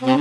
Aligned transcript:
Hello, 0.00 0.12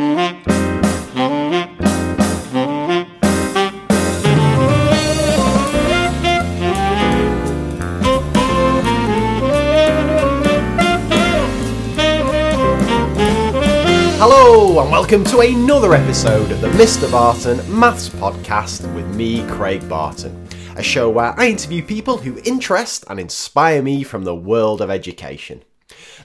and 14.81 14.91
welcome 14.91 15.23
to 15.25 15.41
another 15.41 15.93
episode 15.93 16.49
of 16.49 16.59
the 16.61 16.69
Mr. 16.69 17.11
Barton 17.11 17.57
Maths 17.79 18.09
Podcast 18.09 18.91
with 18.95 19.05
me, 19.15 19.45
Craig 19.47 19.87
Barton, 19.87 20.47
a 20.75 20.81
show 20.81 21.07
where 21.11 21.39
I 21.39 21.49
interview 21.49 21.83
people 21.83 22.17
who 22.17 22.41
interest 22.45 23.03
and 23.11 23.19
inspire 23.19 23.83
me 23.83 24.01
from 24.01 24.23
the 24.23 24.33
world 24.33 24.81
of 24.81 24.89
education. 24.89 25.61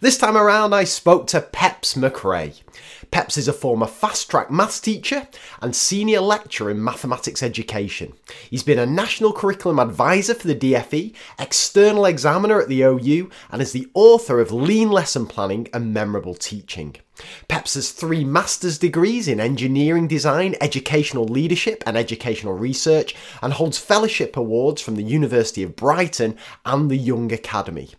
This 0.01 0.17
time 0.19 0.37
around, 0.39 0.75
I 0.75 0.85
spoke 0.85 1.27
to 1.29 1.41
Peps 1.41 1.95
Mccrea. 1.95 2.61
Peps 3.13 3.37
is 3.37 3.47
a 3.47 3.53
former 3.53 3.87
fast 3.87 4.31
track 4.31 4.51
maths 4.51 4.81
teacher 4.81 5.29
and 5.61 5.77
senior 5.77 6.23
lecturer 6.23 6.71
in 6.71 6.83
mathematics 6.83 7.43
education. 7.43 8.15
He's 8.49 8.63
been 8.63 8.79
a 8.79 8.87
national 8.87 9.35
curriculum 9.35 9.79
advisor 9.79 10.35
for 10.35 10.49
the 10.49 10.57
DFE, 10.57 11.13
external 11.39 12.07
examiner 12.07 12.63
at 12.63 12.69
the 12.69 12.81
OU, 12.81 13.31
and 13.51 13.61
is 13.61 13.73
the 13.73 13.87
author 13.93 14.41
of 14.41 14.51
Lean 14.51 14.91
Lesson 14.91 15.27
Planning 15.27 15.69
and 15.75 15.93
Memorable 15.93 16.35
Teaching. 16.35 16.97
Peps 17.49 17.75
has 17.75 17.91
three 17.91 18.25
master's 18.25 18.79
degrees 18.79 19.29
in 19.29 19.41
engineering 19.41 20.09
design, 20.09 20.57
educational 20.63 21.27
leadership, 21.27 21.85
and 21.87 21.99
educational 21.99 22.55
research, 22.55 23.15
and 23.43 23.53
holds 23.53 23.77
fellowship 23.77 24.39
awards 24.39 24.81
from 24.81 24.97
the 24.97 25.03
University 25.03 25.63
of 25.63 25.77
Brighton 25.77 26.35
and 26.65 26.91
the 26.91 26.97
Young 26.97 27.31
Academy. 27.31 27.91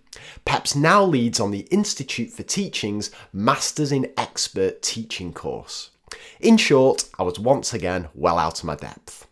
Peps 0.45 0.75
now 0.75 1.03
leads 1.03 1.39
on 1.39 1.51
the 1.51 1.67
Institute 1.71 2.31
for 2.31 2.43
Teaching's 2.43 3.11
Masters 3.31 3.91
in 3.91 4.11
Expert 4.17 4.81
Teaching 4.81 5.33
course. 5.33 5.91
In 6.39 6.57
short, 6.57 7.05
I 7.17 7.23
was 7.23 7.39
once 7.39 7.73
again 7.73 8.09
well 8.13 8.37
out 8.37 8.59
of 8.59 8.65
my 8.65 8.75
depth. 8.75 9.27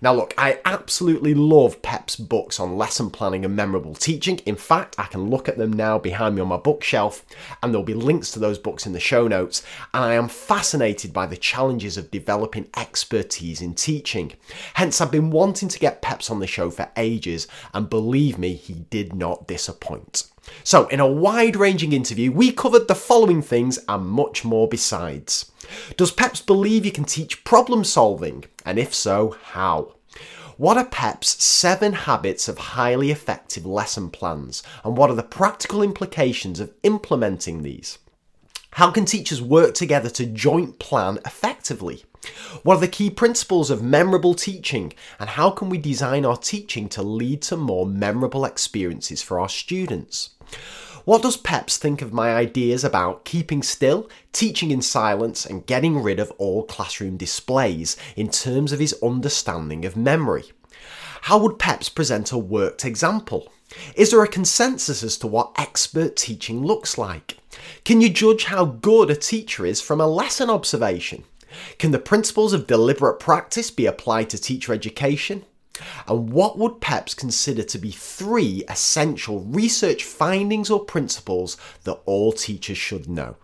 Now, 0.00 0.14
look, 0.14 0.34
I 0.36 0.60
absolutely 0.64 1.34
love 1.34 1.82
Pep's 1.82 2.16
books 2.16 2.60
on 2.60 2.76
lesson 2.76 3.10
planning 3.10 3.44
and 3.44 3.56
memorable 3.56 3.94
teaching. 3.94 4.38
In 4.46 4.56
fact, 4.56 4.96
I 4.98 5.04
can 5.04 5.30
look 5.30 5.48
at 5.48 5.58
them 5.58 5.72
now 5.72 5.98
behind 5.98 6.34
me 6.34 6.42
on 6.42 6.48
my 6.48 6.56
bookshelf, 6.56 7.24
and 7.62 7.72
there'll 7.72 7.84
be 7.84 7.94
links 7.94 8.30
to 8.32 8.38
those 8.38 8.58
books 8.58 8.86
in 8.86 8.92
the 8.92 9.00
show 9.00 9.28
notes. 9.28 9.62
And 9.92 10.04
I 10.04 10.14
am 10.14 10.28
fascinated 10.28 11.12
by 11.12 11.26
the 11.26 11.36
challenges 11.36 11.96
of 11.96 12.10
developing 12.10 12.68
expertise 12.76 13.60
in 13.60 13.74
teaching. 13.74 14.32
Hence, 14.74 15.00
I've 15.00 15.10
been 15.10 15.30
wanting 15.30 15.68
to 15.68 15.78
get 15.78 16.02
Peps 16.02 16.30
on 16.30 16.40
the 16.40 16.46
show 16.46 16.70
for 16.70 16.90
ages, 16.96 17.48
and 17.72 17.90
believe 17.90 18.38
me, 18.38 18.54
he 18.54 18.74
did 18.90 19.14
not 19.14 19.46
disappoint. 19.46 20.24
So, 20.62 20.86
in 20.88 21.00
a 21.00 21.06
wide 21.06 21.56
ranging 21.56 21.92
interview, 21.92 22.30
we 22.30 22.52
covered 22.52 22.88
the 22.88 22.94
following 22.94 23.42
things 23.42 23.78
and 23.88 24.06
much 24.06 24.44
more 24.44 24.68
besides. 24.68 25.50
Does 25.96 26.10
PEPS 26.10 26.44
believe 26.46 26.84
you 26.84 26.92
can 26.92 27.04
teach 27.04 27.44
problem 27.44 27.84
solving? 27.84 28.44
And 28.64 28.78
if 28.78 28.94
so, 28.94 29.36
how? 29.52 29.94
What 30.56 30.76
are 30.76 30.84
PEP's 30.84 31.42
seven 31.42 31.92
habits 31.92 32.48
of 32.48 32.58
highly 32.58 33.10
effective 33.10 33.66
lesson 33.66 34.10
plans? 34.10 34.62
And 34.84 34.96
what 34.96 35.10
are 35.10 35.16
the 35.16 35.22
practical 35.22 35.82
implications 35.82 36.60
of 36.60 36.72
implementing 36.82 37.62
these? 37.62 37.98
How 38.74 38.90
can 38.90 39.04
teachers 39.04 39.42
work 39.42 39.74
together 39.74 40.10
to 40.10 40.26
joint 40.26 40.78
plan 40.78 41.18
effectively? 41.24 42.04
What 42.62 42.76
are 42.76 42.80
the 42.80 42.88
key 42.88 43.10
principles 43.10 43.70
of 43.70 43.82
memorable 43.82 44.34
teaching? 44.34 44.92
And 45.20 45.30
how 45.30 45.50
can 45.50 45.68
we 45.68 45.78
design 45.78 46.24
our 46.24 46.36
teaching 46.36 46.88
to 46.90 47.02
lead 47.02 47.42
to 47.42 47.56
more 47.56 47.86
memorable 47.86 48.44
experiences 48.44 49.22
for 49.22 49.38
our 49.38 49.48
students? 49.48 50.30
What 51.04 51.20
does 51.20 51.36
Peps 51.36 51.76
think 51.76 52.00
of 52.00 52.14
my 52.14 52.34
ideas 52.34 52.82
about 52.82 53.26
keeping 53.26 53.62
still, 53.62 54.08
teaching 54.32 54.70
in 54.70 54.80
silence, 54.80 55.44
and 55.44 55.66
getting 55.66 56.02
rid 56.02 56.18
of 56.18 56.32
all 56.38 56.64
classroom 56.64 57.18
displays 57.18 57.98
in 58.16 58.30
terms 58.30 58.72
of 58.72 58.80
his 58.80 58.96
understanding 59.02 59.84
of 59.84 59.98
memory? 59.98 60.44
How 61.22 61.36
would 61.38 61.58
Peps 61.58 61.90
present 61.90 62.32
a 62.32 62.38
worked 62.38 62.86
example? 62.86 63.52
Is 63.94 64.12
there 64.12 64.22
a 64.22 64.28
consensus 64.28 65.02
as 65.02 65.18
to 65.18 65.26
what 65.26 65.52
expert 65.58 66.16
teaching 66.16 66.64
looks 66.64 66.96
like? 66.96 67.36
Can 67.84 68.00
you 68.00 68.08
judge 68.08 68.44
how 68.44 68.64
good 68.64 69.10
a 69.10 69.16
teacher 69.16 69.66
is 69.66 69.82
from 69.82 70.00
a 70.00 70.06
lesson 70.06 70.48
observation? 70.48 71.24
Can 71.78 71.90
the 71.90 71.98
principles 71.98 72.54
of 72.54 72.66
deliberate 72.66 73.20
practice 73.20 73.70
be 73.70 73.84
applied 73.84 74.30
to 74.30 74.38
teacher 74.38 74.72
education? 74.72 75.44
And 76.06 76.30
what 76.32 76.58
would 76.58 76.80
PEPS 76.80 77.14
consider 77.16 77.62
to 77.62 77.78
be 77.78 77.90
three 77.90 78.64
essential 78.68 79.40
research 79.40 80.04
findings 80.04 80.70
or 80.70 80.84
principles 80.84 81.56
that 81.84 82.00
all 82.04 82.32
teachers 82.32 82.78
should 82.78 83.08
know? 83.08 83.36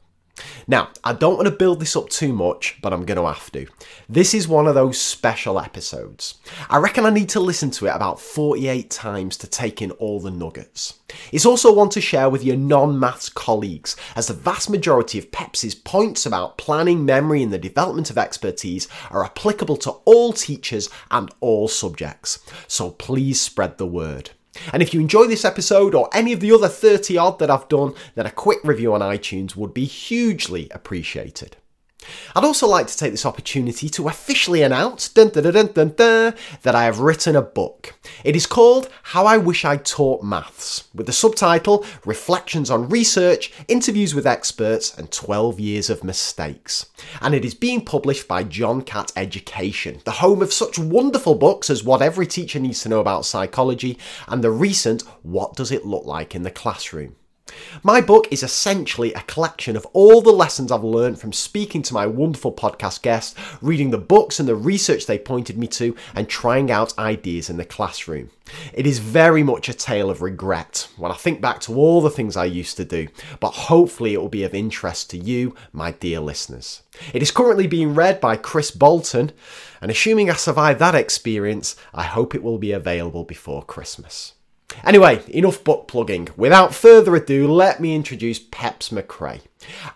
Now, 0.67 0.91
I 1.03 1.13
don't 1.13 1.37
want 1.37 1.47
to 1.47 1.55
build 1.55 1.81
this 1.81 1.97
up 1.97 2.09
too 2.09 2.33
much, 2.33 2.79
but 2.83 2.93
I'm 2.93 3.05
going 3.05 3.17
to 3.17 3.27
have 3.27 3.51
to. 3.53 3.67
This 4.09 4.35
is 4.35 4.49
one 4.49 4.67
of 4.67 4.75
those 4.75 5.01
special 5.01 5.59
episodes. 5.59 6.35
I 6.69 6.79
reckon 6.79 7.07
I 7.07 7.11
need 7.11 7.29
to 7.31 7.41
listen 7.41 7.71
to 7.73 7.87
it 7.87 7.95
about 7.95 8.21
48 8.21 8.91
times 8.91 9.37
to 9.39 9.47
take 9.47 9.83
in 9.83 9.91
all 9.93 10.21
the 10.21 10.31
nuggets. 10.31 11.01
It's 11.33 11.47
also 11.47 11.73
one 11.73 11.89
to 11.91 12.01
share 12.01 12.31
with 12.31 12.45
your 12.45 12.57
non 12.57 12.99
maths 12.99 13.29
colleagues, 13.29 13.97
as 14.17 14.29
the 14.29 14.35
vast 14.35 14.71
majority 14.71 15.19
of 15.19 15.31
PEPS's 15.31 15.75
points 15.75 16.27
about 16.27 16.59
planning, 16.59 17.05
memory, 17.05 17.43
and 17.43 17.53
the 17.53 17.59
development 17.59 18.11
of 18.11 18.19
expertise 18.19 18.89
are 19.11 19.25
applicable 19.25 19.77
to 19.79 19.91
all 20.05 20.33
teachers 20.33 20.89
and 21.11 21.31
all 21.41 21.69
subjects. 21.69 22.39
So 22.69 22.91
please 22.91 23.41
spread 23.41 23.79
the 23.79 23.87
word. 23.87 24.31
And 24.73 24.83
if 24.83 24.93
you 24.93 25.01
enjoy 25.01 25.27
this 25.27 25.45
episode 25.45 25.95
or 25.95 26.09
any 26.13 26.33
of 26.33 26.41
the 26.41 26.53
other 26.53 26.69
30 26.69 27.17
odd 27.17 27.39
that 27.39 27.51
I've 27.51 27.69
done, 27.69 27.95
then 28.15 28.27
a 28.27 28.31
quick 28.31 28.59
review 28.65 28.95
on 28.95 29.01
iTunes 29.01 29.57
would 29.57 29.73
be 29.73 29.85
hugely 29.85 30.69
appreciated. 30.73 31.57
I'd 32.35 32.45
also 32.45 32.67
like 32.67 32.87
to 32.87 32.97
take 32.97 33.11
this 33.13 33.27
opportunity 33.27 33.89
to 33.91 34.09
officially 34.09 34.63
announce 34.63 35.09
dun, 35.09 35.29
dun, 35.29 35.45
dun, 35.45 36.35
that 36.63 36.75
I 36.75 36.85
have 36.85 37.01
written 37.01 37.37
a 37.37 37.43
book. 37.43 37.95
It 38.25 38.37
is 38.37 38.47
called 38.47 38.89
How 39.03 39.27
I 39.27 39.37
Wish 39.37 39.65
I 39.65 39.77
Taught 39.77 40.23
Maths, 40.23 40.85
with 40.95 41.07
the 41.07 41.13
subtitle 41.13 41.85
Reflections 42.05 42.71
on 42.71 42.89
Research, 42.89 43.53
Interviews 43.69 44.15
with 44.15 44.27
Experts, 44.27 44.97
and 44.97 45.11
12 45.11 45.61
Years 45.61 45.91
of 45.91 46.05
Mistakes. 46.05 46.87
And 47.21 47.35
it 47.35 47.45
is 47.45 47.55
being 47.55 47.85
published 47.85 48.29
by 48.29 48.45
John 48.45 48.83
Catt 48.83 49.13
Education, 49.17 50.01
the 50.05 50.13
home 50.13 50.43
of 50.43 50.53
such 50.53 50.79
wonderful 50.79 51.35
books 51.35 51.71
as 51.71 51.85
What 51.85 52.03
Every 52.03 52.27
Teacher 52.27 52.61
Needs 52.61 52.83
to 52.83 52.89
Know 52.89 53.01
About 53.01 53.25
Psychology 53.25 53.99
and 54.29 54.43
the 54.43 54.51
recent 54.51 55.03
What 55.23 55.57
Does 55.57 55.71
It 55.71 55.85
Look 55.85 56.05
Like 56.05 56.35
in 56.35 56.43
the 56.43 56.51
Classroom. 56.51 57.17
My 57.83 58.01
book 58.01 58.29
is 58.31 58.43
essentially 58.43 59.13
a 59.15 59.23
collection 59.23 59.77
of 59.77 59.87
all 59.93 60.21
the 60.21 60.31
lessons 60.31 60.71
I've 60.71 60.85
learned 60.85 61.19
from 61.19 61.33
speaking 61.33 61.83
to 61.83 61.95
my 61.95 62.07
wonderful 62.07 62.53
podcast 62.53 63.03
guests, 63.03 63.35
reading 63.61 63.91
the 63.91 63.99
books 63.99 64.39
and 64.39 64.49
the 64.49 64.55
research 64.55 65.07
they 65.07 65.19
pointed 65.19 65.57
me 65.57 65.67
to, 65.69 65.97
and 66.15 66.29
trying 66.29 66.71
out 66.71 66.99
ideas 66.99 67.49
in 67.49 67.57
the 67.57 67.65
classroom. 67.65 68.31
It 68.75 68.87
is 68.87 68.99
very 68.99 69.43
much 69.43 69.69
a 69.69 69.75
tale 69.75 70.11
of 70.11 70.23
regret 70.23 70.89
when 70.97 71.13
I 71.13 71.17
think 71.17 71.41
back 71.41 71.61
to 71.63 71.77
all 71.77 72.01
the 72.01 72.11
things 72.11 72.37
I 72.37 72.45
used 72.45 72.77
to 72.79 72.85
do, 72.85 73.09
but 73.39 73.53
hopefully 73.53 74.15
it 74.15 74.21
will 74.21 74.29
be 74.29 74.45
of 74.45 74.55
interest 74.55 75.11
to 75.11 75.19
you, 75.19 75.55
my 75.73 75.93
dear 75.93 76.21
listeners. 76.21 76.83
It 77.15 77.23
is 77.23 77.31
currently 77.31 77.67
being 77.67 77.95
read 77.95 78.21
by 78.21 78.37
Kris 78.37 78.71
Boulton, 78.71 79.33
and 79.81 79.91
assuming 79.91 80.31
I 80.31 80.35
survive 80.35 80.79
that 80.79 80.95
experience, 80.95 81.77
I 81.95 82.03
hope 82.03 82.35
it 82.35 82.43
will 82.43 82.59
be 82.59 82.73
available 82.73 83.25
before 83.25 83.63
Christmas. 83.63 84.35
Anyway, 84.85 85.23
enough 85.29 85.63
book 85.65 85.89
plugging. 85.89 86.29
Without 86.37 86.75
further 86.75 87.15
ado, 87.17 87.51
let 87.51 87.81
me 87.81 87.95
introduce 87.95 88.39
Peps 88.39 88.91
Mccrea. 88.91 89.41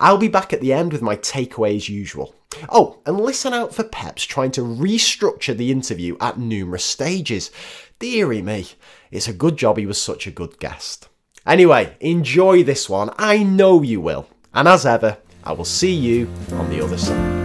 I'll 0.01 0.19
be 0.19 0.29
back 0.29 0.53
at 0.53 0.61
the 0.61 0.73
end 0.73 0.93
with 0.93 1.03
my 1.03 1.17
takeaway 1.17 1.77
as 1.77 1.89
usual. 1.89 2.35
Oh, 2.69 2.99
and 3.07 3.21
listen 3.21 3.53
out 3.53 3.75
for 3.75 3.85
Peps 3.85 4.25
trying 4.25 4.51
to 4.53 4.61
restructure 4.61 5.57
the 5.57 5.71
interview 5.71 6.17
at 6.21 6.39
numerous 6.39 6.85
stages. 6.85 7.51
Deary 7.99 8.43
me, 8.43 8.69
it's 9.11 9.29
a 9.29 9.33
good 9.33 9.57
job 9.57 9.79
he 9.79 9.87
was 9.87 10.01
such 10.01 10.27
a 10.27 10.33
good 10.33 10.59
guest. 10.59 11.09
Anyway, 11.47 11.97
enjoy 12.01 12.63
this 12.63 12.89
one. 12.89 13.11
I 13.19 13.43
know 13.43 13.83
you 13.83 14.01
will. 14.01 14.29
And 14.53 14.69
as 14.69 14.87
ever, 14.87 15.19
I 15.43 15.53
will 15.53 15.65
see 15.65 15.95
you 15.95 16.31
on 16.53 16.71
the 16.71 16.83
other 16.83 16.97
side. 16.97 17.44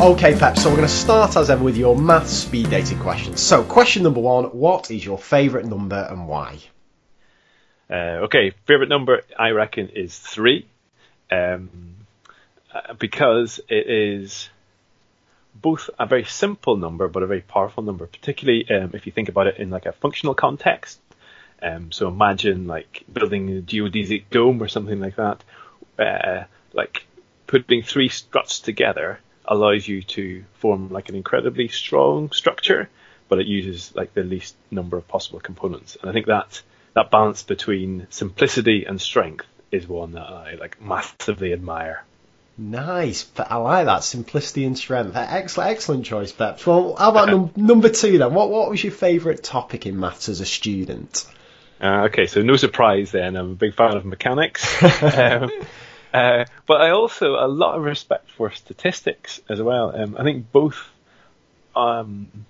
Okay, 0.00 0.38
Pep, 0.38 0.56
so 0.56 0.68
we're 0.68 0.76
going 0.76 0.86
to 0.86 0.94
start 0.94 1.36
as 1.36 1.50
ever 1.50 1.64
with 1.64 1.76
your 1.76 1.96
math 1.96 2.28
speed 2.28 2.70
dating 2.70 3.00
questions. 3.00 3.40
So, 3.40 3.64
question 3.64 4.04
number 4.04 4.20
one 4.20 4.44
What 4.44 4.92
is 4.92 5.04
your 5.04 5.18
favourite 5.18 5.66
number 5.66 6.06
and 6.08 6.28
why? 6.28 6.60
Uh, 7.90 8.22
okay, 8.26 8.52
favourite 8.64 8.88
number 8.88 9.22
I 9.36 9.50
reckon 9.50 9.88
is 9.88 10.16
three, 10.16 10.68
um, 11.32 11.96
uh, 12.72 12.94
because 12.94 13.58
it 13.68 13.90
is 13.90 14.48
both 15.52 15.90
a 15.98 16.06
very 16.06 16.24
simple 16.24 16.76
number 16.76 17.08
but 17.08 17.24
a 17.24 17.26
very 17.26 17.40
powerful 17.40 17.82
number, 17.82 18.06
particularly 18.06 18.70
um, 18.70 18.92
if 18.94 19.04
you 19.04 19.10
think 19.10 19.28
about 19.28 19.48
it 19.48 19.56
in 19.56 19.68
like 19.68 19.86
a 19.86 19.92
functional 19.92 20.36
context. 20.36 21.00
Um, 21.60 21.90
so 21.90 22.06
imagine 22.06 22.68
like 22.68 23.02
building 23.12 23.48
a 23.48 23.62
geodesic 23.62 24.26
dome 24.30 24.62
or 24.62 24.68
something 24.68 25.00
like 25.00 25.16
that, 25.16 25.42
uh, 25.98 26.44
like 26.72 27.04
putting 27.48 27.82
three 27.82 28.08
struts 28.08 28.60
together 28.60 29.18
allows 29.48 29.88
you 29.88 30.02
to 30.02 30.44
form 30.54 30.90
like 30.90 31.08
an 31.08 31.16
incredibly 31.16 31.68
strong 31.68 32.30
structure 32.30 32.88
but 33.28 33.38
it 33.38 33.46
uses 33.46 33.94
like 33.94 34.14
the 34.14 34.22
least 34.22 34.56
number 34.70 34.96
of 34.96 35.06
possible 35.06 35.40
components. 35.40 35.96
And 36.00 36.10
I 36.10 36.12
think 36.12 36.26
that 36.26 36.62
that 36.94 37.10
balance 37.10 37.42
between 37.42 38.06
simplicity 38.10 38.84
and 38.86 39.00
strength 39.00 39.46
is 39.70 39.86
one 39.86 40.12
that 40.12 40.22
I 40.22 40.54
like 40.58 40.80
massively 40.80 41.52
admire. 41.52 42.04
Nice. 42.56 43.30
I 43.38 43.56
like 43.56 43.86
that 43.86 44.02
simplicity 44.02 44.64
and 44.64 44.76
strength. 44.76 45.14
Excellent, 45.14 45.70
excellent 45.70 46.06
choice, 46.06 46.32
Pep. 46.32 46.66
Well, 46.66 46.96
how 46.96 47.10
about 47.10 47.28
num- 47.28 47.52
number 47.56 47.88
two 47.88 48.18
then? 48.18 48.34
What 48.34 48.50
what 48.50 48.68
was 48.68 48.82
your 48.82 48.92
favourite 48.92 49.44
topic 49.44 49.86
in 49.86 50.00
maths 50.00 50.28
as 50.28 50.40
a 50.40 50.46
student? 50.46 51.24
Uh, 51.80 52.06
okay, 52.06 52.26
so 52.26 52.42
no 52.42 52.56
surprise 52.56 53.12
then. 53.12 53.36
I'm 53.36 53.52
a 53.52 53.54
big 53.54 53.74
fan 53.74 53.96
of 53.96 54.04
mechanics. 54.04 54.82
um, 55.02 55.50
uh, 56.12 56.44
but 56.66 56.80
I 56.80 56.90
also 56.90 57.34
a 57.34 57.48
lot 57.48 57.76
of 57.76 57.82
respect 57.82 58.30
for 58.30 58.50
statistics 58.50 59.40
as 59.48 59.60
well. 59.60 59.94
Um, 59.94 60.16
I 60.18 60.22
think 60.22 60.50
both 60.50 60.90
um, 61.76 62.46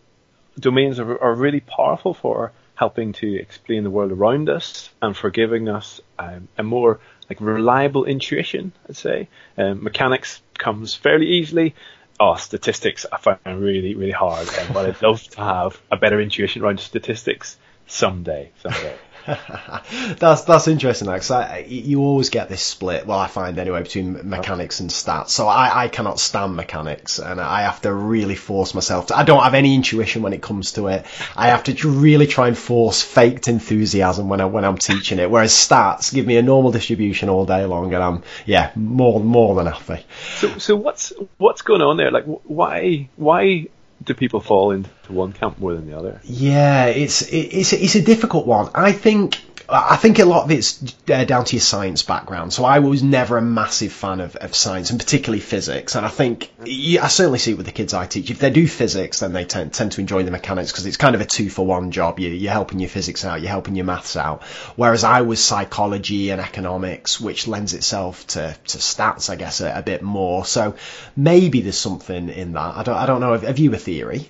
domains 0.59 0.99
are, 0.99 1.23
are, 1.23 1.35
really 1.35 1.61
powerful 1.61 2.15
for 2.15 2.53
helping 2.75 3.13
to 3.13 3.35
explain 3.39 3.85
the 3.85 3.91
world 3.91 4.13
around 4.13 4.49
us 4.49 4.91
and 5.03 5.17
for 5.17 5.31
giving 5.31 5.69
us 5.69 6.01
um, 6.19 6.49
a 6.57 6.63
more 6.63 7.01
like 7.29 7.41
reliable 7.41 8.05
intuition. 8.05 8.73
I'd 8.89 8.97
say 8.97 9.29
um, 9.57 9.83
mechanics 9.83 10.41
comes 10.57 10.95
fairly 10.95 11.27
easily. 11.27 11.75
Oh, 12.21 12.35
statistics 12.37 13.07
I 13.13 13.19
find 13.19 13.39
really 13.45 13.95
really 13.95 14.13
hard, 14.13 14.49
but 14.73 14.87
I'd 14.87 15.03
love 15.03 15.23
to 15.23 15.41
have 15.41 15.81
a 15.91 15.97
better 15.97 16.21
intuition 16.21 16.63
around 16.63 16.81
statistics 16.81 17.57
someday. 17.87 18.51
Someday. 18.63 18.97
that's 20.19 20.43
that's 20.43 20.69
interesting 20.69 21.09
because 21.09 21.31
you 21.69 22.01
always 22.01 22.31
get 22.31 22.49
this 22.49 22.63
split. 22.63 23.07
Well, 23.07 23.19
I 23.19 23.27
find 23.27 23.59
anyway 23.59 23.83
between 23.83 24.29
mechanics 24.29 24.81
and 24.81 24.91
stats. 24.91 25.31
So 25.31 25.47
I, 25.47 25.85
I 25.85 25.89
cannot 25.89 26.19
stand 26.19 26.57
mechanics, 26.57 27.19
and 27.19 27.41
I 27.41 27.63
have 27.63 27.83
to 27.83 27.93
really 27.93 28.35
force 28.35 28.75
myself. 28.75 29.09
To, 29.09 29.17
I 29.17 29.25
don't 29.25 29.43
have 29.43 29.55
any 29.55 29.75
intuition 29.75 30.23
when 30.23 30.33
it 30.33 30.43
comes 30.43 30.73
to 30.73 30.87
it. 30.89 31.05
I 31.37 31.49
have 31.49 31.65
to 31.65 31.89
really 31.89 32.27
try 32.27 32.49
and 32.49 32.57
force 32.57 33.03
faked 33.03 33.49
enthusiasm 33.49 34.29
when 34.29 34.41
I 34.41 34.47
when 34.47 34.65
I'm 34.65 34.79
teaching 34.79 35.19
it. 35.19 35.31
Whereas 35.31 35.53
stats 35.53 36.13
give 36.13 36.27
me 36.27 36.37
a 36.37 36.43
normal 36.43 36.73
distribution 36.73 37.29
all 37.29 37.45
day 37.45 37.65
long, 37.65 37.93
and 37.93 38.03
I'm 38.03 38.23
yeah 38.47 38.71
more 38.75 39.21
more 39.21 39.55
than 39.57 39.67
happy. 39.67 40.05
So 40.37 40.59
so 40.59 40.77
what's 40.77 41.13
what's 41.37 41.63
going 41.63 41.83
on 41.83 41.97
there? 41.97 42.11
Like 42.11 42.25
why 42.25 43.09
why 43.17 43.67
do 44.05 44.15
people 44.15 44.41
fall 44.41 44.71
into 44.71 44.89
one 45.09 45.33
camp 45.33 45.59
more 45.59 45.75
than 45.75 45.87
the 45.87 45.99
other? 45.99 46.21
Yeah, 46.25 46.87
it's 46.87 47.23
it's 47.23 47.73
it's 47.73 47.95
a 47.95 48.03
difficult 48.03 48.47
one. 48.47 48.71
I 48.75 48.93
think 48.93 49.41
I 49.71 49.97
think 49.97 50.19
a 50.19 50.25
lot 50.25 50.45
of 50.45 50.51
it's 50.51 50.83
uh, 51.13 51.25
down 51.25 51.45
to 51.45 51.57
your 51.57 51.61
science 51.61 52.03
background. 52.03 52.55
So 52.55 52.65
I 52.65 52.79
was 52.79 53.03
never 53.03 53.37
a 53.37 53.43
massive 53.43 53.93
fan 53.93 54.21
of, 54.21 54.35
of 54.37 54.55
science, 54.55 54.89
and 54.89 54.99
particularly 54.99 55.41
physics. 55.41 55.95
And 55.95 56.07
I 56.07 56.09
think 56.09 56.51
I 56.61 57.09
certainly 57.09 57.39
see 57.39 57.53
it 57.53 57.59
with 57.59 57.67
the 57.67 57.73
kids 57.73 57.93
I 57.93 58.07
teach. 58.07 58.31
If 58.31 58.39
they 58.39 58.49
do 58.49 58.67
physics, 58.67 59.21
then 59.21 59.35
they 59.35 59.45
tend, 59.45 59.75
tend 59.75 59.93
to 59.93 60.01
enjoy 60.01 60.23
the 60.23 60.31
mechanics 60.31 60.73
because 60.73 60.87
it's 60.87 60.97
kind 60.97 61.15
of 61.15 61.21
a 61.21 61.27
two 61.27 61.51
for 61.51 61.67
one 61.67 61.91
job. 61.91 62.19
You, 62.19 62.31
you're 62.31 62.53
helping 62.53 62.81
your 62.81 62.89
physics 62.89 63.27
out, 63.27 63.43
you're 63.43 63.51
helping 63.51 63.75
your 63.75 63.85
maths 63.85 64.17
out. 64.17 64.43
Whereas 64.77 65.05
I 65.05 65.21
was 65.21 65.45
psychology 65.45 66.31
and 66.31 66.41
economics, 66.41 67.21
which 67.21 67.47
lends 67.47 67.75
itself 67.75 68.27
to, 68.29 68.57
to 68.69 68.79
stats, 68.79 69.29
I 69.29 69.37
guess, 69.37 69.61
a, 69.61 69.79
a 69.79 69.83
bit 69.83 70.01
more. 70.01 70.47
So 70.47 70.77
maybe 71.15 71.61
there's 71.61 71.77
something 71.77 72.31
in 72.31 72.55
that. 72.55 72.77
I 72.77 72.83
don't 72.85 72.97
I 72.97 73.05
don't 73.05 73.21
know. 73.21 73.37
Have 73.37 73.59
you 73.59 73.75
a 73.75 73.77
theory? 73.77 74.29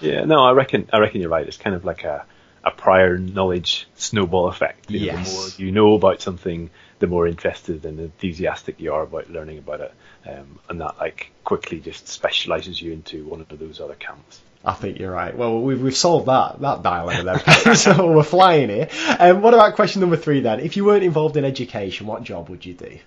Yeah, 0.00 0.24
no, 0.24 0.42
I 0.42 0.50
reckon 0.50 0.88
I 0.92 0.98
reckon 0.98 1.20
you're 1.20 1.30
right. 1.30 1.46
It's 1.46 1.58
kind 1.58 1.76
of 1.76 1.84
like 1.84 2.02
a 2.02 2.24
a 2.64 2.70
prior 2.70 3.18
knowledge 3.18 3.88
snowball 3.94 4.48
effect. 4.48 4.90
You 4.90 5.00
know, 5.00 5.06
yes. 5.06 5.32
The 5.32 5.38
more 5.38 5.66
you 5.66 5.72
know 5.72 5.94
about 5.94 6.20
something, 6.20 6.70
the 6.98 7.06
more 7.06 7.26
interested 7.26 7.84
and 7.84 7.98
enthusiastic 7.98 8.80
you 8.80 8.92
are 8.92 9.02
about 9.02 9.30
learning 9.30 9.58
about 9.58 9.80
it, 9.80 9.94
um, 10.26 10.58
and 10.68 10.80
that 10.80 10.98
like 10.98 11.30
quickly 11.44 11.80
just 11.80 12.08
specialises 12.08 12.80
you 12.80 12.92
into 12.92 13.24
one 13.24 13.40
of 13.40 13.58
those 13.58 13.80
other 13.80 13.94
camps. 13.94 14.40
I 14.62 14.74
think 14.74 14.98
you're 14.98 15.10
right. 15.10 15.34
Well, 15.34 15.62
we've, 15.62 15.80
we've 15.80 15.96
solved 15.96 16.26
that 16.26 16.60
that 16.60 16.82
dilemma 16.82 17.40
then, 17.64 17.74
so 17.76 18.12
we're 18.12 18.22
flying 18.22 18.68
here. 18.68 18.88
Um, 19.18 19.40
what 19.40 19.54
about 19.54 19.74
question 19.74 20.00
number 20.00 20.16
three 20.16 20.40
then? 20.40 20.60
If 20.60 20.76
you 20.76 20.84
weren't 20.84 21.04
involved 21.04 21.36
in 21.38 21.44
education, 21.46 22.06
what 22.06 22.22
job 22.22 22.50
would 22.50 22.66
you 22.66 22.74
do? 22.74 22.98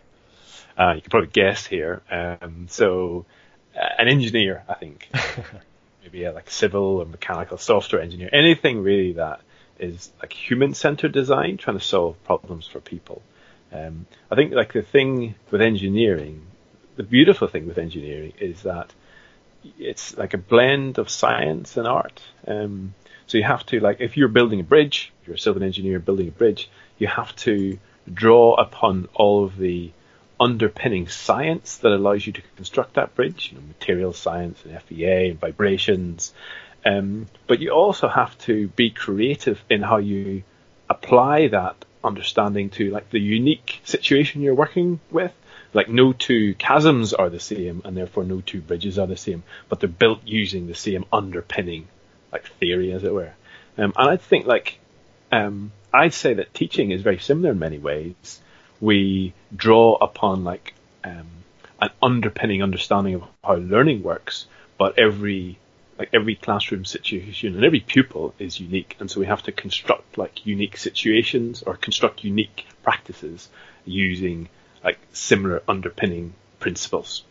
Uh, 0.75 0.93
you 0.95 1.01
can 1.01 1.11
probably 1.11 1.29
guess 1.29 1.65
here. 1.67 2.01
Um, 2.09 2.65
so, 2.69 3.27
uh, 3.75 3.87
an 3.99 4.07
engineer, 4.07 4.63
I 4.67 4.73
think. 4.73 5.07
maybe 6.03 6.25
a 6.25 6.33
like 6.33 6.49
civil 6.49 6.97
or 6.97 7.05
mechanical 7.05 7.57
software 7.57 8.01
engineer, 8.01 8.29
anything 8.33 8.83
really 8.83 9.13
that 9.13 9.41
is 9.79 10.11
like 10.19 10.33
human 10.33 10.73
centered 10.73 11.11
design, 11.11 11.57
trying 11.57 11.77
to 11.77 11.83
solve 11.83 12.21
problems 12.23 12.67
for 12.67 12.79
people. 12.79 13.21
Um, 13.71 14.05
I 14.29 14.35
think 14.35 14.53
like 14.53 14.73
the 14.73 14.81
thing 14.81 15.35
with 15.49 15.61
engineering, 15.61 16.45
the 16.95 17.03
beautiful 17.03 17.47
thing 17.47 17.67
with 17.67 17.77
engineering 17.77 18.33
is 18.39 18.63
that 18.63 18.93
it's 19.79 20.15
like 20.17 20.33
a 20.33 20.37
blend 20.37 20.97
of 20.97 21.09
science 21.09 21.77
and 21.77 21.87
art. 21.87 22.21
Um, 22.47 22.93
so 23.25 23.37
you 23.37 23.45
have 23.45 23.65
to 23.67 23.79
like 23.79 24.01
if 24.01 24.17
you're 24.17 24.27
building 24.27 24.59
a 24.59 24.63
bridge, 24.63 25.11
if 25.21 25.27
you're 25.27 25.35
a 25.35 25.39
civil 25.39 25.63
engineer 25.63 25.99
building 25.99 26.27
a 26.27 26.31
bridge, 26.31 26.69
you 26.97 27.07
have 27.07 27.35
to 27.37 27.79
draw 28.13 28.55
upon 28.55 29.07
all 29.15 29.45
of 29.45 29.57
the 29.57 29.91
underpinning 30.43 31.07
science 31.07 31.77
that 31.77 31.93
allows 31.93 32.27
you 32.27 32.33
to 32.33 32.41
construct 32.57 32.95
that 32.95 33.15
bridge, 33.15 33.49
you 33.49 33.57
know, 33.57 33.65
material 33.65 34.11
science 34.11 34.61
and 34.65 34.79
FEA 34.83 35.29
and 35.29 35.39
vibrations. 35.39 36.33
Um, 36.85 37.27
but 37.47 37.61
you 37.61 37.71
also 37.71 38.09
have 38.09 38.37
to 38.39 38.67
be 38.67 38.89
creative 38.89 39.63
in 39.69 39.81
how 39.81 39.97
you 39.97 40.43
apply 40.89 41.47
that 41.47 41.85
understanding 42.03 42.69
to 42.71 42.91
like 42.91 43.09
the 43.09 43.21
unique 43.21 43.79
situation 43.85 44.41
you're 44.41 44.53
working 44.53 44.99
with. 45.09 45.31
Like 45.73 45.87
no 45.87 46.11
two 46.11 46.53
chasms 46.55 47.13
are 47.13 47.29
the 47.29 47.39
same, 47.39 47.81
and 47.85 47.95
therefore 47.95 48.25
no 48.25 48.41
two 48.41 48.61
bridges 48.61 48.99
are 48.99 49.07
the 49.07 49.17
same, 49.17 49.43
but 49.69 49.79
they're 49.79 49.89
built 49.89 50.19
using 50.25 50.67
the 50.67 50.75
same 50.75 51.05
underpinning, 51.11 51.87
like 52.33 52.45
theory, 52.59 52.91
as 52.91 53.05
it 53.05 53.13
were. 53.13 53.33
Um, 53.77 53.93
and 53.95 54.09
I 54.09 54.17
think 54.17 54.45
like 54.45 54.77
um, 55.31 55.71
I'd 55.93 56.13
say 56.13 56.33
that 56.33 56.53
teaching 56.53 56.91
is 56.91 57.01
very 57.01 57.17
similar 57.17 57.51
in 57.51 57.59
many 57.59 57.79
ways 57.79 58.41
we 58.83 59.33
draw 59.55 59.95
upon 59.95 60.43
like 60.43 60.73
um, 61.05 61.29
an 61.81 61.89
underpinning 62.01 62.61
understanding 62.61 63.15
of 63.15 63.23
how 63.41 63.55
learning 63.55 64.03
works, 64.03 64.45
but 64.77 64.99
every 64.99 65.57
like 65.97 66.09
every 66.11 66.35
classroom 66.35 66.83
situation 66.83 67.55
and 67.55 67.63
every 67.63 67.79
pupil 67.79 68.33
is 68.39 68.59
unique, 68.59 68.97
and 68.99 69.09
so 69.09 69.21
we 69.21 69.25
have 69.25 69.41
to 69.43 69.53
construct 69.53 70.17
like 70.17 70.45
unique 70.45 70.75
situations 70.75 71.63
or 71.63 71.77
construct 71.77 72.25
unique 72.25 72.65
practices 72.83 73.47
using 73.85 74.49
like 74.83 74.99
similar 75.13 75.63
underpinning 75.65 76.33
principles. 76.59 77.23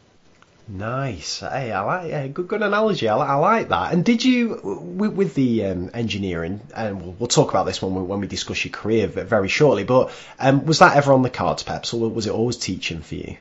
Nice. 0.69 1.41
Hey, 1.41 1.73
I 1.73 1.81
like 1.81 2.11
yeah, 2.11 2.26
good 2.29 2.47
good 2.47 2.62
analogy. 2.62 3.09
I, 3.09 3.17
I 3.17 3.35
like 3.35 3.69
that. 3.70 3.93
And 3.93 4.05
did 4.05 4.25
you 4.25 4.61
with, 4.62 5.12
with 5.12 5.35
the 5.35 5.67
um, 5.67 5.91
engineering? 5.93 6.61
And 6.75 7.03
we'll, 7.03 7.12
we'll, 7.19 7.29
talk 7.29 7.50
about 7.50 7.67
this 7.67 7.82
when 7.82 7.94
we 7.94 8.03
when 8.03 8.20
we 8.20 8.29
discuss 8.29 8.64
your 8.64 8.73
career 8.73 9.08
very 9.08 9.48
shortly. 9.48 9.84
But 9.84 10.13
um, 10.39 10.65
was 10.65 10.79
that 10.79 10.96
ever 10.96 11.13
on 11.13 11.22
the 11.22 11.31
cards, 11.31 11.65
Peps, 11.65 11.93
or 11.93 12.08
was 12.08 12.27
it 12.27 12.32
always 12.32 12.56
teaching 12.56 13.01
for 13.01 13.17
you? 13.17 13.37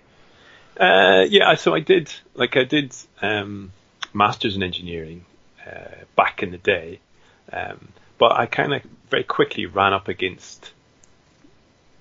Uh, 0.79 1.25
yeah, 1.29 1.53
so 1.55 1.75
I 1.75 1.79
did 1.79 2.11
like 2.33 2.57
I 2.57 2.63
did 2.63 2.95
um, 3.21 3.71
masters 4.13 4.55
in 4.55 4.63
engineering 4.63 5.25
uh, 5.65 6.03
back 6.15 6.41
in 6.41 6.49
the 6.49 6.57
day, 6.57 6.99
um, 7.53 7.89
but 8.17 8.31
I 8.31 8.47
kind 8.47 8.73
of 8.73 8.81
very 9.11 9.23
quickly 9.23 9.67
ran 9.67 9.93
up 9.93 10.07
against 10.07 10.71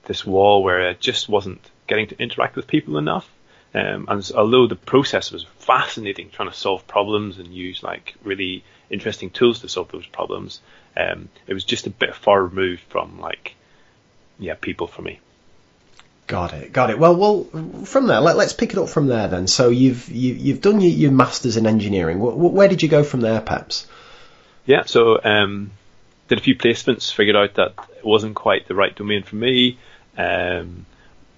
this 0.05 0.25
wall 0.25 0.63
where 0.63 0.89
I 0.89 0.95
just 0.95 1.29
wasn't 1.29 1.61
getting 1.87 2.07
to 2.07 2.19
interact 2.19 2.57
with 2.57 2.67
people 2.67 2.97
enough. 2.97 3.29
Um, 3.73 4.07
and 4.09 4.31
although 4.35 4.67
the 4.67 4.77
process 4.77 5.31
was 5.31 5.45
fascinating, 5.59 6.31
trying 6.31 6.51
to 6.51 6.57
solve 6.57 6.87
problems 6.87 7.39
and 7.39 7.55
use 7.55 7.83
like 7.83 8.15
really 8.25 8.65
interesting 8.91 9.31
tools 9.31 9.61
to 9.61 9.69
solve 9.69 9.93
those 9.93 10.07
problems, 10.07 10.61
um, 10.97 11.29
it 11.47 11.55
was 11.55 11.65
just 11.65 11.87
a 11.87 11.91
bit 11.91 12.15
far 12.15 12.43
removed 12.43 12.83
from 12.89 13.21
like, 13.21 13.55
yeah, 14.39 14.55
people 14.55 14.89
for 14.89 15.03
me. 15.03 15.21
Got 16.27 16.53
it, 16.53 16.73
got 16.73 16.91
it. 16.91 16.99
Well, 16.99 17.17
well, 17.17 17.45
from 17.85 18.07
there, 18.07 18.21
let, 18.21 18.37
us 18.37 18.53
pick 18.53 18.73
it 18.73 18.79
up 18.79 18.89
from 18.89 19.09
there 19.09 19.27
then. 19.29 19.49
So 19.49 19.69
you've 19.71 20.09
you, 20.09 20.35
have 20.35 20.43
you 20.43 20.53
have 20.53 20.63
done 20.63 20.81
your, 20.81 20.91
your, 20.91 21.11
masters 21.11 21.57
in 21.57 21.67
engineering. 21.67 22.21
Where 22.21 22.69
did 22.69 22.83
you 22.85 22.89
go 22.89 23.03
from 23.03 23.21
there, 23.21 23.41
Peps? 23.41 23.89
Yeah, 24.65 24.85
so 24.85 25.21
um, 25.25 25.73
did 26.29 26.39
a 26.39 26.43
few 26.43 26.55
placements, 26.55 27.13
figured 27.13 27.35
out 27.35 27.55
that 27.55 27.75
it 27.99 28.05
wasn't 28.05 28.37
quite 28.37 28.69
the 28.69 28.77
right 28.77 28.95
domain 28.95 29.25
for 29.25 29.35
me. 29.35 29.79
Um, 30.17 30.87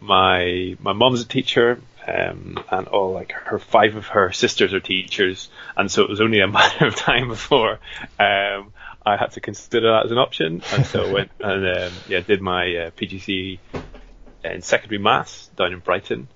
my 0.01 0.77
my 0.79 0.93
mom's 0.93 1.23
a 1.23 1.27
teacher, 1.27 1.81
um, 2.07 2.63
and 2.71 2.89
all 2.89 3.13
like 3.13 3.33
her 3.33 3.59
five 3.59 3.97
of 3.97 4.07
her 4.09 4.33
sisters 4.33 4.75
are 4.75 4.81
teachers, 4.81 5.49
and 5.77 5.91
so 5.91 6.03
it 6.03 6.09
was 6.09 6.21
only 6.21 6.41
a 6.41 6.49
matter 6.49 6.87
of 6.87 6.97
time 6.97 7.29
before 7.29 7.79
um, 8.19 8.73
I 9.05 9.17
had 9.19 9.33
to 9.33 9.41
consider 9.41 9.93
that 9.93 10.07
as 10.07 10.13
an 10.13 10.19
option, 10.19 10.63
and 10.73 10.87
so 10.87 11.09
I 11.09 11.13
went 11.13 11.31
and 11.41 11.77
um, 11.77 11.93
yeah 12.09 12.21
did 12.21 12.41
my 12.41 12.63
uh, 12.63 12.91
PGCE 12.91 13.59
in 14.45 14.63
secondary 14.63 14.99
maths 14.99 15.49
down 15.57 15.73
in 15.73 15.79
Brighton 15.79 16.29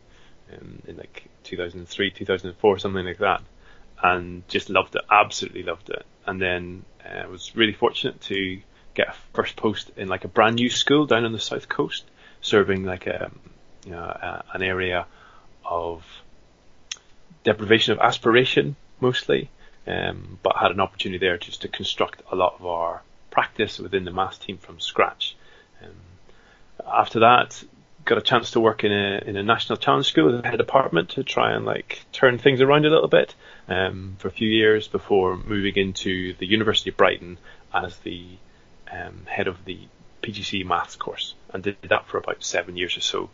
um, 0.52 0.82
in 0.86 0.96
like 0.96 1.28
2003, 1.44 2.10
2004, 2.12 2.78
something 2.78 3.04
like 3.04 3.18
that, 3.18 3.42
and 4.02 4.46
just 4.48 4.70
loved 4.70 4.94
it, 4.94 5.02
absolutely 5.10 5.62
loved 5.62 5.90
it, 5.90 6.06
and 6.26 6.40
then 6.40 6.84
I 7.04 7.20
uh, 7.20 7.28
was 7.28 7.56
really 7.56 7.72
fortunate 7.72 8.20
to 8.22 8.60
get 8.94 9.08
a 9.08 9.14
first 9.34 9.56
post 9.56 9.90
in 9.96 10.08
like 10.08 10.24
a 10.24 10.28
brand 10.28 10.56
new 10.56 10.70
school 10.70 11.06
down 11.06 11.24
on 11.24 11.32
the 11.32 11.38
south 11.38 11.68
coast, 11.68 12.04
serving 12.40 12.84
like 12.84 13.06
a 13.06 13.30
you 13.84 13.92
know, 13.92 13.98
uh, 13.98 14.42
an 14.52 14.62
area 14.62 15.06
of 15.68 16.04
deprivation 17.44 17.92
of 17.92 17.98
aspiration 18.00 18.76
mostly. 19.00 19.50
um, 19.86 20.38
but 20.42 20.56
had 20.56 20.72
an 20.72 20.80
opportunity 20.80 21.18
there 21.18 21.38
just 21.38 21.62
to 21.62 21.68
construct 21.68 22.22
a 22.32 22.36
lot 22.36 22.56
of 22.58 22.66
our 22.66 23.02
practice 23.30 23.78
within 23.78 24.04
the 24.04 24.10
maths 24.10 24.38
team 24.38 24.58
from 24.58 24.80
scratch. 24.80 25.36
Um, 25.82 25.90
after 26.86 27.20
that, 27.20 27.62
got 28.04 28.18
a 28.18 28.22
chance 28.22 28.52
to 28.52 28.60
work 28.60 28.84
in 28.84 28.92
a 28.92 29.22
in 29.26 29.36
a 29.36 29.42
national 29.42 29.76
challenge 29.76 30.06
school 30.06 30.32
as 30.32 30.44
a 30.44 30.48
head 30.48 30.58
department 30.58 31.10
to 31.10 31.24
try 31.24 31.52
and 31.52 31.64
like 31.64 32.04
turn 32.12 32.38
things 32.38 32.60
around 32.60 32.86
a 32.86 32.90
little 32.90 33.08
bit 33.08 33.34
um, 33.68 34.16
for 34.18 34.28
a 34.28 34.30
few 34.30 34.48
years 34.48 34.88
before 34.88 35.36
moving 35.36 35.76
into 35.76 36.32
the 36.34 36.46
University 36.46 36.90
of 36.90 36.96
Brighton 36.96 37.38
as 37.74 37.96
the 37.98 38.24
um, 38.90 39.26
head 39.26 39.48
of 39.48 39.64
the 39.64 39.78
PGCE 40.22 40.64
maths 40.64 40.96
course 40.96 41.34
and 41.52 41.62
did 41.62 41.76
that 41.88 42.06
for 42.06 42.18
about 42.18 42.42
seven 42.42 42.76
years 42.76 42.96
or 42.96 43.00
so, 43.00 43.30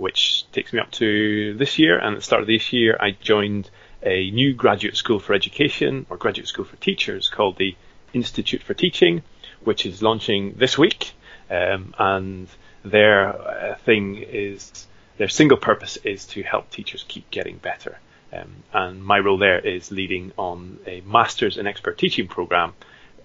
which 0.00 0.50
takes 0.52 0.72
me 0.72 0.80
up 0.80 0.90
to 0.90 1.54
this 1.54 1.78
year. 1.78 1.98
And 1.98 2.14
at 2.14 2.18
the 2.20 2.22
start 2.22 2.40
of 2.40 2.48
this 2.48 2.72
year, 2.72 2.96
I 2.98 3.10
joined 3.10 3.68
a 4.02 4.30
new 4.30 4.54
graduate 4.54 4.96
school 4.96 5.20
for 5.20 5.34
education 5.34 6.06
or 6.08 6.16
graduate 6.16 6.48
school 6.48 6.64
for 6.64 6.76
teachers 6.76 7.28
called 7.28 7.58
the 7.58 7.76
Institute 8.14 8.62
for 8.62 8.72
Teaching, 8.72 9.22
which 9.62 9.84
is 9.84 10.02
launching 10.02 10.54
this 10.56 10.78
week. 10.78 11.12
Um, 11.50 11.94
and 11.98 12.48
their 12.82 13.28
uh, 13.28 13.74
thing 13.84 14.24
is 14.26 14.86
their 15.18 15.28
single 15.28 15.58
purpose 15.58 15.98
is 15.98 16.24
to 16.28 16.42
help 16.42 16.70
teachers 16.70 17.04
keep 17.06 17.30
getting 17.30 17.58
better. 17.58 17.98
Um, 18.32 18.62
and 18.72 19.04
my 19.04 19.18
role 19.18 19.36
there 19.36 19.58
is 19.58 19.90
leading 19.90 20.32
on 20.38 20.78
a 20.86 21.02
master's 21.02 21.58
in 21.58 21.66
expert 21.66 21.98
teaching 21.98 22.26
program, 22.26 22.72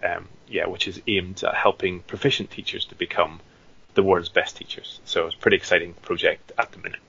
um, 0.03 0.27
yeah, 0.49 0.67
which 0.67 0.89
is 0.89 1.01
aimed 1.07 1.41
at 1.43 1.55
helping 1.55 2.01
proficient 2.01 2.51
teachers 2.51 2.83
to 2.85 2.95
become 2.95 3.39
the 3.95 4.03
world's 4.03 4.29
best 4.29 4.57
teachers. 4.57 4.99
So 5.05 5.25
it's 5.25 5.35
a 5.35 5.39
pretty 5.39 5.57
exciting 5.57 5.93
project 6.01 6.51
at 6.57 6.71
the 6.71 6.77
minute 6.77 6.99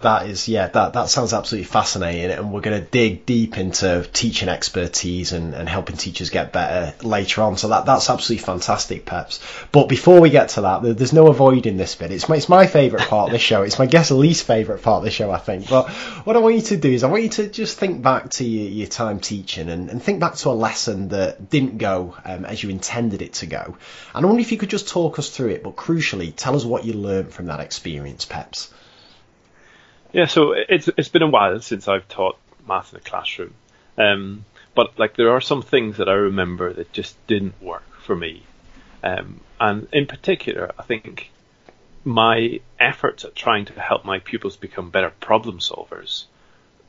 that 0.00 0.26
is 0.26 0.46
yeah 0.46 0.66
that 0.68 0.92
that 0.92 1.08
sounds 1.08 1.32
absolutely 1.32 1.64
fascinating 1.64 2.30
and 2.30 2.52
we're 2.52 2.60
going 2.60 2.78
to 2.78 2.90
dig 2.90 3.24
deep 3.24 3.56
into 3.56 4.06
teaching 4.12 4.48
expertise 4.48 5.32
and, 5.32 5.54
and 5.54 5.68
helping 5.68 5.96
teachers 5.96 6.30
get 6.30 6.52
better 6.52 6.94
later 7.06 7.42
on. 7.42 7.56
So 7.56 7.68
that 7.68 7.86
that's 7.86 8.10
absolutely 8.10 8.44
fantastic 8.44 9.06
peps. 9.06 9.40
But 9.72 9.88
before 9.88 10.20
we 10.20 10.30
get 10.30 10.50
to 10.50 10.62
that 10.62 10.82
there's 10.82 11.12
no 11.12 11.28
avoiding 11.28 11.76
this 11.76 11.94
bit. 11.94 12.10
It's 12.10 12.28
my, 12.28 12.36
it's 12.36 12.48
my 12.48 12.66
favorite 12.66 13.02
part 13.08 13.28
of 13.28 13.32
the 13.32 13.38
show. 13.38 13.62
It's 13.62 13.78
my 13.78 13.86
guest 13.86 14.10
least 14.10 14.46
favorite 14.46 14.82
part 14.82 14.98
of 14.98 15.04
the 15.04 15.10
show 15.10 15.30
i 15.30 15.38
think. 15.38 15.68
But 15.68 15.88
what 16.24 16.36
i 16.36 16.38
want 16.38 16.56
you 16.56 16.62
to 16.62 16.76
do 16.76 16.90
is 16.90 17.02
i 17.02 17.08
want 17.08 17.22
you 17.22 17.28
to 17.30 17.48
just 17.48 17.78
think 17.78 18.02
back 18.02 18.30
to 18.30 18.44
your, 18.44 18.70
your 18.70 18.86
time 18.86 19.20
teaching 19.20 19.68
and, 19.68 19.90
and 19.90 20.02
think 20.02 20.20
back 20.20 20.34
to 20.36 20.50
a 20.50 20.52
lesson 20.52 21.08
that 21.08 21.50
didn't 21.50 21.78
go 21.78 22.14
um, 22.24 22.44
as 22.44 22.62
you 22.62 22.70
intended 22.70 23.22
it 23.22 23.34
to 23.34 23.46
go. 23.46 23.76
And 24.14 24.24
i 24.24 24.26
wonder 24.26 24.40
if 24.40 24.52
you 24.52 24.58
could 24.58 24.70
just 24.70 24.88
talk 24.88 25.18
us 25.18 25.30
through 25.30 25.50
it 25.50 25.62
but 25.62 25.76
crucially 25.76 26.32
tell 26.34 26.54
us 26.54 26.64
what 26.64 26.84
you 26.84 26.92
learned 26.92 27.32
from 27.32 27.46
that 27.46 27.60
experience 27.60 28.24
peps 28.24 28.70
yeah, 30.16 30.24
so 30.24 30.52
it's 30.52 30.88
it's 30.96 31.10
been 31.10 31.20
a 31.20 31.28
while 31.28 31.60
since 31.60 31.88
I've 31.88 32.08
taught 32.08 32.38
math 32.66 32.94
in 32.94 32.98
a 32.98 33.02
classroom, 33.02 33.52
um, 33.98 34.46
but 34.74 34.98
like 34.98 35.14
there 35.14 35.30
are 35.32 35.42
some 35.42 35.60
things 35.60 35.98
that 35.98 36.08
I 36.08 36.14
remember 36.14 36.72
that 36.72 36.90
just 36.90 37.14
didn't 37.26 37.60
work 37.60 37.84
for 38.00 38.16
me, 38.16 38.44
um, 39.02 39.40
and 39.60 39.86
in 39.92 40.06
particular, 40.06 40.72
I 40.78 40.84
think 40.84 41.30
my 42.02 42.60
efforts 42.80 43.26
at 43.26 43.34
trying 43.34 43.66
to 43.66 43.78
help 43.78 44.06
my 44.06 44.18
pupils 44.20 44.56
become 44.56 44.88
better 44.88 45.10
problem 45.20 45.58
solvers 45.58 46.24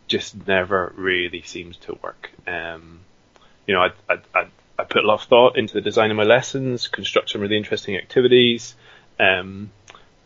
just 0.08 0.48
never 0.48 0.94
really 0.96 1.42
seems 1.42 1.76
to 1.78 2.00
work. 2.02 2.32
Um, 2.48 3.02
you 3.66 3.74
know, 3.74 3.82
I, 3.82 3.90
I, 4.10 4.18
I, 4.34 4.48
I, 4.80 4.84
put 4.86 5.04
a 5.04 5.08
lot 5.08 5.16
of 5.16 5.28
thought 5.28 5.58
into 5.58 5.74
the 5.74 5.82
design 5.82 6.12
of 6.12 6.18
my 6.18 6.24
lessons, 6.24 6.88
construct 6.88 7.32
some 7.32 7.42
really 7.42 7.58
interesting 7.58 7.98
activities, 7.98 8.74
um, 9.20 9.72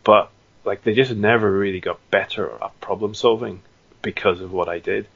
but 0.04 0.30
like 0.64 0.82
they 0.82 0.94
just 0.94 1.12
never 1.12 1.50
really 1.50 1.80
got 1.80 1.98
better 2.10 2.50
at 2.62 2.80
problem 2.80 3.14
solving 3.14 3.62
because 4.00 4.40
of 4.40 4.52
what 4.52 4.68
I 4.68 4.78
did. 4.78 5.06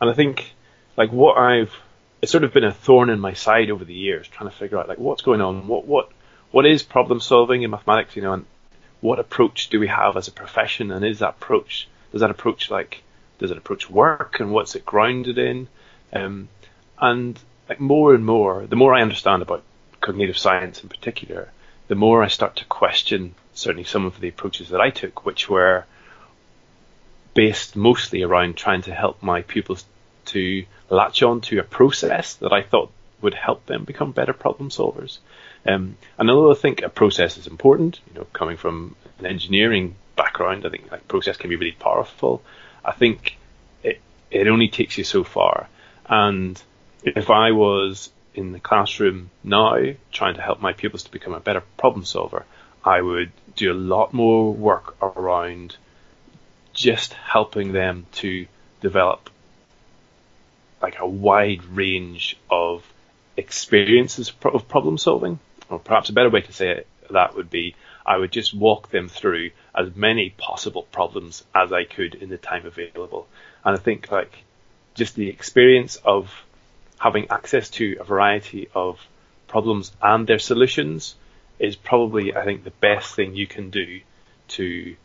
And 0.00 0.10
I 0.10 0.14
think 0.14 0.54
like 0.96 1.10
what 1.10 1.36
I've 1.36 1.74
it's 2.22 2.32
sort 2.32 2.44
of 2.44 2.52
been 2.52 2.64
a 2.64 2.72
thorn 2.72 3.10
in 3.10 3.20
my 3.20 3.34
side 3.34 3.70
over 3.70 3.84
the 3.84 3.94
years 3.94 4.26
trying 4.28 4.50
to 4.50 4.56
figure 4.56 4.78
out 4.78 4.88
like 4.88 4.98
what's 4.98 5.22
going 5.22 5.40
on, 5.40 5.66
what 5.68 5.86
what 5.86 6.10
what 6.50 6.66
is 6.66 6.82
problem 6.82 7.20
solving 7.20 7.62
in 7.62 7.70
mathematics, 7.70 8.16
you 8.16 8.22
know, 8.22 8.32
and 8.32 8.46
what 9.00 9.18
approach 9.18 9.68
do 9.68 9.78
we 9.78 9.88
have 9.88 10.16
as 10.16 10.28
a 10.28 10.32
profession 10.32 10.90
and 10.90 11.04
is 11.04 11.18
that 11.18 11.30
approach 11.30 11.88
does 12.12 12.20
that 12.20 12.30
approach 12.30 12.70
like 12.70 13.02
does 13.38 13.50
that 13.50 13.58
approach 13.58 13.90
work 13.90 14.40
and 14.40 14.50
what's 14.50 14.74
it 14.74 14.86
grounded 14.86 15.38
in? 15.38 15.68
Um, 16.12 16.48
and 16.98 17.38
like 17.68 17.80
more 17.80 18.14
and 18.14 18.24
more, 18.24 18.66
the 18.66 18.76
more 18.76 18.94
I 18.94 19.02
understand 19.02 19.42
about 19.42 19.62
cognitive 20.00 20.38
science 20.38 20.82
in 20.82 20.88
particular, 20.88 21.50
the 21.88 21.94
more 21.94 22.22
I 22.22 22.28
start 22.28 22.56
to 22.56 22.64
question 22.64 23.34
certainly 23.56 23.84
some 23.84 24.06
of 24.06 24.20
the 24.20 24.28
approaches 24.28 24.68
that 24.70 24.80
I 24.80 24.90
took, 24.90 25.24
which 25.24 25.48
were 25.48 25.84
based 27.34 27.76
mostly 27.76 28.22
around 28.22 28.56
trying 28.56 28.82
to 28.82 28.94
help 28.94 29.22
my 29.22 29.42
pupils 29.42 29.84
to 30.26 30.64
latch 30.88 31.22
on 31.22 31.40
to 31.42 31.58
a 31.58 31.62
process 31.62 32.34
that 32.36 32.52
I 32.52 32.62
thought 32.62 32.90
would 33.20 33.34
help 33.34 33.66
them 33.66 33.84
become 33.84 34.12
better 34.12 34.32
problem 34.32 34.70
solvers. 34.70 35.18
Um, 35.66 35.96
and 36.18 36.30
although 36.30 36.52
I 36.52 36.54
think 36.54 36.82
a 36.82 36.88
process 36.88 37.38
is 37.38 37.46
important, 37.46 38.00
you 38.06 38.18
know, 38.18 38.26
coming 38.32 38.56
from 38.56 38.94
an 39.18 39.26
engineering 39.26 39.96
background, 40.16 40.66
I 40.66 40.70
think 40.70 40.90
like 40.90 41.08
process 41.08 41.36
can 41.36 41.50
be 41.50 41.56
really 41.56 41.72
powerful. 41.72 42.42
I 42.84 42.92
think 42.92 43.36
it 43.82 44.00
it 44.30 44.48
only 44.48 44.68
takes 44.68 44.96
you 44.98 45.04
so 45.04 45.24
far. 45.24 45.68
And 46.08 46.60
if 47.02 47.30
I 47.30 47.52
was 47.52 48.10
in 48.34 48.52
the 48.52 48.60
classroom 48.60 49.30
now 49.42 49.76
trying 50.12 50.34
to 50.34 50.42
help 50.42 50.60
my 50.60 50.72
pupils 50.72 51.04
to 51.04 51.10
become 51.10 51.34
a 51.34 51.40
better 51.40 51.62
problem 51.78 52.04
solver, 52.04 52.44
I 52.86 53.02
would 53.02 53.32
do 53.56 53.72
a 53.72 53.74
lot 53.74 54.14
more 54.14 54.54
work 54.54 54.96
around 55.02 55.76
just 56.72 57.14
helping 57.14 57.72
them 57.72 58.06
to 58.12 58.46
develop 58.80 59.28
like 60.80 61.00
a 61.00 61.06
wide 61.06 61.64
range 61.64 62.36
of 62.48 62.84
experiences 63.36 64.32
of 64.44 64.68
problem 64.68 64.98
solving, 64.98 65.40
or 65.68 65.80
perhaps 65.80 66.10
a 66.10 66.12
better 66.12 66.30
way 66.30 66.42
to 66.42 66.52
say 66.52 66.68
it, 66.70 66.86
that 67.10 67.34
would 67.34 67.50
be 67.50 67.74
I 68.06 68.16
would 68.18 68.30
just 68.30 68.54
walk 68.54 68.90
them 68.90 69.08
through 69.08 69.50
as 69.74 69.96
many 69.96 70.30
possible 70.30 70.84
problems 70.84 71.44
as 71.52 71.72
I 71.72 71.84
could 71.84 72.14
in 72.14 72.28
the 72.28 72.38
time 72.38 72.66
available. 72.66 73.26
And 73.64 73.76
I 73.76 73.80
think 73.80 74.12
like 74.12 74.44
just 74.94 75.16
the 75.16 75.28
experience 75.28 75.96
of 75.96 76.32
having 76.98 77.30
access 77.30 77.68
to 77.70 77.96
a 77.98 78.04
variety 78.04 78.68
of 78.74 79.00
problems 79.48 79.90
and 80.00 80.24
their 80.26 80.38
solutions 80.38 81.16
is 81.58 81.76
probably, 81.76 82.34
I 82.34 82.44
think, 82.44 82.64
the 82.64 82.70
best 82.70 83.14
thing 83.14 83.34
you 83.34 83.46
can 83.46 83.70
do 83.70 84.00
to 84.48 84.96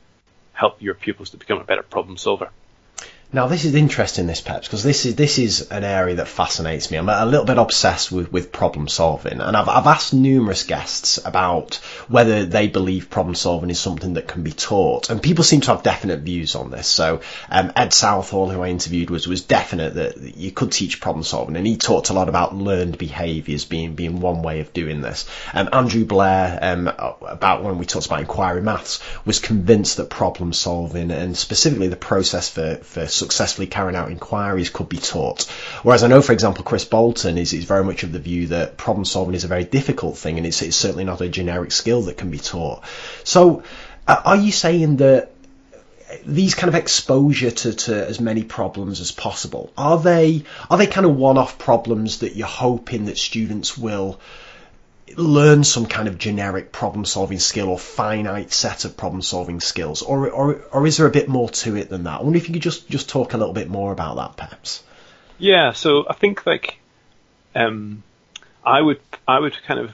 help 0.53 0.81
your 0.81 0.93
pupils 0.93 1.31
to 1.31 1.37
become 1.37 1.59
a 1.59 1.63
better 1.63 1.83
problem 1.83 2.17
solver. 2.17 2.49
Now 3.33 3.47
this 3.47 3.63
is 3.63 3.75
interesting, 3.75 4.27
this 4.27 4.41
Peps, 4.41 4.67
because 4.67 4.83
this 4.83 5.05
is 5.05 5.15
this 5.15 5.39
is 5.39 5.71
an 5.71 5.85
area 5.85 6.15
that 6.15 6.27
fascinates 6.27 6.91
me. 6.91 6.97
I'm 6.97 7.07
a 7.07 7.25
little 7.25 7.45
bit 7.45 7.57
obsessed 7.57 8.11
with, 8.11 8.29
with 8.29 8.51
problem 8.51 8.89
solving, 8.89 9.39
and 9.39 9.55
I've 9.55 9.69
I've 9.69 9.87
asked 9.87 10.13
numerous 10.13 10.65
guests 10.65 11.17
about 11.23 11.75
whether 12.09 12.45
they 12.45 12.67
believe 12.67 13.09
problem 13.09 13.35
solving 13.35 13.69
is 13.69 13.79
something 13.79 14.15
that 14.15 14.27
can 14.27 14.43
be 14.43 14.51
taught, 14.51 15.09
and 15.09 15.23
people 15.23 15.45
seem 15.45 15.61
to 15.61 15.71
have 15.71 15.81
definite 15.81 16.19
views 16.19 16.55
on 16.55 16.71
this. 16.71 16.87
So 16.87 17.21
um, 17.49 17.71
Ed 17.73 17.93
Southall, 17.93 18.49
who 18.49 18.63
I 18.63 18.67
interviewed, 18.67 19.09
was 19.09 19.29
was 19.29 19.43
definite 19.43 19.93
that 19.93 20.35
you 20.35 20.51
could 20.51 20.73
teach 20.73 20.99
problem 20.99 21.23
solving, 21.23 21.55
and 21.55 21.65
he 21.65 21.77
talked 21.77 22.09
a 22.09 22.13
lot 22.13 22.27
about 22.27 22.53
learned 22.53 22.97
behaviours 22.97 23.63
being 23.63 23.95
being 23.95 24.19
one 24.19 24.41
way 24.41 24.59
of 24.59 24.73
doing 24.73 24.99
this. 24.99 25.25
Um, 25.53 25.69
Andrew 25.71 26.03
Blair, 26.03 26.59
um, 26.61 26.89
about 27.25 27.63
when 27.63 27.77
we 27.77 27.85
talked 27.85 28.07
about 28.07 28.19
inquiry 28.19 28.61
maths, 28.61 28.99
was 29.23 29.39
convinced 29.39 29.95
that 29.97 30.09
problem 30.09 30.51
solving 30.51 31.11
and 31.11 31.37
specifically 31.37 31.87
the 31.87 31.95
process 31.95 32.49
for 32.49 32.75
for 32.75 33.07
successfully 33.21 33.67
carrying 33.67 33.95
out 33.95 34.11
inquiries 34.11 34.69
could 34.69 34.89
be 34.89 34.97
taught. 34.97 35.43
Whereas 35.83 36.03
I 36.03 36.07
know, 36.07 36.21
for 36.21 36.33
example, 36.33 36.63
Kris 36.63 36.85
Boulton 36.85 37.37
is, 37.37 37.53
is 37.53 37.65
very 37.65 37.83
much 37.83 38.03
of 38.03 38.11
the 38.11 38.19
view 38.19 38.47
that 38.47 38.77
problem 38.77 39.05
solving 39.05 39.35
is 39.35 39.43
a 39.43 39.47
very 39.47 39.63
difficult 39.63 40.17
thing 40.17 40.37
and 40.37 40.45
it's, 40.45 40.61
it's 40.61 40.75
certainly 40.75 41.05
not 41.05 41.21
a 41.21 41.29
generic 41.29 41.71
skill 41.71 42.01
that 42.03 42.17
can 42.17 42.31
be 42.31 42.39
taught. 42.39 42.83
So, 43.23 43.63
uh, 44.07 44.21
are 44.25 44.37
you 44.37 44.51
saying 44.51 44.97
that 44.97 45.31
these 46.25 46.55
kind 46.55 46.67
of 46.67 46.75
exposure 46.75 47.51
to, 47.51 47.73
to 47.73 48.07
as 48.07 48.19
many 48.19 48.43
problems 48.43 48.99
as 48.99 49.11
possible 49.11 49.71
are 49.77 49.97
they 49.97 50.43
are 50.69 50.77
they 50.77 50.87
kind 50.87 51.05
of 51.05 51.15
one-off 51.15 51.57
problems 51.57 52.19
that 52.19 52.35
you're 52.35 52.47
hoping 52.47 53.05
that 53.05 53.17
students 53.17 53.77
will 53.77 54.19
learn 55.17 55.63
some 55.63 55.85
kind 55.85 56.07
of 56.07 56.17
generic 56.17 56.71
problem 56.71 57.05
solving 57.05 57.39
skill 57.39 57.69
or 57.69 57.79
finite 57.79 58.51
set 58.51 58.85
of 58.85 58.97
problem 58.97 59.21
solving 59.21 59.59
skills 59.59 60.01
or, 60.01 60.29
or 60.29 60.61
or 60.71 60.87
is 60.87 60.97
there 60.97 61.07
a 61.07 61.11
bit 61.11 61.27
more 61.27 61.49
to 61.49 61.75
it 61.75 61.89
than 61.89 62.03
that? 62.03 62.19
I 62.19 62.23
wonder 62.23 62.37
if 62.37 62.47
you 62.47 62.53
could 62.53 62.61
just 62.61 62.89
just 62.89 63.09
talk 63.09 63.33
a 63.33 63.37
little 63.37 63.53
bit 63.53 63.69
more 63.69 63.91
about 63.91 64.15
that 64.17 64.37
perhaps. 64.37 64.83
Yeah 65.37 65.71
so 65.73 66.05
i 66.07 66.13
think 66.13 66.45
like 66.45 66.77
um 67.55 68.03
i 68.63 68.79
would 68.79 69.01
i 69.27 69.39
would 69.39 69.55
kind 69.63 69.79
of 69.79 69.91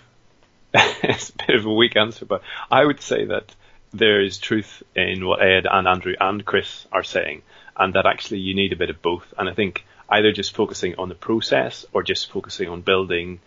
it's 1.04 1.30
a 1.30 1.34
bit 1.48 1.56
of 1.56 1.66
a 1.66 1.74
weak 1.74 1.96
answer 1.96 2.26
but 2.26 2.42
i 2.70 2.84
would 2.84 3.02
say 3.02 3.26
that 3.26 3.56
there 3.94 4.22
is 4.22 4.38
truth 4.38 4.84
in 4.96 5.26
what 5.26 5.42
ed 5.42 5.66
and 5.70 5.88
andrew 5.88 6.14
and 6.20 6.46
kris 6.46 6.86
are 6.92 7.04
saying 7.04 7.42
and 7.78 7.94
that 7.94 8.06
actually 8.06 8.40
you 8.40 8.56
need 8.56 8.74
a 8.74 8.76
bit 8.76 8.90
of 8.90 9.02
both. 9.02 9.34
And 9.38 9.48
i 9.48 9.54
think 9.54 9.86
either 10.10 10.32
just 10.32 10.56
focusing 10.56 10.96
on 10.98 11.10
the 11.10 11.16
process 11.16 11.86
or 11.94 12.04
just 12.04 12.32
focusing 12.32 12.70
on 12.70 12.82
building 12.82 13.40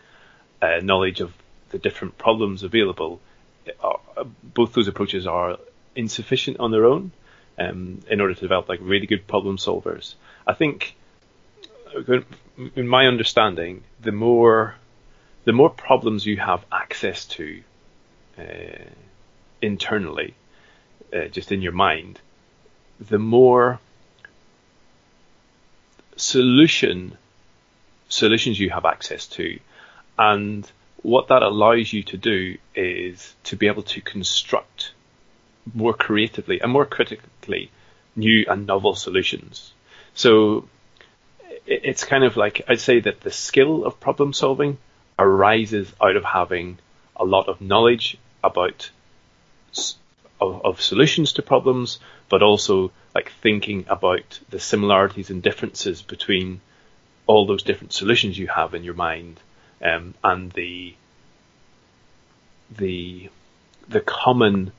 uh, 0.63 0.81
knowledge 0.83 1.21
of 1.21 1.33
the 1.71 1.79
different 1.79 2.19
problems 2.19 2.63
available, 2.63 3.21
uh, 3.83 4.25
both 4.43 4.73
those 4.73 4.89
approaches 4.89 5.27
are 5.27 5.59
insufficient 5.95 6.61
on 6.61 6.71
their 6.71 6.85
own 6.85 7.13
um, 7.59 8.01
in 8.11 8.21
order 8.21 8.35
to 8.35 8.41
develop 8.41 8.69
like 8.69 8.81
really 8.83 9.07
good 9.07 9.27
problem 9.27 9.57
solvers. 9.57 10.15
I 10.47 10.55
think 10.55 10.97
uh, 11.95 12.21
in 12.75 12.89
my 12.89 13.07
understanding, 13.07 13.83
the 14.01 14.13
more 14.13 14.75
the 15.45 15.53
more 15.53 15.71
problems 15.71 16.27
you 16.27 16.37
have 16.37 16.65
access 16.71 17.25
to 17.25 17.63
uh, 18.39 18.85
internally, 19.63 20.35
uh, 21.15 21.25
just 21.29 21.51
in 21.51 21.63
your 21.63 21.73
mind, 21.73 22.21
the 23.01 23.19
more 23.19 23.81
solution 26.17 27.17
solutions 28.09 28.59
you 28.61 28.71
have 28.71 28.85
access 28.85 29.27
to, 29.27 29.59
and 30.19 30.71
what 31.03 31.29
that 31.29 31.43
allows 31.43 31.93
you 31.93 32.03
to 32.05 32.17
do 32.17 32.59
is 32.75 33.35
to 33.45 33.57
be 33.57 33.67
able 33.67 33.83
to 33.83 34.01
construct 34.01 34.93
more 35.75 35.95
creatively 35.95 36.61
and 36.61 36.73
more 36.73 36.87
critically 36.87 37.71
new 38.17 38.45
and 38.49 38.67
novel 38.67 38.95
solutions. 38.95 39.73
So 40.15 40.69
it's 41.67 42.05
kind 42.05 42.25
of 42.25 42.37
like 42.37 42.63
I'd 42.69 42.81
say 42.81 43.01
that 43.01 43.21
the 43.21 43.31
skill 43.31 43.85
of 43.85 44.01
problem 44.01 44.33
solving 44.33 44.79
arises 45.19 45.93
out 46.01 46.17
of 46.17 46.25
having 46.25 46.79
a 47.17 47.25
lot 47.25 47.49
of 47.49 47.61
knowledge 47.61 48.17
about 48.43 48.91
of, 50.41 50.65
of, 50.65 50.81
solutions 50.81 51.35
to 51.35 51.43
problems, 51.43 51.99
but 52.31 52.43
also 52.43 52.91
like 53.15 53.31
thinking 53.43 53.85
about 53.89 54.41
the 54.49 54.59
similarities 54.59 55.29
and 55.29 55.43
differences 55.43 56.01
between 56.01 56.61
all 57.27 57.47
those 57.47 57.63
different 57.63 57.93
solutions 57.93 58.39
you 58.39 58.49
have 58.49 58.75
in 58.75 58.83
your 58.83 58.95
mind, 58.95 59.39
um, 59.83 60.15
and 60.23 60.53
the 60.53 60.95
the 62.77 63.29
the 63.89 64.01
common 64.01 64.73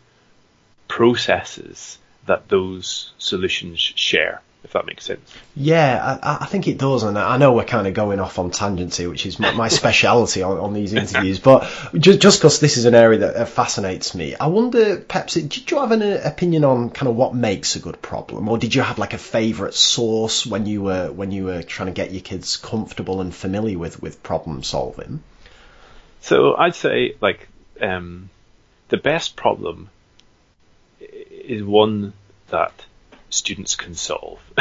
processes 0.88 1.98
that 2.25 2.48
those 2.50 3.12
solutions 3.17 3.79
share 3.79 4.41
if 4.63 4.74
that 4.74 4.86
makes 4.86 5.06
sense. 5.06 5.34
Yeah, 5.56 6.20
I, 6.22 6.38
I, 6.41 6.46
think 6.46 6.68
it 6.68 6.77
does, 6.77 7.03
and 7.03 7.18
I 7.18 7.38
know 7.38 7.53
we're 7.53 7.65
kind 7.65 7.88
of 7.88 7.94
going 7.94 8.20
off 8.20 8.38
on 8.38 8.51
tangents 8.51 8.98
here, 8.98 9.10
which 9.10 9.25
is 9.25 9.39
my, 9.39 9.51
my 9.53 9.68
speciality 9.80 10.44
on, 10.44 10.58
on, 10.58 10.74
these 10.74 10.94
interviews. 10.94 11.39
but 11.39 11.68
just 11.98 12.39
because 12.39 12.60
this 12.60 12.77
is 12.77 12.86
an 12.86 12.94
area 12.94 13.20
that 13.20 13.50
fascinates 13.50 14.13
me, 14.13 14.36
I 14.36 14.48
wonder, 14.48 14.98
perhaps, 14.98 15.34
did 15.34 15.72
you 15.72 15.80
have 15.80 15.91
an 15.91 16.03
opinion 16.03 16.63
on 16.63 16.91
kind 16.91 17.10
of 17.10 17.15
what 17.15 17.34
makes 17.34 17.75
a 17.75 17.80
good 17.80 18.01
problem, 18.01 18.50
or 18.50 18.58
did 18.58 18.75
you 18.75 18.82
have 18.84 19.00
like 19.00 19.13
a 19.13 19.18
favourite 19.18 19.74
source 19.74 20.46
when 20.46 20.65
you 20.65 20.84
were 20.84 21.12
when 21.12 21.32
you 21.32 21.46
were 21.46 21.63
trying 21.63 21.88
to 21.88 21.94
get 21.94 22.12
your 22.12 22.22
kids 22.22 22.58
comfortable 22.58 23.20
and 23.20 23.34
familiar 23.34 23.80
with 23.80 24.01
with 24.01 24.22
problem 24.22 24.62
solving? 24.62 25.24
So 26.22 26.56
I'd 26.56 26.75
say 26.75 27.15
like 27.20 27.48
um, 27.82 28.30
the 28.89 28.98
best 28.98 29.36
problem 29.36 29.89
is 31.00 31.63
one 31.63 32.13
that 32.50 32.86
students 33.32 33.76
can 33.76 33.96
solve. 33.96 34.40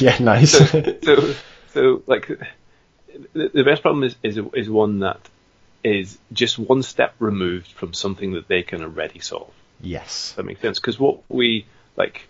yeah, 0.00 0.18
nice. 0.20 0.52
so, 0.52 0.98
so, 1.02 1.34
so, 1.72 2.02
like, 2.06 2.28
the, 3.32 3.50
the 3.52 3.64
best 3.64 3.82
problem 3.82 4.04
is, 4.04 4.16
is 4.22 4.38
is 4.54 4.68
one 4.68 5.00
that 5.00 5.20
is 5.82 6.18
just 6.32 6.58
one 6.58 6.82
step 6.82 7.14
removed 7.18 7.68
from 7.72 7.94
something 7.94 8.32
that 8.32 8.48
they 8.48 8.62
can 8.62 8.82
already 8.82 9.20
solve. 9.20 9.52
Yes, 9.80 10.32
that 10.36 10.44
makes 10.44 10.60
sense. 10.60 10.78
Because 10.80 10.98
what 10.98 11.20
we 11.28 11.66
like, 11.96 12.28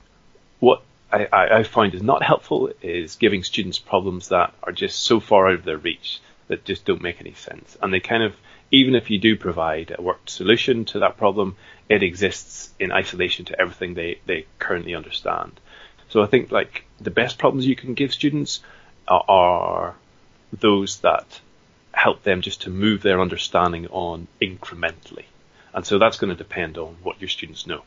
what 0.61 0.83
I, 1.11 1.27
I, 1.33 1.59
I 1.59 1.63
find 1.63 1.95
is 1.95 2.03
not 2.03 2.23
helpful 2.23 2.71
is 2.83 3.17
giving 3.17 3.45
students 3.45 3.79
problems 3.79 4.29
that 4.29 4.53
are 4.63 4.73
just 4.73 5.01
so 5.01 5.21
far 5.21 5.49
out 5.49 5.55
of 5.55 5.65
their 5.65 5.79
reach 5.79 6.21
that 6.49 6.65
just 6.65 6.85
don't 6.85 7.03
make 7.03 7.21
any 7.21 7.35
sense, 7.35 7.77
and 7.81 7.93
they 7.93 8.01
kind 8.01 8.23
of 8.23 8.35
even 8.71 8.95
if 8.97 9.09
you 9.09 9.19
do 9.19 9.37
provide 9.37 9.95
a 9.97 10.03
worked 10.03 10.29
solution 10.29 10.85
to 10.85 10.99
that 11.01 11.17
problem, 11.17 11.57
it 11.89 12.03
exists 12.03 12.73
in 12.79 12.93
isolation 12.93 13.45
to 13.47 13.61
everything 13.61 13.95
they, 13.95 14.19
they 14.27 14.47
currently 14.59 14.95
understand. 14.95 15.61
So 16.09 16.23
I 16.23 16.27
think 16.27 16.51
like 16.51 16.85
the 17.01 17.11
best 17.11 17.39
problems 17.39 17.67
you 17.67 17.77
can 17.77 17.95
give 17.95 18.13
students 18.13 18.61
are, 19.07 19.25
are 19.29 19.95
those 20.53 20.99
that 21.01 21.41
help 21.93 22.23
them 22.23 22.41
just 22.41 22.63
to 22.63 22.71
move 22.71 23.03
their 23.03 23.21
understanding 23.21 23.87
on 23.89 24.27
incrementally. 24.41 25.25
And 25.73 25.87
so 25.87 25.99
that's 25.99 26.19
going 26.19 26.31
to 26.31 26.37
depend 26.37 26.79
on 26.79 26.97
what 27.03 27.21
your 27.21 27.29
students 27.29 27.67
know. 27.67 27.83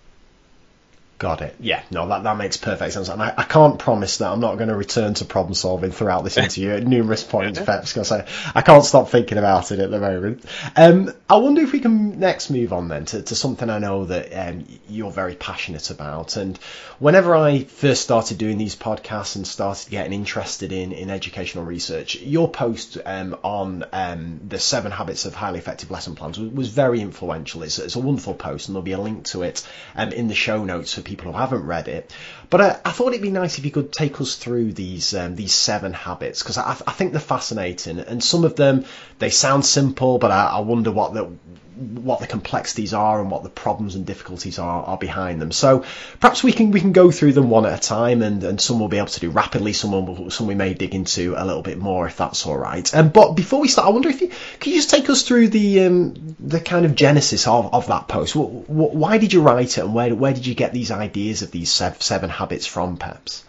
Got 1.20 1.42
it. 1.42 1.56
Yeah, 1.60 1.82
no, 1.90 2.08
that, 2.10 2.24
that 2.24 2.38
makes 2.38 2.58
perfect 2.58 2.94
sense. 2.94 3.10
And 3.10 3.24
I, 3.24 3.34
I 3.36 3.44
can't 3.44 3.80
promise 3.80 4.18
that 4.18 4.32
I'm 4.32 4.40
not 4.40 4.58
going 4.58 4.70
to 4.70 4.76
return 4.76 5.16
to 5.16 5.26
problem 5.26 5.56
solving 5.56 5.90
throughout 5.90 6.24
this 6.24 6.38
interview 6.38 6.72
at 6.72 6.86
numerous 6.86 7.24
points, 7.24 7.60
Pep's 7.60 7.92
because 7.92 8.12
I, 8.12 8.28
I 8.54 8.62
can't 8.62 8.86
stop 8.86 9.10
thinking 9.10 9.40
about 9.40 9.72
it 9.72 9.80
at 9.80 9.90
the 9.90 10.00
moment. 10.00 10.46
Um, 10.76 11.12
I 11.28 11.38
wonder 11.38 11.62
if 11.62 11.74
we 11.74 11.80
can 11.80 12.20
next 12.20 12.52
move 12.52 12.72
on 12.72 12.88
then 12.88 13.06
to, 13.06 13.24
to 13.24 13.36
something 13.36 13.68
I 13.68 13.80
know 13.80 14.06
that 14.06 14.32
um, 14.32 14.68
you're 14.88 15.10
very 15.10 15.34
passionate 15.34 15.90
about. 15.90 16.38
And 16.38 16.56
whenever 17.00 17.36
I 17.36 17.64
first 17.64 18.04
started 18.04 18.38
doing 18.38 18.60
these 18.60 18.76
podcasts 18.76 19.36
and 19.36 19.48
started 19.48 19.90
getting 19.90 20.14
interested 20.14 20.72
in, 20.72 20.92
in 20.92 21.10
educational 21.10 21.66
research, 21.66 22.18
your 22.18 22.48
post 22.48 23.00
um, 23.04 23.36
on 23.44 23.86
um, 23.92 24.40
the 24.48 24.60
seven 24.60 24.92
habits 24.92 25.26
of 25.26 25.34
highly 25.34 25.58
effective 25.58 25.90
lesson 25.90 26.14
plans 26.14 26.38
was, 26.38 26.52
was 26.52 26.68
very 26.68 27.02
influential. 27.02 27.64
It's, 27.64 27.80
it's, 27.80 27.96
a 27.96 28.00
wonderful 28.00 28.36
post, 28.36 28.68
and 28.68 28.76
there'll 28.76 28.84
be 28.84 28.92
a 28.92 29.00
link 29.00 29.26
to 29.26 29.42
it 29.42 29.68
um, 29.96 30.12
in 30.12 30.28
the 30.28 30.36
show 30.36 30.64
notes 30.64 30.94
for 30.94 31.07
people 31.08 31.32
who 31.32 31.38
haven't 31.38 31.66
read 31.66 31.88
it. 31.88 32.14
But 32.50 32.62
I, 32.62 32.80
I 32.86 32.92
thought 32.92 33.10
it'd 33.10 33.22
be 33.22 33.32
nice 33.32 33.58
if 33.58 33.66
you 33.66 33.72
could 33.72 33.92
take 33.92 34.22
us 34.22 34.36
through 34.36 34.74
these 34.74 35.16
um, 35.16 35.36
these 35.36 35.54
seven 35.54 35.94
habits 35.94 36.44
because 36.44 36.58
I, 36.58 36.72
I, 36.86 36.92
think 36.92 37.14
they're 37.14 37.22
fascinating, 37.22 38.00
and 38.00 38.24
some 38.24 38.44
of 38.44 38.56
them 38.56 38.86
they 39.20 39.30
sound 39.30 39.66
simple, 39.66 40.20
but 40.20 40.32
I, 40.32 40.48
I 40.48 40.60
wonder 40.60 40.92
what 40.92 41.14
the 41.14 41.32
what 41.78 42.20
the 42.20 42.28
complexities 42.28 42.94
are 42.94 43.22
and 43.22 43.30
what 43.30 43.44
the 43.44 43.50
problems 43.50 43.96
and 43.96 44.06
difficulties 44.06 44.60
are, 44.60 44.84
are 44.84 44.98
behind 44.98 45.40
them. 45.42 45.52
So 45.52 45.86
perhaps 46.20 46.44
we 46.44 46.52
can 46.52 46.72
we 46.72 46.80
can 46.80 46.92
go 46.92 47.12
through 47.12 47.34
them 47.34 47.50
one 47.50 47.66
at 47.66 47.78
a 47.78 47.82
time, 47.82 48.22
and, 48.22 48.44
and 48.44 48.60
some 48.60 48.80
we'll 48.80 48.88
be 48.88 48.98
able 48.98 49.08
to 49.08 49.20
do 49.20 49.30
rapidly. 49.30 49.74
Some 49.74 49.92
will, 49.92 50.32
some 50.32 50.48
we 50.48 50.56
may 50.56 50.74
dig 50.74 50.96
into 50.96 51.36
a 51.38 51.46
little 51.46 51.62
bit 51.62 51.78
more 51.78 52.08
if 52.08 52.18
that's 52.18 52.46
all 52.46 52.58
right. 52.58 52.94
Um, 52.96 53.10
but 53.10 53.34
before 53.34 53.62
we 53.62 53.68
start, 53.68 53.88
I 53.88 53.92
wonder 53.92 54.10
if 54.10 54.22
you 54.22 54.28
could 54.28 54.68
you 54.68 54.76
just 54.76 54.90
take 54.90 55.10
us 55.10 55.24
through 55.24 55.50
the 55.50 55.82
um, 55.86 56.36
the 56.40 56.60
kind 56.60 56.86
of 56.86 56.96
genesis 56.96 57.48
of, 57.48 57.74
of 57.74 57.88
that 57.88 58.08
post. 58.08 58.36
Why 58.36 59.18
did 59.18 59.34
you 59.34 59.42
write 59.42 59.78
it, 59.78 59.84
and 59.84 59.94
where 59.94 60.16
where 60.16 60.34
did 60.34 60.46
you 60.46 60.56
get 60.56 60.74
these 60.74 60.92
ideas 60.92 61.42
of 61.42 61.52
these 61.52 61.72
seven 61.72 62.30
habits 62.30 62.66
from, 62.66 62.98
perhaps? 62.98 63.44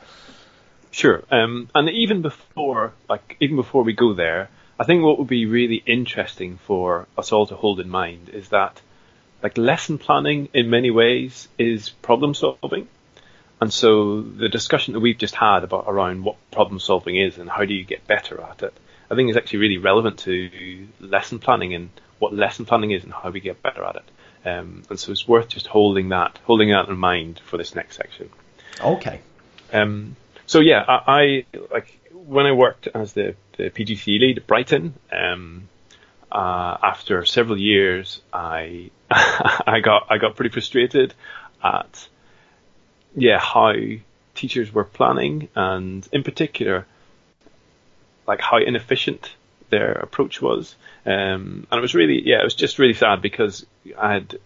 Sure, 0.90 1.22
um, 1.30 1.68
and 1.74 1.88
even 1.90 2.22
before 2.22 2.92
like 3.08 3.36
even 3.40 3.56
before 3.56 3.84
we 3.84 3.92
go 3.92 4.14
there. 4.14 4.50
I 4.78 4.84
think 4.84 5.02
what 5.02 5.18
would 5.18 5.28
be 5.28 5.46
really 5.46 5.82
interesting 5.86 6.58
for 6.58 7.06
us 7.16 7.32
all 7.32 7.46
to 7.46 7.56
hold 7.56 7.80
in 7.80 7.88
mind 7.88 8.28
is 8.28 8.50
that 8.50 8.80
like 9.42 9.58
lesson 9.58 9.98
planning 9.98 10.48
in 10.52 10.70
many 10.70 10.90
ways 10.90 11.48
is 11.58 11.90
problem 11.90 12.34
solving. 12.34 12.88
And 13.60 13.72
so 13.72 14.20
the 14.20 14.48
discussion 14.48 14.94
that 14.94 15.00
we've 15.00 15.18
just 15.18 15.34
had 15.34 15.64
about 15.64 15.84
around 15.88 16.22
what 16.22 16.36
problem 16.52 16.78
solving 16.78 17.16
is 17.16 17.38
and 17.38 17.50
how 17.50 17.64
do 17.64 17.74
you 17.74 17.84
get 17.84 18.06
better 18.06 18.40
at 18.40 18.62
it, 18.62 18.72
I 19.10 19.16
think 19.16 19.30
is 19.30 19.36
actually 19.36 19.60
really 19.60 19.78
relevant 19.78 20.20
to 20.20 20.86
lesson 21.00 21.40
planning 21.40 21.74
and 21.74 21.90
what 22.20 22.32
lesson 22.32 22.64
planning 22.64 22.92
is 22.92 23.02
and 23.02 23.12
how 23.12 23.30
we 23.30 23.40
get 23.40 23.62
better 23.62 23.82
at 23.84 23.96
it. 23.96 24.04
Um, 24.48 24.82
and 24.90 24.98
so 24.98 25.10
it's 25.10 25.26
worth 25.26 25.48
just 25.48 25.66
holding 25.66 26.10
that, 26.10 26.38
holding 26.44 26.70
that 26.70 26.88
in 26.88 26.96
mind 26.96 27.40
for 27.40 27.56
this 27.56 27.74
next 27.74 27.96
section. 27.96 28.30
Okay. 28.80 29.20
Um, 29.72 30.14
so 30.46 30.60
yeah, 30.60 30.84
I, 30.86 31.02
I 31.06 31.58
like 31.72 31.98
when 32.12 32.46
I 32.46 32.52
worked 32.52 32.86
as 32.88 33.12
the 33.12 33.34
the 33.58 33.70
PGCE 33.70 34.20
lead 34.20 34.38
at 34.38 34.46
Brighton. 34.46 34.94
Um, 35.12 35.68
uh, 36.32 36.76
after 36.82 37.24
several 37.24 37.58
years, 37.58 38.22
I 38.32 38.90
I 39.10 39.80
got 39.82 40.06
I 40.10 40.18
got 40.18 40.36
pretty 40.36 40.50
frustrated 40.50 41.14
at 41.62 42.08
yeah 43.14 43.38
how 43.38 43.72
teachers 44.34 44.72
were 44.72 44.84
planning 44.84 45.48
and 45.54 46.08
in 46.12 46.22
particular 46.22 46.86
like 48.26 48.40
how 48.40 48.58
inefficient 48.58 49.32
their 49.70 49.92
approach 49.92 50.40
was. 50.40 50.76
Um, 51.04 51.66
and 51.70 51.78
it 51.78 51.80
was 51.80 51.94
really 51.94 52.22
yeah 52.26 52.40
it 52.40 52.44
was 52.44 52.54
just 52.54 52.78
really 52.78 52.94
sad 52.94 53.20
because 53.20 53.66
I 53.98 54.12
had 54.14 54.38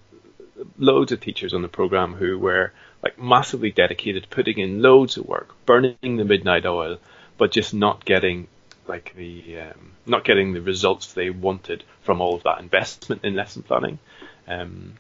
loads 0.79 1.13
of 1.13 1.21
teachers 1.21 1.53
on 1.53 1.63
the 1.63 1.69
program 1.69 2.15
who 2.15 2.39
were 2.39 2.73
like 3.03 3.19
massively 3.19 3.73
dedicated, 3.73 4.29
putting 4.31 4.59
in 4.59 4.81
loads 4.81 5.17
of 5.17 5.27
work, 5.27 5.55
burning 5.67 6.17
the 6.17 6.25
midnight 6.25 6.65
oil, 6.65 6.99
but 7.37 7.51
just 7.51 7.75
not 7.75 8.05
getting 8.05 8.47
like 8.87 9.15
the 9.15 9.61
um, 9.61 9.93
not 10.07 10.25
getting 10.25 10.53
the 10.53 10.61
results 10.61 11.13
they 11.13 11.31
wanted 11.31 11.85
from 12.03 12.21
all 12.21 12.35
of 12.35 12.43
that 12.45 12.61
investment 12.61 13.25
in 13.25 13.35
lesson 13.35 13.63
planning. 13.63 13.99
Um, 14.47 14.95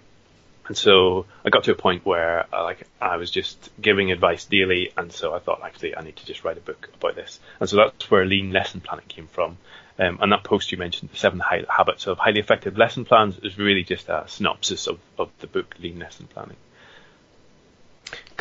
and 0.68 0.76
so 0.76 1.26
I 1.44 1.50
got 1.50 1.64
to 1.64 1.72
a 1.72 1.74
point 1.76 2.06
where 2.06 2.46
I, 2.54 2.60
uh, 2.60 2.64
like 2.64 2.86
I 3.00 3.16
was 3.16 3.30
just 3.30 3.70
giving 3.80 4.12
advice 4.12 4.44
daily, 4.44 4.92
and 4.96 5.12
so 5.12 5.34
I 5.34 5.40
thought 5.40 5.60
actually 5.64 5.96
I 5.96 6.02
need 6.02 6.16
to 6.16 6.26
just 6.26 6.44
write 6.44 6.56
a 6.56 6.60
book 6.60 6.88
about 6.94 7.16
this. 7.16 7.40
And 7.58 7.68
so 7.68 7.76
that's 7.76 8.10
where 8.10 8.24
lean 8.24 8.52
lesson 8.52 8.80
planning 8.80 9.06
came 9.08 9.26
from. 9.26 9.58
Um, 9.98 10.18
and 10.22 10.32
that 10.32 10.44
post 10.44 10.72
you 10.72 10.78
mentioned, 10.78 11.10
the 11.10 11.16
seven 11.16 11.38
high, 11.40 11.64
habits 11.68 12.06
of 12.06 12.18
highly 12.18 12.40
effective 12.40 12.78
lesson 12.78 13.04
plans, 13.04 13.38
is 13.38 13.58
really 13.58 13.84
just 13.84 14.08
a 14.08 14.24
synopsis 14.26 14.86
of, 14.86 14.98
of 15.18 15.30
the 15.40 15.46
book 15.46 15.74
Lean 15.80 15.98
Lesson 15.98 16.26
Planning. 16.32 16.56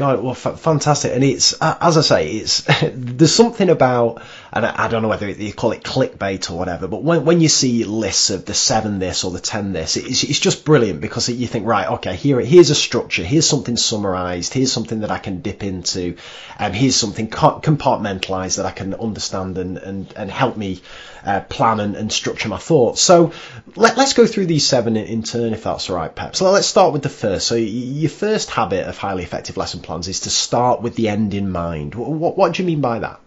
God, 0.02 0.24
well, 0.24 0.32
f- 0.32 0.60
fantastic, 0.60 1.14
and 1.14 1.24
it's 1.24 1.54
as 1.62 1.96
I 1.96 2.02
say, 2.02 2.32
it's 2.32 2.64
there's 2.92 3.36
something 3.36 3.70
about, 3.70 4.24
and 4.52 4.66
I, 4.66 4.86
I, 4.86 4.88
don't 4.88 5.04
know 5.04 5.10
whether 5.10 5.30
you 5.30 5.54
call 5.54 5.74
it 5.74 5.84
clickbait 5.84 6.50
or 6.50 6.58
whatever, 6.58 6.88
but 6.88 7.04
when 7.04 7.24
when 7.24 7.40
you 7.40 7.48
see 7.48 7.84
lists 7.84 8.32
of 8.32 8.46
the 8.46 8.56
seven 8.56 8.98
this 8.98 9.24
or 9.24 9.30
the 9.30 9.40
ten 9.40 9.74
this, 9.74 9.98
it's 9.98 10.24
it's 10.24 10.40
just 10.40 10.66
brilliant 10.66 11.02
because 11.02 11.30
you 11.30 11.46
think, 11.46 11.68
right, 11.68 11.88
okay, 11.88 12.16
here 12.16 12.40
here's 12.40 12.72
a 12.72 12.76
structure, 12.76 13.22
here's 13.22 13.46
something 13.46 13.78
summarised, 13.78 14.56
here's 14.56 14.74
something 14.74 15.02
that 15.02 15.12
I 15.12 15.20
can 15.20 15.42
dip 15.42 15.62
into, 15.62 16.18
and 16.58 16.76
here's 16.76 16.96
something 16.96 17.30
compartmentalised 17.30 18.58
that 18.58 18.66
I 18.66 18.72
can 18.72 18.96
understand 18.96 19.60
and 19.60 19.78
and 19.78 20.12
and 20.16 20.32
help 20.32 20.58
me 20.58 20.82
uh, 21.26 21.42
plan 21.42 21.80
and, 21.80 21.96
and, 21.96 22.12
structure 22.12 22.50
my 22.50 22.58
thoughts. 22.58 23.02
So 23.02 23.34
let, 23.76 23.98
us 23.98 24.14
go 24.14 24.26
through 24.26 24.48
these 24.48 24.68
seven 24.68 24.98
in, 24.98 25.06
in, 25.06 25.24
turn, 25.24 25.54
if 25.54 25.64
that's 25.64 25.90
all 25.90 25.96
right, 25.96 26.14
Pep. 26.14 26.36
So 26.36 26.50
let's 26.52 26.68
start 26.68 26.94
with 26.94 27.04
the 27.04 27.10
first. 27.10 27.48
So 27.48 27.56
your 27.56 28.10
first 28.10 28.50
habit 28.50 28.88
of 28.88 28.98
highly 28.98 29.24
effective 29.24 29.58
lesson 29.58 29.82
plans 29.92 30.08
is 30.08 30.22
to 30.22 30.30
start 30.30 30.82
with 30.82 30.96
the 30.96 31.10
end 31.10 31.34
in 31.34 31.52
mind. 31.52 31.96
What, 31.96 32.38
what 32.38 32.54
do 32.54 32.64
you 32.64 32.68
mean 32.68 32.80
by 32.80 33.00
that? 33.00 33.20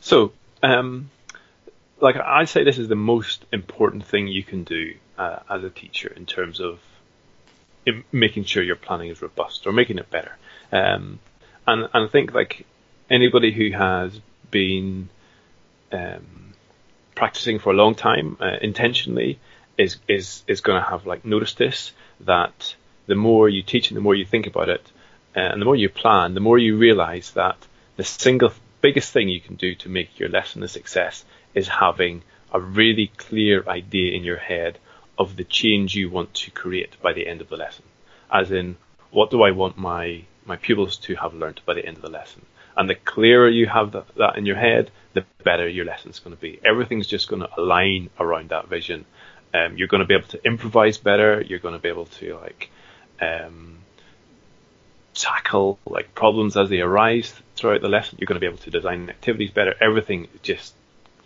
So, 0.00 0.32
um, 0.60 1.10
like 2.00 2.16
I'd 2.16 2.48
say 2.48 2.64
this 2.64 2.78
is 2.78 2.88
the 2.88 2.96
most 2.96 3.44
important 3.52 4.04
thing 4.04 4.26
you 4.26 4.42
can 4.42 4.64
do 4.64 4.94
uh, 5.16 5.38
as 5.48 5.62
a 5.62 5.70
teacher 5.70 6.12
in 6.14 6.26
terms 6.26 6.58
of 6.58 6.80
in 7.86 8.02
making 8.10 8.44
sure 8.44 8.62
your 8.62 8.76
planning 8.76 9.08
is 9.08 9.22
robust 9.22 9.68
or 9.68 9.72
making 9.72 9.98
it 9.98 10.10
better. 10.10 10.36
Um, 10.72 11.20
and, 11.64 11.88
and 11.94 12.08
I 12.08 12.08
think 12.08 12.34
like 12.34 12.66
anybody 13.08 13.52
who 13.52 13.70
has 13.76 14.20
been 14.50 15.08
um, 15.92 16.54
practicing 17.14 17.60
for 17.60 17.72
a 17.72 17.76
long 17.76 17.94
time 17.94 18.36
uh, 18.40 18.56
intentionally 18.60 19.38
is 19.76 19.98
is 20.08 20.42
is 20.48 20.60
going 20.60 20.82
to 20.82 20.88
have 20.90 21.06
like 21.06 21.24
noticed 21.24 21.56
this 21.56 21.92
that 22.20 22.74
the 23.06 23.14
more 23.14 23.48
you 23.48 23.62
teach 23.62 23.90
and 23.90 23.96
the 23.96 24.02
more 24.02 24.16
you 24.16 24.26
think 24.26 24.48
about 24.48 24.68
it, 24.68 24.84
and 25.34 25.60
the 25.60 25.64
more 25.64 25.76
you 25.76 25.88
plan, 25.88 26.34
the 26.34 26.40
more 26.40 26.58
you 26.58 26.76
realize 26.76 27.32
that 27.32 27.56
the 27.96 28.04
single 28.04 28.52
biggest 28.80 29.12
thing 29.12 29.28
you 29.28 29.40
can 29.40 29.56
do 29.56 29.74
to 29.74 29.88
make 29.88 30.18
your 30.18 30.28
lesson 30.28 30.62
a 30.62 30.68
success 30.68 31.24
is 31.54 31.68
having 31.68 32.22
a 32.52 32.60
really 32.60 33.10
clear 33.16 33.64
idea 33.68 34.16
in 34.16 34.24
your 34.24 34.38
head 34.38 34.78
of 35.18 35.36
the 35.36 35.44
change 35.44 35.94
you 35.94 36.08
want 36.08 36.32
to 36.32 36.50
create 36.50 36.96
by 37.02 37.12
the 37.12 37.26
end 37.26 37.40
of 37.40 37.48
the 37.48 37.56
lesson. 37.56 37.84
As 38.32 38.50
in, 38.50 38.76
what 39.10 39.30
do 39.30 39.42
I 39.42 39.50
want 39.50 39.76
my, 39.76 40.22
my 40.46 40.56
pupils 40.56 40.96
to 40.98 41.16
have 41.16 41.34
learnt 41.34 41.64
by 41.66 41.74
the 41.74 41.84
end 41.84 41.96
of 41.96 42.02
the 42.02 42.10
lesson? 42.10 42.46
And 42.76 42.88
the 42.88 42.94
clearer 42.94 43.48
you 43.48 43.66
have 43.66 43.92
that, 43.92 44.06
that 44.16 44.36
in 44.38 44.46
your 44.46 44.56
head, 44.56 44.90
the 45.14 45.24
better 45.42 45.68
your 45.68 45.84
lesson's 45.84 46.20
going 46.20 46.36
to 46.36 46.40
be. 46.40 46.60
Everything's 46.64 47.08
just 47.08 47.28
going 47.28 47.42
to 47.42 47.50
align 47.58 48.10
around 48.20 48.50
that 48.50 48.68
vision. 48.68 49.04
Um, 49.52 49.76
you're 49.76 49.88
going 49.88 50.02
to 50.02 50.06
be 50.06 50.14
able 50.14 50.28
to 50.28 50.44
improvise 50.46 50.98
better. 50.98 51.40
You're 51.40 51.58
going 51.58 51.74
to 51.74 51.80
be 51.80 51.88
able 51.88 52.06
to 52.06 52.36
like 52.36 52.70
um, 53.20 53.78
tackle 55.18 55.78
like 55.86 56.14
problems 56.14 56.56
as 56.56 56.68
they 56.68 56.80
arise 56.80 57.34
throughout 57.56 57.80
the 57.80 57.88
lesson. 57.88 58.18
You're 58.18 58.26
going 58.26 58.36
to 58.36 58.40
be 58.40 58.46
able 58.46 58.58
to 58.58 58.70
design 58.70 59.10
activities 59.10 59.50
better. 59.50 59.74
Everything 59.80 60.28
just 60.42 60.74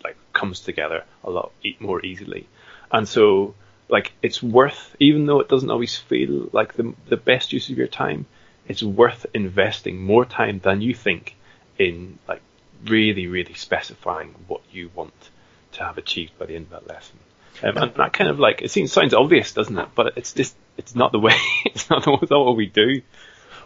like 0.03 0.17
comes 0.33 0.59
together 0.61 1.03
a 1.23 1.29
lot 1.29 1.51
more 1.79 2.03
easily. 2.05 2.47
And 2.91 3.07
so 3.07 3.55
like 3.89 4.11
it's 4.21 4.41
worth, 4.41 4.95
even 4.99 5.25
though 5.25 5.39
it 5.39 5.49
doesn't 5.49 5.69
always 5.69 5.95
feel 5.95 6.49
like 6.51 6.73
the 6.73 6.93
the 7.07 7.17
best 7.17 7.53
use 7.53 7.69
of 7.69 7.77
your 7.77 7.87
time, 7.87 8.25
it's 8.67 8.83
worth 8.83 9.25
investing 9.33 10.01
more 10.01 10.25
time 10.25 10.59
than 10.59 10.81
you 10.81 10.93
think 10.93 11.35
in 11.77 12.17
like 12.27 12.41
really 12.85 13.27
really 13.27 13.53
specifying 13.53 14.35
what 14.47 14.61
you 14.71 14.89
want 14.95 15.29
to 15.73 15.83
have 15.83 15.97
achieved 15.97 16.37
by 16.37 16.45
the 16.45 16.55
end 16.55 16.65
of 16.65 16.71
that 16.71 16.87
lesson. 16.87 17.19
Um, 17.61 17.77
and 17.77 17.93
that 17.95 18.13
kind 18.13 18.29
of 18.29 18.39
like 18.39 18.61
it 18.61 18.71
seems 18.71 18.91
sounds 18.91 19.13
obvious, 19.13 19.53
doesn't 19.53 19.77
it? 19.77 19.89
But 19.93 20.17
it's 20.17 20.33
just 20.33 20.55
it's 20.77 20.95
not 20.95 21.11
the 21.11 21.19
way. 21.19 21.35
It's 21.65 21.89
not, 21.89 22.03
the, 22.03 22.17
it's 22.21 22.31
not 22.31 22.45
what 22.45 22.55
we 22.55 22.67
do. 22.67 23.01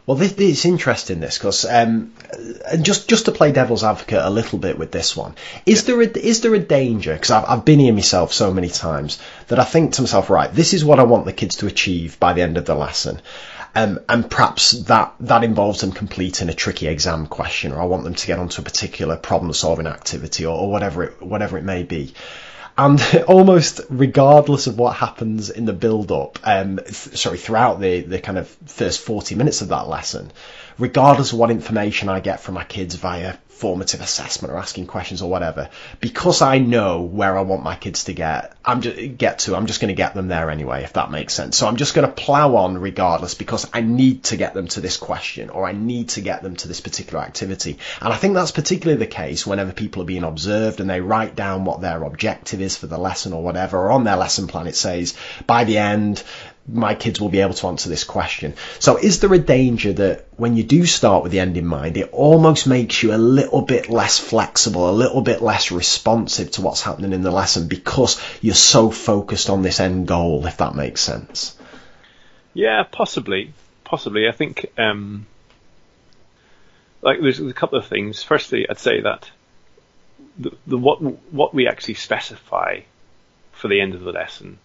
Well, 0.07 0.15
this, 0.15 0.31
this 0.31 0.63
interesting 0.63 1.19
this 1.19 1.37
because 1.37 1.65
um, 1.65 2.13
and 2.65 2.85
just 2.85 3.09
just 3.09 3.25
to 3.25 3.33
play 3.33 3.51
devil's 3.51 3.83
advocate 3.83 4.21
a 4.21 4.29
little 4.29 4.57
bit 4.57 4.79
with 4.79 4.89
this 4.89 5.17
one, 5.17 5.35
is 5.65 5.81
yeah. 5.81 5.95
there 5.95 6.01
a, 6.01 6.17
is 6.17 6.39
there 6.39 6.55
a 6.55 6.59
danger? 6.59 7.13
Because 7.13 7.29
I've 7.29 7.43
I've 7.45 7.65
been 7.65 7.79
here 7.79 7.93
myself 7.93 8.31
so 8.31 8.53
many 8.53 8.69
times 8.69 9.19
that 9.49 9.59
I 9.59 9.65
think 9.65 9.93
to 9.93 10.03
myself, 10.03 10.29
right, 10.29 10.49
this 10.49 10.73
is 10.73 10.85
what 10.85 11.01
I 11.01 11.03
want 11.03 11.25
the 11.25 11.33
kids 11.33 11.57
to 11.57 11.67
achieve 11.67 12.21
by 12.21 12.31
the 12.31 12.41
end 12.41 12.57
of 12.57 12.63
the 12.63 12.73
lesson. 12.73 13.21
Um, 13.75 13.99
and 14.07 14.31
perhaps 14.31 14.71
that, 14.71 15.13
that 15.19 15.43
involves 15.43 15.81
them 15.81 15.91
completing 15.91 16.49
a 16.49 16.53
tricky 16.53 16.87
exam 16.87 17.27
question, 17.27 17.73
or 17.73 17.81
I 17.81 17.85
want 17.85 18.05
them 18.05 18.15
to 18.15 18.27
get 18.27 18.39
onto 18.39 18.61
a 18.61 18.65
particular 18.65 19.17
problem 19.17 19.51
solving 19.51 19.87
activity, 19.87 20.45
or, 20.45 20.57
or 20.57 20.71
whatever 20.71 21.03
it 21.03 21.21
whatever 21.21 21.57
it 21.57 21.65
may 21.65 21.83
be 21.83 22.13
and 22.77 23.01
almost 23.27 23.81
regardless 23.89 24.67
of 24.67 24.77
what 24.77 24.95
happens 24.95 25.49
in 25.49 25.65
the 25.65 25.73
build 25.73 26.11
up, 26.11 26.39
um, 26.43 26.77
th- 26.77 27.17
sorry, 27.17 27.37
throughout 27.37 27.79
the, 27.79 28.01
the 28.01 28.19
kind 28.19 28.37
of 28.37 28.47
first 28.47 29.01
40 29.01 29.35
minutes 29.35 29.61
of 29.61 29.69
that 29.69 29.87
lesson, 29.87 30.31
regardless 30.77 31.33
of 31.33 31.39
what 31.39 31.51
information 31.51 32.09
I 32.09 32.19
get 32.19 32.39
from 32.39 32.55
my 32.55 32.63
kids 32.63 32.95
via 32.95 33.35
formative 33.57 34.01
assessment 34.01 34.53
or 34.53 34.57
asking 34.57 34.87
questions 34.87 35.21
or 35.21 35.29
whatever, 35.29 35.69
because 35.99 36.41
I 36.41 36.59
know 36.59 37.01
where 37.01 37.37
I 37.37 37.41
want 37.41 37.63
my 37.63 37.75
kids 37.75 38.05
to 38.05 38.13
get, 38.13 38.55
I'm 38.63 38.81
just 38.81 39.17
get 39.17 39.39
to, 39.39 39.55
I'm 39.55 39.65
just 39.65 39.81
going 39.81 39.89
to 39.89 39.95
get 39.95 40.13
them 40.13 40.27
there 40.27 40.49
anyway, 40.49 40.83
if 40.83 40.93
that 40.93 41.11
makes 41.11 41.33
sense. 41.33 41.57
So 41.57 41.67
I'm 41.67 41.77
just 41.77 41.93
going 41.93 42.07
to 42.07 42.13
plow 42.13 42.55
on 42.55 42.77
regardless 42.77 43.33
because 43.33 43.69
I 43.73 43.81
need 43.81 44.23
to 44.25 44.37
get 44.37 44.53
them 44.53 44.67
to 44.69 44.81
this 44.81 44.97
question 44.97 45.49
or 45.49 45.65
I 45.65 45.71
need 45.71 46.09
to 46.09 46.21
get 46.21 46.43
them 46.43 46.55
to 46.57 46.67
this 46.67 46.81
particular 46.81 47.23
activity. 47.23 47.79
And 48.01 48.13
I 48.13 48.17
think 48.17 48.33
that's 48.33 48.51
particularly 48.51 48.99
the 48.99 49.07
case 49.07 49.45
whenever 49.45 49.71
people 49.71 50.01
are 50.01 50.05
being 50.05 50.23
observed 50.23 50.79
and 50.79 50.89
they 50.89 51.01
write 51.01 51.35
down 51.35 51.65
what 51.65 51.81
their 51.81 52.03
objective 52.03 52.61
is 52.61 52.77
for 52.77 52.87
the 52.87 52.97
lesson 52.97 53.33
or 53.33 53.43
whatever, 53.43 53.77
or 53.77 53.91
on 53.91 54.03
their 54.03 54.15
lesson 54.15 54.47
plan 54.47 54.67
it 54.67 54.75
says 54.75 55.15
by 55.45 55.63
the 55.63 55.77
end 55.77 56.23
my 56.67 56.95
kids 56.95 57.21
will 57.21 57.29
be 57.29 57.39
able 57.39 57.53
to 57.53 57.67
answer 57.67 57.89
this 57.89 58.03
question. 58.03 58.55
So 58.79 58.97
is 58.97 59.21
there 59.21 59.33
a 59.33 59.39
danger 59.39 59.93
that 59.93 60.25
when 60.35 60.57
you 60.57 60.63
do 60.63 60.85
start 60.85 61.23
with 61.23 61.31
the 61.31 61.39
end 61.39 61.55
in 61.55 61.65
mind, 61.65 61.95
it 61.95 62.09
almost 62.11 62.67
makes 62.67 63.01
you 63.01 63.13
a 63.13 63.17
little 63.17 63.61
bit 63.61 63.89
less 63.89 64.19
flexible, 64.19 64.89
a 64.89 64.91
little 64.91 65.21
bit 65.21 65.41
less 65.41 65.71
responsive 65.71 66.51
to 66.51 66.61
what's 66.61 66.81
happening 66.81 67.13
in 67.13 67.21
the 67.21 67.31
lesson 67.31 67.67
because 67.67 68.21
you're 68.41 68.53
so 68.53 68.91
focused 68.91 69.49
on 69.49 69.61
this 69.61 69.79
end 69.79 70.07
goal, 70.07 70.45
if 70.45 70.57
that 70.57 70.75
makes 70.75 71.01
sense? 71.01 71.57
Yeah, 72.53 72.83
possibly. 72.83 73.53
Possibly. 73.85 74.27
I 74.27 74.33
think, 74.33 74.65
um, 74.77 75.25
like, 77.01 77.21
there's, 77.21 77.39
a 77.39 77.53
couple 77.53 77.79
of 77.79 77.87
things. 77.87 78.23
Firstly, 78.23 78.67
I'd 78.69 78.79
say 78.79 79.01
that 79.01 79.29
the, 80.37 80.51
the 80.67 80.77
what 80.77 80.97
what 81.31 81.53
we 81.53 81.67
actually 81.67 81.93
specify 81.93 82.81
for 83.53 83.69
the 83.69 83.79
end 83.79 83.95
of 83.95 84.01
the 84.01 84.11
lesson 84.11 84.59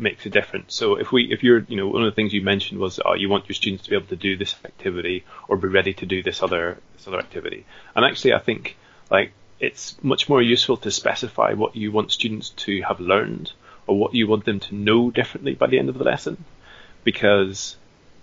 makes 0.00 0.26
a 0.26 0.30
difference. 0.30 0.74
So 0.74 0.96
if 0.96 1.12
we, 1.12 1.32
if 1.32 1.42
you're, 1.42 1.60
you 1.68 1.76
know, 1.76 1.88
one 1.88 2.02
of 2.02 2.10
the 2.10 2.14
things 2.14 2.32
you 2.32 2.42
mentioned 2.42 2.80
was, 2.80 3.00
oh, 3.04 3.14
you 3.14 3.28
want 3.28 3.48
your 3.48 3.54
students 3.54 3.84
to 3.84 3.90
be 3.90 3.96
able 3.96 4.06
to 4.06 4.16
do 4.16 4.36
this 4.36 4.54
activity 4.64 5.24
or 5.48 5.56
be 5.56 5.68
ready 5.68 5.92
to 5.94 6.06
do 6.06 6.22
this 6.22 6.42
other, 6.42 6.78
this 6.96 7.06
other 7.06 7.18
activity. 7.18 7.66
And 7.94 8.04
actually, 8.04 8.34
I 8.34 8.38
think 8.38 8.76
like 9.10 9.32
it's 9.60 10.02
much 10.02 10.28
more 10.28 10.42
useful 10.42 10.78
to 10.78 10.90
specify 10.90 11.52
what 11.52 11.76
you 11.76 11.92
want 11.92 12.10
students 12.12 12.50
to 12.50 12.80
have 12.82 13.00
learned 13.00 13.52
or 13.86 13.98
what 13.98 14.14
you 14.14 14.26
want 14.26 14.44
them 14.44 14.60
to 14.60 14.74
know 14.74 15.10
differently 15.10 15.54
by 15.54 15.66
the 15.66 15.78
end 15.78 15.88
of 15.88 15.98
the 15.98 16.04
lesson, 16.04 16.44
because 17.04 17.76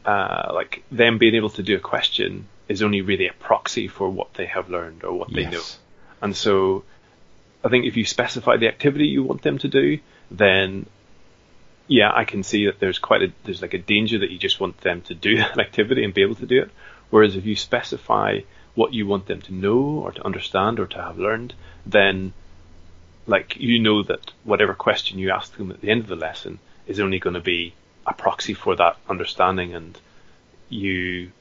uh, 0.06 0.52
like 0.54 0.84
them 0.92 1.18
being 1.18 1.36
able 1.36 1.50
to 1.52 1.64
do 1.64 1.76
a 1.76 1.80
question 1.80 2.48
is 2.68 2.82
only 2.82 3.02
really 3.02 3.28
a 3.28 3.34
proxy 3.34 3.88
for 3.88 4.10
what 4.10 4.34
they 4.34 4.46
have 4.46 4.70
learned 4.70 5.04
or 5.04 5.14
what 5.14 5.30
yes. 5.30 5.36
they 5.36 5.52
know. 5.52 5.64
And 6.22 6.36
so 6.36 6.84
I 7.64 7.70
think 7.70 7.86
if 7.86 7.98
you 7.98 8.06
specify 8.06 8.58
the 8.58 8.68
activity 8.68 9.08
you 9.08 9.24
want 9.24 9.42
them 9.42 9.58
to 9.60 9.68
do, 9.68 10.00
then 10.32 10.86
yeah, 11.88 12.12
I 12.14 12.26
can 12.26 12.44
see 12.44 12.66
that 12.66 12.80
there's 12.80 13.00
quite 13.00 13.22
a 13.22 13.32
there's 13.44 13.62
like 13.62 13.74
a 13.74 13.80
danger 13.80 14.20
that 14.20 14.30
you 14.30 14.38
just 14.38 14.60
want 14.60 14.80
them 14.82 15.02
to 15.04 15.14
do 15.14 15.38
that 15.38 15.60
activity 15.60 16.04
and 16.04 16.14
be 16.14 16.22
able 16.22 16.36
to 16.36 16.46
do 16.46 16.62
it. 16.62 16.72
Whereas 17.10 17.36
if 17.36 17.46
you 17.46 17.56
specify 17.56 18.40
what 18.76 18.94
you 18.94 19.08
want 19.08 19.26
them 19.26 19.42
to 19.42 19.54
know 19.54 19.80
or 19.80 20.12
to 20.12 20.26
understand 20.26 20.80
or 20.80 20.88
to 20.88 21.02
have 21.02 21.18
learned, 21.18 21.54
then 21.86 22.34
like 23.26 23.58
you 23.58 23.80
know 23.80 24.04
that 24.04 24.32
whatever 24.44 24.74
question 24.74 25.20
you 25.20 25.32
ask 25.32 25.56
them 25.58 25.72
at 25.72 25.82
the 25.82 25.90
end 25.90 26.02
of 26.02 26.08
the 26.08 26.16
lesson 26.16 26.60
is 26.86 27.00
only 27.00 27.20
going 27.20 27.34
to 27.34 27.42
be 27.42 27.74
a 28.06 28.14
proxy 28.14 28.54
for 28.54 28.76
that 28.76 28.98
understanding 29.10 29.74
and 29.74 30.00
you 30.70 31.32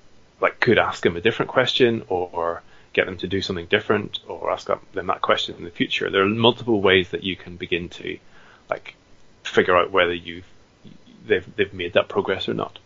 like 0.41 0.59
could 0.61 0.79
ask 0.79 1.03
them 1.03 1.17
a 1.17 1.21
different 1.21 1.51
question 1.51 2.03
or 2.09 2.63
get 2.93 3.07
them 3.07 3.17
to 3.17 3.29
do 3.29 3.41
something 3.41 3.67
different 3.67 4.19
or 4.27 4.51
ask 4.51 4.67
them 4.67 4.81
that 4.95 5.21
question 5.21 5.55
in 5.57 5.65
the 5.65 5.71
future. 5.71 6.11
There 6.11 6.23
are 6.23 6.29
multiple 6.29 6.81
ways 6.81 7.11
that 7.11 7.23
you 7.23 7.37
can 7.37 7.57
begin 7.57 7.89
to 7.91 8.19
like 8.69 8.97
figure 9.49 9.77
out 9.77 9.91
whether 9.91 10.15
you 10.15 10.43
they've 11.27 11.57
they've 11.57 11.73
made 11.73 11.95
that 11.95 12.09
progress 12.09 12.49
or 12.49 12.55
not. 12.55 12.79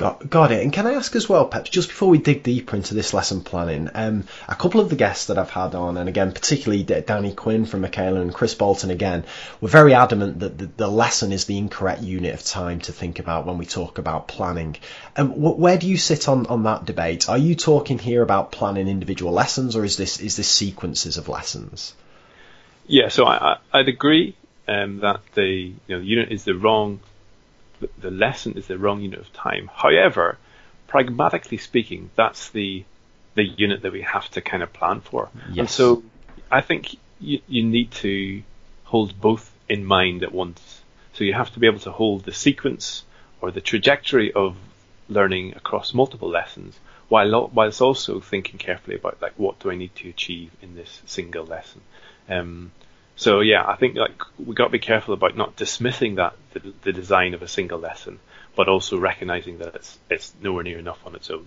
Got, 0.00 0.30
got 0.30 0.50
it. 0.50 0.62
And 0.62 0.72
can 0.72 0.86
I 0.86 0.94
ask 0.94 1.14
as 1.14 1.28
well, 1.28 1.46
Pep, 1.46 1.66
just 1.66 1.90
before 1.90 2.08
we 2.08 2.16
dig 2.16 2.42
deeper 2.42 2.74
into 2.74 2.94
this 2.94 3.12
lesson 3.12 3.42
planning, 3.42 3.90
um, 3.92 4.24
a 4.48 4.54
couple 4.54 4.80
of 4.80 4.88
the 4.88 4.96
guests 4.96 5.26
that 5.26 5.36
I've 5.36 5.50
had 5.50 5.74
on, 5.74 5.98
and 5.98 6.08
again, 6.08 6.32
particularly 6.32 6.82
Dani 6.82 7.36
Quinn 7.36 7.66
from 7.66 7.82
Michaela 7.82 8.22
and 8.22 8.32
Kris 8.32 8.54
Boulton 8.54 8.90
again, 8.90 9.24
were 9.60 9.68
very 9.68 9.92
adamant 9.92 10.38
that 10.38 10.56
the, 10.56 10.70
the, 10.74 10.88
lesson 10.88 11.32
is 11.32 11.44
the 11.44 11.58
incorrect 11.58 12.00
unit 12.00 12.32
of 12.32 12.42
time 12.42 12.80
to 12.80 12.92
think 12.92 13.18
about 13.18 13.44
when 13.44 13.58
we 13.58 13.66
talk 13.66 13.98
about 13.98 14.26
planning. 14.26 14.76
Um, 15.18 15.32
wh- 15.32 15.58
where 15.58 15.76
do 15.76 15.86
you 15.86 15.98
sit 15.98 16.30
on, 16.30 16.46
on 16.46 16.62
that 16.62 16.86
debate? 16.86 17.28
Are 17.28 17.36
you 17.36 17.54
talking 17.54 17.98
here 17.98 18.22
about 18.22 18.52
planning 18.52 18.88
individual 18.88 19.32
lessons, 19.32 19.76
or 19.76 19.84
is 19.84 19.98
this 19.98 20.18
is 20.18 20.34
this 20.34 20.48
sequences 20.48 21.18
of 21.18 21.28
lessons? 21.28 21.94
Yeah, 22.86 23.08
so 23.08 23.26
I, 23.26 23.58
I'd 23.70 23.88
agree 23.88 24.34
um, 24.70 25.00
that 25.00 25.20
the 25.34 25.42
you 25.42 25.74
know 25.88 25.98
the 25.98 26.06
unit 26.06 26.30
is 26.30 26.44
the 26.44 26.54
wrong, 26.54 27.00
the 27.98 28.10
lesson 28.10 28.56
is 28.56 28.68
the 28.68 28.78
wrong 28.78 29.00
unit 29.00 29.18
of 29.18 29.32
time. 29.32 29.68
However, 29.72 30.38
pragmatically 30.86 31.58
speaking, 31.58 32.10
that's 32.14 32.50
the 32.50 32.84
the 33.34 33.42
unit 33.42 33.82
that 33.82 33.92
we 33.92 34.02
have 34.02 34.28
to 34.30 34.40
kind 34.40 34.62
of 34.62 34.72
plan 34.72 35.00
for. 35.00 35.28
Yes. 35.48 35.58
And 35.58 35.70
so 35.70 36.02
I 36.50 36.60
think 36.60 36.96
you, 37.18 37.40
you 37.48 37.64
need 37.64 37.90
to 38.06 38.42
hold 38.84 39.20
both 39.20 39.52
in 39.68 39.84
mind 39.84 40.22
at 40.22 40.32
once. 40.32 40.82
So 41.14 41.24
you 41.24 41.34
have 41.34 41.52
to 41.54 41.58
be 41.58 41.66
able 41.66 41.80
to 41.80 41.92
hold 41.92 42.24
the 42.24 42.32
sequence 42.32 43.04
or 43.40 43.50
the 43.50 43.60
trajectory 43.60 44.32
of 44.32 44.56
learning 45.08 45.54
across 45.56 45.92
multiple 45.92 46.28
lessons 46.28 46.78
while 47.08 47.50
whilst 47.52 47.80
also 47.80 48.20
thinking 48.20 48.58
carefully 48.58 48.96
about 48.96 49.20
like 49.20 49.32
what 49.36 49.58
do 49.58 49.70
I 49.70 49.74
need 49.74 49.94
to 49.96 50.08
achieve 50.08 50.52
in 50.62 50.76
this 50.76 51.02
single 51.06 51.44
lesson. 51.44 51.80
Um, 52.28 52.70
so 53.20 53.40
yeah, 53.40 53.62
I 53.66 53.76
think 53.76 53.96
like 53.96 54.22
we 54.38 54.54
got 54.54 54.64
to 54.64 54.70
be 54.70 54.78
careful 54.78 55.12
about 55.12 55.36
not 55.36 55.54
dismissing 55.54 56.14
that 56.14 56.32
the, 56.54 56.72
the 56.84 56.92
design 56.92 57.34
of 57.34 57.42
a 57.42 57.48
single 57.48 57.78
lesson, 57.78 58.18
but 58.56 58.66
also 58.66 58.98
recognizing 58.98 59.58
that 59.58 59.74
it's 59.74 59.98
it's 60.08 60.32
nowhere 60.40 60.62
near 60.62 60.78
enough 60.78 61.06
on 61.06 61.14
its 61.14 61.28
own. 61.28 61.46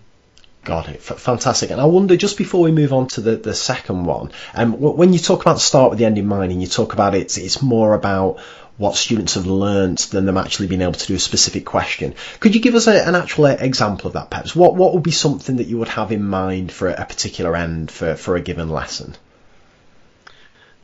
Got 0.64 0.90
it. 0.90 0.98
F- 0.98 1.20
fantastic. 1.20 1.72
And 1.72 1.82
I 1.82 1.86
wonder, 1.86 2.16
just 2.16 2.38
before 2.38 2.62
we 2.62 2.72
move 2.72 2.94
on 2.94 3.08
to 3.08 3.22
the, 3.22 3.38
the 3.38 3.56
second 3.56 4.06
one, 4.06 4.32
um, 4.54 4.80
when 4.80 5.14
you 5.14 5.20
talk 5.20 5.42
about 5.42 5.60
start 5.60 5.90
with 5.90 5.98
the 5.98 6.06
end 6.06 6.20
in 6.20 6.28
mind 6.28 6.52
and 6.52 6.62
you 6.62 6.68
talk 6.68 6.94
about 6.94 7.16
it, 7.16 7.36
it's 7.40 7.64
more 7.64 7.96
about 7.96 8.40
what 8.78 8.96
students 8.96 9.34
have 9.34 9.48
learnt 9.48 10.02
than 10.12 10.28
them 10.28 10.38
actually 10.38 10.68
being 10.68 10.84
able 10.84 10.94
to 10.94 11.08
do 11.08 11.16
a 11.16 11.20
specific 11.20 11.66
question. 11.66 12.14
Could 12.40 12.54
you 12.54 12.62
give 12.62 12.76
us 12.76 12.86
a, 12.86 13.08
an 13.08 13.16
actual 13.16 13.46
example 13.48 14.08
of 14.08 14.14
that, 14.14 14.30
perhaps? 14.30 14.56
What 14.56 14.76
what 14.76 14.94
would 14.94 15.02
be 15.02 15.12
something 15.12 15.56
that 15.56 15.68
you 15.68 15.80
would 15.80 15.90
have 15.90 16.12
in 16.12 16.24
mind 16.24 16.72
for 16.72 16.88
a 16.88 17.06
particular 17.06 17.56
end 17.56 17.90
for, 17.90 18.14
for 18.14 18.36
a 18.36 18.42
given 18.42 18.70
lesson? 18.70 19.16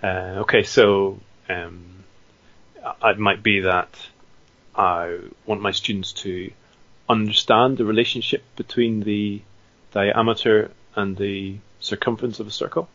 Uh, 0.02 0.42
okay, 0.44 0.64
so 0.64 1.20
um, 1.50 2.04
it 3.04 3.20
might 3.20 3.44
be 3.44 3.62
that 3.62 3.90
I 4.76 5.20
want 5.46 5.62
my 5.62 5.72
students 5.72 6.14
to 6.24 6.52
understand 7.10 7.78
the 7.78 7.86
relationship 7.86 8.44
between 8.56 9.02
the 9.02 9.42
diameter 9.92 10.72
and 10.96 11.18
the 11.18 11.58
circumference 11.80 12.40
of 12.40 12.48
a 12.48 12.52
circle. 12.52 12.88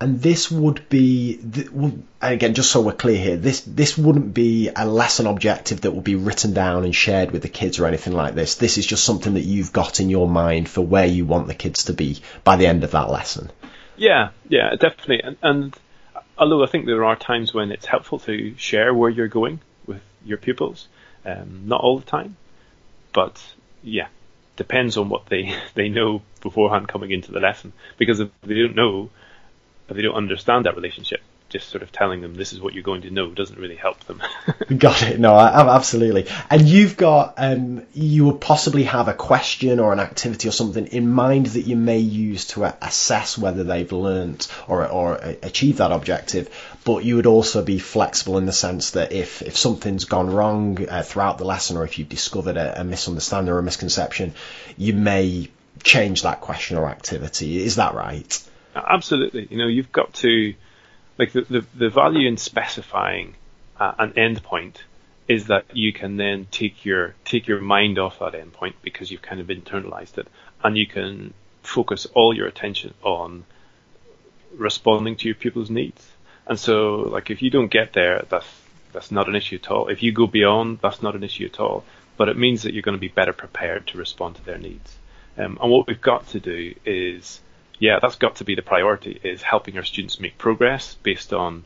And 0.00 0.22
this 0.22 0.48
would 0.48 0.88
be, 0.88 1.40
and 1.42 2.06
again, 2.22 2.54
just 2.54 2.70
so 2.70 2.80
we're 2.80 2.92
clear 2.92 3.18
here, 3.18 3.36
this 3.36 3.62
this 3.62 3.98
wouldn't 3.98 4.32
be 4.32 4.70
a 4.74 4.86
lesson 4.86 5.26
objective 5.26 5.80
that 5.80 5.90
will 5.90 6.02
be 6.02 6.14
written 6.14 6.54
down 6.54 6.84
and 6.84 6.94
shared 6.94 7.32
with 7.32 7.42
the 7.42 7.48
kids 7.48 7.80
or 7.80 7.86
anything 7.86 8.12
like 8.12 8.36
this. 8.36 8.54
This 8.54 8.78
is 8.78 8.86
just 8.86 9.02
something 9.02 9.34
that 9.34 9.40
you've 9.40 9.72
got 9.72 9.98
in 9.98 10.08
your 10.08 10.28
mind 10.28 10.68
for 10.68 10.82
where 10.82 11.06
you 11.06 11.26
want 11.26 11.48
the 11.48 11.54
kids 11.54 11.84
to 11.86 11.94
be 11.94 12.20
by 12.44 12.54
the 12.54 12.68
end 12.68 12.84
of 12.84 12.92
that 12.92 13.10
lesson. 13.10 13.50
Yeah, 13.98 14.30
yeah, 14.48 14.74
definitely. 14.76 15.20
And, 15.22 15.36
and 15.42 15.76
although 16.38 16.62
I 16.62 16.66
think 16.66 16.86
there 16.86 17.04
are 17.04 17.16
times 17.16 17.52
when 17.52 17.72
it's 17.72 17.86
helpful 17.86 18.18
to 18.20 18.54
share 18.56 18.94
where 18.94 19.10
you're 19.10 19.28
going 19.28 19.60
with 19.86 20.02
your 20.24 20.38
pupils, 20.38 20.88
um, 21.24 21.62
not 21.66 21.80
all 21.80 21.98
the 21.98 22.06
time, 22.06 22.36
but 23.12 23.42
yeah, 23.82 24.08
depends 24.56 24.96
on 24.96 25.08
what 25.08 25.26
they, 25.26 25.54
they 25.74 25.88
know 25.88 26.22
beforehand 26.40 26.88
coming 26.88 27.10
into 27.10 27.32
the 27.32 27.40
lesson. 27.40 27.72
Because 27.98 28.20
if 28.20 28.30
they 28.42 28.54
don't 28.54 28.76
know, 28.76 29.10
if 29.88 29.96
they 29.96 30.02
don't 30.02 30.14
understand 30.14 30.66
that 30.66 30.76
relationship, 30.76 31.20
just 31.48 31.68
sort 31.68 31.82
of 31.82 31.90
telling 31.90 32.20
them 32.20 32.34
this 32.34 32.52
is 32.52 32.60
what 32.60 32.74
you're 32.74 32.82
going 32.82 33.02
to 33.02 33.10
know 33.10 33.30
doesn't 33.30 33.58
really 33.58 33.76
help 33.76 33.98
them. 34.04 34.22
got 34.78 35.02
it. 35.02 35.18
No, 35.18 35.38
absolutely. 35.38 36.26
And 36.50 36.68
you've 36.68 36.96
got, 36.96 37.34
um, 37.38 37.86
you 37.94 38.26
would 38.26 38.40
possibly 38.40 38.84
have 38.84 39.08
a 39.08 39.14
question 39.14 39.80
or 39.80 39.92
an 39.92 40.00
activity 40.00 40.48
or 40.48 40.52
something 40.52 40.86
in 40.88 41.10
mind 41.10 41.46
that 41.46 41.62
you 41.62 41.76
may 41.76 41.98
use 41.98 42.48
to 42.48 42.64
assess 42.64 43.38
whether 43.38 43.64
they've 43.64 43.90
learnt 43.90 44.48
or, 44.66 44.86
or 44.86 45.14
achieved 45.42 45.78
that 45.78 45.90
objective. 45.90 46.54
But 46.84 47.04
you 47.04 47.16
would 47.16 47.26
also 47.26 47.62
be 47.62 47.78
flexible 47.78 48.36
in 48.38 48.46
the 48.46 48.52
sense 48.52 48.90
that 48.92 49.12
if, 49.12 49.42
if 49.42 49.56
something's 49.56 50.04
gone 50.04 50.30
wrong 50.30 50.86
uh, 50.88 51.02
throughout 51.02 51.38
the 51.38 51.44
lesson 51.44 51.76
or 51.76 51.84
if 51.84 51.98
you've 51.98 52.08
discovered 52.08 52.56
a, 52.56 52.80
a 52.80 52.84
misunderstanding 52.84 53.52
or 53.52 53.58
a 53.58 53.62
misconception, 53.62 54.34
you 54.76 54.92
may 54.92 55.48
change 55.82 56.22
that 56.22 56.40
question 56.40 56.76
or 56.76 56.88
activity. 56.88 57.62
Is 57.62 57.76
that 57.76 57.94
right? 57.94 58.44
Absolutely. 58.74 59.48
You 59.50 59.58
know, 59.58 59.66
you've 59.66 59.92
got 59.92 60.12
to, 60.14 60.54
like 61.18 61.32
the, 61.32 61.42
the, 61.42 61.66
the 61.74 61.90
value 61.90 62.28
in 62.28 62.36
specifying 62.36 63.34
uh, 63.78 63.92
an 63.98 64.12
endpoint 64.12 64.76
is 65.26 65.48
that 65.48 65.64
you 65.76 65.92
can 65.92 66.16
then 66.16 66.46
take 66.50 66.84
your 66.84 67.14
take 67.24 67.46
your 67.46 67.60
mind 67.60 67.98
off 67.98 68.20
that 68.20 68.32
endpoint 68.32 68.74
because 68.80 69.10
you've 69.10 69.22
kind 69.22 69.40
of 69.40 69.48
internalized 69.48 70.16
it, 70.16 70.28
and 70.64 70.76
you 70.76 70.86
can 70.86 71.34
focus 71.62 72.06
all 72.14 72.34
your 72.34 72.46
attention 72.46 72.94
on 73.02 73.44
responding 74.56 75.16
to 75.16 75.26
your 75.26 75.34
pupils' 75.34 75.70
needs. 75.70 76.10
And 76.46 76.58
so, 76.58 76.96
like 76.96 77.30
if 77.30 77.42
you 77.42 77.50
don't 77.50 77.70
get 77.70 77.92
there, 77.92 78.24
that's 78.30 78.46
that's 78.92 79.10
not 79.10 79.28
an 79.28 79.34
issue 79.34 79.56
at 79.56 79.70
all. 79.70 79.88
If 79.88 80.02
you 80.02 80.12
go 80.12 80.26
beyond, 80.26 80.78
that's 80.82 81.02
not 81.02 81.14
an 81.14 81.22
issue 81.22 81.44
at 81.44 81.60
all. 81.60 81.84
But 82.16 82.28
it 82.28 82.36
means 82.36 82.62
that 82.62 82.72
you're 82.72 82.82
going 82.82 82.96
to 82.96 83.00
be 83.00 83.08
better 83.08 83.32
prepared 83.32 83.86
to 83.88 83.98
respond 83.98 84.36
to 84.36 84.44
their 84.44 84.58
needs. 84.58 84.96
Um, 85.36 85.58
and 85.62 85.70
what 85.70 85.86
we've 85.86 86.00
got 86.00 86.26
to 86.28 86.40
do 86.40 86.74
is 86.84 87.40
yeah, 87.78 87.98
that's 88.00 88.16
got 88.16 88.36
to 88.36 88.44
be 88.44 88.54
the 88.54 88.62
priority 88.62 89.20
is 89.22 89.42
helping 89.42 89.76
our 89.76 89.84
students 89.84 90.20
make 90.20 90.38
progress 90.38 90.96
based 91.02 91.32
on 91.32 91.64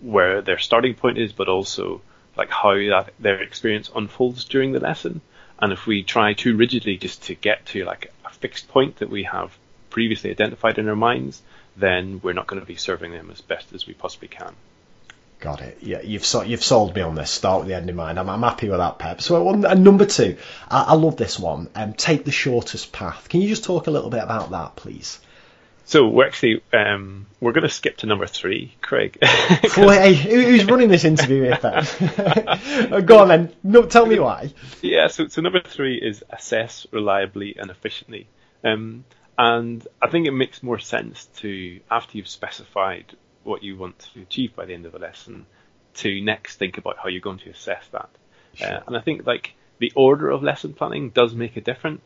where 0.00 0.42
their 0.42 0.58
starting 0.58 0.94
point 0.94 1.18
is, 1.18 1.32
but 1.32 1.48
also 1.48 2.02
like 2.36 2.50
how 2.50 2.74
that 2.74 3.12
their 3.18 3.42
experience 3.42 3.90
unfolds 3.94 4.44
during 4.44 4.72
the 4.72 4.80
lesson. 4.80 5.20
And 5.58 5.72
if 5.72 5.86
we 5.86 6.02
try 6.02 6.32
too 6.32 6.56
rigidly 6.56 6.96
just 6.96 7.24
to 7.24 7.34
get 7.34 7.66
to 7.66 7.84
like 7.84 8.12
a 8.24 8.30
fixed 8.30 8.68
point 8.68 8.96
that 8.96 9.10
we 9.10 9.24
have 9.24 9.56
previously 9.90 10.30
identified 10.30 10.78
in 10.78 10.88
our 10.88 10.96
minds, 10.96 11.42
then 11.76 12.20
we're 12.22 12.32
not 12.32 12.46
going 12.46 12.60
to 12.60 12.66
be 12.66 12.76
serving 12.76 13.12
them 13.12 13.30
as 13.30 13.40
best 13.40 13.72
as 13.72 13.86
we 13.86 13.94
possibly 13.94 14.28
can. 14.28 14.54
Got 15.40 15.62
it. 15.62 15.78
Yeah, 15.80 16.02
you've 16.02 16.24
so, 16.24 16.42
you've 16.42 16.62
sold 16.62 16.94
me 16.94 17.00
on 17.00 17.14
this. 17.14 17.30
Start 17.30 17.60
with 17.60 17.68
the 17.68 17.74
end 17.74 17.88
in 17.88 17.96
mind. 17.96 18.18
I'm, 18.18 18.28
I'm 18.28 18.42
happy 18.42 18.68
with 18.68 18.78
that, 18.78 18.98
Pep. 18.98 19.22
So, 19.22 19.48
and 19.48 19.84
number 19.84 20.04
two, 20.04 20.36
I, 20.68 20.82
I 20.88 20.94
love 20.94 21.16
this 21.16 21.38
one. 21.38 21.68
Um, 21.74 21.94
take 21.94 22.26
the 22.26 22.30
shortest 22.30 22.92
path. 22.92 23.30
Can 23.30 23.40
you 23.40 23.48
just 23.48 23.64
talk 23.64 23.86
a 23.86 23.90
little 23.90 24.10
bit 24.10 24.22
about 24.22 24.50
that, 24.50 24.76
please? 24.76 25.18
So 25.84 26.08
we're 26.08 26.26
actually 26.26 26.62
um, 26.72 27.26
we're 27.40 27.52
going 27.52 27.66
to 27.66 27.68
skip 27.68 27.98
to 27.98 28.06
number 28.06 28.26
three, 28.26 28.76
Craig. 28.80 29.18
hey, 29.22 30.14
who's 30.14 30.64
running 30.64 30.88
this 30.88 31.04
interview 31.04 31.42
here, 31.42 31.58
Ben? 31.60 33.04
Go 33.06 33.18
on 33.18 33.28
then. 33.28 33.52
No, 33.62 33.82
tell 33.82 34.06
me 34.06 34.18
why. 34.18 34.52
Yeah. 34.82 35.08
So 35.08 35.28
so 35.28 35.40
number 35.40 35.60
three 35.60 35.96
is 35.96 36.22
assess 36.30 36.86
reliably 36.92 37.56
and 37.58 37.70
efficiently, 37.70 38.28
um, 38.62 39.04
and 39.36 39.86
I 40.00 40.08
think 40.08 40.26
it 40.26 40.32
makes 40.32 40.62
more 40.62 40.78
sense 40.78 41.26
to 41.38 41.80
after 41.90 42.18
you've 42.18 42.28
specified 42.28 43.16
what 43.42 43.62
you 43.62 43.76
want 43.76 43.98
to 44.14 44.22
achieve 44.22 44.54
by 44.54 44.66
the 44.66 44.74
end 44.74 44.86
of 44.86 44.92
the 44.92 44.98
lesson, 44.98 45.46
to 45.94 46.20
next 46.20 46.56
think 46.56 46.78
about 46.78 46.98
how 46.98 47.08
you're 47.08 47.20
going 47.20 47.38
to 47.38 47.50
assess 47.50 47.84
that. 47.92 48.10
Sure. 48.54 48.68
Uh, 48.68 48.80
and 48.86 48.96
I 48.96 49.00
think 49.00 49.26
like 49.26 49.54
the 49.78 49.92
order 49.96 50.30
of 50.30 50.42
lesson 50.42 50.74
planning 50.74 51.10
does 51.10 51.34
make 51.34 51.56
a 51.56 51.60
difference, 51.60 52.04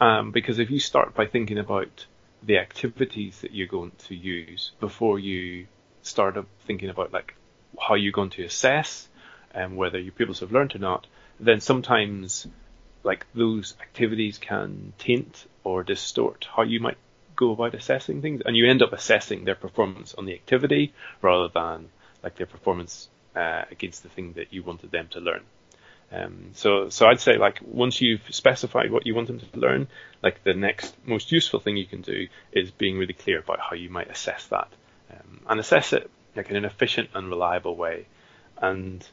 um, 0.00 0.32
because 0.32 0.58
if 0.58 0.70
you 0.70 0.80
start 0.80 1.14
by 1.14 1.26
thinking 1.26 1.58
about 1.58 2.06
the 2.44 2.58
activities 2.58 3.40
that 3.40 3.54
you're 3.54 3.66
going 3.66 3.92
to 4.06 4.14
use 4.14 4.72
before 4.80 5.18
you 5.18 5.66
start 6.02 6.36
thinking 6.66 6.90
about 6.90 7.12
like 7.12 7.34
how 7.80 7.94
you're 7.94 8.12
going 8.12 8.30
to 8.30 8.44
assess 8.44 9.08
and 9.52 9.72
um, 9.72 9.76
whether 9.76 9.98
your 9.98 10.12
pupils 10.12 10.40
have 10.40 10.52
learned 10.52 10.74
or 10.74 10.78
not, 10.78 11.06
then 11.38 11.60
sometimes 11.60 12.46
like 13.02 13.26
those 13.34 13.74
activities 13.80 14.38
can 14.38 14.92
taint 14.98 15.46
or 15.62 15.84
distort 15.84 16.48
how 16.56 16.62
you 16.62 16.80
might 16.80 16.98
go 17.36 17.52
about 17.52 17.74
assessing 17.74 18.22
things, 18.22 18.42
and 18.44 18.56
you 18.56 18.68
end 18.68 18.82
up 18.82 18.92
assessing 18.92 19.44
their 19.44 19.54
performance 19.54 20.14
on 20.14 20.24
the 20.24 20.34
activity 20.34 20.92
rather 21.20 21.48
than 21.52 21.88
like 22.22 22.36
their 22.36 22.46
performance 22.46 23.08
uh, 23.34 23.62
against 23.70 24.02
the 24.02 24.08
thing 24.08 24.32
that 24.34 24.52
you 24.52 24.62
wanted 24.62 24.90
them 24.90 25.08
to 25.10 25.20
learn. 25.20 25.42
Um, 26.12 26.50
so, 26.52 26.90
so 26.90 27.06
I'd 27.06 27.20
say 27.20 27.38
like 27.38 27.60
once 27.62 28.00
you've 28.00 28.22
specified 28.34 28.90
what 28.92 29.06
you 29.06 29.14
want 29.14 29.28
them 29.28 29.40
to 29.40 29.58
learn, 29.58 29.88
like 30.22 30.44
the 30.44 30.54
next 30.54 30.94
most 31.06 31.32
useful 31.32 31.60
thing 31.60 31.76
you 31.76 31.86
can 31.86 32.02
do 32.02 32.28
is 32.52 32.70
being 32.70 32.98
really 32.98 33.14
clear 33.14 33.40
about 33.40 33.60
how 33.60 33.74
you 33.74 33.90
might 33.90 34.10
assess 34.10 34.46
that, 34.48 34.68
um, 35.10 35.40
and 35.48 35.60
assess 35.60 35.92
it 35.92 36.10
like 36.36 36.50
in 36.50 36.56
an 36.56 36.64
efficient 36.64 37.10
and 37.14 37.28
reliable 37.28 37.76
way. 37.76 38.06
And 38.58 39.06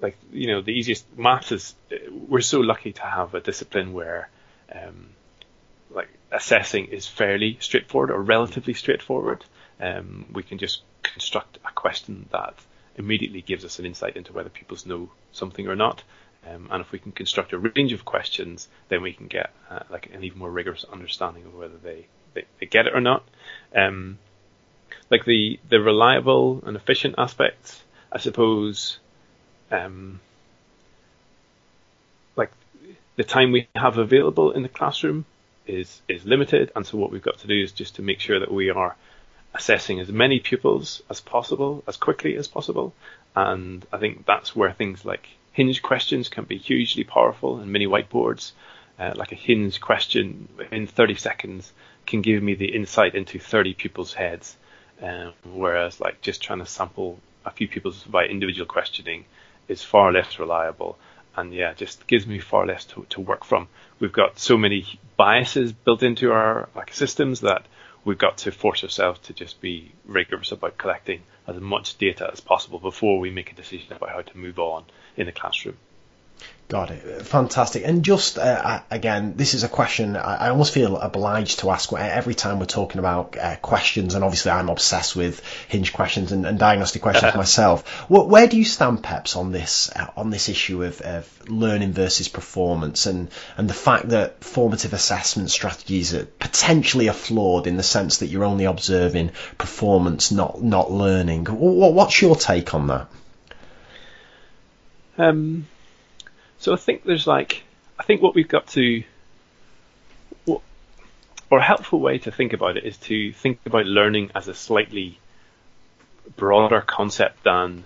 like 0.00 0.16
you 0.32 0.46
know, 0.46 0.62
the 0.62 0.72
easiest 0.72 1.06
maths 1.18 1.52
is 1.52 1.74
we're 2.10 2.40
so 2.40 2.60
lucky 2.60 2.92
to 2.92 3.02
have 3.02 3.34
a 3.34 3.40
discipline 3.40 3.92
where 3.92 4.30
um, 4.74 5.10
like 5.90 6.08
assessing 6.30 6.86
is 6.86 7.06
fairly 7.06 7.58
straightforward 7.60 8.10
or 8.10 8.22
relatively 8.22 8.74
straightforward. 8.74 9.44
Um, 9.80 10.26
we 10.32 10.42
can 10.42 10.58
just 10.58 10.82
construct 11.02 11.58
a 11.64 11.72
question 11.72 12.28
that 12.32 12.54
immediately 12.96 13.40
gives 13.40 13.64
us 13.64 13.78
an 13.78 13.86
insight 13.86 14.16
into 14.16 14.32
whether 14.32 14.50
pupils 14.50 14.84
know 14.84 15.08
something 15.32 15.68
or 15.68 15.76
not. 15.76 16.02
Um, 16.48 16.68
and 16.70 16.80
if 16.80 16.92
we 16.92 16.98
can 16.98 17.12
construct 17.12 17.52
a 17.52 17.58
range 17.58 17.92
of 17.92 18.04
questions, 18.04 18.68
then 18.88 19.02
we 19.02 19.12
can 19.12 19.26
get 19.26 19.50
uh, 19.70 19.80
like 19.90 20.10
an 20.12 20.24
even 20.24 20.38
more 20.38 20.50
rigorous 20.50 20.84
understanding 20.84 21.44
of 21.44 21.54
whether 21.54 21.76
they, 21.76 22.06
they, 22.34 22.44
they 22.60 22.66
get 22.66 22.86
it 22.86 22.94
or 22.94 23.00
not. 23.00 23.24
Um, 23.74 24.18
like 25.10 25.24
the, 25.24 25.58
the 25.68 25.80
reliable 25.80 26.62
and 26.66 26.76
efficient 26.76 27.16
aspects, 27.18 27.82
I 28.12 28.18
suppose, 28.18 28.98
um, 29.70 30.20
like 32.36 32.50
the 33.16 33.24
time 33.24 33.52
we 33.52 33.68
have 33.74 33.98
available 33.98 34.52
in 34.52 34.62
the 34.62 34.68
classroom 34.68 35.24
is 35.66 36.00
is 36.08 36.24
limited, 36.24 36.72
and 36.74 36.86
so 36.86 36.96
what 36.96 37.10
we've 37.10 37.22
got 37.22 37.38
to 37.38 37.46
do 37.46 37.62
is 37.62 37.72
just 37.72 37.96
to 37.96 38.02
make 38.02 38.20
sure 38.20 38.40
that 38.40 38.50
we 38.50 38.70
are 38.70 38.96
assessing 39.54 40.00
as 40.00 40.08
many 40.08 40.40
pupils 40.40 41.02
as 41.10 41.20
possible, 41.20 41.84
as 41.86 41.96
quickly 41.96 42.36
as 42.36 42.48
possible, 42.48 42.94
and 43.36 43.84
I 43.92 43.98
think 43.98 44.24
that's 44.24 44.56
where 44.56 44.72
things 44.72 45.04
like 45.04 45.28
hinge 45.58 45.82
questions 45.82 46.28
can 46.28 46.44
be 46.44 46.56
hugely 46.56 47.02
powerful, 47.02 47.58
and 47.58 47.72
mini 47.72 47.84
whiteboards 47.84 48.52
uh, 48.96 49.12
like 49.16 49.32
a 49.32 49.34
hinge 49.34 49.80
question 49.80 50.48
in 50.70 50.86
30 50.86 51.16
seconds 51.16 51.72
can 52.06 52.22
give 52.22 52.40
me 52.40 52.54
the 52.54 52.72
insight 52.72 53.16
into 53.16 53.40
30 53.40 53.74
people's 53.74 54.14
heads, 54.14 54.56
um, 55.02 55.32
whereas 55.44 56.00
like 56.00 56.20
just 56.20 56.40
trying 56.42 56.60
to 56.60 56.66
sample 56.66 57.18
a 57.44 57.50
few 57.50 57.66
people's 57.66 58.04
by 58.04 58.24
individual 58.26 58.66
questioning 58.66 59.24
is 59.66 59.82
far 59.82 60.12
less 60.12 60.38
reliable. 60.38 60.96
And 61.36 61.52
yeah, 61.52 61.74
just 61.74 62.06
gives 62.06 62.24
me 62.24 62.38
far 62.38 62.64
less 62.64 62.84
to, 62.86 63.04
to 63.10 63.20
work 63.20 63.44
from. 63.44 63.66
We've 63.98 64.12
got 64.12 64.38
so 64.38 64.56
many 64.56 64.86
biases 65.16 65.72
built 65.72 66.04
into 66.04 66.30
our 66.30 66.68
like 66.76 66.94
systems 66.94 67.40
that 67.40 67.66
we've 68.04 68.18
got 68.18 68.38
to 68.38 68.52
force 68.52 68.82
ourselves 68.82 69.20
to 69.20 69.32
just 69.32 69.60
be 69.60 69.92
rigorous 70.04 70.52
about 70.52 70.78
collecting 70.78 71.22
as 71.46 71.56
much 71.60 71.98
data 71.98 72.28
as 72.32 72.40
possible 72.40 72.78
before 72.78 73.18
we 73.18 73.30
make 73.30 73.52
a 73.52 73.54
decision 73.54 73.92
about 73.92 74.10
how 74.10 74.22
to 74.22 74.36
move 74.38 74.58
on 74.58 74.84
in 75.16 75.26
the 75.26 75.32
classroom. 75.32 75.76
Got 76.68 76.90
it. 76.90 77.22
Fantastic. 77.22 77.82
And 77.86 78.04
just 78.04 78.36
uh, 78.36 78.82
again, 78.90 79.32
this 79.36 79.54
is 79.54 79.64
a 79.64 79.70
question 79.70 80.16
I, 80.16 80.50
almost 80.50 80.74
feel 80.74 80.98
obliged 80.98 81.60
to 81.60 81.70
ask 81.70 81.90
every 81.94 82.34
time 82.34 82.58
we're 82.58 82.66
talking 82.66 82.98
about 82.98 83.38
uh, 83.38 83.56
questions. 83.56 84.14
And 84.14 84.22
obviously, 84.22 84.50
I'm 84.50 84.68
obsessed 84.68 85.16
with 85.16 85.42
hinge 85.68 85.94
questions 85.94 86.30
and, 86.30 86.44
and 86.44 86.58
diagnostic 86.58 87.00
questions 87.00 87.34
myself. 87.36 87.88
where 88.10 88.46
do 88.46 88.58
you 88.58 88.66
stand, 88.66 89.02
Peps, 89.02 89.34
on 89.34 89.50
this 89.50 89.90
uh, 89.96 90.08
on 90.14 90.28
this 90.28 90.50
issue 90.50 90.84
of, 90.84 91.00
of, 91.00 91.48
learning 91.48 91.92
versus 91.92 92.28
performance, 92.28 93.06
and 93.06 93.30
and 93.56 93.66
the 93.66 93.72
fact 93.72 94.10
that 94.10 94.44
formative 94.44 94.92
assessment 94.92 95.50
strategies 95.50 96.12
are 96.12 96.26
potentially 96.26 97.08
are 97.08 97.14
flawed 97.14 97.66
in 97.66 97.78
the 97.78 97.82
sense 97.82 98.18
that 98.18 98.26
you're 98.26 98.44
only 98.44 98.66
observing 98.66 99.30
performance, 99.56 100.30
not 100.30 100.62
not 100.62 100.92
learning. 100.92 101.46
What's 101.46 102.20
your 102.20 102.36
take 102.36 102.74
on 102.74 102.88
that? 102.88 103.06
Um 105.16 105.66
so 106.58 106.72
I 106.72 106.76
think 106.76 107.04
there's 107.04 107.26
like, 107.26 107.62
I 107.98 108.02
think 108.02 108.22
what 108.22 108.34
we've 108.34 108.48
got 108.48 108.66
to, 108.68 109.04
or 111.50 111.58
a 111.58 111.62
helpful 111.62 112.00
way 112.00 112.18
to 112.18 112.30
think 112.30 112.52
about 112.52 112.76
it 112.76 112.84
is 112.84 112.96
to 112.98 113.32
think 113.32 113.60
about 113.64 113.86
learning 113.86 114.30
as 114.34 114.48
a 114.48 114.54
slightly 114.54 115.18
broader 116.36 116.80
concept 116.80 117.44
than 117.44 117.84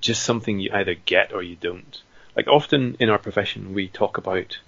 just 0.00 0.22
something 0.22 0.60
you 0.60 0.70
either 0.72 0.94
get 0.94 1.32
or 1.32 1.42
you 1.42 1.56
don't. 1.56 2.02
Like 2.36 2.48
often 2.48 2.96
in 3.00 3.08
our 3.08 3.18
profession, 3.18 3.72
we 3.72 3.88
talk 3.88 4.18
about, 4.18 4.58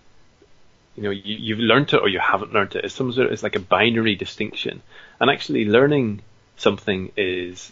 you 0.96 1.02
know, 1.02 1.10
you, 1.10 1.36
you've 1.36 1.58
learned 1.58 1.92
it 1.92 2.00
or 2.00 2.08
you 2.08 2.18
haven't 2.18 2.54
learned 2.54 2.76
it. 2.76 2.84
It's 2.84 2.94
some 2.94 3.12
sort 3.12 3.26
of, 3.26 3.32
it's 3.32 3.42
like 3.42 3.56
a 3.56 3.60
binary 3.60 4.14
distinction. 4.14 4.80
And 5.20 5.30
actually 5.30 5.66
learning 5.66 6.22
something 6.56 7.12
is, 7.16 7.70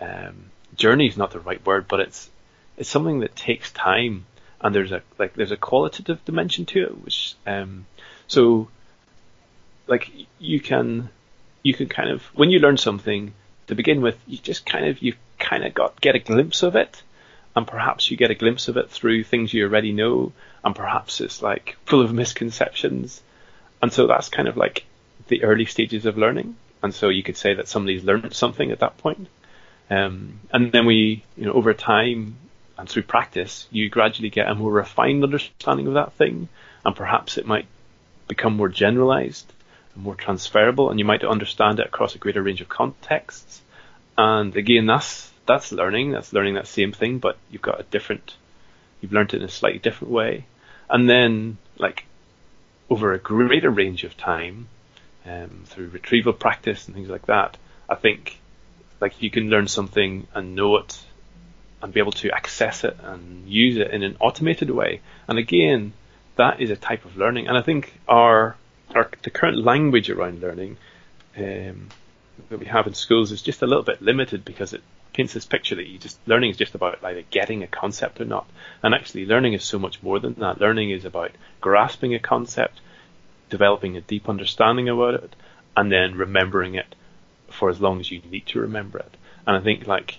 um, 0.00 0.50
journey 0.76 1.08
is 1.08 1.16
not 1.16 1.32
the 1.32 1.40
right 1.40 1.64
word, 1.66 1.88
but 1.88 1.98
it's, 2.00 2.30
it's 2.76 2.88
something 2.88 3.20
that 3.20 3.34
takes 3.34 3.72
time 3.72 4.24
and 4.62 4.74
there's 4.74 4.92
a 4.92 5.02
like 5.18 5.34
there's 5.34 5.50
a 5.50 5.56
qualitative 5.56 6.24
dimension 6.24 6.64
to 6.66 6.84
it, 6.84 7.04
which 7.04 7.34
um, 7.46 7.86
so 8.28 8.68
like 9.86 10.10
you 10.38 10.60
can 10.60 11.10
you 11.62 11.74
can 11.74 11.88
kind 11.88 12.10
of 12.10 12.22
when 12.34 12.50
you 12.50 12.60
learn 12.60 12.76
something 12.76 13.34
to 13.66 13.74
begin 13.74 14.00
with, 14.00 14.16
you 14.26 14.38
just 14.38 14.64
kind 14.64 14.86
of 14.86 15.02
you 15.02 15.14
kind 15.38 15.64
of 15.64 15.74
got 15.74 16.00
get 16.00 16.14
a 16.14 16.20
glimpse 16.20 16.62
of 16.62 16.76
it, 16.76 17.02
and 17.56 17.66
perhaps 17.66 18.10
you 18.10 18.16
get 18.16 18.30
a 18.30 18.36
glimpse 18.36 18.68
of 18.68 18.76
it 18.76 18.90
through 18.90 19.24
things 19.24 19.52
you 19.52 19.64
already 19.64 19.92
know, 19.92 20.32
and 20.64 20.74
perhaps 20.74 21.20
it's 21.20 21.42
like 21.42 21.76
full 21.84 22.00
of 22.00 22.12
misconceptions, 22.22 23.20
and 23.82 23.92
so 23.92 24.06
that's 24.06 24.28
kind 24.28 24.48
of 24.48 24.56
like 24.56 24.84
the 25.28 25.44
early 25.44 25.66
stages 25.66 26.06
of 26.06 26.16
learning, 26.16 26.56
and 26.82 26.94
so 26.94 27.08
you 27.08 27.22
could 27.22 27.36
say 27.36 27.54
that 27.54 27.68
somebody's 27.68 28.04
learned 28.04 28.34
something 28.34 28.70
at 28.70 28.80
that 28.80 28.98
point. 28.98 29.28
Um, 29.90 30.40
and 30.50 30.72
then 30.72 30.86
we, 30.86 31.22
you 31.36 31.44
know, 31.44 31.52
over 31.52 31.74
time, 31.74 32.36
and 32.78 32.88
through 32.88 33.02
practice, 33.02 33.66
you 33.70 33.88
gradually 33.88 34.30
get 34.30 34.48
a 34.48 34.54
more 34.54 34.72
refined 34.72 35.22
understanding 35.24 35.86
of 35.86 35.94
that 35.94 36.12
thing, 36.14 36.48
and 36.84 36.96
perhaps 36.96 37.38
it 37.38 37.46
might 37.46 37.66
become 38.28 38.56
more 38.56 38.68
generalized 38.68 39.52
and 39.94 40.04
more 40.04 40.14
transferable, 40.14 40.90
and 40.90 40.98
you 40.98 41.04
might 41.04 41.24
understand 41.24 41.80
it 41.80 41.86
across 41.86 42.14
a 42.14 42.18
greater 42.18 42.42
range 42.42 42.60
of 42.60 42.68
contexts. 42.68 43.60
And 44.16 44.56
again, 44.56 44.86
that's 44.86 45.30
that's 45.46 45.72
learning. 45.72 46.12
That's 46.12 46.32
learning 46.32 46.54
that 46.54 46.66
same 46.66 46.92
thing, 46.92 47.18
but 47.18 47.36
you've 47.50 47.62
got 47.62 47.80
a 47.80 47.84
different. 47.84 48.36
You've 49.00 49.12
learned 49.12 49.34
it 49.34 49.38
in 49.38 49.42
a 49.42 49.48
slightly 49.48 49.78
different 49.78 50.12
way, 50.12 50.44
and 50.88 51.08
then 51.08 51.58
like 51.78 52.04
over 52.88 53.12
a 53.12 53.18
greater 53.18 53.70
range 53.70 54.04
of 54.04 54.16
time, 54.16 54.68
um, 55.26 55.64
through 55.66 55.88
retrieval 55.88 56.32
practice 56.32 56.86
and 56.86 56.94
things 56.94 57.08
like 57.08 57.26
that, 57.26 57.56
I 57.88 57.94
think 57.94 58.38
like 59.00 59.20
you 59.20 59.30
can 59.30 59.50
learn 59.50 59.68
something 59.68 60.26
and 60.34 60.54
know 60.54 60.76
it 60.76 60.98
and 61.82 61.92
be 61.92 62.00
able 62.00 62.12
to 62.12 62.30
access 62.30 62.84
it 62.84 62.96
and 63.02 63.48
use 63.48 63.76
it 63.76 63.90
in 63.90 64.02
an 64.02 64.16
automated 64.20 64.70
way. 64.70 65.00
And 65.26 65.38
again, 65.38 65.92
that 66.36 66.60
is 66.60 66.70
a 66.70 66.76
type 66.76 67.04
of 67.04 67.16
learning. 67.16 67.48
And 67.48 67.58
I 67.58 67.62
think 67.62 67.98
our, 68.08 68.56
our 68.94 69.10
the 69.22 69.30
current 69.30 69.58
language 69.58 70.08
around 70.08 70.40
learning 70.40 70.76
um, 71.36 71.88
that 72.48 72.58
we 72.58 72.66
have 72.66 72.86
in 72.86 72.94
schools 72.94 73.32
is 73.32 73.42
just 73.42 73.62
a 73.62 73.66
little 73.66 73.82
bit 73.82 74.00
limited 74.00 74.44
because 74.44 74.72
it 74.72 74.82
paints 75.12 75.34
this 75.34 75.44
picture 75.44 75.74
that 75.74 75.86
you 75.86 75.98
just 75.98 76.18
learning 76.26 76.50
is 76.50 76.56
just 76.56 76.74
about 76.74 77.02
either 77.04 77.22
getting 77.30 77.62
a 77.62 77.66
concept 77.66 78.20
or 78.20 78.24
not. 78.24 78.48
And 78.82 78.94
actually, 78.94 79.26
learning 79.26 79.52
is 79.52 79.64
so 79.64 79.78
much 79.78 80.02
more 80.02 80.20
than 80.20 80.34
that. 80.34 80.60
Learning 80.60 80.90
is 80.90 81.04
about 81.04 81.32
grasping 81.60 82.14
a 82.14 82.18
concept, 82.18 82.80
developing 83.50 83.96
a 83.96 84.00
deep 84.00 84.28
understanding 84.28 84.88
about 84.88 85.14
it, 85.14 85.36
and 85.76 85.90
then 85.90 86.14
remembering 86.14 86.76
it 86.76 86.94
for 87.48 87.68
as 87.68 87.80
long 87.80 88.00
as 88.00 88.10
you 88.10 88.22
need 88.30 88.46
to 88.46 88.60
remember 88.60 88.98
it. 88.98 89.16
And 89.46 89.56
I 89.56 89.60
think 89.60 89.86
like 89.86 90.18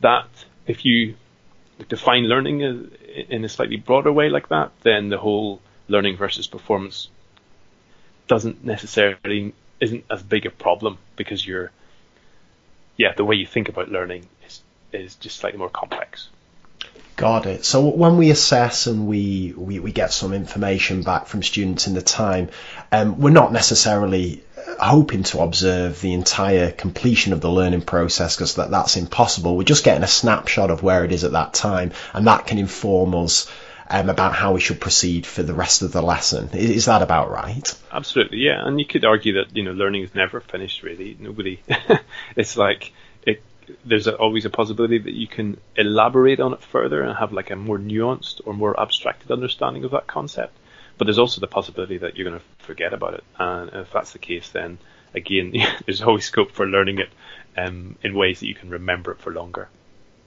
that 0.00 0.28
if 0.66 0.84
you 0.84 1.14
define 1.88 2.24
learning 2.24 2.60
in 3.28 3.44
a 3.44 3.48
slightly 3.48 3.76
broader 3.76 4.12
way 4.12 4.28
like 4.28 4.48
that, 4.48 4.72
then 4.82 5.08
the 5.08 5.18
whole 5.18 5.60
learning 5.88 6.16
versus 6.16 6.46
performance 6.46 7.08
doesn't 8.26 8.64
necessarily 8.64 9.54
isn't 9.80 10.04
as 10.10 10.22
big 10.22 10.46
a 10.46 10.50
problem 10.50 10.96
because 11.16 11.46
you're 11.46 11.70
yeah 12.96 13.12
the 13.16 13.24
way 13.24 13.36
you 13.36 13.44
think 13.44 13.68
about 13.68 13.90
learning 13.90 14.26
is 14.46 14.62
is 14.92 15.16
just 15.16 15.36
slightly 15.36 15.58
more 15.58 15.68
complex. 15.68 16.28
Got 17.16 17.46
it. 17.46 17.64
So 17.64 17.86
when 17.88 18.16
we 18.16 18.30
assess 18.30 18.88
and 18.88 19.06
we, 19.06 19.54
we, 19.56 19.78
we 19.78 19.92
get 19.92 20.12
some 20.12 20.32
information 20.32 21.02
back 21.02 21.26
from 21.26 21.44
students 21.44 21.86
in 21.86 21.94
the 21.94 22.02
time, 22.02 22.50
um, 22.90 23.20
we're 23.20 23.30
not 23.30 23.52
necessarily 23.52 24.42
hoping 24.80 25.22
to 25.24 25.40
observe 25.40 26.00
the 26.00 26.12
entire 26.12 26.70
completion 26.70 27.32
of 27.32 27.40
the 27.40 27.50
learning 27.50 27.82
process 27.82 28.36
because 28.36 28.54
that, 28.56 28.70
that's 28.70 28.96
impossible. 28.96 29.56
We're 29.56 29.64
just 29.64 29.84
getting 29.84 30.02
a 30.02 30.08
snapshot 30.08 30.70
of 30.70 30.82
where 30.82 31.04
it 31.04 31.12
is 31.12 31.24
at 31.24 31.32
that 31.32 31.54
time, 31.54 31.92
and 32.12 32.26
that 32.26 32.46
can 32.46 32.58
inform 32.58 33.14
us 33.14 33.50
um, 33.88 34.08
about 34.08 34.34
how 34.34 34.54
we 34.54 34.60
should 34.60 34.80
proceed 34.80 35.26
for 35.26 35.42
the 35.42 35.54
rest 35.54 35.82
of 35.82 35.92
the 35.92 36.02
lesson. 36.02 36.50
Is, 36.52 36.70
is, 36.70 36.84
that 36.86 37.02
about 37.02 37.30
right? 37.30 37.74
Absolutely, 37.92 38.38
yeah. 38.38 38.66
And 38.66 38.78
you 38.78 38.86
could 38.86 39.04
argue 39.04 39.34
that 39.34 39.54
you 39.54 39.62
know 39.62 39.72
learning 39.72 40.02
is 40.02 40.14
never 40.14 40.40
finished. 40.40 40.82
Really, 40.82 41.16
nobody. 41.18 41.62
it's 42.36 42.56
like 42.56 42.92
it. 43.22 43.42
There's 43.84 44.06
a, 44.06 44.16
always 44.16 44.44
a 44.44 44.50
possibility 44.50 44.98
that 44.98 45.12
you 45.12 45.26
can 45.26 45.58
elaborate 45.76 46.40
on 46.40 46.54
it 46.54 46.62
further 46.62 47.02
and 47.02 47.16
have 47.16 47.32
like 47.32 47.50
a 47.50 47.56
more 47.56 47.78
nuanced 47.78 48.40
or 48.44 48.54
more 48.54 48.78
abstracted 48.78 49.30
understanding 49.30 49.84
of 49.84 49.92
that 49.92 50.06
concept. 50.06 50.56
But 50.96 51.06
there's 51.06 51.18
also 51.18 51.40
the 51.40 51.48
possibility 51.48 51.98
that 51.98 52.16
you're 52.16 52.28
going 52.28 52.40
to 52.40 52.64
forget 52.64 52.92
about 52.92 53.14
it, 53.14 53.24
and 53.38 53.70
if 53.70 53.92
that's 53.92 54.12
the 54.12 54.18
case, 54.18 54.50
then 54.50 54.78
again, 55.14 55.52
there's 55.86 56.02
always 56.02 56.24
scope 56.24 56.52
for 56.52 56.66
learning 56.66 56.98
it 56.98 57.10
um, 57.56 57.96
in 58.02 58.14
ways 58.14 58.40
that 58.40 58.46
you 58.46 58.54
can 58.54 58.70
remember 58.70 59.12
it 59.12 59.20
for 59.20 59.32
longer. 59.32 59.68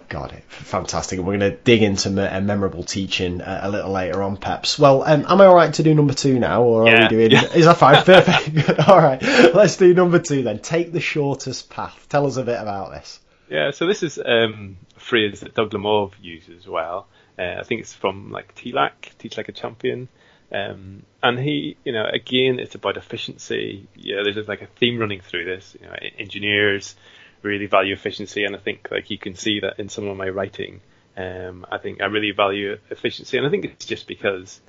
Got 0.09 0.31
it. 0.31 0.43
Fantastic. 0.47 1.19
We're 1.19 1.37
going 1.37 1.51
to 1.51 1.57
dig 1.57 1.83
into 1.83 2.09
a 2.09 2.39
memorable 2.39 2.83
teaching 2.83 3.41
uh, 3.41 3.59
a 3.63 3.69
little 3.69 3.91
later 3.91 4.23
on, 4.23 4.37
Peps. 4.37 4.79
Well, 4.79 5.03
um, 5.03 5.25
am 5.27 5.41
I 5.41 5.45
all 5.45 5.55
right 5.55 5.73
to 5.73 5.83
do 5.83 5.93
number 5.93 6.13
two 6.13 6.39
now, 6.39 6.63
or 6.63 6.87
yeah, 6.87 6.93
are 6.93 7.01
we 7.01 7.07
doing? 7.09 7.31
Yeah. 7.31 7.41
Is 7.53 7.65
that 7.65 7.77
fine? 7.77 8.01
Perfect. 8.03 8.79
all 8.87 8.99
right. 8.99 9.21
Let's 9.21 9.75
do 9.75 9.93
number 9.93 10.19
two 10.19 10.43
then. 10.43 10.59
Take 10.59 10.93
the 10.93 11.01
shortest 11.01 11.69
path. 11.69 12.07
Tell 12.07 12.25
us 12.25 12.37
a 12.37 12.43
bit 12.43 12.59
about 12.59 12.91
this. 12.91 13.19
Yeah. 13.49 13.71
So 13.71 13.85
this 13.85 14.01
is 14.01 14.17
um, 14.17 14.77
a 14.95 14.99
phrase 14.99 15.41
that 15.41 15.55
Doug 15.55 15.71
Lemov 15.71 16.13
uses 16.21 16.59
as 16.59 16.67
well. 16.67 17.07
Uh, 17.37 17.57
I 17.59 17.63
think 17.63 17.81
it's 17.81 17.93
from 17.93 18.31
like 18.31 18.55
TLAC, 18.55 19.17
Teach 19.19 19.35
Like 19.35 19.49
a 19.49 19.51
Champion. 19.51 20.07
Um, 20.51 21.03
and 21.21 21.37
he, 21.37 21.77
you 21.83 21.91
know, 21.91 22.05
again, 22.05 22.59
it's 22.59 22.75
about 22.75 22.97
efficiency. 22.97 23.87
Yeah, 23.95 24.21
there's 24.23 24.47
like 24.47 24.61
a 24.61 24.67
theme 24.67 24.97
running 24.97 25.21
through 25.21 25.45
this. 25.45 25.75
You 25.79 25.87
know, 25.87 25.95
engineers 26.17 26.95
really 27.41 27.67
value 27.67 27.93
efficiency, 27.93 28.45
and 28.45 28.55
I 28.55 28.59
think 28.59 28.87
like 28.91 29.09
you 29.09 29.17
can 29.17 29.35
see 29.35 29.59
that 29.61 29.79
in 29.79 29.89
some 29.89 30.07
of 30.07 30.17
my 30.17 30.29
writing. 30.29 30.81
Um, 31.15 31.65
I 31.71 31.77
think 31.79 32.01
I 32.01 32.05
really 32.05 32.31
value 32.31 32.77
efficiency, 32.89 33.37
and 33.37 33.45
I 33.45 33.49
think 33.49 33.65
it's 33.65 33.85
just 33.85 34.07
because, 34.07 34.61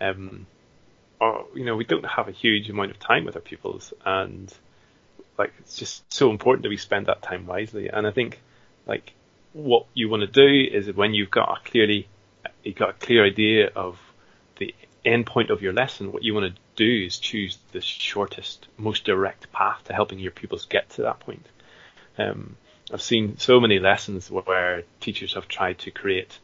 um, 0.00 0.46
our, 1.20 1.44
you 1.54 1.64
know, 1.64 1.74
we 1.74 1.84
don't 1.84 2.04
have 2.04 2.28
a 2.28 2.32
huge 2.32 2.68
amount 2.68 2.90
of 2.90 2.98
time 2.98 3.24
with 3.24 3.34
our 3.34 3.42
pupils, 3.42 3.92
and 4.04 4.52
like 5.38 5.52
it's 5.58 5.76
just 5.76 6.10
so 6.12 6.30
important 6.30 6.62
that 6.62 6.68
we 6.68 6.76
spend 6.76 7.06
that 7.06 7.22
time 7.22 7.46
wisely. 7.46 7.88
And 7.88 8.06
I 8.06 8.10
think 8.10 8.40
like 8.86 9.12
what 9.52 9.86
you 9.94 10.08
want 10.08 10.20
to 10.20 10.26
do 10.26 10.76
is 10.76 10.94
when 10.94 11.14
you've 11.14 11.30
got 11.30 11.48
a 11.48 11.68
clearly 11.68 12.08
you've 12.62 12.76
got 12.76 12.90
a 12.90 12.92
clear 12.94 13.24
idea 13.24 13.70
of 13.74 13.98
the 14.58 14.74
end 15.06 15.26
point 15.26 15.50
of 15.50 15.62
your 15.62 15.72
lesson, 15.72 16.12
what 16.12 16.22
you 16.22 16.34
want 16.34 16.54
to 16.54 16.60
do 16.76 17.06
is 17.06 17.18
choose 17.18 17.58
the 17.72 17.80
shortest, 17.80 18.66
most 18.76 19.04
direct 19.04 19.52
path 19.52 19.82
to 19.84 19.92
helping 19.92 20.18
your 20.18 20.32
pupils 20.32 20.66
get 20.66 20.90
to 20.90 21.02
that 21.02 21.20
point. 21.20 21.46
Um, 22.18 22.56
I've 22.92 23.02
seen 23.02 23.38
so 23.38 23.60
many 23.60 23.78
lessons 23.78 24.30
where 24.30 24.84
teachers 25.00 25.34
have 25.34 25.48
tried 25.48 25.78
to 25.80 25.90
create 25.90 26.38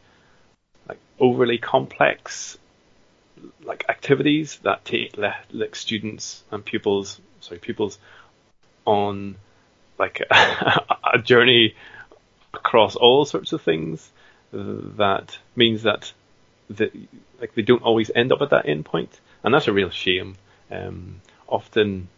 like 0.88 0.98
overly 1.20 1.58
complex 1.58 2.58
like 3.64 3.84
activities 3.88 4.58
that 4.62 4.84
take 4.84 5.16
le- 5.16 5.36
like 5.50 5.74
students 5.76 6.42
and 6.50 6.64
pupils, 6.64 7.20
sorry, 7.40 7.58
pupils 7.58 7.98
on 8.84 9.36
like 9.98 10.20
a, 10.30 10.84
a 11.14 11.18
journey 11.18 11.74
across 12.54 12.96
all 12.96 13.24
sorts 13.24 13.52
of 13.52 13.62
things. 13.62 14.10
That 14.52 15.38
means 15.56 15.84
that 15.84 16.12
the, 16.68 16.90
like 17.40 17.54
they 17.54 17.62
don't 17.62 17.82
always 17.82 18.10
end 18.14 18.32
up 18.32 18.40
at 18.40 18.50
that 18.50 18.68
end 18.68 18.84
point, 18.84 19.20
and 19.42 19.52
that's 19.52 19.68
a 19.68 19.72
real 19.72 19.90
shame. 19.90 20.36
Um, 20.70 21.20
often, 21.48 22.08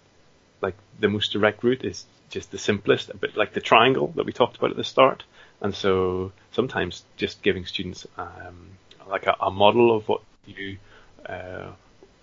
like 0.60 0.76
the 1.00 1.08
most 1.08 1.32
direct 1.32 1.64
route 1.64 1.84
is 1.84 2.06
just 2.30 2.50
the 2.50 2.58
simplest, 2.58 3.10
a 3.10 3.16
bit 3.16 3.36
like 3.36 3.52
the 3.52 3.60
triangle 3.60 4.12
that 4.16 4.26
we 4.26 4.32
talked 4.32 4.56
about 4.56 4.70
at 4.70 4.76
the 4.76 4.84
start. 4.84 5.24
And 5.60 5.74
so 5.74 6.32
sometimes 6.52 7.04
just 7.16 7.42
giving 7.42 7.64
students 7.64 8.06
um, 8.18 8.70
like 9.08 9.26
a, 9.26 9.36
a, 9.40 9.50
model 9.50 9.96
of 9.96 10.08
what 10.08 10.22
you 10.44 10.78
uh, 11.26 11.70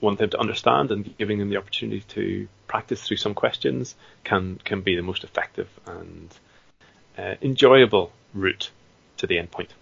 want 0.02 0.20
them 0.20 0.30
to 0.30 0.40
understand 0.40 0.92
and 0.92 1.18
giving 1.18 1.40
them 1.40 1.50
the 1.50 1.58
opportunity 1.58 2.02
to 2.10 2.48
practice 2.68 3.04
through 3.04 3.18
some 3.18 3.34
questions 3.34 3.96
can 4.24 4.60
can 4.64 4.82
be 4.82 4.96
the 4.96 5.02
most 5.02 5.24
effective 5.24 5.70
and 5.86 6.38
uh, 7.18 7.36
enjoyable 7.42 8.12
route 8.34 8.70
to 9.18 9.28
the 9.28 9.38
end 9.38 9.52
point. 9.52 9.74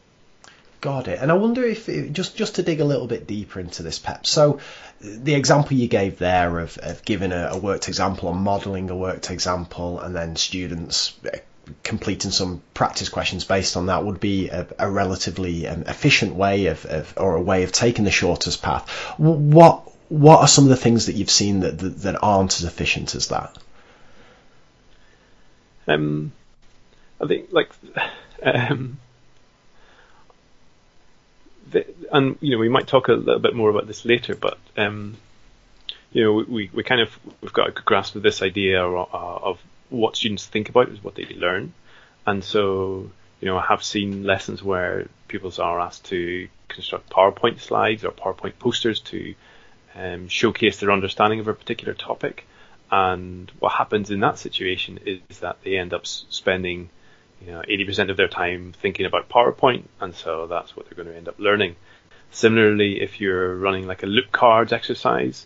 Got 0.81 1.09
it. 1.09 1.19
And 1.21 1.29
I 1.29 1.33
wonder 1.33 1.63
if 1.63 1.87
just 2.13 2.37
just 2.37 2.55
to 2.55 2.63
dig 2.63 2.79
a 2.79 2.85
little 2.85 3.07
bit 3.07 3.27
deeper 3.27 3.59
into 3.59 3.83
this, 3.83 3.99
Pep. 3.99 4.25
So 4.25 4.59
the 5.01 5.35
example 5.35 5.75
you 5.75 5.87
gave 5.87 6.19
there 6.19 6.59
of, 6.59 6.77
of 6.77 7.03
giving 7.03 7.33
a, 7.33 7.49
a 7.51 7.57
worked 7.57 7.89
example 7.89 8.29
or 8.29 8.35
modelling 8.35 8.89
a 8.89 8.95
worked 8.95 9.29
example, 9.29 9.99
and 9.99 10.15
then 10.15 10.37
students 10.37 11.17
uh, 11.25 11.37
completing 11.83 12.31
some 12.31 12.61
practice 12.73 13.09
questions 13.09 13.43
based 13.43 13.75
on 13.75 13.87
that 13.87 14.05
would 14.05 14.21
be 14.21 14.49
a, 14.49 14.67
a 14.79 14.89
relatively 14.89 15.67
um, 15.67 15.83
efficient 15.83 16.33
way 16.35 16.67
of, 16.67 16.85
of, 16.85 17.13
or 17.17 17.35
a 17.35 17.41
way 17.41 17.63
of 17.63 17.73
taking 17.73 18.05
the 18.05 18.11
shortest 18.11 18.61
path. 18.61 18.89
What 19.17 19.83
what 20.07 20.39
are 20.39 20.47
some 20.47 20.63
of 20.63 20.69
the 20.69 20.77
things 20.77 21.05
that 21.07 21.15
you've 21.15 21.29
seen 21.29 21.59
that 21.59 21.77
that, 21.77 22.01
that 22.01 22.23
aren't 22.23 22.57
as 22.57 22.63
efficient 22.63 23.15
as 23.15 23.27
that? 23.27 23.57
Um, 25.87 26.31
I 27.19 27.27
think 27.27 27.49
like 27.51 27.69
um, 28.43 28.97
the, 31.71 31.85
and 32.11 32.37
you 32.41 32.51
know 32.51 32.57
we 32.57 32.69
might 32.69 32.87
talk 32.87 33.07
a 33.07 33.13
little 33.13 33.39
bit 33.39 33.55
more 33.55 33.69
about 33.69 33.87
this 33.87 34.05
later, 34.05 34.35
but 34.35 34.57
um, 34.77 35.17
you 36.11 36.23
know 36.23 36.33
we, 36.47 36.69
we 36.73 36.83
kind 36.83 37.01
of 37.01 37.17
we've 37.41 37.53
got 37.53 37.69
a 37.69 37.71
good 37.71 37.85
grasp 37.85 38.15
of 38.15 38.23
this 38.23 38.41
idea 38.41 38.83
of, 38.83 39.09
of 39.13 39.59
what 39.89 40.15
students 40.15 40.45
think 40.45 40.69
about 40.69 40.89
is 40.89 41.03
what 41.03 41.15
they 41.15 41.25
learn, 41.25 41.73
and 42.25 42.43
so 42.43 43.09
you 43.41 43.45
know 43.47 43.57
I 43.57 43.65
have 43.65 43.83
seen 43.83 44.23
lessons 44.23 44.63
where 44.63 45.07
pupils 45.27 45.59
are 45.59 45.79
asked 45.79 46.05
to 46.05 46.47
construct 46.67 47.09
PowerPoint 47.09 47.59
slides 47.59 48.03
or 48.03 48.11
PowerPoint 48.11 48.59
posters 48.59 48.99
to 49.01 49.35
um, 49.95 50.27
showcase 50.27 50.79
their 50.79 50.91
understanding 50.91 51.39
of 51.39 51.47
a 51.47 51.53
particular 51.53 51.93
topic, 51.93 52.47
and 52.91 53.51
what 53.59 53.73
happens 53.73 54.11
in 54.11 54.19
that 54.21 54.37
situation 54.37 54.99
is 55.05 55.39
that 55.39 55.57
they 55.63 55.77
end 55.77 55.93
up 55.93 56.05
spending 56.05 56.89
you 57.45 57.51
know, 57.51 57.61
80% 57.61 58.09
of 58.09 58.17
their 58.17 58.27
time 58.27 58.73
thinking 58.81 59.05
about 59.05 59.29
PowerPoint, 59.29 59.83
and 59.99 60.13
so 60.13 60.47
that's 60.47 60.75
what 60.75 60.85
they're 60.85 60.95
going 60.95 61.07
to 61.07 61.17
end 61.17 61.27
up 61.27 61.39
learning. 61.39 61.75
Similarly, 62.31 63.01
if 63.01 63.19
you're 63.19 63.55
running 63.55 63.87
like 63.87 64.03
a 64.03 64.07
loop 64.07 64.31
cards 64.31 64.73
exercise, 64.73 65.45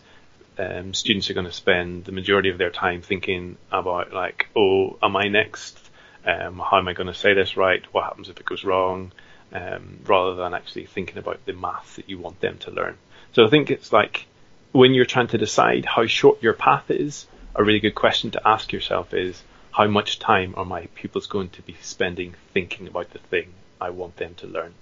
um, 0.58 0.94
students 0.94 1.30
are 1.30 1.34
going 1.34 1.46
to 1.46 1.52
spend 1.52 2.04
the 2.04 2.12
majority 2.12 2.50
of 2.50 2.58
their 2.58 2.70
time 2.70 3.02
thinking 3.02 3.56
about 3.72 4.12
like, 4.12 4.48
oh, 4.56 4.98
am 5.02 5.16
I 5.16 5.28
next? 5.28 5.78
Um, 6.26 6.58
how 6.58 6.78
am 6.78 6.88
I 6.88 6.92
going 6.92 7.06
to 7.06 7.14
say 7.14 7.34
this 7.34 7.56
right? 7.56 7.82
What 7.92 8.04
happens 8.04 8.28
if 8.28 8.38
it 8.38 8.46
goes 8.46 8.64
wrong? 8.64 9.12
Um, 9.52 10.00
rather 10.06 10.34
than 10.34 10.52
actually 10.52 10.86
thinking 10.86 11.18
about 11.18 11.44
the 11.44 11.52
math 11.52 11.96
that 11.96 12.08
you 12.08 12.18
want 12.18 12.40
them 12.40 12.58
to 12.58 12.70
learn. 12.70 12.96
So 13.32 13.44
I 13.44 13.50
think 13.50 13.70
it's 13.70 13.92
like 13.92 14.26
when 14.72 14.94
you're 14.94 15.04
trying 15.04 15.28
to 15.28 15.38
decide 15.38 15.84
how 15.84 16.06
short 16.06 16.42
your 16.42 16.54
path 16.54 16.90
is, 16.90 17.26
a 17.54 17.62
really 17.62 17.78
good 17.78 17.94
question 17.94 18.32
to 18.32 18.42
ask 18.44 18.72
yourself 18.72 19.14
is, 19.14 19.40
how 19.74 19.88
much 19.88 20.20
time 20.20 20.54
are 20.56 20.64
my 20.64 20.86
pupils 20.94 21.26
going 21.26 21.48
to 21.50 21.62
be 21.62 21.76
spending 21.82 22.34
thinking 22.52 22.86
about 22.86 23.10
the 23.10 23.18
thing 23.18 23.52
I 23.80 23.90
want 23.90 24.16
them 24.16 24.34
to 24.36 24.46
learn? 24.46 24.72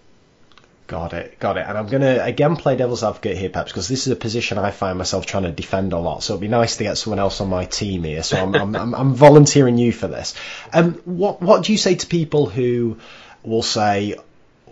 Got 0.86 1.14
it, 1.14 1.38
got 1.38 1.56
it. 1.56 1.64
And 1.66 1.78
I'm 1.78 1.86
going 1.86 2.02
to 2.02 2.22
again 2.22 2.56
play 2.56 2.76
devil's 2.76 3.02
advocate 3.02 3.38
here, 3.38 3.48
perhaps, 3.48 3.72
because 3.72 3.88
this 3.88 4.06
is 4.06 4.12
a 4.12 4.16
position 4.16 4.58
I 4.58 4.70
find 4.70 4.98
myself 4.98 5.24
trying 5.24 5.44
to 5.44 5.52
defend 5.52 5.94
a 5.94 5.98
lot. 5.98 6.22
So 6.22 6.34
it'd 6.34 6.42
be 6.42 6.48
nice 6.48 6.76
to 6.76 6.84
get 6.84 6.98
someone 6.98 7.20
else 7.20 7.40
on 7.40 7.48
my 7.48 7.64
team 7.64 8.02
here. 8.02 8.22
So 8.22 8.36
I'm, 8.36 8.54
I'm, 8.54 8.76
I'm, 8.76 8.94
I'm 8.94 9.14
volunteering 9.14 9.78
you 9.78 9.92
for 9.92 10.08
this. 10.08 10.34
Um, 10.72 10.94
what 11.06 11.40
what 11.40 11.64
do 11.64 11.72
you 11.72 11.78
say 11.78 11.94
to 11.94 12.06
people 12.06 12.46
who 12.46 12.98
will 13.42 13.62
say, 13.62 14.16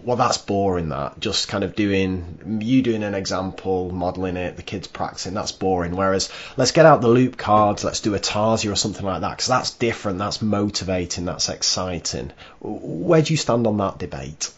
well, 0.02 0.16
that's 0.16 0.38
boring. 0.38 0.88
That 0.90 1.20
just 1.20 1.48
kind 1.48 1.64
of 1.64 1.74
doing 1.74 2.60
you 2.62 2.82
doing 2.82 3.02
an 3.02 3.14
example, 3.14 3.90
modelling 3.90 4.36
it, 4.36 4.56
the 4.56 4.62
kids 4.62 4.86
practicing. 4.86 5.34
That's 5.34 5.52
boring. 5.52 5.96
Whereas 5.96 6.30
let's 6.56 6.72
get 6.72 6.86
out 6.86 7.00
the 7.00 7.08
loop 7.08 7.36
cards, 7.36 7.84
let's 7.84 8.00
do 8.00 8.14
a 8.14 8.18
Tarsia 8.18 8.72
or 8.72 8.76
something 8.76 9.04
like 9.04 9.20
that 9.22 9.30
because 9.30 9.48
that's 9.48 9.72
different. 9.72 10.18
That's 10.18 10.42
motivating. 10.42 11.24
That's 11.24 11.48
exciting. 11.48 12.32
Where 12.60 13.22
do 13.22 13.32
you 13.32 13.36
stand 13.36 13.66
on 13.66 13.76
that 13.78 13.98
debate? 13.98 14.52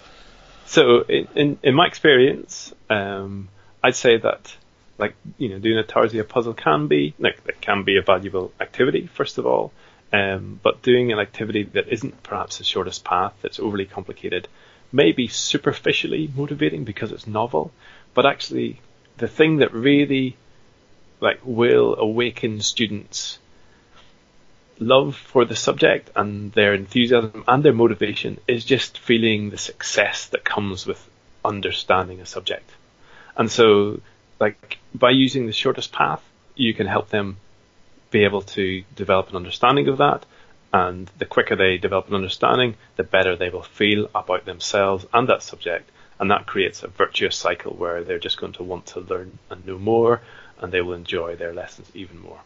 So, 0.67 1.03
in 1.03 1.29
in, 1.35 1.59
in 1.63 1.75
my 1.75 1.87
experience, 1.87 2.73
um, 2.89 3.49
I'd 3.83 3.97
say 3.97 4.17
that 4.19 4.55
like 4.99 5.15
you 5.39 5.49
know 5.49 5.59
doing 5.59 5.79
a 5.79 5.83
Tarsia 5.83 6.27
puzzle 6.29 6.55
can 6.55 6.87
be 6.87 7.15
like 7.19 7.41
it 7.47 7.61
can 7.61 7.83
be 7.83 7.97
a 7.99 8.03
valuable 8.03 8.53
activity 8.61 9.09
first 9.13 9.39
of 9.39 9.47
all. 9.47 9.73
Um, 10.13 10.61
but 10.63 10.83
doing 10.83 11.11
an 11.11 11.19
activity 11.19 11.63
that 11.73 11.89
isn't 11.89 12.23
perhaps 12.23 12.59
the 12.59 12.65
shortest 12.65 13.03
path, 13.03 13.33
that's 13.41 13.59
overly 13.59 13.87
complicated, 13.87 14.47
may 14.93 15.13
be 15.13 15.27
superficially 15.27 16.31
motivating 16.35 16.85
because 16.85 17.13
it's 17.13 17.27
novel, 17.27 17.73
but 18.15 18.27
actually 18.27 18.81
the 19.17 19.29
thing 19.29 19.59
that 19.59 19.73
really 19.73 20.37
like 21.21 21.41
will 21.45 21.97
awaken 21.97 22.61
students 22.61 23.39
love 24.79 25.17
for 25.17 25.45
the 25.45 25.57
subject 25.57 26.11
and 26.17 26.53
their 26.53 26.75
enthusiasm 26.75 27.45
and 27.47 27.63
their 27.63 27.73
motivation 27.73 28.39
is 28.49 28.65
just 28.65 28.99
feeling 28.99 29.51
the 29.51 29.59
success 29.59 30.27
that 30.29 30.45
comes 30.45 30.87
with 30.87 31.09
understanding 31.45 32.21
a 32.21 32.27
subject. 32.27 32.69
And 33.37 33.51
so 33.51 34.01
like 34.41 34.79
by 34.95 35.11
using 35.11 35.47
the 35.47 35.53
shortest 35.53 35.93
path, 35.93 36.23
you 36.57 36.75
can 36.75 36.87
help 36.87 37.09
them 37.09 37.37
be 38.11 38.25
able 38.25 38.43
to 38.43 38.83
develop 38.97 39.31
an 39.31 39.37
understanding 39.37 39.89
of 39.89 39.99
that 39.99 40.27
and 40.73 41.11
the 41.19 41.27
quicker 41.27 41.57
they 41.57 41.77
develop 41.79 42.09
an 42.09 42.15
understanding, 42.15 42.77
the 42.97 43.05
better 43.05 43.37
they 43.37 43.51
will 43.51 43.63
feel 43.63 44.09
about 44.15 44.45
themselves 44.45 45.07
and 45.13 45.29
that 45.29 45.43
subject. 45.43 45.91
And 46.19 46.31
that 46.31 46.47
creates 46.47 46.83
a 46.83 46.89
virtuous 46.89 47.37
cycle 47.37 47.75
where 47.75 48.05
they're 48.05 48.19
just 48.19 48.41
going 48.41 48.53
to 48.55 48.63
want 48.63 48.87
to 48.87 49.01
learn 49.01 49.39
and 49.51 49.67
know 49.67 49.79
more, 49.79 50.21
and 50.61 50.73
they 50.73 50.81
will 50.81 50.95
enjoy 50.95 51.37
their 51.37 51.53
lessons 51.53 51.91
even 51.95 52.21
more. 52.21 52.41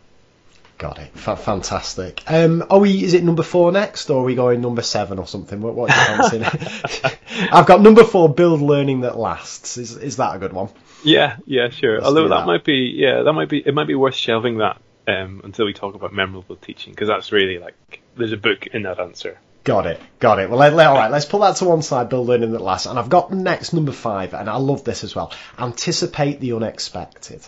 Got 0.79 0.99
it. 0.99 1.11
F- 1.17 1.43
fantastic. 1.43 2.23
Um, 2.27 2.65
are 2.69 2.79
we? 2.79 3.03
Is 3.03 3.15
it 3.15 3.25
number 3.25 3.43
four 3.43 3.73
next, 3.73 4.11
or 4.11 4.21
are 4.23 4.25
we 4.25 4.35
going 4.35 4.61
number 4.61 4.83
seven 4.83 5.19
or 5.19 5.27
something? 5.27 5.61
What, 5.63 5.75
what 5.75 5.91
are 5.91 6.37
you 6.37 6.45
I've 7.51 7.67
got 7.67 7.81
number 7.81 8.05
four. 8.05 8.29
Build 8.33 8.61
learning 8.61 9.01
that 9.01 9.17
lasts. 9.17 9.79
Is 9.79 9.97
is 9.97 10.17
that 10.19 10.37
a 10.37 10.39
good 10.39 10.53
one? 10.53 10.69
Yeah, 11.03 11.37
yeah, 11.47 11.71
sure. 11.71 11.95
Let's 11.95 12.07
Although 12.07 12.29
that. 12.29 12.41
that. 12.41 12.47
might 12.47 12.65
be, 12.65 12.93
yeah, 12.95 13.23
that 13.23 13.33
might 13.33 13.49
be. 13.49 13.59
It 13.67 13.73
might 13.73 13.87
be 13.87 13.95
worth 13.95 14.15
shelving 14.15 14.59
that 14.59 14.81
um, 15.07 15.41
until 15.45 15.67
we 15.67 15.73
talk 15.73 15.95
about 15.95 16.13
memorable 16.13 16.57
teaching 16.57 16.93
because 16.93 17.09
that's 17.09 17.33
really 17.33 17.59
like 17.59 18.01
there's 18.17 18.33
a 18.33 18.37
book 18.37 18.67
in 18.67 18.83
that 18.83 18.99
answer. 18.99 19.39
Got 19.65 19.87
it, 19.87 20.01
got 20.21 20.39
it. 20.39 20.49
Well, 20.49 20.61
let, 20.61 20.75
let, 20.75 20.87
all 20.87 20.97
right, 20.97 21.11
let's 21.11 21.25
put 21.25 21.41
that 21.41 21.57
to 21.57 21.65
one 21.65 21.83
side. 21.83 22.09
Build 22.09 22.29
learning 22.29 22.53
that 22.53 22.61
lasts, 22.61 22.87
and 22.87 22.99
I've 22.99 23.09
got 23.09 23.33
next 23.33 23.73
number 23.73 23.91
five, 23.91 24.33
and 24.33 24.49
I 24.49 24.59
love 24.59 24.85
this 24.85 25.03
as 25.03 25.17
well. 25.17 25.33
Anticipate 25.59 26.39
the 26.39 26.53
unexpected. 26.53 27.45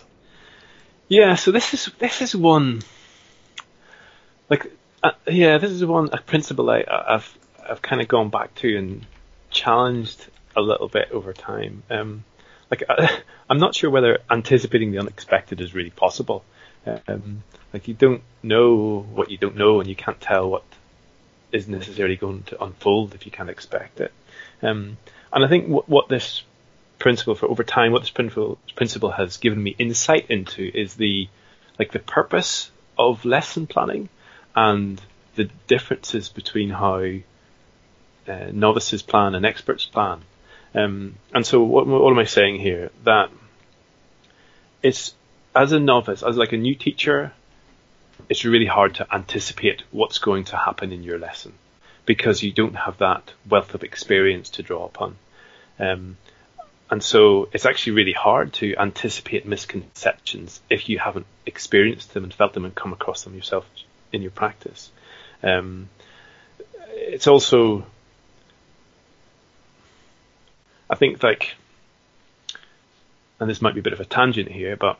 Yeah, 1.07 1.35
so 1.35 1.51
this 1.51 1.73
is 1.73 1.89
this 1.97 2.21
is 2.21 2.35
one 2.35 2.81
like 4.49 4.71
uh, 5.01 5.11
yeah, 5.27 5.57
this 5.57 5.71
is 5.71 5.85
one 5.85 6.09
a 6.11 6.17
principle 6.17 6.69
I, 6.69 6.83
I've 6.89 7.37
I've 7.69 7.81
kind 7.81 8.01
of 8.01 8.07
gone 8.07 8.29
back 8.29 8.53
to 8.55 8.77
and 8.77 9.05
challenged 9.49 10.27
a 10.55 10.61
little 10.61 10.87
bit 10.87 11.11
over 11.11 11.33
time. 11.33 11.83
Um, 11.89 12.23
like 12.69 12.83
I, 12.89 13.21
I'm 13.49 13.59
not 13.59 13.75
sure 13.75 13.89
whether 13.89 14.19
anticipating 14.29 14.91
the 14.91 14.99
unexpected 14.99 15.61
is 15.61 15.73
really 15.73 15.89
possible. 15.89 16.43
Um, 17.07 17.43
like 17.73 17.87
you 17.87 17.93
don't 17.93 18.21
know 18.43 19.01
what 19.13 19.29
you 19.31 19.37
don't 19.37 19.55
know, 19.55 19.79
and 19.79 19.89
you 19.89 19.95
can't 19.95 20.19
tell 20.19 20.49
what 20.49 20.63
is 21.51 21.67
necessarily 21.67 22.15
going 22.15 22.43
to 22.43 22.63
unfold 22.63 23.15
if 23.15 23.25
you 23.25 23.31
can't 23.31 23.49
expect 23.49 23.99
it. 23.99 24.13
Um, 24.61 24.97
and 25.31 25.43
I 25.43 25.47
think 25.47 25.67
what, 25.67 25.89
what 25.89 26.09
this 26.09 26.43
principle 26.99 27.35
for 27.35 27.47
over 27.47 27.63
time, 27.63 27.91
what 27.91 28.01
this 28.01 28.09
principle 28.09 28.57
principle 28.75 29.11
has 29.11 29.37
given 29.37 29.61
me 29.61 29.75
insight 29.77 30.27
into 30.29 30.69
is 30.73 30.95
the 30.95 31.27
like 31.77 31.91
the 31.91 31.99
purpose 31.99 32.71
of 32.97 33.25
lesson 33.25 33.67
planning 33.67 34.09
and 34.55 35.01
the 35.35 35.49
differences 35.67 36.29
between 36.29 36.69
how 36.69 37.01
uh, 38.27 38.51
novices 38.51 39.01
plan 39.01 39.35
and 39.35 39.45
experts 39.45 39.85
plan. 39.85 40.21
Um, 40.75 41.15
and 41.33 41.45
so, 41.45 41.63
what, 41.63 41.87
what 41.87 42.11
am 42.11 42.19
I 42.19 42.25
saying 42.25 42.59
here? 42.59 42.91
That 43.03 43.31
it's 44.83 45.15
as 45.59 45.73
a 45.73 45.79
novice, 45.79 46.23
as 46.23 46.37
like 46.37 46.53
a 46.53 46.57
new 46.57 46.73
teacher, 46.73 47.33
it's 48.29 48.45
really 48.45 48.65
hard 48.65 48.95
to 48.95 49.13
anticipate 49.13 49.83
what's 49.91 50.17
going 50.17 50.45
to 50.45 50.55
happen 50.55 50.93
in 50.93 51.03
your 51.03 51.19
lesson 51.19 51.51
because 52.05 52.41
you 52.41 52.53
don't 52.53 52.75
have 52.75 52.97
that 52.99 53.33
wealth 53.49 53.73
of 53.73 53.83
experience 53.83 54.51
to 54.51 54.63
draw 54.63 54.85
upon. 54.85 55.17
Um, 55.77 56.15
and 56.89 57.03
so 57.03 57.49
it's 57.51 57.65
actually 57.65 57.91
really 57.91 58.13
hard 58.13 58.53
to 58.53 58.73
anticipate 58.77 59.45
misconceptions 59.45 60.61
if 60.69 60.87
you 60.87 60.97
haven't 60.97 61.25
experienced 61.45 62.13
them 62.13 62.23
and 62.23 62.33
felt 62.33 62.53
them 62.53 62.63
and 62.63 62.73
come 62.73 62.93
across 62.93 63.25
them 63.25 63.35
yourself 63.35 63.65
in 64.13 64.21
your 64.21 64.31
practice. 64.31 64.89
Um, 65.43 65.89
it's 66.87 67.27
also, 67.27 67.85
I 70.89 70.95
think, 70.95 71.21
like, 71.21 71.55
and 73.41 73.49
this 73.49 73.61
might 73.61 73.73
be 73.73 73.81
a 73.81 73.83
bit 73.83 73.93
of 73.93 73.99
a 73.99 74.05
tangent 74.05 74.49
here, 74.49 74.77
but 74.77 74.97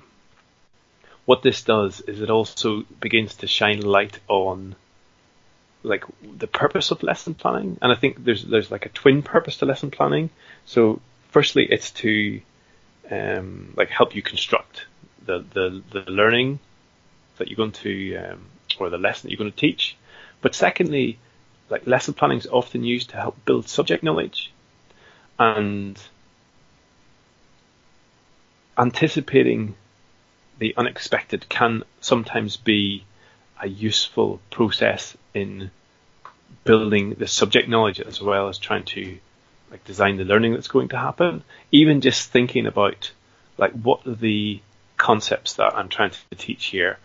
what 1.29 1.43
this 1.43 1.61
does 1.61 2.01
is 2.01 2.21
it 2.21 2.31
also 2.31 2.81
begins 2.99 3.35
to 3.35 3.45
shine 3.45 3.81
light 3.81 4.17
on 4.27 4.75
like 5.83 6.03
the 6.23 6.47
purpose 6.47 6.89
of 6.89 7.03
lesson 7.03 7.35
planning, 7.35 7.77
and 7.83 7.91
I 7.91 7.95
think 7.95 8.23
there's 8.25 8.43
there's 8.43 8.71
like 8.71 8.87
a 8.87 8.89
twin 8.89 9.21
purpose 9.21 9.57
to 9.57 9.67
lesson 9.67 9.91
planning. 9.91 10.31
So 10.65 10.99
firstly, 11.29 11.67
it's 11.69 11.91
to 12.01 12.41
um, 13.11 13.75
like 13.77 13.89
help 13.89 14.15
you 14.15 14.23
construct 14.23 14.87
the, 15.23 15.45
the 15.53 15.83
the 15.91 16.11
learning 16.11 16.57
that 17.37 17.47
you're 17.47 17.57
going 17.57 17.73
to 17.83 18.15
um, 18.15 18.45
or 18.79 18.89
the 18.89 18.97
lesson 18.97 19.27
that 19.27 19.31
you're 19.31 19.43
going 19.45 19.51
to 19.51 19.65
teach. 19.67 19.95
But 20.41 20.55
secondly, 20.55 21.19
like 21.69 21.85
lesson 21.85 22.15
planning 22.15 22.39
is 22.39 22.47
often 22.47 22.83
used 22.83 23.11
to 23.11 23.17
help 23.17 23.45
build 23.45 23.69
subject 23.69 24.01
knowledge 24.01 24.51
and 25.37 25.95
anticipating 28.75 29.75
the 30.59 30.75
unexpected 30.77 31.47
can 31.49 31.83
sometimes 32.01 32.57
be 32.57 33.05
a 33.61 33.67
useful 33.67 34.39
process 34.51 35.17
in 35.33 35.71
building 36.63 37.15
the 37.15 37.27
subject 37.27 37.67
knowledge 37.67 37.99
as 37.99 38.21
well 38.21 38.49
as 38.49 38.57
trying 38.57 38.83
to 38.83 39.17
like 39.71 39.83
design 39.85 40.17
the 40.17 40.25
learning 40.25 40.53
that's 40.53 40.67
going 40.67 40.89
to 40.89 40.97
happen. 40.97 41.43
Even 41.71 42.01
just 42.01 42.29
thinking 42.29 42.65
about 42.65 43.11
like 43.57 43.71
what 43.71 44.05
are 44.05 44.15
the 44.15 44.61
concepts 44.97 45.53
that 45.53 45.75
I'm 45.75 45.89
trying 45.89 46.11
to 46.11 46.35
teach 46.35 46.65
here, 46.65 46.97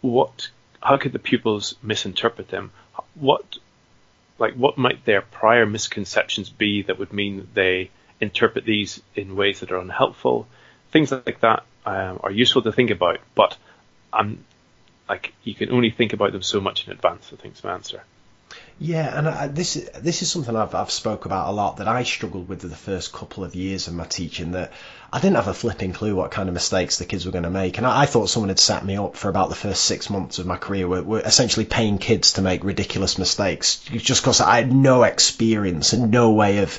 what 0.00 0.48
how 0.80 0.96
could 0.96 1.12
the 1.12 1.18
pupils 1.18 1.74
misinterpret 1.82 2.48
them? 2.48 2.70
What 3.14 3.58
like 4.38 4.54
what 4.54 4.78
might 4.78 5.04
their 5.04 5.22
prior 5.22 5.66
misconceptions 5.66 6.50
be 6.50 6.82
that 6.82 6.98
would 6.98 7.12
mean 7.12 7.38
that 7.38 7.54
they 7.54 7.90
interpret 8.20 8.64
these 8.64 9.02
in 9.14 9.36
ways 9.36 9.60
that 9.60 9.72
are 9.72 9.78
unhelpful? 9.78 10.46
Things 10.92 11.10
like 11.10 11.40
that 11.40 11.64
um, 11.86 12.20
are 12.22 12.30
useful 12.30 12.62
to 12.62 12.72
think 12.72 12.90
about, 12.90 13.20
but 13.34 13.56
I'm 14.12 14.44
like 15.08 15.32
you 15.44 15.54
can 15.54 15.70
only 15.70 15.90
think 15.90 16.12
about 16.12 16.32
them 16.32 16.42
so 16.42 16.60
much 16.60 16.86
in 16.86 16.92
advance. 16.92 17.30
I 17.32 17.36
think 17.36 17.54
is 17.54 17.64
answer. 17.64 18.02
Yeah, 18.78 19.18
and 19.18 19.26
I, 19.26 19.46
this 19.46 19.74
this 19.98 20.20
is 20.20 20.30
something 20.30 20.54
I've 20.54 20.74
I've 20.74 20.90
spoke 20.90 21.24
about 21.24 21.48
a 21.48 21.52
lot 21.52 21.78
that 21.78 21.88
I 21.88 22.02
struggled 22.02 22.48
with 22.48 22.60
the 22.60 22.68
first 22.68 23.12
couple 23.12 23.42
of 23.42 23.54
years 23.54 23.88
of 23.88 23.94
my 23.94 24.04
teaching. 24.04 24.52
That 24.52 24.72
I 25.10 25.18
didn't 25.18 25.36
have 25.36 25.48
a 25.48 25.54
flipping 25.54 25.92
clue 25.92 26.14
what 26.14 26.30
kind 26.30 26.48
of 26.48 26.52
mistakes 26.52 26.98
the 26.98 27.06
kids 27.06 27.24
were 27.24 27.32
going 27.32 27.44
to 27.44 27.50
make, 27.50 27.78
and 27.78 27.86
I, 27.86 28.02
I, 28.02 28.06
thought 28.06 28.28
someone 28.28 28.50
had 28.50 28.58
set 28.58 28.84
me 28.84 28.98
up 28.98 29.16
for 29.16 29.30
about 29.30 29.48
the 29.48 29.54
first 29.54 29.84
six 29.84 30.10
months 30.10 30.38
of 30.38 30.46
my 30.46 30.58
career. 30.58 30.86
We're, 30.86 31.02
we're 31.02 31.20
essentially 31.20 31.64
paying 31.64 31.96
kids 31.96 32.34
to 32.34 32.42
make 32.42 32.64
ridiculous 32.64 33.16
mistakes 33.16 33.80
just 33.80 34.22
because 34.22 34.42
I 34.42 34.56
had 34.56 34.72
no 34.72 35.04
experience 35.04 35.94
and 35.94 36.10
no 36.10 36.32
way 36.32 36.58
of 36.58 36.78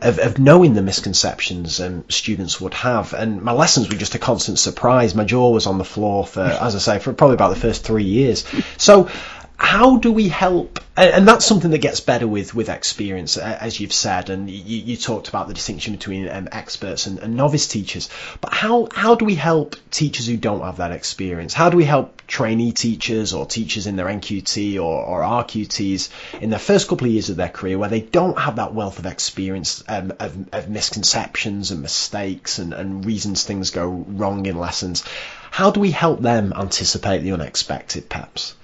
of, 0.00 0.18
of 0.18 0.38
knowing 0.38 0.74
the 0.74 0.82
misconceptions 0.82 1.80
um, 1.80 2.04
students 2.08 2.60
would 2.60 2.74
have. 2.74 3.14
And 3.14 3.42
my 3.42 3.52
lessons 3.52 3.88
were 3.88 3.96
just 3.96 4.14
a 4.14 4.18
constant 4.18 4.58
surprise. 4.58 5.14
My 5.14 5.24
jaw 5.24 5.50
was 5.50 5.66
on 5.66 5.78
the 5.78 5.84
floor 5.84 6.26
for, 6.26 6.40
as 6.60 6.74
I 6.74 6.78
say, 6.78 6.98
for 6.98 7.12
probably 7.12 7.34
about 7.34 7.50
the 7.50 7.60
first 7.60 7.84
three 7.84 8.04
years. 8.04 8.44
So 8.76 9.10
how 9.58 9.96
do 9.96 10.12
we 10.12 10.28
help? 10.28 10.78
And 10.96 11.26
that's 11.26 11.44
something 11.44 11.72
that 11.72 11.78
gets 11.78 11.98
better 11.98 12.28
with 12.28 12.54
with 12.54 12.68
experience, 12.68 13.36
as 13.36 13.80
you've 13.80 13.92
said, 13.92 14.30
and 14.30 14.48
you, 14.48 14.78
you 14.78 14.96
talked 14.96 15.28
about 15.28 15.48
the 15.48 15.54
distinction 15.54 15.94
between 15.94 16.28
um, 16.28 16.48
experts 16.52 17.06
and, 17.06 17.18
and, 17.18 17.34
novice 17.34 17.66
teachers. 17.66 18.08
But 18.40 18.54
how 18.54 18.88
how 18.94 19.16
do 19.16 19.24
we 19.24 19.34
help 19.34 19.74
teachers 19.90 20.28
who 20.28 20.36
don't 20.36 20.62
have 20.62 20.76
that 20.76 20.92
experience? 20.92 21.54
How 21.54 21.70
do 21.70 21.76
we 21.76 21.84
help 21.84 22.22
trainee 22.28 22.70
teachers 22.70 23.34
or 23.34 23.46
teachers 23.46 23.88
in 23.88 23.96
their 23.96 24.06
NQT 24.06 24.76
or, 24.76 25.02
or 25.02 25.22
RQTs 25.22 26.08
in 26.40 26.50
their 26.50 26.60
first 26.60 26.86
couple 26.86 27.08
of 27.08 27.12
years 27.12 27.28
of 27.28 27.36
their 27.36 27.48
career, 27.48 27.78
where 27.78 27.90
they 27.90 28.00
don't 28.00 28.38
have 28.38 28.56
that 28.56 28.74
wealth 28.74 29.00
of 29.00 29.06
experience 29.06 29.82
um, 29.88 30.12
of, 30.20 30.54
of, 30.54 30.68
misconceptions 30.68 31.72
and 31.72 31.82
mistakes 31.82 32.58
and, 32.58 32.72
and 32.72 33.04
reasons 33.04 33.42
things 33.42 33.70
go 33.70 33.88
wrong 33.88 34.46
in 34.46 34.56
lessons? 34.56 35.02
How 35.50 35.72
do 35.72 35.80
we 35.80 35.90
help 35.90 36.20
them 36.20 36.52
anticipate 36.54 37.22
the 37.22 37.32
unexpected, 37.32 38.08
perhaps? 38.08 38.54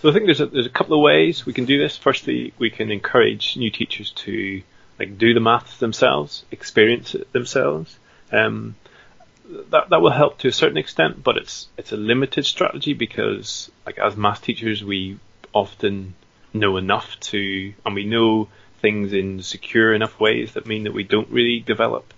So 0.00 0.08
I 0.08 0.12
think 0.12 0.24
there's 0.24 0.40
a, 0.40 0.46
there's 0.46 0.66
a 0.66 0.70
couple 0.70 0.96
of 0.96 1.02
ways 1.02 1.44
we 1.44 1.52
can 1.52 1.66
do 1.66 1.78
this. 1.78 1.96
Firstly, 1.96 2.54
we 2.58 2.70
can 2.70 2.90
encourage 2.90 3.56
new 3.56 3.70
teachers 3.70 4.12
to 4.12 4.62
like 4.98 5.18
do 5.18 5.34
the 5.34 5.40
maths 5.40 5.76
themselves, 5.76 6.44
experience 6.50 7.14
it 7.14 7.30
themselves. 7.32 7.98
Um, 8.32 8.76
that 9.70 9.90
that 9.90 10.00
will 10.00 10.10
help 10.10 10.38
to 10.38 10.48
a 10.48 10.52
certain 10.52 10.78
extent, 10.78 11.22
but 11.22 11.36
it's 11.36 11.68
it's 11.76 11.92
a 11.92 11.96
limited 11.96 12.46
strategy 12.46 12.94
because 12.94 13.70
like 13.84 13.98
as 13.98 14.16
math 14.16 14.42
teachers 14.42 14.82
we 14.82 15.18
often 15.52 16.14
know 16.54 16.76
enough 16.76 17.18
to 17.20 17.74
and 17.84 17.94
we 17.94 18.04
know 18.04 18.48
things 18.80 19.12
in 19.12 19.42
secure 19.42 19.92
enough 19.92 20.18
ways 20.18 20.52
that 20.52 20.66
mean 20.66 20.84
that 20.84 20.94
we 20.94 21.04
don't 21.04 21.28
really 21.28 21.60
develop 21.60 22.14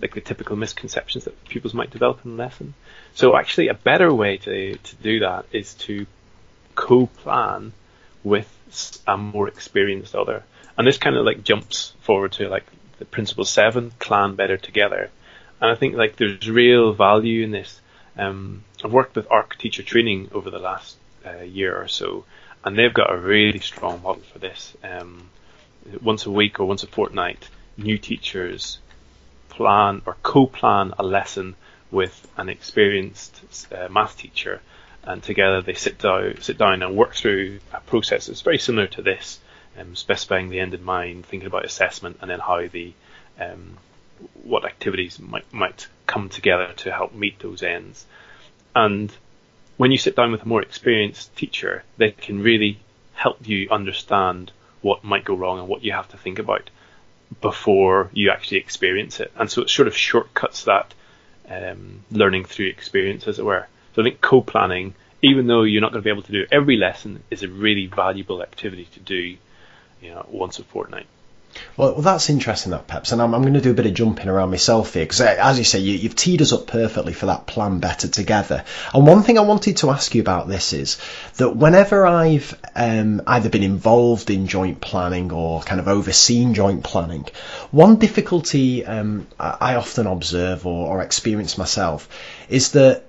like 0.00 0.14
the 0.14 0.20
typical 0.20 0.56
misconceptions 0.56 1.24
that 1.24 1.44
pupils 1.44 1.72
might 1.72 1.90
develop 1.90 2.24
in 2.24 2.32
a 2.32 2.34
lesson. 2.34 2.74
So 3.14 3.36
actually 3.36 3.68
a 3.68 3.74
better 3.74 4.12
way 4.12 4.36
to, 4.38 4.76
to 4.76 4.96
do 4.96 5.20
that 5.20 5.46
is 5.52 5.74
to 5.74 6.06
co-plan 6.82 7.72
with 8.24 8.48
a 9.06 9.16
more 9.16 9.46
experienced 9.46 10.16
other. 10.16 10.42
And 10.76 10.84
this 10.84 10.98
kind 10.98 11.16
of 11.16 11.24
like 11.24 11.44
jumps 11.44 11.94
forward 12.00 12.32
to 12.32 12.48
like 12.48 12.66
the 12.98 13.04
principle 13.04 13.44
seven, 13.44 13.92
plan 14.00 14.34
better 14.34 14.56
together. 14.56 15.10
And 15.60 15.70
I 15.70 15.76
think 15.76 15.94
like 15.94 16.16
there's 16.16 16.50
real 16.50 16.92
value 16.92 17.44
in 17.44 17.52
this. 17.52 17.80
Um, 18.18 18.64
I've 18.82 18.92
worked 18.92 19.14
with 19.14 19.30
Ark 19.30 19.56
teacher 19.58 19.84
training 19.84 20.30
over 20.32 20.50
the 20.50 20.58
last 20.58 20.96
uh, 21.24 21.42
year 21.42 21.80
or 21.80 21.86
so, 21.86 22.24
and 22.64 22.76
they've 22.76 22.92
got 22.92 23.14
a 23.14 23.16
really 23.16 23.60
strong 23.60 24.02
model 24.02 24.24
for 24.32 24.40
this. 24.40 24.76
Um, 24.82 25.30
once 26.00 26.26
a 26.26 26.32
week 26.32 26.58
or 26.58 26.64
once 26.64 26.82
a 26.82 26.88
fortnight, 26.88 27.48
new 27.76 27.96
teachers 27.96 28.78
plan 29.50 30.02
or 30.04 30.16
co-plan 30.24 30.94
a 30.98 31.04
lesson 31.04 31.54
with 31.92 32.16
an 32.36 32.48
experienced 32.48 33.40
uh, 33.70 33.88
math 33.88 34.16
teacher 34.18 34.60
and 35.04 35.22
together 35.22 35.62
they 35.62 35.74
sit 35.74 35.98
down, 35.98 36.40
sit 36.40 36.58
down 36.58 36.82
and 36.82 36.96
work 36.96 37.14
through 37.14 37.60
a 37.72 37.80
process 37.80 38.26
that's 38.26 38.42
very 38.42 38.58
similar 38.58 38.86
to 38.88 39.02
this, 39.02 39.40
um, 39.78 39.96
specifying 39.96 40.48
the 40.48 40.60
end 40.60 40.74
in 40.74 40.84
mind, 40.84 41.26
thinking 41.26 41.46
about 41.46 41.64
assessment, 41.64 42.18
and 42.20 42.30
then 42.30 42.40
how 42.40 42.66
the 42.66 42.92
um, 43.40 43.76
what 44.42 44.64
activities 44.64 45.18
might 45.18 45.52
might 45.52 45.88
come 46.06 46.28
together 46.28 46.72
to 46.76 46.92
help 46.92 47.14
meet 47.14 47.38
those 47.40 47.62
ends. 47.62 48.06
And 48.74 49.12
when 49.76 49.90
you 49.90 49.98
sit 49.98 50.16
down 50.16 50.32
with 50.32 50.42
a 50.42 50.48
more 50.48 50.62
experienced 50.62 51.34
teacher, 51.36 51.82
they 51.96 52.12
can 52.12 52.42
really 52.42 52.78
help 53.14 53.46
you 53.46 53.68
understand 53.70 54.52
what 54.80 55.04
might 55.04 55.24
go 55.24 55.34
wrong 55.34 55.58
and 55.58 55.68
what 55.68 55.82
you 55.82 55.92
have 55.92 56.08
to 56.08 56.16
think 56.16 56.38
about 56.38 56.70
before 57.40 58.10
you 58.12 58.30
actually 58.30 58.58
experience 58.58 59.20
it. 59.20 59.32
And 59.36 59.50
so 59.50 59.62
it 59.62 59.70
sort 59.70 59.88
of 59.88 59.96
shortcuts 59.96 60.64
that 60.64 60.92
um, 61.48 62.04
learning 62.10 62.44
through 62.44 62.66
experience, 62.66 63.26
as 63.26 63.38
it 63.38 63.44
were. 63.44 63.66
So 63.94 64.02
I 64.02 64.04
think 64.04 64.20
co-planning, 64.20 64.94
even 65.22 65.46
though 65.46 65.62
you're 65.62 65.80
not 65.80 65.92
going 65.92 66.02
to 66.02 66.04
be 66.04 66.10
able 66.10 66.22
to 66.22 66.32
do 66.32 66.46
every 66.50 66.76
lesson, 66.76 67.22
is 67.30 67.42
a 67.42 67.48
really 67.48 67.86
valuable 67.86 68.42
activity 68.42 68.88
to 68.92 69.00
do, 69.00 69.36
you 70.00 70.10
know, 70.10 70.26
once 70.30 70.58
a 70.58 70.64
fortnight. 70.64 71.06
Well, 71.76 71.92
well, 71.92 72.02
that's 72.02 72.30
interesting, 72.30 72.70
that 72.72 72.86
Peps, 72.86 73.12
and 73.12 73.20
I'm, 73.20 73.34
I'm, 73.34 73.42
going 73.42 73.54
to 73.54 73.60
do 73.60 73.72
a 73.72 73.74
bit 73.74 73.86
of 73.86 73.94
jumping 73.94 74.28
around 74.28 74.50
myself 74.50 74.94
here 74.94 75.04
because, 75.04 75.20
uh, 75.20 75.36
as 75.38 75.58
you 75.58 75.64
say, 75.64 75.80
you, 75.80 75.98
have 76.08 76.16
teed 76.16 76.40
us 76.40 76.52
up 76.52 76.66
perfectly 76.66 77.12
for 77.12 77.26
that 77.26 77.46
plan 77.46 77.78
better 77.78 78.08
together. 78.08 78.64
And 78.94 79.06
one 79.06 79.22
thing 79.22 79.38
I 79.38 79.42
wanted 79.42 79.76
to 79.78 79.90
ask 79.90 80.14
you 80.14 80.22
about 80.22 80.48
this 80.48 80.72
is 80.72 80.98
that 81.36 81.54
whenever 81.54 82.06
I've 82.06 82.58
um, 82.74 83.22
either 83.26 83.50
been 83.50 83.62
involved 83.62 84.30
in 84.30 84.46
joint 84.46 84.80
planning 84.80 85.30
or 85.32 85.60
kind 85.62 85.80
of 85.80 85.88
overseen 85.88 86.54
joint 86.54 86.84
planning, 86.84 87.26
one 87.70 87.96
difficulty 87.96 88.84
um, 88.86 89.26
I 89.38 89.74
often 89.74 90.06
observe 90.06 90.66
or, 90.66 90.88
or 90.88 91.02
experience 91.02 91.58
myself 91.58 92.08
is 92.48 92.72
that 92.72 93.04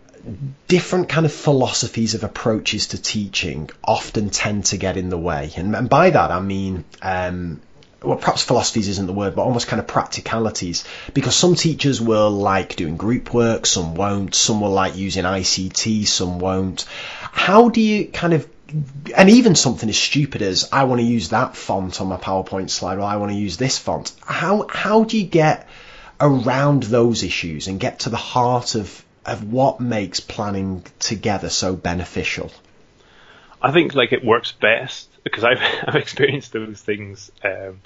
different 0.68 1.10
kind 1.10 1.26
of 1.26 1.34
philosophies 1.34 2.14
of 2.16 2.24
approaches 2.24 2.88
to 2.88 3.02
teaching 3.02 3.70
often 3.84 4.30
tend 4.30 4.66
to 4.66 4.78
get 4.78 4.98
in 4.98 5.10
the 5.10 5.18
way. 5.18 5.52
And, 5.56 5.76
and 5.76 5.90
by 5.90 6.10
that 6.10 6.32
I 6.32 6.40
mean, 6.40 6.86
um, 7.02 7.62
well, 8.02 8.18
perhaps 8.18 8.44
philosophies 8.44 8.90
isn't 8.90 9.08
the 9.08 9.14
word, 9.14 9.36
but 9.36 9.44
almost 9.44 9.68
kind 9.68 9.80
of 9.80 9.88
practicalities. 9.88 10.84
Because 11.14 11.36
some 11.36 11.56
teachers 11.56 12.02
will 12.02 12.32
like 12.32 12.76
doing 12.76 12.98
group 12.98 13.34
work, 13.34 13.66
some 13.66 13.96
won't. 13.96 14.36
Some 14.36 14.62
will 14.62 14.72
like 14.72 14.98
using 14.98 15.24
ICT, 15.24 16.06
some 16.08 16.40
won't. 16.40 16.86
How 17.22 17.70
do 17.70 17.82
you 17.82 18.08
kind 18.08 18.34
of 18.34 18.48
and 19.16 19.30
even 19.30 19.54
something 19.54 19.88
as 19.88 19.98
stupid 19.98 20.42
as 20.42 20.68
I 20.72 20.86
want 20.86 21.00
to 21.00 21.06
use 21.06 21.30
that 21.30 21.56
font 21.56 22.02
on 22.02 22.08
my 22.08 22.18
PowerPoint 22.18 22.72
slide, 22.72 22.98
or 22.98 23.04
I 23.04 23.18
want 23.18 23.32
to 23.32 23.38
use 23.38 23.56
this 23.56 23.78
font. 23.78 24.12
How 24.26 24.66
how 24.68 25.04
do 25.04 25.18
you 25.18 25.26
get 25.26 25.68
around 26.20 26.84
those 26.84 27.24
issues 27.24 27.68
and 27.68 27.80
get 27.80 28.00
to 28.00 28.10
the 28.10 28.18
heart 28.18 28.76
of 28.76 29.04
of 29.26 29.52
what 29.52 29.80
makes 29.80 30.20
planning 30.20 30.84
together 31.00 31.50
so 31.50 31.76
beneficial? 31.76 32.52
I 33.62 33.72
think 33.72 33.96
like 33.96 34.12
it 34.12 34.24
works 34.24 34.52
best 34.52 35.10
because 35.24 35.44
I've 35.44 35.62
I've 35.88 35.96
experienced 35.96 36.52
those 36.54 36.82
things 36.82 37.32
um, 37.44 37.82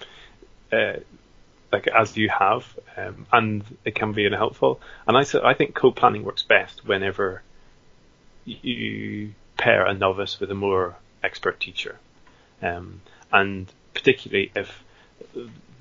uh, 0.71 0.93
like 1.71 1.87
as 1.87 2.15
you 2.15 2.29
have, 2.29 2.65
um, 2.95 3.27
and 3.31 3.63
it 3.83 3.95
can 3.95 4.13
be 4.13 4.25
unhelpful. 4.25 4.79
And 5.07 5.17
I 5.17 5.25
I 5.43 5.53
think 5.53 5.75
co-planning 5.75 6.23
works 6.23 6.43
best 6.43 6.85
whenever 6.85 7.41
you 8.45 9.33
pair 9.57 9.85
a 9.85 9.93
novice 9.93 10.39
with 10.39 10.49
a 10.51 10.55
more 10.55 10.95
expert 11.23 11.59
teacher, 11.59 11.99
um, 12.61 13.01
and 13.31 13.71
particularly 13.93 14.51
if 14.55 14.83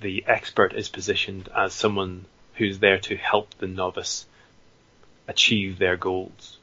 the 0.00 0.24
expert 0.26 0.74
is 0.74 0.88
positioned 0.88 1.48
as 1.56 1.72
someone 1.72 2.26
who's 2.54 2.78
there 2.78 2.98
to 2.98 3.16
help 3.16 3.54
the 3.58 3.66
novice 3.66 4.26
achieve 5.28 5.78
their 5.78 5.96
goals. 5.96 6.58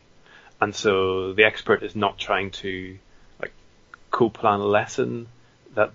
And 0.62 0.74
so 0.74 1.34
the 1.34 1.44
expert 1.44 1.84
is 1.84 1.96
not 1.96 2.18
trying 2.18 2.52
to 2.52 2.98
like 3.42 3.54
co-plan 4.12 4.60
a 4.60 4.66
lesson 4.66 5.28
that 5.76 5.92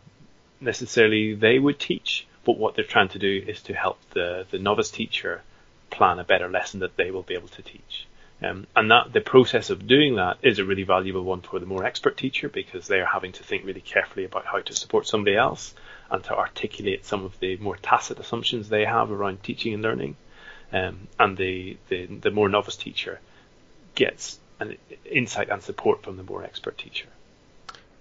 necessarily 0.60 1.34
they 1.34 1.58
would 1.58 1.78
teach, 1.78 2.26
but 2.44 2.58
what 2.58 2.74
they're 2.74 2.84
trying 2.84 3.08
to 3.10 3.18
do 3.18 3.44
is 3.46 3.62
to 3.62 3.74
help 3.74 3.98
the, 4.10 4.46
the 4.50 4.58
novice 4.58 4.90
teacher 4.90 5.42
plan 5.90 6.18
a 6.18 6.24
better 6.24 6.48
lesson 6.48 6.80
that 6.80 6.96
they 6.96 7.10
will 7.10 7.22
be 7.22 7.34
able 7.34 7.48
to 7.48 7.62
teach. 7.62 8.06
Um, 8.40 8.66
and 8.76 8.90
that 8.90 9.12
the 9.12 9.20
process 9.20 9.70
of 9.70 9.88
doing 9.88 10.14
that 10.16 10.38
is 10.42 10.58
a 10.58 10.64
really 10.64 10.84
valuable 10.84 11.24
one 11.24 11.40
for 11.40 11.58
the 11.58 11.66
more 11.66 11.84
expert 11.84 12.16
teacher 12.16 12.48
because 12.48 12.86
they 12.86 13.00
are 13.00 13.06
having 13.06 13.32
to 13.32 13.42
think 13.42 13.64
really 13.64 13.80
carefully 13.80 14.24
about 14.24 14.46
how 14.46 14.60
to 14.60 14.76
support 14.76 15.08
somebody 15.08 15.36
else 15.36 15.74
and 16.10 16.22
to 16.24 16.36
articulate 16.36 17.04
some 17.04 17.24
of 17.24 17.38
the 17.40 17.56
more 17.56 17.76
tacit 17.76 18.20
assumptions 18.20 18.68
they 18.68 18.84
have 18.84 19.10
around 19.10 19.42
teaching 19.42 19.74
and 19.74 19.82
learning. 19.82 20.16
Um, 20.72 21.08
and 21.18 21.36
the, 21.36 21.78
the, 21.88 22.06
the 22.06 22.30
more 22.30 22.48
novice 22.48 22.76
teacher 22.76 23.20
gets 23.94 24.38
an 24.60 24.76
insight 25.04 25.48
and 25.48 25.62
support 25.62 26.02
from 26.02 26.16
the 26.16 26.22
more 26.22 26.44
expert 26.44 26.76
teacher. 26.76 27.08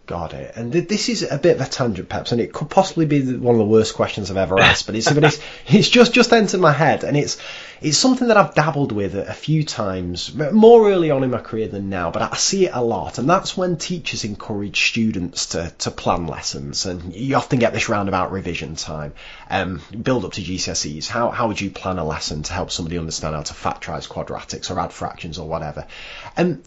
Got 0.08 0.34
it. 0.34 0.54
And 0.56 0.72
this 0.72 1.10
is 1.10 1.30
a 1.30 1.38
bit 1.38 1.58
of 1.58 1.68
a 1.68 1.70
tangent, 1.70 2.08
perhaps, 2.08 2.32
and 2.32 2.40
it 2.40 2.54
could 2.54 2.70
possibly 2.70 3.06
be 3.06 3.36
one 3.36 3.56
of 3.56 3.60
the 3.60 3.66
worst 3.66 3.94
questions 3.94 4.32
I've 4.32 4.38
ever 4.38 4.58
asked. 4.58 4.86
But 4.86 4.96
it's 4.96 5.12
but 5.12 5.26
it's, 5.26 5.38
it's 5.68 5.90
just 5.90 6.14
just 6.14 6.32
entered 6.32 6.62
my 6.62 6.72
head, 6.72 7.04
and 7.04 7.18
it's 7.18 7.38
it's 7.82 7.98
something 7.98 8.30
that 8.30 8.38
I've 8.38 8.56
dabbled 8.56 8.94
with 8.94 9.16
a, 9.16 9.34
few 9.34 9.66
times, 9.66 10.34
more 10.34 10.90
early 10.90 11.12
on 11.12 11.26
in 11.26 11.32
my 11.32 11.40
career 11.40 11.68
than 11.68 11.90
now. 11.90 12.10
But 12.10 12.22
I 12.22 12.38
see 12.38 12.68
it 12.68 12.72
a 12.74 12.82
lot, 12.82 13.18
and 13.18 13.30
that's 13.30 13.58
when 13.58 13.76
teachers 13.76 14.24
encourage 14.24 14.88
students 14.88 15.48
to 15.48 15.74
to 15.80 15.92
plan 15.92 16.26
lessons, 16.26 16.86
and 16.86 17.14
you 17.14 17.36
often 17.36 17.60
get 17.60 17.74
this 17.74 17.90
roundabout 17.90 18.32
revision 18.32 18.78
time, 18.78 19.14
um, 19.50 19.82
build 20.02 20.24
up 20.24 20.32
to 20.34 20.42
GCSEs. 20.42 21.10
How 21.10 21.32
how 21.32 21.50
would 21.50 21.60
you 21.60 21.70
plan 21.70 22.00
a 22.00 22.06
lesson 22.06 22.44
to 22.44 22.54
help 22.54 22.72
somebody 22.72 22.98
understand 22.98 23.36
how 23.36 23.42
to 23.42 23.54
factorize 23.54 24.08
quadratics 24.08 24.72
or 24.72 24.80
add 24.80 24.94
fractions 24.94 25.38
or 25.38 25.50
whatever? 25.50 25.86
And 26.38 26.64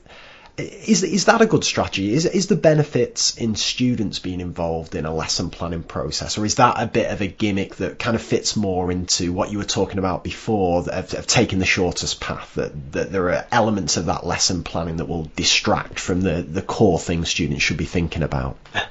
is 0.61 1.02
is 1.02 1.24
that 1.26 1.40
a 1.40 1.46
good 1.46 1.64
strategy? 1.64 2.12
Is 2.12 2.26
is 2.26 2.46
the 2.46 2.56
benefits 2.56 3.36
in 3.36 3.56
students 3.56 4.18
being 4.18 4.40
involved 4.40 4.94
in 4.94 5.06
a 5.06 5.14
lesson 5.14 5.50
planning 5.50 5.82
process, 5.82 6.38
or 6.38 6.44
is 6.44 6.56
that 6.56 6.76
a 6.78 6.86
bit 6.86 7.11
of 7.11 7.20
a 7.20 7.26
gimmick 7.26 7.76
that 7.76 7.98
kind 7.98 8.14
of 8.14 8.22
fits 8.22 8.56
more 8.56 8.90
into 8.90 9.32
what 9.32 9.50
you 9.50 9.58
were 9.58 9.64
talking 9.64 9.98
about 9.98 10.24
before 10.24 10.80
of, 10.80 11.14
of 11.14 11.26
taking 11.26 11.58
the 11.58 11.66
shortest 11.66 12.20
path? 12.20 12.54
That 12.54 12.92
that 12.92 13.12
there 13.12 13.30
are 13.30 13.46
elements 13.50 13.96
of 13.96 14.06
that 14.06 14.26
lesson 14.26 14.62
planning 14.62 14.96
that 14.96 15.08
will 15.08 15.30
distract 15.36 15.98
from 15.98 16.20
the 16.20 16.42
the 16.42 16.62
core 16.62 16.98
thing 16.98 17.24
students 17.24 17.62
should 17.62 17.78
be 17.78 17.86
thinking 17.86 18.22
about. 18.22 18.56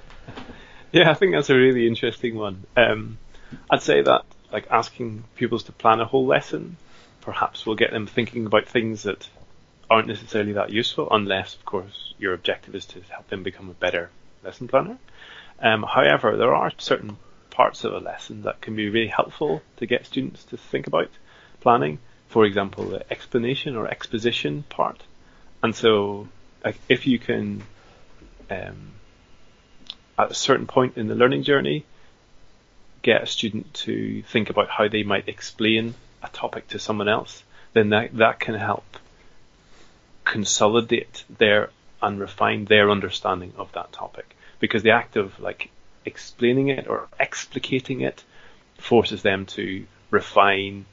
Yeah, 0.91 1.11
I 1.11 1.13
think 1.13 1.33
that's 1.33 1.51
a 1.51 1.55
really 1.55 1.87
interesting 1.87 2.35
one. 2.35 2.65
Um, 2.75 3.19
I'd 3.69 3.83
say 3.83 4.01
that 4.01 4.25
like 4.51 4.65
asking 4.71 5.23
pupils 5.35 5.63
to 5.65 5.71
plan 5.71 5.99
a 5.99 6.05
whole 6.05 6.25
lesson 6.25 6.77
perhaps 7.21 7.65
will 7.65 7.75
get 7.75 7.91
them 7.91 8.07
thinking 8.07 8.45
about 8.45 8.65
things 8.67 9.03
that 9.03 9.29
aren't 9.89 10.07
necessarily 10.07 10.53
that 10.53 10.69
useful 10.69 11.07
unless, 11.11 11.55
of 11.55 11.65
course, 11.65 12.13
your 12.17 12.33
objective 12.33 12.75
is 12.75 12.85
to 12.85 13.01
help 13.09 13.27
them 13.29 13.43
become 13.43 13.69
a 13.69 13.73
better 13.73 14.09
lesson 14.43 14.67
planner. 14.67 14.97
Um, 15.59 15.83
however, 15.83 16.37
there 16.37 16.53
are 16.53 16.71
certain 16.77 17.17
parts 17.49 17.83
of 17.83 17.93
a 17.93 17.99
lesson 17.99 18.43
that 18.43 18.61
can 18.61 18.75
be 18.75 18.89
really 18.89 19.07
helpful 19.07 19.61
to 19.77 19.85
get 19.85 20.05
students 20.05 20.43
to 20.45 20.57
think 20.57 20.87
about 20.87 21.09
planning. 21.59 21.99
For 22.27 22.45
example, 22.45 22.85
the 22.85 23.11
explanation 23.11 23.75
or 23.75 23.87
exposition 23.87 24.63
part. 24.69 25.01
And 25.63 25.75
so, 25.75 26.29
like, 26.63 26.77
if 26.87 27.07
you 27.07 27.19
can, 27.19 27.63
um, 28.49 28.91
at 30.17 30.31
a 30.31 30.35
certain 30.35 30.67
point 30.67 30.97
in 30.97 31.07
the 31.07 31.15
learning 31.15 31.43
journey, 31.43 31.85
get 33.01 33.23
a 33.23 33.25
student 33.25 33.73
to 33.73 34.21
think 34.23 34.49
about 34.49 34.69
how 34.69 34.87
they 34.87 35.03
might 35.03 35.27
explain 35.27 35.95
a 36.21 36.29
topic 36.29 36.67
to 36.69 36.79
someone 36.79 37.09
else, 37.09 37.43
then 37.73 37.89
that, 37.89 38.15
that 38.17 38.39
can 38.39 38.55
help 38.55 38.85
consolidate 40.29 41.25
their 41.37 41.69
and 42.01 42.19
refine 42.19 42.65
their 42.65 42.89
understanding 42.89 43.51
of 43.57 43.71
that 43.73 43.91
topic 43.91 44.35
because 44.59 44.83
the 44.83 44.91
act 44.91 45.17
of 45.17 45.39
like 45.39 45.69
explaining 46.05 46.69
it 46.69 46.87
or 46.87 47.07
explicating 47.19 48.01
it 48.01 48.23
forces 48.77 49.21
them 49.21 49.45
to 49.45 49.85
refine 50.11 50.85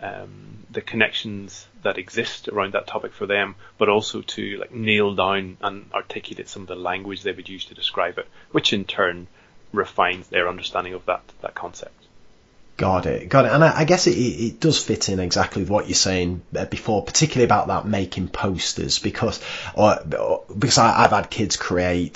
um, 0.00 0.66
the 0.70 0.80
connections 0.80 1.66
that 1.82 1.98
exist 1.98 2.48
around 2.48 2.72
that 2.74 2.86
topic 2.86 3.12
for 3.12 3.26
them, 3.26 3.56
but 3.78 3.88
also 3.88 4.22
to 4.22 4.58
like 4.58 4.72
nail 4.72 5.14
down 5.14 5.56
and 5.60 5.90
articulate 5.92 6.48
some 6.48 6.62
of 6.62 6.68
the 6.68 6.74
language 6.76 7.22
they 7.22 7.32
would 7.32 7.48
use 7.48 7.66
to 7.66 7.74
describe 7.74 8.18
it, 8.18 8.28
which 8.52 8.72
in 8.72 8.84
turn 8.84 9.26
refines 9.72 10.28
their 10.28 10.48
understanding 10.48 10.94
of 10.94 11.04
that 11.06 11.22
that 11.42 11.54
concept. 11.54 12.03
Got 12.76 13.06
it, 13.06 13.28
got 13.28 13.44
it. 13.44 13.52
And 13.52 13.62
I, 13.62 13.80
I 13.80 13.84
guess 13.84 14.08
it, 14.08 14.18
it, 14.18 14.58
does 14.58 14.82
fit 14.82 15.08
in 15.08 15.20
exactly 15.20 15.62
what 15.62 15.86
you're 15.86 15.94
saying 15.94 16.42
uh, 16.56 16.64
before, 16.64 17.04
particularly 17.04 17.44
about 17.44 17.68
that 17.68 17.86
making 17.86 18.26
posters, 18.28 18.98
because 18.98 19.40
or, 19.76 20.42
because 20.58 20.76
I, 20.76 21.02
have 21.02 21.12
had 21.12 21.30
kids 21.30 21.56
create 21.56 22.14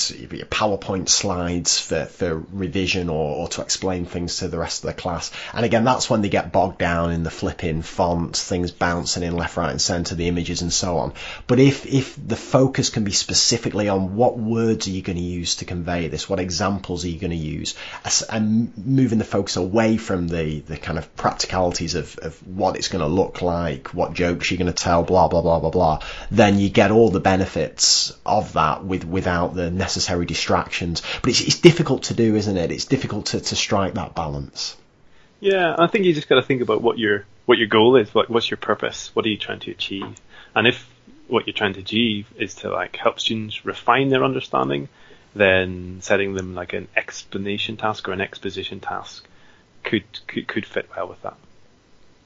PowerPoint 0.51 1.09
slides 1.09 1.79
for, 1.79 2.07
for 2.07 2.45
revision 2.51 3.09
or, 3.09 3.37
or 3.37 3.49
to 3.51 3.63
explain 3.63 4.05
things 4.05 4.39
to 4.39 4.49
the 4.49 4.59
rest 4.59 4.83
of 4.83 4.89
the 4.89 5.01
class. 5.01 5.31
And 5.53 5.65
again, 5.65 5.85
that's 5.85 6.11
when 6.11 6.23
they 6.23 6.29
get 6.29 6.51
bogged 6.51 6.79
down 6.79 7.13
in 7.13 7.23
the 7.23 7.31
flipping 7.31 7.83
fonts, 7.83 8.43
things 8.43 8.73
bouncing 8.73 9.23
in 9.23 9.37
left, 9.37 9.57
right, 9.57 9.71
and 9.71 9.81
centre, 9.81 10.17
the 10.17 10.27
images, 10.27 10.63
and 10.63 10.73
so 10.73 10.99
on. 10.99 11.13
But 11.47 11.61
if 11.61 11.87
if 11.87 12.17
the 12.17 12.35
focus 12.35 12.91
can 12.91 13.05
be 13.05 13.13
specifically 13.13 13.89
on 13.89 14.17
what 14.17 14.37
words 14.37 14.89
are 14.89 14.91
you 14.91 15.03
going 15.03 15.19
to 15.19 15.23
use 15.23 15.57
to 15.57 15.65
convey 15.65 16.09
this, 16.09 16.29
what 16.29 16.41
examples 16.41 17.05
are 17.05 17.09
you 17.09 17.21
going 17.21 17.31
to 17.31 17.37
use, 17.37 17.77
and 18.29 18.77
moving 18.77 19.19
the 19.19 19.25
focus 19.25 19.55
away 19.55 19.99
from 19.99 20.27
the 20.27 20.48
the, 20.49 20.77
kind 20.77 20.99
of 20.99 21.15
practicalities 21.17 21.95
of, 21.95 22.19
of 22.19 22.47
what 22.47 22.77
it's 22.77 22.89
going 22.89 23.01
to 23.01 23.09
look 23.09 23.43
like, 23.43 23.89
what 23.89 24.15
jokes 24.15 24.51
you're 24.51 24.59
going 24.59 24.73
to 24.73 24.83
tell, 24.83 25.03
blah 25.03 25.29
blah 25.29 25.43
blah 25.43 25.61
blah 25.61 25.71
blah, 25.71 26.01
then 26.31 26.59
you 26.59 26.69
get 26.69 26.91
all 26.91 27.11
the 27.11 27.21
benefits 27.21 28.17
of 28.27 28.53
that 28.55 28.85
with 28.85 29.05
without 29.05 29.55
the 29.55 29.71
necessary 29.71 30.27
distractions. 30.27 31.03
But 31.23 31.31
it's, 31.31 31.41
it's 31.41 31.61
difficult 31.61 32.05
to 32.05 32.15
do, 32.15 32.35
isn't 32.35 32.57
it? 32.57 32.73
It's 32.73 32.87
difficult 32.87 33.27
to, 33.27 33.41
to 33.41 33.57
strike 33.57 33.95
that 33.95 34.15
balance. 34.15 34.77
Yeah, 35.41 35.77
I 35.79 35.87
think 35.87 36.05
you 36.05 36.15
just 36.15 36.29
got 36.29 36.37
to 36.37 36.43
think 36.43 36.63
about 36.63 36.83
what 36.83 36.99
your 36.99 37.25
what 37.47 37.59
your 37.59 37.69
goal 37.69 37.97
is. 37.97 38.13
What's 38.13 38.51
your 38.51 38.59
purpose? 38.59 39.15
What 39.15 39.25
are 39.25 39.29
you 39.29 39.39
trying 39.39 39.61
to 39.61 39.71
achieve? 39.71 40.17
And 40.55 40.67
if 40.67 40.89
what 41.29 41.47
you're 41.47 41.55
trying 41.55 41.75
to 41.75 41.81
achieve 41.81 42.27
is 42.37 42.57
to 42.57 42.71
like 42.71 42.97
help 42.97 43.21
students 43.21 43.65
refine 43.65 44.09
their 44.09 44.25
understanding, 44.25 44.89
then 45.35 45.99
setting 46.01 46.35
them 46.35 46.55
like 46.55 46.73
an 46.73 46.89
explanation 46.97 47.77
task 47.77 48.09
or 48.09 48.13
an 48.13 48.21
exposition 48.21 48.81
task 48.81 49.28
could 49.89 50.05
could, 50.27 50.47
could 50.47 50.67
fit 50.67 50.89
well 50.95 51.09
with 51.09 51.23
that. 51.23 51.37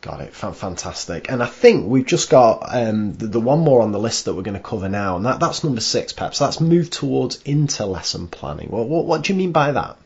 Got 0.03 0.21
it. 0.21 0.35
Fantastic. 0.35 1.31
And 1.31 1.41
I 1.41 1.47
think 1.47 1.87
we've 1.87 2.05
just 2.05 2.29
got 2.29 2.75
um, 2.75 3.15
the, 3.15 3.29
the, 3.29 3.41
one 3.41 3.61
more 3.61 3.83
on 3.83 3.93
the 3.93 4.01
list 4.01 4.25
that 4.25 4.35
we're 4.35 4.43
going 4.43 4.57
to 4.57 4.61
cover 4.61 4.89
now, 4.89 5.15
and 5.15 5.25
that, 5.27 5.39
that's 5.39 5.63
number 5.63 5.81
six, 5.81 6.13
perhaps. 6.13 6.41
That's 6.41 6.61
move 6.61 6.91
towards 6.91 7.41
inter-lesson 7.43 8.27
planning. 8.27 8.69
What, 8.69 8.89
what, 8.89 9.05
what 9.07 9.23
do 9.23 9.33
you 9.33 9.39
mean 9.39 9.53
by 9.53 9.71
that? 9.71 9.97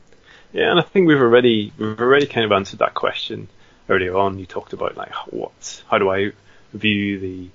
Yeah, 0.52 0.70
and 0.70 0.78
I 0.78 0.82
think 0.82 1.08
we've 1.08 1.20
already 1.20 1.72
we've 1.78 1.98
already 1.98 2.26
kind 2.26 2.44
of 2.44 2.52
answered 2.52 2.80
that 2.80 2.92
question 2.92 3.48
earlier 3.88 4.14
on. 4.16 4.38
You 4.38 4.44
talked 4.44 4.74
about 4.74 4.98
like 4.98 5.14
what, 5.32 5.82
how 5.88 5.96
do 5.96 6.10
I 6.10 6.32
view 6.74 7.18
the 7.18 7.48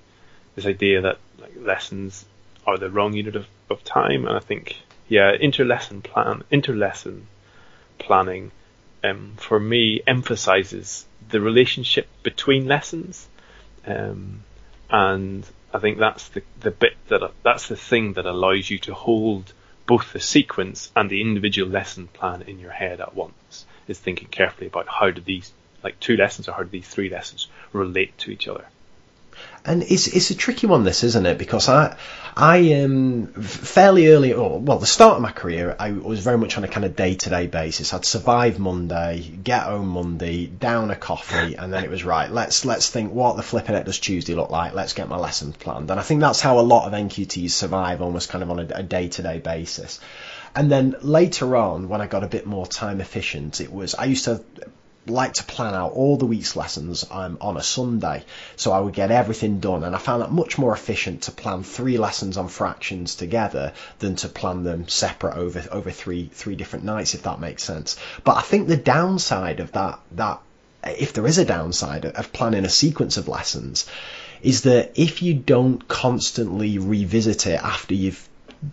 this 0.55 0.65
idea 0.65 1.01
that 1.01 1.19
like 1.39 1.53
lessons 1.57 2.25
are 2.65 2.77
the 2.77 2.89
wrong 2.89 3.13
unit 3.13 3.35
of, 3.35 3.45
of 3.69 3.83
time, 3.83 4.25
and 4.25 4.35
I 4.35 4.39
think 4.39 4.77
yeah, 5.07 5.31
inter-lesson 5.39 6.01
plan, 6.01 6.43
inter-lesson 6.49 7.27
planning 7.99 8.51
um, 9.03 9.33
for 9.37 9.59
me, 9.59 10.01
emphasizes 10.05 11.05
the 11.29 11.41
relationship 11.41 12.07
between 12.23 12.67
lessons, 12.67 13.27
um, 13.85 14.43
and 14.89 15.45
I 15.73 15.79
think 15.79 15.97
that's 15.97 16.27
the 16.29 16.43
the 16.59 16.71
bit 16.71 16.95
that 17.07 17.31
that's 17.43 17.67
the 17.67 17.75
thing 17.75 18.13
that 18.13 18.25
allows 18.25 18.69
you 18.69 18.77
to 18.79 18.93
hold 18.93 19.53
both 19.85 20.13
the 20.13 20.19
sequence 20.19 20.91
and 20.95 21.09
the 21.09 21.21
individual 21.21 21.69
lesson 21.69 22.07
plan 22.07 22.43
in 22.43 22.59
your 22.59 22.71
head 22.71 23.01
at 23.01 23.15
once. 23.15 23.65
Is 23.87 23.99
thinking 23.99 24.27
carefully 24.27 24.67
about 24.67 24.87
how 24.87 25.11
do 25.11 25.21
these 25.21 25.51
like 25.83 25.99
two 25.99 26.15
lessons 26.15 26.47
or 26.47 26.53
how 26.53 26.63
do 26.63 26.69
these 26.69 26.87
three 26.87 27.09
lessons 27.09 27.47
relate 27.73 28.17
to 28.19 28.31
each 28.31 28.47
other 28.47 28.65
and 29.65 29.83
it's 29.83 30.07
it's 30.07 30.31
a 30.31 30.35
tricky 30.35 30.67
one, 30.67 30.83
this 30.83 31.03
isn't 31.03 31.25
it? 31.25 31.37
Because 31.37 31.69
I 31.69 31.95
I 32.35 32.73
um 32.73 33.27
fairly 33.27 34.07
early, 34.07 34.33
well, 34.33 34.79
the 34.79 34.85
start 34.85 35.17
of 35.17 35.21
my 35.21 35.31
career, 35.31 35.75
I 35.77 35.91
was 35.91 36.19
very 36.19 36.37
much 36.37 36.57
on 36.57 36.63
a 36.63 36.67
kind 36.67 36.85
of 36.85 36.95
day 36.95 37.15
to 37.15 37.29
day 37.29 37.47
basis. 37.47 37.93
I'd 37.93 38.05
survive 38.05 38.57
Monday, 38.57 39.21
get 39.21 39.63
home 39.63 39.89
Monday, 39.89 40.47
down 40.47 40.89
a 40.91 40.95
coffee, 40.95 41.55
and 41.55 41.71
then 41.71 41.83
it 41.83 41.89
was 41.89 42.03
right. 42.03 42.31
Let's 42.31 42.65
let's 42.65 42.89
think 42.89 43.13
what 43.13 43.35
the 43.35 43.43
flipping 43.43 43.75
it 43.75 43.85
does 43.85 43.99
Tuesday 43.99 44.33
look 44.33 44.49
like. 44.49 44.73
Let's 44.73 44.93
get 44.93 45.09
my 45.09 45.17
lessons 45.17 45.57
planned, 45.57 45.91
and 45.91 45.99
I 45.99 46.03
think 46.03 46.21
that's 46.21 46.41
how 46.41 46.59
a 46.59 46.61
lot 46.61 46.87
of 46.87 46.93
NQTs 46.93 47.51
survive, 47.51 48.01
almost 48.01 48.29
kind 48.29 48.43
of 48.43 48.49
on 48.49 48.59
a 48.59 48.83
day 48.83 49.09
to 49.09 49.21
day 49.21 49.39
basis. 49.39 49.99
And 50.55 50.69
then 50.71 50.95
later 51.01 51.55
on, 51.55 51.87
when 51.87 52.01
I 52.01 52.07
got 52.07 52.23
a 52.23 52.27
bit 52.27 52.45
more 52.45 52.65
time 52.65 52.99
efficient, 52.99 53.61
it 53.61 53.71
was 53.71 53.95
I 53.95 54.05
used 54.05 54.25
to 54.25 54.43
like 55.07 55.33
to 55.33 55.43
plan 55.43 55.73
out 55.73 55.93
all 55.93 56.17
the 56.17 56.25
week's 56.25 56.55
lessons 56.55 57.05
um, 57.09 57.37
on 57.41 57.57
a 57.57 57.63
Sunday, 57.63 58.23
so 58.55 58.71
I 58.71 58.79
would 58.79 58.93
get 58.93 59.11
everything 59.11 59.59
done, 59.59 59.83
and 59.83 59.95
I 59.95 59.99
found 59.99 60.21
that 60.21 60.31
much 60.31 60.57
more 60.57 60.73
efficient 60.73 61.23
to 61.23 61.31
plan 61.31 61.63
three 61.63 61.97
lessons 61.97 62.37
on 62.37 62.47
fractions 62.47 63.15
together 63.15 63.73
than 63.99 64.15
to 64.17 64.29
plan 64.29 64.63
them 64.63 64.87
separate 64.87 65.35
over 65.35 65.63
over 65.71 65.91
three 65.91 66.29
three 66.31 66.55
different 66.55 66.85
nights, 66.85 67.15
if 67.15 67.23
that 67.23 67.39
makes 67.39 67.63
sense. 67.63 67.97
But 68.23 68.37
I 68.37 68.41
think 68.41 68.67
the 68.67 68.77
downside 68.77 69.59
of 69.59 69.71
that 69.71 69.99
that 70.13 70.41
if 70.83 71.13
there 71.13 71.27
is 71.27 71.37
a 71.37 71.45
downside 71.45 72.05
of 72.05 72.33
planning 72.33 72.65
a 72.65 72.69
sequence 72.69 73.17
of 73.17 73.27
lessons, 73.27 73.87
is 74.41 74.61
that 74.63 74.91
if 74.95 75.21
you 75.21 75.33
don't 75.33 75.87
constantly 75.87 76.77
revisit 76.77 77.47
it 77.47 77.59
after 77.63 77.93
you've 77.93 78.27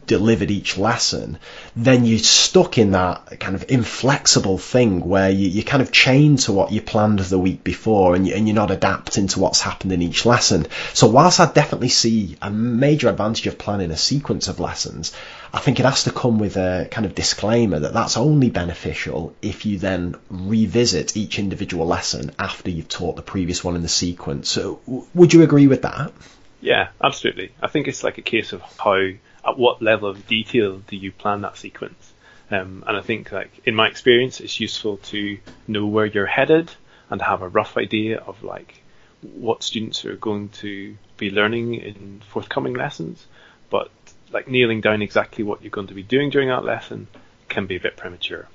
delivered 0.07 0.51
each 0.51 0.77
lesson, 0.77 1.39
then 1.75 2.05
you're 2.05 2.19
stuck 2.19 2.77
in 2.77 2.91
that 2.91 3.41
kind 3.41 3.55
of 3.55 3.65
inflexible 3.71 4.59
thing 4.59 5.01
where 5.01 5.31
you, 5.31 5.49
you're 5.49 5.65
kind 5.65 5.83
of 5.83 5.91
chained 5.91 6.41
to 6.41 6.53
what 6.53 6.73
you 6.73 6.83
planned 6.83 7.19
the 7.19 7.39
week 7.39 7.65
before 7.65 8.15
and, 8.15 8.27
you, 8.27 8.35
and 8.35 8.47
you're 8.47 8.55
not 8.55 8.71
adapting 8.71 9.29
to 9.29 9.41
what's 9.41 9.63
happened 9.63 9.93
in 9.93 10.03
each 10.03 10.27
lesson. 10.27 10.67
So 10.93 11.07
whilst 11.07 11.41
I 11.41 11.51
definitely 11.51 11.89
see 11.89 12.37
a 12.43 12.51
major 12.51 13.09
advantage 13.09 13.47
of 13.47 13.59
planning 13.59 13.91
a 13.91 13.97
sequence 13.97 14.49
of 14.49 14.61
lessons, 14.61 15.15
I 15.53 15.61
think 15.61 15.81
it 15.81 15.87
has 15.87 16.05
to 16.05 16.11
come 16.11 16.39
with 16.39 16.57
a 16.59 16.87
kind 16.91 17.07
of 17.07 17.15
disclaimer 17.15 17.79
that 17.79 17.95
that's 17.95 18.19
only 18.19 18.51
beneficial 18.51 19.35
if 19.41 19.65
you 19.65 19.79
then 19.79 20.17
revisit 20.29 21.17
each 21.17 21.39
individual 21.39 21.87
lesson 21.87 22.33
after 22.39 22.71
you've 22.71 22.89
taught 22.89 23.17
the 23.17 23.23
previous 23.23 23.65
one 23.65 23.75
in 23.75 23.83
the 23.83 23.89
sequence. 23.89 24.51
So 24.51 24.81
would 25.15 25.33
you 25.33 25.43
agree 25.43 25.67
with 25.67 25.83
that? 25.83 26.13
Yeah, 26.61 26.89
absolutely. 27.03 27.53
I 27.63 27.69
think 27.69 27.89
it's 27.89 28.05
like 28.05 28.19
a 28.19 28.23
case 28.23 28.53
of 28.53 28.61
how 28.79 29.13
at 29.49 29.59
what 29.59 29.83
level 29.83 30.09
of 30.09 30.27
detail 30.27 30.79
do 30.79 30.97
you 30.97 31.11
plan 31.13 31.41
that 31.43 31.57
sequence? 31.57 32.13
Um, 32.51 32.85
and 32.87 32.97
I 32.97 33.03
think, 33.03 33.33
like 33.33 33.51
in 33.65 33.75
my 33.75 33.89
experience, 33.89 34.41
it's 34.41 34.61
useful 34.61 34.99
to 35.13 35.39
know 35.67 35.87
where 35.87 36.07
you're 36.07 36.27
headed 36.27 36.71
and 37.11 37.21
have 37.21 37.43
a 37.43 37.49
rough 37.49 37.77
idea 37.77 38.19
of 38.19 38.43
like 38.43 38.83
what 39.23 39.63
students 39.63 40.05
are 40.05 40.17
going 40.17 40.49
to 40.51 40.97
be 41.17 41.31
learning 41.31 41.75
in 41.75 42.23
forthcoming 42.29 42.75
lessons. 42.75 43.27
But 43.71 43.91
like 44.33 44.49
nailing 44.49 44.81
down 44.81 45.03
exactly 45.03 45.45
what 45.45 45.63
you're 45.63 45.71
going 45.71 45.89
to 45.89 45.95
be 45.95 46.03
doing 46.03 46.31
during 46.31 46.49
that 46.49 46.65
lesson 46.65 47.09
can 47.49 47.67
be 47.67 47.77
a 47.77 47.81
bit 47.81 47.97
premature. 47.97 48.49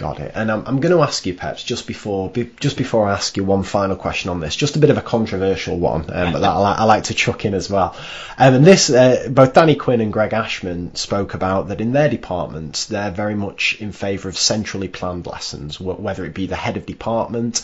Got 0.00 0.18
it. 0.18 0.32
And 0.34 0.50
I'm, 0.50 0.66
I'm 0.66 0.80
going 0.80 0.96
to 0.96 1.02
ask 1.02 1.26
you, 1.26 1.34
Peps, 1.34 1.62
just 1.62 1.86
before 1.86 2.30
be, 2.30 2.50
just 2.58 2.78
before 2.78 3.06
I 3.06 3.12
ask 3.12 3.36
you 3.36 3.44
one 3.44 3.64
final 3.64 3.96
question 3.96 4.30
on 4.30 4.40
this, 4.40 4.56
just 4.56 4.74
a 4.76 4.78
bit 4.78 4.88
of 4.88 4.96
a 4.96 5.02
controversial 5.02 5.78
one, 5.78 6.10
um, 6.10 6.32
but 6.32 6.38
that 6.38 6.48
I, 6.48 6.72
I, 6.72 6.84
like 6.84 7.04
to 7.04 7.14
chuck 7.14 7.44
in 7.44 7.52
as 7.52 7.68
well. 7.68 7.94
Um, 8.38 8.54
and 8.54 8.64
this, 8.64 8.88
uh, 8.88 9.28
both 9.30 9.52
Dani 9.52 9.78
Quinn 9.78 10.00
and 10.00 10.10
Greg 10.10 10.32
Ashman 10.32 10.94
spoke 10.94 11.34
about 11.34 11.68
that 11.68 11.82
in 11.82 11.92
their 11.92 12.08
departments, 12.08 12.86
they're 12.86 13.10
very 13.10 13.34
much 13.34 13.76
in 13.78 13.92
favour 13.92 14.30
of 14.30 14.38
centrally 14.38 14.88
planned 14.88 15.26
lessons, 15.26 15.78
whether 15.78 16.24
it 16.24 16.32
be 16.32 16.46
the 16.46 16.56
head 16.56 16.78
of 16.78 16.86
department, 16.86 17.60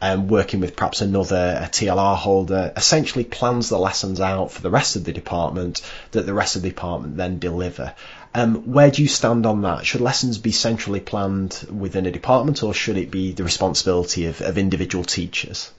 um, 0.00 0.26
working 0.28 0.60
with 0.60 0.76
perhaps 0.76 1.02
another 1.02 1.60
a 1.60 1.66
TLR 1.66 2.16
holder, 2.16 2.72
essentially 2.76 3.24
plans 3.24 3.68
the 3.68 3.78
lessons 3.78 4.22
out 4.22 4.52
for 4.52 4.62
the 4.62 4.70
rest 4.70 4.96
of 4.96 5.04
the 5.04 5.12
department 5.12 5.82
that 6.12 6.24
the 6.24 6.32
rest 6.32 6.56
of 6.56 6.62
the 6.62 6.70
department 6.70 7.18
then 7.18 7.38
deliver. 7.38 7.92
Um, 8.36 8.72
where 8.72 8.90
do 8.90 9.00
you 9.00 9.08
stand 9.08 9.46
on 9.46 9.62
that? 9.62 9.86
Should 9.86 10.00
lessons 10.00 10.38
be 10.38 10.50
centrally 10.50 10.98
planned 10.98 11.66
within 11.70 12.04
a 12.06 12.10
department, 12.10 12.64
or 12.64 12.74
should 12.74 12.96
it 12.96 13.10
be 13.10 13.32
the 13.32 13.44
responsibility 13.44 14.26
of, 14.26 14.40
of 14.40 14.58
individual 14.58 15.04
teachers? 15.04 15.70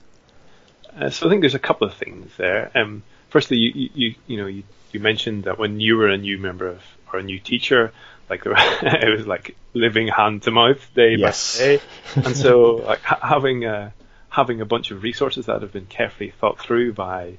Uh, 0.98 1.10
so 1.10 1.26
I 1.26 1.30
think 1.30 1.42
there's 1.42 1.54
a 1.54 1.58
couple 1.58 1.86
of 1.86 1.94
things 1.94 2.34
there. 2.38 2.70
Um, 2.74 3.02
firstly, 3.28 3.58
you, 3.58 3.90
you 3.94 4.14
you 4.26 4.36
know 4.38 4.46
you, 4.46 4.62
you 4.90 5.00
mentioned 5.00 5.44
that 5.44 5.58
when 5.58 5.80
you 5.80 5.96
were 5.96 6.08
a 6.08 6.16
new 6.16 6.38
member 6.38 6.66
of 6.66 6.82
or 7.12 7.18
a 7.18 7.22
new 7.22 7.38
teacher, 7.38 7.92
like 8.30 8.42
it 8.46 9.10
was 9.10 9.26
like 9.26 9.54
living 9.74 10.08
hand 10.08 10.42
to 10.44 10.50
mouth 10.50 10.94
day 10.94 11.16
yes. 11.16 11.58
by 11.58 11.64
day, 11.64 11.80
and 12.16 12.34
so 12.34 12.76
like 12.86 13.02
ha- 13.02 13.20
having 13.22 13.66
a 13.66 13.92
having 14.30 14.62
a 14.62 14.66
bunch 14.66 14.90
of 14.90 15.02
resources 15.02 15.46
that 15.46 15.60
have 15.60 15.72
been 15.72 15.86
carefully 15.86 16.30
thought 16.30 16.58
through 16.58 16.94
by 16.94 17.36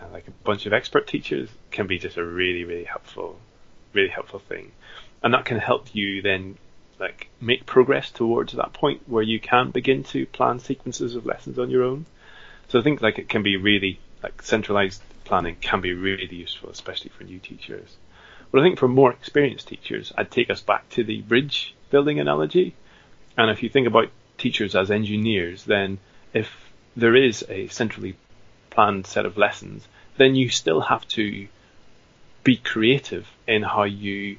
uh, 0.00 0.04
like 0.12 0.26
a 0.26 0.32
bunch 0.42 0.66
of 0.66 0.72
expert 0.72 1.06
teachers 1.06 1.48
can 1.70 1.86
be 1.86 2.00
just 2.00 2.16
a 2.16 2.24
really 2.24 2.64
really 2.64 2.84
helpful 2.84 3.38
really 3.98 4.10
helpful 4.10 4.38
thing, 4.38 4.72
and 5.22 5.34
that 5.34 5.44
can 5.44 5.58
help 5.58 5.94
you 5.94 6.22
then 6.22 6.56
like 6.98 7.28
make 7.40 7.66
progress 7.66 8.10
towards 8.10 8.52
that 8.54 8.72
point 8.72 9.02
where 9.06 9.22
you 9.22 9.38
can 9.38 9.70
begin 9.70 10.02
to 10.02 10.26
plan 10.26 10.58
sequences 10.58 11.14
of 11.14 11.26
lessons 11.26 11.58
on 11.58 11.70
your 11.70 11.84
own. 11.84 12.06
So 12.68 12.78
I 12.78 12.82
think 12.82 13.00
like 13.00 13.18
it 13.18 13.28
can 13.28 13.42
be 13.42 13.56
really 13.56 14.00
like 14.22 14.42
centralized 14.42 15.02
planning 15.24 15.56
can 15.60 15.80
be 15.80 15.92
really 15.92 16.26
useful, 16.34 16.70
especially 16.70 17.10
for 17.10 17.24
new 17.24 17.38
teachers. 17.38 17.96
But 18.50 18.60
I 18.60 18.64
think 18.64 18.78
for 18.78 18.88
more 18.88 19.12
experienced 19.12 19.68
teachers, 19.68 20.12
I'd 20.16 20.30
take 20.30 20.50
us 20.50 20.62
back 20.62 20.88
to 20.90 21.04
the 21.04 21.20
bridge 21.20 21.74
building 21.90 22.18
analogy. 22.18 22.74
And 23.36 23.50
if 23.50 23.62
you 23.62 23.68
think 23.68 23.86
about 23.86 24.10
teachers 24.38 24.74
as 24.74 24.90
engineers, 24.90 25.64
then 25.64 25.98
if 26.32 26.50
there 26.96 27.14
is 27.14 27.44
a 27.48 27.68
centrally 27.68 28.16
planned 28.70 29.06
set 29.06 29.26
of 29.26 29.36
lessons, 29.36 29.86
then 30.16 30.34
you 30.34 30.48
still 30.48 30.80
have 30.80 31.06
to 31.08 31.46
be 32.48 32.56
creative 32.56 33.26
in 33.46 33.62
how 33.62 33.82
you 33.82 34.38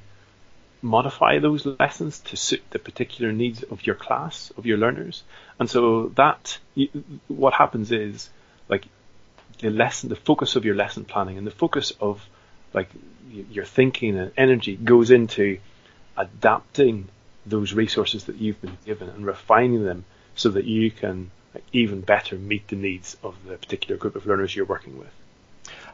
modify 0.81 1.37
those 1.37 1.63
lessons 1.67 2.17
to 2.21 2.35
suit 2.35 2.63
the 2.71 2.79
particular 2.79 3.31
needs 3.31 3.61
of 3.61 3.85
your 3.85 3.93
class, 3.93 4.51
of 4.57 4.65
your 4.65 4.79
learners. 4.79 5.21
And 5.59 5.69
so 5.69 6.07
that, 6.15 6.57
what 7.27 7.53
happens 7.53 7.91
is, 7.91 8.31
like, 8.67 8.85
the 9.59 9.69
lesson, 9.69 10.09
the 10.09 10.15
focus 10.15 10.55
of 10.55 10.65
your 10.65 10.73
lesson 10.73 11.05
planning 11.05 11.37
and 11.37 11.45
the 11.45 11.51
focus 11.51 11.93
of, 12.01 12.27
like, 12.73 12.89
your 13.51 13.65
thinking 13.65 14.17
and 14.17 14.31
energy 14.35 14.75
goes 14.75 15.11
into 15.11 15.59
adapting 16.17 17.09
those 17.45 17.73
resources 17.73 18.23
that 18.23 18.37
you've 18.37 18.59
been 18.59 18.79
given 18.87 19.09
and 19.09 19.23
refining 19.23 19.85
them 19.85 20.03
so 20.33 20.49
that 20.49 20.65
you 20.65 20.89
can 20.89 21.29
even 21.73 22.01
better 22.01 22.37
meet 22.37 22.67
the 22.69 22.75
needs 22.75 23.17
of 23.21 23.35
the 23.45 23.55
particular 23.55 23.97
group 23.97 24.15
of 24.15 24.25
learners 24.25 24.55
you're 24.55 24.65
working 24.65 24.97
with. 24.97 25.13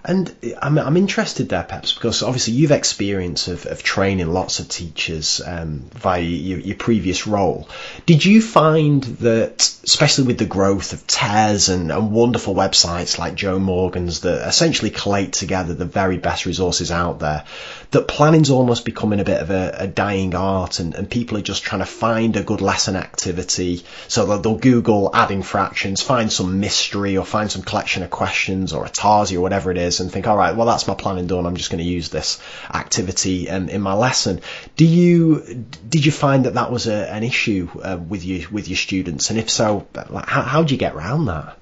And 0.08 0.34
I'm, 0.62 0.78
I'm 0.78 0.98
interested 0.98 1.50
there, 1.50 1.64
perhaps, 1.64 1.94
because 1.94 2.22
obviously 2.22 2.54
you've 2.54 2.72
experience 2.72 3.48
of, 3.48 3.66
of 3.66 3.82
training 3.82 4.28
lots 4.28 4.60
of 4.60 4.70
teachers 4.70 5.42
um, 5.44 5.90
via 5.94 6.22
your, 6.22 6.60
your, 6.60 6.76
previous 6.76 7.26
role. 7.26 7.68
Did 8.06 8.24
you 8.24 8.40
find 8.42 9.04
that, 9.04 9.62
especially 9.84 10.26
with 10.26 10.38
the 10.38 10.46
growth 10.46 10.94
of 10.94 11.08
TES 11.08 11.70
and, 11.70 11.92
and, 11.92 12.12
wonderful 12.12 12.54
websites 12.54 13.18
like 13.18 13.34
Jo 13.34 13.58
Morgan's 13.58 14.20
that 14.22 14.48
essentially 14.48 14.92
collate 14.92 15.34
together 15.34 15.74
the 15.74 15.86
very 15.86 16.18
best 16.18 16.46
resources 16.46 16.92
out 16.92 17.20
there, 17.20 17.44
that 17.92 18.08
planning's 18.08 18.52
almost 18.52 18.86
becoming 18.86 19.20
a 19.20 19.24
bit 19.24 19.42
of 19.42 19.50
a, 19.50 19.76
a 19.80 19.88
dying 19.88 20.36
art 20.36 20.80
and, 20.80 20.94
and, 20.94 21.10
people 21.10 21.38
are 21.38 21.42
just 21.42 21.64
trying 21.64 21.80
to 21.82 21.86
find 21.86 22.36
a 22.36 22.44
good 22.44 22.62
lesson 22.62 22.96
activity 22.96 23.84
so 24.08 24.38
they'll 24.38 24.58
Google 24.58 25.10
adding 25.14 25.42
fractions, 25.42 26.02
find 26.02 26.32
some 26.32 26.60
mystery 26.60 27.18
or 27.18 27.26
find 27.26 27.52
some 27.52 27.64
collection 27.64 28.04
of 28.04 28.10
questions 28.12 28.74
or 28.74 28.86
a 28.86 28.90
Tarsia 28.90 29.38
or 29.38 29.42
whatever 29.42 29.72
it 29.72 29.78
is 29.78 29.95
and 30.00 30.12
think, 30.12 30.28
all 30.28 30.38
right, 30.38 30.56
well, 30.56 30.68
that's 30.68 30.88
my 30.88 30.96
planning 30.96 31.28
done. 31.28 31.46
I'm 31.46 31.56
just 31.56 31.70
going 31.70 31.84
to 31.84 31.90
use 31.90 32.10
this 32.10 32.42
activity 32.74 33.50
um, 33.50 33.70
in 33.70 33.82
my 33.82 33.94
lesson. 33.94 34.42
Do 34.76 34.86
you 34.86 35.66
did 35.88 36.06
you 36.06 36.12
find 36.12 36.46
that 36.46 36.56
that 36.56 36.72
was 36.72 36.88
a, 36.88 37.12
an 37.12 37.24
issue 37.24 37.70
uh, 37.82 37.98
with 37.98 38.24
you 38.24 38.48
with 38.52 38.68
your 38.68 38.78
students? 38.78 39.30
And 39.30 39.40
if 39.40 39.50
so, 39.50 39.88
like, 40.10 40.28
how 40.28 40.42
how 40.42 40.64
do 40.64 40.74
you 40.74 40.80
get 40.80 40.96
around 40.96 41.26
that? 41.26 41.58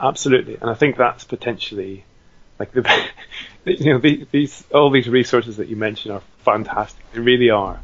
Absolutely, 0.00 0.56
and 0.60 0.70
I 0.70 0.74
think 0.74 0.96
that's 0.96 1.24
potentially 1.24 2.04
like 2.58 2.72
the 2.72 2.88
you 3.64 3.92
know 3.92 3.98
these 3.98 4.64
all 4.72 4.90
these 4.90 5.08
resources 5.08 5.56
that 5.56 5.68
you 5.68 5.76
mentioned 5.76 6.14
are 6.14 6.22
fantastic. 6.44 7.02
They 7.12 7.20
really 7.20 7.50
are, 7.50 7.80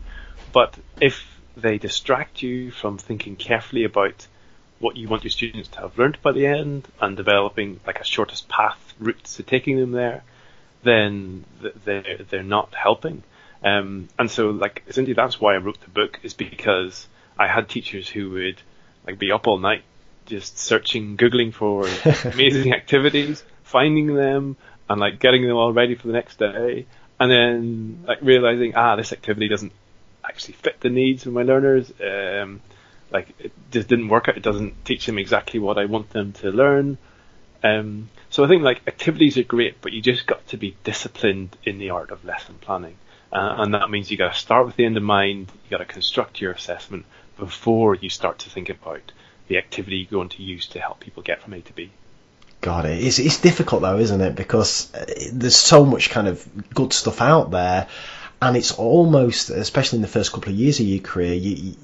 but 0.52 0.76
if 1.00 1.24
they 1.56 1.78
distract 1.78 2.42
you 2.42 2.70
from 2.70 2.98
thinking 2.98 3.36
carefully 3.36 3.84
about 3.84 4.26
what 4.78 4.96
you 4.96 5.08
want 5.08 5.24
your 5.24 5.30
students 5.30 5.68
to 5.70 5.80
have 5.80 5.98
learned 5.98 6.18
by 6.22 6.32
the 6.32 6.46
end 6.46 6.88
and 7.00 7.16
developing 7.16 7.80
like 7.86 8.00
a 8.00 8.04
shortest 8.04 8.48
path 8.48 8.94
route 8.98 9.22
to 9.24 9.42
taking 9.42 9.78
them 9.78 9.92
there, 9.92 10.22
then 10.82 11.44
they're 11.84 12.18
they're 12.28 12.42
not 12.42 12.74
helping. 12.74 13.22
Um, 13.62 14.08
and 14.18 14.30
so 14.30 14.50
like 14.50 14.82
essentially 14.86 15.14
that's 15.14 15.40
why 15.40 15.54
I 15.54 15.58
wrote 15.58 15.80
the 15.80 15.90
book 15.90 16.20
is 16.22 16.34
because 16.34 17.06
I 17.38 17.46
had 17.46 17.68
teachers 17.68 18.08
who 18.08 18.30
would 18.30 18.60
like 19.06 19.18
be 19.18 19.32
up 19.32 19.46
all 19.46 19.58
night 19.58 19.82
just 20.26 20.58
searching, 20.58 21.16
googling 21.16 21.52
for 21.52 21.86
amazing 22.32 22.72
activities, 22.72 23.44
finding 23.62 24.14
them, 24.14 24.56
and 24.88 25.00
like 25.00 25.20
getting 25.20 25.46
them 25.46 25.56
all 25.56 25.72
ready 25.72 25.94
for 25.94 26.06
the 26.06 26.12
next 26.12 26.38
day, 26.38 26.86
and 27.18 27.30
then 27.30 28.04
like 28.06 28.18
realizing 28.22 28.74
ah 28.74 28.96
this 28.96 29.12
activity 29.12 29.48
doesn't 29.48 29.72
actually 30.24 30.54
fit 30.54 30.80
the 30.80 30.90
needs 30.90 31.26
of 31.26 31.32
my 31.32 31.42
learners. 31.42 31.92
Um, 32.00 32.60
like 33.14 33.28
it 33.38 33.52
just 33.70 33.88
didn't 33.88 34.08
work 34.08 34.28
out. 34.28 34.36
It 34.36 34.42
doesn't 34.42 34.84
teach 34.84 35.06
them 35.06 35.18
exactly 35.18 35.60
what 35.60 35.78
I 35.78 35.86
want 35.86 36.10
them 36.10 36.32
to 36.34 36.50
learn. 36.50 36.98
Um, 37.62 38.10
so 38.28 38.44
I 38.44 38.48
think 38.48 38.62
like 38.62 38.82
activities 38.86 39.38
are 39.38 39.44
great, 39.44 39.80
but 39.80 39.92
you 39.92 40.02
just 40.02 40.26
got 40.26 40.46
to 40.48 40.58
be 40.58 40.76
disciplined 40.84 41.56
in 41.64 41.78
the 41.78 41.90
art 41.90 42.10
of 42.10 42.24
lesson 42.24 42.56
planning, 42.60 42.96
uh, 43.32 43.54
and 43.58 43.72
that 43.72 43.88
means 43.88 44.10
you 44.10 44.18
got 44.18 44.34
to 44.34 44.38
start 44.38 44.66
with 44.66 44.76
the 44.76 44.84
end 44.84 44.98
in 44.98 45.04
mind. 45.04 45.50
You 45.64 45.70
got 45.70 45.78
to 45.78 45.86
construct 45.86 46.40
your 46.40 46.52
assessment 46.52 47.06
before 47.38 47.94
you 47.94 48.10
start 48.10 48.40
to 48.40 48.50
think 48.50 48.68
about 48.68 49.12
the 49.48 49.56
activity 49.58 49.96
you're 49.96 50.10
going 50.10 50.28
to 50.30 50.42
use 50.42 50.66
to 50.68 50.80
help 50.80 51.00
people 51.00 51.22
get 51.22 51.42
from 51.42 51.54
A 51.54 51.60
to 51.60 51.72
B. 51.72 51.90
Got 52.60 52.86
it. 52.86 53.02
It's, 53.02 53.18
it's 53.18 53.40
difficult 53.40 53.82
though, 53.82 53.98
isn't 53.98 54.20
it? 54.20 54.34
Because 54.34 54.92
uh, 54.94 55.04
there's 55.32 55.56
so 55.56 55.84
much 55.84 56.10
kind 56.10 56.28
of 56.28 56.46
good 56.74 56.92
stuff 56.92 57.20
out 57.20 57.50
there, 57.50 57.88
and 58.42 58.56
it's 58.56 58.72
almost, 58.72 59.50
especially 59.50 59.98
in 59.98 60.02
the 60.02 60.08
first 60.08 60.32
couple 60.32 60.52
of 60.52 60.58
years 60.58 60.80
of 60.80 60.86
your 60.86 61.00
career, 61.00 61.34
you, 61.34 61.50
you, 61.50 61.74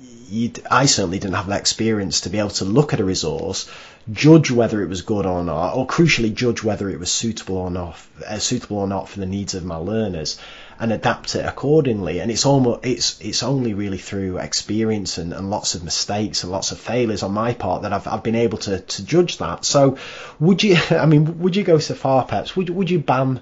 I 0.71 0.87
certainly 0.87 1.19
didn't 1.19 1.35
have 1.35 1.49
that 1.49 1.61
experience 1.61 2.21
to 2.23 2.31
be 2.31 2.39
able 2.39 2.51
to 2.51 2.65
look 2.65 2.93
at 2.93 3.01
a 3.01 3.05
resource, 3.05 3.69
judge 4.13 4.51
whether 4.51 4.81
it 4.83 4.89
was 4.89 5.03
good 5.03 5.27
or 5.27 5.43
not, 5.43 5.75
or 5.75 5.87
crucially 5.87 6.33
judge 6.33 6.63
whether 6.63 6.89
it 6.89 7.01
was 7.01 7.11
suitable 7.11 7.57
or 7.57 7.71
not, 7.71 7.97
uh, 8.27 8.39
suitable 8.39 8.79
or 8.79 8.87
not 8.87 9.09
for 9.09 9.19
the 9.19 9.27
needs 9.27 9.55
of 9.55 9.65
my 9.65 9.77
learners, 9.77 10.39
and 10.79 10.93
adapt 10.93 11.35
it 11.35 11.45
accordingly. 11.45 12.21
And 12.21 12.31
it's 12.31 12.47
almost 12.47 12.85
it's 12.85 13.21
it's 13.21 13.43
only 13.43 13.75
really 13.75 13.99
through 13.99 14.39
experience 14.39 15.19
and, 15.19 15.33
and 15.33 15.51
lots 15.51 15.75
of 15.75 15.83
mistakes 15.83 16.45
and 16.45 16.53
lots 16.53 16.71
of 16.71 16.79
failures 16.79 17.25
on 17.25 17.33
my 17.33 17.53
part 17.53 17.83
that 17.83 17.93
I've 17.93 18.07
I've 18.07 18.23
been 18.23 18.37
able 18.37 18.59
to 18.59 18.81
to 18.81 19.05
judge 19.05 19.39
that. 19.39 19.65
So, 19.65 19.99
would 20.39 20.63
you? 20.63 20.77
I 20.91 21.07
mean, 21.07 21.41
would 21.41 21.57
you 21.57 21.65
go 21.65 21.79
so 21.79 21.95
far, 21.95 22.25
perhaps? 22.25 22.55
Would 22.55 22.71
would 22.71 22.91
you 22.91 23.01
ban 23.01 23.41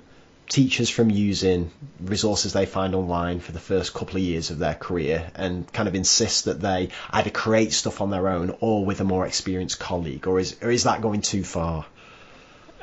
teachers 0.49 0.89
from 0.89 1.11
using 1.11 1.71
resources 2.01 2.53
they 2.55 2.65
find 2.67 2.95
online 2.95 3.39
for 3.41 3.53
the 3.53 3.59
first 3.61 3.93
couple 3.93 4.17
of 4.17 4.23
years 4.23 4.51
of 4.51 4.59
their 4.59 4.75
career 4.75 5.31
and 5.35 5.71
kind 5.73 5.89
of 5.89 5.95
insist 5.95 6.47
that 6.47 6.61
they 6.61 6.89
either 7.11 7.31
create 7.31 7.73
stuff 7.73 8.01
on 8.01 8.11
their 8.11 8.29
own 8.29 8.57
or 8.61 8.85
with 8.85 9.01
a 9.01 9.05
more 9.05 9.27
experienced 9.27 9.79
colleague, 9.79 10.27
or 10.27 10.41
is 10.41 10.57
or 10.63 10.71
is 10.71 10.85
that 10.85 11.03
going 11.03 11.21
too 11.21 11.45
far? 11.45 11.85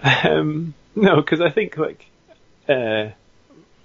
Um, 0.04 0.74
no, 0.96 1.16
because 1.18 1.42
I 1.42 1.50
think 1.50 1.78
like 1.78 2.06
uh, 2.70 3.10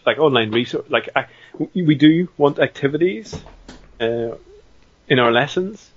like 0.04 0.18
online 0.18 0.50
resource, 0.50 0.86
like 0.90 1.08
I, 1.16 1.26
we 1.74 1.94
do 1.94 2.28
want 2.36 2.58
activities 2.58 3.34
uh, 4.00 4.36
in 5.08 5.18
our 5.18 5.32
lessons, 5.32 5.90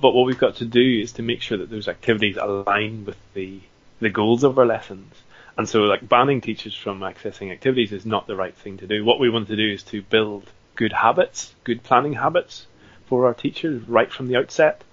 but 0.00 0.12
what 0.12 0.26
we've 0.26 0.38
got 0.38 0.56
to 0.56 0.64
do 0.64 1.00
is 1.02 1.12
to 1.12 1.22
make 1.22 1.42
sure 1.42 1.58
that 1.58 1.70
those 1.70 1.88
activities 1.88 2.36
align 2.36 3.04
with 3.04 3.16
the 3.34 3.60
the 4.00 4.10
goals 4.10 4.44
of 4.44 4.58
our 4.58 4.66
lessons. 4.66 5.14
And 5.58 5.68
so, 5.68 5.80
like 5.80 6.08
banning 6.08 6.40
teachers 6.40 6.74
from 6.74 7.00
accessing 7.00 7.50
activities 7.50 7.90
is 7.90 8.06
not 8.06 8.28
the 8.28 8.36
right 8.36 8.54
thing 8.54 8.78
to 8.78 8.86
do. 8.86 9.04
What 9.04 9.18
we 9.18 9.28
want 9.28 9.48
to 9.48 9.56
do 9.56 9.72
is 9.72 9.82
to 9.84 10.02
build 10.02 10.48
good 10.76 10.92
habits, 10.92 11.52
good 11.64 11.82
planning 11.82 12.12
habits 12.12 12.68
for 13.06 13.26
our 13.26 13.34
teachers 13.34 13.82
right 13.88 14.10
from 14.10 14.28
the 14.28 14.36
outset. 14.36 14.84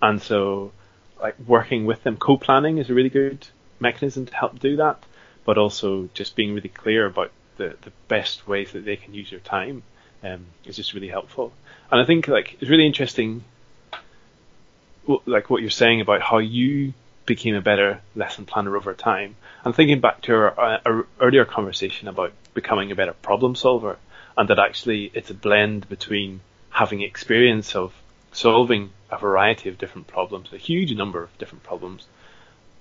And 0.00 0.22
so, 0.22 0.70
like 1.20 1.36
working 1.40 1.86
with 1.86 2.04
them, 2.04 2.16
co-planning 2.16 2.78
is 2.78 2.88
a 2.88 2.94
really 2.94 3.08
good 3.08 3.48
mechanism 3.80 4.26
to 4.26 4.34
help 4.34 4.60
do 4.60 4.76
that. 4.76 5.02
But 5.44 5.58
also 5.58 6.08
just 6.14 6.36
being 6.36 6.54
really 6.54 6.68
clear 6.68 7.04
about 7.04 7.32
the, 7.56 7.76
the 7.82 7.90
best 8.06 8.46
ways 8.46 8.70
that 8.72 8.84
they 8.84 8.94
can 8.94 9.14
use 9.14 9.30
their 9.30 9.40
time 9.40 9.82
um, 10.22 10.46
is 10.64 10.76
just 10.76 10.94
really 10.94 11.08
helpful. 11.08 11.52
And 11.90 12.00
I 12.00 12.04
think 12.04 12.28
like 12.28 12.58
it's 12.60 12.70
really 12.70 12.86
interesting, 12.86 13.42
like 15.26 15.50
what 15.50 15.62
you're 15.62 15.70
saying 15.70 16.00
about 16.00 16.22
how 16.22 16.38
you 16.38 16.92
became 17.34 17.54
a 17.54 17.62
better 17.62 17.98
lesson 18.14 18.44
planner 18.44 18.76
over 18.76 18.92
time. 18.92 19.36
I'm 19.64 19.72
thinking 19.72 20.00
back 20.00 20.20
to 20.22 20.34
our, 20.34 20.60
uh, 20.60 20.80
our, 20.84 21.06
earlier 21.18 21.46
conversation 21.46 22.06
about 22.08 22.34
becoming 22.52 22.92
a 22.92 22.94
better 22.94 23.14
problem 23.14 23.54
solver, 23.54 23.96
and 24.36 24.50
that 24.50 24.58
actually 24.58 25.10
it's 25.14 25.30
a 25.30 25.34
blend 25.46 25.88
between 25.88 26.40
having 26.68 27.00
experience 27.00 27.74
of 27.74 27.94
solving 28.32 28.90
a 29.10 29.16
variety 29.16 29.70
of 29.70 29.78
different 29.78 30.08
problems, 30.08 30.52
a 30.52 30.58
huge 30.58 30.92
number 30.92 31.22
of 31.22 31.38
different 31.38 31.64
problems, 31.64 32.06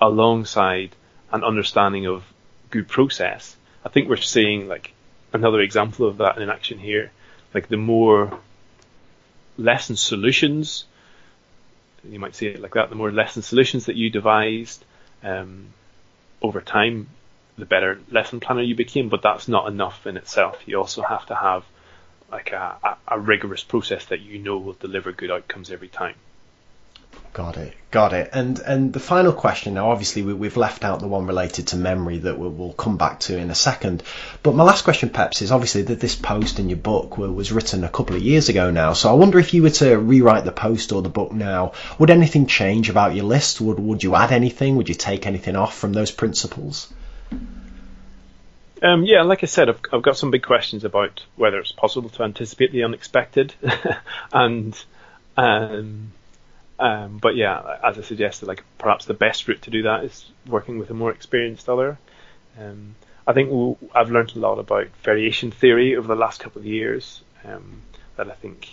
alongside 0.01 0.89
an 1.31 1.45
understanding 1.45 2.05
of 2.05 2.25
good 2.71 2.89
process. 2.89 3.55
I 3.85 3.89
think 3.89 4.09
we're 4.09 4.17
seeing 4.17 4.67
like 4.67 4.91
another 5.31 5.61
example 5.61 6.09
of 6.09 6.17
that 6.17 6.37
in 6.39 6.49
action 6.49 6.77
here. 6.77 7.11
Like 7.53 7.69
the 7.69 7.77
more 7.77 8.37
lesson 9.57 9.95
solutions 9.95 10.83
you 12.03 12.19
might 12.19 12.35
see 12.35 12.47
it 12.47 12.61
like 12.61 12.73
that. 12.73 12.89
The 12.89 12.95
more 12.95 13.11
lesson 13.11 13.41
solutions 13.41 13.85
that 13.85 13.95
you 13.95 14.09
devised 14.09 14.83
um, 15.23 15.67
over 16.41 16.61
time, 16.61 17.09
the 17.57 17.65
better 17.65 17.99
lesson 18.09 18.39
planner 18.39 18.61
you 18.61 18.75
became. 18.75 19.09
But 19.09 19.21
that's 19.21 19.47
not 19.47 19.67
enough 19.67 20.07
in 20.07 20.17
itself. 20.17 20.61
You 20.65 20.77
also 20.77 21.01
have 21.01 21.25
to 21.27 21.35
have 21.35 21.63
like 22.31 22.51
a, 22.51 22.77
a, 22.83 22.97
a 23.15 23.19
rigorous 23.19 23.63
process 23.63 24.05
that 24.05 24.21
you 24.21 24.39
know 24.39 24.57
will 24.57 24.73
deliver 24.73 25.11
good 25.11 25.31
outcomes 25.31 25.71
every 25.71 25.89
time. 25.89 26.15
Got 27.33 27.55
it, 27.55 27.73
got 27.91 28.11
it. 28.11 28.29
And 28.33 28.59
and 28.59 28.91
the 28.91 28.99
final 28.99 29.31
question 29.31 29.75
now, 29.75 29.91
obviously 29.91 30.21
we, 30.21 30.47
have 30.47 30.57
left 30.57 30.83
out 30.83 30.99
the 30.99 31.07
one 31.07 31.27
related 31.27 31.67
to 31.67 31.77
memory 31.77 32.17
that 32.19 32.37
we'll, 32.37 32.49
we'll, 32.49 32.73
come 32.73 32.97
back 32.97 33.21
to 33.21 33.37
in 33.37 33.49
a 33.49 33.55
second. 33.55 34.03
But 34.43 34.53
my 34.53 34.65
last 34.65 34.83
question, 34.83 35.09
Peps, 35.09 35.41
is 35.41 35.49
obviously 35.49 35.83
that 35.83 36.01
this 36.01 36.13
post 36.13 36.59
in 36.59 36.67
your 36.67 36.77
book 36.77 37.17
was 37.17 37.53
written 37.53 37.85
a 37.85 37.89
couple 37.89 38.17
of 38.17 38.21
years 38.21 38.49
ago 38.49 38.69
now. 38.69 38.91
So 38.91 39.09
I 39.09 39.13
wonder 39.13 39.39
if 39.39 39.53
you 39.53 39.63
were 39.63 39.69
to 39.69 39.97
rewrite 39.97 40.43
the 40.43 40.51
post 40.51 40.91
or 40.91 41.01
the 41.01 41.09
book 41.09 41.31
now, 41.31 41.71
would 41.99 42.09
anything 42.09 42.47
change 42.47 42.89
about 42.89 43.15
your 43.15 43.25
list? 43.25 43.61
Would 43.61 43.79
would 43.79 44.03
you 44.03 44.13
add 44.15 44.33
anything? 44.33 44.75
Would 44.75 44.89
you 44.89 44.95
take 44.95 45.25
anything 45.25 45.55
off 45.55 45.77
from 45.77 45.93
those 45.93 46.11
principles? 46.11 46.91
Um, 48.81 49.03
yeah, 49.03 49.21
like 49.21 49.43
I 49.43 49.45
said, 49.45 49.69
I've, 49.69 49.79
I've 49.93 50.01
got 50.01 50.17
some 50.17 50.31
big 50.31 50.43
questions 50.43 50.83
about 50.83 51.23
whether 51.37 51.59
it's 51.59 51.71
possible 51.71 52.09
to 52.09 52.23
anticipate 52.23 52.73
the 52.73 52.83
unexpected, 52.83 53.53
and 54.33 54.77
um, 55.37 56.11
um, 56.81 57.19
but 57.19 57.35
yeah, 57.35 57.77
as 57.83 57.99
I 57.99 58.01
suggested, 58.01 58.47
like 58.47 58.63
perhaps 58.79 59.05
the 59.05 59.13
best 59.13 59.47
route 59.47 59.61
to 59.63 59.69
do 59.69 59.83
that 59.83 60.03
is 60.03 60.25
working 60.47 60.79
with 60.79 60.89
a 60.89 60.95
more 60.95 61.11
experienced 61.11 61.69
other. 61.69 61.99
Um, 62.59 62.95
I 63.27 63.33
think 63.33 63.51
we'll, 63.51 63.77
I've 63.93 64.09
learned 64.09 64.35
a 64.35 64.39
lot 64.39 64.57
about 64.57 64.87
variation 65.03 65.51
theory 65.51 65.95
over 65.95 66.07
the 66.07 66.15
last 66.15 66.39
couple 66.39 66.59
of 66.59 66.65
years 66.65 67.21
um, 67.45 67.83
that 68.15 68.31
I 68.31 68.33
think, 68.33 68.67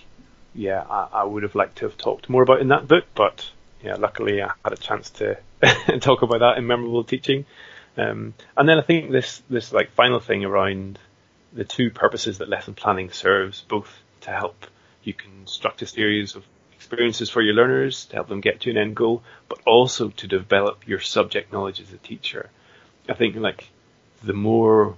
yeah, 0.55 0.83
I, 0.89 1.09
I, 1.13 1.25
would 1.25 1.43
have 1.43 1.55
liked 1.55 1.77
to 1.79 1.85
have 1.85 1.99
talked 1.99 2.31
more 2.31 2.43
about 2.43 2.63
in 2.63 2.69
that 2.69 2.89
book, 2.89 3.05
but 3.15 3.51
yeah, 3.85 3.97
luckily 3.97 4.43
I 4.43 4.53
had 4.65 4.73
a 4.73 4.77
chance 4.77 5.11
to 5.11 5.37
talk 6.01 6.23
about 6.23 6.41
that 6.41 6.57
in 6.57 6.67
memorable 6.67 7.05
teaching. 7.05 7.45
Um, 7.99 8.33
and 8.57 8.67
then 8.67 8.79
I 8.79 8.83
think 8.83 9.11
this 9.11 9.43
this 9.51 9.73
like 9.73 9.91
final 9.91 10.21
thing 10.21 10.45
around 10.47 10.99
the 11.53 11.65
two 11.65 11.91
purposes 11.91 12.39
that 12.39 12.49
lesson 12.49 12.73
planning 12.73 13.11
serves, 13.11 13.65
both 13.69 13.91
to 14.23 14.31
help 14.31 14.67
you 15.03 15.13
construct 15.13 15.83
a 15.83 15.87
series 15.87 16.37
of 16.37 16.45
experiences 16.79 17.29
for 17.29 17.43
your 17.43 17.55
learners 17.55 18.05
to 18.07 18.15
help 18.15 18.29
them 18.29 18.41
get 18.41 18.61
to 18.61 18.71
an 18.71 18.79
end 18.79 18.95
goal, 18.95 19.23
but 19.49 19.59
also 19.67 20.11
to 20.11 20.29
develop 20.29 20.87
your 20.87 21.01
subject 21.01 21.53
knowledge 21.53 21.81
as 21.81 21.93
a 21.93 21.99
teacher. 21.99 22.51
I 23.09 23.15
think 23.15 23.35
like 23.35 23.69
the 24.23 24.33
more 24.33 24.97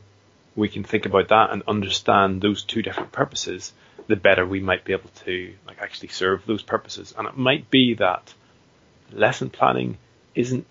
we 0.54 0.68
can 0.68 0.84
think 0.84 1.06
about 1.06 1.28
that 1.28 1.50
and 1.50 1.62
understand 1.66 2.42
those 2.42 2.64
two 2.64 2.82
different 2.82 3.12
purposes, 3.12 3.72
the 4.08 4.16
better 4.16 4.44
we 4.44 4.60
might 4.60 4.84
be 4.84 4.92
able 4.92 5.08
to 5.24 5.54
like 5.66 5.78
actually 5.80 6.08
serve 6.08 6.44
those 6.44 6.62
purposes. 6.62 7.14
And 7.16 7.26
it 7.26 7.38
might 7.38 7.70
be 7.70 7.94
that 7.94 8.34
lesson 9.10 9.48
planning 9.48 9.96
isn't 10.34 10.66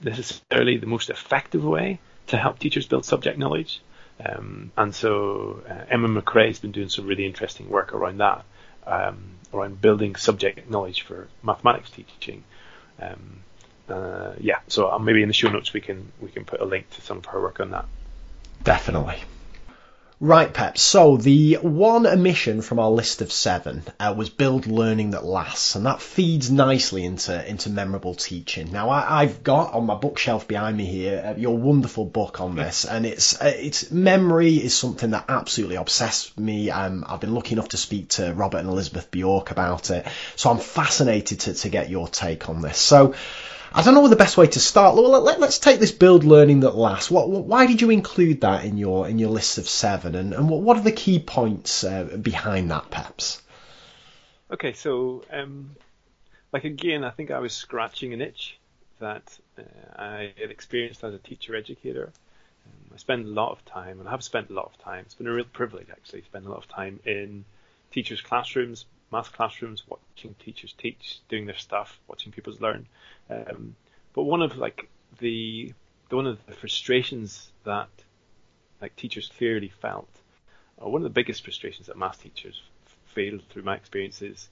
necessarily 0.00 0.76
the 0.76 0.86
most 0.86 1.10
effective 1.10 1.64
way 1.64 1.98
to 2.28 2.36
help 2.36 2.60
teachers 2.60 2.86
build 2.86 3.04
subject 3.04 3.38
knowledge. 3.38 3.80
Um, 4.24 4.70
and 4.76 4.94
so 4.94 5.62
uh, 5.68 5.84
Emma 5.90 6.08
Mccrea 6.08 6.46
has 6.46 6.60
been 6.60 6.72
doing 6.72 6.90
some 6.90 7.06
really 7.06 7.26
interesting 7.26 7.68
work 7.68 7.92
around 7.92 8.18
that 8.18 8.44
um, 8.88 9.18
around 9.52 9.80
building 9.80 10.16
subject 10.16 10.70
knowledge 10.70 11.02
for 11.02 11.28
mathematics 11.42 11.90
teaching. 11.90 12.44
Um, 13.00 13.40
uh, 13.88 14.32
yeah, 14.38 14.58
so 14.68 14.90
uh, 14.90 14.98
maybe 14.98 15.22
in 15.22 15.28
the 15.28 15.34
show 15.34 15.48
notes 15.48 15.72
we 15.72 15.80
can 15.80 16.12
we 16.20 16.28
can 16.28 16.44
put 16.44 16.60
a 16.60 16.64
link 16.64 16.90
to 16.90 17.00
some 17.00 17.18
of 17.18 17.26
her 17.26 17.40
work 17.40 17.60
on 17.60 17.70
that. 17.70 17.86
Definitely. 18.62 19.22
Right, 20.20 20.52
Pep. 20.52 20.76
So 20.78 21.16
the 21.16 21.58
one 21.62 22.04
omission 22.04 22.60
from 22.60 22.80
our 22.80 22.90
list 22.90 23.22
of 23.22 23.30
seven 23.30 23.84
uh, 24.00 24.12
was 24.16 24.30
build 24.30 24.66
learning 24.66 25.12
that 25.12 25.24
lasts, 25.24 25.76
and 25.76 25.86
that 25.86 26.02
feeds 26.02 26.50
nicely 26.50 27.04
into 27.04 27.48
into 27.48 27.70
memorable 27.70 28.16
teaching. 28.16 28.72
Now 28.72 28.90
I, 28.90 29.24
have 29.24 29.44
got 29.44 29.74
on 29.74 29.86
my 29.86 29.94
bookshelf 29.94 30.48
behind 30.48 30.76
me 30.76 30.86
here 30.86 31.22
uh, 31.24 31.38
your 31.38 31.56
wonderful 31.56 32.04
book 32.04 32.40
on 32.40 32.56
this, 32.56 32.84
and 32.84 33.06
it's 33.06 33.40
uh, 33.40 33.52
it's 33.54 33.92
memory 33.92 34.56
is 34.56 34.76
something 34.76 35.10
that 35.10 35.26
absolutely 35.28 35.76
obsessed 35.76 36.36
me. 36.36 36.68
Um, 36.68 37.04
I've 37.06 37.20
been 37.20 37.34
lucky 37.34 37.52
enough 37.52 37.68
to 37.68 37.76
speak 37.76 38.08
to 38.10 38.34
Robert 38.34 38.58
and 38.58 38.68
Elizabeth 38.68 39.12
Bjork 39.12 39.52
about 39.52 39.90
it, 39.90 40.04
so 40.34 40.50
I'm 40.50 40.58
fascinated 40.58 41.40
to 41.40 41.54
to 41.54 41.68
get 41.68 41.90
your 41.90 42.08
take 42.08 42.48
on 42.48 42.60
this. 42.60 42.78
So. 42.78 43.14
I 43.72 43.82
don't 43.82 43.94
know 43.94 44.08
the 44.08 44.16
best 44.16 44.36
way 44.36 44.46
to 44.46 44.60
start. 44.60 44.94
Well, 44.94 45.20
let, 45.20 45.42
us 45.42 45.58
take 45.58 45.78
this 45.78 45.92
build 45.92 46.24
learning 46.24 46.60
that 46.60 46.74
lasts. 46.74 47.10
What, 47.10 47.28
why 47.28 47.66
did 47.66 47.80
you 47.80 47.90
include 47.90 48.40
that 48.40 48.64
in 48.64 48.78
your 48.78 49.08
in 49.08 49.18
your 49.18 49.30
list 49.30 49.58
of 49.58 49.68
seven, 49.68 50.14
and, 50.14 50.32
and 50.32 50.48
what, 50.48 50.62
what 50.62 50.76
are 50.76 50.82
the 50.82 50.92
key 50.92 51.18
points 51.18 51.84
uh, 51.84 52.04
behind 52.20 52.70
that, 52.70 52.90
perhaps? 52.90 53.42
Okay, 54.50 54.72
so 54.72 55.24
um, 55.30 55.76
like 56.52 56.64
again, 56.64 57.04
I 57.04 57.10
think 57.10 57.30
I 57.30 57.38
was 57.40 57.52
scratching 57.52 58.12
an 58.14 58.20
itch 58.20 58.58
that 59.00 59.38
uh, 59.58 59.62
I 59.96 60.32
had 60.40 60.50
experienced 60.50 61.04
as 61.04 61.14
a 61.14 61.18
teacher 61.18 61.54
educator. 61.54 62.06
Um, 62.66 62.94
I 62.94 62.96
spend 62.96 63.26
a 63.26 63.28
lot 63.28 63.52
of 63.52 63.64
time, 63.66 64.00
and 64.00 64.08
I 64.08 64.12
have 64.12 64.24
spent 64.24 64.50
a 64.50 64.54
lot 64.54 64.66
of 64.66 64.78
time. 64.82 65.04
It's 65.04 65.14
been 65.14 65.26
a 65.26 65.32
real 65.32 65.44
privilege 65.44 65.88
actually, 65.90 66.22
spend 66.22 66.46
a 66.46 66.48
lot 66.48 66.58
of 66.58 66.68
time 66.68 67.00
in 67.04 67.44
teachers' 67.90 68.22
classrooms, 68.22 68.86
math 69.10 69.32
classrooms, 69.32 69.82
watching 69.88 70.34
teachers 70.34 70.74
teach, 70.76 71.20
doing 71.28 71.46
their 71.46 71.56
stuff, 71.56 71.98
watching 72.08 72.32
pupils 72.32 72.60
learn. 72.60 72.86
Um, 73.30 73.74
but 74.14 74.24
one 74.24 74.42
of 74.42 74.56
like 74.56 74.88
the, 75.18 75.72
the 76.08 76.16
one 76.16 76.26
of 76.26 76.44
the 76.46 76.54
frustrations 76.54 77.50
that 77.64 77.88
like 78.80 78.96
teachers 78.96 79.30
clearly 79.36 79.72
felt, 79.80 80.08
or 80.76 80.92
one 80.92 81.02
of 81.02 81.04
the 81.04 81.10
biggest 81.10 81.44
frustrations 81.44 81.86
that 81.86 81.96
math 81.96 82.22
teachers 82.22 82.60
feel 83.06 83.38
through 83.50 83.62
my 83.62 83.74
experiences, 83.74 84.48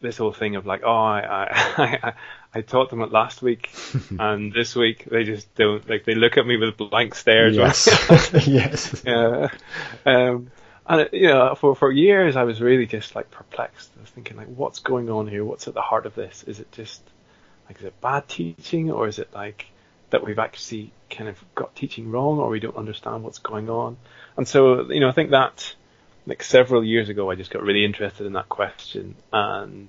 this 0.00 0.18
whole 0.18 0.32
thing 0.32 0.56
of 0.56 0.66
like, 0.66 0.82
oh, 0.84 0.90
I 0.90 1.48
I, 1.76 2.12
I, 2.54 2.60
taught 2.60 2.90
them 2.90 3.00
it 3.00 3.12
last 3.12 3.40
week, 3.40 3.70
and 4.18 4.52
this 4.52 4.74
week 4.74 5.06
they 5.10 5.24
just 5.24 5.54
don't 5.54 5.88
like 5.88 6.04
they 6.04 6.14
look 6.14 6.36
at 6.36 6.46
me 6.46 6.56
with 6.56 6.76
blank 6.76 7.14
stares. 7.14 7.56
Yes, 7.56 7.88
yes. 8.46 9.02
Yeah. 9.06 9.48
Um, 10.04 10.50
and 10.86 11.08
you 11.12 11.28
know, 11.28 11.54
for 11.54 11.74
for 11.74 11.90
years 11.90 12.36
I 12.36 12.44
was 12.44 12.60
really 12.60 12.86
just 12.86 13.14
like 13.14 13.30
perplexed. 13.30 13.90
I 13.96 14.00
was 14.00 14.10
thinking 14.10 14.36
like, 14.36 14.48
what's 14.48 14.80
going 14.80 15.10
on 15.10 15.28
here? 15.28 15.44
What's 15.44 15.68
at 15.68 15.74
the 15.74 15.80
heart 15.80 16.06
of 16.06 16.14
this? 16.14 16.44
Is 16.44 16.60
it 16.60 16.72
just 16.72 17.02
like 17.68 17.78
is 17.78 17.84
it 17.84 18.00
bad 18.00 18.28
teaching, 18.28 18.90
or 18.90 19.06
is 19.06 19.18
it 19.18 19.32
like 19.32 19.66
that 20.10 20.24
we've 20.24 20.38
actually 20.38 20.92
kind 21.10 21.28
of 21.28 21.42
got 21.54 21.74
teaching 21.76 22.10
wrong, 22.10 22.38
or 22.38 22.48
we 22.48 22.60
don't 22.60 22.76
understand 22.76 23.22
what's 23.22 23.38
going 23.38 23.70
on? 23.70 23.96
And 24.36 24.46
so 24.46 24.90
you 24.90 25.00
know, 25.00 25.08
I 25.08 25.12
think 25.12 25.30
that 25.30 25.74
like 26.26 26.42
several 26.42 26.84
years 26.84 27.08
ago, 27.08 27.30
I 27.30 27.36
just 27.36 27.50
got 27.50 27.62
really 27.62 27.84
interested 27.84 28.26
in 28.26 28.32
that 28.32 28.48
question, 28.48 29.14
and 29.32 29.88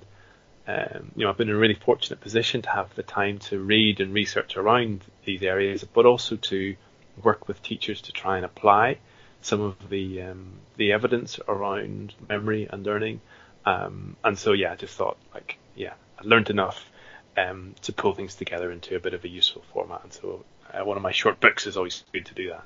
um, 0.66 1.12
you 1.16 1.24
know, 1.24 1.30
I've 1.30 1.36
been 1.36 1.48
in 1.48 1.56
a 1.56 1.58
really 1.58 1.74
fortunate 1.74 2.20
position 2.20 2.62
to 2.62 2.70
have 2.70 2.94
the 2.94 3.02
time 3.02 3.38
to 3.50 3.58
read 3.58 4.00
and 4.00 4.14
research 4.14 4.56
around 4.56 5.02
these 5.24 5.42
areas, 5.42 5.84
but 5.84 6.06
also 6.06 6.36
to 6.36 6.76
work 7.22 7.48
with 7.48 7.62
teachers 7.62 8.00
to 8.02 8.12
try 8.12 8.36
and 8.36 8.44
apply 8.44 8.98
some 9.44 9.60
of 9.60 9.76
the 9.90 10.22
um, 10.22 10.52
the 10.76 10.92
evidence 10.92 11.38
around 11.46 12.14
memory 12.28 12.66
and 12.70 12.84
learning. 12.84 13.20
Um, 13.66 14.16
and 14.24 14.38
so 14.38 14.52
yeah, 14.52 14.72
I 14.72 14.76
just 14.76 14.96
thought 14.96 15.18
like 15.32 15.58
yeah, 15.76 15.92
I 16.18 16.22
learned 16.24 16.50
enough 16.50 16.90
um, 17.36 17.74
to 17.82 17.92
pull 17.92 18.14
things 18.14 18.34
together 18.34 18.72
into 18.72 18.96
a 18.96 19.00
bit 19.00 19.14
of 19.14 19.24
a 19.24 19.28
useful 19.28 19.62
format. 19.72 20.02
And 20.02 20.12
so 20.12 20.44
uh, 20.72 20.84
one 20.84 20.96
of 20.96 21.02
my 21.02 21.12
short 21.12 21.40
books 21.40 21.66
is 21.66 21.76
always 21.76 22.04
good 22.12 22.26
to 22.26 22.34
do 22.34 22.50
that. 22.50 22.64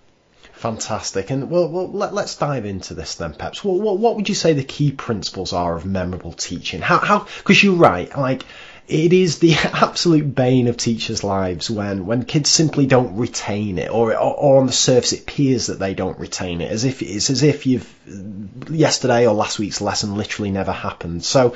Fantastic. 0.53 1.31
And 1.31 1.51
well, 1.51 1.68
well 1.68 1.91
let, 1.91 2.12
us 2.12 2.37
dive 2.37 2.64
into 2.64 2.95
this 2.95 3.16
then, 3.16 3.35
Peps. 3.35 3.64
What, 3.64 3.99
what, 3.99 4.16
would 4.16 4.29
you 4.29 4.35
say 4.35 4.53
the 4.53 4.64
key 4.64 4.93
principles 4.93 5.53
are 5.53 5.76
of 5.76 5.85
memorable 5.85 6.33
teaching? 6.33 6.81
How, 6.81 6.99
how, 6.99 7.26
because 7.39 7.62
you're 7.62 7.74
right, 7.74 8.16
like, 8.16 8.45
it 8.89 9.12
is 9.12 9.39
the 9.39 9.55
absolute 9.72 10.34
bane 10.34 10.66
of 10.66 10.76
teachers' 10.76 11.22
lives 11.22 11.70
when, 11.70 12.07
when 12.07 12.24
kids 12.24 12.51
simply 12.51 12.86
don't 12.86 13.16
retain 13.16 13.78
it, 13.78 13.91
or, 13.91 14.12
or, 14.12 14.34
or 14.34 14.61
on 14.61 14.66
the 14.66 14.72
surface 14.72 15.12
it 15.12 15.20
appears 15.20 15.66
that 15.66 15.78
they 15.78 15.95
don't 15.95 16.18
retain 16.18 16.61
it, 16.61 16.72
as 16.72 16.84
if 16.84 17.03
it's 17.03 17.30
as 17.30 17.43
if 17.43 17.66
you've 17.66 17.89
yesterday 18.70 19.26
or 19.26 19.34
last 19.34 19.59
week's 19.59 19.80
lesson 19.80 20.16
literally 20.16 20.51
never 20.51 20.72
happened. 20.72 21.22
So, 21.22 21.55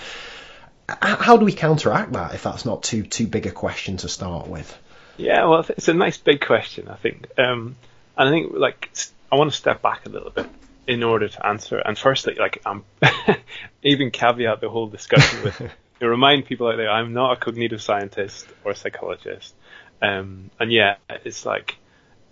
how 0.88 1.38
do 1.38 1.44
we 1.46 1.52
counteract 1.52 2.12
that 2.12 2.34
if 2.34 2.42
that's 2.42 2.66
not 2.66 2.82
too 2.82 3.02
too 3.02 3.26
big 3.26 3.46
a 3.46 3.50
question 3.50 3.96
to 3.98 4.08
start 4.08 4.46
with? 4.46 4.76
Yeah, 5.16 5.46
well, 5.46 5.64
it's 5.68 5.88
a 5.88 5.94
nice 5.94 6.18
big 6.18 6.44
question, 6.44 6.88
I 6.88 6.96
think. 6.96 7.26
Um, 7.38 7.76
and 8.16 8.28
I 8.28 8.30
think 8.30 8.52
like 8.54 8.90
I 9.30 9.36
want 9.36 9.50
to 9.50 9.56
step 9.56 9.80
back 9.80 10.04
a 10.04 10.10
little 10.10 10.30
bit 10.30 10.46
in 10.86 11.02
order 11.02 11.28
to 11.28 11.46
answer. 11.46 11.78
And 11.78 11.96
firstly, 11.96 12.34
like 12.34 12.60
I'm 12.66 12.84
even 13.82 14.10
caveat 14.10 14.60
the 14.60 14.68
whole 14.68 14.88
discussion 14.88 15.44
with 15.44 15.72
remind 16.08 16.46
people 16.46 16.68
out 16.68 16.76
there 16.76 16.90
I'm 16.90 17.12
not 17.12 17.32
a 17.32 17.36
cognitive 17.36 17.82
scientist 17.82 18.46
or 18.64 18.72
a 18.72 18.76
psychologist. 18.76 19.54
Um, 20.00 20.50
and 20.58 20.72
yeah, 20.72 20.96
it's 21.08 21.46
like 21.46 21.76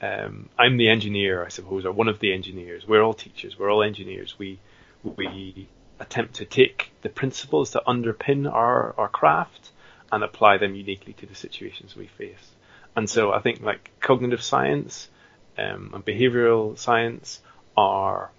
um, 0.02 0.48
I'm 0.58 0.76
the 0.76 0.88
engineer, 0.88 1.44
I 1.44 1.48
suppose, 1.48 1.84
or 1.84 1.92
one 1.92 2.08
of 2.08 2.18
the 2.20 2.32
engineers. 2.32 2.86
We're 2.86 3.02
all 3.02 3.14
teachers. 3.14 3.58
We're 3.58 3.70
all 3.70 3.82
engineers. 3.82 4.36
We 4.38 4.58
we 5.02 5.68
attempt 5.98 6.34
to 6.36 6.44
take 6.44 6.92
the 7.02 7.08
principles 7.08 7.72
that 7.72 7.84
underpin 7.84 8.50
our, 8.50 8.94
our 8.96 9.08
craft 9.08 9.70
and 10.10 10.24
apply 10.24 10.58
them 10.58 10.74
uniquely 10.74 11.12
to 11.12 11.26
the 11.26 11.34
situations 11.34 11.94
we 11.94 12.06
face. 12.06 12.50
And 12.96 13.08
so 13.08 13.32
I 13.32 13.40
think 13.40 13.60
like 13.62 13.90
cognitive 14.00 14.42
science 14.42 15.08
um, 15.56 15.90
and 15.94 16.04
behavioral 16.04 16.76
science 16.78 17.40
are 17.76 18.30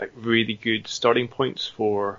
like 0.00 0.12
really 0.16 0.54
good 0.54 0.88
starting 0.88 1.28
points 1.28 1.66
for 1.66 2.18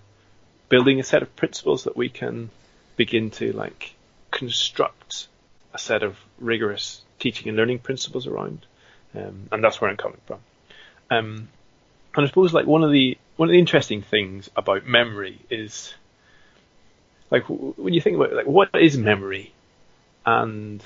building 0.70 1.00
a 1.00 1.04
set 1.04 1.22
of 1.22 1.36
principles 1.36 1.84
that 1.84 1.96
we 1.96 2.10
can 2.10 2.50
begin 2.96 3.30
to 3.30 3.52
like 3.54 3.94
construct 4.32 5.28
a 5.74 5.80
set 5.80 6.04
of 6.04 6.18
rigorous 6.40 7.02
teaching 7.20 7.50
and 7.50 7.58
learning 7.58 7.80
principles 7.80 8.28
around, 8.28 8.66
um, 9.16 9.48
and 9.52 9.64
that's 9.64 9.80
where 9.80 9.90
I'm 9.90 9.98
coming 9.98 10.22
from. 10.26 10.40
Um, 11.10 11.50
and 12.16 12.26
I 12.26 12.28
suppose 12.28 12.54
like 12.54 12.66
one 12.66 12.84
of 12.84 12.92
the 12.92 13.18
one 13.36 13.50
of 13.50 13.54
the 13.54 13.60
interesting 13.60 14.02
things 14.02 14.50
about 14.56 14.88
memory 14.88 15.40
is 15.50 15.94
like 17.30 17.44
when 17.48 17.94
you 17.94 18.02
think 18.02 18.16
about 18.16 18.34
like 18.34 18.48
what 18.48 18.70
is 18.74 18.98
memory, 18.98 19.54
and 20.26 20.84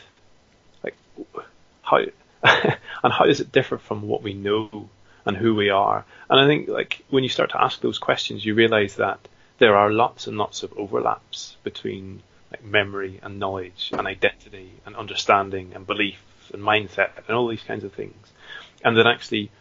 like 0.84 0.96
how 1.82 1.98
and 2.44 3.14
how 3.14 3.26
does 3.26 3.40
it 3.40 3.52
differ 3.52 3.78
from 3.78 4.04
what 4.04 4.24
we 4.24 4.34
know 4.34 4.90
and 5.26 5.38
who 5.38 5.56
we 5.56 5.70
are? 5.70 6.06
And 6.30 6.40
I 6.40 6.48
think 6.48 6.68
like 6.68 7.04
when 7.10 7.24
you 7.24 7.30
start 7.30 7.52
to 7.52 7.62
ask 7.62 7.82
those 7.82 8.00
questions, 8.00 8.44
you 8.44 8.56
realize 8.56 8.96
that 8.96 9.20
there 9.60 9.76
are 9.76 9.92
lots 9.92 10.28
and 10.28 10.38
lots 10.38 10.64
of 10.64 10.74
overlaps 10.78 11.58
between 11.64 12.24
like 12.52 12.64
memory 12.64 13.20
and 13.22 13.40
knowledge 13.40 13.92
and 13.94 14.08
identity 14.08 14.72
and 14.86 14.96
understanding 14.96 15.74
and 15.76 15.86
belief 15.86 16.24
and 16.54 16.64
mindset 16.64 17.12
and 17.28 17.36
all 17.36 17.48
these 17.48 17.64
kinds 17.64 17.84
of 17.84 17.94
things. 17.94 18.34
And 18.84 18.98
that 18.98 19.06
actually 19.06 19.52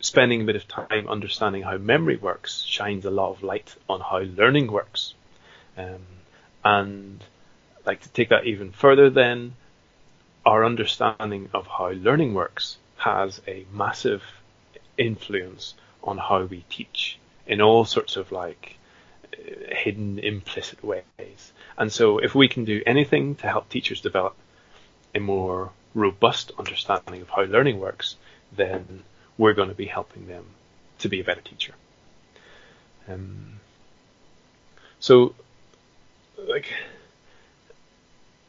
spending 0.00 0.42
a 0.42 0.44
bit 0.44 0.56
of 0.56 0.66
time 0.66 1.08
understanding 1.08 1.62
how 1.62 1.76
memory 1.76 2.16
works 2.16 2.62
shines 2.62 3.04
a 3.04 3.10
lot 3.10 3.30
of 3.30 3.42
light 3.42 3.74
on 3.88 4.00
how 4.00 4.18
learning 4.18 4.72
works. 4.72 5.14
Um, 5.76 6.06
and 6.64 7.22
like 7.84 8.00
to 8.00 8.08
take 8.10 8.30
that 8.30 8.46
even 8.46 8.72
further 8.72 9.10
then, 9.10 9.54
our 10.46 10.64
understanding 10.64 11.50
of 11.52 11.66
how 11.66 11.90
learning 11.90 12.34
works 12.34 12.78
has 12.96 13.42
a 13.46 13.66
massive 13.72 14.22
influence 14.96 15.74
on 16.02 16.18
how 16.18 16.44
we 16.44 16.64
teach 16.70 17.18
in 17.46 17.60
all 17.60 17.84
sorts 17.84 18.16
of 18.16 18.32
like 18.32 18.78
hidden 19.36 20.18
implicit 20.18 20.82
ways. 20.84 21.52
And 21.78 21.92
so 21.92 22.18
if 22.18 22.34
we 22.34 22.48
can 22.48 22.64
do 22.64 22.82
anything 22.86 23.36
to 23.36 23.46
help 23.46 23.68
teachers 23.68 24.00
develop 24.00 24.36
a 25.14 25.20
more 25.20 25.70
robust 25.94 26.52
understanding 26.58 27.22
of 27.22 27.30
how 27.30 27.42
learning 27.42 27.80
works, 27.80 28.16
then 28.52 29.02
we're 29.38 29.54
going 29.54 29.68
to 29.68 29.74
be 29.74 29.86
helping 29.86 30.26
them 30.26 30.44
to 30.98 31.08
be 31.08 31.20
a 31.20 31.24
better 31.24 31.40
teacher. 31.40 31.74
Um, 33.08 33.60
so, 35.00 35.34
like, 36.46 36.72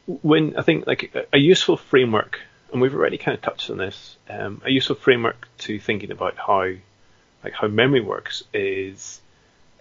when 0.06 0.56
I 0.56 0.62
think 0.62 0.86
like 0.86 1.14
a, 1.32 1.38
useful 1.38 1.76
framework, 1.76 2.40
and 2.72 2.80
we've 2.80 2.94
already 2.94 3.18
kind 3.18 3.34
of 3.34 3.42
touched 3.42 3.70
on 3.70 3.78
this, 3.78 4.16
um, 4.28 4.60
a 4.64 4.70
useful 4.70 4.96
framework 4.96 5.48
to 5.58 5.78
thinking 5.78 6.10
about 6.10 6.36
how, 6.36 6.74
like, 7.42 7.54
how 7.54 7.68
memory 7.68 8.00
works 8.00 8.44
is 8.52 9.20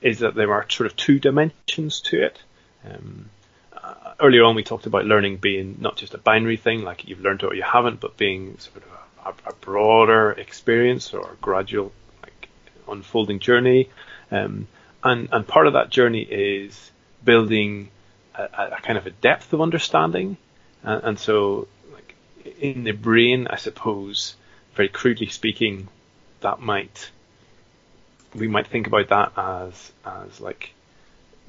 is 0.02 0.20
that 0.20 0.36
there 0.36 0.52
are 0.54 0.70
sort 0.70 0.88
of 0.88 0.96
two 0.96 1.20
dimensions 1.20 2.02
to 2.02 2.24
it. 2.24 2.42
Um, 2.90 3.30
uh, 3.72 4.14
earlier 4.20 4.44
on, 4.44 4.56
we 4.56 4.64
talked 4.64 4.86
about 4.86 5.06
learning 5.06 5.38
being 5.38 5.78
not 5.80 5.96
just 5.96 6.14
a 6.14 6.18
binary 6.18 6.58
thing, 6.58 6.84
like 6.84 7.08
you've 7.08 7.22
learned 7.22 7.44
it 7.44 7.46
or 7.46 7.54
you 7.54 7.64
haven't, 7.64 8.00
but 8.00 8.18
being 8.18 8.58
sort 8.58 8.78
of 8.78 9.36
a, 9.46 9.50
a 9.50 9.54
broader 9.56 10.32
experience 10.32 11.14
or 11.14 11.34
a 11.34 11.36
gradual 11.42 11.92
like, 12.24 12.50
unfolding 12.88 13.40
journey. 13.40 13.90
Um, 14.32 14.68
and, 15.04 15.30
and 15.32 15.48
part 15.48 15.68
of 15.68 15.74
that 15.74 15.90
journey 15.90 16.22
is 16.22 16.92
building 17.24 17.90
a, 18.36 18.44
a 18.44 18.82
kind 18.82 18.98
of 18.98 19.06
a 19.06 19.12
depth 19.12 19.54
of 19.54 19.62
understanding. 19.62 20.38
And, 20.84 21.04
and 21.04 21.20
so, 21.20 21.68
like 21.94 22.16
in 22.60 22.84
the 22.84 22.92
brain, 22.92 23.48
I 23.48 23.58
suppose, 23.58 24.36
very 24.74 24.90
crudely 24.90 25.28
speaking, 25.28 25.88
that 26.42 26.60
might 26.60 27.12
we 28.36 28.48
might 28.48 28.68
think 28.68 28.88
about 28.88 29.10
that 29.10 29.32
as 29.38 29.92
as 30.06 30.40
like 30.42 30.74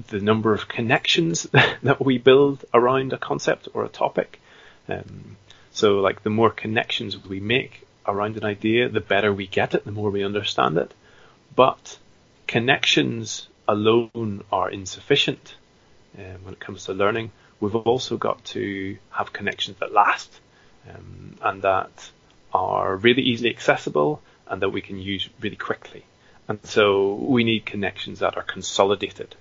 the 0.08 0.20
number 0.20 0.52
of 0.52 0.68
connections 0.68 1.42
that 1.82 2.04
we 2.04 2.18
build 2.18 2.64
around 2.72 3.12
a 3.12 3.18
concept 3.18 3.68
or 3.74 3.84
a 3.84 3.88
topic. 3.88 4.40
Um, 4.88 5.36
so 5.70 6.00
like 6.00 6.22
the 6.22 6.30
more 6.30 6.50
connections 6.50 7.16
we 7.16 7.40
make 7.40 7.86
around 8.06 8.36
an 8.36 8.44
idea, 8.44 8.88
the 8.88 9.00
better 9.00 9.32
we 9.32 9.46
get 9.46 9.74
it, 9.74 9.84
the 9.84 9.92
more 9.92 10.10
we 10.10 10.24
understand 10.24 10.76
it. 10.76 10.92
But 11.54 11.98
connections 12.46 13.48
alone 13.68 14.44
are 14.50 14.70
insufficient 14.70 15.54
um, 16.18 16.44
when 16.44 16.54
it 16.54 16.60
comes 16.60 16.86
to 16.86 16.94
learning. 16.94 17.30
We've 17.60 17.76
also 17.76 18.16
got 18.16 18.44
to 18.46 18.98
have 19.10 19.32
connections 19.32 19.76
that 19.78 19.92
last 19.92 20.30
um, 20.90 21.36
and 21.40 21.62
that 21.62 22.10
are 22.52 22.96
really 22.96 23.22
easily 23.22 23.50
accessible 23.50 24.20
and 24.48 24.62
that 24.62 24.70
we 24.70 24.80
can 24.80 24.98
use 24.98 25.28
really 25.40 25.56
quickly. 25.56 26.04
And 26.52 26.66
so 26.66 27.14
we 27.14 27.44
need 27.44 27.64
connections 27.64 28.18
that 28.18 28.36
are 28.36 28.42
consolidated. 28.42 29.34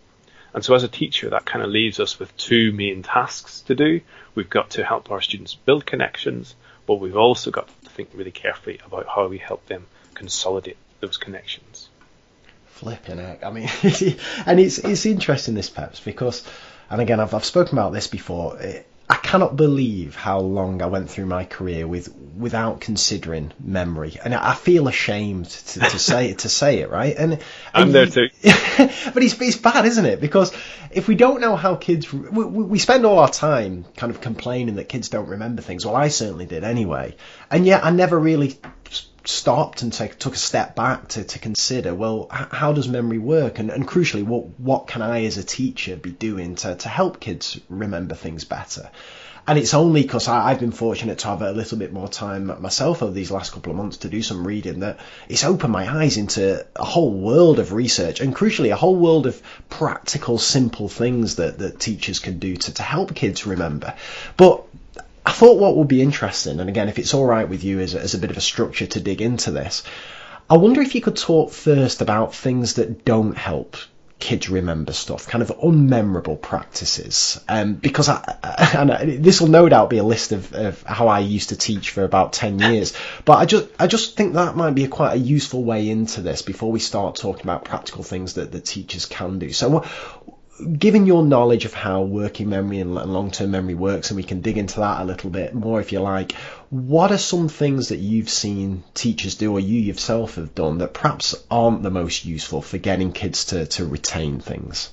And 0.54 0.64
so 0.64 0.74
as 0.76 0.84
a 0.84 0.88
teacher, 0.88 1.30
that 1.32 1.46
kind 1.46 1.62
of 1.62 1.70
leaves 1.70 2.00
us 2.00 2.18
with 2.20 2.36
two 2.38 2.72
main 2.72 3.04
tasks 3.04 3.60
to 3.64 3.76
do. 3.76 4.00
We've 4.34 4.50
got 4.50 4.70
to 4.72 4.86
help 4.86 5.12
our 5.12 5.20
students 5.20 5.54
build 5.54 5.86
connections, 5.86 6.56
but 6.86 7.02
we've 7.02 7.18
also 7.18 7.52
got 7.52 7.68
to 7.84 7.90
think 7.90 8.12
really 8.14 8.32
carefully 8.32 8.80
about 8.86 9.08
how 9.14 9.28
we 9.28 9.40
help 9.40 9.66
them 9.66 9.88
consolidate 10.14 10.78
those 11.02 11.18
connections. 11.18 11.90
Flipping 12.68 13.18
heck. 13.18 13.44
I 13.44 13.52
mean, 13.52 13.68
and 14.46 14.58
it's, 14.62 14.78
it's 14.78 15.06
interesting 15.06 15.54
this, 15.54 15.70
Peps, 15.70 16.00
because, 16.00 16.48
and 16.90 17.02
again, 17.02 17.20
I've, 17.20 17.34
I've 17.34 17.44
spoken 17.44 17.78
about 17.78 17.92
this 17.92 18.08
before. 18.08 18.58
It, 18.62 18.88
I 19.12 19.18
cannot 19.18 19.58
believe 19.58 20.16
how 20.16 20.40
long 20.40 20.82
I 20.82 20.86
went 20.86 21.10
through 21.10 21.26
my 21.26 21.44
career 21.44 21.86
with 21.86 22.16
without 22.38 22.80
considering 22.80 23.52
memory, 23.60 24.18
and 24.24 24.34
I 24.34 24.54
feel 24.54 24.88
ashamed 24.88 25.48
to, 25.50 25.82
to 25.82 26.00
say 26.00 26.34
to 26.34 26.48
say 26.48 26.80
it, 26.80 26.90
right? 26.90 27.14
And, 27.18 27.34
and 27.34 27.42
I'm 27.74 27.92
there 27.92 28.06
too. 28.06 28.30
but 28.42 29.22
it's 29.22 29.40
it's 29.42 29.58
bad, 29.58 29.86
isn't 29.86 30.06
it? 30.06 30.22
Because 30.22 30.54
if 30.92 31.10
we 31.10 31.16
don't 31.16 31.42
know 31.42 31.58
how 31.58 31.76
kids, 31.76 32.12
we, 32.14 32.46
we 32.46 32.80
spend 32.80 33.06
all 33.06 33.20
our 33.20 33.30
time 33.30 33.84
kind 33.98 34.12
of 34.12 34.22
complaining 34.22 34.76
that 34.76 34.88
kids 34.88 35.10
don't 35.10 35.28
remember 35.28 35.62
things. 35.62 35.86
Well, 35.86 35.98
I 35.98 36.08
certainly 36.08 36.46
did 36.46 36.64
anyway, 36.64 37.18
and 37.50 37.66
yet 37.66 37.84
I 37.84 37.90
never 37.92 38.18
really 38.18 38.58
stopped 39.26 39.82
and 39.82 39.94
take, 39.94 40.18
took 40.18 40.34
a 40.34 40.38
step 40.38 40.76
back 40.76 41.10
to, 41.10 41.24
to 41.24 41.40
consider, 41.40 41.94
well, 41.94 42.30
h- 42.34 42.48
how 42.52 42.74
does 42.74 42.88
memory 42.88 43.20
work? 43.20 43.60
And, 43.60 43.70
and 43.70 43.88
crucially, 43.88 44.24
what, 44.24 44.60
what 44.60 44.88
can 44.88 45.02
I 45.02 45.26
as 45.26 45.38
a 45.38 45.44
teacher 45.44 45.96
be 45.96 46.12
doing 46.12 46.56
to, 46.56 46.76
to 46.76 46.90
help 46.90 47.20
kids 47.20 47.60
remember 47.70 48.16
things 48.16 48.44
better? 48.46 48.90
And 49.48 49.58
it's 49.58 49.74
only 49.74 50.04
because 50.04 50.28
I've 50.28 50.60
been 50.60 50.72
fortunate 50.72 51.20
to 51.20 51.28
have 51.28 51.42
a 51.42 51.52
little 51.52 51.78
bit 51.78 51.92
more 51.92 52.08
time 52.08 52.62
myself 52.62 53.02
over 53.02 53.12
these 53.12 53.32
last 53.32 53.52
couple 53.52 53.72
of 53.72 53.78
months 53.78 53.98
to 53.98 54.10
do 54.10 54.22
some 54.22 54.46
reading 54.46 54.82
that 54.82 55.00
it's 55.28 55.44
opened 55.44 55.74
my 55.74 55.92
eyes 55.92 56.18
into 56.18 56.64
a 56.76 56.84
whole 56.86 57.12
world 57.12 57.58
of 57.58 57.74
research 57.74 58.22
and 58.22 58.36
crucially 58.36 58.72
a 58.72 58.76
whole 58.76 58.96
world 58.96 59.26
of 59.26 59.42
practical, 59.68 60.38
simple 60.38 60.88
things 60.88 61.38
that, 61.38 61.58
that 61.58 61.80
teachers 61.80 62.20
can 62.20 62.38
do 62.38 62.56
to, 62.56 62.74
to 62.76 62.84
help 62.84 63.16
kids 63.16 63.48
remember. 63.48 63.96
But 64.38 64.64
I 65.26 65.32
thought 65.32 65.60
what 65.60 65.78
would 65.78 65.88
be 65.88 66.02
interesting, 66.02 66.60
and 66.60 66.70
again, 66.70 66.90
if 66.90 66.98
it's 66.98 67.14
all 67.14 67.26
right 67.26 67.48
with 67.48 67.64
you 67.64 67.80
as 67.80 67.94
a, 67.94 68.00
as 68.00 68.14
a 68.14 68.18
bit 68.18 68.32
of 68.32 68.38
a 68.38 68.42
structure 68.42 68.88
to 68.88 69.00
dig 69.00 69.22
into 69.22 69.52
this, 69.52 69.84
I 70.50 70.58
wonder 70.58 70.82
if 70.82 70.96
you 70.96 71.02
could 71.02 71.16
talk 71.16 71.52
first 71.52 72.02
about 72.02 72.36
things 72.36 72.74
that 72.76 73.06
don't 73.06 73.38
help 73.38 73.78
kids 74.22 74.50
remember 74.50 74.94
stuff, 74.94 75.28
kind 75.28 75.42
of 75.42 75.50
unmemorable 75.58 76.40
practices. 76.40 77.44
Um, 77.50 77.74
because 77.74 78.08
I, 78.08 78.22
and 78.78 79.24
this 79.24 79.42
will 79.42 79.50
no 79.50 79.68
doubt 79.68 79.90
be 79.90 79.98
a 79.98 80.04
list 80.04 80.32
of, 80.32 80.54
of 80.54 80.82
how 80.84 81.10
I 81.10 81.20
used 81.20 81.50
to 81.50 81.58
teach 81.58 81.90
for 81.90 82.04
about 82.04 82.32
10 82.32 82.60
years, 82.72 82.94
but 83.26 83.34
I 83.34 83.46
just, 83.46 83.68
I 83.78 83.88
just 83.88 84.16
think 84.16 84.34
that 84.34 84.56
might 84.56 84.76
be 84.76 84.86
a 84.86 84.88
quite 84.88 85.14
a 85.14 85.18
useful 85.18 85.64
way 85.66 85.90
into 85.90 86.22
this 86.22 86.42
before 86.44 86.72
we 86.72 86.80
start 86.80 87.16
talking 87.16 87.44
about 87.44 87.66
practical 87.66 88.04
things 88.04 88.36
that 88.36 88.52
the 88.52 88.62
teachers 88.62 89.06
can 89.06 89.40
do. 89.40 89.52
So 89.52 89.84
given 90.78 91.06
your 91.06 91.24
knowledge 91.24 91.66
of 91.66 91.74
how 91.74 92.02
working 92.02 92.50
memory 92.50 92.80
and 92.80 92.94
long-term 92.94 93.52
memory 93.52 93.74
works, 93.74 94.10
and 94.10 94.18
we 94.18 94.24
can 94.24 94.42
dig 94.42 94.58
into 94.58 94.80
that 94.80 95.02
a 95.02 95.06
little 95.06 95.30
bit 95.30 95.54
more 95.54 95.80
if 95.80 95.92
you 95.92 96.00
like, 96.00 96.34
what 96.70 97.12
are 97.12 97.18
some 97.18 97.50
things 97.50 97.90
that 97.90 97.98
you've 97.98 98.30
seen 98.30 98.84
teachers 98.94 99.36
do 99.36 99.52
or 99.52 99.60
you 99.60 99.80
yourself 99.80 100.36
have 100.36 100.56
done 100.56 100.80
that 100.80 100.94
perhaps 100.94 101.36
aren't 101.50 101.84
the 101.84 101.90
most 101.90 102.26
useful 102.26 102.62
for 102.62 102.78
getting 102.78 103.12
kids 103.12 103.46
to, 103.46 103.66
to 103.66 103.86
retain 103.86 104.40
things? 104.40 104.92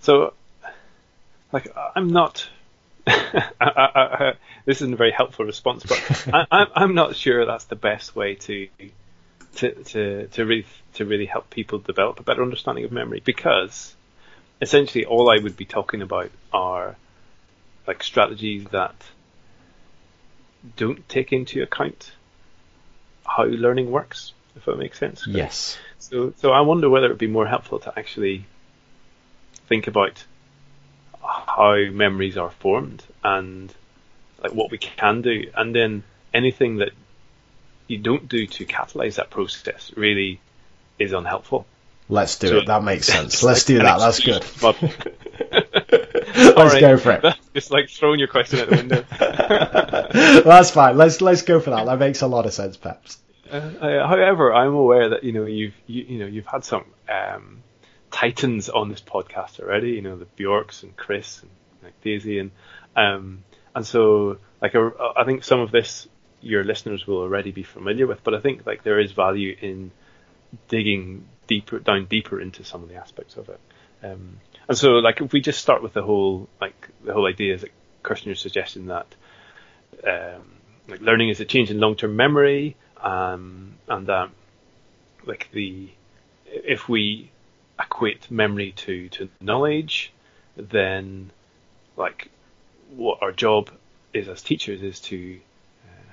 So, 0.00 0.34
like, 1.52 1.68
I'm 1.94 2.08
not. 2.08 2.48
I, 3.06 3.50
I, 3.60 3.90
I, 3.94 4.32
this 4.64 4.78
isn't 4.78 4.94
a 4.94 4.96
very 4.96 5.12
helpful 5.12 5.44
response, 5.44 5.84
but 5.84 6.28
I, 6.50 6.66
I'm 6.74 6.94
not 6.94 7.16
sure 7.16 7.46
that's 7.46 7.64
the 7.64 7.76
best 7.76 8.16
way 8.16 8.34
to 8.36 8.68
to 9.56 9.72
to 9.84 10.26
to 10.28 10.44
really 10.44 10.66
to 10.94 11.04
really 11.04 11.26
help 11.26 11.50
people 11.50 11.78
develop 11.78 12.20
a 12.20 12.22
better 12.22 12.42
understanding 12.42 12.84
of 12.84 12.92
memory 12.92 13.20
because 13.24 13.94
essentially 14.60 15.04
all 15.04 15.30
I 15.30 15.42
would 15.42 15.56
be 15.56 15.64
talking 15.64 16.02
about 16.02 16.30
are 16.52 16.96
like 17.86 18.02
strategies 18.02 18.64
that 18.70 18.94
don't 20.76 21.06
take 21.08 21.32
into 21.32 21.62
account 21.62 22.12
how 23.26 23.44
learning 23.44 23.90
works, 23.90 24.32
if 24.56 24.64
that 24.64 24.78
makes 24.78 24.98
sense. 24.98 25.26
Yes. 25.26 25.78
So 25.98 26.32
so 26.38 26.50
I 26.50 26.60
wonder 26.60 26.88
whether 26.88 27.06
it 27.06 27.10
would 27.10 27.18
be 27.18 27.26
more 27.26 27.46
helpful 27.46 27.78
to 27.80 27.92
actually 27.96 28.44
think 29.68 29.86
about 29.86 30.24
how 31.22 31.76
memories 31.90 32.36
are 32.36 32.50
formed 32.50 33.02
and 33.22 33.72
like 34.42 34.52
what 34.52 34.70
we 34.70 34.78
can 34.78 35.22
do 35.22 35.50
and 35.56 35.74
then 35.74 36.02
anything 36.34 36.76
that 36.78 36.90
you 37.86 37.98
don't 37.98 38.28
do 38.28 38.46
to 38.46 38.64
catalyze 38.64 39.16
that 39.16 39.30
process 39.30 39.92
really 39.96 40.40
is 40.98 41.12
unhelpful. 41.12 41.66
Let's 42.08 42.38
do 42.38 42.48
so, 42.48 42.56
it. 42.58 42.66
That 42.66 42.84
makes 42.84 43.06
sense. 43.12 43.42
Let's 43.42 43.64
do 43.64 43.78
that. 43.78 43.98
That's 43.98 44.20
good. 44.20 44.44
let's 46.56 46.74
right. 46.74 46.80
go 46.80 46.96
for 46.96 47.12
it. 47.12 47.34
It's 47.54 47.70
like 47.70 47.88
throwing 47.88 48.18
your 48.18 48.28
question 48.28 48.60
out 48.60 48.70
the 48.70 48.76
window. 48.76 49.04
That's 50.42 50.70
fine. 50.70 50.96
Let's 50.96 51.20
let's 51.20 51.42
go 51.42 51.60
for 51.60 51.70
that. 51.70 51.86
That 51.86 51.98
makes 51.98 52.22
a 52.22 52.26
lot 52.26 52.46
of 52.46 52.52
sense, 52.52 52.76
Peps. 52.76 53.18
Uh, 53.50 53.56
uh, 53.56 54.08
however, 54.08 54.52
I'm 54.52 54.74
aware 54.74 55.10
that 55.10 55.24
you 55.24 55.32
know 55.32 55.46
you've 55.46 55.74
you, 55.86 56.04
you 56.04 56.18
know 56.18 56.26
you've 56.26 56.46
had 56.46 56.64
some 56.64 56.84
um, 57.08 57.62
titans 58.10 58.68
on 58.68 58.88
this 58.88 59.00
podcast 59.00 59.60
already. 59.60 59.90
You 59.92 60.02
know 60.02 60.16
the 60.16 60.24
Bjorks 60.24 60.82
and 60.82 60.96
Kris 60.96 61.42
and 61.42 61.50
like 61.82 62.00
Daisy 62.02 62.38
and 62.38 62.50
um, 62.96 63.44
and 63.74 63.86
so 63.86 64.38
like 64.60 64.74
I 64.74 65.24
think 65.24 65.44
some 65.44 65.60
of 65.60 65.70
this 65.70 66.08
your 66.42 66.64
listeners 66.64 67.06
will 67.06 67.18
already 67.18 67.50
be 67.50 67.62
familiar 67.62 68.06
with, 68.06 68.22
but 68.24 68.34
I 68.34 68.40
think 68.40 68.66
like 68.66 68.82
there 68.82 69.00
is 69.00 69.12
value 69.12 69.56
in 69.60 69.90
digging 70.68 71.24
deeper 71.46 71.78
down 71.78 72.06
deeper 72.06 72.40
into 72.40 72.64
some 72.64 72.82
of 72.82 72.88
the 72.88 72.96
aspects 72.96 73.36
of 73.36 73.48
it. 73.48 73.60
Um, 74.02 74.38
and 74.68 74.76
so 74.76 74.92
like 74.92 75.20
if 75.20 75.32
we 75.32 75.40
just 75.40 75.60
start 75.60 75.82
with 75.82 75.92
the 75.92 76.02
whole 76.02 76.48
like 76.60 76.88
the 77.04 77.12
whole 77.12 77.26
idea 77.26 77.54
is 77.54 77.62
that 77.62 77.70
Kirschner 78.02 78.30
you're 78.30 78.36
suggesting 78.36 78.86
that 78.86 79.06
um, 80.06 80.42
like 80.88 81.00
learning 81.00 81.28
is 81.28 81.40
a 81.40 81.44
change 81.44 81.70
in 81.70 81.78
long 81.78 81.96
term 81.96 82.16
memory, 82.16 82.76
um, 83.00 83.74
and 83.88 84.06
that 84.08 84.30
like 85.24 85.48
the 85.52 85.90
if 86.46 86.88
we 86.88 87.30
equate 87.80 88.30
memory 88.30 88.72
to, 88.72 89.08
to 89.08 89.28
knowledge, 89.40 90.12
then 90.56 91.30
like 91.96 92.28
what 92.90 93.22
our 93.22 93.32
job 93.32 93.70
is 94.12 94.28
as 94.28 94.42
teachers 94.42 94.82
is 94.82 95.00
to 95.00 95.40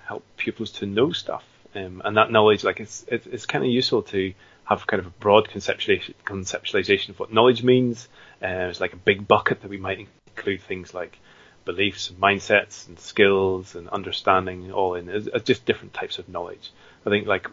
help 0.10 0.24
pupils 0.38 0.72
to 0.72 0.88
know 0.88 1.12
stuff. 1.12 1.44
Um, 1.76 2.02
and 2.04 2.18
that 2.18 2.32
knowledge, 2.32 2.64
like 2.64 2.80
it's, 2.80 3.06
it's, 3.08 3.28
it's 3.28 3.46
kind 3.46 3.64
of 3.64 3.70
useful 3.70 4.02
to 4.04 4.34
have 4.66 4.88
kind 4.88 5.00
of 5.00 5.06
a 5.06 5.12
broad 5.12 5.48
conceptualization, 5.48 6.16
conceptualization 6.26 7.10
of 7.10 7.20
what 7.20 7.32
knowledge 7.32 7.64
means. 7.64 8.08
Uh, 8.42 8.68
it's 8.70 8.82
like 8.82 8.94
a 8.94 8.98
big 8.98 9.28
bucket 9.28 9.62
that 9.62 9.70
we 9.70 9.78
might 9.78 10.00
include 10.36 10.62
things 10.64 10.96
like 10.96 11.20
beliefs 11.64 12.10
and 12.10 12.20
mindsets 12.20 12.88
and 12.88 13.00
skills 13.00 13.76
and 13.76 13.88
understanding 13.90 14.72
all 14.72 14.96
in 14.96 15.30
just 15.46 15.66
different 15.66 15.94
types 15.94 16.18
of 16.18 16.28
knowledge. 16.28 16.72
I 17.06 17.12
think 17.12 17.28
like 17.28 17.48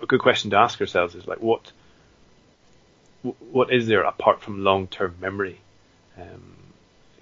a 0.00 0.06
good 0.06 0.20
question 0.20 0.50
to 0.52 0.56
ask 0.56 0.80
ourselves 0.80 1.14
is 1.14 1.26
like 1.26 1.42
what 1.42 1.72
what 3.52 3.72
is 3.72 3.86
there 3.86 4.02
apart 4.02 4.40
from 4.40 4.64
long-term 4.64 5.16
memory? 5.20 5.60
Um, 6.16 6.56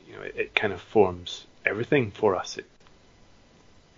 you 0.06 0.14
know, 0.14 0.22
it, 0.22 0.34
it, 0.36 0.54
kind 0.54 0.72
of 0.72 0.80
forms 0.80 1.46
everything 1.64 2.10
for 2.10 2.36
us. 2.36 2.58
It 2.58 2.66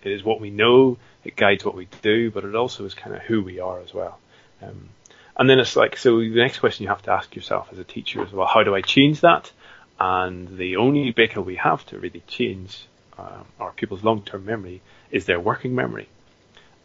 it 0.03 0.11
is 0.11 0.23
what 0.23 0.39
we 0.39 0.49
know, 0.49 0.97
it 1.23 1.35
guides 1.35 1.65
what 1.65 1.75
we 1.75 1.87
do, 2.01 2.31
but 2.31 2.43
it 2.45 2.55
also 2.55 2.85
is 2.85 2.93
kind 2.93 3.15
of 3.15 3.21
who 3.23 3.43
we 3.43 3.59
are 3.59 3.79
as 3.81 3.93
well. 3.93 4.19
Um, 4.61 4.89
and 5.37 5.49
then 5.49 5.59
it's 5.59 5.75
like, 5.75 5.97
so 5.97 6.19
the 6.19 6.29
next 6.29 6.59
question 6.59 6.83
you 6.83 6.89
have 6.89 7.01
to 7.03 7.11
ask 7.11 7.35
yourself 7.35 7.69
as 7.71 7.79
a 7.79 7.83
teacher 7.83 8.23
is, 8.23 8.31
well, 8.31 8.47
how 8.47 8.63
do 8.63 8.75
I 8.75 8.81
change 8.81 9.21
that? 9.21 9.51
And 9.99 10.57
the 10.57 10.77
only 10.77 11.11
vehicle 11.11 11.43
we 11.43 11.55
have 11.55 11.85
to 11.87 11.99
really 11.99 12.23
change 12.27 12.85
uh, 13.17 13.43
our 13.59 13.71
people's 13.71 14.03
long-term 14.03 14.45
memory 14.45 14.81
is 15.11 15.25
their 15.25 15.39
working 15.39 15.75
memory. 15.75 16.07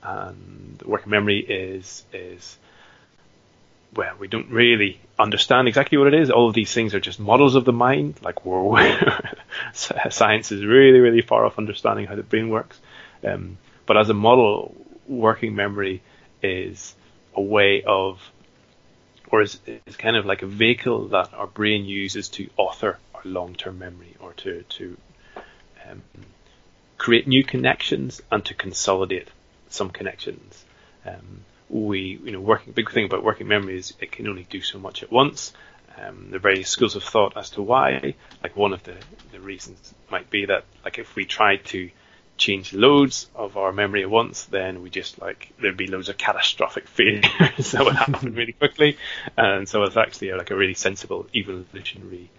And 0.03 0.83
working 0.85 1.11
memory 1.11 1.39
is 1.41 2.05
is 2.13 2.59
well, 3.97 4.15
we 4.19 4.29
don't 4.29 4.51
really 4.51 5.01
understand 5.19 5.69
exactly 5.69 5.99
what 5.99 6.09
it 6.09 6.15
is. 6.15 6.31
All 6.31 6.49
of 6.49 6.55
these 6.55 6.73
things 6.73 6.95
are 6.95 7.01
just 7.01 7.21
models 7.21 7.55
of 7.55 7.65
the 7.65 7.73
mind. 7.73 8.17
Like 8.23 8.45
we're, 8.45 9.19
science 9.73 10.53
is 10.53 10.65
really, 10.65 10.99
really 10.99 11.21
far 11.21 11.45
off 11.45 11.59
understanding 11.59 12.07
how 12.07 12.17
the 12.17 12.23
brain 12.23 12.49
works. 12.49 12.79
Um, 13.25 13.59
but 13.87 13.97
as 13.97 14.11
a 14.11 14.15
model, 14.15 14.75
working 15.07 15.55
memory 15.55 16.03
is 16.43 16.95
a 17.35 17.43
way 17.43 17.83
of, 17.87 18.21
or 19.31 19.43
is, 19.43 19.59
is 19.87 19.97
kind 19.97 20.17
of 20.17 20.27
like 20.27 20.43
a 20.43 20.47
vehicle 20.47 21.09
that 21.09 21.35
our 21.35 21.47
brain 21.47 21.85
uses 21.85 22.29
to 22.31 22.49
author 22.57 22.99
our 23.15 23.23
long-term 23.25 23.79
memory 23.79 24.15
or 24.21 24.33
to, 24.35 24.63
to 24.63 24.97
um, 25.89 26.03
create 26.99 27.27
new 27.27 27.45
connections 27.45 28.23
and 28.31 28.45
to 28.45 28.55
consolidate 28.55 29.29
some 29.69 29.91
connections. 29.91 30.65
Um, 31.05 31.41
we, 31.69 32.21
you 32.23 32.31
know, 32.31 32.41
working 32.41 32.73
big 32.73 32.91
thing 32.91 33.07
about 33.07 33.25
working 33.25 33.49
memory 33.49 33.79
is 33.79 33.95
it 34.01 34.13
can 34.13 34.29
only 34.29 34.47
do 34.49 34.61
so 34.61 34.79
much 34.79 35.03
at 35.03 35.11
once. 35.11 35.53
Um, 35.97 36.31
are 36.33 36.39
various 36.39 36.69
schools 36.69 36.97
of 36.97 37.05
thought 37.05 37.37
as 37.37 37.51
to 37.51 37.63
why. 37.63 38.15
Like 38.43 38.57
one 38.57 38.73
of 38.73 38.83
the, 38.83 38.97
the 39.33 39.41
reasons 39.41 39.95
might 40.11 40.29
be 40.31 40.47
that 40.47 40.65
like 40.85 40.99
if 40.99 41.15
we 41.15 41.25
try 41.25 41.57
to 41.57 41.91
change 42.37 42.73
loads 42.73 43.29
of 43.35 43.57
our 43.57 43.73
memory 43.73 44.03
at 44.03 44.11
once, 44.11 44.45
then 44.45 44.83
we 44.83 44.91
just 44.91 45.21
like 45.21 45.53
there'd 45.61 45.77
be 45.77 45.87
loads 45.87 46.09
of 46.09 46.19
catastrophic 46.19 46.89
failures 46.99 47.73
that 47.73 47.85
would 47.85 47.95
happen 47.95 48.35
really 48.35 48.53
quickly, 48.53 48.97
and 49.37 49.69
so 49.69 49.83
it's 49.85 49.97
actually 49.97 50.33
like 50.33 50.51
a 50.51 50.57
really 50.57 50.75
sensible 50.75 51.27
evolutionary 51.35 52.31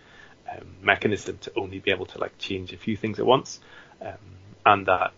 um, 0.51 0.67
mechanism 0.81 1.37
to 1.39 1.51
only 1.55 1.79
be 1.79 1.91
able 1.91 2.05
to 2.07 2.19
like 2.19 2.37
change 2.37 2.73
a 2.73 2.77
few 2.77 2.97
things 2.97 3.19
at 3.19 3.25
once, 3.25 3.59
um, 4.01 4.17
and 4.65 4.85
that 4.87 5.13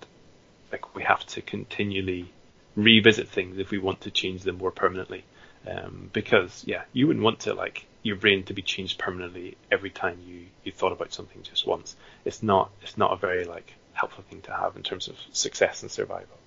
like 0.72 0.96
we 0.96 1.04
have 1.04 1.26
to 1.28 1.42
continually 1.42 2.32
revisit 2.76 3.28
things 3.28 3.58
if 3.58 3.72
we 3.72 3.80
want 3.80 4.02
to 4.02 4.12
change 4.12 4.44
them 4.44 4.58
more 4.58 4.72
permanently, 4.72 5.24
um, 5.68 6.10
because 6.14 6.64
yeah, 6.68 6.84
you 6.94 7.08
wouldn't 7.08 7.24
want 7.24 7.40
to 7.42 7.54
like 7.54 7.86
your 8.04 8.16
brain 8.16 8.44
to 8.44 8.54
be 8.54 8.62
changed 8.62 9.00
permanently 9.00 9.58
every 9.72 9.90
time 9.90 10.20
you 10.26 10.46
you 10.64 10.72
thought 10.72 10.92
about 10.92 11.12
something 11.12 11.42
just 11.42 11.66
once. 11.66 11.96
It's 12.26 12.44
not 12.44 12.70
it's 12.82 12.98
not 12.98 13.12
a 13.12 13.16
very 13.16 13.46
like 13.46 13.74
helpful 13.98 14.24
thing 14.30 14.42
to 14.42 14.52
have 14.54 14.76
in 14.76 14.84
terms 14.84 15.08
of 15.08 15.16
success 15.32 15.82
and 15.82 15.92
survival. 15.92 16.38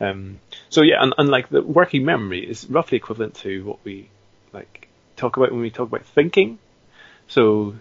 Um, 0.00 0.40
so 0.68 0.82
yeah, 0.82 0.96
and, 1.00 1.14
and 1.16 1.28
like 1.28 1.48
the 1.48 1.62
working 1.62 2.04
memory 2.04 2.48
is 2.48 2.68
roughly 2.68 2.96
equivalent 2.96 3.34
to 3.36 3.64
what 3.64 3.78
we 3.84 4.08
like 4.52 4.88
talk 5.16 5.36
about 5.36 5.52
when 5.52 5.60
we 5.60 5.70
talk 5.70 5.88
about 5.88 6.04
thinking. 6.06 6.58
So 7.28 7.76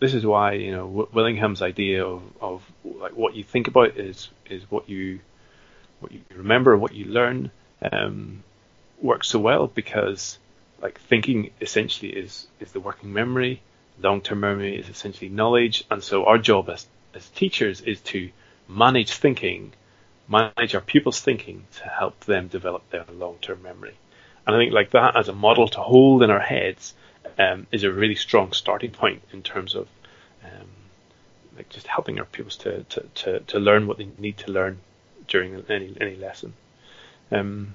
this 0.00 0.14
is 0.14 0.26
why 0.26 0.54
you 0.54 0.72
know 0.72 1.08
Willingham's 1.12 1.62
idea 1.62 2.04
of, 2.04 2.22
of 2.40 2.72
like 2.84 3.16
what 3.16 3.34
you 3.36 3.44
think 3.44 3.68
about 3.68 3.96
is 3.96 4.28
is 4.50 4.68
what 4.70 4.88
you 4.88 5.20
what 6.00 6.12
you 6.12 6.20
remember, 6.36 6.76
what 6.76 6.94
you 6.94 7.06
learn, 7.06 7.50
um, 7.80 8.42
works 9.00 9.28
so 9.28 9.38
well 9.38 9.66
because 9.66 10.38
like 10.82 11.00
thinking 11.00 11.50
essentially 11.60 12.10
is 12.10 12.46
is 12.60 12.72
the 12.72 12.80
working 12.80 13.12
memory. 13.12 13.62
Long-term 14.02 14.40
memory 14.40 14.76
is 14.76 14.88
essentially 14.88 15.30
knowledge, 15.30 15.84
and 15.88 16.02
so 16.02 16.24
our 16.24 16.38
job 16.38 16.68
as 16.68 16.84
as 17.14 17.28
teachers 17.30 17.80
is 17.80 18.00
to 18.00 18.30
manage 18.68 19.12
thinking, 19.12 19.72
manage 20.28 20.74
our 20.74 20.80
pupils' 20.80 21.20
thinking 21.20 21.64
to 21.76 21.88
help 21.88 22.20
them 22.20 22.48
develop 22.48 22.88
their 22.90 23.04
long-term 23.12 23.62
memory. 23.62 23.94
And 24.46 24.54
I 24.54 24.58
think 24.58 24.72
like 24.72 24.90
that 24.90 25.16
as 25.16 25.28
a 25.28 25.32
model 25.32 25.68
to 25.68 25.80
hold 25.80 26.22
in 26.22 26.30
our 26.30 26.40
heads 26.40 26.94
um, 27.38 27.66
is 27.72 27.84
a 27.84 27.92
really 27.92 28.14
strong 28.14 28.52
starting 28.52 28.90
point 28.90 29.22
in 29.32 29.42
terms 29.42 29.74
of 29.74 29.88
um, 30.44 30.68
like 31.56 31.68
just 31.68 31.86
helping 31.86 32.18
our 32.18 32.24
pupils 32.26 32.56
to, 32.58 32.84
to, 32.84 33.00
to, 33.14 33.40
to 33.40 33.58
learn 33.58 33.86
what 33.86 33.98
they 33.98 34.08
need 34.18 34.38
to 34.38 34.52
learn 34.52 34.78
during 35.28 35.64
any 35.68 35.96
any 36.00 36.16
lesson. 36.16 36.52
Um, 37.30 37.74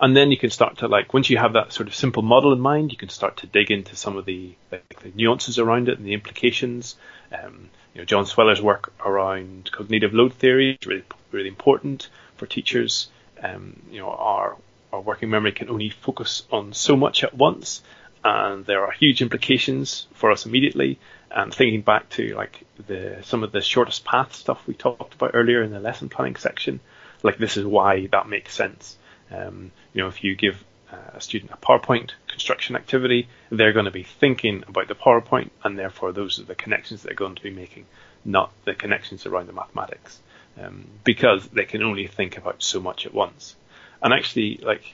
and 0.00 0.16
then 0.16 0.30
you 0.30 0.38
can 0.38 0.50
start 0.50 0.78
to 0.78 0.88
like 0.88 1.12
once 1.14 1.30
you 1.30 1.38
have 1.38 1.52
that 1.52 1.72
sort 1.72 1.88
of 1.88 1.94
simple 1.94 2.22
model 2.22 2.52
in 2.52 2.60
mind, 2.60 2.90
you 2.90 2.98
can 2.98 3.10
start 3.10 3.38
to 3.38 3.46
dig 3.46 3.70
into 3.70 3.94
some 3.94 4.16
of 4.16 4.24
the, 4.24 4.54
like, 4.72 5.00
the 5.00 5.12
nuances 5.14 5.58
around 5.58 5.88
it 5.88 5.98
and 5.98 6.06
the 6.06 6.14
implications. 6.14 6.96
Um, 7.32 7.68
you 7.94 8.00
know, 8.00 8.04
John 8.04 8.26
Sweller's 8.26 8.62
work 8.62 8.92
around 9.04 9.70
cognitive 9.72 10.14
load 10.14 10.34
theory 10.34 10.78
is 10.80 10.86
really 10.86 11.04
really 11.32 11.48
important 11.48 12.08
for 12.36 12.46
teachers. 12.46 13.08
Um, 13.42 13.82
you 13.90 14.00
know, 14.00 14.10
our 14.10 14.56
our 14.92 15.00
working 15.00 15.30
memory 15.30 15.52
can 15.52 15.70
only 15.70 15.90
focus 15.90 16.42
on 16.50 16.72
so 16.72 16.96
much 16.96 17.22
at 17.24 17.34
once, 17.34 17.82
and 18.24 18.64
there 18.66 18.84
are 18.84 18.92
huge 18.92 19.22
implications 19.22 20.06
for 20.14 20.30
us 20.30 20.46
immediately. 20.46 20.98
And 21.32 21.54
thinking 21.54 21.82
back 21.82 22.08
to 22.10 22.34
like 22.34 22.66
the 22.88 23.18
some 23.22 23.44
of 23.44 23.52
the 23.52 23.60
shortest 23.60 24.04
path 24.04 24.34
stuff 24.34 24.66
we 24.66 24.74
talked 24.74 25.14
about 25.14 25.30
earlier 25.34 25.62
in 25.62 25.70
the 25.70 25.78
lesson 25.78 26.08
planning 26.08 26.36
section, 26.36 26.80
like 27.22 27.38
this 27.38 27.56
is 27.56 27.64
why 27.64 28.06
that 28.08 28.28
makes 28.28 28.52
sense. 28.52 28.96
Um, 29.30 29.70
you 29.92 30.02
know, 30.02 30.08
if 30.08 30.24
you 30.24 30.34
give 30.34 30.62
a 30.92 31.20
student 31.20 31.52
a 31.52 31.56
PowerPoint 31.56 32.10
construction 32.28 32.76
activity, 32.76 33.28
they're 33.50 33.72
going 33.72 33.84
to 33.84 33.90
be 33.90 34.02
thinking 34.02 34.64
about 34.66 34.88
the 34.88 34.94
PowerPoint, 34.94 35.50
and 35.64 35.78
therefore 35.78 36.12
those 36.12 36.38
are 36.38 36.44
the 36.44 36.54
connections 36.54 37.02
they're 37.02 37.14
going 37.14 37.34
to 37.34 37.42
be 37.42 37.50
making, 37.50 37.86
not 38.24 38.52
the 38.64 38.74
connections 38.74 39.26
around 39.26 39.46
the 39.46 39.52
mathematics, 39.52 40.20
um, 40.60 40.86
because 41.04 41.46
they 41.48 41.64
can 41.64 41.82
only 41.82 42.06
think 42.06 42.36
about 42.36 42.62
so 42.62 42.80
much 42.80 43.06
at 43.06 43.14
once. 43.14 43.56
And 44.02 44.12
actually, 44.12 44.60
like, 44.62 44.84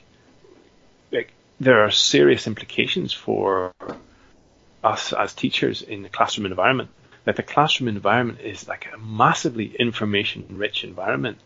like 1.13 1.33
there 1.61 1.85
are 1.85 1.91
serious 1.91 2.47
implications 2.47 3.13
for 3.13 3.73
us 4.83 5.13
as 5.13 5.35
teachers 5.35 5.83
in 5.83 6.03
the 6.03 6.09
classroom 6.09 6.47
environment. 6.47 6.91
That 7.25 7.37
the 7.37 7.43
classroom 7.43 7.89
environment 7.89 8.41
is 8.41 8.69
like 8.69 8.87
a 8.95 8.99
massively 8.99 9.75
information-rich 9.75 10.85
environment. 10.85 11.39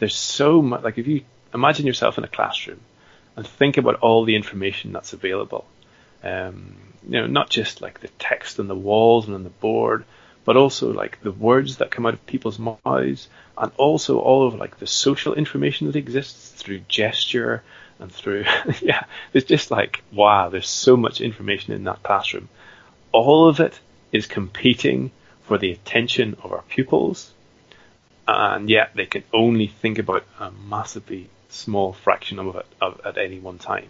There's 0.00 0.16
so 0.16 0.60
much. 0.60 0.82
Like 0.82 0.98
if 0.98 1.06
you 1.06 1.22
imagine 1.54 1.86
yourself 1.86 2.18
in 2.18 2.24
a 2.24 2.28
classroom 2.28 2.80
and 3.36 3.46
think 3.46 3.76
about 3.76 3.96
all 3.96 4.24
the 4.24 4.36
information 4.36 4.92
that's 4.92 5.12
available. 5.12 5.66
Um, 6.22 6.76
you 7.04 7.20
know, 7.20 7.26
not 7.26 7.50
just 7.50 7.80
like 7.80 8.00
the 8.00 8.08
text 8.18 8.60
on 8.60 8.68
the 8.68 8.74
walls 8.74 9.26
and 9.26 9.34
on 9.34 9.44
the 9.44 9.50
board, 9.50 10.04
but 10.44 10.56
also 10.56 10.92
like 10.92 11.20
the 11.22 11.32
words 11.32 11.78
that 11.78 11.90
come 11.90 12.06
out 12.06 12.14
of 12.14 12.26
people's 12.26 12.58
mouths, 12.58 13.28
and 13.56 13.72
also 13.76 14.18
all 14.18 14.46
of 14.46 14.54
like 14.54 14.78
the 14.78 14.86
social 14.86 15.34
information 15.34 15.86
that 15.86 15.96
exists 15.96 16.50
through 16.50 16.80
gesture 16.88 17.62
and 17.98 18.10
through 18.10 18.44
yeah. 18.80 19.04
It's 19.32 19.46
just 19.46 19.70
like 19.70 20.02
wow, 20.12 20.48
there's 20.48 20.68
so 20.68 20.96
much 20.96 21.20
information 21.20 21.72
in 21.74 21.84
that 21.84 22.02
classroom. 22.02 22.48
All 23.12 23.48
of 23.48 23.60
it 23.60 23.78
is 24.12 24.26
competing 24.26 25.10
for 25.42 25.58
the 25.58 25.72
attention 25.72 26.36
of 26.42 26.52
our 26.52 26.62
pupils, 26.62 27.32
and 28.26 28.68
yet 28.68 28.92
they 28.94 29.06
can 29.06 29.24
only 29.32 29.66
think 29.66 29.98
about 29.98 30.24
a 30.38 30.50
massively 30.50 31.28
small 31.50 31.92
fraction 31.92 32.38
of 32.38 32.56
it 32.56 32.66
of, 32.80 33.00
at 33.04 33.18
any 33.18 33.38
one 33.38 33.58
time. 33.58 33.88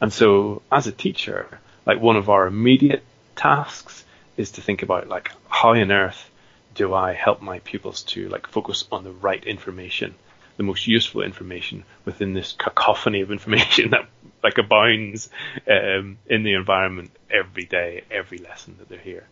And 0.00 0.12
so, 0.12 0.62
as 0.70 0.86
a 0.86 0.92
teacher, 0.92 1.60
like 1.86 2.00
one 2.00 2.16
of 2.16 2.28
our 2.28 2.46
immediate 2.46 3.04
tasks 3.36 4.04
is 4.36 4.52
to 4.52 4.60
think 4.60 4.82
about 4.82 5.08
like 5.08 5.30
how 5.48 5.70
on 5.70 5.92
earth 5.92 6.30
do 6.74 6.94
I 6.94 7.12
help 7.12 7.42
my 7.42 7.58
pupils 7.60 8.02
to 8.04 8.28
like 8.28 8.46
focus 8.46 8.84
on 8.90 9.04
the 9.04 9.12
right 9.12 9.44
information, 9.44 10.14
the 10.56 10.62
most 10.62 10.86
useful 10.86 11.22
information 11.22 11.84
within 12.04 12.32
this 12.32 12.52
cacophony 12.52 13.20
of 13.20 13.30
information 13.30 13.90
that 13.92 14.08
like 14.42 14.58
abounds 14.58 15.28
um, 15.68 16.18
in 16.26 16.42
the 16.42 16.54
environment 16.54 17.10
every 17.30 17.64
day, 17.64 18.02
every 18.10 18.38
lesson 18.38 18.76
that 18.78 18.88
they're 18.88 18.98
here. 18.98 19.26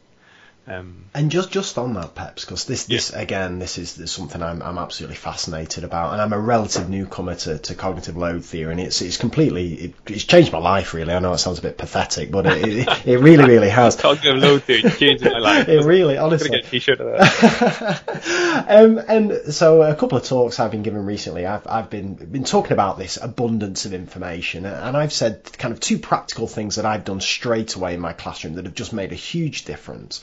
Um, 0.67 1.07
and 1.15 1.31
just 1.31 1.51
just 1.51 1.79
on 1.79 1.95
that, 1.95 2.15
Peps, 2.15 2.45
because 2.45 2.67
this 2.67 2.85
this 2.85 3.13
yeah. 3.13 3.21
again, 3.21 3.59
this 3.59 3.79
is, 3.79 3.97
this 3.97 4.11
is 4.11 4.17
something 4.17 4.43
I'm 4.43 4.63
I'm 4.63 4.79
absolutely 4.79 5.17
fascinated 5.17 5.85
about, 5.85 6.13
and 6.13 6.23
I'm 6.23 6.33
a 6.33 6.39
relative 6.39 6.89
newcomer 6.89 7.35
to, 7.35 7.59
to 7.59 7.75
cognitive 7.75 8.17
load 8.17 8.45
theory, 8.45 8.71
and 8.71 8.81
it's 8.81 9.01
it's 9.01 9.17
completely 9.17 9.75
it, 9.75 9.95
it's 10.07 10.25
changed 10.25 10.53
my 10.53 10.59
life 10.59 10.93
really. 10.93 11.13
I 11.15 11.19
know 11.19 11.33
it 11.33 11.39
sounds 11.39 11.59
a 11.59 11.63
bit 11.63 11.79
pathetic, 11.79 12.31
but 12.31 12.47
it 12.47 12.87
it, 12.89 13.07
it 13.07 13.19
really 13.19 13.45
really 13.45 13.69
has. 13.71 13.97
cognitive 13.97 14.37
load 14.37 14.63
theory 14.63 14.83
changed 14.91 15.25
my 15.25 15.39
life. 15.39 15.69
it 15.69 15.83
really, 15.83 16.19
honestly. 16.19 16.51
Get 16.51 16.67
a 16.67 16.71
t-shirt 16.71 17.01
of 17.01 17.19
that. 17.19 18.67
um, 18.69 18.99
and 19.09 19.53
so 19.53 19.83
a 19.83 19.95
couple 19.95 20.19
of 20.19 20.25
talks 20.25 20.61
I've 20.61 20.71
been 20.71 20.83
given 20.83 21.05
recently, 21.05 21.47
I've 21.47 21.67
I've 21.67 21.91
been 21.91 22.15
been 22.15 22.45
talking 22.45 22.73
about 22.73 22.99
this 22.99 23.19
abundance 23.21 23.87
of 23.87 23.95
information, 23.95 24.67
and 24.67 24.97
I've 24.97 25.13
said 25.13 25.43
kind 25.59 25.73
of 25.73 25.81
two 25.81 25.99
practical 25.99 26.47
things 26.47 26.77
that 26.77 26.85
I've 26.85 27.05
done 27.05 27.21
straight 27.21 27.75
away 27.75 27.95
in 27.95 28.01
my 28.01 28.13
classroom 28.13 28.55
that 28.55 28.67
have 28.67 28.75
just 28.75 28.93
made 28.93 29.11
a 29.11 29.17
huge 29.17 29.65
difference 29.65 30.21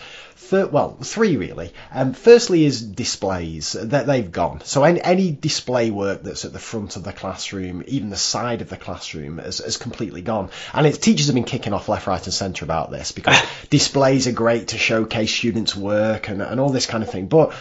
well, 0.52 0.98
three 1.02 1.38
really. 1.38 1.74
Um, 1.92 2.14
firstly 2.14 2.66
is 2.66 2.82
displays 2.82 3.74
that 3.74 4.06
they've 4.08 4.32
gone. 4.32 4.62
So 4.64 4.84
any, 4.84 5.02
any, 5.02 5.32
display 5.32 5.92
work 5.92 6.24
that's 6.24 6.46
at 6.46 6.54
the 6.54 6.60
front 6.60 6.96
of 6.96 7.04
the 7.04 7.14
classroom, 7.14 7.84
even 7.88 8.10
the 8.10 8.18
side 8.18 8.62
of 8.62 8.70
the 8.70 8.78
classroom, 8.78 9.38
has, 9.38 9.60
has 9.60 9.78
completely 9.78 10.22
gone. 10.22 10.50
And 10.74 10.88
it's, 10.88 10.98
teachers 10.98 11.28
have 11.28 11.36
been 11.36 11.44
kicking 11.44 11.74
off 11.74 11.90
left, 11.90 12.08
right, 12.08 12.24
and 12.24 12.34
centre 12.34 12.66
about 12.66 12.92
this 12.92 13.12
because 13.12 13.40
displays 13.70 14.28
are 14.28 14.32
great 14.32 14.70
to 14.70 14.78
showcase 14.78 15.34
students' 15.34 15.76
work 15.76 16.30
and, 16.30 16.42
and 16.42 16.60
all 16.60 16.70
this 16.70 16.86
kind 16.86 17.04
of 17.04 17.10
thing. 17.10 17.28
But 17.28 17.54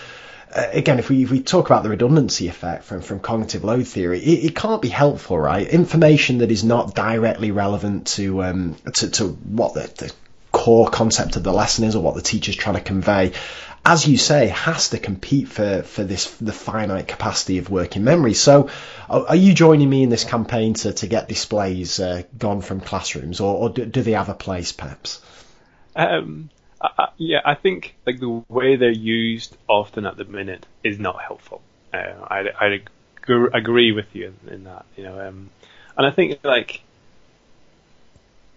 uh, 0.54 0.68
again, 0.72 0.98
if 0.98 1.10
we 1.10 1.24
if 1.24 1.30
we 1.30 1.42
talk 1.42 1.66
about 1.66 1.82
the 1.82 1.88
redundancy 1.88 2.48
effect 2.48 2.84
from 2.84 3.00
from 3.00 3.20
cognitive 3.20 3.64
load 3.64 3.86
theory, 3.86 4.20
it, 4.20 4.46
it 4.46 4.54
can't 4.54 4.80
be 4.80 4.88
helpful, 4.88 5.38
right? 5.38 5.66
Information 5.66 6.38
that 6.38 6.50
is 6.50 6.62
not 6.62 6.94
directly 6.94 7.50
relevant 7.50 8.06
to 8.08 8.42
um 8.44 8.76
to, 8.94 9.10
to 9.10 9.28
what 9.28 9.74
the, 9.74 9.80
the 9.80 10.12
core 10.56 10.88
concept 10.88 11.36
of 11.36 11.42
the 11.42 11.52
lesson 11.52 11.84
is 11.84 11.94
or 11.94 12.02
what 12.02 12.14
the 12.14 12.22
teacher's 12.22 12.56
trying 12.56 12.76
to 12.76 12.80
convey 12.80 13.32
as 13.88 14.06
you 14.08 14.18
say, 14.18 14.48
has 14.48 14.88
to 14.88 14.98
compete 14.98 15.46
for, 15.46 15.82
for 15.82 16.02
this 16.02 16.26
the 16.38 16.52
finite 16.52 17.06
capacity 17.06 17.58
of 17.58 17.70
working 17.70 18.02
memory. 18.02 18.34
So, 18.34 18.68
are 19.08 19.36
you 19.36 19.54
joining 19.54 19.88
me 19.88 20.02
in 20.02 20.08
this 20.08 20.24
campaign 20.24 20.74
to, 20.74 20.92
to 20.92 21.06
get 21.06 21.28
displays 21.28 22.00
uh, 22.00 22.24
gone 22.36 22.62
from 22.62 22.80
classrooms, 22.80 23.38
or, 23.38 23.54
or 23.54 23.68
do, 23.70 23.86
do, 23.86 24.02
they 24.02 24.12
have 24.12 24.28
a 24.28 24.34
place, 24.34 24.72
perhaps? 24.72 25.22
Um, 25.94 26.50
I, 26.80 27.10
yeah, 27.16 27.42
I 27.44 27.54
think 27.54 27.94
like 28.04 28.18
the 28.18 28.42
way 28.48 28.74
they're 28.74 28.90
used 28.90 29.56
often 29.68 30.04
at 30.04 30.16
the 30.16 30.24
minute 30.24 30.66
is 30.82 30.98
not 30.98 31.22
helpful. 31.22 31.62
Uh, 31.94 32.12
I, 32.28 32.48
I 32.60 32.80
agree 33.54 33.92
with 33.92 34.06
you 34.14 34.34
in, 34.48 34.64
that, 34.64 34.84
you 34.96 35.04
know, 35.04 35.20
um, 35.28 35.50
and 35.96 36.06
I 36.06 36.10
think 36.10 36.40
like 36.42 36.82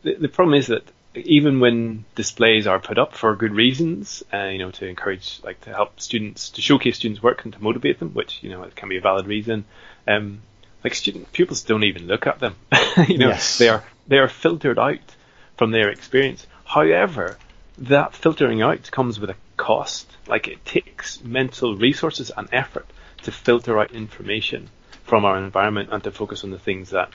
the, 0.01 0.15
the 0.15 0.27
problem 0.27 0.55
is 0.57 0.67
that 0.67 0.83
even 1.15 1.59
when 1.59 2.05
displays 2.15 2.67
are 2.67 2.79
put 2.79 2.97
up 2.99 3.13
for 3.13 3.35
good 3.35 3.53
reasons, 3.53 4.23
uh, 4.33 4.45
you 4.45 4.59
know, 4.59 4.71
to 4.71 4.87
encourage, 4.87 5.39
like, 5.43 5.59
to 5.61 5.71
help 5.71 5.99
students, 5.99 6.51
to 6.51 6.61
showcase 6.61 6.97
students' 6.97 7.23
work 7.23 7.43
and 7.43 7.53
to 7.53 7.63
motivate 7.63 7.99
them, 7.99 8.13
which, 8.13 8.43
you 8.43 8.49
know, 8.49 8.63
it 8.63 8.75
can 8.75 8.89
be 8.89 8.97
a 8.97 9.01
valid 9.01 9.25
reason, 9.25 9.65
um, 10.07 10.41
like, 10.83 10.93
student 10.93 11.31
pupils 11.31 11.63
don't 11.63 11.83
even 11.83 12.07
look 12.07 12.27
at 12.27 12.39
them. 12.39 12.55
you 13.07 13.17
know, 13.17 13.29
yes. 13.29 13.57
they 13.57 13.69
are, 13.69 13.83
they 14.07 14.17
are 14.17 14.27
filtered 14.27 14.77
out 14.77 15.15
from 15.57 15.71
their 15.71 15.89
experience. 15.89 16.45
However, 16.63 17.37
that 17.79 18.13
filtering 18.13 18.61
out 18.61 18.89
comes 18.91 19.19
with 19.19 19.31
a 19.31 19.35
cost. 19.57 20.09
Like, 20.27 20.47
it 20.47 20.63
takes 20.63 21.23
mental 21.23 21.75
resources 21.75 22.31
and 22.35 22.47
effort 22.51 22.85
to 23.23 23.31
filter 23.31 23.79
out 23.79 23.91
information 23.91 24.69
from 25.03 25.25
our 25.25 25.37
environment 25.37 25.89
and 25.91 26.03
to 26.03 26.11
focus 26.11 26.43
on 26.43 26.51
the 26.51 26.59
things 26.59 26.91
that, 26.91 27.09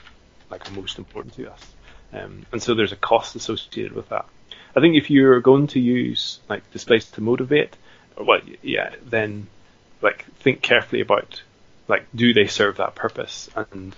like, 0.51 0.67
are 0.69 0.73
most 0.73 0.97
important 0.97 1.33
to 1.35 1.51
us. 1.51 1.74
Um, 2.15 2.45
and 2.51 2.61
so 2.61 2.73
there's 2.73 2.91
a 2.91 2.97
cost 2.97 3.35
associated 3.35 3.93
with 3.93 4.09
that. 4.09 4.25
I 4.75 4.79
think 4.79 4.95
if 4.95 5.09
you're 5.09 5.41
going 5.41 5.67
to 5.67 5.79
use 5.79 6.39
like 6.49 6.69
displays 6.71 7.09
to 7.11 7.21
motivate, 7.21 7.75
what, 8.17 8.43
yeah, 8.63 8.93
then 9.03 9.47
like 10.01 10.25
think 10.39 10.61
carefully 10.61 11.01
about 11.01 11.41
like 11.87 12.05
do 12.15 12.33
they 12.33 12.47
serve 12.47 12.77
that 12.77 12.95
purpose 12.95 13.49
and 13.55 13.95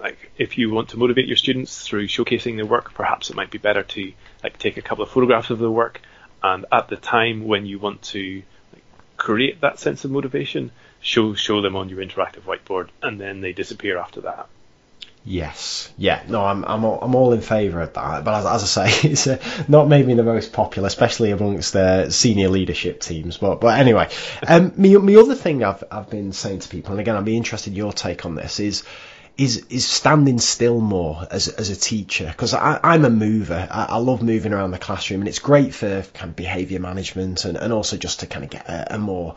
like 0.00 0.30
if 0.38 0.58
you 0.58 0.70
want 0.70 0.90
to 0.90 0.96
motivate 0.96 1.26
your 1.26 1.36
students 1.36 1.86
through 1.86 2.06
showcasing 2.06 2.56
their 2.56 2.66
work, 2.66 2.94
perhaps 2.94 3.30
it 3.30 3.36
might 3.36 3.50
be 3.50 3.58
better 3.58 3.82
to 3.82 4.12
like 4.42 4.58
take 4.58 4.76
a 4.76 4.82
couple 4.82 5.04
of 5.04 5.10
photographs 5.10 5.50
of 5.50 5.58
their 5.58 5.70
work, 5.70 6.00
and 6.42 6.66
at 6.70 6.88
the 6.88 6.96
time 6.96 7.46
when 7.46 7.66
you 7.66 7.78
want 7.78 8.02
to 8.02 8.42
like, 8.72 8.84
create 9.16 9.60
that 9.60 9.78
sense 9.78 10.04
of 10.04 10.10
motivation, 10.10 10.70
show 11.00 11.34
show 11.34 11.60
them 11.60 11.76
on 11.76 11.88
your 11.88 12.04
interactive 12.04 12.42
whiteboard, 12.42 12.88
and 13.02 13.20
then 13.20 13.40
they 13.40 13.52
disappear 13.52 13.98
after 13.98 14.20
that. 14.22 14.48
Yes, 15.30 15.90
yeah, 15.98 16.22
no, 16.26 16.42
I'm 16.42 16.64
I'm 16.64 16.86
all, 16.86 17.00
I'm 17.02 17.14
all 17.14 17.34
in 17.34 17.42
favour 17.42 17.82
of 17.82 17.92
that. 17.92 18.24
But 18.24 18.34
as, 18.34 18.46
as 18.46 18.78
I 18.78 18.88
say, 18.88 19.08
it's 19.10 19.26
uh, 19.26 19.38
not 19.68 19.86
maybe 19.86 20.14
the 20.14 20.22
most 20.22 20.54
popular, 20.54 20.86
especially 20.86 21.32
amongst 21.32 21.74
the 21.74 22.08
senior 22.08 22.48
leadership 22.48 23.00
teams. 23.00 23.36
But 23.36 23.60
but 23.60 23.78
anyway, 23.78 24.08
um, 24.46 24.72
me 24.78 24.96
other 25.16 25.34
thing 25.34 25.62
I've 25.62 25.84
I've 25.90 26.08
been 26.08 26.32
saying 26.32 26.60
to 26.60 26.68
people, 26.70 26.92
and 26.92 27.00
again, 27.00 27.14
I'd 27.14 27.26
be 27.26 27.36
interested 27.36 27.74
in 27.74 27.76
your 27.76 27.92
take 27.92 28.24
on 28.24 28.36
this 28.36 28.58
is. 28.58 28.84
Is, 29.36 29.66
is 29.70 29.86
standing 29.86 30.40
still 30.40 30.80
more 30.80 31.24
as, 31.30 31.46
as 31.46 31.70
a 31.70 31.76
teacher 31.76 32.26
because 32.26 32.54
I'm 32.54 33.04
a 33.04 33.08
mover. 33.08 33.68
I, 33.70 33.84
I, 33.84 33.96
love 33.98 34.20
moving 34.20 34.52
around 34.52 34.72
the 34.72 34.80
classroom 34.80 35.20
and 35.20 35.28
it's 35.28 35.38
great 35.38 35.72
for 35.72 36.02
kind 36.12 36.30
of 36.30 36.34
behaviour 36.34 36.80
management 36.80 37.44
and, 37.44 37.56
and 37.56 37.72
also 37.72 37.96
just 37.96 38.18
to 38.18 38.26
kind 38.26 38.44
of 38.44 38.50
get 38.50 38.68
a, 38.68 38.96
a 38.96 38.98
more 38.98 39.36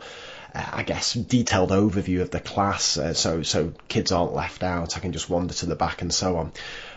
I 0.54 0.82
guess, 0.82 1.14
detailed 1.14 1.70
overview 1.70 2.20
of 2.20 2.30
the 2.30 2.40
class, 2.40 2.98
uh, 2.98 3.14
so 3.14 3.42
so 3.42 3.72
kids 3.88 4.12
aren't 4.12 4.34
left 4.34 4.62
out. 4.62 4.96
I 4.96 5.00
can 5.00 5.12
just 5.12 5.30
wander 5.30 5.54
to 5.54 5.66
the 5.66 5.76
back 5.76 6.02
and 6.02 6.12
so 6.12 6.36
on. 6.36 6.52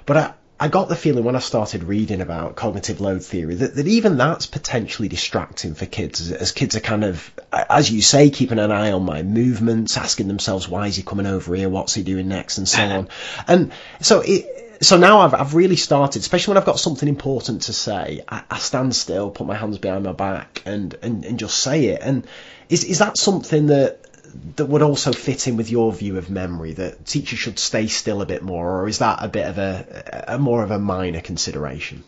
But 0.06 0.18
I, 0.18 0.34
I 0.60 0.68
got 0.70 0.88
the 0.88 0.96
feeling 0.96 1.26
when 1.26 1.36
I 1.36 1.40
started 1.40 1.84
reading 1.84 2.22
about 2.22 2.56
cognitive 2.56 3.02
load 3.02 3.24
theory 3.24 3.56
that, 3.56 3.76
that 3.76 3.88
even 3.88 4.18
that's 4.18 4.46
potentially 4.46 5.10
distracting 5.10 5.74
for 5.74 5.86
kids 5.86 6.22
as, 6.22 6.32
as, 6.32 6.52
kids 6.54 6.78
are 6.78 6.82
kind 6.82 7.04
of, 7.04 7.34
as 7.52 7.92
you 7.92 8.02
say, 8.02 8.30
keeping 8.30 8.60
an 8.60 8.72
eye 8.72 8.94
on 8.94 9.04
my 9.04 9.22
movements, 9.22 9.98
asking 9.98 10.30
themselves, 10.30 10.70
why 10.70 10.88
is 10.88 10.96
he 10.96 11.04
coming 11.04 11.26
over 11.26 11.56
here? 11.56 11.68
What's 11.68 11.94
he 11.94 12.04
doing 12.04 12.30
next? 12.30 12.58
And 12.58 12.70
so 12.70 12.82
on. 12.84 13.10
And 13.50 13.74
so 14.00 14.22
it, 14.22 14.82
so 14.82 14.98
now 14.98 15.20
I've, 15.20 15.34
I've 15.34 15.56
really 15.56 15.76
started, 15.76 16.22
especially 16.22 16.54
when 16.54 16.58
I've 16.58 16.66
got 16.66 16.80
something 16.80 17.10
important 17.10 17.64
to 17.64 17.74
say, 17.74 18.24
I, 18.28 18.44
I 18.50 18.58
stand 18.60 18.96
still, 18.96 19.32
put 19.32 19.48
my 19.48 19.56
hands 19.56 19.78
behind 19.78 20.06
my 20.06 20.14
back 20.14 20.62
and, 20.66 20.94
and, 21.02 21.26
and 21.26 21.38
just 21.40 21.58
say 21.58 21.88
it. 21.88 22.02
And 22.02 22.26
is 22.70 22.84
is 22.84 23.00
that 23.00 23.18
something 23.18 23.68
that 23.68 24.00
that 24.58 24.66
would 24.66 24.82
also 24.82 25.14
fit 25.14 25.48
in 25.48 25.58
with 25.58 25.72
your 25.72 25.94
view 25.94 26.18
of 26.18 26.30
memory 26.30 26.74
that 26.74 27.06
teachers 27.06 27.40
should 27.40 27.58
stay 27.58 27.88
still 27.88 28.22
a 28.22 28.26
bit 28.26 28.44
more, 28.44 28.82
or 28.82 28.88
is 28.88 29.00
that 29.00 29.20
a 29.24 29.28
bit 29.28 29.48
of 29.48 29.58
a, 29.58 30.26
a 30.28 30.38
more 30.38 30.64
of 30.64 30.72
a 30.72 30.80
minor 30.80 31.22
consideration? 31.22 32.04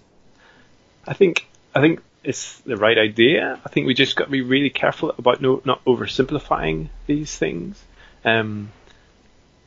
I 1.05 1.13
think 1.13 1.47
I 1.73 1.81
think 1.81 2.01
it's 2.23 2.59
the 2.59 2.75
right 2.75 2.97
idea. 2.97 3.59
I 3.63 3.69
think 3.69 3.87
we 3.87 3.93
just 3.93 4.15
got 4.15 4.25
to 4.25 4.31
be 4.31 4.41
really 4.41 4.69
careful 4.69 5.13
about 5.17 5.41
no, 5.41 5.61
not 5.63 5.83
oversimplifying 5.85 6.89
these 7.05 7.35
things. 7.35 7.81
Um, 8.25 8.71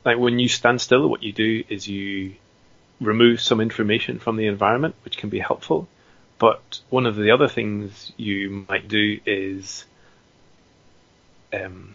like 0.04 0.18
when 0.18 0.38
you 0.38 0.48
stand 0.48 0.80
still, 0.80 1.08
what 1.08 1.22
you 1.22 1.32
do 1.32 1.64
is 1.68 1.88
you 1.88 2.34
remove 3.00 3.40
some 3.40 3.60
information 3.60 4.18
from 4.18 4.36
the 4.36 4.46
environment, 4.46 4.94
which 5.04 5.16
can 5.16 5.30
be 5.30 5.38
helpful. 5.38 5.88
But 6.38 6.80
one 6.90 7.06
of 7.06 7.16
the 7.16 7.30
other 7.30 7.48
things 7.48 8.12
you 8.16 8.66
might 8.68 8.88
do 8.88 9.20
is 9.24 9.84
um, 11.52 11.94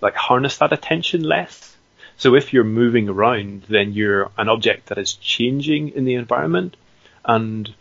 like 0.00 0.14
harness 0.14 0.58
that 0.58 0.72
attention 0.72 1.22
less. 1.22 1.76
So 2.16 2.34
if 2.34 2.52
you're 2.52 2.64
moving 2.64 3.08
around, 3.08 3.62
then 3.68 3.92
you're 3.92 4.30
an 4.36 4.48
object 4.48 4.86
that 4.86 4.98
is 4.98 5.14
changing 5.14 5.90
in 5.90 6.04
the 6.04 6.14
environment, 6.14 6.76
and 7.24 7.72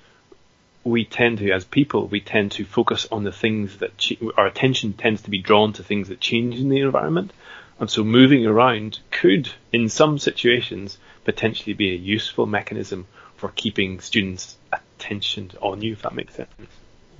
we 0.83 1.05
tend 1.05 1.39
to, 1.39 1.51
as 1.51 1.65
people, 1.65 2.07
we 2.07 2.21
tend 2.21 2.53
to 2.53 2.65
focus 2.65 3.07
on 3.11 3.23
the 3.23 3.31
things 3.31 3.77
that 3.77 3.97
ch- 3.97 4.17
our 4.37 4.47
attention 4.47 4.93
tends 4.93 5.21
to 5.23 5.29
be 5.29 5.39
drawn 5.39 5.73
to 5.73 5.83
things 5.83 6.07
that 6.07 6.19
change 6.19 6.55
in 6.55 6.69
the 6.69 6.79
environment, 6.79 7.31
and 7.79 7.89
so 7.89 8.03
moving 8.03 8.45
around 8.45 8.99
could, 9.09 9.49
in 9.71 9.89
some 9.89 10.17
situations, 10.17 10.97
potentially 11.23 11.73
be 11.73 11.91
a 11.91 11.95
useful 11.95 12.45
mechanism 12.45 13.07
for 13.35 13.49
keeping 13.49 13.99
students' 13.99 14.55
attention 14.71 15.51
on 15.61 15.81
you, 15.81 15.93
if 15.93 16.03
that 16.03 16.13
makes 16.13 16.35
sense. 16.35 16.49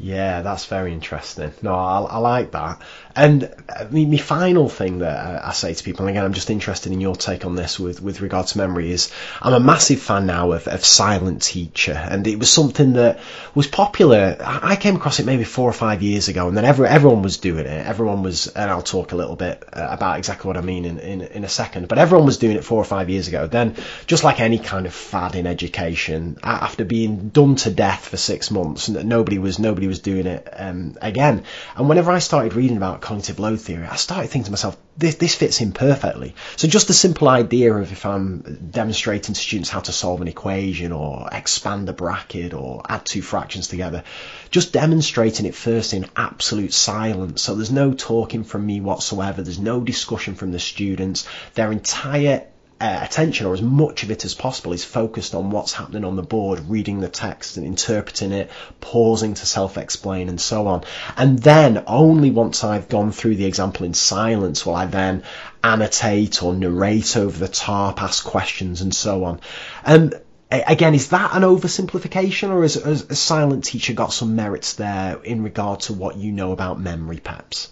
Yeah, 0.04 0.42
that's 0.42 0.66
very 0.66 0.94
interesting. 0.94 1.54
No, 1.62 1.76
I, 1.76 2.00
I 2.00 2.18
like 2.18 2.52
that. 2.52 2.82
And 3.16 3.54
I 3.70 3.84
uh, 3.84 3.88
my 3.92 4.18
final 4.18 4.68
thing 4.68 5.00
that 5.00 5.46
I, 5.46 5.52
say 5.52 5.76
to 5.76 5.84
people, 5.84 6.08
and 6.08 6.10
again, 6.10 6.26
I'm 6.26 6.34
just 6.34 6.50
interested 6.50 6.92
in 6.92 7.02
your 7.02 7.16
take 7.16 7.46
on 7.46 7.56
this 7.56 7.80
with, 7.80 8.02
with 8.02 8.22
regard 8.22 8.48
to 8.48 8.58
memory, 8.58 8.92
is 8.92 9.12
I'm 9.42 9.54
a 9.54 9.60
massive 9.60 10.02
fan 10.02 10.26
now 10.26 10.54
of, 10.54 10.68
of 10.68 10.84
Silent 10.84 11.44
Teacher, 11.44 11.92
and 11.94 12.26
it 12.26 12.40
was 12.40 12.50
something 12.50 12.94
that 12.94 13.20
was 13.54 13.68
popular. 13.68 14.38
I 14.40 14.76
came 14.76 14.96
across 14.96 15.20
it 15.20 15.28
maybe 15.28 15.44
four 15.44 15.70
or 15.70 15.74
five 15.74 16.02
years 16.02 16.30
ago, 16.30 16.48
and 16.48 16.58
then 16.58 16.66
every, 16.66 16.88
everyone 16.88 17.22
was 17.22 17.38
doing 17.38 17.68
it. 17.68 17.86
Everyone 17.86 18.24
was, 18.24 18.48
and 18.48 18.72
I'll 18.72 18.82
talk 18.82 19.12
a 19.12 19.16
little 19.16 19.36
bit 19.36 19.64
uh, 19.72 19.88
about 19.92 20.18
exactly 20.18 20.48
what 20.48 20.58
I 20.58 20.62
mean 20.62 20.86
in, 20.86 20.98
in, 20.98 21.22
in 21.22 21.44
a 21.44 21.50
second, 21.50 21.90
but 21.90 22.00
everyone 22.00 22.26
was 22.26 22.40
doing 22.40 22.56
it 22.56 22.64
four 22.64 22.82
or 22.82 22.86
five 22.86 23.12
years 23.12 23.28
ago. 23.28 23.46
Then, 23.46 23.76
just 24.08 24.24
like 24.24 24.40
any 24.40 24.58
kind 24.58 24.88
of 24.88 24.96
fad 24.96 25.36
in 25.36 25.46
education, 25.46 26.40
after 26.42 26.86
being 26.86 27.30
done 27.30 27.56
to 27.58 27.70
death 27.70 28.08
for 28.08 28.18
six 28.18 28.50
months, 28.50 28.90
nobody 28.90 29.38
was 29.38 29.60
nobody 29.60 29.91
was 29.92 30.00
doing 30.00 30.26
it 30.26 30.48
um, 30.54 30.98
again. 31.02 31.44
And 31.76 31.90
whenever 31.90 32.12
I 32.12 32.20
started 32.20 32.54
reading 32.54 32.78
about 32.78 33.02
cognitive 33.02 33.40
load 33.40 33.60
theory, 33.60 33.86
I 33.86 33.98
started 33.98 34.30
thinking 34.30 34.46
to 34.46 34.52
myself, 34.52 34.78
this, 34.98 35.16
this 35.16 35.36
fits 35.36 35.62
in 35.62 35.74
perfectly. 35.74 36.36
So 36.56 36.68
just 36.68 36.88
the 36.88 36.94
simple 36.94 37.28
idea 37.28 37.74
of 37.74 37.92
if 37.92 38.06
I'm 38.06 38.70
demonstrating 38.72 39.36
to 39.36 39.42
students 39.42 39.70
how 39.70 39.82
to 39.82 39.92
solve 39.92 40.22
an 40.22 40.28
equation 40.28 40.92
or 40.92 41.28
expand 41.32 41.90
a 41.90 41.94
bracket 41.94 42.54
or 42.54 42.84
add 42.88 43.06
two 43.06 43.22
fractions 43.22 43.68
together, 43.68 44.04
just 44.50 44.74
demonstrating 44.74 45.46
it 45.46 45.56
first 45.56 45.94
in 45.94 46.10
absolute 46.16 46.74
silence. 46.74 47.42
So 47.42 47.56
there's 47.56 47.72
no 47.72 47.94
talking 47.94 48.44
from 48.44 48.66
me 48.66 48.80
whatsoever. 48.80 49.42
There's 49.42 49.60
no 49.60 49.82
discussion 49.82 50.36
from 50.36 50.52
the 50.52 50.60
students. 50.60 51.28
Their 51.54 51.72
entire 51.72 52.48
uh, 52.82 53.00
attention, 53.04 53.46
or 53.46 53.54
as 53.54 53.62
much 53.62 54.04
of 54.04 54.12
it 54.12 54.26
as 54.26 54.34
possible, 54.34 54.74
is 54.74 54.84
focused 54.84 55.36
on 55.36 55.52
what's 55.52 55.74
happening 55.74 56.04
on 56.04 56.16
the 56.16 56.24
board, 56.24 56.68
reading 56.68 57.00
the 57.00 57.08
text 57.08 57.58
and 57.58 57.66
interpreting 57.66 58.32
it, 58.32 58.50
pausing 58.80 59.36
to 59.36 59.46
self 59.46 59.78
explain, 59.78 60.30
and 60.30 60.42
so 60.42 60.68
on. 60.68 60.84
And 61.16 61.38
then, 61.38 61.84
only 61.86 62.32
once 62.32 62.64
I've 62.64 62.90
gone 62.90 63.12
through 63.12 63.36
the 63.36 63.46
example 63.46 63.86
in 63.86 63.94
silence, 63.94 64.66
will 64.66 64.76
I 64.76 64.88
then 64.88 65.24
annotate 65.64 66.42
or 66.42 66.54
narrate 66.54 67.16
over 67.16 67.38
the 67.38 67.48
top, 67.48 68.02
ask 68.02 68.26
questions, 68.26 68.82
and 68.82 68.94
so 68.94 69.26
on. 69.26 69.42
And 69.86 70.20
again, 70.50 70.96
is 70.96 71.10
that 71.10 71.36
an 71.36 71.44
oversimplification, 71.44 72.50
or 72.50 72.64
has, 72.64 72.74
has 72.76 73.04
a 73.04 73.16
silent 73.16 73.64
teacher 73.64 73.94
got 73.94 74.12
some 74.12 74.36
merits 74.36 74.74
there 74.74 75.22
in 75.24 75.44
regard 75.44 75.82
to 75.82 75.94
what 75.94 76.18
you 76.18 76.32
know 76.32 76.52
about 76.52 76.80
memory, 76.80 77.20
perhaps? 77.24 77.72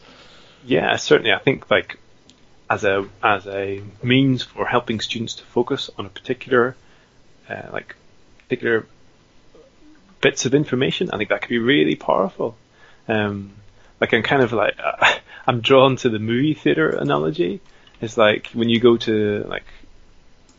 Yeah, 0.65 0.95
certainly. 0.98 1.34
I 1.34 1.40
think 1.40 1.72
like 1.72 1.98
as 2.69 2.83
a 2.83 3.07
as 3.23 3.47
a 3.47 3.81
means 4.03 4.43
for 4.43 4.65
helping 4.65 4.99
students 4.99 5.35
to 5.35 5.43
focus 5.43 5.89
on 5.97 6.05
a 6.05 6.09
particular 6.09 6.75
uh, 7.49 7.69
like 7.71 7.95
particular 8.43 8.85
bits 10.21 10.45
of 10.45 10.53
information. 10.53 11.09
I 11.11 11.17
think 11.17 11.29
that 11.29 11.41
could 11.41 11.49
be 11.49 11.59
really 11.59 11.95
powerful. 11.95 12.55
Um, 13.07 13.53
like 13.99 14.13
I'm 14.13 14.23
kind 14.23 14.43
of 14.43 14.53
like 14.53 14.75
uh, 14.83 15.13
I'm 15.47 15.61
drawn 15.61 15.95
to 15.97 16.09
the 16.09 16.19
movie 16.19 16.53
theater 16.53 16.89
analogy. 16.89 17.61
It's 18.01 18.17
like 18.17 18.47
when 18.53 18.69
you 18.69 18.79
go 18.79 18.97
to 18.97 19.45
like 19.47 19.65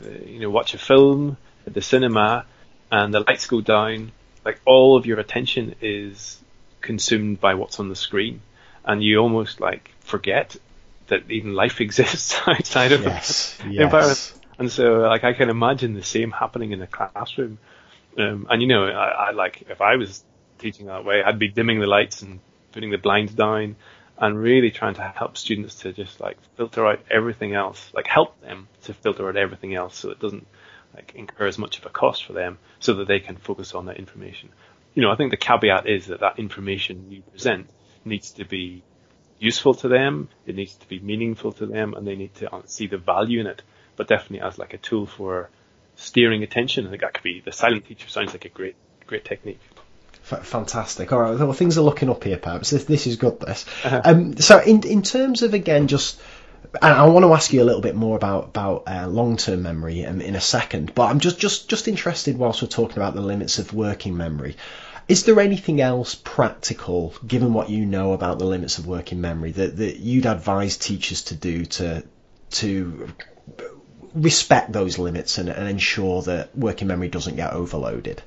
uh, 0.04 0.08
you 0.26 0.40
know 0.40 0.50
watch 0.50 0.74
a 0.74 0.78
film 0.78 1.36
at 1.66 1.74
the 1.74 1.82
cinema 1.82 2.44
and 2.90 3.14
the 3.14 3.20
lights 3.20 3.46
go 3.46 3.60
down, 3.60 4.10
like 4.44 4.60
all 4.64 4.96
of 4.96 5.06
your 5.06 5.20
attention 5.20 5.76
is 5.80 6.40
consumed 6.80 7.40
by 7.40 7.54
what's 7.54 7.78
on 7.78 7.88
the 7.88 7.94
screen, 7.94 8.40
and 8.84 9.02
you 9.02 9.18
almost 9.18 9.60
like 9.60 9.92
forget 10.00 10.56
that 11.10 11.30
even 11.30 11.54
life 11.54 11.80
exists 11.86 12.40
outside 12.46 12.92
of 12.92 13.02
yes, 13.02 13.56
the 13.58 13.70
yes. 13.70 13.84
environment. 13.84 14.34
And 14.58 14.70
so, 14.70 15.00
like, 15.00 15.24
I 15.24 15.32
can 15.32 15.48
imagine 15.48 15.94
the 15.94 16.02
same 16.02 16.30
happening 16.30 16.72
in 16.72 16.82
a 16.82 16.86
classroom. 16.86 17.58
Um, 18.18 18.46
and 18.50 18.60
you 18.60 18.68
know, 18.68 18.84
I, 18.84 19.28
I 19.28 19.30
like 19.30 19.62
if 19.68 19.80
I 19.80 19.96
was 19.96 20.24
teaching 20.58 20.86
that 20.86 21.04
way, 21.04 21.22
I'd 21.22 21.38
be 21.38 21.48
dimming 21.48 21.80
the 21.80 21.86
lights 21.86 22.22
and 22.22 22.40
putting 22.72 22.90
the 22.90 22.98
blinds 22.98 23.32
down, 23.32 23.76
and 24.18 24.38
really 24.38 24.70
trying 24.70 24.94
to 24.94 25.02
help 25.02 25.38
students 25.38 25.76
to 25.76 25.92
just 25.92 26.20
like 26.20 26.36
filter 26.56 26.86
out 26.86 27.00
everything 27.10 27.54
else, 27.54 27.90
like 27.94 28.06
help 28.06 28.40
them 28.42 28.68
to 28.82 28.92
filter 28.92 29.28
out 29.28 29.36
everything 29.36 29.74
else, 29.74 29.96
so 29.96 30.10
it 30.10 30.20
doesn't 30.20 30.46
like 30.94 31.12
incur 31.14 31.46
as 31.46 31.56
much 31.56 31.78
of 31.78 31.86
a 31.86 31.88
cost 31.88 32.24
for 32.24 32.34
them, 32.34 32.58
so 32.80 32.94
that 32.94 33.08
they 33.08 33.20
can 33.20 33.36
focus 33.36 33.74
on 33.74 33.86
that 33.86 33.96
information. 33.96 34.50
You 34.94 35.02
know, 35.02 35.10
I 35.10 35.16
think 35.16 35.30
the 35.30 35.36
caveat 35.36 35.88
is 35.88 36.08
that 36.08 36.20
that 36.20 36.38
information 36.38 37.10
you 37.10 37.22
present 37.22 37.70
needs 38.04 38.32
to 38.32 38.44
be 38.44 38.82
useful 39.40 39.74
to 39.74 39.88
them, 39.88 40.28
it 40.46 40.54
needs 40.54 40.74
to 40.76 40.88
be 40.88 41.00
meaningful 41.00 41.52
to 41.52 41.66
them, 41.66 41.94
and 41.94 42.06
they 42.06 42.14
need 42.14 42.34
to 42.36 42.62
see 42.66 42.86
the 42.86 42.98
value 42.98 43.40
in 43.40 43.46
it. 43.46 43.62
But 43.96 44.06
definitely 44.06 44.40
as 44.46 44.58
like 44.58 44.72
a 44.74 44.78
tool 44.78 45.06
for 45.06 45.50
steering 45.96 46.42
attention, 46.42 46.86
I 46.86 46.90
think 46.90 47.02
that 47.02 47.14
could 47.14 47.24
be 47.24 47.40
the 47.40 47.52
silent 47.52 47.86
teacher 47.86 48.08
sounds 48.08 48.32
like 48.32 48.44
a 48.44 48.48
great, 48.48 48.76
great 49.06 49.24
technique. 49.24 49.60
Fantastic. 50.22 51.12
All 51.12 51.20
right. 51.20 51.36
Well, 51.36 51.52
things 51.52 51.76
are 51.76 51.82
looking 51.82 52.08
up 52.08 52.22
here, 52.22 52.36
perhaps. 52.36 52.70
This, 52.70 52.84
this 52.84 53.06
is 53.08 53.16
good. 53.16 53.40
This. 53.40 53.66
Uh-huh. 53.84 54.02
Um, 54.04 54.36
so, 54.36 54.60
in 54.60 54.84
in 54.84 55.02
terms 55.02 55.42
of 55.42 55.54
again, 55.54 55.88
just 55.88 56.20
I 56.80 57.06
want 57.06 57.24
to 57.24 57.32
ask 57.32 57.52
you 57.52 57.62
a 57.62 57.64
little 57.64 57.80
bit 57.80 57.96
more 57.96 58.16
about 58.16 58.44
about 58.44 58.84
uh, 58.86 59.08
long 59.08 59.36
term 59.36 59.62
memory 59.62 60.04
um, 60.06 60.20
in 60.20 60.36
a 60.36 60.40
second, 60.40 60.94
but 60.94 61.10
I'm 61.10 61.18
just 61.18 61.38
just 61.38 61.68
just 61.68 61.88
interested 61.88 62.38
whilst 62.38 62.62
we're 62.62 62.68
talking 62.68 62.96
about 62.96 63.14
the 63.14 63.22
limits 63.22 63.58
of 63.58 63.72
working 63.72 64.16
memory. 64.16 64.56
Is 65.10 65.24
there 65.24 65.40
anything 65.40 65.80
else 65.80 66.14
practical, 66.14 67.12
given 67.26 67.52
what 67.52 67.68
you 67.68 67.84
know 67.84 68.12
about 68.12 68.38
the 68.38 68.44
limits 68.44 68.78
of 68.78 68.86
working 68.86 69.20
memory, 69.20 69.50
that, 69.50 69.76
that 69.78 69.96
you'd 69.96 70.24
advise 70.24 70.76
teachers 70.76 71.24
to 71.24 71.34
do 71.34 71.64
to 71.64 72.04
to 72.50 73.08
respect 74.14 74.72
those 74.72 74.98
limits 74.98 75.38
and, 75.38 75.48
and 75.48 75.68
ensure 75.68 76.22
that 76.22 76.56
working 76.56 76.86
memory 76.86 77.08
doesn't 77.08 77.34
get 77.34 77.52
overloaded? 77.52 78.22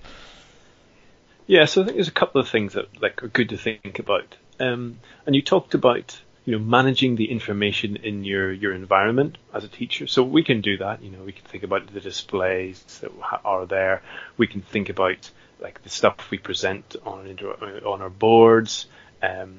Yeah, 1.47 1.65
so 1.65 1.81
I 1.81 1.85
think 1.85 1.95
there's 1.95 2.09
a 2.09 2.11
couple 2.11 2.41
of 2.41 2.49
things 2.49 2.73
that 2.73 3.01
like 3.01 3.23
are 3.23 3.29
good 3.29 3.49
to 3.49 3.57
think 3.57 3.99
about. 3.99 4.35
Um, 4.59 4.99
and 5.25 5.35
you 5.35 5.41
talked 5.41 5.75
about 5.75 6.19
you 6.43 6.51
know, 6.51 6.59
managing 6.59 7.15
the 7.15 7.31
information 7.31 7.95
in 7.95 8.25
your, 8.25 8.51
your 8.51 8.73
environment 8.73 9.37
as 9.53 9.63
a 9.63 9.69
teacher. 9.69 10.07
So 10.07 10.23
we 10.23 10.43
can 10.43 10.59
do 10.59 10.77
that. 10.77 11.01
You 11.01 11.11
know, 11.11 11.23
we 11.23 11.31
can 11.31 11.45
think 11.45 11.63
about 11.63 11.87
the 11.87 12.01
displays 12.01 12.83
that 13.01 13.11
are 13.45 13.65
there. 13.65 14.01
We 14.35 14.47
can 14.47 14.61
think 14.61 14.89
about 14.89 15.31
like 15.63 15.81
the 15.81 15.89
stuff 15.89 16.29
we 16.29 16.37
present 16.37 16.95
on 17.05 17.37
on 17.85 18.01
our 18.01 18.09
boards. 18.09 18.85
Um, 19.21 19.55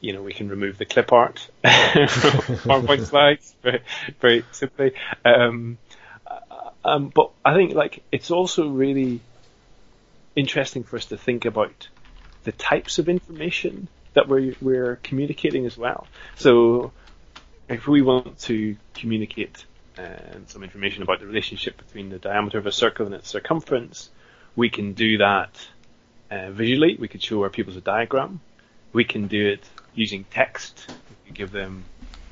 you 0.00 0.12
know, 0.12 0.22
we 0.22 0.32
can 0.32 0.48
remove 0.48 0.78
the 0.78 0.84
clip 0.84 1.12
art 1.12 1.48
PowerPoint 1.64 3.06
slides 3.06 3.54
very, 3.62 3.82
very 4.20 4.44
simply. 4.50 4.92
Um, 5.24 5.78
um, 6.84 7.12
but 7.14 7.30
I 7.44 7.54
think 7.54 7.74
like 7.74 8.02
it's 8.10 8.30
also 8.30 8.68
really 8.68 9.20
interesting 10.34 10.82
for 10.82 10.96
us 10.96 11.06
to 11.06 11.16
think 11.16 11.44
about 11.44 11.88
the 12.44 12.52
types 12.52 12.98
of 12.98 13.08
information 13.08 13.88
that 14.14 14.28
we're, 14.28 14.54
we're 14.60 14.96
communicating 14.96 15.66
as 15.66 15.78
well. 15.78 16.06
So 16.36 16.92
if 17.68 17.86
we 17.86 18.02
want 18.02 18.38
to 18.40 18.76
communicate 18.94 19.64
uh, 19.96 20.16
some 20.46 20.64
information 20.64 21.02
about 21.02 21.20
the 21.20 21.26
relationship 21.26 21.76
between 21.76 22.10
the 22.10 22.18
diameter 22.18 22.58
of 22.58 22.66
a 22.66 22.72
circle 22.72 23.06
and 23.06 23.14
its 23.14 23.28
circumference, 23.28 24.10
we 24.56 24.70
can 24.70 24.92
do 24.92 25.18
that 25.18 25.68
uh, 26.30 26.50
visually. 26.50 26.96
We 26.98 27.08
could 27.08 27.22
show 27.22 27.42
our 27.42 27.50
pupils 27.50 27.76
a 27.76 27.80
diagram. 27.80 28.40
We 28.92 29.04
can 29.04 29.26
do 29.26 29.48
it 29.48 29.64
using 29.94 30.24
text. 30.24 30.86
We 30.88 31.26
can 31.26 31.34
give 31.34 31.50
them 31.50 31.84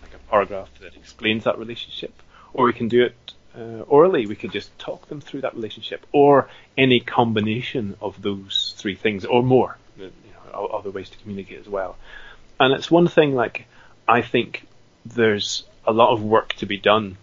like 0.03 0.15
a 0.15 0.31
paragraph 0.31 0.69
that 0.81 0.97
explains 0.97 1.45
that 1.45 1.59
relationship, 1.59 2.13
or 2.53 2.67
we 2.67 2.73
can 2.73 2.89
do 2.89 3.05
it 3.05 3.33
uh, 3.57 3.83
orally. 3.89 4.27
We 4.27 4.37
could 4.37 4.53
just 4.53 4.77
talk 4.79 5.09
them 5.09 5.21
through 5.21 5.43
that 5.43 5.55
relationship, 5.55 6.07
or 6.13 6.49
any 6.77 7.01
combination 7.01 7.97
of 8.01 8.21
those 8.21 8.75
three 8.77 8.95
things, 8.95 9.25
or 9.25 9.43
more 9.43 9.77
other 10.53 10.91
ways 10.91 11.11
to 11.11 11.19
communicate 11.19 11.61
as 11.61 11.69
well. 11.69 11.97
And 12.59 12.75
it's 12.75 12.91
one 12.91 13.09
thing 13.09 13.35
like 13.35 13.67
I 14.07 14.23
think 14.23 14.67
there's 15.07 15.65
a 15.87 15.93
lot 15.93 16.13
of 16.13 16.23
work 16.23 16.53
to 16.55 16.67
be 16.67 16.77
done, 16.77 17.17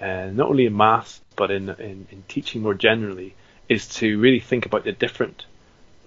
uh, 0.00 0.26
not 0.32 0.48
only 0.48 0.66
in 0.66 0.76
maths 0.76 1.20
but 1.36 1.50
in, 1.50 1.68
in, 1.70 2.06
in 2.10 2.22
teaching 2.28 2.62
more 2.62 2.74
generally, 2.74 3.34
is 3.70 3.86
to 3.86 4.18
really 4.18 4.40
think 4.40 4.66
about 4.66 4.84
the 4.84 4.92
different 4.92 5.46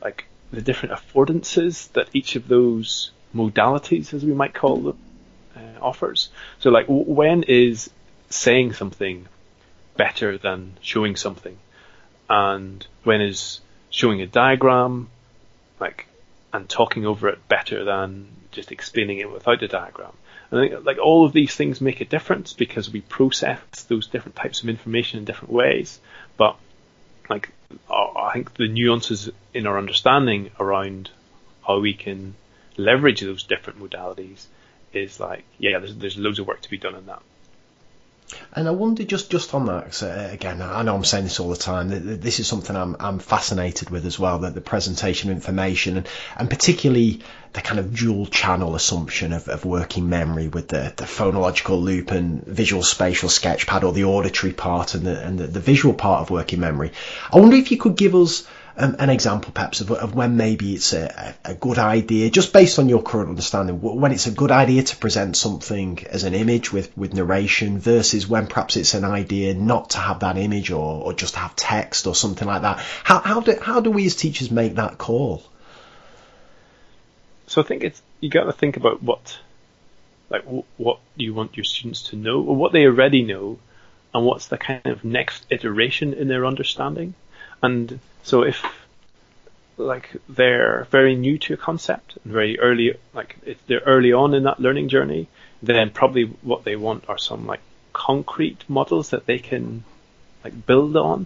like 0.04 0.26
the 0.52 0.62
different 0.62 0.94
affordances 0.94 1.92
that 1.94 2.10
each 2.14 2.36
of 2.36 2.48
those 2.48 3.12
modalities, 3.34 4.14
as 4.14 4.24
we 4.24 4.34
might 4.34 4.54
call 4.54 4.78
them, 4.78 4.98
uh, 5.56 5.82
offers. 5.82 6.30
So, 6.60 6.70
like, 6.70 6.86
w- 6.86 7.06
when 7.06 7.44
is 7.44 7.90
saying 8.30 8.74
something 8.74 9.28
better 9.98 10.38
than 10.38 10.78
showing 10.82 11.16
something, 11.16 11.58
and 12.30 12.86
when 13.04 13.22
is 13.22 13.62
showing 13.90 14.22
a 14.22 14.28
diagram 14.28 15.10
like 15.80 16.08
and 16.52 16.70
talking 16.70 17.06
over 17.06 17.30
it 17.30 17.48
better 17.48 17.84
than 17.84 18.28
just 18.52 18.72
explaining 18.72 19.20
it 19.20 19.32
without 19.32 19.64
a 19.64 19.68
diagram. 19.68 20.14
And 20.52 20.86
like 20.86 21.00
all 21.00 21.26
of 21.26 21.34
these 21.34 21.56
things 21.56 21.82
make 21.82 22.00
a 22.02 22.06
difference 22.06 22.54
because 22.54 22.92
we 22.92 23.02
process 23.02 23.60
those 23.88 24.08
different 24.08 24.36
types 24.36 24.62
of 24.62 24.70
information 24.70 25.18
in 25.20 25.26
different 25.26 25.52
ways. 25.52 26.00
But 26.38 26.58
like 27.30 27.50
I 27.90 28.32
think 28.34 28.54
the 28.56 28.68
nuances 28.68 29.30
in 29.54 29.68
our 29.68 29.78
understanding 29.78 30.52
around 30.60 31.10
how 31.66 31.80
we 31.80 31.94
can 31.94 32.36
leverage 32.78 33.22
those 33.22 33.44
different 33.44 33.80
modalities 33.80 34.46
is 34.94 35.20
like 35.20 35.44
yeah, 35.58 35.80
there's 35.80 35.96
there's 35.96 36.18
loads 36.18 36.40
of 36.40 36.48
work 36.48 36.62
to 36.62 36.70
be 36.70 36.78
done 36.78 36.96
in 36.96 37.06
that. 37.08 37.22
And 38.56 38.68
I 38.68 38.72
wonder 38.72 39.04
just 39.04 39.30
just 39.30 39.54
on 39.54 39.66
that 39.66 40.02
uh, 40.04 40.30
again. 40.32 40.62
I 40.62 40.84
know 40.84 40.96
I'm 40.96 41.04
saying 41.04 41.26
this 41.26 41.40
all 41.40 41.50
the 41.50 41.56
time. 41.56 41.90
This 42.20 42.40
is 42.40 42.48
something 42.48 42.76
I'm 42.76 42.96
I'm 43.00 43.20
fascinated 43.20 43.90
with 43.90 44.06
as 44.06 44.20
well. 44.20 44.40
That 44.40 44.54
the 44.54 44.62
presentation 44.62 45.30
of 45.30 45.36
information 45.36 45.98
and, 45.98 46.10
and 46.38 46.50
particularly 46.50 47.22
the 47.54 47.62
kind 47.62 47.80
of 47.80 47.96
dual 47.96 48.26
channel 48.26 48.76
assumption 48.76 49.32
of, 49.32 49.48
of 49.48 49.64
working 49.64 50.10
memory 50.10 50.48
with 50.48 50.68
the, 50.70 50.92
the 50.96 51.06
phonological 51.06 51.82
loop 51.82 52.10
and 52.12 52.44
visual 52.44 52.82
spatial 52.82 53.30
sketchpad 53.30 53.84
or 53.84 53.94
the 53.94 54.06
auditory 54.06 54.54
part 54.54 54.96
and 54.96 55.06
the 55.06 55.24
and 55.24 55.40
the, 55.40 55.48
the 55.48 55.60
visual 55.60 55.94
part 55.94 56.22
of 56.22 56.30
working 56.32 56.60
memory. 56.60 56.92
I 57.32 57.40
wonder 57.40 57.56
if 57.56 57.72
you 57.72 57.78
could 57.78 57.96
give 57.96 58.16
us 58.16 58.48
um, 58.76 58.96
an 59.00 59.10
example 59.10 59.52
perhaps 59.52 59.82
of, 59.82 59.92
of 59.92 60.16
when 60.16 60.36
maybe 60.36 60.74
it's 60.74 60.94
a, 60.94 61.36
a, 61.46 61.54
good 61.54 61.78
idea, 61.78 62.30
just 62.30 62.54
based 62.54 62.80
on 62.80 62.90
your 62.90 63.04
current 63.04 63.30
understanding, 63.30 63.82
when 63.82 64.12
it's 64.12 64.28
a 64.28 64.32
good 64.32 64.52
idea 64.52 64.84
to 64.84 64.96
present 64.98 65.38
something 65.38 66.04
as 66.10 66.24
an 66.24 66.34
image 66.34 66.74
with, 66.74 66.96
with 66.98 67.14
narration 67.14 67.80
versus 67.80 68.28
when 68.28 68.48
perhaps 68.48 68.76
it's 68.76 68.94
an 68.94 69.04
idea 69.04 69.54
not 69.54 69.92
to 69.92 70.00
have 70.00 70.22
that 70.22 70.38
image 70.38 70.72
or, 70.72 71.04
or 71.04 71.14
just 71.14 71.36
have 71.36 71.56
text 71.56 72.08
or 72.08 72.16
something 72.16 72.48
like 72.48 72.64
that. 72.64 72.80
How, 73.04 73.20
how, 73.20 73.42
do, 73.42 73.56
how 73.62 73.80
do 73.80 73.92
we 73.92 74.06
as 74.06 74.16
teachers 74.16 74.50
make 74.50 74.76
that 74.76 74.98
call? 74.98 75.44
So 77.48 77.62
I 77.62 77.66
think 77.66 77.84
it's 77.84 78.02
you 78.20 78.30
got 78.30 78.46
to 78.46 78.54
think 78.54 78.78
about 78.78 79.04
what 79.04 79.38
like 80.30 80.44
what 80.78 81.00
you 81.16 81.34
want 81.34 81.56
your 81.56 81.64
students 81.64 82.04
to 82.10 82.16
know 82.16 82.42
or 82.42 82.56
what 82.56 82.72
they 82.72 82.86
already 82.86 83.22
know 83.22 83.60
and 84.14 84.26
what's 84.26 84.48
the 84.48 84.58
kind 84.58 84.86
of 84.86 85.04
next 85.04 85.46
iteration 85.50 86.14
in 86.14 86.28
their 86.28 86.46
understanding. 86.46 87.14
And 87.64 88.00
so 88.22 88.44
if 88.44 88.64
like 89.78 90.12
they're 90.30 90.86
very 90.92 91.16
new 91.16 91.40
to 91.40 91.56
a 91.56 91.58
concept 91.58 92.18
and 92.24 92.34
very 92.34 92.60
early, 92.60 92.96
like 93.14 93.38
if 93.46 93.58
they're 93.66 93.80
early 93.80 94.14
on 94.14 94.36
in 94.36 94.44
that 94.44 94.60
learning 94.60 94.90
journey, 94.90 95.28
then 95.64 95.90
probably 95.90 96.26
what 96.42 96.64
they 96.64 96.76
want 96.76 97.10
are 97.10 97.18
some 97.18 97.48
like 97.48 97.62
concrete 97.94 98.64
models 98.68 99.10
that 99.12 99.26
they 99.26 99.40
can 99.40 99.84
like 100.44 100.66
build 100.66 100.96
on. 100.98 101.26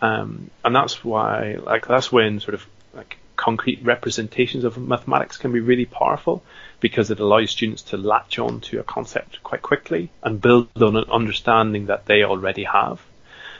Um, 0.00 0.50
and 0.64 0.74
that's 0.74 1.04
why, 1.04 1.56
like, 1.60 1.86
that's 1.86 2.12
when 2.12 2.40
sort 2.40 2.54
of 2.54 2.66
like 2.94 3.16
concrete 3.36 3.84
representations 3.84 4.64
of 4.64 4.78
mathematics 4.78 5.36
can 5.36 5.52
be 5.52 5.60
really 5.60 5.86
powerful 5.86 6.42
because 6.80 7.10
it 7.10 7.20
allows 7.20 7.50
students 7.50 7.82
to 7.82 7.96
latch 7.96 8.38
on 8.38 8.60
to 8.60 8.80
a 8.80 8.84
concept 8.84 9.42
quite 9.42 9.62
quickly 9.62 10.10
and 10.22 10.40
build 10.40 10.68
on 10.80 10.96
an 10.96 11.10
understanding 11.10 11.86
that 11.86 12.06
they 12.06 12.22
already 12.24 12.64
have. 12.64 13.00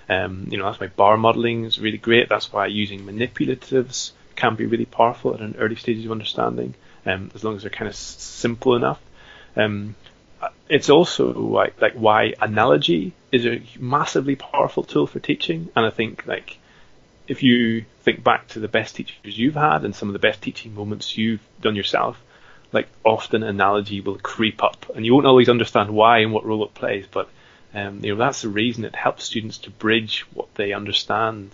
Um, 0.08 0.48
you 0.50 0.58
know, 0.58 0.64
that's 0.64 0.80
why 0.80 0.86
bar 0.88 1.16
modeling 1.16 1.64
is 1.64 1.78
really 1.78 1.98
great. 1.98 2.28
That's 2.28 2.52
why 2.52 2.66
using 2.66 3.00
manipulatives 3.00 4.12
can 4.36 4.54
be 4.54 4.66
really 4.66 4.86
powerful 4.86 5.34
at 5.34 5.40
an 5.40 5.56
early 5.58 5.76
stage 5.76 6.04
of 6.04 6.10
understanding, 6.10 6.74
um, 7.04 7.30
as 7.34 7.44
long 7.44 7.56
as 7.56 7.62
they're 7.62 7.70
kind 7.70 7.88
of 7.88 7.94
s- 7.94 8.16
simple 8.18 8.76
enough. 8.76 9.00
Um, 9.56 9.96
it's 10.68 10.90
also 10.90 11.32
like 11.32 11.94
why 11.94 12.34
analogy 12.40 13.12
is 13.32 13.46
a 13.46 13.62
massively 13.78 14.36
powerful 14.36 14.84
tool 14.84 15.06
for 15.06 15.18
teaching. 15.18 15.68
And 15.74 15.84
I 15.84 15.90
think 15.90 16.26
like 16.26 16.58
if 17.26 17.42
you 17.42 17.84
think 18.02 18.22
back 18.22 18.48
to 18.48 18.60
the 18.60 18.68
best 18.68 18.96
teachers 18.96 19.38
you've 19.38 19.54
had 19.54 19.84
and 19.84 19.94
some 19.94 20.08
of 20.08 20.12
the 20.12 20.18
best 20.18 20.40
teaching 20.40 20.74
moments 20.74 21.16
you've 21.16 21.42
done 21.60 21.76
yourself, 21.76 22.20
like 22.72 22.88
often 23.04 23.42
analogy 23.42 24.00
will 24.00 24.18
creep 24.18 24.62
up 24.62 24.90
and 24.94 25.04
you 25.04 25.14
won't 25.14 25.26
always 25.26 25.48
understand 25.48 25.90
why 25.90 26.18
and 26.18 26.32
what 26.32 26.44
role 26.44 26.64
it 26.64 26.74
plays, 26.74 27.06
but 27.10 27.28
um, 27.74 28.04
you 28.04 28.14
know, 28.14 28.18
that's 28.18 28.42
the 28.42 28.48
reason 28.48 28.84
it 28.84 28.94
helps 28.94 29.24
students 29.24 29.58
to 29.58 29.70
bridge 29.70 30.26
what 30.32 30.54
they 30.54 30.72
understand 30.72 31.50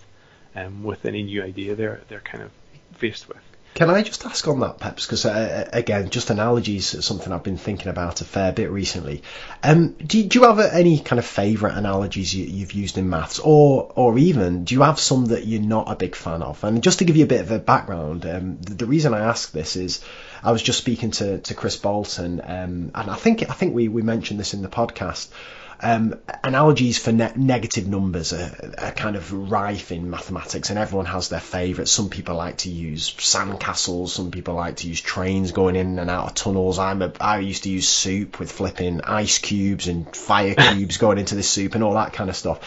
um, 0.55 0.83
with 0.83 1.05
any 1.05 1.23
new 1.23 1.43
idea 1.43 1.75
they're 1.75 2.01
they're 2.07 2.21
kind 2.21 2.43
of 2.43 2.51
faced 2.93 3.27
with. 3.27 3.37
Can 3.75 3.89
I 3.89 4.03
just 4.03 4.25
ask 4.25 4.47
on 4.47 4.61
that, 4.61 4.79
Peps? 4.79 5.05
Because 5.05 5.25
uh, 5.25 5.69
again, 5.73 6.09
just 6.09 6.29
analogies 6.29 6.93
is 6.93 7.03
something 7.03 7.33
I've 7.33 7.43
been 7.43 7.57
thinking 7.57 7.89
about 7.89 8.21
a 8.21 8.23
fair 8.23 8.53
bit 8.53 8.71
recently. 8.71 9.21
Um, 9.61 9.89
do, 9.95 10.23
do 10.23 10.39
you 10.39 10.45
have 10.45 10.59
any 10.59 10.97
kind 10.99 11.19
of 11.19 11.25
favourite 11.25 11.77
analogies 11.77 12.33
you, 12.33 12.61
have 12.61 12.71
used 12.71 12.97
in 12.97 13.09
maths, 13.09 13.39
or 13.39 13.91
or 13.93 14.17
even 14.17 14.63
do 14.63 14.75
you 14.75 14.83
have 14.83 14.97
some 14.97 15.25
that 15.25 15.45
you're 15.45 15.61
not 15.61 15.91
a 15.91 15.97
big 15.97 16.15
fan 16.15 16.41
of? 16.41 16.63
And 16.63 16.81
just 16.81 16.99
to 16.99 17.05
give 17.05 17.17
you 17.17 17.25
a 17.25 17.27
bit 17.27 17.41
of 17.41 17.51
a 17.51 17.59
background, 17.59 18.25
um, 18.25 18.59
the, 18.61 18.75
the, 18.75 18.85
reason 18.85 19.13
I 19.13 19.25
ask 19.25 19.51
this 19.51 19.75
is 19.75 20.01
I 20.41 20.53
was 20.53 20.61
just 20.61 20.77
speaking 20.77 21.11
to, 21.11 21.39
to 21.39 21.53
Kris 21.53 21.75
Boulton, 21.75 22.39
um, 22.45 22.91
and 22.95 23.09
I 23.11 23.15
think 23.15 23.43
I 23.49 23.53
think 23.53 23.75
we, 23.75 23.89
we 23.89 24.03
mentioned 24.03 24.39
this 24.39 24.53
in 24.53 24.61
the 24.61 24.69
podcast 24.69 25.27
um, 25.81 26.15
analogies 26.43 26.97
for 26.97 27.11
ne- 27.11 27.33
negative 27.35 27.87
numbers 27.87 28.33
are, 28.33 28.73
are, 28.77 28.91
kind 28.91 29.15
of 29.15 29.31
rife 29.51 29.91
in 29.91 30.09
mathematics, 30.09 30.69
and 30.69 30.79
everyone 30.79 31.05
has 31.05 31.29
their 31.29 31.39
favourites. 31.39 31.91
Some 31.91 32.09
people 32.09 32.35
like 32.35 32.57
to 32.59 32.69
use 32.69 33.13
sandcastles. 33.13 34.09
Some 34.09 34.31
people 34.31 34.55
like 34.55 34.77
to 34.77 34.87
use 34.87 35.01
trains 35.01 35.51
going 35.51 35.75
in 35.75 35.99
and 35.99 36.09
out 36.09 36.27
of 36.27 36.33
tunnels. 36.33 36.79
I'm 36.79 37.01
a, 37.01 37.11
I 37.19 37.39
used 37.39 37.63
to 37.63 37.69
use 37.69 37.87
soup 37.87 38.39
with 38.39 38.51
flipping 38.51 39.01
ice 39.01 39.37
cubes 39.37 39.87
and 39.87 40.15
fire 40.15 40.55
cubes 40.57 40.97
going 40.97 41.17
into 41.17 41.35
this 41.35 41.49
soup 41.49 41.75
and 41.75 41.83
all 41.83 41.95
that 41.95 42.13
kind 42.13 42.29
of 42.29 42.35
stuff. 42.35 42.61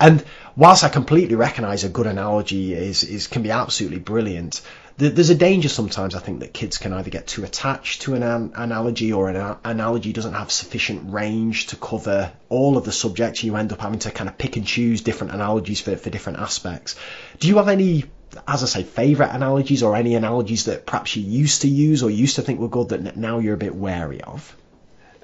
And 0.00 0.24
whilst 0.56 0.84
I 0.84 0.88
completely 0.88 1.36
recognise 1.36 1.84
a 1.84 1.88
good 1.88 2.06
analogy 2.06 2.74
is, 2.74 3.04
is 3.04 3.26
can 3.26 3.42
be 3.42 3.50
absolutely 3.50 4.00
brilliant, 4.00 4.60
there's 4.98 5.30
a 5.30 5.34
danger 5.36 5.68
sometimes 5.68 6.16
I 6.16 6.18
think 6.18 6.40
that 6.40 6.52
kids 6.52 6.76
can 6.76 6.92
either 6.92 7.08
get 7.08 7.28
too 7.28 7.44
attached 7.44 8.02
to 8.02 8.14
an 8.14 8.24
an- 8.24 8.52
analogy 8.56 9.12
or 9.12 9.30
an 9.30 9.56
analogy 9.64 10.12
doesn't 10.12 10.34
have 10.34 10.50
sufficient 10.50 11.12
range 11.12 11.68
to 11.68 11.76
cover 11.76 12.32
all 12.48 12.76
of 12.76 12.84
the 12.84 12.90
subject. 12.90 13.44
You 13.44 13.54
end 13.54 13.72
up 13.72 13.80
having 13.80 14.00
to 14.00 14.10
kind 14.10 14.28
of 14.28 14.36
pick 14.36 14.56
and 14.56 14.66
choose 14.66 15.00
different 15.00 15.32
analogies 15.32 15.80
for, 15.80 15.96
for 15.96 16.10
different 16.10 16.40
aspects. 16.40 16.96
Do 17.38 17.46
you 17.46 17.58
have 17.58 17.68
any, 17.68 18.06
as 18.46 18.64
I 18.64 18.66
say, 18.66 18.82
favourite 18.82 19.32
analogies 19.32 19.84
or 19.84 19.94
any 19.94 20.16
analogies 20.16 20.64
that 20.64 20.84
perhaps 20.84 21.14
you 21.14 21.22
used 21.22 21.62
to 21.62 21.68
use 21.68 22.02
or 22.02 22.10
used 22.10 22.36
to 22.36 22.42
think 22.42 22.58
were 22.58 22.68
good 22.68 22.88
that 22.88 23.16
now 23.16 23.38
you're 23.38 23.54
a 23.54 23.58
bit 23.58 23.76
wary 23.76 24.20
of? 24.22 24.56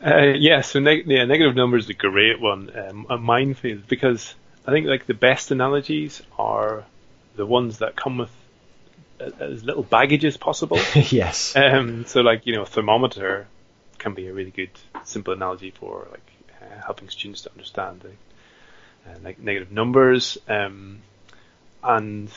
Uh, 0.06 0.34
yeah, 0.36 0.60
so 0.60 0.78
neg- 0.78 1.06
yeah, 1.06 1.24
negative 1.24 1.56
numbers 1.56 1.84
is 1.84 1.90
a 1.90 1.94
great 1.94 2.40
one, 2.40 2.70
um, 2.78 3.06
a 3.10 3.18
minefield, 3.18 3.88
because 3.88 4.34
I 4.66 4.70
think 4.70 4.86
like 4.86 5.06
the 5.06 5.14
best 5.14 5.50
analogies 5.50 6.22
are 6.38 6.84
the 7.34 7.46
ones 7.46 7.78
that 7.78 7.96
come 7.96 8.18
with 8.18 8.30
as 9.20 9.64
little 9.64 9.82
baggage 9.82 10.24
as 10.24 10.36
possible. 10.36 10.78
yes. 10.94 11.54
Um, 11.56 12.04
so 12.06 12.20
like 12.20 12.46
you 12.46 12.54
know, 12.54 12.62
a 12.62 12.66
thermometer 12.66 13.46
can 13.98 14.14
be 14.14 14.26
a 14.26 14.32
really 14.32 14.50
good 14.50 14.70
simple 15.04 15.32
analogy 15.32 15.70
for 15.70 16.08
like 16.10 16.30
uh, 16.60 16.82
helping 16.84 17.08
students 17.08 17.42
to 17.42 17.50
understand 17.50 18.00
the 18.00 18.10
uh, 19.10 19.16
like 19.22 19.38
negative 19.38 19.72
numbers. 19.72 20.38
Um, 20.48 21.02
and 21.82 22.30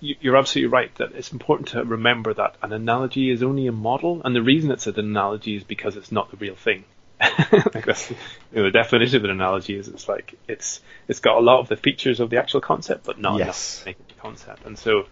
you, 0.00 0.32
are 0.32 0.36
absolutely 0.36 0.72
right 0.72 0.94
that 0.96 1.12
it's 1.12 1.32
important 1.32 1.68
to 1.68 1.84
remember 1.84 2.34
that 2.34 2.56
an 2.62 2.72
analogy 2.72 3.30
is 3.30 3.42
only 3.42 3.66
a 3.66 3.72
model, 3.72 4.22
and 4.24 4.34
the 4.34 4.42
reason 4.42 4.70
it's 4.70 4.86
an 4.86 4.98
analogy 4.98 5.56
is 5.56 5.64
because 5.64 5.96
it's 5.96 6.10
not 6.10 6.30
the 6.30 6.36
real 6.36 6.56
thing. 6.56 6.84
like 7.20 7.84
that's, 7.84 8.10
you 8.10 8.16
know, 8.52 8.64
the 8.64 8.70
definition 8.70 9.16
of 9.16 9.24
an 9.24 9.30
analogy 9.30 9.76
is 9.76 9.88
it's 9.88 10.08
like 10.08 10.38
it's 10.48 10.80
it's 11.06 11.20
got 11.20 11.36
a 11.36 11.40
lot 11.40 11.60
of 11.60 11.68
the 11.68 11.76
features 11.76 12.18
of 12.18 12.30
the 12.30 12.38
actual 12.38 12.62
concept, 12.62 13.04
but 13.04 13.20
not 13.20 13.38
yes. 13.38 13.44
enough 13.44 13.78
to 13.78 13.86
make 13.86 13.96
it 14.08 14.16
a 14.16 14.20
concept. 14.20 14.64
And 14.64 14.78
so, 14.78 15.04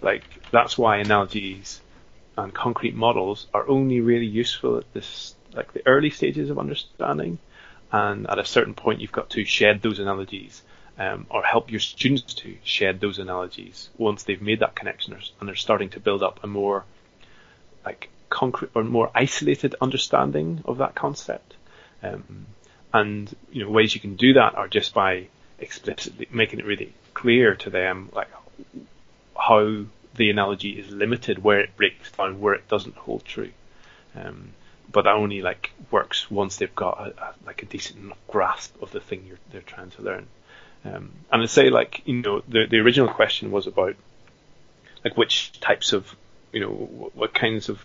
like 0.00 0.24
that's 0.52 0.76
why 0.76 0.98
analogies 0.98 1.80
and 2.36 2.52
concrete 2.52 2.94
models 2.94 3.46
are 3.54 3.68
only 3.68 4.00
really 4.00 4.26
useful 4.26 4.78
at 4.78 4.92
this 4.92 5.34
like 5.54 5.72
the 5.72 5.86
early 5.86 6.10
stages 6.10 6.50
of 6.50 6.58
understanding, 6.58 7.38
and 7.90 8.28
at 8.28 8.38
a 8.38 8.44
certain 8.44 8.74
point 8.74 9.00
you've 9.00 9.12
got 9.12 9.30
to 9.30 9.44
shed 9.44 9.80
those 9.82 9.98
analogies 9.98 10.62
um, 10.98 11.26
or 11.30 11.42
help 11.42 11.70
your 11.70 11.80
students 11.80 12.34
to 12.34 12.56
shed 12.62 13.00
those 13.00 13.18
analogies 13.18 13.88
once 13.96 14.22
they've 14.22 14.42
made 14.42 14.60
that 14.60 14.74
connection 14.74 15.16
and 15.40 15.48
they're 15.48 15.54
starting 15.54 15.90
to 15.90 16.00
build 16.00 16.22
up 16.22 16.42
a 16.42 16.46
more 16.46 16.84
like 17.84 18.10
concrete 18.28 18.70
or 18.74 18.84
more 18.84 19.10
isolated 19.14 19.74
understanding 19.80 20.62
of 20.64 20.78
that 20.78 20.94
concept. 20.94 21.54
Um, 22.02 22.46
and 22.92 23.34
you 23.50 23.64
know 23.64 23.70
ways 23.70 23.94
you 23.94 24.00
can 24.00 24.16
do 24.16 24.34
that 24.34 24.54
are 24.54 24.68
just 24.68 24.94
by 24.94 25.28
explicitly 25.58 26.28
making 26.30 26.60
it 26.60 26.66
really 26.66 26.92
clear 27.14 27.54
to 27.54 27.70
them 27.70 28.10
like 28.14 28.28
how 29.38 29.84
the 30.14 30.30
analogy 30.30 30.70
is 30.70 30.90
limited, 30.90 31.42
where 31.42 31.60
it 31.60 31.76
breaks 31.76 32.10
down, 32.12 32.40
where 32.40 32.54
it 32.54 32.68
doesn't 32.68 32.96
hold 32.96 33.24
true. 33.24 33.52
Um, 34.14 34.52
but 34.90 35.02
that 35.02 35.14
only 35.14 35.42
like 35.42 35.72
works 35.90 36.30
once 36.30 36.56
they've 36.56 36.74
got 36.74 36.98
a, 36.98 37.22
a, 37.22 37.34
like 37.44 37.62
a 37.62 37.66
decent 37.66 37.98
enough 37.98 38.18
grasp 38.28 38.80
of 38.82 38.92
the 38.92 39.00
thing 39.00 39.30
they're 39.50 39.60
trying 39.60 39.90
to 39.90 40.02
learn. 40.02 40.26
Um, 40.84 41.10
and 41.32 41.42
I 41.42 41.46
say 41.46 41.70
like 41.70 42.02
you 42.04 42.22
know 42.22 42.42
the 42.46 42.66
the 42.66 42.78
original 42.78 43.12
question 43.12 43.50
was 43.50 43.66
about 43.66 43.96
like 45.04 45.16
which 45.16 45.58
types 45.60 45.92
of 45.92 46.14
you 46.52 46.60
know 46.60 46.70
what, 46.70 47.16
what 47.16 47.34
kinds 47.34 47.68
of 47.68 47.84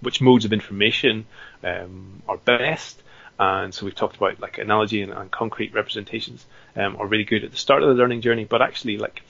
which 0.00 0.20
modes 0.20 0.44
of 0.44 0.52
information 0.52 1.26
um, 1.62 2.22
are 2.28 2.36
best. 2.36 3.00
And 3.38 3.72
so 3.72 3.86
we've 3.86 3.94
talked 3.94 4.16
about 4.16 4.40
like 4.40 4.58
analogy 4.58 5.02
and, 5.02 5.12
and 5.12 5.30
concrete 5.30 5.72
representations 5.72 6.44
um, 6.76 6.96
are 6.96 7.06
really 7.06 7.24
good 7.24 7.44
at 7.44 7.50
the 7.50 7.56
start 7.56 7.82
of 7.82 7.88
the 7.88 7.94
learning 7.94 8.20
journey, 8.20 8.44
but 8.44 8.62
actually 8.62 8.98
like 8.98 9.22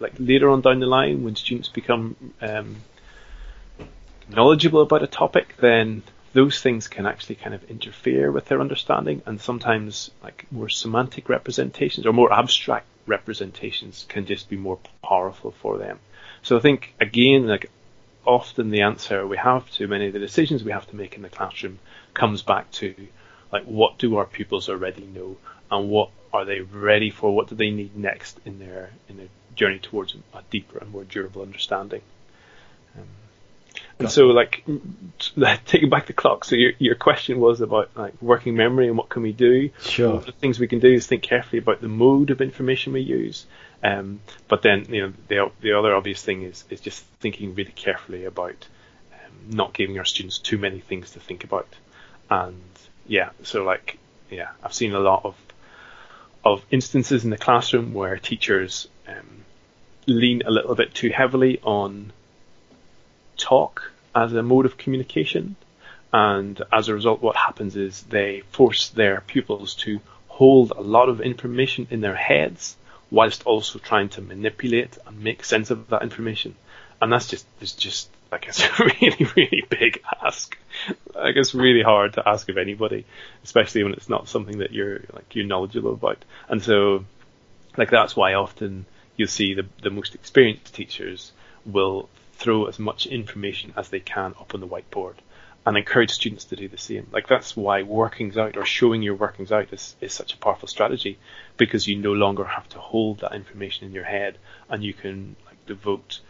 like 0.00 0.14
later 0.18 0.50
on 0.50 0.62
down 0.62 0.80
the 0.80 0.86
line 0.86 1.22
when 1.22 1.36
students 1.36 1.68
become 1.68 2.16
um, 2.40 2.76
knowledgeable 4.28 4.80
about 4.80 5.02
a 5.02 5.06
topic, 5.06 5.54
then 5.60 6.02
those 6.32 6.60
things 6.60 6.88
can 6.88 7.06
actually 7.06 7.34
kind 7.34 7.54
of 7.54 7.64
interfere 7.70 8.30
with 8.30 8.46
their 8.46 8.60
understanding 8.60 9.22
and 9.26 9.40
sometimes 9.40 10.10
like 10.22 10.46
more 10.50 10.68
semantic 10.68 11.28
representations 11.28 12.06
or 12.06 12.12
more 12.12 12.32
abstract 12.32 12.86
representations 13.06 14.06
can 14.08 14.26
just 14.26 14.48
be 14.48 14.56
more 14.56 14.78
powerful 15.02 15.50
for 15.50 15.78
them. 15.78 15.98
So 16.42 16.56
I 16.56 16.60
think 16.60 16.94
again, 17.00 17.46
like 17.46 17.70
often 18.24 18.70
the 18.70 18.82
answer 18.82 19.26
we 19.26 19.36
have 19.36 19.68
to 19.72 19.86
many 19.88 20.06
of 20.06 20.12
the 20.12 20.18
decisions 20.18 20.62
we 20.62 20.72
have 20.72 20.86
to 20.86 20.96
make 20.96 21.16
in 21.16 21.22
the 21.22 21.28
classroom 21.28 21.78
comes 22.14 22.42
back 22.42 22.70
to 22.70 22.94
like 23.52 23.64
what 23.64 23.98
do 23.98 24.16
our 24.16 24.26
pupils 24.26 24.68
already 24.68 25.04
know 25.06 25.36
and 25.70 25.88
what 25.88 26.10
are 26.32 26.44
they 26.44 26.60
ready 26.60 27.10
for? 27.10 27.34
What 27.34 27.48
do 27.48 27.54
they 27.54 27.70
need 27.70 27.96
next 27.96 28.38
in 28.44 28.58
their 28.58 28.90
in 29.08 29.16
their 29.16 29.28
journey 29.54 29.78
towards 29.78 30.14
a 30.34 30.42
deeper 30.50 30.78
and 30.78 30.90
more 30.90 31.04
durable 31.04 31.42
understanding? 31.42 32.02
Um, 32.96 33.04
and 33.98 34.10
so, 34.10 34.26
like, 34.26 34.64
taking 35.66 35.90
back 35.90 36.06
the 36.06 36.12
clock. 36.12 36.44
So 36.44 36.56
your 36.56 36.72
your 36.78 36.94
question 36.94 37.40
was 37.40 37.60
about 37.60 37.90
like 37.96 38.14
working 38.20 38.56
memory 38.56 38.88
and 38.88 38.96
what 38.96 39.08
can 39.08 39.22
we 39.22 39.32
do? 39.32 39.70
Sure. 39.80 40.20
the 40.20 40.32
things 40.32 40.58
we 40.58 40.68
can 40.68 40.78
do 40.78 40.92
is 40.92 41.06
think 41.06 41.22
carefully 41.22 41.58
about 41.58 41.80
the 41.80 41.88
mode 41.88 42.30
of 42.30 42.40
information 42.40 42.92
we 42.92 43.00
use. 43.00 43.46
Um, 43.82 44.20
but 44.48 44.62
then, 44.62 44.86
you 44.88 45.02
know, 45.02 45.12
the 45.28 45.50
the 45.60 45.72
other 45.72 45.94
obvious 45.94 46.22
thing 46.22 46.42
is 46.42 46.64
is 46.70 46.80
just 46.80 47.04
thinking 47.20 47.54
really 47.54 47.72
carefully 47.72 48.24
about 48.24 48.68
um, 49.12 49.56
not 49.56 49.72
giving 49.72 49.98
our 49.98 50.04
students 50.04 50.38
too 50.38 50.58
many 50.58 50.80
things 50.80 51.12
to 51.12 51.20
think 51.20 51.44
about. 51.44 51.68
And 52.28 52.62
yeah, 53.06 53.30
so 53.42 53.64
like, 53.64 53.98
yeah, 54.30 54.50
I've 54.62 54.74
seen 54.74 54.94
a 54.94 55.00
lot 55.00 55.24
of 55.24 55.34
of 56.44 56.64
instances 56.70 57.24
in 57.24 57.30
the 57.30 57.36
classroom 57.36 57.92
where 57.92 58.16
teachers 58.16 58.88
um, 59.06 59.44
lean 60.06 60.42
a 60.46 60.50
little 60.50 60.74
bit 60.74 60.94
too 60.94 61.10
heavily 61.10 61.60
on 61.62 62.12
talk 63.36 63.92
as 64.14 64.32
a 64.32 64.42
mode 64.42 64.66
of 64.66 64.76
communication. 64.76 65.56
And 66.12 66.60
as 66.72 66.88
a 66.88 66.94
result, 66.94 67.22
what 67.22 67.36
happens 67.36 67.76
is 67.76 68.02
they 68.02 68.42
force 68.50 68.88
their 68.88 69.20
pupils 69.20 69.74
to 69.76 70.00
hold 70.28 70.72
a 70.72 70.80
lot 70.80 71.08
of 71.08 71.20
information 71.20 71.86
in 71.90 72.00
their 72.00 72.16
heads 72.16 72.76
whilst 73.10 73.44
also 73.44 73.78
trying 73.78 74.08
to 74.08 74.20
manipulate 74.20 74.96
and 75.06 75.22
make 75.22 75.44
sense 75.44 75.70
of 75.70 75.88
that 75.88 76.02
information. 76.02 76.54
And 77.00 77.12
that's 77.12 77.28
just, 77.28 77.46
it's 77.60 77.72
just, 77.72 78.08
like, 78.30 78.46
it's 78.48 78.64
a 78.64 78.84
really, 78.84 79.26
really 79.36 79.64
big 79.68 80.02
ask. 80.24 80.56
Like, 81.14 81.36
it's 81.36 81.54
really 81.54 81.82
hard 81.82 82.14
to 82.14 82.28
ask 82.28 82.48
of 82.48 82.58
anybody, 82.58 83.04
especially 83.44 83.82
when 83.82 83.92
it's 83.92 84.08
not 84.08 84.28
something 84.28 84.58
that 84.58 84.72
you're, 84.72 85.00
like, 85.12 85.34
you're 85.34 85.46
knowledgeable 85.46 85.94
about. 85.94 86.24
And 86.48 86.62
so, 86.62 87.04
like, 87.76 87.90
that's 87.90 88.16
why 88.16 88.34
often 88.34 88.86
you'll 89.16 89.28
see 89.28 89.54
the, 89.54 89.66
the 89.82 89.90
most 89.90 90.14
experienced 90.14 90.74
teachers 90.74 91.32
will 91.66 92.08
throw 92.32 92.64
as 92.66 92.78
much 92.78 93.06
information 93.06 93.72
as 93.76 93.90
they 93.90 94.00
can 94.00 94.34
up 94.40 94.54
on 94.54 94.60
the 94.60 94.66
whiteboard 94.66 95.16
and 95.66 95.76
encourage 95.76 96.10
students 96.10 96.44
to 96.46 96.56
do 96.56 96.68
the 96.68 96.78
same. 96.78 97.06
Like 97.12 97.28
that's 97.28 97.56
why 97.56 97.82
workings 97.82 98.38
out 98.38 98.56
or 98.56 98.64
showing 98.64 99.02
your 99.02 99.14
workings 99.14 99.52
out 99.52 99.72
is, 99.72 99.94
is 100.00 100.14
such 100.14 100.32
a 100.32 100.38
powerful 100.38 100.68
strategy 100.68 101.18
because 101.58 101.86
you 101.86 101.96
no 101.96 102.12
longer 102.12 102.44
have 102.44 102.68
to 102.70 102.78
hold 102.78 103.20
that 103.20 103.34
information 103.34 103.86
in 103.86 103.92
your 103.92 104.04
head 104.04 104.38
and 104.70 104.82
you 104.82 104.94
can 104.94 105.36
like 105.44 105.66
devote 105.66 106.20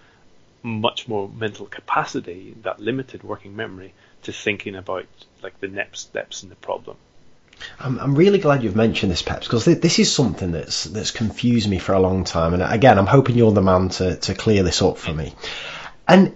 much 0.63 1.09
more 1.09 1.29
mental 1.29 1.67
capacity, 1.67 2.55
that 2.63 2.81
limited 2.81 3.23
working 3.23 3.57
memory, 3.57 3.95
to 4.23 4.33
thinking 4.33 4.77
about 4.77 5.07
like 5.43 5.59
the 5.61 5.69
next 5.69 6.01
steps 6.01 6.43
in 6.43 6.49
the 6.49 6.57
problem. 6.57 6.97
I'm, 7.79 7.99
I'm 7.99 8.15
really 8.15 8.39
glad 8.39 8.63
you've 8.63 8.77
mentioned 8.77 9.13
this, 9.13 9.23
Peps, 9.23 9.47
because 9.47 9.65
this 9.65 9.99
is 9.99 10.13
something 10.13 10.53
that's 10.53 10.85
that's 10.85 11.11
confused 11.11 11.69
me 11.69 11.79
for 11.79 11.93
a 11.93 12.01
long 12.01 12.25
time. 12.25 12.55
And 12.55 12.63
again, 12.63 12.99
I'm 12.99 13.07
hoping 13.07 13.37
you're 13.37 13.53
the 13.53 13.63
man 13.63 13.91
to, 13.91 14.17
to 14.17 14.35
clear 14.35 14.63
this 14.63 14.83
up 14.83 14.99
for 14.99 15.13
me. 15.13 15.35
And 16.09 16.35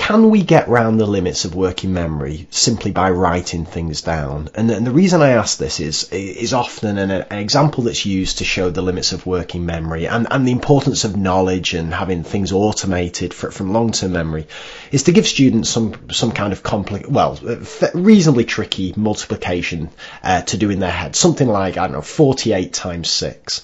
can 0.00 0.30
we 0.30 0.42
get 0.42 0.66
round 0.66 0.98
the 0.98 1.06
limits 1.06 1.44
of 1.44 1.54
working 1.54 1.92
memory 1.92 2.48
simply 2.50 2.90
by 2.90 3.10
writing 3.10 3.66
things 3.66 4.00
down? 4.00 4.48
And, 4.54 4.70
and 4.70 4.86
the 4.86 4.90
reason 4.90 5.20
I 5.20 5.32
ask 5.32 5.58
this 5.58 5.78
is 5.78 6.08
is 6.10 6.54
often 6.54 6.96
an, 6.96 7.10
an, 7.10 7.38
example 7.38 7.84
that's 7.84 8.06
used 8.06 8.38
to 8.38 8.44
show 8.44 8.70
the 8.70 8.80
limits 8.80 9.12
of 9.12 9.26
working 9.26 9.66
memory 9.66 10.08
and, 10.08 10.26
and 10.30 10.48
the 10.48 10.52
importance 10.52 11.04
of 11.04 11.18
knowledge 11.18 11.74
and 11.74 11.92
having 11.92 12.24
things 12.24 12.50
automated 12.50 13.34
for, 13.34 13.50
from 13.50 13.74
long 13.74 13.92
term 13.92 14.12
memory 14.12 14.46
is 14.90 15.02
to 15.02 15.12
give 15.12 15.26
students 15.26 15.68
some 15.68 16.10
some 16.10 16.32
kind 16.32 16.54
of 16.54 16.62
complex, 16.62 17.06
well, 17.06 17.38
reasonably 17.92 18.46
tricky 18.46 18.94
multiplication 18.96 19.90
uh, 20.22 20.40
to 20.40 20.56
do 20.56 20.70
in 20.70 20.80
their 20.80 20.90
head, 20.90 21.14
something 21.14 21.46
like 21.46 21.76
I 21.76 21.82
don't 21.82 21.92
know, 21.92 22.00
48 22.00 22.72
times 22.72 23.10
six. 23.10 23.62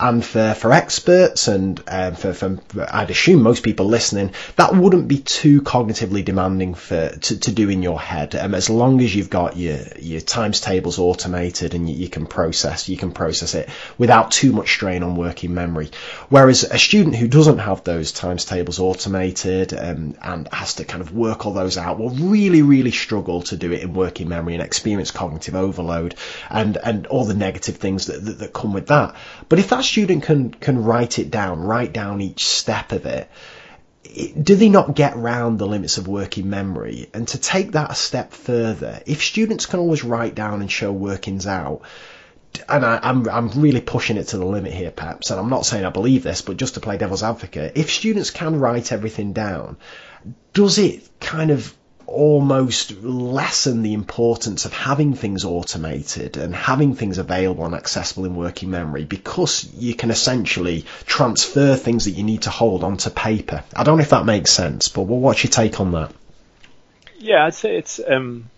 And 0.00 0.24
for, 0.24 0.54
for 0.54 0.72
experts 0.72 1.48
and 1.48 1.82
um, 1.88 2.14
for, 2.14 2.32
for, 2.32 2.58
I'd 2.88 3.10
assume 3.10 3.42
most 3.42 3.64
people 3.64 3.86
listening, 3.86 4.32
that 4.54 4.72
wouldn't 4.72 5.08
be 5.08 5.18
too 5.18 5.60
cognitively 5.60 6.24
demanding 6.24 6.74
for 6.74 7.08
to, 7.08 7.40
to 7.40 7.50
do 7.50 7.68
in 7.68 7.82
your 7.82 7.98
head. 7.98 8.36
Um, 8.36 8.54
as 8.54 8.70
long 8.70 9.00
as 9.00 9.12
you've 9.14 9.28
got 9.28 9.56
your 9.56 9.78
your 9.98 10.20
times 10.20 10.60
tables 10.60 11.00
automated 11.00 11.74
and 11.74 11.90
you, 11.90 11.96
you 11.96 12.08
can 12.08 12.26
process 12.26 12.88
you 12.88 12.96
can 12.96 13.10
process 13.10 13.56
it 13.56 13.68
without 13.98 14.30
too 14.30 14.52
much 14.52 14.72
strain 14.72 15.02
on 15.02 15.16
working 15.16 15.52
memory. 15.52 15.90
Whereas 16.28 16.62
a 16.62 16.78
student 16.78 17.16
who 17.16 17.26
doesn't 17.26 17.58
have 17.58 17.82
those 17.82 18.12
times 18.12 18.44
tables 18.44 18.78
automated 18.78 19.74
um, 19.74 20.14
and 20.22 20.46
has 20.52 20.74
to 20.74 20.84
kind 20.84 21.00
of 21.00 21.12
work 21.12 21.44
all 21.44 21.52
those 21.52 21.76
out 21.76 21.98
will 21.98 22.10
really 22.10 22.62
really 22.62 22.92
struggle 22.92 23.42
to 23.42 23.56
do 23.56 23.72
it 23.72 23.82
in 23.82 23.94
working 23.94 24.28
memory 24.28 24.54
and 24.54 24.62
experience 24.62 25.10
cognitive 25.10 25.56
overload 25.56 26.14
and 26.50 26.76
and 26.76 27.08
all 27.08 27.24
the 27.24 27.34
negative 27.34 27.78
things 27.78 28.06
that, 28.06 28.24
that, 28.24 28.38
that 28.38 28.52
come 28.52 28.72
with 28.72 28.86
that. 28.86 29.16
But 29.48 29.58
if 29.58 29.68
that's 29.68 29.87
student 29.88 30.22
can 30.22 30.50
can 30.50 30.84
write 30.84 31.18
it 31.18 31.30
down, 31.30 31.60
write 31.60 31.92
down 31.92 32.20
each 32.20 32.46
step 32.46 32.92
of 32.92 33.06
it, 33.06 33.28
do 34.40 34.54
they 34.54 34.68
not 34.68 34.94
get 34.94 35.16
round 35.16 35.58
the 35.58 35.66
limits 35.66 35.98
of 35.98 36.08
working 36.08 36.48
memory? 36.48 37.08
And 37.12 37.26
to 37.28 37.38
take 37.38 37.72
that 37.72 37.90
a 37.90 37.94
step 37.94 38.32
further, 38.32 39.00
if 39.06 39.22
students 39.22 39.66
can 39.66 39.80
always 39.80 40.04
write 40.04 40.34
down 40.34 40.60
and 40.60 40.70
show 40.70 40.92
workings 40.92 41.46
out, 41.46 41.82
and 42.68 42.84
I, 42.84 42.96
am 42.96 43.28
I'm, 43.28 43.50
I'm 43.50 43.60
really 43.60 43.80
pushing 43.80 44.16
it 44.16 44.28
to 44.28 44.38
the 44.38 44.46
limit 44.46 44.72
here, 44.72 44.90
perhaps, 44.90 45.30
and 45.30 45.38
I'm 45.38 45.50
not 45.50 45.66
saying 45.66 45.84
I 45.84 45.90
believe 45.90 46.22
this, 46.22 46.42
but 46.42 46.56
just 46.56 46.74
to 46.74 46.80
play 46.80 46.96
devil's 46.96 47.22
advocate, 47.22 47.72
if 47.76 47.90
students 47.90 48.30
can 48.30 48.58
write 48.58 48.92
everything 48.92 49.32
down, 49.32 49.76
does 50.54 50.78
it 50.78 51.08
kind 51.20 51.50
of 51.50 51.74
almost 52.08 53.02
lessen 53.02 53.82
the 53.82 53.92
importance 53.92 54.64
of 54.64 54.72
having 54.72 55.14
things 55.14 55.44
automated 55.44 56.38
and 56.38 56.54
having 56.54 56.94
things 56.94 57.18
available 57.18 57.66
and 57.66 57.74
accessible 57.74 58.24
in 58.24 58.34
working 58.34 58.70
memory 58.70 59.04
because 59.04 59.70
you 59.74 59.94
can 59.94 60.10
essentially 60.10 60.86
transfer 61.04 61.76
things 61.76 62.06
that 62.06 62.12
you 62.12 62.24
need 62.24 62.42
to 62.42 62.50
hold 62.50 62.82
onto 62.82 63.10
paper. 63.10 63.62
I 63.76 63.84
don't 63.84 63.98
know 63.98 64.02
if 64.02 64.10
that 64.10 64.24
makes 64.24 64.50
sense, 64.50 64.88
but 64.88 65.02
what's 65.02 65.44
your 65.44 65.50
take 65.50 65.80
on 65.80 65.92
that? 65.92 66.12
Yeah, 67.18 67.44
I'd 67.44 67.54
say 67.54 67.76
it's 67.76 68.00
um, 68.08 68.48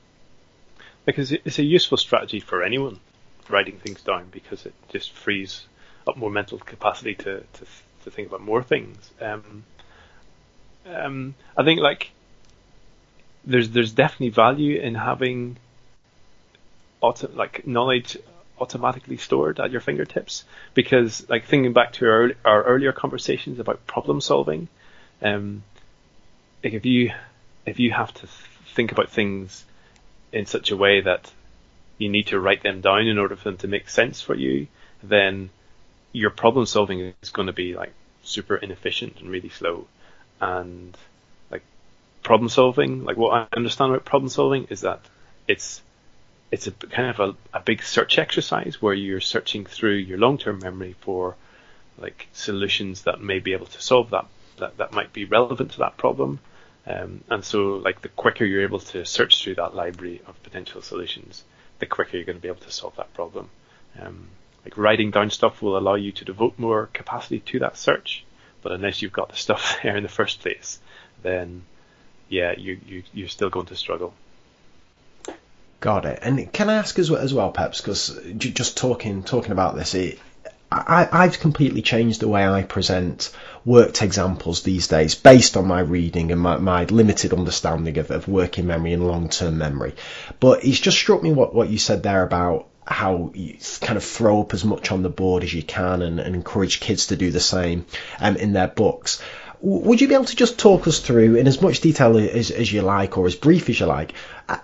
because 1.05 1.33
it's 1.33 1.59
a 1.59 1.65
useful 1.65 1.99
strategy 1.99 2.39
for 2.39 2.63
anyone 2.63 3.01
writing 3.49 3.79
things 3.79 4.01
down 4.03 4.29
because 4.31 4.65
it 4.65 4.75
just 4.91 5.11
frees 5.11 5.67
up 6.07 6.17
more 6.17 6.31
mental 6.31 6.59
capacity 6.59 7.17
to 7.17 7.41
to, 7.41 7.67
to 8.05 8.11
think 8.11 8.29
about 8.29 8.43
more 8.43 8.63
things. 8.63 9.11
Um, 9.21 9.65
um, 10.87 11.35
I 11.57 11.65
think 11.65 11.81
like 11.81 12.11
there's 13.45 13.71
there's 13.71 13.93
definitely 13.93 14.31
value 14.31 14.81
in 14.81 14.95
having 14.95 15.57
auto, 17.01 17.31
like 17.33 17.67
knowledge 17.67 18.17
automatically 18.61 19.17
stored 19.17 19.59
at 19.59 19.71
your 19.71 19.81
fingertips. 19.81 20.45
Because 20.75 21.29
like 21.29 21.47
thinking 21.47 21.73
back 21.73 21.95
to 21.95 22.07
our, 22.07 22.33
our 22.45 22.63
earlier 22.65 22.93
conversations 22.93 23.59
about 23.59 23.87
problem 23.87 24.21
solving 24.21 24.69
um, 25.23 25.63
like 26.63 26.75
if 26.75 26.87
you 26.87 27.13
if 27.67 27.79
you 27.79 27.93
have 27.93 28.13
to 28.15 28.27
think 28.75 28.93
about 28.93 29.11
things 29.11 29.65
in 30.33 30.47
such 30.47 30.71
a 30.71 30.77
way 30.77 31.01
that 31.01 31.31
you 31.99 32.09
need 32.09 32.29
to 32.29 32.41
write 32.41 32.63
them 32.63 32.81
down 32.81 33.07
in 33.07 33.19
order 33.19 33.37
for 33.37 33.45
them 33.45 33.59
to 33.59 33.69
make 33.69 33.89
sense 33.89 34.23
for 34.23 34.35
you 34.35 34.67
then 35.03 35.51
your 36.13 36.31
problem 36.31 36.67
solving 36.67 37.15
is 37.23 37.31
going 37.31 37.47
to 37.47 37.53
be 37.53 37.75
like 37.75 37.93
super 38.23 38.57
inefficient 38.57 39.21
and 39.21 39.31
really 39.31 39.49
slow. 39.49 39.87
And 40.41 40.97
problem 42.23 42.49
solving 42.49 43.05
like 43.05 43.17
what 43.17 43.33
I 43.33 43.57
understand 43.57 43.93
about 43.93 44.05
problem 44.05 44.29
solving 44.29 44.67
is 44.71 44.83
that 44.83 45.01
it's 45.49 45.83
it's 46.51 46.67
a 46.67 46.73
kind 46.73 47.11
of 47.11 47.21
a, 47.21 47.59
a 47.59 47.61
big 47.61 47.83
search 47.83 48.19
exercise 48.19 48.83
where 48.83 48.95
you're 48.95 49.21
searching 49.21 49.65
through 49.65 49.95
your 49.95 50.19
long-term 50.19 50.59
memory 50.59 50.97
for 51.01 51.37
like 51.99 52.29
solutions 52.33 53.03
that 53.03 53.21
may 53.21 53.39
be 53.39 53.53
able 53.53 53.67
to 53.67 53.81
solve 53.81 54.11
that 54.11 54.27
that, 54.59 54.77
that 54.79 54.93
might 54.93 55.13
be 55.13 55.25
relevant 55.25 55.73
to 55.73 55.79
that 55.79 55.97
problem. 55.97 56.39
Um, 56.87 57.23
and 57.29 57.45
so 57.45 57.77
like 57.77 58.03
the 58.03 58.09
quicker 58.09 58.45
you're 58.45 58.63
able 58.63 58.79
to 58.81 59.05
search 59.05 59.43
through 59.43 59.57
that 59.57 59.75
library 59.75 60.23
of 60.27 60.43
potential 60.43 60.83
solutions, 60.83 61.45
the 61.79 61.87
quicker 61.87 62.17
you're 62.17 62.27
going 62.27 62.39
to 62.39 62.43
be 62.43 62.49
able 62.49 62.61
to 62.61 62.71
solve 62.73 62.97
that 62.97 63.13
problem. 63.15 63.49
Um, 64.01 64.29
like 64.65 64.77
writing 64.77 65.11
down 65.11 65.31
stuff 65.31 65.63
will 65.63 65.79
allow 65.79 65.95
you 65.95 66.13
to 66.13 66.25
devote 66.25 66.59
more 66.59 66.89
capacity 66.93 67.41
to 67.41 67.61
that 67.61 67.77
search, 67.77 68.25
but 68.63 68.73
unless 68.73 69.03
you've 69.03 69.13
got 69.13 69.31
the 69.31 69.37
stuff 69.37 69.79
there 69.83 69.97
in 69.97 70.03
the 70.03 70.09
first 70.09 70.41
place, 70.41 70.79
then 71.23 71.63
yeah, 72.31 72.55
you, 72.57 72.81
you 72.87 73.03
you're 73.13 73.29
still 73.29 73.51
going 73.51 73.67
to 73.67 73.77
struggle. 73.77 74.15
Got 75.81 76.07
it. 76.07 76.21
And 76.23 76.51
can 76.53 76.71
I 76.71 76.75
ask 76.75 76.99
as 76.99 77.11
well, 77.11 77.21
as 77.21 77.35
well 77.35 77.51
Peps, 77.51 77.81
because 77.81 78.19
just 78.37 78.79
talking 78.79 79.23
talking 79.23 79.53
about 79.53 79.77
this, 79.77 79.95
it, 79.95 80.19
I, 80.71 81.09
I've 81.11 81.41
completely 81.41 81.83
changed 81.83 82.21
the 82.21 82.29
way 82.29 82.47
I 82.47 82.63
present 82.63 83.35
worked 83.65 84.03
examples 84.03 84.63
these 84.63 84.87
days 84.87 85.15
based 85.17 85.57
on 85.57 85.67
my 85.67 85.81
reading 85.81 86.31
and 86.31 86.41
my, 86.41 86.59
my 86.59 86.85
limited 86.85 87.33
understanding 87.33 87.99
of, 87.99 88.11
of 88.11 88.29
working 88.29 88.67
memory 88.67 88.93
and 88.93 89.07
long 89.07 89.29
term 89.29 89.59
memory. 89.59 89.95
But 90.39 90.65
it's 90.65 90.79
just 90.79 90.97
struck 90.97 91.23
me 91.23 91.33
what, 91.33 91.55
what 91.55 91.71
you 91.71 91.79
said 91.79 92.03
there 92.03 92.23
about 92.23 92.69
how 92.87 93.31
you 93.35 93.57
kind 93.81 93.97
of 93.97 94.05
throw 94.05 94.41
up 94.41 94.55
as 94.55 94.65
much 94.65 94.93
on 94.93 95.03
the 95.03 95.09
board 95.09 95.45
as 95.45 95.53
you 95.53 95.63
can 95.63 96.03
and, 96.03 96.21
and 96.21 96.35
encourage 96.35 96.81
kids 96.81 97.09
to 97.09 97.17
do 97.17 97.31
the 97.31 97.41
same 97.41 97.87
um, 98.21 98.37
in 98.37 98.53
their 98.53 98.69
books. 98.69 99.21
Would 99.63 100.01
you 100.01 100.09
be 100.09 100.15
able 100.15 100.25
to 100.25 100.37
just 100.37 100.59
talk 100.59 100.87
us 100.87 101.01
through, 101.01 101.37
in 101.37 101.47
as 101.47 101.61
much 101.61 101.81
detail 101.81 102.17
as, 102.17 102.51
as 102.51 102.73
you 102.73 102.81
like, 102.81 103.19
or 103.19 103.27
as 103.27 103.35
brief 103.35 103.69
as 103.69 103.79
you 103.79 103.85
like, 103.85 104.15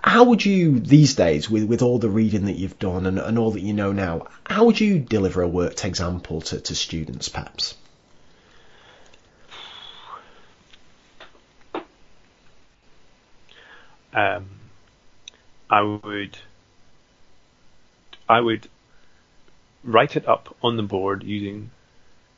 how 0.03 0.23
would 0.23 0.43
you 0.43 0.79
these 0.79 1.13
days, 1.13 1.47
with, 1.47 1.65
with 1.65 1.83
all 1.83 1.99
the 1.99 2.09
reading 2.09 2.45
that 2.45 2.57
you've 2.57 2.79
done 2.79 3.05
and, 3.05 3.19
and 3.19 3.37
all 3.37 3.51
that 3.51 3.61
you 3.61 3.73
know 3.73 3.91
now, 3.91 4.27
how 4.43 4.65
would 4.65 4.79
you 4.79 4.97
deliver 4.97 5.43
a 5.43 5.47
worked 5.47 5.85
example 5.85 6.41
to, 6.41 6.59
to 6.59 6.73
students, 6.73 7.29
perhaps? 7.29 7.75
Um, 14.13 14.47
I 15.69 15.81
would, 15.81 16.39
I 18.27 18.41
would 18.41 18.67
write 19.83 20.15
it 20.15 20.27
up 20.27 20.55
on 20.63 20.75
the 20.75 20.81
board 20.81 21.21
using 21.21 21.69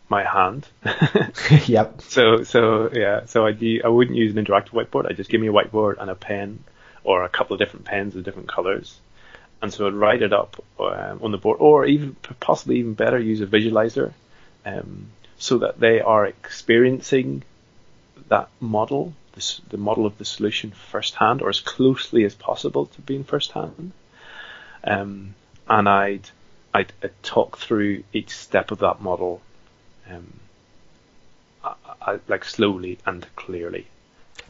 my 0.10 0.24
hand. 0.24 0.68
yep. 1.68 2.02
So 2.02 2.44
so 2.44 2.90
yeah, 2.94 3.26
so 3.26 3.46
I 3.46 3.56
I 3.84 3.88
wouldn't 3.88 4.18
use 4.18 4.36
an 4.36 4.44
interactive 4.44 4.72
whiteboard. 4.72 5.10
I'd 5.10 5.18
just 5.18 5.30
give 5.30 5.42
me 5.42 5.48
a 5.48 5.54
whiteboard 5.54 6.00
and 6.00 6.10
a 6.10 6.16
pen, 6.16 6.64
or 7.04 7.24
a 7.24 7.30
couple 7.30 7.54
of 7.54 7.60
different 7.60 7.86
pens 7.86 8.16
of 8.16 8.24
different 8.24 8.48
colors, 8.48 9.00
and 9.62 9.74
so 9.74 9.88
I'd 9.88 9.94
write 9.94 10.22
it 10.22 10.34
up 10.34 10.64
um, 10.80 11.20
on 11.22 11.32
the 11.32 11.38
board, 11.38 11.58
or 11.60 11.86
even 11.86 12.16
possibly 12.40 12.80
even 12.80 12.94
better, 12.94 13.20
use 13.20 13.42
a 13.42 13.48
visualizer, 13.48 14.14
um, 14.66 15.08
so 15.38 15.60
that 15.60 15.80
they 15.80 16.02
are 16.02 16.26
experiencing 16.26 17.44
that 18.30 18.50
model, 18.60 19.14
this, 19.34 19.62
the 19.70 19.78
model 19.78 20.06
of 20.06 20.18
the 20.18 20.26
solution 20.26 20.72
firsthand, 20.72 21.42
or 21.42 21.50
as 21.50 21.60
closely 21.60 22.24
as 22.26 22.36
possible 22.36 22.86
to 22.88 23.02
being 23.02 23.24
firsthand. 23.24 23.92
Um, 24.84 25.36
and 25.68 25.90
I'd, 25.90 26.30
I'd, 26.74 26.94
I'd 27.04 27.24
talk 27.24 27.58
through 27.58 28.04
each 28.14 28.30
step 28.30 28.72
of 28.72 28.80
that 28.80 29.02
model 29.02 29.42
um, 30.12 30.34
I, 31.64 31.74
I, 32.02 32.20
like 32.28 32.46
slowly 32.46 33.00
and 33.06 33.26
clearly. 33.36 33.88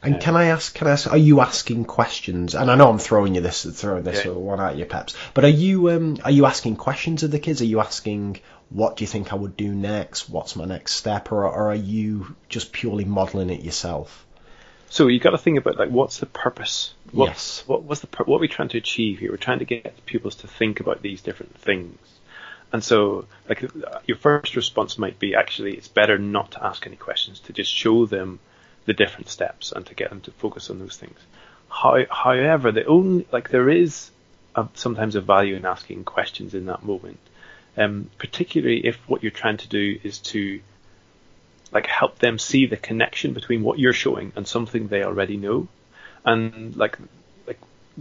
And 0.01 0.15
uh, 0.15 0.19
can 0.19 0.35
I 0.35 0.45
ask? 0.45 0.73
Can 0.73 0.87
I 0.87 0.91
ask? 0.91 1.11
Are 1.11 1.17
you 1.17 1.41
asking 1.41 1.85
questions? 1.85 2.55
And 2.55 2.69
I 2.71 2.75
know 2.75 2.89
I'm 2.89 2.99
throwing 2.99 3.35
you 3.35 3.41
this, 3.41 3.63
throwing 3.63 4.03
this 4.03 4.25
yeah. 4.25 4.31
one 4.31 4.59
at 4.59 4.77
you, 4.77 4.85
Peps. 4.85 5.15
But 5.33 5.45
are 5.45 5.49
you 5.49 5.89
um, 5.89 6.17
are 6.23 6.31
you 6.31 6.45
asking 6.45 6.77
questions 6.77 7.23
of 7.23 7.31
the 7.31 7.39
kids? 7.39 7.61
Are 7.61 7.65
you 7.65 7.79
asking 7.79 8.39
what 8.69 8.95
do 8.95 9.03
you 9.03 9.07
think 9.07 9.33
I 9.33 9.35
would 9.35 9.57
do 9.57 9.73
next? 9.73 10.29
What's 10.29 10.55
my 10.55 10.65
next 10.65 10.93
step? 10.93 11.31
Or, 11.31 11.45
or 11.45 11.71
are 11.71 11.75
you 11.75 12.35
just 12.49 12.71
purely 12.71 13.03
modelling 13.03 13.49
it 13.49 13.61
yourself? 13.61 14.25
So 14.89 15.07
you 15.07 15.19
got 15.19 15.31
to 15.31 15.37
think 15.37 15.57
about 15.57 15.77
like 15.77 15.89
what's 15.89 16.19
the 16.19 16.25
purpose? 16.25 16.93
What's, 17.11 17.29
yes. 17.29 17.63
What 17.67 17.83
was 17.83 18.01
the 18.01 18.07
what 18.25 18.37
are 18.37 18.39
we 18.39 18.47
trying 18.47 18.69
to 18.69 18.77
achieve 18.77 19.19
here? 19.19 19.31
We're 19.31 19.37
trying 19.37 19.59
to 19.59 19.65
get 19.65 20.05
pupils 20.05 20.35
to 20.35 20.47
think 20.47 20.79
about 20.79 21.01
these 21.01 21.21
different 21.21 21.57
things. 21.59 21.97
And 22.71 22.83
so, 22.83 23.25
like, 23.47 23.65
your 24.05 24.17
first 24.17 24.55
response 24.55 24.97
might 24.97 25.17
be 25.17 25.33
actually, 25.35 25.73
it's 25.73 25.87
better 25.87 26.17
not 26.17 26.51
to 26.51 26.63
ask 26.63 26.85
any 26.85 26.95
questions, 26.95 27.39
to 27.41 27.53
just 27.53 27.73
show 27.73 28.05
them 28.05 28.39
the 28.85 28.93
different 28.93 29.29
steps 29.29 29.71
and 29.71 29.85
to 29.87 29.95
get 29.95 30.09
them 30.09 30.21
to 30.21 30.31
focus 30.31 30.69
on 30.69 30.79
those 30.79 30.97
things. 30.97 31.19
How, 31.69 31.97
however, 32.09 32.71
the 32.71 32.85
only, 32.85 33.27
like, 33.31 33.49
there 33.49 33.69
is 33.69 34.11
a, 34.55 34.67
sometimes 34.75 35.15
a 35.15 35.21
value 35.21 35.55
in 35.55 35.65
asking 35.65 36.03
questions 36.03 36.53
in 36.53 36.67
that 36.67 36.83
moment, 36.83 37.19
um, 37.77 38.09
particularly 38.17 38.85
if 38.85 38.97
what 39.07 39.23
you're 39.23 39.31
trying 39.31 39.57
to 39.57 39.67
do 39.67 39.99
is 40.03 40.19
to, 40.19 40.61
like, 41.71 41.87
help 41.87 42.19
them 42.19 42.37
see 42.37 42.67
the 42.67 42.77
connection 42.77 43.33
between 43.33 43.63
what 43.63 43.79
you're 43.79 43.93
showing 43.93 44.31
and 44.35 44.47
something 44.47 44.87
they 44.87 45.03
already 45.03 45.37
know. 45.37 45.67
And, 46.25 46.75
like, 46.75 46.97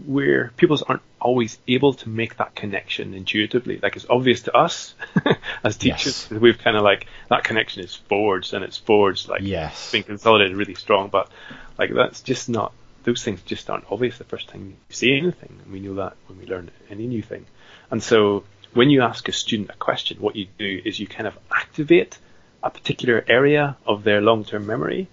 where 0.07 0.53
people 0.57 0.79
aren't 0.89 1.03
always 1.21 1.59
able 1.67 1.95
to 1.95 2.09
make 2.09 2.37
that 2.37 2.55
connection 2.55 3.15
intuitively. 3.15 3.79
Like 3.83 3.97
it's 3.97 4.07
obvious 4.09 4.43
to 4.43 4.57
us 4.57 4.95
as 5.65 5.77
teachers, 5.77 6.29
yes. 6.31 6.41
we've 6.41 6.59
kind 6.59 6.77
of 6.77 6.83
like 6.83 7.07
that 7.29 7.45
connection 7.45 7.83
is 7.83 7.95
forged 7.95 8.55
and 8.55 8.65
it's 8.65 8.77
forged 8.77 9.29
like 9.29 9.43
yes. 9.43 9.91
being 9.93 10.05
consolidated 10.05 10.57
really 10.57 10.75
strong. 10.75 11.09
But 11.09 11.31
like 11.79 11.93
that's 11.95 12.23
just 12.23 12.49
not 12.49 12.73
those 13.05 13.23
things 13.25 13.41
just 13.43 13.71
aren't 13.71 13.91
obvious 13.91 14.19
the 14.19 14.25
first 14.25 14.49
time 14.49 14.67
you 14.69 14.75
see 14.91 15.17
anything. 15.17 15.59
And 15.63 15.73
we 15.73 15.81
know 15.81 15.95
that 15.95 16.17
when 16.27 16.39
we 16.39 16.47
learn 16.47 16.71
any 16.91 17.07
new 17.07 17.23
thing. 17.23 17.47
And 17.91 18.03
so 18.03 18.45
when 18.75 18.91
you 18.91 19.03
ask 19.03 19.29
a 19.29 19.33
student 19.33 19.71
a 19.71 19.77
question, 19.77 20.19
what 20.21 20.37
you 20.37 20.47
do 20.59 20.83
is 20.85 21.01
you 21.01 21.07
kind 21.07 21.27
of 21.27 21.39
activate 21.51 22.19
a 22.63 22.71
particular 22.71 23.25
area 23.29 23.77
of 23.87 24.05
their 24.05 24.21
long-term 24.21 24.67
memory, 24.67 25.09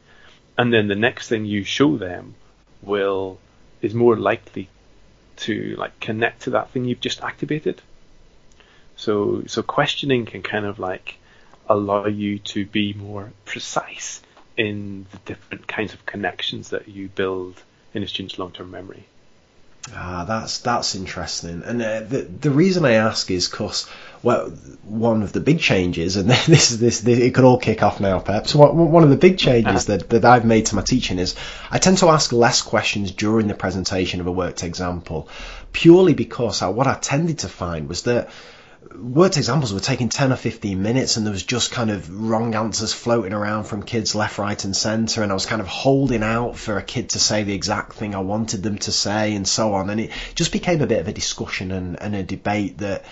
and 0.57 0.73
then 0.73 0.87
the 0.87 0.95
next 0.95 1.29
thing 1.29 1.45
you 1.45 1.63
show 1.63 1.97
them 1.97 2.35
will 2.81 3.39
is 3.81 3.93
more 3.93 4.17
likely 4.17 4.69
to 5.37 5.75
like 5.77 5.99
connect 5.99 6.43
to 6.43 6.51
that 6.51 6.69
thing 6.71 6.85
you've 6.85 7.01
just 7.01 7.21
activated. 7.21 7.81
So 8.95 9.43
so 9.47 9.61
questioning 9.61 10.25
can 10.25 10.41
kind 10.41 10.65
of 10.65 10.79
like 10.79 11.17
allow 11.67 12.05
you 12.05 12.39
to 12.39 12.65
be 12.65 12.93
more 12.93 13.31
precise 13.43 14.21
in 14.57 15.05
the 15.11 15.17
different 15.25 15.67
kinds 15.67 15.93
of 15.93 16.05
connections 16.05 16.69
that 16.69 16.87
you 16.87 17.09
build 17.09 17.61
in 17.93 18.03
a 18.03 18.07
student's 18.07 18.39
long-term 18.39 18.71
memory. 18.71 19.05
Ah, 19.93 20.25
that's 20.27 20.59
that's 20.59 20.95
interesting, 20.95 21.61
and 21.63 21.81
uh, 21.81 21.99
the 21.99 22.21
the 22.21 22.49
reason 22.49 22.85
I 22.85 22.93
ask 22.93 23.29
is 23.29 23.47
because 23.47 23.87
well, 24.25 24.49
one 24.83 25.21
of 25.21 25.33
the 25.33 25.39
big 25.39 25.59
changes, 25.59 26.15
and 26.15 26.27
this 26.47 26.71
is 26.71 26.79
this, 26.79 27.01
this, 27.01 27.19
it 27.19 27.35
could 27.35 27.43
all 27.43 27.59
kick 27.59 27.83
off 27.83 27.99
now, 27.99 28.17
perhaps. 28.17 28.55
One 28.55 29.03
of 29.03 29.11
the 29.11 29.17
big 29.17 29.37
changes 29.37 29.87
uh-huh. 29.87 29.97
that 29.97 30.09
that 30.09 30.25
I've 30.25 30.45
made 30.45 30.65
to 30.67 30.75
my 30.75 30.81
teaching 30.81 31.19
is 31.19 31.35
I 31.69 31.77
tend 31.77 31.99
to 31.99 32.09
ask 32.09 32.33
less 32.33 32.63
questions 32.63 33.11
during 33.11 33.47
the 33.47 33.53
presentation 33.53 34.21
of 34.21 34.27
a 34.27 34.31
worked 34.31 34.63
example, 34.63 35.29
purely 35.71 36.15
because 36.15 36.63
I, 36.63 36.69
what 36.69 36.87
I 36.87 36.95
tended 36.95 37.39
to 37.39 37.49
find 37.49 37.87
was 37.87 38.01
that 38.03 38.29
worked 38.95 39.37
examples 39.37 39.73
were 39.73 39.79
taking 39.79 40.09
10 40.09 40.31
or 40.31 40.35
15 40.35 40.81
minutes 40.81 41.17
and 41.17 41.25
there 41.25 41.33
was 41.33 41.43
just 41.43 41.71
kind 41.71 41.91
of 41.91 42.09
wrong 42.09 42.55
answers 42.55 42.93
floating 42.93 43.33
around 43.33 43.65
from 43.65 43.83
kids 43.83 44.15
left, 44.15 44.37
right 44.39 44.63
and 44.63 44.75
centre 44.75 45.21
and 45.21 45.31
I 45.31 45.35
was 45.35 45.45
kind 45.45 45.61
of 45.61 45.67
holding 45.67 46.23
out 46.23 46.55
for 46.55 46.77
a 46.77 46.83
kid 46.83 47.09
to 47.09 47.19
say 47.19 47.43
the 47.43 47.53
exact 47.53 47.93
thing 47.93 48.15
I 48.15 48.19
wanted 48.19 48.63
them 48.63 48.77
to 48.79 48.91
say 48.91 49.35
and 49.35 49.47
so 49.47 49.73
on 49.73 49.89
and 49.89 49.99
it 49.99 50.11
just 50.33 50.51
became 50.51 50.81
a 50.81 50.87
bit 50.87 50.99
of 50.99 51.07
a 51.07 51.13
discussion 51.13 51.71
and, 51.71 52.01
and 52.01 52.15
a 52.15 52.23
debate 52.23 52.77
that 52.79 53.05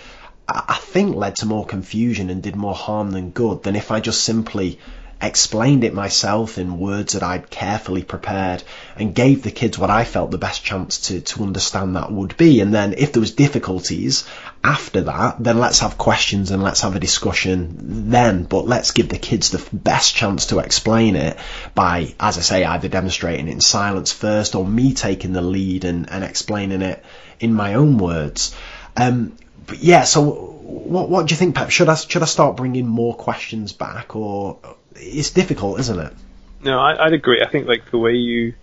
I 0.47 0.75
think 0.75 1.15
led 1.15 1.37
to 1.37 1.45
more 1.45 1.65
confusion 1.65 2.29
and 2.29 2.43
did 2.43 2.55
more 2.55 2.75
harm 2.75 3.11
than 3.11 3.29
good 3.29 3.63
than 3.63 3.75
if 3.75 3.91
I 3.91 3.99
just 3.99 4.23
simply 4.23 4.79
explained 5.23 5.85
it 5.85 5.93
myself 5.93 6.57
in 6.57 6.77
words 6.77 7.13
that 7.13 7.23
I'd 7.23 7.49
carefully 7.49 8.03
prepared 8.03 8.61
and 8.97 9.15
gave 9.15 9.41
the 9.41 9.51
kids 9.51 9.77
what 9.77 9.89
I 9.89 10.03
felt 10.03 10.31
the 10.31 10.37
best 10.37 10.63
chance 10.65 11.07
to, 11.07 11.21
to 11.21 11.43
understand 11.43 11.95
that 11.95 12.11
would 12.11 12.35
be. 12.35 12.59
And 12.59 12.73
then 12.73 12.93
if 12.97 13.13
there 13.13 13.21
was 13.21 13.31
difficulties 13.31 14.27
after 14.63 15.01
that, 15.01 15.41
then 15.41 15.59
let's 15.59 15.79
have 15.79 15.97
questions 15.97 16.51
and 16.51 16.61
let's 16.61 16.81
have 16.81 16.95
a 16.97 16.99
discussion 16.99 18.11
then, 18.11 18.43
but 18.43 18.67
let's 18.67 18.91
give 18.91 19.07
the 19.07 19.17
kids 19.17 19.51
the 19.51 19.65
best 19.71 20.13
chance 20.13 20.47
to 20.47 20.59
explain 20.59 21.15
it 21.15 21.37
by, 21.73 22.13
as 22.19 22.37
I 22.37 22.41
say, 22.41 22.65
either 22.65 22.89
demonstrating 22.89 23.47
it 23.47 23.51
in 23.51 23.61
silence 23.61 24.11
first 24.11 24.55
or 24.55 24.65
me 24.65 24.93
taking 24.93 25.31
the 25.31 25.41
lead 25.41 25.85
and, 25.85 26.09
and 26.09 26.23
explaining 26.25 26.81
it 26.81 27.03
in 27.39 27.53
my 27.53 27.75
own 27.75 27.97
words. 27.97 28.53
Um, 28.95 29.37
but 29.65 29.79
yeah, 29.79 30.03
so 30.03 30.21
what 30.23 31.09
what 31.09 31.27
do 31.27 31.33
you 31.33 31.37
think, 31.37 31.55
Pep? 31.55 31.69
Should 31.69 31.89
I 31.89 31.95
should 31.95 32.21
I 32.21 32.25
start 32.25 32.57
bringing 32.57 32.87
more 32.87 33.15
questions 33.15 33.73
back, 33.73 34.15
or 34.15 34.59
it's 34.95 35.31
difficult, 35.31 35.79
isn't 35.79 35.99
it? 35.99 36.13
No, 36.63 36.79
I, 36.79 37.05
would 37.05 37.13
agree. 37.13 37.41
I 37.41 37.49
think 37.49 37.67
like 37.67 37.91
the 37.91 37.97
way 37.97 38.13
you 38.13 38.53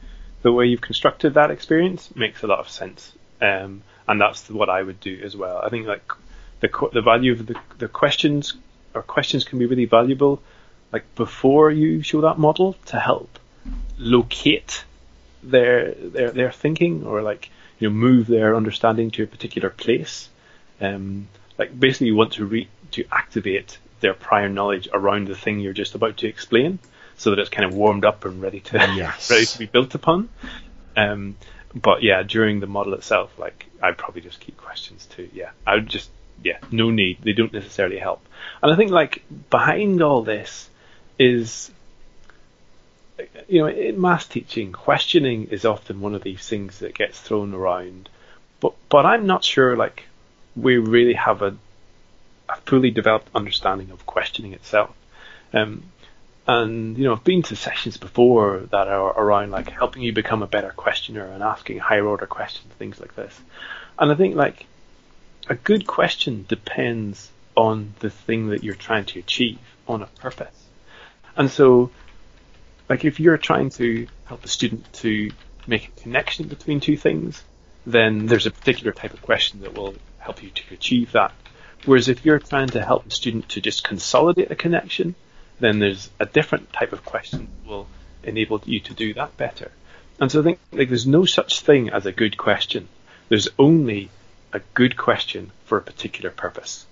the 0.42 0.52
way 0.52 0.66
you've 0.66 0.80
constructed 0.80 1.34
that 1.34 1.50
experience 1.50 2.14
makes 2.16 2.42
a 2.42 2.46
lot 2.46 2.60
of 2.60 2.68
sense, 2.68 3.12
um, 3.40 3.82
and 4.08 4.20
that's 4.20 4.48
what 4.48 4.68
I 4.68 4.82
would 4.82 5.00
do 5.00 5.20
as 5.22 5.36
well. 5.36 5.60
I 5.62 5.68
think 5.68 5.86
like 5.86 6.12
the 6.60 6.70
the 6.92 7.02
value 7.02 7.32
of 7.32 7.46
the 7.46 7.56
the 7.78 7.88
questions 7.88 8.54
or 8.94 9.02
questions 9.02 9.44
can 9.44 9.58
be 9.58 9.66
really 9.66 9.84
valuable, 9.84 10.42
like 10.92 11.14
before 11.14 11.70
you 11.70 12.02
show 12.02 12.22
that 12.22 12.38
model 12.38 12.74
to 12.86 12.98
help 12.98 13.38
locate 13.98 14.84
their 15.42 15.92
their 15.92 16.30
their 16.30 16.52
thinking 16.52 17.04
or 17.04 17.22
like 17.22 17.50
you 17.78 17.88
know 17.88 17.94
move 17.94 18.26
their 18.26 18.56
understanding 18.56 19.10
to 19.12 19.22
a 19.22 19.26
particular 19.26 19.70
place. 19.70 20.28
Um, 20.80 21.28
like 21.58 21.78
basically 21.78 22.08
you 22.08 22.16
want 22.16 22.34
to 22.34 22.46
re- 22.46 22.68
to 22.92 23.04
activate 23.12 23.78
their 24.00 24.14
prior 24.14 24.48
knowledge 24.48 24.88
around 24.92 25.28
the 25.28 25.34
thing 25.34 25.60
you're 25.60 25.72
just 25.72 25.94
about 25.94 26.18
to 26.18 26.26
explain, 26.26 26.78
so 27.16 27.30
that 27.30 27.38
it's 27.38 27.50
kind 27.50 27.66
of 27.66 27.74
warmed 27.74 28.04
up 28.04 28.24
and 28.24 28.40
ready 28.40 28.60
to 28.60 28.76
yes. 28.96 29.30
ready 29.30 29.46
to 29.46 29.58
be 29.58 29.66
built 29.66 29.94
upon. 29.94 30.28
Um, 30.96 31.36
but 31.74 32.02
yeah, 32.02 32.22
during 32.22 32.60
the 32.60 32.66
model 32.66 32.94
itself, 32.94 33.38
like 33.38 33.66
I'd 33.82 33.98
probably 33.98 34.22
just 34.22 34.40
keep 34.40 34.56
questions 34.56 35.06
too. 35.06 35.28
Yeah, 35.32 35.50
I 35.66 35.74
would 35.76 35.88
just 35.88 36.10
yeah, 36.42 36.58
no 36.70 36.90
need. 36.90 37.18
They 37.22 37.32
don't 37.32 37.52
necessarily 37.52 37.98
help. 37.98 38.24
And 38.62 38.72
I 38.72 38.76
think 38.76 38.90
like 38.90 39.22
behind 39.50 40.02
all 40.02 40.22
this 40.22 40.68
is 41.18 41.70
you 43.48 43.60
know, 43.60 43.68
in 43.68 44.00
math 44.00 44.30
teaching, 44.30 44.72
questioning 44.72 45.48
is 45.48 45.64
often 45.64 46.00
one 46.00 46.14
of 46.14 46.22
these 46.22 46.46
things 46.46 46.78
that 46.78 46.94
gets 46.94 47.20
thrown 47.20 47.54
around. 47.54 48.08
But 48.60 48.74
but 48.88 49.06
I'm 49.06 49.26
not 49.26 49.44
sure 49.44 49.76
like 49.76 50.04
we 50.56 50.76
really 50.76 51.14
have 51.14 51.42
a, 51.42 51.56
a 52.48 52.56
fully 52.66 52.90
developed 52.90 53.28
understanding 53.34 53.90
of 53.90 54.06
questioning 54.06 54.52
itself. 54.52 54.94
Um, 55.52 55.84
and 56.46 56.98
you 56.98 57.04
know, 57.04 57.14
I've 57.14 57.24
been 57.24 57.42
to 57.42 57.56
sessions 57.56 57.96
before 57.96 58.60
that 58.70 58.88
are 58.88 59.20
around 59.20 59.50
like 59.50 59.70
helping 59.70 60.02
you 60.02 60.12
become 60.12 60.42
a 60.42 60.46
better 60.46 60.70
questioner 60.70 61.24
and 61.24 61.42
asking 61.42 61.78
higher 61.78 62.06
order 62.06 62.26
questions, 62.26 62.72
things 62.74 62.98
like 62.98 63.14
this. 63.14 63.38
And 63.98 64.10
I 64.10 64.14
think 64.14 64.34
like 64.34 64.66
a 65.48 65.54
good 65.54 65.86
question 65.86 66.44
depends 66.48 67.30
on 67.56 67.94
the 68.00 68.10
thing 68.10 68.48
that 68.48 68.64
you're 68.64 68.74
trying 68.74 69.04
to 69.04 69.18
achieve, 69.18 69.58
on 69.86 70.02
a 70.02 70.06
purpose. 70.06 70.64
And 71.36 71.50
so 71.50 71.90
like 72.88 73.04
if 73.04 73.20
you're 73.20 73.38
trying 73.38 73.70
to 73.70 74.08
help 74.24 74.44
a 74.44 74.48
student 74.48 74.92
to 74.94 75.30
make 75.66 75.88
a 75.88 76.00
connection 76.02 76.48
between 76.48 76.80
two 76.80 76.96
things, 76.96 77.42
then 77.86 78.26
there's 78.26 78.46
a 78.46 78.50
particular 78.50 78.92
type 78.92 79.14
of 79.14 79.22
question 79.22 79.60
that 79.60 79.74
will 79.74 79.94
help 80.20 80.42
you 80.42 80.50
to 80.50 80.74
achieve 80.74 81.12
that. 81.12 81.32
Whereas 81.84 82.08
if 82.08 82.24
you're 82.24 82.38
trying 82.38 82.68
to 82.68 82.84
help 82.84 83.06
a 83.06 83.10
student 83.10 83.48
to 83.50 83.60
just 83.60 83.84
consolidate 83.84 84.50
a 84.50 84.54
connection, 84.54 85.14
then 85.58 85.78
there's 85.78 86.10
a 86.20 86.26
different 86.26 86.72
type 86.72 86.92
of 86.92 87.04
question 87.04 87.48
that 87.64 87.68
will 87.68 87.86
enable 88.22 88.60
you 88.64 88.80
to 88.80 88.94
do 88.94 89.14
that 89.14 89.36
better. 89.36 89.70
And 90.20 90.30
so 90.30 90.40
I 90.40 90.42
think 90.44 90.58
like 90.72 90.88
there's 90.88 91.06
no 91.06 91.24
such 91.24 91.60
thing 91.60 91.90
as 91.90 92.06
a 92.06 92.12
good 92.12 92.36
question. 92.36 92.88
There's 93.28 93.48
only 93.58 94.10
a 94.52 94.60
good 94.74 94.96
question 94.96 95.52
for 95.64 95.78
a 95.78 95.82
particular 95.82 96.30
purpose. 96.30 96.86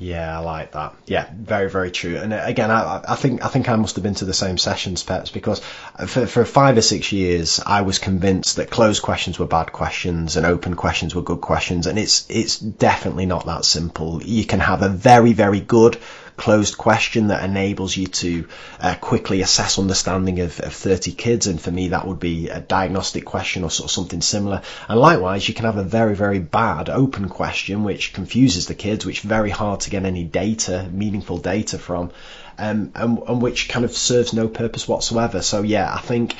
Yeah, 0.00 0.38
I 0.38 0.42
like 0.42 0.72
that. 0.72 0.94
Yeah, 1.06 1.28
very, 1.36 1.68
very 1.68 1.90
true. 1.90 2.16
And 2.18 2.32
uh, 2.32 2.40
again, 2.44 2.70
I, 2.70 3.02
I 3.08 3.16
think 3.16 3.44
I 3.44 3.48
think 3.48 3.68
I 3.68 3.74
must 3.76 3.96
have 3.96 4.04
been 4.04 4.14
to 4.16 4.24
the 4.24 4.34
same 4.34 4.56
sessions, 4.56 5.02
Peps, 5.02 5.30
because 5.30 5.60
for, 6.06 6.26
for 6.26 6.44
five 6.44 6.78
or 6.78 6.82
six 6.82 7.10
years, 7.10 7.60
I 7.64 7.82
was 7.82 7.98
convinced 7.98 8.56
that 8.56 8.70
closed 8.70 9.02
questions 9.02 9.38
were 9.38 9.46
bad 9.46 9.72
questions 9.72 10.36
and 10.36 10.46
open 10.46 10.74
questions 10.74 11.14
were 11.14 11.22
good 11.22 11.40
questions, 11.40 11.86
and 11.88 11.98
it's 11.98 12.26
it's 12.30 12.58
definitely 12.58 13.26
not 13.26 13.46
that 13.46 13.64
simple. 13.64 14.22
You 14.22 14.44
can 14.44 14.60
have 14.60 14.82
a 14.82 14.88
very, 14.88 15.32
very 15.32 15.60
good 15.60 15.98
closed 16.38 16.78
question 16.78 17.28
that 17.28 17.44
enables 17.44 17.96
you 17.96 18.06
to 18.06 18.48
uh, 18.80 18.94
quickly 18.94 19.42
assess 19.42 19.78
understanding 19.78 20.40
of, 20.40 20.58
of 20.60 20.72
30 20.72 21.12
kids. 21.12 21.46
And 21.46 21.60
for 21.60 21.70
me, 21.70 21.88
that 21.88 22.06
would 22.06 22.20
be 22.20 22.48
a 22.48 22.60
diagnostic 22.60 23.26
question 23.26 23.64
or 23.64 23.70
sort 23.70 23.90
of 23.90 23.90
something 23.90 24.22
similar. 24.22 24.62
And 24.88 24.98
likewise, 24.98 25.46
you 25.46 25.54
can 25.54 25.66
have 25.66 25.76
a 25.76 25.82
very, 25.82 26.14
very 26.14 26.38
bad 26.38 26.88
open 26.88 27.28
question, 27.28 27.84
which 27.84 28.14
confuses 28.14 28.66
the 28.66 28.74
kids, 28.74 29.04
which 29.04 29.20
very 29.20 29.50
hard 29.50 29.80
to 29.80 29.90
get 29.90 30.04
any 30.04 30.24
data, 30.24 30.88
meaningful 30.90 31.38
data 31.38 31.78
from, 31.78 32.12
um, 32.56 32.92
and, 32.94 33.18
and 33.18 33.42
which 33.42 33.68
kind 33.68 33.84
of 33.84 33.92
serves 33.92 34.32
no 34.32 34.48
purpose 34.48 34.88
whatsoever. 34.88 35.42
So 35.42 35.62
yeah, 35.62 35.92
I 35.92 36.00
think 36.00 36.36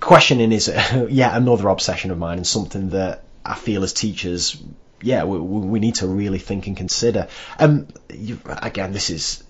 questioning 0.00 0.52
is 0.52 0.68
yet 1.10 1.36
another 1.36 1.68
obsession 1.68 2.10
of 2.10 2.18
mine 2.18 2.38
and 2.38 2.46
something 2.46 2.90
that 2.90 3.24
I 3.44 3.54
feel 3.54 3.82
as 3.84 3.92
teachers 3.92 4.56
yeah, 5.02 5.24
we, 5.24 5.38
we 5.38 5.80
need 5.80 5.96
to 5.96 6.06
really 6.06 6.38
think 6.38 6.66
and 6.66 6.76
consider. 6.76 7.28
Um, 7.58 7.88
you, 8.12 8.38
again, 8.46 8.92
this 8.92 9.10
is 9.10 9.44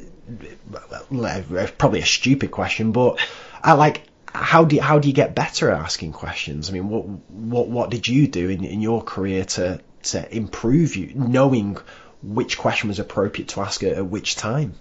probably 1.79 2.01
a 2.01 2.07
stupid 2.07 2.51
question, 2.51 2.93
but 2.93 3.19
I 3.63 3.73
like 3.75 4.03
how 4.35 4.65
do 4.65 4.77
you, 4.77 4.83
how 4.83 4.99
do 4.99 5.09
you 5.09 5.15
get 5.15 5.35
better 5.35 5.71
at 5.71 5.81
asking 5.81 6.13
questions? 6.13 6.71
I 6.71 6.73
mean, 6.73 6.89
what 6.89 7.05
what 7.07 7.69
what 7.69 7.91
did 7.91 8.09
you 8.09 8.27
do 8.27 8.49
in, 8.49 8.65
in 8.65 8.81
your 8.81 9.03
career 9.03 9.45
to 9.45 9.81
to 10.05 10.37
improve 10.37 10.97
you 10.97 11.13
knowing 11.15 11.77
which 12.23 12.57
question 12.57 12.89
was 12.89 12.99
appropriate 12.99 13.49
to 13.49 13.61
ask 13.61 13.83
at, 13.83 13.93
at 13.93 14.07
which 14.07 14.37
time? 14.37 14.75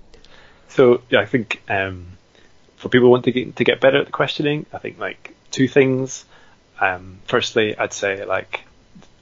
So 0.70 1.02
yeah, 1.10 1.20
I 1.20 1.26
think 1.26 1.62
um, 1.68 2.18
for 2.78 2.90
people 2.90 3.08
who 3.08 3.12
want 3.12 3.26
to 3.26 3.32
get 3.32 3.56
to 3.58 3.64
get 3.64 3.82
better 3.82 4.00
at 4.00 4.06
the 4.06 4.12
questioning, 4.12 4.66
I 4.72 4.78
think 4.78 5.00
like 5.00 5.36
two 5.52 5.68
things. 5.68 6.26
Um, 6.80 7.20
firstly, 7.26 7.78
I'd 7.78 7.94
say 7.94 8.24
like 8.26 8.62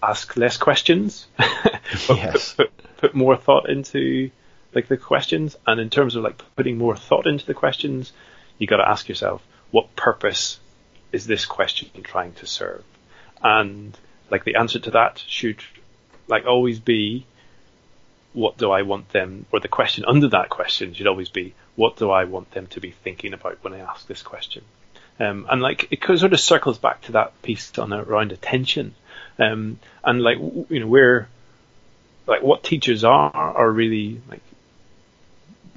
ask 0.01 0.35
less 0.37 0.57
questions, 0.57 1.27
yes. 2.09 2.53
put, 2.53 2.75
put, 2.77 2.97
put, 2.97 3.15
more 3.15 3.35
thought 3.35 3.69
into 3.69 4.31
like 4.73 4.87
the 4.87 4.97
questions. 4.97 5.55
And 5.65 5.79
in 5.79 5.89
terms 5.89 6.15
of 6.15 6.23
like 6.23 6.41
putting 6.55 6.77
more 6.77 6.95
thought 6.95 7.27
into 7.27 7.45
the 7.45 7.53
questions, 7.53 8.11
you 8.57 8.67
got 8.67 8.77
to 8.77 8.87
ask 8.89 9.09
yourself, 9.09 9.45
what 9.71 9.95
purpose 9.95 10.59
is 11.11 11.25
this 11.25 11.45
question 11.45 11.89
trying 12.03 12.33
to 12.33 12.45
serve? 12.45 12.83
And 13.41 13.97
like 14.29 14.43
the 14.43 14.55
answer 14.55 14.79
to 14.79 14.91
that 14.91 15.23
should 15.27 15.63
like 16.27 16.45
always 16.45 16.79
be, 16.79 17.25
what 18.33 18.57
do 18.57 18.71
I 18.71 18.83
want 18.83 19.09
them, 19.09 19.45
or 19.51 19.59
the 19.59 19.67
question 19.67 20.05
under 20.07 20.29
that 20.29 20.49
question 20.49 20.93
should 20.93 21.07
always 21.07 21.29
be, 21.29 21.55
what 21.75 21.97
do 21.97 22.11
I 22.11 22.25
want 22.25 22.51
them 22.51 22.67
to 22.67 22.79
be 22.79 22.91
thinking 22.91 23.33
about 23.33 23.57
when 23.61 23.73
I 23.73 23.79
ask 23.79 24.05
this 24.07 24.21
question? 24.21 24.63
Um, 25.19 25.47
and 25.49 25.61
like 25.61 25.87
it 25.91 26.03
sort 26.05 26.33
of 26.33 26.39
circles 26.39 26.77
back 26.77 27.01
to 27.03 27.13
that 27.13 27.41
piece 27.41 27.77
on 27.77 27.91
around 27.91 28.31
attention. 28.31 28.95
Um, 29.39 29.79
and 30.03 30.21
like 30.21 30.37
you 30.37 30.79
know, 30.79 30.87
we're 30.87 31.27
like 32.27 32.43
what 32.43 32.63
teachers 32.63 33.03
are 33.03 33.31
are 33.33 33.71
really 33.71 34.21
like 34.29 34.41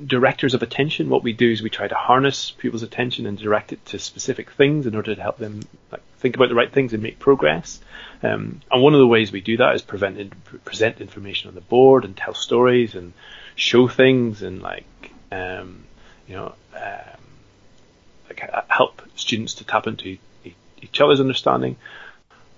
directors 0.05 0.55
of 0.55 0.63
attention. 0.63 1.09
What 1.09 1.23
we 1.23 1.33
do 1.33 1.51
is 1.51 1.63
we 1.63 1.71
try 1.71 1.89
to 1.89 1.95
harness 1.95 2.51
people's 2.51 2.83
attention 2.83 3.27
and 3.27 3.39
direct 3.39 3.73
it 3.73 3.85
to 3.87 3.99
specific 3.99 4.51
things 4.51 4.87
in 4.87 4.95
order 4.95 5.15
to 5.15 5.23
help 5.23 5.39
them 5.39 5.63
like 5.91 6.03
think 6.19 6.37
about 6.37 6.49
the 6.49 6.55
right 6.55 6.73
things 6.73 6.93
and 6.93 7.03
make 7.03 7.19
progress. 7.19 7.81
Um, 8.23 8.61
and 8.71 8.83
one 8.83 8.95
of 8.95 9.01
the 9.01 9.07
ways 9.07 9.33
we 9.33 9.41
do 9.41 9.57
that 9.59 9.75
is 9.75 9.83
present 9.83 10.65
present 10.65 11.01
information 11.01 11.49
on 11.49 11.55
the 11.55 11.61
board 11.61 12.05
and 12.05 12.17
tell 12.17 12.35
stories 12.35 12.95
and 12.95 13.13
show 13.55 13.89
things 13.89 14.43
and 14.43 14.63
like 14.63 15.13
um, 15.31 15.85
you 16.27 16.35
know 16.35 16.55
um, 16.75 17.21
like 18.29 18.51
help 18.69 19.03
students 19.15 19.55
to 19.55 19.65
tap 19.65 19.87
into 19.87 20.19
each 20.81 21.01
other's 21.01 21.21
understanding. 21.21 21.77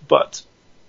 But 0.07 0.43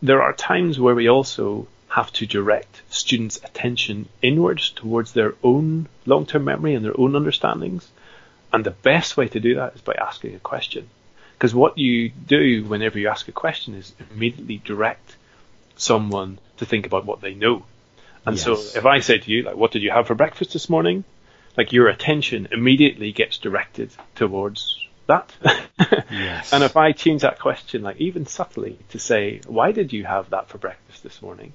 there 0.07 0.21
are 0.21 0.33
times 0.33 0.79
where 0.79 0.95
we 0.95 1.09
also 1.09 1.67
have 1.87 2.11
to 2.13 2.25
direct 2.25 2.81
students' 2.89 3.39
attention 3.43 4.07
inwards 4.21 4.69
towards 4.71 5.13
their 5.13 5.33
own 5.43 5.87
long 6.05 6.25
term 6.25 6.43
memory 6.43 6.75
and 6.75 6.83
their 6.83 6.99
own 6.99 7.15
understandings. 7.15 7.87
And 8.51 8.63
the 8.63 8.71
best 8.71 9.17
way 9.17 9.27
to 9.29 9.39
do 9.39 9.55
that 9.55 9.75
is 9.75 9.81
by 9.81 9.93
asking 9.93 10.35
a 10.35 10.39
question. 10.39 10.89
Because 11.33 11.53
what 11.53 11.77
you 11.77 12.09
do 12.09 12.63
whenever 12.63 12.97
you 12.97 13.09
ask 13.09 13.27
a 13.27 13.33
question 13.33 13.75
is 13.75 13.93
immediately 14.11 14.61
direct 14.63 15.15
someone 15.75 16.39
to 16.57 16.65
think 16.65 16.85
about 16.85 17.05
what 17.05 17.21
they 17.21 17.33
know. 17.33 17.65
And 18.25 18.37
yes. 18.37 18.45
so 18.45 18.53
if 18.53 18.85
I 18.85 18.99
say 18.99 19.17
to 19.17 19.31
you, 19.31 19.43
like, 19.43 19.55
what 19.55 19.71
did 19.71 19.83
you 19.83 19.91
have 19.91 20.07
for 20.07 20.15
breakfast 20.15 20.53
this 20.53 20.69
morning? 20.69 21.03
Like 21.57 21.73
your 21.73 21.87
attention 21.87 22.47
immediately 22.51 23.11
gets 23.11 23.37
directed 23.37 23.91
towards 24.15 24.84
that. 25.07 25.31
yes. 26.11 26.53
And 26.53 26.63
if 26.63 26.77
I 26.77 26.91
change 26.91 27.21
that 27.21 27.39
question, 27.39 27.83
like 27.83 27.97
even 27.97 28.25
subtly, 28.25 28.77
to 28.89 28.99
say, 28.99 29.41
why 29.47 29.71
did 29.71 29.93
you 29.93 30.03
have 30.03 30.31
that 30.31 30.49
for 30.49 30.57
breakfast 30.57 31.03
this 31.03 31.21
morning? 31.21 31.53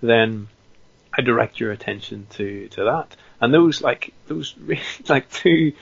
Then 0.00 0.48
I 1.16 1.22
direct 1.22 1.60
your 1.60 1.72
attention 1.72 2.26
to, 2.30 2.68
to 2.68 2.84
that. 2.84 3.16
And 3.40 3.52
those 3.52 3.82
like 3.82 4.12
those 4.26 4.54
really 4.60 4.82
like 5.08 5.30
two 5.30 5.72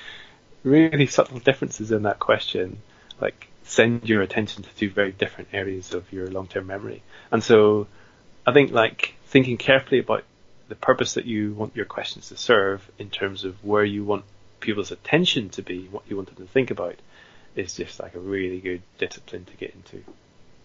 really 0.62 1.06
subtle 1.06 1.38
differences 1.38 1.92
in 1.92 2.02
that 2.02 2.18
question, 2.18 2.78
like 3.20 3.48
send 3.64 4.09
your 4.09 4.22
attention 4.22 4.62
to 4.62 4.74
two 4.76 4.90
very 4.90 5.12
different 5.12 5.51
areas 5.52 5.94
of 5.94 6.12
your 6.12 6.28
long-term 6.28 6.66
memory. 6.66 7.02
And 7.30 7.42
so 7.42 7.86
I 8.47 8.52
think 8.52 8.72
like 8.72 9.14
thinking 9.26 9.56
carefully 9.56 10.01
about 10.01 10.24
the 10.68 10.74
purpose 10.74 11.14
that 11.14 11.26
you 11.26 11.52
want 11.52 11.76
your 11.76 11.84
questions 11.84 12.28
to 12.28 12.36
serve 12.36 12.88
in 12.98 13.10
terms 13.10 13.44
of 13.44 13.62
where 13.64 13.84
you 13.84 14.05
want 14.05 14.24
people's 14.60 14.90
attention 14.90 15.51
to 15.51 15.62
be, 15.62 15.86
what 15.88 16.05
you 16.09 16.16
want 16.16 16.34
them 16.34 16.47
to 16.47 16.52
think 16.52 16.70
about, 16.70 16.97
is 17.56 17.74
just 17.74 18.01
like 18.01 18.14
a 18.14 18.20
really 18.20 18.60
good 18.60 18.82
discipline 18.98 19.44
to 19.44 19.56
get 19.56 19.74
into. 19.74 20.05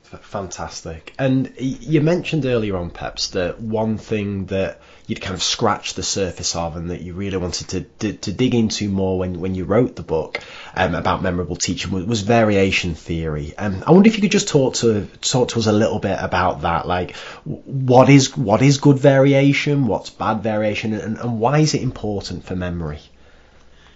Fantastic. 0.05 1.13
And 1.17 1.51
you 1.57 1.99
mentioned 2.01 2.45
earlier 2.45 2.77
on, 2.77 2.89
Peps, 2.91 3.29
that 3.29 3.59
one 3.59 3.97
thing 3.97 4.45
that 4.45 4.79
you'd 5.07 5.21
kind 5.21 5.33
of 5.33 5.41
scratched 5.41 5.95
the 5.95 6.03
surface 6.03 6.55
of 6.55 6.75
and 6.75 6.91
that 6.91 7.01
you 7.01 7.13
really 7.13 7.37
wanted 7.37 7.67
to, 7.69 7.81
to, 7.81 8.13
to 8.13 8.31
dig 8.31 8.55
into 8.55 8.89
more 8.89 9.17
when, 9.17 9.39
when 9.39 9.55
you 9.55 9.65
wrote 9.65 9.95
the 9.95 10.03
book 10.03 10.39
um, 10.75 10.95
about 10.95 11.21
memorable 11.21 11.55
teaching 11.55 11.91
was, 11.91 12.05
was 12.05 12.21
variation 12.21 12.95
theory. 12.95 13.53
And 13.57 13.77
um, 13.77 13.83
I 13.87 13.91
wonder 13.91 14.07
if 14.07 14.15
you 14.15 14.21
could 14.21 14.31
just 14.31 14.47
talk 14.47 14.75
to 14.75 15.07
talk 15.21 15.49
to 15.49 15.59
us 15.59 15.67
a 15.67 15.71
little 15.71 15.99
bit 15.99 16.17
about 16.19 16.61
that. 16.61 16.87
Like, 16.87 17.15
what 17.45 18.09
is 18.09 18.37
what 18.37 18.61
is 18.61 18.77
good 18.77 18.99
variation? 18.99 19.87
What's 19.87 20.09
bad 20.09 20.41
variation? 20.41 20.93
And, 20.93 21.17
and 21.17 21.39
why 21.39 21.59
is 21.59 21.73
it 21.73 21.81
important 21.81 22.45
for 22.45 22.55
memory? 22.55 22.99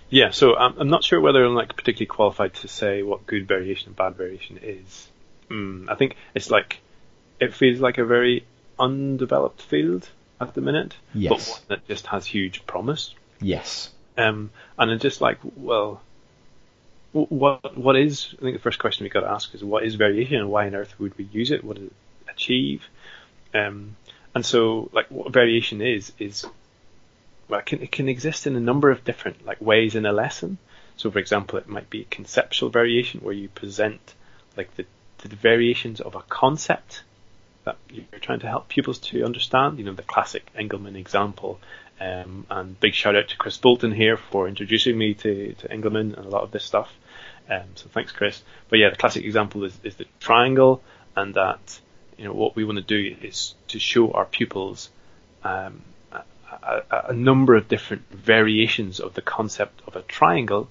Yeah, 0.10 0.32
so 0.32 0.56
I'm, 0.56 0.78
I'm 0.80 0.90
not 0.90 1.04
sure 1.04 1.22
whether 1.22 1.44
I'm 1.44 1.56
like 1.56 1.76
particularly 1.76 2.08
qualified 2.08 2.56
to 2.56 2.68
say 2.68 3.04
what 3.04 3.28
good 3.28 3.48
variation 3.48 3.90
and 3.90 3.96
bad 3.96 4.16
variation 4.16 4.60
is. 4.62 5.08
Mm, 5.50 5.90
I 5.90 5.96
think 5.96 6.16
it's 6.34 6.50
like 6.50 6.80
it 7.40 7.54
feels 7.54 7.80
like 7.80 7.98
a 7.98 8.06
very 8.06 8.46
undeveloped 8.80 9.62
field 9.62 10.10
at 10.42 10.54
the 10.54 10.62
minute, 10.62 10.96
yes. 11.14 11.30
but 11.30 11.52
one 11.52 11.62
that 11.68 11.88
just 11.88 12.08
has 12.08 12.26
huge 12.26 12.66
promise. 12.66 13.14
Yes. 13.42 13.90
Um, 14.18 14.50
and 14.78 14.92
it's 14.92 15.02
just 15.02 15.22
like, 15.22 15.38
well, 15.56 16.02
what 17.12 17.78
what 17.78 17.96
is? 17.96 18.36
I 18.38 18.42
think 18.42 18.56
the 18.58 18.62
first 18.62 18.80
question 18.80 19.04
we 19.04 19.10
got 19.10 19.22
to 19.22 19.30
ask 19.30 19.54
is 19.56 19.64
what 19.64 19.84
is 19.84 19.96
variation 19.96 20.38
and 20.38 20.50
why 20.50 20.68
on 20.68 20.76
earth 20.76 21.00
would 21.00 21.18
we 21.18 21.26
use 21.32 21.52
it? 21.52 21.64
What 21.64 21.78
does 21.78 21.86
it 21.86 21.94
achieve? 22.30 22.84
Um, 23.54 23.96
and 24.36 24.46
so, 24.46 24.90
like, 24.94 25.10
what 25.10 25.34
variation 25.34 25.82
is 25.82 26.12
is 26.20 26.46
well, 27.50 27.60
it 27.60 27.66
can 27.66 27.82
it 27.82 27.92
can 27.92 28.08
exist 28.08 28.48
in 28.48 28.56
a 28.56 28.60
number 28.60 28.92
of 28.92 29.04
different 29.04 29.46
like 29.46 29.60
ways 29.60 29.96
in 29.96 30.06
a 30.06 30.14
lesson. 30.14 30.58
So, 30.98 31.10
for 31.10 31.20
example, 31.20 31.58
it 31.58 31.68
might 31.68 31.90
be 31.90 32.06
conceptual 32.10 32.70
variation 32.70 33.22
where 33.22 33.34
you 33.34 33.50
present 33.50 34.14
like 34.56 34.76
the 34.76 34.86
the 35.20 35.36
variations 35.36 36.00
of 36.00 36.16
a 36.16 36.22
concept 36.22 37.04
that 37.66 37.78
you're 37.90 38.06
trying 38.22 38.40
to 38.40 38.48
help 38.48 38.70
pupils 38.70 39.00
to 39.00 39.24
understand. 39.24 39.80
You 39.80 39.86
know, 39.86 39.94
the 39.94 40.04
classic 40.04 40.50
Engelmann 40.58 40.96
example. 40.96 41.60
Um, 42.02 42.46
and 42.50 42.80
big 42.80 42.94
shout 42.94 43.18
out 43.18 43.28
to 43.28 43.38
Kris 43.38 43.58
Boulton 43.58 43.92
here 43.92 44.16
for 44.16 44.48
introducing 44.48 44.98
me 44.98 45.16
to, 45.16 45.54
to 45.54 45.68
Engelmann 45.68 46.14
and 46.14 46.26
a 46.26 46.30
lot 46.30 46.44
of 46.44 46.52
this 46.52 46.64
stuff. 46.64 46.90
Um, 47.50 47.64
so 47.76 47.90
thanks, 47.90 48.14
Kris. 48.14 48.42
But 48.70 48.80
yeah, 48.80 48.90
the 48.90 48.96
classic 48.96 49.26
example 49.26 49.66
is, 49.66 49.78
is 49.84 49.96
the 49.96 50.06
triangle, 50.20 50.82
and 51.16 51.34
that 51.34 51.80
you 52.18 52.26
know 52.26 52.34
what 52.34 52.56
we 52.56 52.64
want 52.64 52.78
to 52.78 52.84
do 52.84 53.18
is 53.22 53.56
to 53.70 53.80
show 53.80 54.12
our 54.12 54.26
pupils 54.26 54.90
um, 55.44 55.82
a, 56.52 57.06
a, 57.10 57.14
number 57.14 57.56
of 57.56 57.68
different 57.68 58.10
variations 58.12 59.00
of 59.00 59.14
the 59.14 59.22
concept 59.22 59.82
of 59.88 59.96
a 59.96 60.02
triangle 60.02 60.70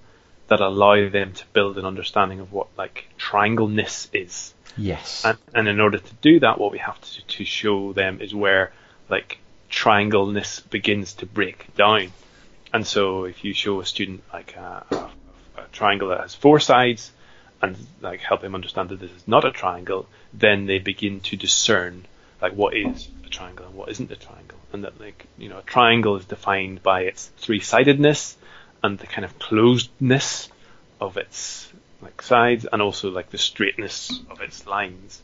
that 0.49 0.61
allow 0.61 1.09
them 1.09 1.33
to 1.33 1.45
build 1.53 1.79
an 1.79 1.85
understanding 1.85 2.41
of 2.41 2.53
what 2.53 2.69
like 2.77 3.09
triangleness 3.19 4.09
is. 4.13 4.55
Yes. 4.77 5.25
And, 5.25 5.39
and 5.55 5.69
in 5.69 5.81
order 5.81 5.99
to 5.99 6.15
do 6.21 6.41
that, 6.41 6.59
what 6.59 6.73
we 6.73 6.79
have 6.79 7.01
to, 7.01 7.27
to 7.27 7.45
show 7.45 7.93
them 7.93 8.21
is 8.21 8.35
where 8.35 8.73
like 9.09 9.39
triangleness 9.69 10.61
begins 10.61 11.15
to 11.15 11.27
break 11.27 11.75
down. 11.75 12.13
And 12.73 12.87
so 12.87 13.25
if 13.25 13.45
you 13.45 13.53
show 13.55 13.81
a 13.81 13.87
student 13.87 14.23
like 14.33 14.57
a, 14.57 14.85
a, 14.91 15.11
a 15.61 15.67
triangle 15.73 16.09
that 16.09 16.21
has 16.21 16.35
four 16.35 16.61
sides 16.61 17.13
and 17.61 17.77
like 18.01 18.21
help 18.21 18.41
them 18.41 18.55
understand 18.55 18.91
that 18.91 19.01
this 19.01 19.11
is 19.11 19.27
not 19.27 19.45
a 19.45 19.51
triangle, 19.51 20.07
then 20.33 20.67
they 20.67 20.79
begin 20.79 21.21
to 21.21 21.37
discern 21.37 22.07
like 22.41 22.53
what 22.53 22.77
is 22.77 23.09
a 23.25 23.29
triangle 23.29 23.67
and 23.67 23.75
what 23.75 23.89
isn't 23.91 24.11
a 24.11 24.17
triangle. 24.17 24.59
And 24.73 24.85
that 24.85 25.01
like, 25.01 25.27
you 25.39 25.49
know, 25.49 25.59
a 25.59 25.63
triangle 25.63 26.17
is 26.17 26.25
defined 26.25 26.83
by 26.83 27.03
its 27.03 27.27
three 27.39 27.61
sidedness 27.61 28.37
and 28.83 28.99
the 28.99 29.07
kind 29.07 29.25
of 29.25 29.39
closedness 29.39 30.49
of 31.01 31.17
its 31.17 31.71
like 32.01 32.23
sides 32.23 32.67
and 32.71 32.81
also 32.81 33.11
like 33.11 33.31
the 33.31 33.39
straightness 33.39 34.21
of 34.31 34.41
its 34.41 34.67
lines. 34.67 35.21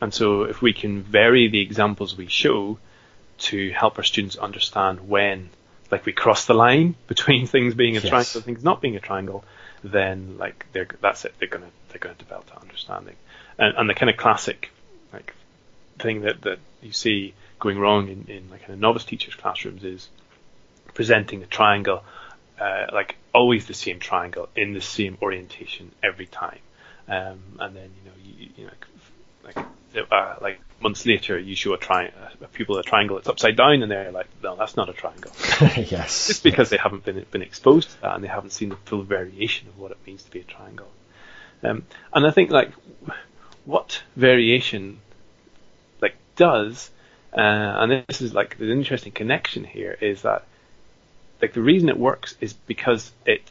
And 0.00 0.12
so 0.12 0.42
if 0.42 0.60
we 0.60 0.72
can 0.72 1.02
vary 1.02 1.48
the 1.48 1.60
examples 1.60 2.16
we 2.16 2.26
show 2.26 2.78
to 3.38 3.70
help 3.70 3.98
our 3.98 4.04
students 4.04 4.36
understand 4.36 5.08
when 5.08 5.50
like 5.90 6.04
we 6.04 6.12
cross 6.12 6.46
the 6.46 6.54
line 6.54 6.94
between 7.06 7.46
things 7.46 7.74
being 7.74 7.96
a 7.96 8.00
yes. 8.00 8.08
triangle 8.08 8.32
and 8.36 8.44
things 8.44 8.64
not 8.64 8.80
being 8.80 8.96
a 8.96 9.00
triangle, 9.00 9.44
then 9.84 10.36
like 10.38 10.66
they're 10.72 10.88
that's 11.00 11.24
it. 11.24 11.34
They're 11.38 11.48
gonna 11.48 11.70
they're 11.88 11.98
gonna 11.98 12.14
develop 12.14 12.46
that 12.46 12.60
understanding. 12.60 13.14
And, 13.58 13.76
and 13.76 13.88
the 13.88 13.94
kind 13.94 14.10
of 14.10 14.16
classic 14.16 14.70
thing 15.98 16.22
that, 16.22 16.42
that 16.42 16.58
you 16.82 16.92
see 16.92 17.34
going 17.58 17.78
wrong 17.78 18.08
in, 18.08 18.26
in 18.28 18.50
like 18.50 18.60
kind 18.60 18.74
of 18.74 18.78
novice 18.78 19.04
teachers 19.04 19.34
classrooms 19.34 19.84
is 19.84 20.08
presenting 20.94 21.42
a 21.42 21.46
triangle 21.46 22.02
uh, 22.60 22.86
like 22.92 23.16
always 23.34 23.66
the 23.66 23.74
same 23.74 23.98
triangle 23.98 24.48
in 24.56 24.72
the 24.72 24.80
same 24.80 25.18
orientation 25.20 25.92
every 26.02 26.26
time. 26.26 26.58
Um, 27.08 27.40
and 27.60 27.76
then 27.76 27.90
you 27.96 28.10
know 28.10 28.16
you, 28.24 28.48
you 28.56 28.64
know 28.64 28.72
like 29.44 29.58
uh, 30.10 30.36
like 30.40 30.60
months 30.80 31.06
later 31.06 31.38
you 31.38 31.54
show 31.54 31.72
a, 31.74 31.78
tri- 31.78 32.12
a 32.40 32.48
pupil 32.48 32.78
a 32.78 32.82
triangle 32.82 33.16
that's 33.16 33.28
upside 33.28 33.56
down 33.56 33.82
and 33.82 33.90
they're 33.90 34.10
like 34.10 34.26
no 34.42 34.56
that's 34.56 34.76
not 34.76 34.88
a 34.88 34.92
triangle. 34.92 35.30
Yes. 35.76 36.28
Just 36.28 36.42
because 36.42 36.70
they 36.70 36.76
haven't 36.76 37.04
been 37.04 37.24
been 37.30 37.42
exposed 37.42 37.90
to 37.90 38.00
that 38.02 38.14
and 38.14 38.24
they 38.24 38.28
haven't 38.28 38.52
seen 38.52 38.70
the 38.70 38.76
full 38.76 39.02
variation 39.02 39.68
of 39.68 39.78
what 39.78 39.90
it 39.90 39.98
means 40.06 40.22
to 40.24 40.30
be 40.30 40.40
a 40.40 40.44
triangle. 40.44 40.88
Um, 41.62 41.84
and 42.12 42.26
I 42.26 42.30
think 42.30 42.50
like 42.50 42.72
what 43.64 44.02
variation 44.16 45.00
like 45.00 45.05
does 46.36 46.90
uh, 47.36 47.40
and 47.40 48.04
this 48.08 48.22
is 48.22 48.32
like 48.32 48.56
the 48.56 48.70
interesting 48.70 49.12
connection 49.12 49.64
here 49.64 49.96
is 50.00 50.22
that 50.22 50.44
like 51.42 51.52
the 51.52 51.60
reason 51.60 51.90
it 51.90 51.98
works 51.98 52.34
is 52.40 52.54
because 52.54 53.12
it 53.26 53.42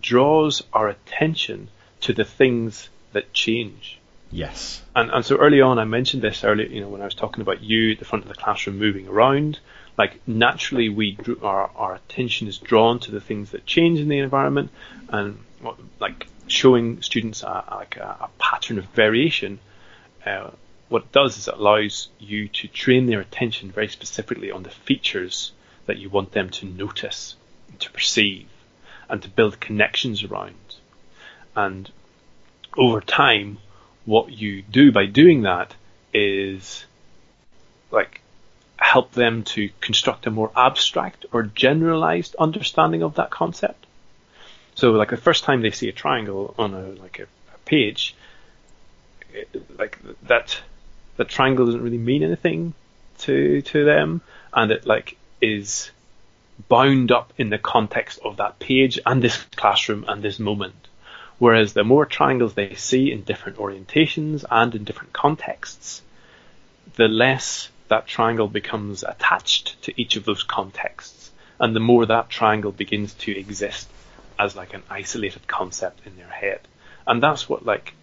draws 0.00 0.62
our 0.72 0.88
attention 0.88 1.68
to 2.00 2.14
the 2.14 2.24
things 2.24 2.88
that 3.12 3.32
change. 3.34 3.98
Yes. 4.30 4.82
And 4.96 5.10
and 5.10 5.24
so 5.24 5.36
early 5.36 5.60
on, 5.60 5.78
I 5.78 5.84
mentioned 5.84 6.22
this 6.22 6.42
earlier. 6.42 6.66
You 6.66 6.80
know, 6.80 6.88
when 6.88 7.02
I 7.02 7.04
was 7.04 7.14
talking 7.14 7.42
about 7.42 7.62
you 7.62 7.92
at 7.92 7.98
the 7.98 8.06
front 8.06 8.24
of 8.24 8.28
the 8.28 8.34
classroom 8.34 8.78
moving 8.78 9.08
around, 9.08 9.60
like 9.98 10.26
naturally 10.26 10.88
we 10.88 11.18
our 11.42 11.70
our 11.76 11.94
attention 11.96 12.48
is 12.48 12.56
drawn 12.56 12.98
to 13.00 13.10
the 13.10 13.20
things 13.20 13.50
that 13.50 13.66
change 13.66 14.00
in 14.00 14.08
the 14.08 14.18
environment, 14.18 14.70
and 15.10 15.38
like 16.00 16.26
showing 16.46 17.02
students 17.02 17.42
a, 17.42 17.64
like 17.70 17.96
a, 17.98 18.16
a 18.22 18.30
pattern 18.38 18.78
of 18.78 18.86
variation. 18.86 19.58
Uh, 20.24 20.50
what 20.88 21.02
it 21.02 21.12
does 21.12 21.38
is 21.38 21.48
it 21.48 21.54
allows 21.54 22.08
you 22.18 22.48
to 22.48 22.68
train 22.68 23.06
their 23.06 23.20
attention 23.20 23.70
very 23.70 23.88
specifically 23.88 24.50
on 24.50 24.62
the 24.62 24.70
features 24.70 25.52
that 25.86 25.98
you 25.98 26.08
want 26.08 26.32
them 26.32 26.50
to 26.50 26.66
notice, 26.66 27.36
to 27.78 27.90
perceive, 27.90 28.46
and 29.08 29.22
to 29.22 29.28
build 29.28 29.60
connections 29.60 30.24
around. 30.24 30.54
And 31.56 31.90
over 32.76 33.00
time, 33.00 33.58
what 34.04 34.30
you 34.30 34.62
do 34.62 34.92
by 34.92 35.06
doing 35.06 35.42
that 35.42 35.74
is 36.12 36.84
like 37.90 38.20
help 38.76 39.12
them 39.12 39.44
to 39.44 39.70
construct 39.80 40.26
a 40.26 40.30
more 40.30 40.50
abstract 40.56 41.26
or 41.32 41.42
generalized 41.42 42.34
understanding 42.36 43.02
of 43.02 43.14
that 43.14 43.30
concept. 43.30 43.86
So 44.74 44.90
like 44.90 45.10
the 45.10 45.16
first 45.16 45.44
time 45.44 45.62
they 45.62 45.70
see 45.70 45.88
a 45.88 45.92
triangle 45.92 46.54
on 46.58 46.74
a 46.74 46.88
like 47.02 47.20
a, 47.20 47.24
a 47.24 47.58
page, 47.64 48.14
it, 49.32 49.48
like 49.78 49.98
that 50.24 50.60
the 51.16 51.24
triangle 51.24 51.66
doesn't 51.66 51.82
really 51.82 51.98
mean 51.98 52.22
anything 52.22 52.74
to 53.18 53.62
to 53.62 53.84
them, 53.84 54.20
and 54.52 54.70
it 54.70 54.86
like 54.86 55.16
is 55.40 55.90
bound 56.68 57.10
up 57.10 57.32
in 57.36 57.50
the 57.50 57.58
context 57.58 58.18
of 58.24 58.36
that 58.36 58.58
page 58.58 58.98
and 59.04 59.22
this 59.22 59.36
classroom 59.56 60.04
and 60.08 60.22
this 60.22 60.38
moment. 60.38 60.88
Whereas 61.38 61.72
the 61.72 61.84
more 61.84 62.06
triangles 62.06 62.54
they 62.54 62.74
see 62.74 63.10
in 63.10 63.22
different 63.22 63.58
orientations 63.58 64.44
and 64.50 64.74
in 64.74 64.84
different 64.84 65.12
contexts, 65.12 66.02
the 66.96 67.08
less 67.08 67.68
that 67.88 68.06
triangle 68.06 68.48
becomes 68.48 69.02
attached 69.02 69.82
to 69.82 70.00
each 70.00 70.16
of 70.16 70.24
those 70.24 70.42
contexts, 70.42 71.30
and 71.58 71.74
the 71.74 71.80
more 71.80 72.06
that 72.06 72.30
triangle 72.30 72.72
begins 72.72 73.14
to 73.14 73.36
exist 73.36 73.88
as 74.38 74.56
like 74.56 74.74
an 74.74 74.82
isolated 74.88 75.46
concept 75.46 76.06
in 76.06 76.16
their 76.16 76.28
head. 76.28 76.60
And 77.06 77.22
that's 77.22 77.48
what 77.48 77.64
like 77.64 77.94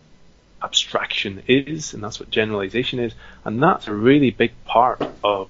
abstraction 0.64 1.44
is, 1.48 1.94
and 1.94 2.04
that's 2.04 2.20
what 2.20 2.30
generalization 2.30 3.00
is, 3.00 3.14
and 3.46 3.62
that's 3.62 3.88
a 3.88 3.94
really 3.94 4.32
big 4.32 4.52
part 4.66 5.02
of 5.24 5.50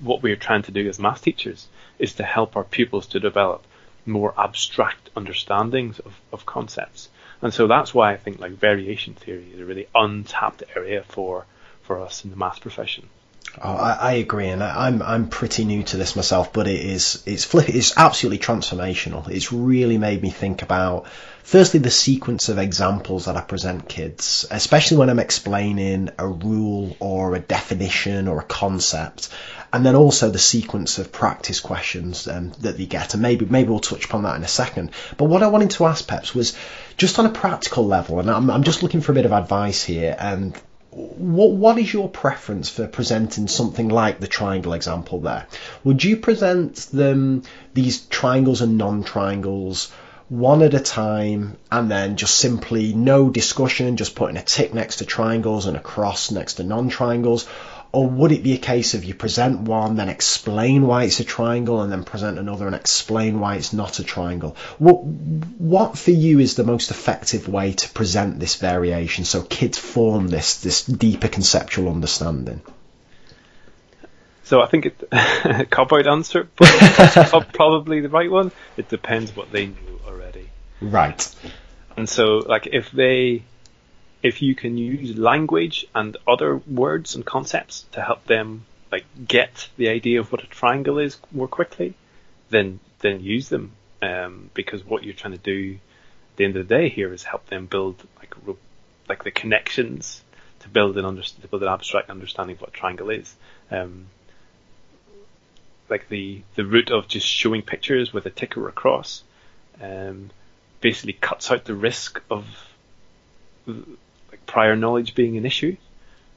what 0.00 0.22
we're 0.22 0.36
trying 0.36 0.62
to 0.62 0.72
do 0.72 0.88
as 0.88 0.98
math 0.98 1.22
teachers 1.22 1.68
is 1.98 2.14
to 2.14 2.24
help 2.24 2.56
our 2.56 2.64
pupils 2.64 3.06
to 3.06 3.20
develop 3.20 3.64
more 4.04 4.34
abstract 4.36 5.10
understandings 5.16 6.00
of, 6.00 6.20
of 6.32 6.44
concepts. 6.44 7.08
And 7.40 7.54
so 7.54 7.66
that's 7.66 7.94
why 7.94 8.12
I 8.12 8.16
think 8.16 8.40
like 8.40 8.52
variation 8.52 9.14
theory 9.14 9.50
is 9.52 9.60
a 9.60 9.64
really 9.64 9.88
untapped 9.94 10.62
area 10.74 11.04
for 11.08 11.46
for 11.82 12.00
us 12.00 12.24
in 12.24 12.30
the 12.30 12.36
math 12.36 12.60
profession. 12.60 13.08
Oh, 13.60 13.74
I, 13.74 13.92
I, 13.92 14.12
agree, 14.12 14.48
and 14.48 14.62
I, 14.64 14.88
am 14.88 15.02
I'm, 15.02 15.02
I'm 15.02 15.28
pretty 15.28 15.66
new 15.66 15.82
to 15.82 15.98
this 15.98 16.16
myself, 16.16 16.54
but 16.54 16.66
it 16.66 16.80
is 16.80 17.22
it's 17.26 17.44
flip, 17.44 17.68
it's 17.68 17.96
absolutely 17.98 18.38
transformational. 18.38 19.28
It's 19.28 19.52
really 19.52 19.98
made 19.98 20.22
me 20.22 20.30
think 20.30 20.62
about 20.62 21.06
firstly 21.42 21.78
the 21.78 21.90
sequence 21.90 22.48
of 22.48 22.56
examples 22.56 23.26
that 23.26 23.36
I 23.36 23.42
present 23.42 23.90
kids, 23.90 24.46
especially 24.50 24.96
when 24.96 25.10
I'm 25.10 25.18
explaining 25.18 26.08
a 26.18 26.26
rule 26.26 26.96
or 26.98 27.34
a 27.34 27.40
definition 27.40 28.26
or 28.26 28.40
a 28.40 28.44
concept, 28.44 29.28
and 29.70 29.84
then 29.84 29.96
also 29.96 30.30
the 30.30 30.38
sequence 30.38 30.98
of 30.98 31.12
practice 31.12 31.60
questions 31.60 32.26
um, 32.28 32.52
that 32.60 32.78
they 32.78 32.86
get, 32.86 33.12
and 33.12 33.22
maybe 33.22 33.44
maybe 33.44 33.68
we'll 33.68 33.80
touch 33.80 34.06
upon 34.06 34.22
that 34.22 34.36
in 34.36 34.44
a 34.44 34.48
second. 34.48 34.92
But 35.18 35.26
what 35.26 35.42
I 35.42 35.48
wanted 35.48 35.72
to 35.72 35.84
ask 35.84 36.06
Peps 36.06 36.34
was 36.34 36.56
just 36.96 37.18
on 37.18 37.26
a 37.26 37.30
practical 37.30 37.86
level, 37.86 38.18
and 38.18 38.30
I'm, 38.30 38.48
I'm 38.50 38.62
just 38.62 38.82
looking 38.82 39.02
for 39.02 39.12
a 39.12 39.14
bit 39.14 39.26
of 39.26 39.32
advice 39.32 39.84
here, 39.84 40.16
and 40.18 40.58
what 40.92 41.52
what 41.52 41.78
is 41.78 41.90
your 41.92 42.08
preference 42.08 42.68
for 42.68 42.86
presenting 42.86 43.48
something 43.48 43.88
like 43.88 44.20
the 44.20 44.26
triangle 44.26 44.74
example 44.74 45.20
there? 45.20 45.46
Would 45.84 46.04
you 46.04 46.18
present 46.18 46.76
them 46.92 47.44
these 47.72 48.02
triangles 48.06 48.60
and 48.60 48.76
non-triangles 48.76 49.90
one 50.28 50.62
at 50.62 50.74
a 50.74 50.80
time 50.80 51.56
and 51.70 51.90
then 51.90 52.16
just 52.16 52.36
simply 52.36 52.92
no 52.92 53.30
discussion, 53.30 53.96
just 53.96 54.14
putting 54.14 54.36
a 54.36 54.42
tick 54.42 54.74
next 54.74 54.96
to 54.96 55.06
triangles 55.06 55.64
and 55.66 55.76
a 55.78 55.80
cross 55.80 56.30
next 56.30 56.54
to 56.54 56.62
non-triangles? 56.62 57.48
Or 57.92 58.08
would 58.08 58.32
it 58.32 58.42
be 58.42 58.54
a 58.54 58.58
case 58.58 58.94
of 58.94 59.04
you 59.04 59.14
present 59.14 59.60
one, 59.60 59.96
then 59.96 60.08
explain 60.08 60.86
why 60.86 61.04
it's 61.04 61.20
a 61.20 61.24
triangle, 61.24 61.82
and 61.82 61.92
then 61.92 62.04
present 62.04 62.38
another 62.38 62.66
and 62.66 62.74
explain 62.74 63.38
why 63.38 63.56
it's 63.56 63.74
not 63.74 63.98
a 63.98 64.04
triangle? 64.04 64.56
What, 64.78 65.04
what 65.04 65.98
for 65.98 66.10
you 66.10 66.38
is 66.38 66.54
the 66.54 66.64
most 66.64 66.90
effective 66.90 67.48
way 67.48 67.74
to 67.74 67.90
present 67.90 68.40
this 68.40 68.54
variation 68.54 69.24
so 69.26 69.42
kids 69.42 69.78
form 69.78 70.28
this, 70.28 70.62
this 70.62 70.84
deeper 70.84 71.28
conceptual 71.28 71.90
understanding? 71.90 72.62
So 74.44 74.62
I 74.62 74.66
think 74.66 74.86
it, 74.86 75.08
a 75.12 75.66
cop 75.66 75.92
out 75.92 76.06
answer, 76.06 76.48
but 76.56 77.48
probably 77.52 78.00
the 78.00 78.08
right 78.08 78.30
one. 78.30 78.52
It 78.78 78.88
depends 78.88 79.36
what 79.36 79.52
they 79.52 79.66
knew 79.66 80.00
already. 80.06 80.48
Right. 80.80 81.26
And 81.96 82.08
so, 82.08 82.38
like, 82.38 82.66
if 82.66 82.90
they 82.90 83.44
if 84.22 84.40
you 84.40 84.54
can 84.54 84.78
use 84.78 85.16
language 85.16 85.86
and 85.94 86.16
other 86.26 86.56
words 86.56 87.14
and 87.14 87.24
concepts 87.24 87.86
to 87.92 88.00
help 88.00 88.24
them 88.26 88.64
like 88.90 89.04
get 89.26 89.68
the 89.76 89.88
idea 89.88 90.20
of 90.20 90.30
what 90.30 90.44
a 90.44 90.46
triangle 90.46 90.98
is 90.98 91.18
more 91.32 91.48
quickly, 91.48 91.94
then 92.50 92.78
then 93.00 93.20
use 93.20 93.48
them 93.48 93.72
um, 94.00 94.50
because 94.54 94.84
what 94.84 95.02
you're 95.02 95.14
trying 95.14 95.32
to 95.32 95.38
do 95.38 95.78
at 96.32 96.36
the 96.36 96.44
end 96.44 96.56
of 96.56 96.68
the 96.68 96.74
day 96.74 96.88
here 96.88 97.12
is 97.12 97.24
help 97.24 97.46
them 97.46 97.66
build 97.66 98.06
like 98.18 98.34
like 99.08 99.24
the 99.24 99.30
connections 99.30 100.22
to 100.60 100.68
build 100.68 100.96
an 100.96 101.04
under, 101.04 101.22
to 101.22 101.48
build 101.48 101.62
an 101.62 101.68
abstract 101.68 102.08
understanding 102.08 102.54
of 102.56 102.60
what 102.60 102.70
a 102.70 102.72
triangle 102.72 103.10
is. 103.10 103.34
Um, 103.70 104.06
like 105.88 106.08
the 106.08 106.42
the 106.54 106.64
route 106.64 106.90
of 106.90 107.08
just 107.08 107.26
showing 107.26 107.62
pictures 107.62 108.12
with 108.12 108.24
a 108.26 108.30
tick 108.30 108.56
or 108.56 108.68
a 108.68 108.72
cross 108.72 109.24
um, 109.82 110.30
basically 110.80 111.12
cuts 111.14 111.50
out 111.50 111.64
the 111.64 111.74
risk 111.74 112.22
of 112.30 112.46
prior 114.46 114.76
knowledge 114.76 115.14
being 115.14 115.36
an 115.36 115.46
issue. 115.46 115.76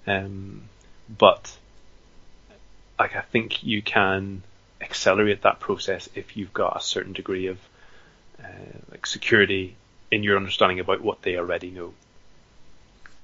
Um, 0.07 0.63
but 1.09 1.55
like 2.99 3.15
I 3.15 3.22
think 3.22 3.63
you 3.63 3.81
can 3.81 4.43
accelerate 4.81 5.41
that 5.41 5.59
process 5.59 6.09
if 6.15 6.38
you've 6.38 6.53
got 6.53 6.77
a 6.77 6.81
certain 6.81 7.13
degree 7.13 7.47
of 7.47 7.57
uh, 8.43 8.47
like 8.91 9.05
security 9.05 9.76
in 10.11 10.23
your 10.23 10.38
understanding 10.38 10.80
about 10.80 11.01
what 11.01 11.22
they 11.22 11.38
already 11.38 11.72
know. 11.72 11.93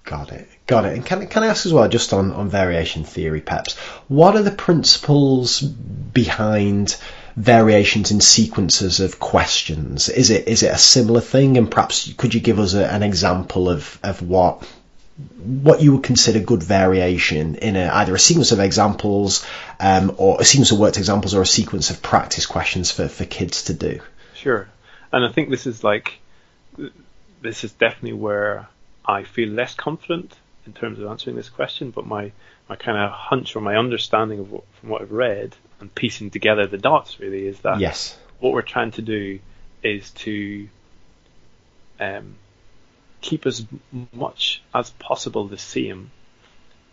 Got 0.04 0.32
it, 0.32 0.50
got 0.66 0.86
it. 0.86 0.94
And 0.94 1.06
can 1.06 1.28
can 1.28 1.44
I 1.44 1.48
ask 1.48 1.66
as 1.66 1.74
well, 1.74 1.88
just 1.88 2.12
on 2.12 2.32
on 2.32 2.50
variation 2.50 3.04
theory, 3.04 3.42
Peps, 3.42 3.78
what 4.08 4.36
are 4.36 4.42
the 4.42 4.52
principles 4.52 5.62
behind 5.62 6.98
variations 7.36 8.12
in 8.12 8.22
sequences 8.22 9.00
of 9.00 9.20
questions? 9.20 10.10
Is 10.10 10.30
it 10.30 10.48
is 10.48 10.64
it 10.64 10.74
a 10.74 10.78
similar 10.78 11.22
thing? 11.22 11.58
And 11.58 11.70
perhaps 11.70 12.12
could 12.14 12.34
you 12.34 12.42
give 12.42 12.60
us 12.60 12.74
a, 12.74 12.86
an 12.92 13.04
example 13.04 13.70
of 13.70 14.00
of 14.04 14.22
what 14.22 14.68
what 15.38 15.82
you 15.82 15.94
would 15.94 16.04
consider 16.04 16.40
good 16.40 16.64
variation 16.64 17.56
in 17.56 17.76
a, 17.76 17.88
either 17.88 18.16
a 18.16 18.20
sequence 18.20 18.52
of 18.52 18.60
examples 18.60 19.46
um, 19.80 20.16
or 20.18 20.40
a 20.40 20.46
sequence 20.46 20.72
of 20.72 20.80
worked 20.80 20.98
examples 20.98 21.34
or 21.34 21.42
a 21.42 21.46
sequence 21.46 21.90
of 21.90 22.02
practice 22.02 22.46
questions 22.46 22.92
for, 22.92 23.08
for 23.08 23.26
kids 23.26 23.64
to 23.64 23.74
do. 23.74 24.00
Sure. 24.34 24.68
And 25.12 25.26
I 25.26 25.32
think 25.32 25.50
this 25.50 25.68
is 25.68 25.84
like, 25.84 26.20
this 27.42 27.64
is 27.64 27.72
definitely 27.74 28.14
where 28.14 28.68
I 29.06 29.24
feel 29.24 29.50
less 29.50 29.76
confident 29.76 30.34
in 30.66 30.74
terms 30.74 31.00
of 31.00 31.08
answering 31.08 31.36
this 31.36 31.50
question, 31.50 31.92
but 31.92 32.06
my, 32.06 32.32
my 32.70 32.76
kind 32.76 32.98
of 32.98 33.12
hunch 33.12 33.56
or 33.56 33.62
my 33.62 33.76
understanding 33.76 34.40
of 34.40 34.52
what, 34.52 34.64
from 34.80 34.90
what 34.90 35.02
I've 35.02 35.12
read 35.12 35.56
and 35.82 35.94
piecing 35.94 36.30
together 36.30 36.68
the 36.68 36.78
dots 36.78 37.20
really 37.20 37.48
is 37.48 37.60
that 37.60 37.80
yes. 37.80 38.18
what 38.40 38.54
we're 38.54 38.62
trying 38.62 38.92
to 38.92 39.02
do 39.02 39.40
is 39.84 40.12
to 40.12 40.68
um, 42.00 42.36
keep 43.22 43.46
as 43.46 43.66
much 44.12 44.62
as 44.74 44.90
possible 44.92 45.48
the 45.48 45.58
same 45.58 46.12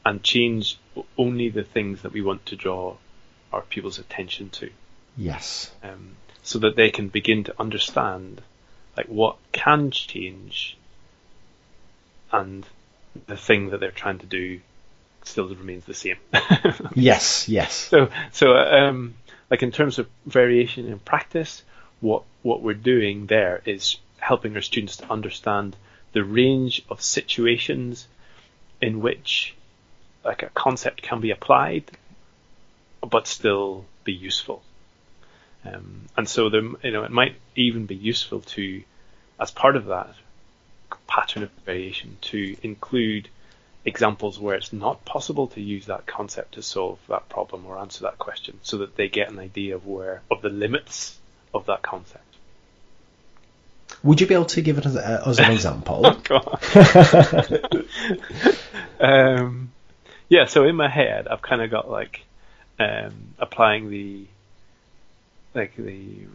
and 0.04 0.22
change 0.22 0.78
only 1.16 1.48
the 1.48 1.62
things 1.62 2.02
that 2.02 2.12
we 2.12 2.22
want 2.22 2.46
to 2.46 2.56
draw 2.56 2.96
our 3.52 3.62
pupils' 3.62 3.98
attention 3.98 4.50
to. 4.50 4.70
Yes. 5.16 5.70
Um, 5.82 6.16
so 6.42 6.58
that 6.60 6.76
they 6.76 6.90
can 6.90 7.08
begin 7.08 7.44
to 7.44 7.54
understand 7.58 8.40
like 8.96 9.06
what 9.06 9.36
can 9.52 9.90
change 9.90 10.76
and 12.32 12.66
the 13.26 13.36
thing 13.36 13.70
that 13.70 13.80
they're 13.80 13.90
trying 13.90 14.18
to 14.18 14.26
do 14.26 14.60
still 15.28 15.48
remains 15.48 15.84
the 15.84 15.94
same. 15.94 16.16
yes, 16.94 17.48
yes. 17.48 17.74
So, 17.74 18.10
so 18.32 18.56
um, 18.56 19.14
like 19.50 19.62
in 19.62 19.70
terms 19.70 19.98
of 19.98 20.08
variation 20.26 20.86
in 20.86 20.98
practice, 20.98 21.62
what 22.00 22.22
what 22.42 22.62
we're 22.62 22.74
doing 22.74 23.26
there 23.26 23.60
is 23.64 23.96
helping 24.18 24.54
our 24.56 24.62
students 24.62 24.96
to 24.98 25.10
understand 25.10 25.76
the 26.12 26.24
range 26.24 26.84
of 26.88 27.02
situations 27.02 28.08
in 28.80 29.00
which 29.00 29.54
like 30.24 30.42
a 30.42 30.50
concept 30.50 31.02
can 31.02 31.20
be 31.20 31.30
applied 31.30 31.84
but 33.00 33.26
still 33.26 33.84
be 34.04 34.12
useful. 34.12 34.62
Um, 35.64 36.06
and 36.16 36.28
so 36.28 36.48
there, 36.48 36.62
you 36.62 36.90
know, 36.92 37.04
it 37.04 37.10
might 37.10 37.36
even 37.56 37.86
be 37.86 37.94
useful 37.94 38.40
to, 38.40 38.82
as 39.38 39.50
part 39.50 39.76
of 39.76 39.86
that 39.86 40.14
pattern 41.06 41.42
of 41.42 41.50
variation, 41.64 42.16
to 42.22 42.56
include 42.62 43.28
examples 43.88 44.38
where 44.38 44.54
it's 44.54 44.72
not 44.72 45.04
possible 45.04 45.48
to 45.48 45.60
use 45.60 45.86
that 45.86 46.06
concept 46.06 46.54
to 46.54 46.62
solve 46.62 46.98
that 47.08 47.28
problem 47.28 47.66
or 47.66 47.78
answer 47.78 48.02
that 48.02 48.18
question, 48.18 48.60
so 48.62 48.78
that 48.78 48.96
they 48.96 49.08
get 49.08 49.30
an 49.30 49.38
idea 49.38 49.74
of 49.74 49.86
where 49.86 50.22
of 50.30 50.42
the 50.42 50.48
limits 50.48 51.18
of 51.52 51.66
that 51.66 51.82
concept. 51.82 52.24
Would 54.02 54.20
you 54.20 54.26
be 54.26 54.34
able 54.34 54.44
to 54.46 54.60
give 54.60 54.78
it 54.78 54.86
as, 54.86 54.96
uh, 54.96 55.22
as 55.26 55.38
an 55.40 55.50
example? 55.50 56.16
oh, 56.30 56.58
um, 59.00 59.72
yeah, 60.28 60.44
so 60.44 60.64
in 60.64 60.76
my 60.76 60.88
head, 60.88 61.26
I've 61.26 61.42
kind 61.42 61.62
of 61.62 61.70
got 61.70 61.90
like 61.90 62.24
um, 62.78 63.34
applying 63.38 63.90
the 63.90 64.26
like 65.54 65.74
the 65.76 66.26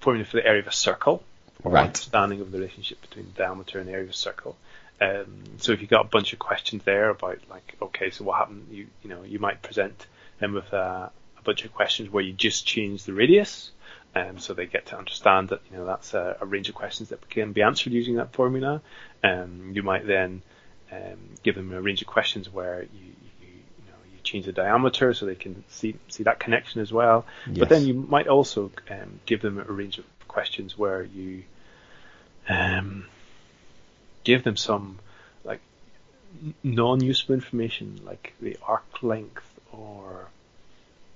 formula 0.00 0.26
for 0.26 0.36
the 0.36 0.46
area 0.46 0.60
of 0.60 0.66
a 0.66 0.72
circle, 0.72 1.22
right. 1.62 1.86
understanding 1.86 2.40
of 2.40 2.50
the 2.50 2.58
relationship 2.58 3.00
between 3.00 3.32
diameter 3.36 3.78
and 3.78 3.88
area 3.88 4.04
of 4.04 4.10
a 4.10 4.14
circle. 4.14 4.56
Um, 5.00 5.42
so 5.58 5.72
if 5.72 5.80
you've 5.80 5.90
got 5.90 6.06
a 6.06 6.08
bunch 6.08 6.32
of 6.32 6.38
questions 6.38 6.82
there 6.84 7.10
about 7.10 7.38
like, 7.50 7.76
okay, 7.82 8.10
so 8.10 8.24
what 8.24 8.38
happened? 8.38 8.68
You 8.70 8.86
you 9.02 9.10
know 9.10 9.22
you 9.22 9.38
might 9.38 9.62
present 9.62 10.06
them 10.40 10.54
with 10.54 10.72
a, 10.72 11.10
a 11.38 11.42
bunch 11.42 11.64
of 11.64 11.74
questions 11.74 12.10
where 12.10 12.22
you 12.22 12.32
just 12.32 12.66
change 12.66 13.04
the 13.04 13.12
radius 13.12 13.70
um, 14.16 14.38
so 14.38 14.54
they 14.54 14.66
get 14.66 14.86
to 14.86 14.96
understand 14.98 15.50
that 15.50 15.60
you 15.70 15.76
know 15.76 15.84
that's 15.84 16.14
a, 16.14 16.38
a, 16.40 16.46
range 16.46 16.70
of 16.70 16.74
questions 16.74 17.10
that 17.10 17.28
can 17.28 17.52
be 17.52 17.60
answered 17.60 17.92
using 17.92 18.14
that 18.16 18.32
formula. 18.32 18.80
Um, 19.22 19.72
you 19.74 19.82
might 19.82 20.06
then 20.06 20.42
um, 20.90 21.18
give 21.42 21.54
them 21.54 21.72
a 21.72 21.80
range 21.82 22.00
of 22.00 22.08
questions 22.08 22.50
where 22.50 22.82
you, 22.82 22.88
you, 22.94 23.12
you, 23.42 23.84
know 23.86 23.98
you 24.10 24.18
change 24.22 24.46
the 24.46 24.52
diameter 24.52 25.12
so 25.12 25.26
they 25.26 25.34
can 25.34 25.64
see 25.68 25.96
see 26.08 26.22
that 26.22 26.40
connection 26.40 26.80
as 26.80 26.90
well. 26.90 27.26
Yes. 27.46 27.58
But 27.58 27.68
then 27.68 27.86
you 27.86 27.92
might 27.92 28.26
also 28.26 28.70
um, 28.88 29.20
give 29.26 29.42
them 29.42 29.58
a 29.58 29.70
range 29.70 29.98
of 29.98 30.06
questions 30.28 30.78
where 30.78 31.02
you 31.02 31.44
um, 32.48 33.06
give 34.26 34.42
them 34.42 34.56
some 34.56 34.98
like 35.44 35.60
non-useful 36.64 37.32
information 37.32 38.00
like 38.04 38.34
the 38.40 38.58
arc 38.66 39.02
length 39.02 39.48
or 39.72 40.26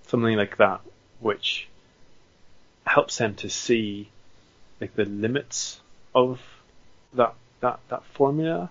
something 0.06 0.36
like 0.36 0.56
that, 0.58 0.80
which 1.18 1.68
helps 2.86 3.18
them 3.18 3.34
to 3.34 3.50
see 3.50 4.08
like 4.80 4.94
the 4.94 5.04
limits 5.04 5.80
of 6.14 6.40
that 7.14 7.34
that 7.60 7.80
that 7.88 8.04
formula, 8.14 8.70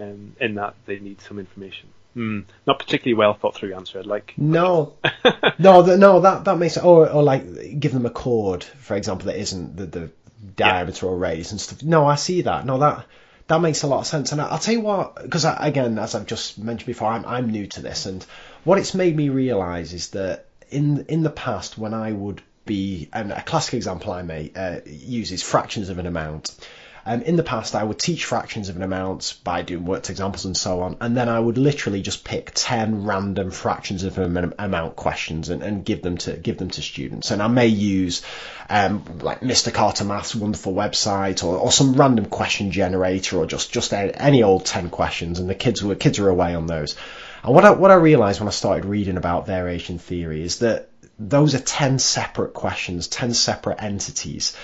and 0.00 0.10
um, 0.10 0.36
in 0.40 0.54
that 0.56 0.74
they 0.86 0.98
need 0.98 1.20
some 1.20 1.38
information. 1.38 1.88
Mm, 2.16 2.44
not 2.66 2.78
particularly 2.78 3.14
well 3.14 3.34
thought 3.34 3.54
through 3.54 3.74
answer. 3.74 4.00
I'd 4.00 4.06
like 4.06 4.34
no, 4.36 4.94
no, 5.58 5.82
the, 5.82 5.96
no. 5.96 6.20
That 6.20 6.44
that 6.46 6.58
makes 6.58 6.76
or 6.76 7.08
or 7.08 7.22
like 7.22 7.78
give 7.78 7.92
them 7.92 8.06
a 8.06 8.10
chord, 8.10 8.64
for 8.64 8.96
example, 8.96 9.26
that 9.26 9.38
isn't 9.38 9.76
the 9.76 9.86
the 9.86 10.10
diameter 10.56 11.06
yeah. 11.06 11.12
or 11.12 11.16
radius 11.16 11.52
and 11.52 11.60
stuff. 11.60 11.84
No, 11.84 12.04
I 12.04 12.16
see 12.16 12.42
that. 12.42 12.66
No, 12.66 12.78
that 12.78 13.06
that 13.48 13.60
makes 13.60 13.82
a 13.82 13.86
lot 13.86 14.00
of 14.00 14.06
sense. 14.06 14.32
And 14.32 14.40
I, 14.40 14.50
will 14.50 14.58
tell 14.58 14.74
you 14.74 14.80
what, 14.80 15.22
because 15.22 15.44
again, 15.44 15.98
as 15.98 16.14
I've 16.14 16.26
just 16.26 16.58
mentioned 16.58 16.86
before, 16.86 17.08
I'm 17.08 17.24
I'm 17.24 17.50
new 17.50 17.66
to 17.68 17.82
this, 17.82 18.06
and 18.06 18.24
what 18.64 18.78
it's 18.78 18.94
made 18.94 19.16
me 19.16 19.28
realise 19.28 19.92
is 19.92 20.10
that 20.10 20.46
in 20.70 21.06
in 21.08 21.22
the 21.22 21.30
past 21.30 21.78
when 21.78 21.94
I 21.94 22.12
would 22.12 22.42
be 22.64 23.08
and 23.12 23.30
a 23.32 23.42
classic 23.42 23.74
example 23.74 24.12
I 24.12 24.22
may 24.22 24.50
uh, 24.54 24.80
use 24.84 25.30
is 25.30 25.42
fractions 25.42 25.88
of 25.88 25.98
an 25.98 26.06
amount. 26.06 26.54
Um, 27.08 27.22
in 27.22 27.36
the 27.36 27.44
past, 27.44 27.76
I 27.76 27.84
would 27.84 28.00
teach 28.00 28.24
fractions 28.24 28.68
of 28.68 28.74
an 28.74 28.82
amount 28.82 29.38
by 29.44 29.62
doing 29.62 29.84
worked 29.84 30.10
examples 30.10 30.44
and 30.44 30.56
so 30.56 30.80
on, 30.80 30.96
and 31.00 31.16
then 31.16 31.28
I 31.28 31.38
would 31.38 31.56
literally 31.56 32.02
just 32.02 32.24
pick 32.24 32.50
ten 32.52 33.04
random 33.04 33.52
fractions 33.52 34.02
of 34.02 34.18
an 34.18 34.52
amount 34.58 34.96
questions 34.96 35.48
and, 35.48 35.62
and 35.62 35.84
give 35.84 36.02
them 36.02 36.18
to 36.18 36.36
give 36.36 36.58
them 36.58 36.68
to 36.70 36.82
students. 36.82 37.30
And 37.30 37.40
I 37.40 37.46
may 37.46 37.68
use 37.68 38.22
um, 38.68 39.04
like 39.20 39.40
Mr. 39.40 39.72
Carter 39.72 40.02
Math's 40.02 40.34
wonderful 40.34 40.74
website 40.74 41.44
or, 41.44 41.56
or 41.56 41.70
some 41.70 41.94
random 41.94 42.24
question 42.26 42.72
generator 42.72 43.38
or 43.38 43.46
just 43.46 43.72
just 43.72 43.92
any 43.92 44.42
old 44.42 44.66
ten 44.66 44.90
questions, 44.90 45.38
and 45.38 45.48
the 45.48 45.54
kids 45.54 45.84
were 45.84 45.94
kids 45.94 46.18
are 46.18 46.28
away 46.28 46.56
on 46.56 46.66
those. 46.66 46.96
And 47.44 47.54
what 47.54 47.64
I, 47.64 47.70
what 47.70 47.92
I 47.92 47.94
realised 47.94 48.40
when 48.40 48.48
I 48.48 48.50
started 48.52 48.84
reading 48.84 49.16
about 49.16 49.46
variation 49.46 50.00
theory 50.00 50.42
is 50.42 50.58
that 50.58 50.90
those 51.18 51.54
are 51.54 51.60
10 51.60 51.98
separate 51.98 52.52
questions, 52.52 53.08
10 53.08 53.32
separate 53.32 53.82
entities 53.82 54.54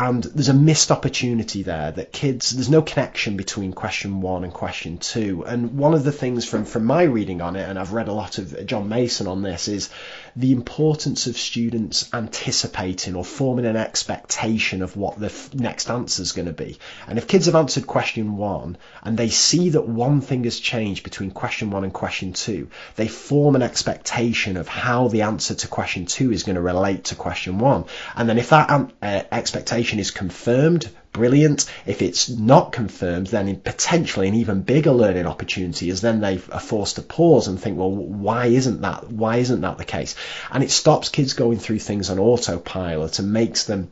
and 0.00 0.22
there's 0.22 0.48
a 0.48 0.54
missed 0.54 0.92
opportunity 0.92 1.64
there 1.64 1.90
that 1.90 2.12
kids 2.12 2.50
there's 2.50 2.70
no 2.70 2.82
connection 2.82 3.36
between 3.36 3.72
question 3.72 4.20
one 4.20 4.44
and 4.44 4.52
question 4.52 4.98
two. 4.98 5.44
And 5.44 5.76
one 5.76 5.92
of 5.92 6.04
the 6.04 6.12
things 6.12 6.44
from 6.44 6.64
from 6.64 6.84
my 6.84 7.02
reading 7.02 7.40
on 7.40 7.56
it 7.56 7.68
and 7.68 7.78
I've 7.78 7.92
read 7.92 8.06
a 8.06 8.12
lot 8.12 8.38
of 8.38 8.64
John 8.64 8.88
Mason 8.88 9.26
on 9.26 9.42
this 9.42 9.66
is 9.66 9.90
the 10.38 10.52
importance 10.52 11.26
of 11.26 11.36
students 11.36 12.08
anticipating 12.12 13.16
or 13.16 13.24
forming 13.24 13.66
an 13.66 13.76
expectation 13.76 14.82
of 14.82 14.96
what 14.96 15.18
the 15.18 15.26
f- 15.26 15.52
next 15.52 15.90
answer 15.90 16.22
is 16.22 16.30
going 16.30 16.46
to 16.46 16.52
be. 16.52 16.78
And 17.08 17.18
if 17.18 17.26
kids 17.26 17.46
have 17.46 17.56
answered 17.56 17.88
question 17.88 18.36
one 18.36 18.78
and 19.02 19.18
they 19.18 19.30
see 19.30 19.70
that 19.70 19.88
one 19.88 20.20
thing 20.20 20.44
has 20.44 20.60
changed 20.60 21.02
between 21.02 21.32
question 21.32 21.72
one 21.72 21.82
and 21.82 21.92
question 21.92 22.34
two 22.34 22.68
they 22.94 23.08
form 23.08 23.56
an 23.56 23.62
expectation 23.62 24.56
of 24.56 24.68
how 24.68 25.08
the 25.08 25.22
answer 25.22 25.56
to 25.56 25.66
question 25.66 26.06
two 26.06 26.30
is 26.30 26.44
going 26.44 26.54
to 26.54 26.62
relate 26.62 27.02
to 27.04 27.16
question 27.16 27.58
one. 27.58 27.86
And 28.14 28.28
then 28.28 28.38
if 28.38 28.50
that 28.50 28.70
um, 28.70 28.92
uh, 29.02 29.22
expectation 29.32 29.98
is 29.98 30.12
confirmed, 30.12 30.88
brilliant. 31.12 31.66
If 31.86 32.02
it's 32.02 32.28
not 32.28 32.72
confirmed, 32.72 33.28
then 33.28 33.54
potentially 33.60 34.28
an 34.28 34.34
even 34.34 34.62
bigger 34.62 34.92
learning 34.92 35.26
opportunity 35.26 35.90
is 35.90 36.00
then 36.00 36.20
they 36.20 36.40
are 36.52 36.60
forced 36.60 36.96
to 36.96 37.02
pause 37.02 37.48
and 37.48 37.60
think, 37.60 37.78
well, 37.78 37.90
why 37.90 38.46
isn't 38.46 38.80
that? 38.82 39.10
Why 39.10 39.38
isn't 39.38 39.60
that 39.60 39.78
the 39.78 39.84
case? 39.84 40.14
And 40.50 40.62
it 40.62 40.70
stops 40.70 41.08
kids 41.08 41.32
going 41.34 41.58
through 41.58 41.80
things 41.80 42.10
on 42.10 42.18
autopilot 42.18 43.18
and 43.18 43.32
makes 43.32 43.64
them 43.64 43.90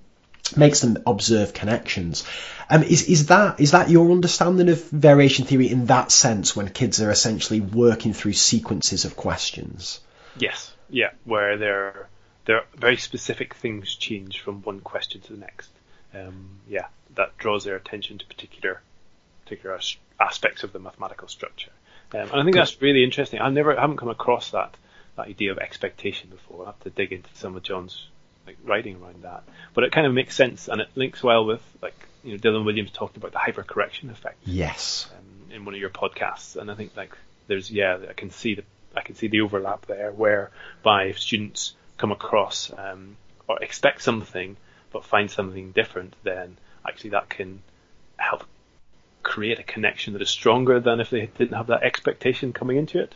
makes 0.56 0.80
them 0.80 0.98
observe 1.06 1.52
connections. 1.52 2.24
Um, 2.70 2.82
is 2.82 3.04
is 3.04 3.26
that 3.26 3.60
is 3.60 3.72
that 3.72 3.90
your 3.90 4.10
understanding 4.10 4.68
of 4.68 4.84
variation 4.90 5.44
theory 5.44 5.70
in 5.70 5.86
that 5.86 6.12
sense 6.12 6.54
when 6.54 6.68
kids 6.68 7.00
are 7.00 7.10
essentially 7.10 7.60
working 7.60 8.12
through 8.12 8.34
sequences 8.34 9.04
of 9.04 9.16
questions? 9.16 10.00
Yes, 10.38 10.72
yeah, 10.90 11.10
where 11.24 11.56
there 11.56 12.08
there 12.44 12.64
very 12.76 12.96
specific 12.96 13.54
things 13.54 13.94
change 13.94 14.40
from 14.40 14.62
one 14.62 14.80
question 14.80 15.20
to 15.22 15.32
the 15.32 15.38
next 15.38 15.70
um, 16.16 16.60
yeah, 16.68 16.86
that 17.14 17.36
draws 17.38 17.64
their 17.64 17.76
attention 17.76 18.18
to 18.18 18.26
particular 18.26 18.80
particular 19.44 19.78
aspects 20.18 20.64
of 20.64 20.72
the 20.72 20.78
mathematical 20.78 21.28
structure. 21.28 21.70
Um, 22.12 22.20
and 22.20 22.40
I 22.40 22.42
think 22.44 22.56
that's 22.56 22.80
really 22.80 23.04
interesting. 23.04 23.40
I 23.40 23.48
never 23.50 23.76
I 23.76 23.80
haven't 23.80 23.98
come 23.98 24.08
across 24.08 24.50
that 24.50 24.76
that 25.16 25.28
idea 25.28 25.52
of 25.52 25.58
expectation 25.58 26.30
before. 26.30 26.64
I 26.64 26.66
have 26.66 26.80
to 26.80 26.90
dig 26.90 27.12
into 27.12 27.28
some 27.34 27.56
of 27.56 27.62
John's 27.62 28.06
like 28.46 28.58
writing 28.64 29.00
around 29.02 29.22
that. 29.22 29.42
But 29.74 29.84
it 29.84 29.92
kind 29.92 30.06
of 30.06 30.14
makes 30.14 30.36
sense 30.36 30.68
and 30.68 30.80
it 30.80 30.88
links 30.94 31.22
well 31.22 31.44
with 31.44 31.62
like 31.82 31.94
you 32.22 32.32
know 32.32 32.38
Dylan 32.38 32.64
Williams 32.64 32.90
talked 32.92 33.16
about 33.16 33.32
the 33.32 33.38
hypercorrection 33.38 34.10
effect. 34.10 34.36
Yes. 34.44 35.08
Um, 35.16 35.52
in 35.52 35.64
one 35.64 35.74
of 35.74 35.80
your 35.80 35.90
podcasts, 35.90 36.56
and 36.56 36.70
I 36.70 36.74
think 36.74 36.96
like 36.96 37.16
there's 37.46 37.70
yeah 37.70 37.98
I 38.08 38.12
can 38.12 38.30
see 38.30 38.54
the 38.54 38.64
I 38.94 39.02
can 39.02 39.14
see 39.14 39.28
the 39.28 39.42
overlap 39.42 39.86
there 39.86 40.12
whereby 40.12 41.04
if 41.04 41.18
students 41.18 41.74
come 41.98 42.12
across 42.12 42.72
um, 42.76 43.16
or 43.48 43.62
expect 43.62 44.02
something 44.02 44.56
but 44.96 45.04
find 45.04 45.30
something 45.30 45.72
different, 45.72 46.16
then 46.22 46.56
actually 46.88 47.10
that 47.10 47.28
can 47.28 47.60
help 48.16 48.44
create 49.22 49.58
a 49.58 49.62
connection 49.62 50.14
that 50.14 50.22
is 50.22 50.30
stronger 50.30 50.80
than 50.80 51.00
if 51.00 51.10
they 51.10 51.26
didn't 51.36 51.54
have 51.54 51.66
that 51.66 51.82
expectation 51.82 52.54
coming 52.54 52.78
into 52.78 52.98
it. 52.98 53.14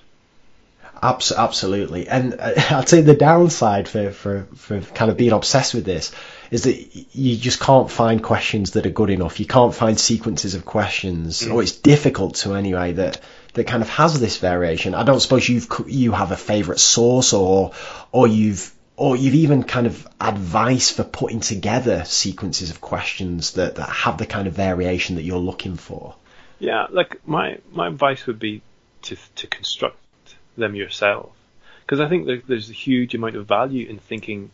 Absolutely, 1.02 2.06
and 2.06 2.34
uh, 2.38 2.52
I'd 2.70 2.88
say 2.90 3.00
the 3.00 3.14
downside 3.14 3.88
for, 3.88 4.10
for, 4.10 4.42
for 4.56 4.80
kind 4.82 5.10
of 5.10 5.16
being 5.16 5.32
obsessed 5.32 5.72
with 5.72 5.86
this 5.86 6.12
is 6.50 6.64
that 6.64 6.76
you 7.16 7.38
just 7.38 7.60
can't 7.60 7.90
find 7.90 8.22
questions 8.22 8.72
that 8.72 8.84
are 8.84 8.90
good 8.90 9.08
enough. 9.08 9.40
You 9.40 9.46
can't 9.46 9.74
find 9.74 9.98
sequences 9.98 10.54
of 10.54 10.66
questions, 10.66 11.40
mm. 11.40 11.54
or 11.54 11.62
it's 11.62 11.72
difficult 11.72 12.34
to 12.42 12.54
anyway 12.54 12.92
that 12.92 13.22
that 13.54 13.66
kind 13.66 13.82
of 13.82 13.88
has 13.88 14.20
this 14.20 14.36
variation. 14.36 14.94
I 14.94 15.04
don't 15.04 15.20
suppose 15.20 15.48
you've 15.48 15.68
you 15.86 16.12
have 16.12 16.30
a 16.30 16.36
favourite 16.36 16.80
source 16.80 17.32
or 17.32 17.72
or 18.12 18.26
you've 18.26 18.70
or 19.00 19.16
you've 19.16 19.34
even 19.34 19.62
kind 19.62 19.86
of 19.86 20.06
advice 20.20 20.90
for 20.90 21.04
putting 21.04 21.40
together 21.40 22.04
sequences 22.04 22.68
of 22.68 22.82
questions 22.82 23.52
that, 23.52 23.76
that 23.76 23.88
have 23.88 24.18
the 24.18 24.26
kind 24.26 24.46
of 24.46 24.52
variation 24.52 25.16
that 25.16 25.22
you're 25.22 25.38
looking 25.38 25.76
for? 25.76 26.14
Yeah, 26.58 26.86
like 26.90 27.26
my 27.26 27.60
my 27.72 27.88
advice 27.88 28.26
would 28.26 28.38
be 28.38 28.60
to 29.02 29.16
to 29.36 29.46
construct 29.46 29.96
them 30.58 30.74
yourself 30.74 31.32
because 31.80 31.98
I 31.98 32.10
think 32.10 32.46
there's 32.46 32.68
a 32.68 32.74
huge 32.74 33.14
amount 33.14 33.36
of 33.36 33.46
value 33.46 33.88
in 33.88 33.98
thinking, 33.98 34.50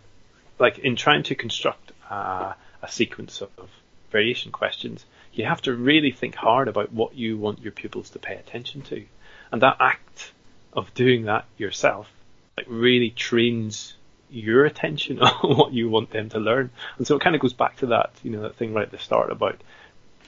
like 0.61 0.79
in 0.79 0.95
trying 0.95 1.25
to 1.25 1.35
construct 1.35 1.91
a 2.09 2.55
sequence 2.87 3.43
of 3.43 3.69
variation 4.13 4.53
questions. 4.53 5.05
You 5.33 5.47
have 5.47 5.63
to 5.63 5.75
really 5.75 6.13
think 6.13 6.37
hard 6.37 6.69
about 6.69 6.93
what 6.93 7.17
you 7.17 7.37
want 7.37 7.63
your 7.63 7.73
pupils 7.73 8.11
to 8.11 8.21
pay 8.21 8.37
attention 8.37 8.83
to, 8.83 9.05
and 9.51 9.61
that 9.63 9.79
act 9.81 10.31
of 10.73 10.95
doing 10.95 11.25
that 11.25 11.47
yourself 11.59 12.09
like 12.57 12.67
really 12.71 13.11
trains 13.11 13.97
your 14.37 14.65
attention 14.65 15.19
on 15.21 15.57
what 15.57 15.73
you 15.73 15.89
want 15.89 16.11
them 16.11 16.29
to 16.31 16.39
learn. 16.39 16.71
And 16.99 17.07
so 17.07 17.17
it 17.17 17.23
kind 17.23 17.35
of 17.35 17.43
goes 17.43 17.53
back 17.53 17.77
to 17.79 17.87
that, 17.87 18.11
you 18.23 18.31
know, 18.31 18.43
that 18.43 18.57
thing 18.57 18.75
right 18.75 18.87
at 18.87 18.91
the 18.91 18.99
start 18.99 19.31
about 19.31 19.61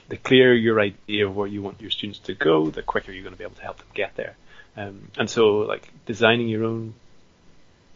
the 0.09 0.17
clearer 0.17 0.53
your 0.53 0.79
idea 0.79 1.27
of 1.27 1.35
where 1.35 1.47
you 1.47 1.61
want 1.61 1.81
your 1.81 1.91
students 1.91 2.19
to 2.19 2.33
go, 2.33 2.69
the 2.69 2.81
quicker 2.81 3.11
you're 3.11 3.23
going 3.23 3.33
to 3.33 3.37
be 3.37 3.43
able 3.43 3.55
to 3.55 3.61
help 3.61 3.77
them 3.77 3.87
get 3.93 4.15
there. 4.15 4.35
Um, 4.75 5.09
and 5.17 5.29
so, 5.29 5.59
like 5.59 5.91
designing 6.05 6.47
your 6.47 6.63
own 6.63 6.93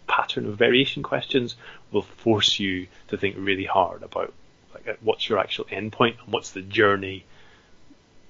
pattern 0.07 0.45
of 0.45 0.57
variation 0.57 1.01
questions 1.01 1.55
will 1.91 2.01
force 2.01 2.59
you 2.59 2.87
to 3.07 3.17
think 3.17 3.35
really 3.37 3.65
hard 3.65 4.03
about 4.03 4.33
like 4.73 4.97
what's 5.01 5.27
your 5.29 5.39
actual 5.39 5.65
endpoint 5.65 6.19
and 6.23 6.31
what's 6.33 6.51
the 6.51 6.61
journey 6.61 7.23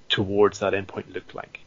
towards 0.08 0.60
that 0.60 0.74
endpoint 0.74 1.14
look 1.14 1.34
like. 1.34 1.60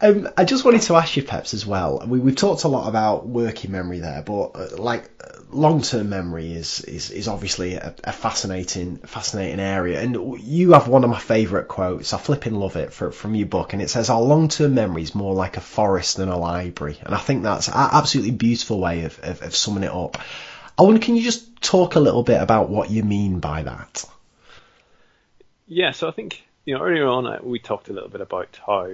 Um, 0.00 0.28
I 0.36 0.44
just 0.44 0.64
wanted 0.64 0.82
to 0.82 0.96
ask 0.96 1.16
you, 1.16 1.22
Peps, 1.22 1.54
as 1.54 1.66
well. 1.66 2.04
We, 2.06 2.20
we've 2.20 2.36
talked 2.36 2.64
a 2.64 2.68
lot 2.68 2.88
about 2.88 3.26
working 3.26 3.72
memory 3.72 4.00
there, 4.00 4.22
but 4.22 4.50
uh, 4.54 4.76
like 4.76 5.10
long-term 5.50 6.10
memory 6.10 6.52
is 6.52 6.80
is, 6.82 7.10
is 7.10 7.26
obviously 7.26 7.74
a, 7.74 7.94
a, 8.04 8.12
fascinating 8.12 8.98
fascinating 8.98 9.60
area. 9.60 10.00
And 10.00 10.38
you 10.40 10.72
have 10.72 10.88
one 10.88 11.04
of 11.04 11.10
my 11.10 11.18
favourite 11.18 11.68
quotes. 11.68 12.12
I 12.12 12.18
flipping 12.18 12.54
love 12.54 12.76
it 12.76 12.92
for, 12.92 13.10
from 13.10 13.34
your 13.34 13.46
book, 13.46 13.72
and 13.72 13.82
it 13.82 13.90
says, 13.90 14.10
"Our 14.10 14.20
long-term 14.20 14.74
memory 14.74 15.02
is 15.02 15.14
more 15.14 15.34
like 15.34 15.56
a 15.56 15.62
forest 15.62 16.18
than 16.18 16.28
a 16.28 16.38
library." 16.38 16.98
And 17.02 17.14
I 17.14 17.18
think 17.18 17.42
that's 17.42 17.68
an 17.68 17.74
absolutely 17.76 18.32
beautiful 18.32 18.80
way 18.80 19.04
of, 19.04 19.18
of, 19.22 19.42
of 19.42 19.56
summing 19.56 19.84
it 19.84 19.92
up. 19.92 20.18
I 20.78 20.82
wonder, 20.82 21.00
can 21.00 21.16
you 21.16 21.22
just 21.22 21.60
talk 21.60 21.96
a 21.96 22.00
little 22.00 22.22
bit 22.22 22.40
about 22.40 22.68
what 22.68 22.90
you 22.90 23.02
mean 23.02 23.40
by 23.40 23.62
that? 23.64 24.04
Yeah, 25.66 25.90
so 25.90 26.08
I 26.08 26.12
think 26.12 26.42
you 26.64 26.74
know 26.74 26.82
earlier 26.82 27.06
on 27.06 27.26
uh, 27.26 27.38
we 27.42 27.58
talked 27.58 27.88
a 27.88 27.92
little 27.92 28.10
bit 28.10 28.20
about 28.20 28.58
how 28.64 28.88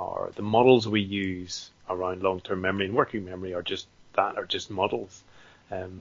are 0.00 0.30
the 0.34 0.42
models 0.42 0.88
we 0.88 1.00
use 1.00 1.70
around 1.88 2.22
long-term 2.22 2.60
memory 2.60 2.86
and 2.86 2.94
working 2.94 3.24
memory 3.24 3.54
are 3.54 3.62
just 3.62 3.86
that 4.14 4.36
are 4.36 4.46
just 4.46 4.70
models, 4.70 5.22
um, 5.70 6.00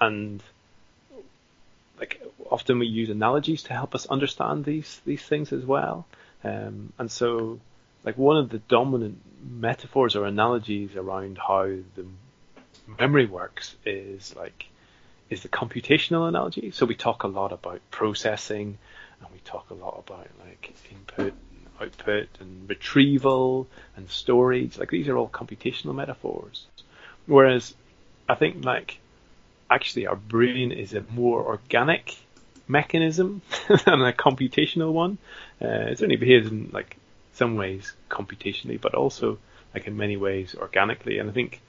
and 0.00 0.42
like 2.00 2.20
often 2.50 2.78
we 2.78 2.86
use 2.86 3.10
analogies 3.10 3.62
to 3.64 3.72
help 3.72 3.94
us 3.94 4.06
understand 4.06 4.64
these 4.64 5.00
these 5.04 5.22
things 5.22 5.52
as 5.52 5.64
well. 5.64 6.06
Um, 6.44 6.92
and 6.98 7.10
so, 7.10 7.60
like 8.04 8.16
one 8.16 8.38
of 8.38 8.48
the 8.48 8.58
dominant 8.58 9.18
metaphors 9.42 10.16
or 10.16 10.24
analogies 10.24 10.96
around 10.96 11.38
how 11.38 11.64
the 11.64 12.06
memory 12.98 13.26
works 13.26 13.76
is 13.84 14.34
like 14.36 14.66
is 15.30 15.42
the 15.42 15.48
computational 15.48 16.26
analogy. 16.28 16.70
So 16.70 16.86
we 16.86 16.94
talk 16.94 17.22
a 17.22 17.28
lot 17.28 17.52
about 17.52 17.80
processing, 17.90 18.78
and 19.20 19.28
we 19.32 19.40
talk 19.44 19.70
a 19.70 19.74
lot 19.74 20.02
about 20.06 20.28
like 20.44 20.74
input 20.90 21.34
output 21.80 22.28
and 22.40 22.68
retrieval 22.68 23.66
and 23.96 24.08
storage. 24.10 24.78
Like 24.78 24.90
these 24.90 25.08
are 25.08 25.16
all 25.16 25.28
computational 25.28 25.94
metaphors. 25.94 26.66
Whereas 27.26 27.74
I 28.28 28.34
think 28.34 28.64
like 28.64 28.98
actually 29.70 30.06
our 30.06 30.16
brain 30.16 30.72
is 30.72 30.94
a 30.94 31.04
more 31.10 31.44
organic 31.44 32.16
mechanism 32.66 33.42
than 33.68 34.02
a 34.02 34.12
computational 34.12 34.92
one. 34.92 35.18
Uh, 35.60 35.90
it 35.90 35.98
certainly 35.98 36.16
behaves 36.16 36.50
in 36.50 36.70
like 36.72 36.96
some 37.32 37.56
ways 37.56 37.92
computationally, 38.10 38.80
but 38.80 38.94
also 38.94 39.38
like 39.74 39.86
in 39.86 39.96
many 39.96 40.16
ways 40.16 40.54
organically. 40.54 41.18
And 41.18 41.30
I 41.30 41.32
think 41.32 41.60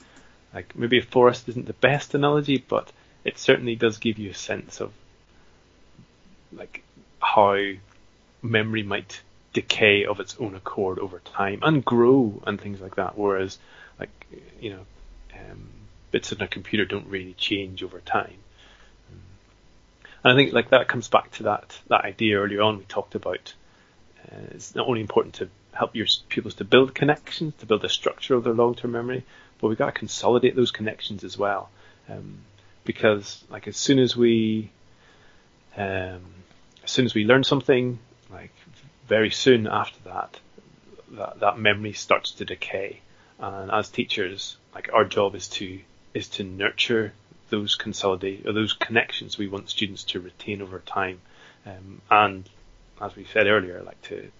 like 0.53 0.75
maybe 0.75 0.99
a 0.99 1.03
forest 1.03 1.47
isn't 1.49 1.67
the 1.67 1.73
best 1.73 2.15
analogy, 2.15 2.63
but 2.67 2.91
it 3.23 3.37
certainly 3.37 3.75
does 3.75 3.97
give 3.97 4.17
you 4.17 4.31
a 4.31 4.35
sense 4.35 4.81
of 4.81 4.91
like 6.51 6.83
how 7.21 7.57
memory 8.41 8.83
might 8.83 9.21
decay 9.53 10.05
of 10.05 10.19
its 10.19 10.35
own 10.39 10.55
accord 10.55 10.99
over 10.99 11.19
time 11.19 11.59
and 11.63 11.83
grow 11.83 12.41
and 12.45 12.59
things 12.59 12.79
like 12.81 12.95
that. 12.95 13.17
Whereas 13.17 13.57
like 13.99 14.09
you 14.59 14.71
know, 14.71 14.85
um, 15.33 15.69
bits 16.11 16.31
in 16.31 16.41
a 16.41 16.47
computer 16.47 16.85
don't 16.85 17.07
really 17.07 17.33
change 17.33 17.83
over 17.83 17.99
time. 17.99 18.37
And 20.23 20.33
I 20.33 20.35
think 20.35 20.53
like 20.53 20.69
that 20.69 20.87
comes 20.87 21.07
back 21.07 21.31
to 21.31 21.43
that 21.43 21.79
that 21.87 22.03
idea 22.03 22.37
earlier 22.37 22.61
on 22.61 22.77
we 22.77 22.85
talked 22.85 23.15
about. 23.15 23.53
Uh, 24.31 24.51
it's 24.51 24.75
not 24.75 24.87
only 24.87 25.01
important 25.01 25.35
to 25.35 25.49
help 25.71 25.95
your 25.95 26.07
pupils 26.27 26.55
to 26.55 26.65
build 26.65 26.93
connections, 26.93 27.53
to 27.59 27.65
build 27.65 27.85
a 27.85 27.89
structure 27.89 28.35
of 28.35 28.43
their 28.43 28.53
long-term 28.53 28.91
memory, 28.91 29.23
but 29.59 29.69
we've 29.69 29.77
got 29.77 29.85
to 29.85 29.91
consolidate 29.91 30.55
those 30.55 30.71
connections 30.71 31.23
as 31.23 31.37
well. 31.37 31.69
Um, 32.09 32.39
because 32.83 33.43
like 33.49 33.67
as 33.67 33.77
soon 33.77 33.99
as 33.99 34.15
we 34.15 34.71
um, 35.77 36.25
as 36.83 36.91
soon 36.91 37.05
as 37.05 37.13
we 37.13 37.23
learn 37.23 37.43
something, 37.43 37.99
like 38.31 38.51
very 39.09 39.31
soon 39.31 39.67
after 39.67 39.99
that, 40.05 40.39
that, 41.11 41.39
that 41.41 41.59
memory 41.59 41.93
starts 41.93 42.31
to 42.33 42.45
decay. 42.45 43.01
And 43.39 43.71
as 43.71 43.89
teachers, 43.89 44.55
like 44.73 44.89
our 44.93 45.03
job 45.03 45.35
is 45.35 45.47
to 45.49 45.79
is 46.13 46.27
to 46.27 46.43
nurture 46.43 47.13
those 47.49 47.75
consolidate 47.75 48.45
or 48.45 48.53
those 48.53 48.73
connections 48.73 49.37
we 49.37 49.47
want 49.47 49.69
students 49.69 50.03
to 50.03 50.19
retain 50.19 50.61
over 50.61 50.79
time, 50.79 51.19
um, 51.65 52.01
and 52.09 52.49
as 53.01 53.15
we 53.15 53.25
said 53.25 53.47
earlier, 53.47 53.81
like 53.81 54.01
to 54.03 54.31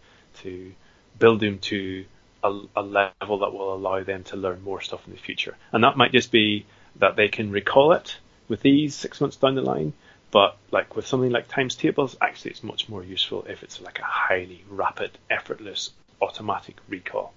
to 0.41 0.72
build 1.18 1.40
them 1.40 1.60
to 1.60 2.06
a, 2.44 2.62
a, 2.76 2.82
level 2.82 3.40
that 3.40 3.52
will 3.52 3.74
allow 3.74 4.02
them 4.04 4.24
to 4.24 4.38
learn 4.38 4.62
more 4.64 4.82
stuff 4.82 5.06
in 5.06 5.14
the 5.14 5.20
future. 5.20 5.58
And 5.74 5.84
that 5.84 5.98
might 5.98 6.14
just 6.14 6.32
be 6.32 6.66
that 6.98 7.16
they 7.16 7.28
can 7.28 7.52
recall 7.52 7.91
it 7.91 8.18
with 8.48 8.66
ease 8.66 8.96
six 8.96 9.20
months 9.20 9.36
down 9.36 9.56
the 9.56 9.62
line. 9.62 9.94
But 10.32 10.58
like 10.72 10.96
with 10.96 11.08
something 11.08 11.32
like 11.32 11.48
times 11.48 11.76
tables, 11.76 12.16
actually 12.22 12.52
it's 12.52 12.64
much 12.64 12.88
more 12.88 13.04
useful 13.04 13.46
if 13.50 13.64
it's 13.64 13.82
like 13.82 14.00
a 14.00 14.04
highly 14.04 14.64
rapid, 14.70 15.12
effortless, 15.30 15.92
automatic 16.22 16.78
recall. 16.88 17.34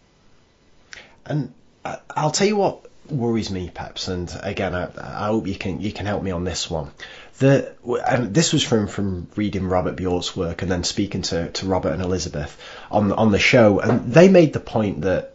And 1.25 1.53
uh, 1.85 1.97
I'll 2.15 2.31
tell 2.31 2.47
you 2.47 2.57
what 2.57 2.85
worries 3.09 3.51
me, 3.51 3.71
Peps, 3.71 4.09
and 4.09 4.33
again, 4.43 4.75
I, 4.75 4.89
I 4.97 5.27
hope 5.27 5.47
you 5.47 5.55
can 5.55 5.81
you 5.81 5.93
can 5.93 6.07
help 6.07 6.23
me 6.23 6.31
on 6.31 6.45
this 6.45 6.71
one. 6.71 6.91
The 7.39 7.75
and 8.09 8.35
this 8.35 8.53
was 8.53 8.63
from 8.63 8.87
from 8.87 9.29
reading 9.37 9.67
Robert 9.67 9.97
Bjork's 9.97 10.37
work 10.37 10.63
and 10.63 10.71
then 10.71 10.85
speaking 10.85 11.23
to, 11.23 11.51
to 11.51 11.67
Robert 11.67 11.93
and 11.93 12.03
Elizabeth 12.03 12.61
on 12.91 13.13
on 13.13 13.33
the 13.33 13.39
show, 13.39 13.81
and 13.81 14.13
they 14.13 14.29
made 14.29 14.53
the 14.53 14.61
point 14.61 15.03
that 15.03 15.32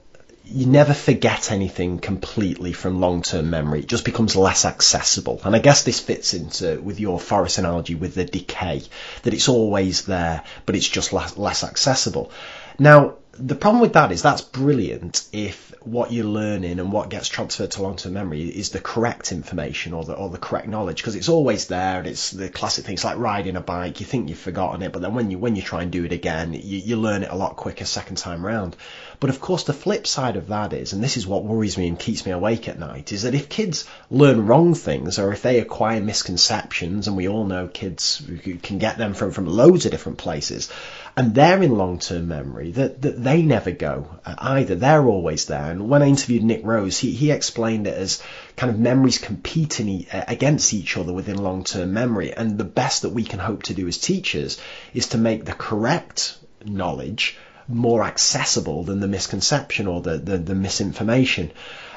you 0.50 0.66
never 0.66 0.94
forget 0.94 1.52
anything 1.52 2.00
completely 2.00 2.72
from 2.74 3.02
long-term 3.02 3.50
memory. 3.50 3.80
It 3.80 3.88
just 3.88 4.06
becomes 4.06 4.36
less 4.36 4.66
accessible. 4.66 5.42
And 5.44 5.56
I 5.56 5.60
guess 5.60 5.84
this 5.84 6.00
fits 6.00 6.34
into 6.34 6.80
with 6.82 7.00
your 7.00 7.20
forest 7.20 7.58
analogy 7.58 7.96
with 7.96 8.16
the 8.16 8.26
decay, 8.26 8.84
that 9.24 9.34
it's 9.34 9.50
always 9.50 10.06
there, 10.06 10.44
but 10.66 10.76
it's 10.76 10.88
just 10.88 11.14
less, 11.14 11.38
less 11.38 11.64
accessible. 11.64 12.32
Now, 12.80 13.16
the 13.34 13.56
problem 13.56 13.82
with 13.82 13.94
that 13.94 14.12
is 14.12 14.22
that's 14.22 14.42
brilliant 14.42 15.28
if 15.32 15.74
what 15.92 16.12
you're 16.12 16.26
learning 16.26 16.80
and 16.80 16.92
what 16.92 17.10
gets 17.10 17.28
transferred 17.28 17.72
to 17.72 17.82
long-term 17.82 18.14
memory 18.14 18.44
is 18.44 18.70
the 18.70 18.80
correct 18.80 19.32
information 19.32 19.94
or 19.94 20.04
the 20.04 20.14
or 20.14 20.30
the 20.30 20.38
correct 20.38 20.68
knowledge 20.68 20.98
because 20.98 21.16
it's 21.16 21.30
always 21.30 21.68
there 21.68 22.00
and 22.00 22.08
it's 22.08 22.32
the 22.32 22.50
classic 22.50 22.86
things 22.86 23.04
like 23.04 23.18
riding 23.18 23.56
a 23.56 23.62
bike 23.62 24.00
you 24.00 24.06
think 24.06 24.28
you've 24.28 24.38
forgotten 24.38 24.82
it 24.82 24.92
but 24.92 25.02
then 25.02 25.14
when 25.14 25.32
you 25.32 25.38
when 25.38 25.56
you 25.56 25.62
try 25.62 25.82
and 25.82 25.92
do 25.92 26.04
it 26.04 26.12
again 26.12 26.54
you, 26.54 26.78
you 26.80 26.98
learn 26.98 27.24
it 27.24 27.32
a 27.32 27.36
lot 27.36 27.56
quicker 27.56 27.86
second 27.86 28.18
time 28.18 28.46
round. 28.46 28.76
But 29.20 29.30
of 29.30 29.40
course 29.40 29.64
the 29.64 29.74
flip 29.74 30.06
side 30.06 30.36
of 30.36 30.48
that 30.48 30.74
is 30.74 30.94
and 30.94 31.04
this 31.04 31.18
is 31.18 31.26
what 31.26 31.44
worries 31.44 31.78
me 31.78 31.88
and 31.88 31.98
keeps 31.98 32.26
me 32.26 32.32
awake 32.32 32.68
at 32.68 32.78
night 32.78 33.12
is 33.12 33.24
that 33.24 33.34
if 33.34 33.50
kids 33.50 33.86
learn 34.12 34.46
wrong 34.46 34.74
things 34.74 35.18
or 35.18 35.32
if 35.32 35.42
they 35.42 35.60
acquire 35.60 36.02
misconceptions 36.02 37.08
and 37.08 37.16
we 37.16 37.28
all 37.28 37.46
know 37.46 37.68
kids 37.68 38.22
can 38.62 38.78
get 38.78 38.98
them 38.98 39.14
from 39.14 39.32
from 39.32 39.48
loads 39.48 39.86
of 39.86 39.92
different 39.92 40.18
places 40.18 40.70
and 41.18 41.34
they're 41.34 41.64
in 41.64 41.76
long-term 41.76 42.28
memory 42.28 42.70
that, 42.74 43.02
that 43.02 43.24
they 43.24 43.42
never 43.42 43.72
go 43.72 44.08
uh, 44.24 44.36
either. 44.38 44.76
They're 44.76 45.08
always 45.08 45.48
there. 45.48 45.72
And 45.72 45.90
when 45.90 46.04
I 46.04 46.08
interviewed 46.10 46.44
Nick 46.44 46.62
Rose, 46.64 47.00
he, 47.00 47.12
he 47.12 47.32
explained 47.32 47.88
it 47.88 47.96
as 47.96 48.22
kind 48.56 48.72
of 48.72 48.80
memories 48.80 49.18
competing 49.18 50.06
uh, 50.14 50.26
against 50.28 50.76
each 50.76 50.96
other 50.96 51.12
within 51.12 51.42
long-term 51.42 51.92
memory. 51.92 52.34
And 52.34 52.60
the 52.60 52.64
best 52.64 53.02
that 53.02 53.10
we 53.10 53.24
can 53.24 53.40
hope 53.40 53.64
to 53.64 53.74
do 53.74 53.88
as 53.88 53.98
teachers 53.98 54.62
is 54.94 55.08
to 55.08 55.18
make 55.18 55.44
the 55.44 55.54
correct 55.54 56.38
knowledge 56.64 57.36
more 57.68 58.04
accessible 58.04 58.84
than 58.84 59.00
the 59.00 59.08
misconception 59.08 59.88
or 59.88 60.02
the, 60.02 60.20
the, 60.20 60.38
the 60.38 60.56
misinformation. 60.56 61.50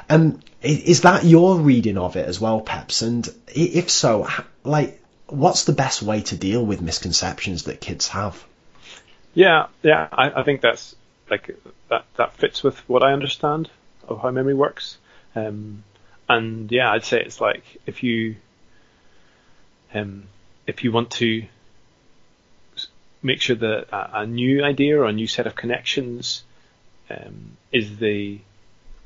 And 0.09 0.43
is 0.63 1.03
that 1.03 1.25
your 1.25 1.59
reading 1.59 1.99
of 1.99 2.17
it 2.17 2.27
as 2.27 2.41
well, 2.41 2.63
Peps? 2.63 3.03
And 3.03 3.29
if 3.49 3.91
so, 3.91 4.27
like, 4.65 4.99
what's 5.27 5.65
the 5.65 5.75
best 5.75 6.01
way 6.01 6.23
to 6.23 6.37
deal 6.37 6.65
with 6.65 6.81
misconceptions 6.81 7.65
that 7.65 7.83
kids 7.83 8.09
have? 8.09 8.43
Yeah, 9.35 9.67
yeah, 9.83 10.09
I, 10.11 10.41
I 10.41 10.43
think 10.43 10.61
that's 10.61 10.97
like 11.31 11.57
that 11.89 12.05
that 12.17 12.35
fits 12.35 12.63
with 12.63 12.79
what 12.89 13.03
I 13.03 13.13
understand 13.13 13.71
of 14.09 14.21
how 14.21 14.31
memory 14.31 14.55
works. 14.55 14.99
Um, 15.37 15.85
and 16.29 16.71
yeah, 16.71 16.91
I'd 16.91 17.05
say 17.05 17.21
it's 17.21 17.41
like 17.41 17.63
if 17.87 18.03
you 18.03 18.37
um, 19.95 20.25
if 20.67 20.85
you 20.85 20.93
want 20.93 21.11
to 21.13 21.45
make 23.23 23.41
sure 23.41 23.57
that 23.57 23.89
a, 23.93 24.21
a, 24.21 24.27
new 24.27 24.65
idea 24.65 24.99
or 24.99 25.05
a 25.05 25.13
new 25.13 25.27
set 25.27 25.47
of 25.47 25.55
connections 25.55 26.43
um, 27.11 27.57
is 27.71 27.99
the 27.99 28.41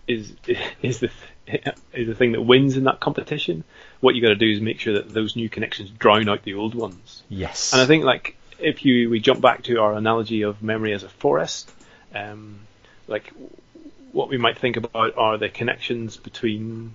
is 0.07 0.35
is 0.83 1.01
the 1.01 1.11
is 1.93 2.07
the 2.07 2.15
thing 2.15 2.33
that 2.33 2.43
wins 2.43 2.77
in 2.77 2.85
that 2.85 3.01
competition. 3.01 3.65
What 4.01 4.15
you 4.15 4.23
got 4.23 4.29
to 4.29 4.37
do 4.37 4.51
is 4.51 4.61
make 4.61 4.81
sure 4.81 4.95
that 4.95 5.11
those 5.11 5.37
new 5.37 5.49
connections 5.49 5.91
drown 5.91 6.29
out 6.29 6.43
the 6.43 6.55
old 6.55 6.75
ones. 6.75 7.23
Yes. 7.29 7.73
And 7.73 7.83
I 7.83 7.87
think 7.87 8.05
like 8.05 8.37
if 8.59 8.85
you 8.85 9.11
we 9.11 9.21
jump 9.21 9.41
back 9.41 9.63
to 9.65 9.81
our 9.81 9.95
analogy 9.95 10.43
of 10.43 10.63
memory 10.63 10.93
as 10.93 11.03
a 11.03 11.09
forest, 11.09 11.71
um, 12.15 12.61
like 13.07 13.33
what 14.13 14.29
we 14.29 14.39
might 14.39 14.59
think 14.59 14.77
about 14.77 15.17
are 15.17 15.39
the 15.39 15.49
connections 15.49 16.17
between 16.17 16.95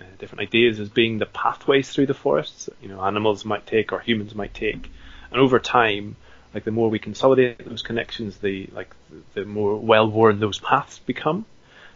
uh, 0.00 0.04
different 0.18 0.42
ideas 0.42 0.80
as 0.80 0.88
being 0.88 1.18
the 1.18 1.26
pathways 1.26 1.90
through 1.90 2.06
the 2.06 2.14
forests. 2.14 2.68
You 2.82 2.88
know, 2.88 3.02
animals 3.02 3.44
might 3.44 3.66
take 3.66 3.92
or 3.92 4.00
humans 4.00 4.34
might 4.34 4.54
take, 4.54 4.90
and 5.30 5.40
over 5.40 5.58
time, 5.58 6.16
like 6.54 6.64
the 6.64 6.70
more 6.70 6.90
we 6.90 6.98
consolidate 6.98 7.64
those 7.64 7.82
connections, 7.82 8.38
the 8.38 8.68
like 8.72 8.94
the 9.34 9.44
more 9.44 9.76
well 9.76 10.10
worn 10.10 10.40
those 10.40 10.58
paths 10.58 10.98
become. 10.98 11.46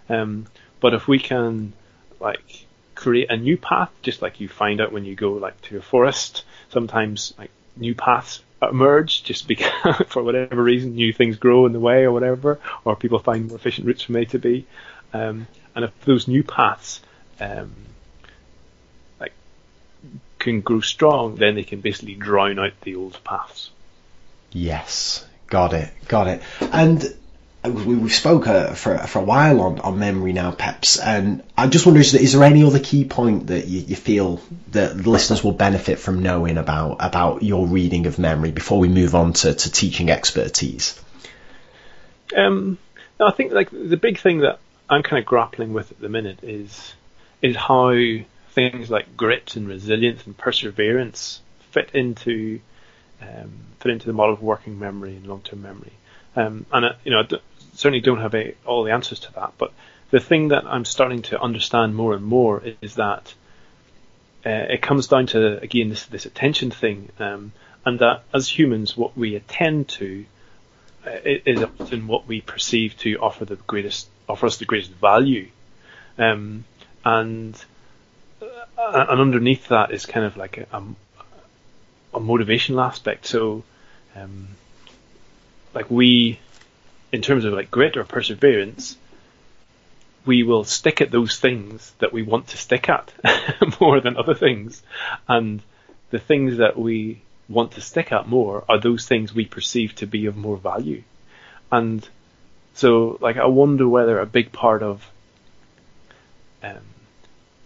Um, 0.08 0.46
but 0.80 0.94
if 0.94 1.08
we 1.08 1.18
can 1.18 1.72
like 2.20 2.66
create 2.94 3.30
a 3.30 3.36
new 3.36 3.56
path, 3.56 3.90
just 4.02 4.22
like 4.22 4.40
you 4.40 4.48
find 4.48 4.80
out 4.80 4.92
when 4.92 5.04
you 5.04 5.14
go 5.14 5.32
like 5.32 5.60
to 5.62 5.78
a 5.78 5.82
forest, 5.82 6.44
sometimes 6.70 7.34
like 7.38 7.50
new 7.76 7.94
paths 7.94 8.42
emerge 8.70 9.24
just 9.24 9.48
because 9.48 10.02
for 10.08 10.22
whatever 10.22 10.62
reason 10.62 10.94
new 10.94 11.12
things 11.12 11.36
grow 11.36 11.66
in 11.66 11.72
the 11.72 11.80
way 11.80 12.04
or 12.04 12.12
whatever, 12.12 12.60
or 12.84 12.96
people 12.96 13.18
find 13.18 13.48
more 13.48 13.56
efficient 13.56 13.86
routes 13.86 14.02
from 14.02 14.16
A 14.16 14.24
to 14.26 14.38
B. 14.38 14.66
Um, 15.12 15.46
and 15.74 15.84
if 15.84 16.00
those 16.04 16.28
new 16.28 16.42
paths 16.42 17.00
um, 17.40 17.72
like 19.20 19.32
can 20.38 20.60
grow 20.60 20.80
strong, 20.80 21.36
then 21.36 21.54
they 21.54 21.64
can 21.64 21.80
basically 21.80 22.14
drown 22.14 22.58
out 22.58 22.72
the 22.82 22.96
old 22.96 23.22
paths. 23.24 23.70
Yes, 24.52 25.26
got 25.46 25.72
it, 25.72 25.90
got 26.08 26.28
it. 26.28 26.42
And 26.60 27.14
we, 27.64 27.94
we 27.94 28.10
spoke 28.10 28.46
uh, 28.48 28.74
for 28.74 28.98
for 28.98 29.20
a 29.20 29.24
while 29.24 29.60
on, 29.60 29.78
on 29.80 29.98
memory 29.98 30.32
now, 30.32 30.50
Peps, 30.50 30.98
and 30.98 31.42
I 31.56 31.68
just 31.68 31.86
wonder 31.86 32.00
is 32.00 32.12
is 32.14 32.32
there 32.32 32.42
any 32.42 32.64
other 32.64 32.80
key 32.80 33.04
point 33.04 33.48
that 33.48 33.66
you, 33.66 33.80
you 33.80 33.96
feel 33.96 34.40
that 34.70 34.96
the 34.96 35.08
listeners 35.08 35.44
will 35.44 35.52
benefit 35.52 35.98
from 35.98 36.22
knowing 36.22 36.58
about 36.58 36.96
about 37.00 37.42
your 37.42 37.66
reading 37.66 38.06
of 38.06 38.18
memory 38.18 38.50
before 38.50 38.80
we 38.80 38.88
move 38.88 39.14
on 39.14 39.32
to, 39.34 39.54
to 39.54 39.70
teaching 39.70 40.10
expertise? 40.10 41.00
Um, 42.36 42.78
I 43.20 43.30
think 43.30 43.52
like 43.52 43.70
the 43.70 43.96
big 43.96 44.18
thing 44.18 44.40
that 44.40 44.58
I'm 44.90 45.02
kind 45.02 45.20
of 45.20 45.26
grappling 45.26 45.72
with 45.72 45.92
at 45.92 46.00
the 46.00 46.08
minute 46.08 46.40
is 46.42 46.94
is 47.42 47.54
how 47.54 47.92
things 48.50 48.90
like 48.90 49.16
grit 49.16 49.56
and 49.56 49.68
resilience 49.68 50.26
and 50.26 50.36
perseverance 50.36 51.40
fit 51.70 51.90
into 51.94 52.60
um, 53.20 53.52
fit 53.78 53.92
into 53.92 54.06
the 54.06 54.12
model 54.12 54.34
of 54.34 54.42
working 54.42 54.80
memory 54.80 55.16
and 55.16 55.26
long 55.26 55.42
term 55.42 55.62
memory. 55.62 55.92
Um, 56.34 56.66
and 56.72 56.86
uh, 56.86 56.92
you 57.04 57.12
know, 57.12 57.22
certainly 57.82 58.00
don't 58.00 58.20
have 58.20 58.34
a, 58.34 58.54
all 58.64 58.84
the 58.84 58.92
answers 58.92 59.18
to 59.20 59.32
that. 59.34 59.52
But 59.58 59.72
the 60.10 60.20
thing 60.20 60.48
that 60.48 60.64
I'm 60.64 60.84
starting 60.84 61.22
to 61.22 61.40
understand 61.40 61.96
more 61.96 62.14
and 62.14 62.24
more 62.24 62.62
is 62.80 62.94
that 62.94 63.34
uh, 64.46 64.50
it 64.70 64.80
comes 64.82 65.08
down 65.08 65.26
to 65.26 65.60
again 65.60 65.88
this 65.88 66.06
this 66.06 66.26
attention 66.26 66.70
thing, 66.70 67.10
um, 67.18 67.52
and 67.84 67.98
that 67.98 68.22
as 68.32 68.48
humans, 68.48 68.96
what 68.96 69.16
we 69.16 69.34
attend 69.34 69.88
to 69.88 70.24
uh, 71.06 71.10
is 71.24 71.62
often 71.62 72.06
what 72.06 72.26
we 72.26 72.40
perceive 72.40 72.96
to 72.98 73.16
offer 73.16 73.44
the 73.44 73.56
greatest 73.56 74.08
offer 74.28 74.46
us 74.46 74.58
the 74.58 74.64
greatest 74.64 74.92
value, 74.92 75.48
um, 76.18 76.64
and 77.04 77.64
uh, 78.42 79.06
and 79.10 79.20
underneath 79.20 79.68
that 79.68 79.92
is 79.92 80.06
kind 80.06 80.26
of 80.26 80.36
like 80.36 80.58
a, 80.58 80.66
a, 80.72 80.82
a 82.14 82.20
motivational 82.20 82.84
aspect. 82.84 83.26
So, 83.26 83.64
um, 84.16 84.48
like 85.74 85.90
we 85.90 86.38
in 87.12 87.22
terms 87.22 87.44
of 87.44 87.52
like 87.52 87.70
grit 87.70 87.96
or 87.96 88.04
perseverance, 88.04 88.96
we 90.24 90.42
will 90.42 90.64
stick 90.64 91.00
at 91.00 91.10
those 91.10 91.38
things 91.38 91.92
that 91.98 92.12
we 92.12 92.22
want 92.22 92.48
to 92.48 92.56
stick 92.56 92.88
at 92.88 93.12
more 93.80 94.00
than 94.00 94.16
other 94.16 94.34
things. 94.34 94.82
And 95.28 95.62
the 96.10 96.18
things 96.18 96.58
that 96.58 96.78
we 96.78 97.20
want 97.48 97.72
to 97.72 97.80
stick 97.80 98.12
at 98.12 98.28
more 98.28 98.64
are 98.68 98.80
those 98.80 99.06
things 99.06 99.34
we 99.34 99.44
perceive 99.44 99.94
to 99.96 100.06
be 100.06 100.26
of 100.26 100.36
more 100.36 100.56
value. 100.56 101.02
And 101.70 102.08
so, 102.74 103.18
like, 103.20 103.36
I 103.36 103.46
wonder 103.46 103.88
whether 103.88 104.18
a 104.18 104.26
big 104.26 104.52
part 104.52 104.82
of 104.82 105.10
um, 106.62 106.78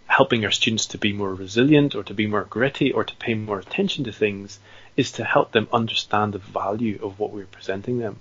helping 0.07 0.43
our 0.43 0.51
students 0.51 0.87
to 0.87 0.97
be 0.97 1.13
more 1.13 1.33
resilient 1.33 1.95
or 1.95 2.03
to 2.03 2.13
be 2.13 2.27
more 2.27 2.43
gritty 2.43 2.91
or 2.91 3.03
to 3.03 3.15
pay 3.17 3.35
more 3.35 3.59
attention 3.59 4.05
to 4.05 4.11
things 4.11 4.59
is 4.95 5.11
to 5.13 5.23
help 5.23 5.51
them 5.51 5.67
understand 5.71 6.33
the 6.33 6.39
value 6.39 6.99
of 7.03 7.19
what 7.19 7.31
we're 7.31 7.45
presenting 7.45 7.99
them. 7.99 8.17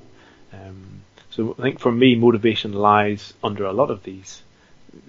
Um, 0.53 1.03
so 1.37 1.55
I 1.59 1.63
think 1.63 1.81
for 1.81 1.93
me, 1.93 2.15
motivation 2.15 2.73
lies 2.73 3.35
under 3.45 3.67
a 3.67 3.73
lot 3.73 3.91
of 3.91 4.03
these 4.03 4.43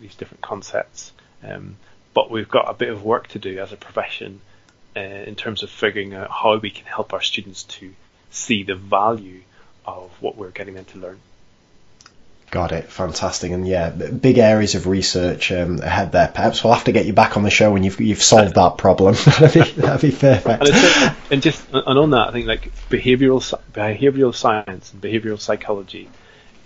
these 0.02 0.16
different 0.16 0.41
concepts. 0.41 1.14
Um, 1.41 1.78
but 2.14 2.30
we've 2.30 2.49
got 2.49 2.70
a 2.70 2.74
bit 2.74 2.90
of 2.90 3.04
work 3.04 3.30
to 3.30 3.40
do 3.40 3.60
as 3.60 3.72
a 3.72 3.78
profession 3.78 4.41
uh, 4.98 4.99
in 4.99 5.36
terms 5.36 5.64
of 5.64 5.70
figuring 5.70 6.14
out 6.14 6.30
how 6.30 6.58
we 6.58 6.70
can 6.70 6.86
help 6.86 7.14
our 7.14 7.22
students 7.22 7.64
to 7.64 7.94
see 8.30 8.64
the 8.64 8.76
value 8.76 9.41
of 9.86 10.12
what 10.20 10.36
we're 10.36 10.52
getting 10.52 10.74
them 10.74 10.84
to 10.86 10.98
learn. 10.98 11.20
Got 12.49 12.72
it. 12.72 12.86
Fantastic. 12.86 13.52
And 13.52 13.68
yeah, 13.68 13.90
big 13.90 14.38
areas 14.38 14.76
of 14.76 14.88
research 14.88 15.52
um, 15.52 15.80
ahead 15.80 16.14
there. 16.14 16.30
Perhaps 16.34 16.64
we'll 16.64 16.74
have 16.74 16.86
to 16.86 16.94
get 16.94 17.06
you 17.06 17.11
back 17.11 17.36
on 17.36 17.44
the 17.44 17.49
show 17.49 17.74
when 17.74 17.84
you've 17.84 17.99
you've 17.99 18.24
solved 18.24 18.56
that 18.56 18.78
problem. 18.78 19.15
that'd, 19.26 19.53
be, 19.53 19.72
that'd 19.82 20.02
be 20.02 20.18
perfect. 20.18 20.64
And, 20.64 21.15
and, 21.30 21.41
just 21.41 21.68
and 21.74 21.99
on 21.99 22.11
that, 22.11 22.30
I 22.30 22.32
think 22.32 22.48
like 22.48 22.72
behavioral 22.90 23.41
behavioral 23.74 24.34
science 24.34 24.94
and 24.94 25.02
behavioral 25.02 25.40
psychology 25.40 26.10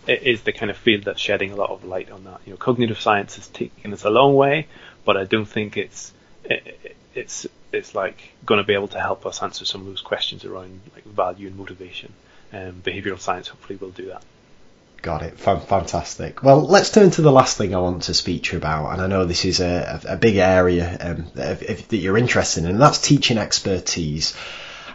is 0.08 0.44
the 0.44 0.52
kind 0.52 0.70
of 0.70 0.78
field 0.78 1.06
that's 1.06 1.20
shedding 1.20 1.52
a 1.52 1.56
lot 1.56 1.72
of 1.72 1.84
light 1.84 2.12
on 2.12 2.26
that. 2.26 2.42
You 2.46 2.54
know, 2.54 2.58
cognitive 2.58 3.00
science 3.00 3.38
has 3.38 3.48
taken 3.48 3.92
us 3.92 4.04
a 4.04 4.12
long 4.12 4.36
way, 4.36 4.68
but 5.04 5.18
I 5.18 5.24
don't 5.24 5.46
think 5.46 5.78
it's 5.78 6.14
it, 6.44 6.96
it's 7.16 7.48
it's 7.72 7.96
like 7.96 8.34
going 8.46 8.60
to 8.60 8.64
be 8.64 8.74
able 8.74 8.90
to 8.90 9.00
help 9.00 9.26
us 9.26 9.42
answer 9.42 9.66
some 9.66 9.82
of 9.82 9.88
those 9.88 10.02
questions 10.02 10.46
around 10.46 10.82
like 10.94 11.06
value 11.06 11.48
and 11.48 11.58
motivation. 11.58 12.14
Um, 12.54 12.84
behavioral 12.84 13.20
science 13.20 13.48
hopefully 13.48 13.78
will 13.78 13.90
do 13.90 14.08
that. 14.08 14.24
Got 15.02 15.24
it. 15.24 15.40
Fantastic. 15.40 16.44
Well, 16.44 16.62
let's 16.62 16.92
turn 16.92 17.10
to 17.12 17.24
the 17.24 17.32
last 17.32 17.58
thing 17.58 17.74
I 17.74 17.80
want 17.80 18.04
to 18.04 18.14
speak 18.14 18.44
to 18.44 18.52
you 18.54 18.58
about, 18.60 18.92
and 18.92 19.02
I 19.02 19.08
know 19.08 19.26
this 19.26 19.46
is 19.46 19.60
a, 19.60 20.00
a 20.08 20.16
big 20.16 20.38
area 20.38 20.96
um, 21.00 21.26
that 21.34 21.92
you're 21.92 22.18
interested 22.18 22.66
in, 22.66 22.70
and 22.70 22.82
that's 22.82 23.00
teaching 23.00 23.40
expertise. 23.40 24.36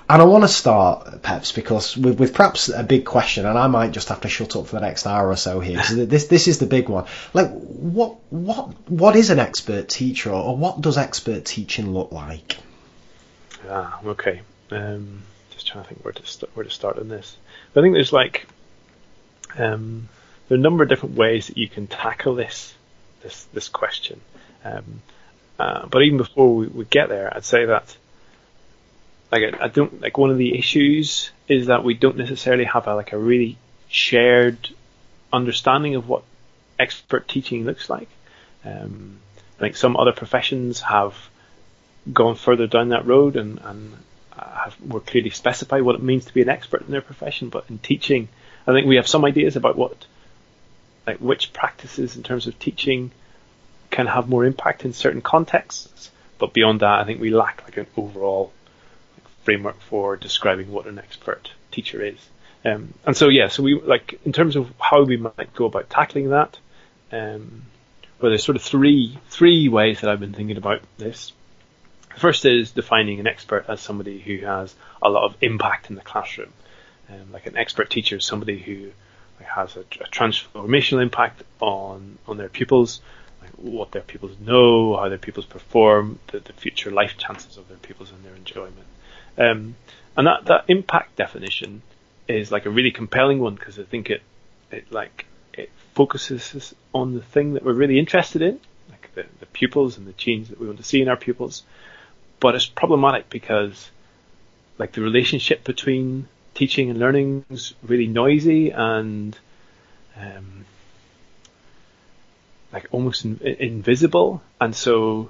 And 0.08 0.22
I 0.22 0.24
want 0.24 0.44
to 0.44 0.48
start, 0.48 1.22
Peps, 1.22 1.50
because 1.50 1.96
with, 1.96 2.20
with, 2.20 2.34
perhaps 2.34 2.68
a 2.68 2.84
big 2.84 3.04
question, 3.04 3.44
and 3.44 3.58
I 3.58 3.66
might 3.66 3.90
just 3.90 4.08
have 4.10 4.20
to 4.20 4.28
shut 4.28 4.54
up 4.54 4.68
for 4.68 4.76
the 4.76 4.82
next 4.82 5.04
hour 5.04 5.28
or 5.28 5.36
so 5.36 5.58
here. 5.58 5.82
So 5.82 6.06
this 6.06 6.28
this 6.28 6.46
is 6.46 6.60
the 6.60 6.66
big 6.66 6.88
one. 6.88 7.06
Like, 7.34 7.50
what 7.50 8.18
what 8.30 8.88
what 8.88 9.16
is 9.16 9.30
an 9.30 9.40
expert 9.40 9.88
teacher, 9.88 10.30
or 10.30 10.56
what 10.56 10.80
does 10.80 10.96
expert 10.96 11.44
teaching 11.44 11.92
look 11.92 12.12
like? 12.12 12.58
Ah, 13.68 13.98
okay. 14.06 14.42
Um, 14.70 15.22
just 15.50 15.66
trying 15.66 15.82
to 15.82 15.88
think 15.88 16.04
where 16.04 16.12
to 16.12 16.24
st- 16.24 16.54
where 16.54 16.64
to 16.64 16.70
start 16.70 17.00
on 17.00 17.08
this. 17.08 17.36
I 17.74 17.80
think 17.80 17.94
there's 17.94 18.12
like 18.12 18.46
um, 19.58 20.08
there 20.48 20.56
are 20.56 20.60
a 20.60 20.62
number 20.62 20.82
of 20.82 20.88
different 20.88 21.16
ways 21.16 21.48
that 21.48 21.56
you 21.56 21.68
can 21.68 21.86
tackle 21.86 22.34
this 22.34 22.74
this 23.22 23.44
this 23.52 23.68
question. 23.68 24.20
Um, 24.64 25.02
uh, 25.58 25.86
but 25.86 26.02
even 26.02 26.18
before 26.18 26.54
we, 26.54 26.66
we, 26.66 26.84
get 26.84 27.08
there, 27.08 27.34
I'd 27.34 27.44
say 27.44 27.64
that 27.64 27.96
like 29.32 29.54
I, 29.54 29.64
I, 29.64 29.68
don't 29.68 30.00
like 30.00 30.18
one 30.18 30.30
of 30.30 30.38
the 30.38 30.58
issues 30.58 31.30
is 31.48 31.68
that 31.68 31.82
we 31.82 31.94
don't 31.94 32.16
necessarily 32.16 32.64
have 32.64 32.86
a, 32.86 32.94
like 32.94 33.12
a 33.12 33.18
really 33.18 33.56
shared 33.88 34.68
understanding 35.32 35.94
of 35.94 36.08
what 36.08 36.24
expert 36.78 37.28
teaching 37.28 37.64
looks 37.64 37.88
like. 37.88 38.08
Um, 38.64 39.18
like 39.60 39.76
some 39.76 39.96
other 39.96 40.12
professions 40.12 40.80
have 40.80 41.14
gone 42.12 42.34
further 42.34 42.66
down 42.66 42.90
that 42.90 43.06
road 43.06 43.36
and, 43.36 43.58
and 43.62 43.96
have 44.32 44.78
more 44.84 45.00
clearly 45.00 45.30
specified 45.30 45.82
what 45.82 45.94
it 45.94 46.02
means 46.02 46.26
to 46.26 46.34
be 46.34 46.42
an 46.42 46.48
expert 46.48 46.82
in 46.82 46.90
their 46.90 47.00
profession. 47.00 47.48
But 47.48 47.64
in 47.70 47.78
teaching, 47.78 48.28
I 48.66 48.72
think 48.72 48.86
we 48.86 48.96
have 48.96 49.08
some 49.08 49.24
ideas 49.24 49.56
about 49.56 49.76
what, 49.76 50.06
like 51.06 51.18
which 51.18 51.52
practices 51.52 52.16
in 52.16 52.22
terms 52.22 52.46
of 52.46 52.58
teaching 52.58 53.12
can 53.90 54.06
have 54.06 54.28
more 54.28 54.44
impact 54.44 54.84
in 54.84 54.92
certain 54.92 55.22
contexts. 55.22 56.10
But 56.38 56.52
beyond 56.52 56.80
that, 56.80 57.00
I 57.00 57.04
think 57.04 57.20
we 57.20 57.30
lack 57.30 57.62
like 57.64 57.76
an 57.76 57.86
overall 57.96 58.52
framework 59.44 59.80
for 59.80 60.16
describing 60.16 60.70
what 60.72 60.86
an 60.86 60.98
expert 60.98 61.50
teacher 61.70 62.02
is. 62.02 62.18
Um, 62.64 62.94
and 63.06 63.16
so 63.16 63.28
yeah, 63.28 63.48
so 63.48 63.62
we 63.62 63.80
like 63.80 64.20
in 64.24 64.32
terms 64.32 64.56
of 64.56 64.72
how 64.80 65.04
we 65.04 65.16
might 65.16 65.54
go 65.54 65.66
about 65.66 65.88
tackling 65.88 66.30
that. 66.30 66.58
Um, 67.12 67.62
well, 68.20 68.30
there's 68.30 68.44
sort 68.44 68.56
of 68.56 68.62
three 68.62 69.18
three 69.28 69.68
ways 69.68 70.00
that 70.00 70.10
I've 70.10 70.20
been 70.20 70.32
thinking 70.32 70.56
about 70.56 70.80
this. 70.98 71.32
The 72.14 72.20
first 72.20 72.44
is 72.44 72.72
defining 72.72 73.20
an 73.20 73.26
expert 73.26 73.66
as 73.68 73.80
somebody 73.80 74.18
who 74.18 74.38
has 74.38 74.74
a 75.00 75.08
lot 75.08 75.24
of 75.24 75.36
impact 75.42 75.90
in 75.90 75.96
the 75.96 76.02
classroom. 76.02 76.52
Um, 77.08 77.32
like 77.32 77.46
an 77.46 77.56
expert 77.56 77.88
teacher 77.88 78.16
is 78.16 78.24
somebody 78.24 78.58
who 78.58 78.90
has 79.44 79.76
a, 79.76 79.80
a, 79.80 80.08
transformational 80.10 81.02
impact 81.02 81.42
on 81.60 82.18
on 82.26 82.36
their 82.36 82.48
pupils, 82.48 83.00
like 83.40 83.50
what 83.52 83.92
their 83.92 84.02
pupils 84.02 84.36
know, 84.40 84.96
how 84.96 85.08
their 85.08 85.18
pupils 85.18 85.46
perform, 85.46 86.18
the, 86.32 86.40
the 86.40 86.52
future 86.52 86.90
life 86.90 87.16
chances 87.16 87.56
of 87.56 87.68
their 87.68 87.76
pupils 87.76 88.10
and 88.10 88.24
their 88.24 88.34
enjoyment. 88.34 88.86
Um, 89.38 89.76
and 90.16 90.26
that 90.26 90.46
that 90.46 90.64
impact 90.68 91.16
definition 91.16 91.82
is 92.28 92.50
like 92.50 92.66
a 92.66 92.70
really 92.70 92.90
compelling 92.90 93.38
one 93.38 93.54
because 93.54 93.78
I 93.78 93.84
think 93.84 94.10
it 94.10 94.22
it 94.70 94.90
like 94.90 95.26
it 95.52 95.70
focuses 95.94 96.74
on 96.92 97.14
the 97.14 97.22
thing 97.22 97.54
that 97.54 97.64
we're 97.64 97.72
really 97.72 97.98
interested 97.98 98.42
in, 98.42 98.60
like 98.90 99.14
the, 99.14 99.26
the 99.40 99.46
pupils 99.46 99.96
and 99.96 100.06
the 100.06 100.12
change 100.12 100.48
that 100.48 100.60
we 100.60 100.66
want 100.66 100.78
to 100.78 100.84
see 100.84 101.00
in 101.00 101.08
our 101.08 101.16
pupils. 101.16 101.62
But 102.40 102.54
it's 102.54 102.66
problematic 102.66 103.30
because 103.30 103.90
like 104.78 104.92
the 104.92 105.00
relationship 105.00 105.64
between 105.64 106.28
teaching 106.56 106.88
and 106.88 106.98
learning 106.98 107.44
is 107.50 107.74
really 107.82 108.06
noisy 108.06 108.70
and 108.70 109.38
um, 110.18 110.64
like 112.72 112.88
almost 112.90 113.24
in, 113.24 113.38
invisible, 113.42 114.42
and 114.60 114.74
so 114.74 115.28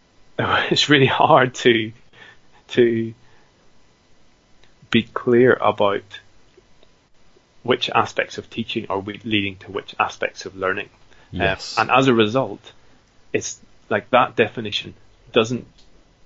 it's 0.38 0.88
really 0.88 1.06
hard 1.06 1.54
to 1.54 1.92
to 2.68 3.12
be 4.90 5.02
clear 5.02 5.52
about 5.54 6.20
which 7.64 7.90
aspects 7.90 8.38
of 8.38 8.48
teaching 8.48 8.86
are 8.88 9.02
leading 9.24 9.56
to 9.56 9.72
which 9.72 9.94
aspects 9.98 10.46
of 10.46 10.56
learning. 10.56 10.88
Yes. 11.30 11.76
and 11.76 11.90
as 11.90 12.08
a 12.08 12.14
result, 12.14 12.72
it's 13.34 13.60
like 13.90 14.08
that 14.10 14.36
definition 14.36 14.94
doesn't 15.32 15.66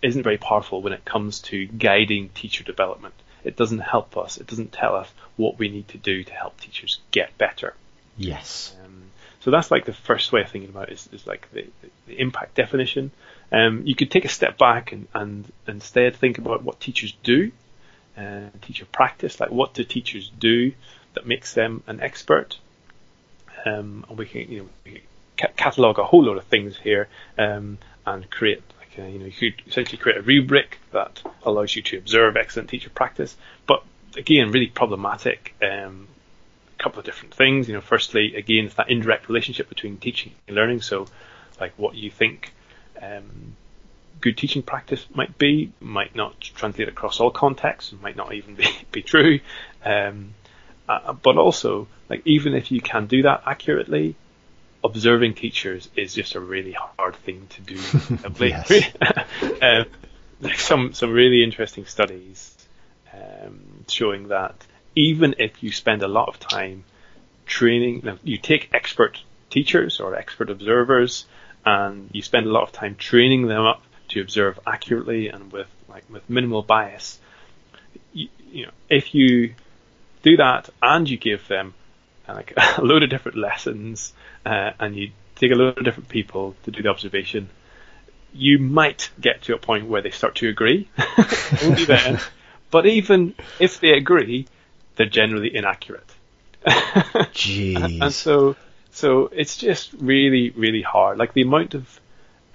isn't 0.03 0.23
very 0.23 0.39
powerful 0.39 0.83
when 0.83 0.93
it 0.93 1.05
comes 1.05 1.41
to 1.41 1.67
guiding 1.67 2.29
teacher 2.29 2.63
development 2.65 3.15
it 3.45 3.57
doesn't 3.57 3.81
help 3.81 4.17
us. 4.17 4.39
It 4.39 4.47
doesn't 4.47 4.73
tell 4.73 4.95
us 4.95 5.09
what 5.37 5.59
we 5.59 5.69
need 5.69 5.89
to 5.89 5.99
do 5.99 6.25
to 6.25 6.33
help 6.33 6.61
teachers 6.61 7.01
get 7.11 7.37
better. 7.39 7.75
Yes. 8.17 8.75
Um, 8.85 9.05
so 9.41 9.51
that's 9.51 9.71
like 9.71 9.85
the 9.85 9.93
first 9.93 10.33
way 10.33 10.43
of 10.43 10.51
thinking 10.51 10.71
about 10.71 10.89
it 10.89 10.95
is, 10.95 11.09
is 11.13 11.27
like 11.27 11.51
the, 11.53 11.67
the, 12.07 12.21
impact 12.21 12.55
definition. 12.55 13.11
Um, 13.51 13.83
you 13.85 13.95
could 13.95 14.11
take 14.11 14.25
a 14.25 14.29
step 14.29 14.59
back 14.59 14.93
and, 14.93 15.09
and 15.15 15.51
instead 15.67 16.17
think 16.17 16.39
about 16.39 16.63
what 16.63 16.81
teachers 16.81 17.15
do, 17.23 17.51
uh, 18.17 18.51
teacher 18.61 18.85
practice, 18.87 19.41
like 19.41 19.51
what 19.51 19.75
do 19.75 19.85
teachers 19.85 20.31
do 20.39 20.73
that 21.15 21.27
makes 21.27 21.55
them 21.55 21.83
an 21.87 22.01
expert. 22.01 22.59
Um, 23.65 24.05
and 24.09 24.19
we 24.19 24.27
can, 24.27 24.51
you 24.51 24.71
know, 24.87 25.49
catalog 25.57 25.99
a 25.99 26.05
whole 26.05 26.25
lot 26.25 26.37
of 26.37 26.45
things 26.45 26.77
here 26.77 27.09
um, 27.39 27.79
and 28.07 28.29
create 28.31 28.63
uh, 28.99 29.03
you 29.03 29.19
know, 29.19 29.27
you 29.27 29.33
could 29.33 29.63
essentially 29.67 29.99
create 29.99 30.19
a 30.19 30.23
rubric 30.23 30.79
that 30.93 31.23
allows 31.45 31.75
you 31.75 31.83
to 31.83 31.99
observe 31.99 32.37
excellent 32.37 32.69
teacher 32.69 32.91
practice. 32.91 33.37
But 33.67 33.83
again, 34.17 34.51
really 34.51 34.67
problematic. 34.67 35.55
Um, 35.63 36.09
a 36.79 36.83
couple 36.83 36.99
of 36.99 37.05
different 37.05 37.35
things. 37.35 37.69
You 37.69 37.75
know, 37.75 37.81
firstly, 37.81 38.35
again, 38.37 38.67
it's 38.67 38.75
that 38.75 38.91
indirect 38.91 39.29
relationship 39.29 39.69
between 39.69 39.99
teaching 39.99 40.33
and 40.47 40.57
learning. 40.57 40.83
So, 40.83 41.07
like 41.61 41.73
what 41.77 41.95
you 41.95 42.11
think 42.11 42.53
um, 43.01 43.57
good 44.21 44.37
teaching 44.39 44.63
practice 44.63 45.05
might 45.15 45.37
be 45.37 45.73
might 45.81 46.15
not 46.15 46.41
translate 46.41 46.89
across 46.89 47.21
all 47.21 47.31
contexts, 47.31 47.93
might 48.01 48.17
not 48.17 48.33
even 48.33 48.55
be, 48.55 48.69
be 48.93 49.03
true. 49.03 49.41
Um, 49.85 50.35
uh, 50.89 51.13
but 51.13 51.37
also, 51.37 51.89
like 52.09 52.23
even 52.25 52.55
if 52.55 52.71
you 52.71 52.81
can 52.81 53.07
do 53.07 53.23
that 53.23 53.43
accurately, 53.47 54.17
observing 54.85 55.35
teachers 55.35 55.89
is 55.97 56.15
just 56.15 56.35
a 56.35 56.41
really 56.41 56.73
hard 56.73 57.17
thing 57.17 57.47
to 57.51 57.61
do. 57.61 57.79
um, 59.63 59.87
some 60.57 60.93
some 60.93 61.13
really 61.13 61.45
interesting 61.45 61.87
studies 61.87 62.57
um, 63.13 63.85
showing 63.89 64.29
that 64.29 64.55
even 64.95 65.35
if 65.39 65.63
you 65.63 65.73
spend 65.73 66.03
a 66.03 66.09
lot 66.09 66.29
of 66.29 66.39
time 66.39 66.85
training, 67.47 68.19
you 68.25 68.39
take 68.39 68.71
expert 68.73 69.21
teachers 69.51 70.01
or 70.01 70.15
expert 70.15 70.51
observers, 70.51 71.27
and 71.65 72.11
you 72.13 72.23
spend 72.23 72.47
a 72.47 72.51
lot 72.51 72.63
of 72.63 72.73
time 72.73 72.97
training 72.97 73.47
them 73.47 73.65
up 73.65 73.83
to 74.09 74.21
observe 74.21 74.59
accurately 74.67 75.29
and 75.29 75.53
with 75.53 75.69
like 75.89 76.05
with 76.11 76.29
minimal 76.29 76.63
bias. 76.63 77.19
You, 78.13 78.29
you 78.51 78.67
know, 78.67 78.73
if 78.91 79.15
you 79.15 79.55
do 80.23 80.37
that 80.37 80.69
and 80.81 81.09
you 81.09 81.17
give 81.17 81.47
them 81.49 81.75
like 82.29 82.53
a 82.79 82.83
load 82.83 83.03
of 83.03 83.11
different 83.11 83.39
lessons 83.39 84.13
uh, 84.45 84.71
and 84.79 84.97
you 84.97 85.11
take 85.37 85.53
a 85.53 85.55
load 85.55 85.79
of 85.79 85.85
different 85.85 86.09
people 86.09 86.55
to 86.65 86.71
do 86.71 86.83
the 86.83 86.89
observation, 86.89 87.49
you 88.33 88.59
might 88.59 89.11
get 89.21 89.43
to 89.43 89.55
a 89.55 89.59
point 89.59 89.87
where 89.87 90.03
they 90.03 90.11
start 90.11 90.37
to 90.37 90.49
agree. 90.49 90.89
Only 91.63 91.85
then. 91.85 92.19
But 92.71 92.87
even 92.87 93.35
if 93.61 93.81
they 93.81 93.91
agree, 93.91 94.47
they're 94.97 95.05
generally 95.05 95.55
inaccurate. 95.55 96.09
Jeez. 96.65 98.01
and 98.01 98.11
so 98.11 98.57
so 98.93 99.27
it's 99.27 99.59
just 99.59 99.93
really, 99.93 100.51
really 100.51 100.81
hard. 100.81 101.19
Like 101.19 101.35
the 101.35 101.43
amount 101.43 101.75
of 101.75 102.01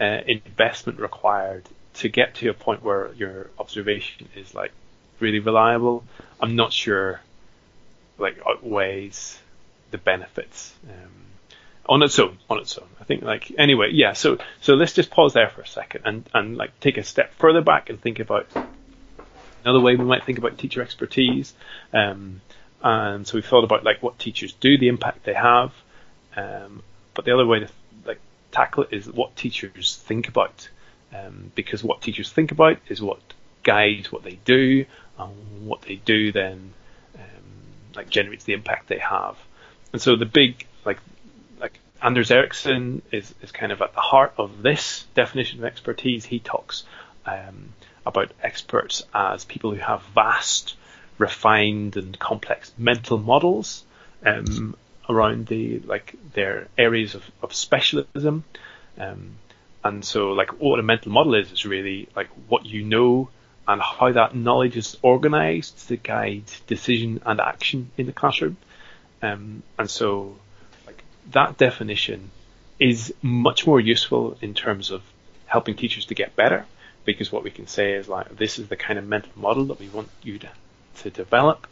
uh, 0.02 0.22
investment 0.26 1.00
required 1.00 1.70
to 1.96 2.10
get 2.10 2.34
to 2.36 2.50
a 2.50 2.54
point 2.54 2.84
where 2.84 3.14
your 3.14 3.52
observation 3.60 4.28
is 4.36 4.56
like 4.56 4.72
really 5.20 5.40
reliable, 5.40 6.04
I'm 6.42 6.56
not 6.56 6.74
sure 6.74 7.22
like 8.18 8.40
outweighs 8.48 9.40
the 9.92 9.98
benefits 9.98 10.74
um, 10.90 11.12
on 11.90 12.04
its 12.04 12.20
own. 12.20 12.38
On 12.50 12.58
its 12.58 12.78
own, 12.78 12.88
I 13.00 13.04
think 13.04 13.24
like 13.24 13.52
anyway, 13.58 13.90
yeah. 13.92 14.14
So 14.14 14.38
so 14.62 14.74
let's 14.76 14.94
just 14.94 15.10
pause 15.12 15.34
there 15.34 15.50
for 15.50 15.62
a 15.62 15.68
second 15.68 16.02
and 16.06 16.30
and 16.34 16.58
like 16.58 16.80
take 16.80 16.98
a 16.98 17.04
step 17.04 17.34
further 17.36 17.62
back 17.62 17.90
and 17.90 18.00
think 18.00 18.20
about 18.20 18.48
another 19.64 19.80
way 19.82 19.96
we 19.96 20.06
might 20.06 20.24
think 20.24 20.38
about 20.38 20.58
teacher 20.58 20.82
expertise. 20.82 21.54
Um, 21.94 22.42
and 22.82 23.28
so 23.28 23.36
we've 23.36 23.46
thought 23.46 23.64
about 23.64 23.84
like 23.84 24.02
what 24.02 24.20
teachers 24.20 24.54
do, 24.54 24.78
the 24.78 24.88
impact 24.88 25.26
they 25.26 25.34
have. 25.34 25.74
Um, 26.36 26.84
but 27.14 27.26
the 27.26 27.34
other 27.34 27.46
way 27.46 27.60
to 27.60 27.70
like 28.06 28.20
tackle 28.52 28.84
it 28.84 28.94
is 28.94 29.12
what 29.12 29.36
teachers 29.36 29.96
think 29.96 30.28
about, 30.28 30.70
um, 31.14 31.52
because 31.56 31.84
what 31.84 32.02
teachers 32.02 32.32
think 32.32 32.52
about 32.52 32.78
is 32.88 33.02
what 33.02 33.20
guides 33.64 34.12
what 34.12 34.24
they 34.24 34.40
do, 34.46 34.86
and 35.20 35.68
what 35.68 35.82
they 35.82 35.96
do 35.96 36.32
then 36.32 36.74
um, 37.16 37.44
like 37.96 38.10
generates 38.10 38.44
the 38.44 38.54
impact 38.54 38.88
they 38.88 39.00
have. 39.00 39.38
And 39.92 40.02
so 40.02 40.16
the 40.16 40.26
big 40.26 40.66
like 40.86 41.00
like 41.17 41.17
Anders 42.02 42.32
Ericsson 42.32 43.02
is 43.12 43.34
is 43.42 43.52
kind 43.52 43.72
of 43.72 43.82
at 43.82 43.94
the 43.94 44.02
heart 44.02 44.34
of 44.38 44.62
this 44.62 45.06
definition 45.16 45.60
of 45.60 45.66
expertise. 45.66 46.26
He 46.26 46.40
talks 46.40 46.84
um, 47.26 47.74
about 48.06 48.32
experts 48.42 49.04
as 49.14 49.46
people 49.46 49.74
who 49.74 49.82
have 49.82 50.02
vast, 50.16 50.76
refined, 51.18 51.98
and 51.98 52.18
complex 52.18 52.72
mental 52.78 53.18
models 53.18 53.84
um, 54.26 54.76
around 55.10 55.48
the 55.48 55.80
like 55.80 56.16
their 56.34 56.68
areas 56.78 57.16
of, 57.16 57.24
of 57.42 57.54
specialism. 57.54 58.44
Um, 58.98 59.38
and 59.84 60.04
so, 60.04 60.34
like, 60.34 60.60
what 60.60 60.80
a 60.80 60.84
mental 60.84 61.12
model 61.12 61.36
is 61.36 61.52
is 61.52 61.66
really 61.66 62.10
like 62.16 62.30
what 62.48 62.66
you 62.66 62.84
know 62.84 63.30
and 63.68 63.82
how 63.82 64.12
that 64.12 64.36
knowledge 64.36 64.78
is 64.78 64.98
organized 65.02 65.88
to 65.88 65.98
guide 65.98 66.46
decision 66.68 67.22
and 67.26 67.40
action 67.42 67.92
in 67.98 68.06
the 68.06 68.14
classroom. 68.14 68.58
Um, 69.22 69.64
and 69.78 69.90
so, 69.90 70.38
that 71.32 71.58
definition 71.58 72.32
is 72.80 73.14
much 73.22 73.66
more 73.66 73.80
useful 73.80 74.38
in 74.42 74.54
terms 74.54 74.92
of 74.92 75.02
helping 75.46 75.76
teachers 75.76 76.06
to 76.06 76.16
get 76.16 76.36
better 76.36 76.66
because 77.06 77.32
what 77.32 77.44
we 77.44 77.50
can 77.50 77.68
say 77.68 77.94
is 77.94 78.08
like 78.08 78.36
this 78.38 78.60
is 78.60 78.68
the 78.68 78.76
kind 78.76 79.00
of 79.00 79.08
mental 79.08 79.32
model 79.36 79.66
that 79.66 79.80
we 79.80 79.88
want 79.90 80.10
you 80.22 80.38
to, 80.40 80.50
to 80.98 81.10
develop. 81.10 81.68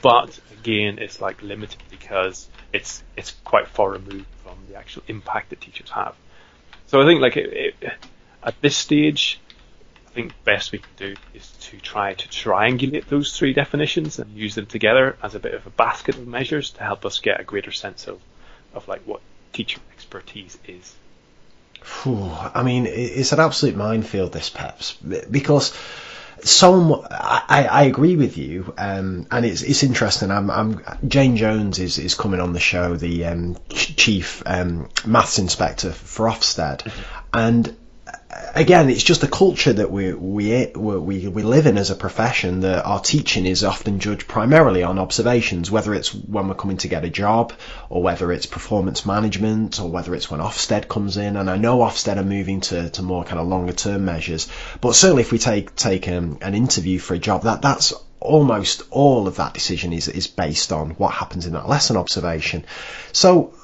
But 0.00 0.38
again 0.52 0.98
it's 0.98 1.20
like 1.20 1.42
limited 1.42 1.82
because 1.90 2.48
it's 2.72 3.02
it's 3.16 3.32
quite 3.44 3.68
far 3.68 3.90
removed 3.90 4.26
from 4.42 4.56
the 4.68 4.76
actual 4.76 5.02
impact 5.08 5.50
that 5.50 5.60
teachers 5.60 5.90
have. 5.90 6.14
So 6.86 7.02
I 7.02 7.06
think 7.06 7.20
like 7.20 7.36
it, 7.36 7.74
it, 7.82 7.92
at 8.42 8.54
this 8.60 8.76
stage 8.76 9.40
I 10.12 10.14
think 10.14 10.44
best 10.44 10.72
we 10.72 10.78
can 10.78 10.90
do 10.96 11.14
is 11.32 11.50
to 11.52 11.78
try 11.80 12.12
to 12.12 12.28
triangulate 12.28 13.06
those 13.06 13.36
three 13.36 13.54
definitions 13.54 14.18
and 14.18 14.36
use 14.36 14.54
them 14.54 14.66
together 14.66 15.16
as 15.22 15.34
a 15.34 15.40
bit 15.40 15.54
of 15.54 15.66
a 15.66 15.70
basket 15.70 16.16
of 16.16 16.26
measures 16.28 16.70
to 16.72 16.82
help 16.82 17.06
us 17.06 17.20
get 17.20 17.40
a 17.40 17.44
greater 17.44 17.72
sense 17.72 18.06
of, 18.08 18.20
of 18.74 18.88
like 18.88 19.02
what 19.02 19.20
teacher 19.52 19.80
expertise 19.92 20.58
is. 20.66 20.94
I 22.54 22.62
mean, 22.62 22.86
it's 22.86 23.32
an 23.32 23.40
absolute 23.40 23.76
minefield, 23.76 24.32
this 24.32 24.50
Peps, 24.50 24.92
because 24.92 25.72
so 26.44 27.04
I, 27.08 27.68
I 27.70 27.82
agree 27.84 28.16
with 28.16 28.36
you, 28.36 28.74
um, 28.78 29.26
and 29.30 29.44
it's 29.44 29.62
it's 29.62 29.82
interesting. 29.82 30.30
I'm, 30.30 30.50
I'm 30.50 30.84
Jane 31.06 31.36
Jones 31.36 31.78
is, 31.78 31.98
is 31.98 32.14
coming 32.14 32.40
on 32.40 32.52
the 32.52 32.60
show, 32.60 32.96
the 32.96 33.26
um, 33.26 33.56
chief 33.68 34.42
um, 34.46 34.88
maths 35.06 35.38
inspector 35.38 35.92
for 35.92 36.26
Ofsted, 36.26 36.82
mm-hmm. 36.82 37.28
and 37.32 37.76
again, 38.54 38.90
it's 38.90 39.02
just 39.02 39.22
a 39.22 39.28
culture 39.28 39.72
that 39.72 39.90
we, 39.90 40.12
we 40.12 40.66
we 40.74 41.28
we 41.28 41.42
live 41.42 41.66
in 41.66 41.78
as 41.78 41.90
a 41.90 41.94
profession. 41.94 42.60
That 42.60 42.84
our 42.84 43.00
teaching 43.00 43.46
is 43.46 43.64
often 43.64 43.98
judged 43.98 44.28
primarily 44.28 44.82
on 44.82 44.98
observations, 44.98 45.70
whether 45.70 45.94
it's 45.94 46.14
when 46.14 46.48
we're 46.48 46.54
coming 46.54 46.78
to 46.78 46.88
get 46.88 47.04
a 47.04 47.10
job, 47.10 47.52
or 47.88 48.02
whether 48.02 48.32
it's 48.32 48.46
performance 48.46 49.06
management, 49.06 49.80
or 49.80 49.88
whether 49.88 50.14
it's 50.14 50.30
when 50.30 50.40
Ofsted 50.40 50.88
comes 50.88 51.16
in. 51.16 51.36
And 51.36 51.50
I 51.50 51.56
know 51.56 51.78
Ofsted 51.78 52.16
are 52.16 52.24
moving 52.24 52.60
to, 52.62 52.90
to 52.90 53.02
more 53.02 53.24
kind 53.24 53.40
of 53.40 53.48
longer 53.48 53.72
term 53.72 54.04
measures, 54.04 54.48
but 54.80 54.94
certainly 54.94 55.22
if 55.22 55.32
we 55.32 55.38
take 55.38 55.74
take 55.74 56.08
um, 56.08 56.38
an 56.42 56.54
interview 56.54 56.98
for 56.98 57.14
a 57.14 57.18
job, 57.18 57.44
that 57.44 57.62
that's 57.62 57.92
almost 58.20 58.82
all 58.90 59.26
of 59.26 59.36
that 59.36 59.54
decision 59.54 59.92
is 59.92 60.08
is 60.08 60.26
based 60.28 60.72
on 60.72 60.90
what 60.90 61.12
happens 61.12 61.46
in 61.46 61.54
that 61.54 61.68
lesson 61.68 61.96
observation. 61.96 62.64
So 63.12 63.54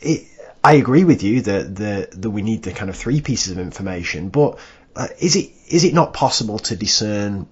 it, 0.00 0.26
I 0.62 0.74
agree 0.74 1.04
with 1.04 1.22
you 1.22 1.42
that 1.42 1.74
the 1.74 2.08
that 2.12 2.30
we 2.30 2.42
need 2.42 2.62
the 2.62 2.72
kind 2.72 2.90
of 2.90 2.96
three 2.96 3.20
pieces 3.20 3.52
of 3.52 3.58
information, 3.58 4.28
but 4.28 4.58
uh, 4.94 5.08
is 5.18 5.36
it 5.36 5.50
is 5.68 5.84
it 5.84 5.94
not 5.94 6.12
possible 6.12 6.58
to 6.58 6.76
discern 6.76 7.46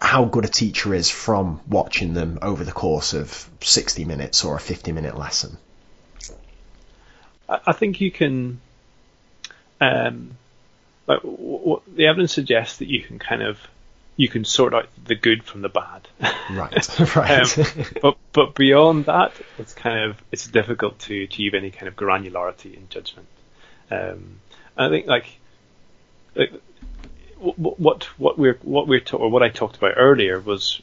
how 0.00 0.26
good 0.26 0.44
a 0.44 0.48
teacher 0.48 0.94
is 0.94 1.08
from 1.08 1.60
watching 1.66 2.12
them 2.12 2.38
over 2.42 2.62
the 2.62 2.72
course 2.72 3.14
of 3.14 3.48
60 3.62 4.04
minutes 4.04 4.44
or 4.44 4.56
a 4.56 4.60
50 4.60 4.92
minute 4.92 5.16
lesson? 5.16 5.56
I 7.48 7.72
think 7.72 8.00
you 8.00 8.10
can. 8.10 8.60
Um, 9.80 10.36
like, 11.06 11.20
what 11.22 11.82
the 11.86 12.06
evidence 12.06 12.32
suggests 12.32 12.78
that 12.78 12.88
you 12.88 13.02
can 13.02 13.18
kind 13.18 13.42
of 13.42 13.58
you 14.16 14.28
can 14.28 14.44
sort 14.44 14.74
out 14.74 14.88
the 15.04 15.14
good 15.14 15.44
from 15.44 15.62
the 15.62 15.68
bad. 15.68 16.08
Right, 16.50 17.00
right. 17.16 17.58
um, 17.58 17.84
but 18.00 18.16
but 18.32 18.54
beyond 18.54 19.06
that, 19.06 19.32
it's 19.58 19.74
kind 19.74 20.10
of 20.10 20.22
it's 20.30 20.46
difficult 20.46 20.98
to 21.00 21.24
achieve 21.24 21.54
any 21.54 21.70
kind 21.70 21.88
of 21.88 21.96
granularity 21.96 22.76
in 22.76 22.88
judgment. 22.88 23.28
Um, 23.90 24.40
I 24.76 24.88
think 24.88 25.06
like, 25.06 25.26
like 26.34 26.52
what 27.36 28.04
what 28.18 28.38
we're 28.38 28.58
what 28.62 28.86
we're 28.86 29.00
ta- 29.00 29.16
or 29.16 29.30
what 29.30 29.42
I 29.42 29.48
talked 29.48 29.76
about 29.76 29.94
earlier 29.96 30.40
was 30.40 30.80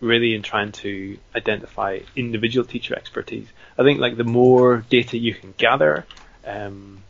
really 0.00 0.34
in 0.34 0.42
trying 0.42 0.72
to 0.72 1.18
identify 1.34 2.00
individual 2.14 2.66
teacher 2.66 2.94
expertise. 2.94 3.48
I 3.78 3.82
think 3.82 3.98
like 4.00 4.16
the 4.16 4.24
more 4.24 4.84
data 4.88 5.16
you 5.16 5.34
can 5.34 5.54
gather 5.56 6.04
um, 6.44 7.02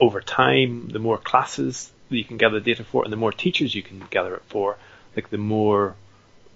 over 0.00 0.20
time, 0.20 0.88
the 0.88 0.98
more 0.98 1.18
classes 1.18 1.92
you 2.18 2.24
can 2.24 2.36
gather 2.36 2.60
data 2.60 2.84
for, 2.84 3.04
and 3.04 3.12
the 3.12 3.16
more 3.16 3.32
teachers 3.32 3.74
you 3.74 3.82
can 3.82 4.02
gather 4.10 4.34
it 4.34 4.42
for, 4.48 4.76
like 5.16 5.30
the 5.30 5.38
more 5.38 5.94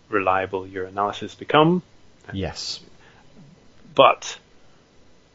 reliable 0.08 0.66
your 0.66 0.84
analysis 0.84 1.34
become. 1.34 1.82
Yes. 2.32 2.80
But 3.94 4.38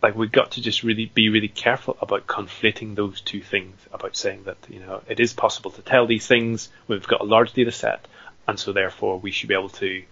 like 0.01 0.15
we've 0.15 0.31
got 0.31 0.51
to 0.51 0.61
just 0.61 0.83
really 0.83 1.05
be 1.05 1.29
really 1.29 1.47
careful 1.47 1.97
about 2.01 2.27
conflating 2.27 2.95
those 2.95 3.21
two 3.21 3.41
things 3.41 3.75
about 3.91 4.15
saying 4.15 4.43
that 4.43 4.57
you 4.69 4.79
know 4.79 5.01
it 5.07 5.19
is 5.19 5.33
possible 5.33 5.71
to 5.71 5.81
tell 5.81 6.07
these 6.07 6.25
things 6.25 6.69
we've 6.87 7.07
got 7.07 7.21
a 7.21 7.25
large 7.25 7.53
data 7.53 7.71
set 7.71 8.07
and 8.47 8.59
so 8.59 8.71
therefore 8.71 9.19
we 9.19 9.31
should 9.31 9.49
be 9.49 9.55
able 9.55 9.69
to 9.69 10.03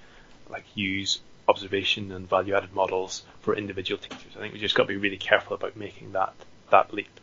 like 0.50 0.66
use 0.76 1.20
observation 1.48 2.12
and 2.12 2.30
value 2.30 2.54
added 2.54 2.74
models 2.74 3.24
for 3.42 3.56
individual 3.56 3.98
teachers 3.98 4.34
i 4.36 4.40
think 4.40 4.54
we 4.54 4.60
just 4.60 4.76
got 4.76 4.84
to 4.84 4.90
be 4.90 4.98
really 4.98 5.18
careful 5.18 5.56
about 5.56 5.76
making 5.78 6.12
that 6.12 6.34
that 6.70 6.94
leap 6.94 7.20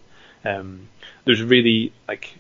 um, 0.46 0.88
there's 1.24 1.42
really 1.42 1.92
like 2.06 2.34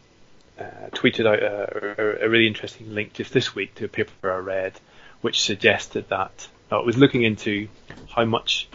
uh, 0.58 0.88
tweeted 0.92 1.26
out 1.26 1.42
a, 1.42 2.24
a, 2.24 2.28
really 2.28 2.46
interesting 2.46 2.94
link 2.94 3.12
just 3.12 3.32
this 3.32 3.54
week 3.54 3.74
to 3.74 3.86
a 3.86 3.88
paper 3.88 4.32
I 4.32 4.36
read, 4.36 4.72
which 5.20 5.42
suggested 5.42 6.08
that 6.10 6.48
uh, 6.70 6.78
it 6.78 6.86
was 6.86 6.96
looking 6.96 7.24
into 7.24 7.68
how 8.08 8.24
much 8.24 8.68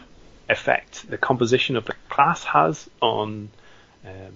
effect 0.50 1.10
the 1.10 1.18
composition 1.18 1.76
of 1.76 1.86
the 1.86 1.94
class 2.10 2.44
has 2.44 2.90
on 3.02 3.50
um, 4.06 4.34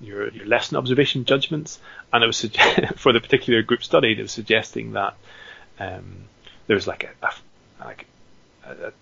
your, 0.00 0.30
your 0.30 0.46
lesson 0.46 0.76
observation 0.76 1.24
judgments, 1.24 1.78
and 2.12 2.24
it 2.24 2.26
was 2.26 2.36
suge- 2.36 2.96
for 2.98 3.12
the 3.12 3.20
particular 3.20 3.62
group 3.62 3.82
studied, 3.82 4.18
it 4.18 4.22
was 4.22 4.32
suggesting 4.32 4.92
that 4.92 5.14
um, 5.78 6.24
there 6.66 6.74
was 6.76 6.86
like 6.86 7.04
a, 7.04 7.26
a 7.26 7.84
like 7.84 8.06
a, 8.64 8.92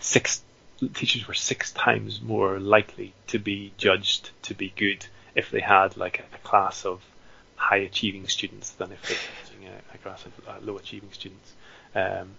six 0.00 0.42
teachers 0.94 1.26
were 1.26 1.34
six 1.34 1.72
times 1.72 2.20
more 2.20 2.60
likely 2.60 3.12
to 3.26 3.38
be 3.38 3.72
judged 3.76 4.30
to 4.42 4.54
be 4.54 4.72
good 4.76 5.04
if 5.34 5.50
they 5.50 5.60
had 5.60 5.96
like 5.96 6.20
a, 6.20 6.36
a 6.36 6.38
class 6.38 6.84
of 6.84 7.02
high 7.58 7.78
achieving 7.78 8.26
students 8.28 8.70
than 8.70 8.92
if 8.92 9.02
they're 9.02 9.18
teaching 9.44 9.68
a, 9.68 9.94
a 9.94 9.98
class 9.98 10.24
of 10.24 10.32
uh, 10.48 10.54
low 10.62 10.78
achieving 10.78 11.10
students. 11.12 11.52
Um, 11.94 12.30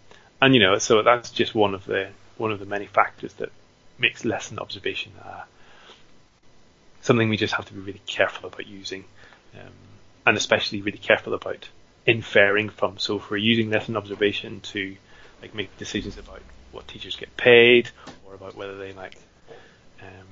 and 0.41 0.55
you 0.55 0.61
know, 0.61 0.77
so 0.79 1.03
that's 1.03 1.29
just 1.29 1.53
one 1.53 1.75
of 1.75 1.85
the 1.85 2.09
one 2.37 2.51
of 2.51 2.59
the 2.59 2.65
many 2.65 2.87
factors 2.87 3.33
that 3.33 3.51
makes 3.97 4.23
lesson 4.23 4.59
observation 4.59 5.11
uh, 5.23 5.43
something 7.01 7.29
we 7.29 7.37
just 7.37 7.53
have 7.53 7.65
to 7.65 7.73
be 7.73 7.79
really 7.79 8.01
careful 8.05 8.47
about 8.47 8.67
using, 8.67 9.03
um, 9.55 9.73
and 10.25 10.37
especially 10.37 10.81
really 10.81 10.97
careful 10.97 11.33
about 11.33 11.69
inferring 12.05 12.69
from. 12.69 12.97
So 12.97 13.17
if 13.17 13.29
we're 13.29 13.37
using 13.37 13.69
lesson 13.69 13.95
observation 13.97 14.61
to 14.73 14.95
like 15.41 15.53
make 15.55 15.75
decisions 15.77 16.17
about 16.17 16.41
what 16.71 16.87
teachers 16.87 17.15
get 17.15 17.35
paid 17.37 17.89
or 18.25 18.33
about 18.35 18.55
whether 18.55 18.77
they 18.77 18.93
like 18.93 19.15
um, 20.01 20.27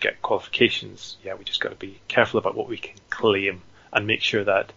get 0.00 0.22
qualifications, 0.22 1.16
yeah, 1.24 1.34
we 1.34 1.44
just 1.44 1.60
got 1.60 1.70
to 1.70 1.76
be 1.76 2.00
careful 2.08 2.38
about 2.38 2.54
what 2.54 2.68
we 2.68 2.76
can 2.76 2.96
claim 3.10 3.62
and 3.92 4.06
make 4.06 4.22
sure 4.22 4.44
that 4.44 4.72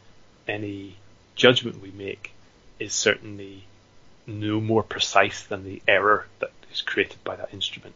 any 0.48 0.96
judgment 1.36 1.82
we 1.82 1.92
make 1.92 2.32
is 2.80 2.94
certainly 2.94 3.66
no 4.26 4.62
more 4.62 4.84
precise 4.84 5.44
than 5.44 5.64
the 5.64 5.82
error 5.88 6.26
that 6.40 6.52
is 6.72 6.82
created 6.82 7.22
by 7.24 7.36
that 7.36 7.54
instrument. 7.54 7.96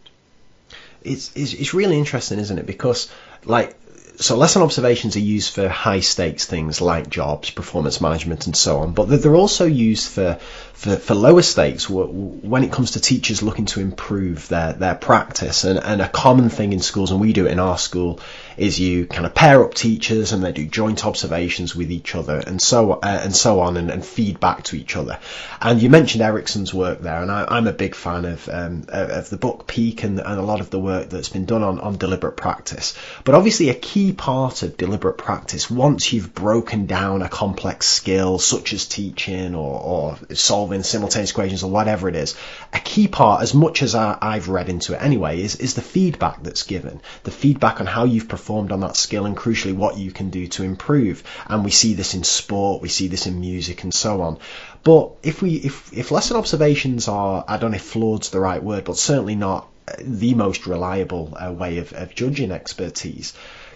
it's, 1.04 1.36
it's 1.36 1.54
it's 1.54 1.74
really 1.74 1.98
interesting, 1.98 2.40
isn't 2.40 2.58
it? 2.58 2.66
Because 2.66 3.12
like 3.46 3.76
so 4.18 4.38
lesson 4.38 4.62
observations 4.62 5.16
are 5.16 5.20
used 5.20 5.54
for 5.54 5.68
high 5.68 6.02
stakes 6.02 6.46
things 6.46 6.82
like 6.82 7.10
jobs, 7.10 7.50
performance 7.50 8.00
management, 8.00 8.46
and 8.46 8.56
so 8.56 8.80
on. 8.80 8.94
But 8.94 9.06
they're 9.06 9.36
also 9.36 9.66
used 9.66 10.10
for 10.10 10.40
for, 10.74 10.98
for 10.98 11.16
lower 11.16 11.42
stakes 11.42 11.90
when 11.90 12.64
it 12.64 12.72
comes 12.72 12.92
to 12.92 13.00
teachers 13.00 13.42
looking 13.42 13.66
to 13.68 13.80
improve 13.80 14.48
their 14.50 14.74
their 14.74 14.96
practice. 14.96 15.64
And, 15.64 15.80
and 15.80 16.02
a 16.02 16.10
common 16.10 16.50
thing 16.50 16.74
in 16.74 16.80
schools, 16.80 17.12
and 17.12 17.22
we 17.22 17.34
do 17.34 17.48
it 17.48 17.52
in 17.52 17.60
our 17.60 17.78
school, 17.78 18.20
is 18.58 18.80
you 18.80 19.08
kind 19.08 19.26
of 19.26 19.34
pair 19.34 19.64
up 19.64 19.74
teachers 19.74 20.32
and 20.32 20.44
they 20.44 20.52
do 20.52 20.66
joint 20.66 21.06
observations 21.06 21.76
with 21.76 21.92
each 21.92 22.16
other, 22.16 22.38
and 22.38 22.62
so 22.62 22.94
uh, 22.94 23.22
and 23.24 23.36
so 23.36 23.62
on, 23.62 23.78
and, 23.78 23.90
and 23.90 24.06
feedback 24.06 24.64
to 24.66 24.76
each 24.76 24.96
other. 24.96 25.20
And 25.62 25.82
you 25.82 25.90
mentioned 25.90 26.22
Ericsson's 26.22 26.74
work 26.74 27.02
there, 27.02 27.22
and 27.22 27.32
I, 27.32 27.58
am 27.58 27.68
a 27.68 27.74
big 27.74 27.96
fan 27.96 28.26
of 28.26 28.50
um, 28.50 28.86
of 28.90 29.30
the 29.30 29.38
book 29.38 29.68
Peak 29.68 30.04
and, 30.04 30.20
and 30.20 30.40
a 30.40 30.44
lot 30.44 30.60
of 30.60 30.70
the 30.70 30.80
work 30.80 31.10
that's 31.10 31.30
been 31.30 31.46
done 31.46 31.64
on 31.64 31.80
on 31.80 31.98
deliberate 31.98 32.38
practice. 32.38 32.94
But 33.24 33.36
obviously, 33.36 33.70
a 33.70 33.74
key 33.74 34.03
part 34.12 34.64
of 34.64 34.76
deliberate 34.76 35.18
practice, 35.18 35.70
once 35.70 36.12
you've 36.12 36.34
broken 36.34 36.86
down 36.86 37.22
a 37.22 37.30
complex 37.30 37.86
skill 37.88 38.38
such 38.40 38.74
as 38.74 38.86
teaching 38.86 39.56
or, 39.56 39.80
or 39.80 40.36
solving 40.36 40.84
simultaneous 40.84 41.32
equations 41.32 41.64
or 41.64 41.72
whatever 41.72 42.10
it 42.10 42.16
is, 42.16 42.36
a 42.74 42.80
key 42.80 43.08
part, 43.08 43.42
as 43.42 43.54
much 43.54 43.82
as 43.82 43.96
I, 43.96 44.18
have 44.22 44.50
read 44.50 44.70
into 44.70 44.94
it 44.94 45.02
anyway, 45.02 45.42
is, 45.42 45.56
is 45.56 45.76
the 45.76 45.82
feedback 45.82 46.44
that's 46.44 46.64
given. 46.64 47.02
The 47.24 47.32
feedback 47.32 47.80
on 47.80 47.86
how 47.86 48.04
you've 48.04 48.28
performed 48.28 48.72
on 48.72 48.82
that 48.82 48.98
skill 48.98 49.26
and 49.26 49.38
crucially 49.38 49.76
what 49.76 49.98
you 49.98 50.12
can 50.12 50.30
do 50.30 50.48
to 50.48 50.64
improve. 50.64 51.24
And 51.48 51.64
we 51.64 51.72
see 51.72 51.94
this 51.94 52.14
in 52.14 52.24
sport, 52.24 52.82
we 52.82 52.90
see 52.90 53.08
this 53.08 53.28
in 53.28 53.40
music 53.40 53.84
and 53.84 53.94
so 53.94 54.22
on. 54.22 54.40
But 54.84 55.12
if 55.24 55.42
we 55.42 55.54
if 55.56 55.94
if 55.94 56.12
lesson 56.12 56.36
observations 56.36 57.08
are 57.08 57.46
I 57.48 57.58
don't 57.58 57.72
know 57.72 57.78
if 57.78 57.84
flawed's 57.84 58.32
the 58.32 58.40
right 58.40 58.62
word, 58.62 58.84
but 58.84 58.98
certainly 58.98 59.36
not 59.36 59.70
the 60.00 60.34
most 60.34 60.66
reliable 60.66 61.38
uh, 61.38 61.52
way 61.52 61.78
of, 61.78 61.94
of 61.94 62.16
judging 62.16 62.52
expertise 62.52 63.34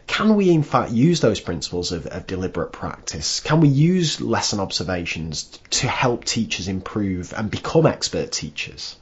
can 0.07 0.35
we 0.35 0.49
in 0.49 0.63
fact 0.63 0.91
use 0.91 1.19
those 1.19 1.39
principles 1.39 1.91
of, 1.91 2.07
of, 2.07 2.25
deliberate 2.25 2.71
practice? 2.71 3.41
Can 3.41 3.59
we 3.59 3.67
use 3.67 4.21
lesson 4.21 4.59
observations 4.59 5.43
to 5.71 5.87
help 5.87 6.25
teachers 6.25 6.67
improve 6.67 7.33
and 7.33 7.51
become 7.51 7.85
expert 7.85 8.31
teachers? 8.31 8.95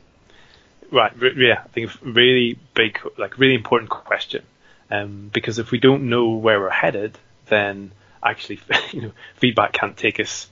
Right, 0.92 1.14
yeah, 1.38 1.62
I 1.64 1.68
think 1.70 1.90
it's 1.90 2.04
really 2.04 2.60
big, 2.74 3.00
like 3.18 3.38
really 3.38 3.56
important 3.56 3.90
question. 3.90 4.44
Um, 4.92 5.32
because 5.34 5.58
if 5.58 5.72
we 5.72 5.80
don't 5.80 6.10
know 6.10 6.34
where 6.34 6.60
we're 6.60 6.70
headed, 6.70 7.18
then 7.48 7.92
actually, 8.24 8.60
you 8.92 9.02
know, 9.02 9.12
feedback 9.36 9.74
can't 9.74 9.96
take 9.96 10.20
us 10.20 10.50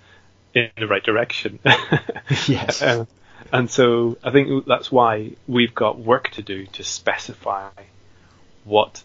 in 0.54 0.70
the 0.78 0.88
right 0.88 1.04
direction. 1.04 1.60
yes. 2.48 2.82
Um, 2.82 3.08
and 3.52 3.70
so 3.70 4.18
I 4.24 4.32
think 4.32 4.66
that's 4.66 4.92
why 4.92 5.34
we've 5.48 5.76
got 5.76 6.00
work 6.00 6.30
to 6.32 6.42
do 6.42 6.66
to 6.68 6.84
specify 6.84 7.70
what 8.64 9.04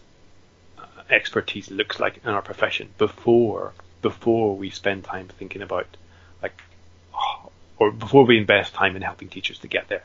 expertise 1.09 1.71
looks 1.71 1.99
like 1.99 2.21
in 2.23 2.29
our 2.29 2.41
profession 2.41 2.89
before 2.97 3.73
before 4.01 4.55
we 4.55 4.69
spend 4.69 5.03
time 5.03 5.27
thinking 5.27 5.61
about 5.61 5.87
like 6.41 6.61
or 7.77 7.91
before 7.91 8.25
we 8.25 8.37
invest 8.37 8.73
time 8.73 8.95
in 8.95 9.01
helping 9.01 9.29
teachers 9.29 9.59
to 9.59 9.67
get 9.67 9.87
there. 9.87 10.03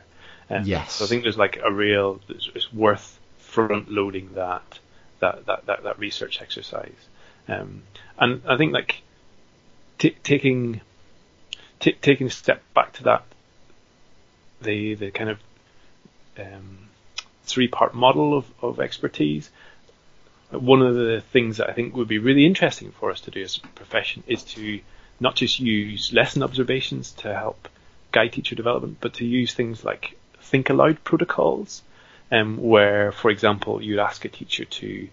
Um, 0.49 0.63
yes. 0.65 0.93
So 0.93 1.05
I 1.05 1.07
think 1.07 1.23
there's 1.23 1.37
like 1.37 1.59
a 1.63 1.71
real 1.71 2.19
it's, 2.29 2.49
it's 2.55 2.73
worth 2.73 3.19
front 3.37 3.89
loading 3.89 4.33
that 4.35 4.79
that 5.19 5.45
that 5.45 5.65
that, 5.65 5.83
that 5.83 5.99
research 5.99 6.41
exercise. 6.41 6.93
Um, 7.47 7.83
and 8.17 8.41
I 8.47 8.57
think 8.57 8.73
like 8.73 9.01
t- 9.97 10.15
taking 10.23 10.81
t- 11.79 11.97
taking 12.01 12.27
a 12.27 12.31
step 12.31 12.61
back 12.73 12.93
to 12.93 13.03
that 13.03 13.23
the 14.61 14.95
the 14.95 15.11
kind 15.11 15.29
of 15.29 15.39
um, 16.37 16.89
three 17.43 17.67
part 17.67 17.93
model 17.93 18.37
of, 18.37 18.45
of 18.61 18.79
expertise 18.79 19.49
one 20.61 20.81
of 20.81 20.95
the 20.95 21.21
things 21.31 21.57
that 21.57 21.69
I 21.69 21.73
think 21.73 21.95
would 21.95 22.07
be 22.07 22.19
really 22.19 22.45
interesting 22.45 22.91
for 22.91 23.11
us 23.11 23.21
to 23.21 23.31
do 23.31 23.41
as 23.41 23.57
a 23.57 23.67
profession 23.69 24.23
is 24.27 24.43
to 24.43 24.79
not 25.19 25.35
just 25.35 25.59
use 25.59 26.13
lesson 26.13 26.43
observations 26.43 27.11
to 27.13 27.33
help 27.33 27.69
guide 28.11 28.33
teacher 28.33 28.55
development, 28.55 28.97
but 29.01 29.15
to 29.15 29.25
use 29.25 29.53
things 29.53 29.83
like 29.83 30.17
think 30.41 30.69
aloud 30.69 31.03
protocols, 31.03 31.83
um, 32.31 32.57
where, 32.57 33.11
for 33.11 33.29
example, 33.31 33.81
you'd 33.81 33.99
ask 33.99 34.25
a 34.25 34.29
teacher 34.29 34.65
to 34.65 35.07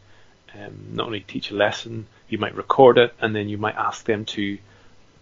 um, 0.54 0.88
not 0.92 1.06
only 1.06 1.20
teach 1.20 1.50
a 1.50 1.54
lesson, 1.54 2.06
you 2.28 2.38
might 2.38 2.54
record 2.54 2.98
it, 2.98 3.14
and 3.20 3.34
then 3.34 3.48
you 3.48 3.58
might 3.58 3.76
ask 3.76 4.04
them 4.04 4.24
to 4.24 4.58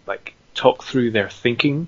like 0.07 0.33
talk 0.53 0.83
through 0.83 1.11
their 1.11 1.29
thinking. 1.29 1.87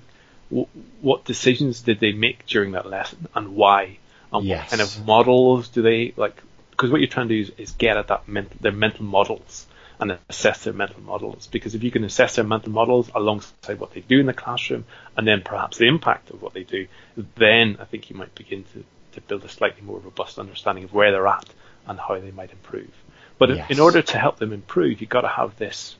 W- 0.50 0.68
what 1.00 1.24
decisions 1.24 1.82
did 1.82 2.00
they 2.00 2.12
make 2.12 2.46
during 2.46 2.72
that 2.72 2.86
lesson, 2.86 3.28
and 3.34 3.54
why? 3.54 3.98
And 4.32 4.44
yes. 4.44 4.62
what 4.62 4.70
kind 4.70 4.82
of 4.82 5.06
models 5.06 5.68
do 5.68 5.82
they 5.82 6.12
like? 6.16 6.42
Because 6.76 6.90
what 6.90 7.00
you're 7.00 7.08
trying 7.08 7.28
to 7.28 7.34
do 7.34 7.52
is, 7.52 7.58
is 7.58 7.72
get 7.72 7.96
at 7.96 8.08
that 8.08 8.26
mental, 8.26 8.56
their 8.60 8.72
mental 8.72 9.04
models 9.04 9.66
and 10.00 10.18
assess 10.28 10.64
their 10.64 10.72
mental 10.72 11.00
models. 11.00 11.46
Because 11.46 11.74
if 11.74 11.84
you 11.84 11.90
can 11.90 12.02
assess 12.04 12.34
their 12.34 12.44
mental 12.44 12.72
models 12.72 13.10
alongside 13.14 13.78
what 13.78 13.92
they 13.92 14.00
do 14.00 14.18
in 14.18 14.26
the 14.26 14.32
classroom 14.32 14.84
and 15.16 15.26
then 15.26 15.42
perhaps 15.42 15.78
the 15.78 15.86
impact 15.86 16.30
of 16.30 16.42
what 16.42 16.52
they 16.52 16.64
do, 16.64 16.88
then 17.36 17.76
I 17.80 17.84
think 17.84 18.10
you 18.10 18.16
might 18.16 18.34
begin 18.34 18.64
to, 18.72 18.84
to 19.12 19.20
build 19.20 19.44
a 19.44 19.48
slightly 19.48 19.82
more 19.82 20.00
robust 20.00 20.38
understanding 20.38 20.84
of 20.84 20.92
where 20.92 21.12
they're 21.12 21.26
at 21.28 21.48
and 21.86 21.98
how 21.98 22.18
they 22.18 22.32
might 22.32 22.50
improve. 22.50 22.90
But 23.38 23.50
yes. 23.50 23.70
in 23.70 23.78
order 23.80 24.02
to 24.02 24.18
help 24.18 24.38
them 24.38 24.52
improve, 24.52 25.00
you've 25.00 25.10
got 25.10 25.22
to 25.22 25.28
have 25.28 25.56
this, 25.56 25.96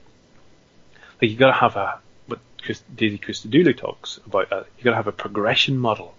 like 1.23 1.31
you've 1.31 1.39
got 1.39 1.49
to 1.49 1.53
have 1.53 1.77
a, 1.77 2.01
what 2.27 2.41
Daisy 2.95 3.19
Christodoulou 3.19 3.77
talks 3.77 4.19
about, 4.27 4.53
uh, 4.53 4.65
you've 4.77 4.85
got 4.85 4.91
to 4.91 4.97
have 4.97 5.09
a 5.09 5.13
progression 5.13 5.79
model. 5.79 6.15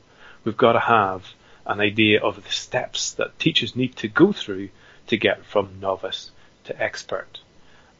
We've 0.45 0.57
got 0.57 0.73
to 0.73 0.79
have 0.79 1.25
an 1.65 1.79
idea 1.79 2.21
of 2.21 2.43
the 2.43 2.51
steps 2.51 3.13
that 3.13 3.39
teachers 3.39 3.75
need 3.75 3.95
to 3.97 4.07
go 4.07 4.31
through 4.31 4.69
to 5.07 5.17
get 5.17 5.45
from 5.45 5.79
novice 5.79 6.31
to 6.65 6.81
expert. 6.81 7.39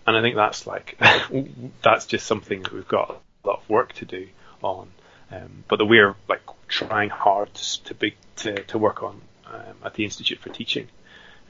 And 0.08 0.16
I 0.16 0.22
think 0.22 0.36
that's 0.36 0.68
like 0.68 1.00
that's 1.84 2.06
just 2.06 2.26
something 2.26 2.64
that 2.64 2.74
we've 2.74 2.88
got 2.88 3.22
a 3.44 3.48
lot 3.48 3.62
of 3.62 3.70
work 3.70 3.94
to 3.94 4.06
do 4.06 4.28
on, 4.62 4.90
um, 5.32 5.64
but 5.68 5.78
that 5.78 5.86
we're 5.86 6.16
like 6.28 6.42
trying 6.68 7.10
hard 7.10 7.54
to 7.54 7.94
be 7.94 8.16
to, 8.38 8.64
to 8.64 8.78
work 8.78 9.02
on 9.04 9.22
um, 9.48 9.76
at 9.84 9.94
the 9.96 10.04
Institute 10.04 10.40
for 10.40 10.50
Teaching. 10.50 10.88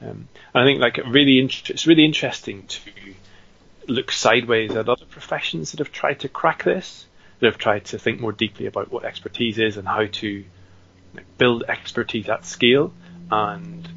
Um, 0.00 0.28
and 0.54 0.62
I 0.62 0.64
think 0.64 0.80
like 0.80 0.98
really 1.08 1.38
int- 1.38 1.70
it's 1.70 1.86
really 1.86 2.04
interesting 2.04 2.66
to 2.66 2.80
look 3.88 4.10
sideways 4.10 4.72
at 4.72 4.88
other 4.88 5.06
professions 5.06 5.70
that 5.70 5.78
have 5.78 5.92
tried 5.92 6.20
to 6.20 6.28
crack 6.28 6.64
this, 6.64 7.06
that 7.40 7.46
have 7.46 7.58
tried 7.58 7.84
to 7.86 7.98
think 7.98 8.20
more 8.20 8.32
deeply 8.32 8.66
about 8.66 8.90
what 8.90 9.04
expertise 9.04 9.58
is 9.58 9.76
and 9.76 9.86
how 9.86 10.06
to 10.06 10.44
like, 11.16 11.38
build 11.38 11.64
expertise 11.68 12.28
at 12.28 12.44
scale. 12.44 12.92
And 13.30 13.88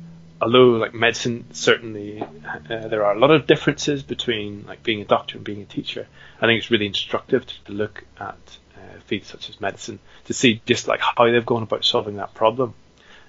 although 0.41 0.71
like 0.71 0.93
medicine, 0.93 1.45
certainly 1.51 2.21
uh, 2.21 2.87
there 2.87 3.05
are 3.05 3.15
a 3.15 3.19
lot 3.19 3.31
of 3.31 3.47
differences 3.47 4.03
between 4.03 4.65
like 4.65 4.83
being 4.83 5.01
a 5.01 5.05
doctor 5.05 5.37
and 5.37 5.45
being 5.45 5.61
a 5.61 5.65
teacher. 5.65 6.07
I 6.41 6.45
think 6.45 6.59
it's 6.59 6.71
really 6.71 6.87
instructive 6.87 7.45
to 7.65 7.71
look 7.71 8.03
at 8.19 8.57
uh, 8.75 8.99
fields 9.05 9.27
such 9.27 9.49
as 9.49 9.59
medicine 9.59 9.99
to 10.25 10.33
see 10.33 10.61
just 10.65 10.87
like 10.87 11.01
how 11.01 11.29
they've 11.29 11.45
gone 11.45 11.63
about 11.63 11.83
solving 11.83 12.15
that 12.15 12.33
problem. 12.33 12.73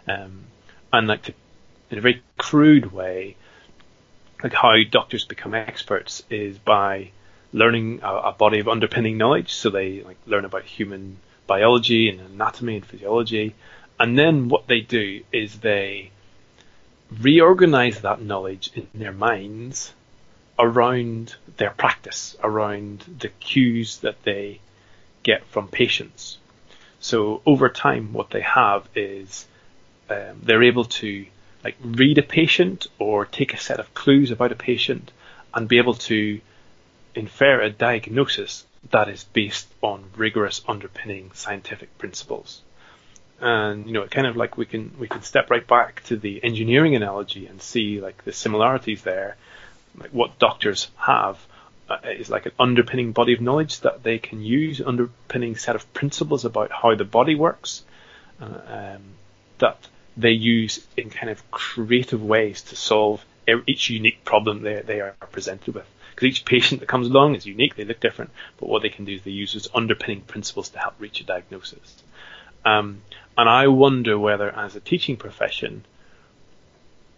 Um, 0.06 0.44
and 0.92 1.06
like 1.06 1.22
to, 1.22 1.34
in 1.90 1.98
a 1.98 2.00
very 2.00 2.22
crude 2.36 2.92
way, 2.92 3.36
like 4.42 4.52
how 4.52 4.74
doctors 4.90 5.24
become 5.24 5.54
experts 5.54 6.22
is 6.30 6.58
by 6.58 7.10
learning 7.52 8.00
a, 8.02 8.14
a, 8.14 8.32
body 8.32 8.60
of 8.60 8.68
underpinning 8.68 9.18
knowledge. 9.18 9.52
So 9.52 9.70
they 9.70 10.02
like 10.02 10.16
learn 10.26 10.44
about 10.44 10.64
human 10.64 11.18
biology 11.46 12.08
and 12.08 12.20
anatomy 12.20 12.76
and 12.76 12.86
physiology, 12.86 13.54
and 14.01 14.18
then 14.18 14.48
what 14.48 14.66
they 14.66 14.81
do 14.81 15.22
is 15.31 15.60
they 15.60 16.10
reorganize 17.20 18.01
that 18.01 18.22
knowledge 18.22 18.70
in 18.74 18.89
their 18.94 19.12
minds 19.12 19.93
around 20.59 21.36
their 21.59 21.68
practice, 21.68 22.35
around 22.43 23.05
the 23.18 23.28
cues 23.28 23.98
that 23.98 24.22
they 24.22 24.59
get 25.22 25.44
from 25.48 25.68
patients. 25.68 26.39
So 27.01 27.43
over 27.44 27.68
time, 27.68 28.14
what 28.14 28.31
they 28.31 28.40
have 28.40 28.89
is 28.94 29.47
um, 30.09 30.40
they're 30.43 30.62
able 30.62 30.86
to 30.86 31.27
like 31.62 31.77
read 31.82 32.16
a 32.16 32.22
patient 32.22 32.86
or 32.98 33.27
take 33.27 33.52
a 33.52 33.59
set 33.59 33.81
of 33.81 33.93
clues 33.93 34.31
about 34.31 34.51
a 34.51 34.56
patient 34.56 35.12
and 35.52 35.68
be 35.68 35.77
able 35.77 35.94
to 35.94 36.40
infer 37.14 37.60
a 37.60 37.68
diagnosis 37.68 38.64
that 38.93 39.10
is 39.10 39.24
based 39.24 39.68
on 39.82 40.05
rigorous 40.16 40.62
underpinning 40.66 41.32
scientific 41.35 41.98
principles 41.98 42.62
and 43.40 43.86
you 43.86 43.92
know 43.92 44.02
it 44.02 44.10
kind 44.10 44.26
of 44.26 44.36
like 44.36 44.56
we 44.56 44.66
can 44.66 44.94
we 44.98 45.08
can 45.08 45.22
step 45.22 45.50
right 45.50 45.66
back 45.66 46.02
to 46.04 46.16
the 46.16 46.42
engineering 46.44 46.94
analogy 46.94 47.46
and 47.46 47.60
see 47.60 48.00
like 48.00 48.24
the 48.24 48.32
similarities 48.32 49.02
there. 49.02 49.36
Like 49.98 50.10
what 50.10 50.38
doctors 50.38 50.88
have 50.96 51.38
uh, 51.88 51.96
is 52.04 52.30
like 52.30 52.46
an 52.46 52.52
underpinning 52.60 53.12
body 53.12 53.32
of 53.32 53.40
knowledge 53.40 53.80
that 53.80 54.02
they 54.02 54.18
can 54.18 54.42
use 54.42 54.80
underpinning 54.80 55.56
set 55.56 55.74
of 55.74 55.92
principles 55.92 56.44
about 56.44 56.70
how 56.70 56.94
the 56.94 57.04
body 57.04 57.34
works 57.34 57.82
uh, 58.40 58.60
um, 58.66 59.02
that 59.58 59.78
they 60.16 60.30
use 60.30 60.86
in 60.96 61.10
kind 61.10 61.30
of 61.30 61.50
creative 61.50 62.22
ways 62.22 62.62
to 62.62 62.76
solve 62.76 63.24
each 63.66 63.90
unique 63.90 64.24
problem 64.24 64.62
they, 64.62 64.80
they 64.82 65.00
are 65.00 65.16
presented 65.32 65.74
with. 65.74 65.86
Because 66.14 66.28
each 66.28 66.44
patient 66.44 66.80
that 66.80 66.86
comes 66.86 67.08
along 67.08 67.34
is 67.34 67.46
unique 67.46 67.74
they 67.74 67.84
look 67.84 68.00
different 68.00 68.30
but 68.58 68.68
what 68.68 68.82
they 68.82 68.90
can 68.90 69.04
do 69.04 69.14
is 69.14 69.22
they 69.22 69.30
use 69.30 69.54
those 69.54 69.68
underpinning 69.74 70.20
principles 70.20 70.68
to 70.68 70.78
help 70.78 70.94
reach 70.98 71.20
a 71.20 71.24
diagnosis 71.24 72.02
um, 72.65 73.03
and 73.37 73.49
I 73.49 73.69
wonder 73.69 74.19
whether, 74.19 74.51
as 74.55 74.77
a 74.77 74.81
teaching 74.81 75.16
profession, 75.16 75.85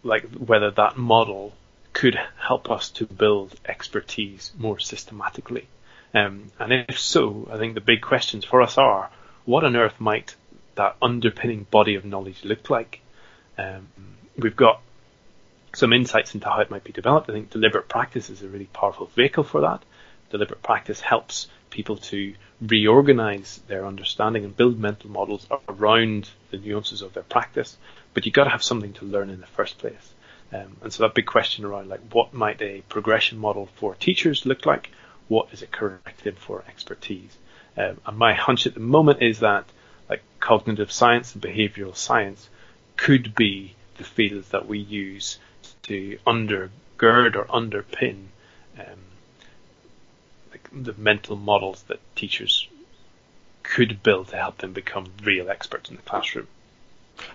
like 0.03 0.25
whether 0.31 0.71
that 0.73 0.97
model 0.97 1.53
could 1.93 2.19
help 2.39 2.71
us 2.71 2.91
to 2.91 3.07
build 3.07 3.55
expertise 3.67 4.53
more 4.59 4.79
systematically. 4.79 5.67
Um, 6.15 6.51
and 6.59 6.73
if 6.73 6.99
so, 6.99 7.49
I 7.51 7.59
think 7.59 7.75
the 7.75 7.81
big 7.81 8.03
questions 8.03 8.45
for 8.45 8.63
us 8.63 8.79
are, 8.79 9.11
what 9.45 9.65
on 9.65 9.77
earth 9.77 9.99
might 9.99 10.35
that 10.75 10.97
underpinning 11.03 11.67
body 11.71 11.95
of 11.97 12.05
knowledge 12.05 12.45
look 12.45 12.71
like? 12.71 13.01
Um, 13.59 13.89
we've 14.37 14.57
got 14.57 14.81
some 15.75 15.93
insights 15.93 16.35
into 16.35 16.49
how 16.49 16.61
it 16.61 16.71
might 16.71 16.85
be 16.85 16.93
developed. 16.93 17.29
I 17.29 17.33
think 17.33 17.51
deliberate 17.51 17.89
practice 17.89 18.31
is 18.31 18.43
a 18.43 18.49
really 18.49 18.67
powerful 18.67 19.07
vehicle 19.07 19.45
for 19.45 19.63
that. 19.63 19.83
Deliberate 20.31 20.63
practice 20.63 21.01
helps 21.01 21.49
people 21.73 21.97
to 21.97 22.35
reorganize 22.61 23.61
their 23.67 23.85
understanding 23.85 24.45
and 24.45 24.57
build 24.57 24.79
mental 24.79 25.11
models 25.11 25.47
around 25.69 26.31
the 26.51 26.59
nuances 26.59 27.03
of 27.03 27.13
their 27.15 27.25
practice. 27.25 27.77
But 28.15 28.25
you've 28.25 28.35
got 28.35 28.45
to 28.45 28.51
have 28.51 28.63
something 28.63 28.93
to 28.95 29.05
learn 29.05 29.31
in 29.31 29.41
the 29.41 29.47
first 29.47 29.79
place. 29.79 30.15
Um, 30.53 30.77
and 30.83 30.93
so 30.93 31.03
that 31.03 31.15
big 31.15 31.27
question 31.27 31.65
around 31.65 31.89
like 31.89 32.01
what 32.13 32.35
might 32.35 32.61
a 32.61 32.83
progression 32.89 33.39
model 33.39 33.69
for 33.77 33.95
teachers 33.95 34.47
look 34.47 34.67
like? 34.67 34.91
What 35.29 35.49
is 35.53 35.63
it 35.63 35.73
corrected 35.73 36.39
for 36.39 36.63
expertise? 36.69 37.37
Um, 37.77 38.01
and 38.07 38.19
my 38.19 38.35
hunch 38.35 38.67
at 38.67 38.75
the 38.75 38.81
moment 38.81 39.23
is 39.23 39.41
that 39.41 39.65
like 40.11 40.23
cognitive 40.41 40.93
science 40.93 41.35
and 41.35 41.43
behavioral 41.43 41.97
science 41.97 42.49
could 42.97 43.35
be 43.35 43.75
the 43.97 44.05
fields 44.05 44.51
that 44.51 44.69
we 44.69 44.79
use 44.79 45.39
to 45.85 46.19
undergird 46.27 47.35
or 47.35 47.47
underpin 47.47 48.27
um, 48.79 48.99
the 50.75 50.95
mental 50.95 51.37
models 51.37 51.83
that 51.85 52.01
teachers 52.17 52.69
could 53.63 54.03
build 54.03 54.29
to 54.29 54.37
help 54.37 54.59
them 54.59 54.73
become 54.73 55.07
real 55.23 55.51
experts 55.51 55.91
in 55.91 55.97
the 55.97 56.03
classroom. 56.03 56.49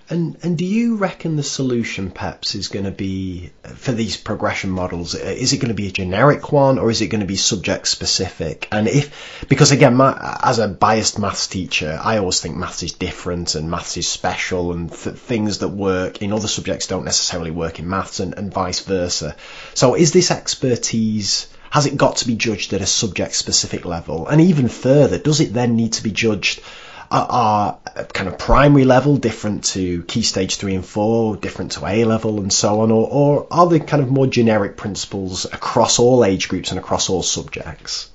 And 0.09 0.37
and 0.41 0.57
do 0.57 0.65
you 0.65 0.95
reckon 0.95 1.35
the 1.35 1.43
solution, 1.43 2.11
perhaps, 2.11 2.55
is 2.55 2.69
going 2.69 2.85
to 2.85 2.91
be 2.91 3.51
for 3.63 3.91
these 3.91 4.17
progression 4.17 4.69
models? 4.71 5.15
Uh, 5.15 5.19
is 5.19 5.53
it 5.53 5.57
going 5.57 5.69
to 5.69 5.75
be 5.75 5.87
a 5.87 5.91
generic 5.91 6.51
one, 6.51 6.79
or 6.79 6.89
is 6.89 7.01
it 7.01 7.07
going 7.07 7.21
to 7.21 7.27
be 7.27 7.35
subject 7.35 7.87
specific? 7.87 8.67
And 8.71 8.87
if 8.87 9.45
because 9.47 9.71
again, 9.71 9.95
my, 9.95 10.39
as 10.43 10.59
a 10.59 10.67
biased 10.67 11.19
maths 11.19 11.47
teacher, 11.47 11.97
I 12.01 12.17
always 12.17 12.41
think 12.41 12.55
maths 12.55 12.83
is 12.83 12.93
different 12.93 13.55
and 13.55 13.69
maths 13.69 13.97
is 13.97 14.07
special, 14.07 14.71
and 14.71 14.91
th- 14.91 15.15
things 15.15 15.59
that 15.59 15.69
work 15.69 16.21
in 16.21 16.33
other 16.33 16.47
subjects 16.47 16.87
don't 16.87 17.05
necessarily 17.05 17.51
work 17.51 17.79
in 17.79 17.87
maths, 17.87 18.19
and, 18.19 18.33
and 18.33 18.51
vice 18.51 18.79
versa. 18.79 19.35
So, 19.73 19.95
is 19.95 20.11
this 20.11 20.31
expertise? 20.31 21.47
Has 21.69 21.85
it 21.85 21.97
got 21.97 22.17
to 22.17 22.27
be 22.27 22.35
judged 22.35 22.73
at 22.73 22.81
a 22.81 22.85
subject 22.85 23.35
specific 23.35 23.85
level? 23.85 24.27
And 24.27 24.41
even 24.41 24.67
further, 24.67 25.17
does 25.17 25.39
it 25.39 25.53
then 25.53 25.75
need 25.75 25.93
to 25.93 26.03
be 26.03 26.11
judged? 26.11 26.61
are, 27.09 27.79
kind 28.13 28.27
of 28.27 28.37
primary 28.37 28.85
level 28.85 29.17
different 29.17 29.63
to 29.63 30.03
key 30.03 30.21
stage 30.21 30.55
three 30.57 30.75
and 30.75 30.85
four, 30.85 31.37
different 31.37 31.73
to 31.73 31.85
A 31.85 32.03
level 32.03 32.39
and 32.39 32.51
so 32.51 32.81
on, 32.81 32.91
or, 32.91 33.07
or 33.09 33.47
are 33.51 33.67
there 33.67 33.79
kind 33.79 34.03
of 34.03 34.09
more 34.09 34.27
generic 34.27 34.77
principles 34.77 35.45
across 35.45 35.99
all 35.99 36.25
age 36.25 36.49
groups 36.49 36.71
and 36.71 36.79
across 36.79 37.09
all 37.09 37.23
subjects? 37.23 38.09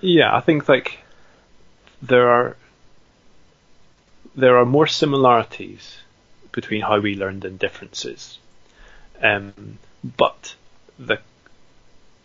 Yeah, 0.00 0.34
I 0.34 0.40
think 0.40 0.68
like 0.68 0.98
there 2.02 2.30
are 2.30 2.56
there 4.34 4.56
are 4.58 4.64
more 4.64 4.86
similarities 4.86 5.98
between 6.52 6.80
how 6.80 7.00
we 7.00 7.14
learn 7.16 7.40
than 7.40 7.56
differences, 7.56 8.38
um, 9.20 9.78
but 10.16 10.54
the 10.98 11.18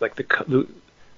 like 0.05 0.15
the, 0.15 0.43
the 0.47 0.67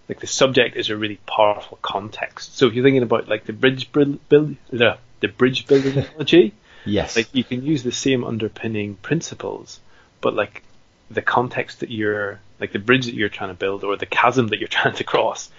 like 0.08 0.20
the 0.22 0.28
subject 0.28 0.78
is 0.78 0.90
a 0.90 0.96
really 0.96 1.20
powerful 1.26 1.78
context. 1.82 2.58
So 2.58 2.68
if 2.68 2.74
you're 2.74 2.84
thinking 2.84 3.04
about 3.04 3.28
like 3.28 3.46
the 3.46 3.54
bridge 3.54 3.92
build, 3.92 4.28
build 4.30 4.56
the, 4.70 4.98
the 5.20 5.28
bridge 5.28 5.68
building 5.68 5.98
analogy, 5.98 6.54
yes, 6.86 7.16
like 7.16 7.34
you 7.34 7.44
can 7.44 7.64
use 7.64 7.84
the 7.84 7.92
same 7.92 8.24
underpinning 8.24 8.96
principles, 8.96 9.80
but 10.22 10.34
like 10.34 10.64
the 11.12 11.22
context 11.22 11.82
that 11.82 11.92
you're 11.92 12.40
like 12.60 12.72
the 12.72 12.80
bridge 12.80 13.06
that 13.06 13.16
you're 13.16 13.30
trying 13.30 13.50
to 13.50 13.56
build 13.56 13.84
or 13.84 13.98
the 13.98 14.06
chasm 14.06 14.48
that 14.48 14.60
you're 14.60 14.68
trying 14.80 14.96
to 14.96 15.04
cross, 15.04 15.50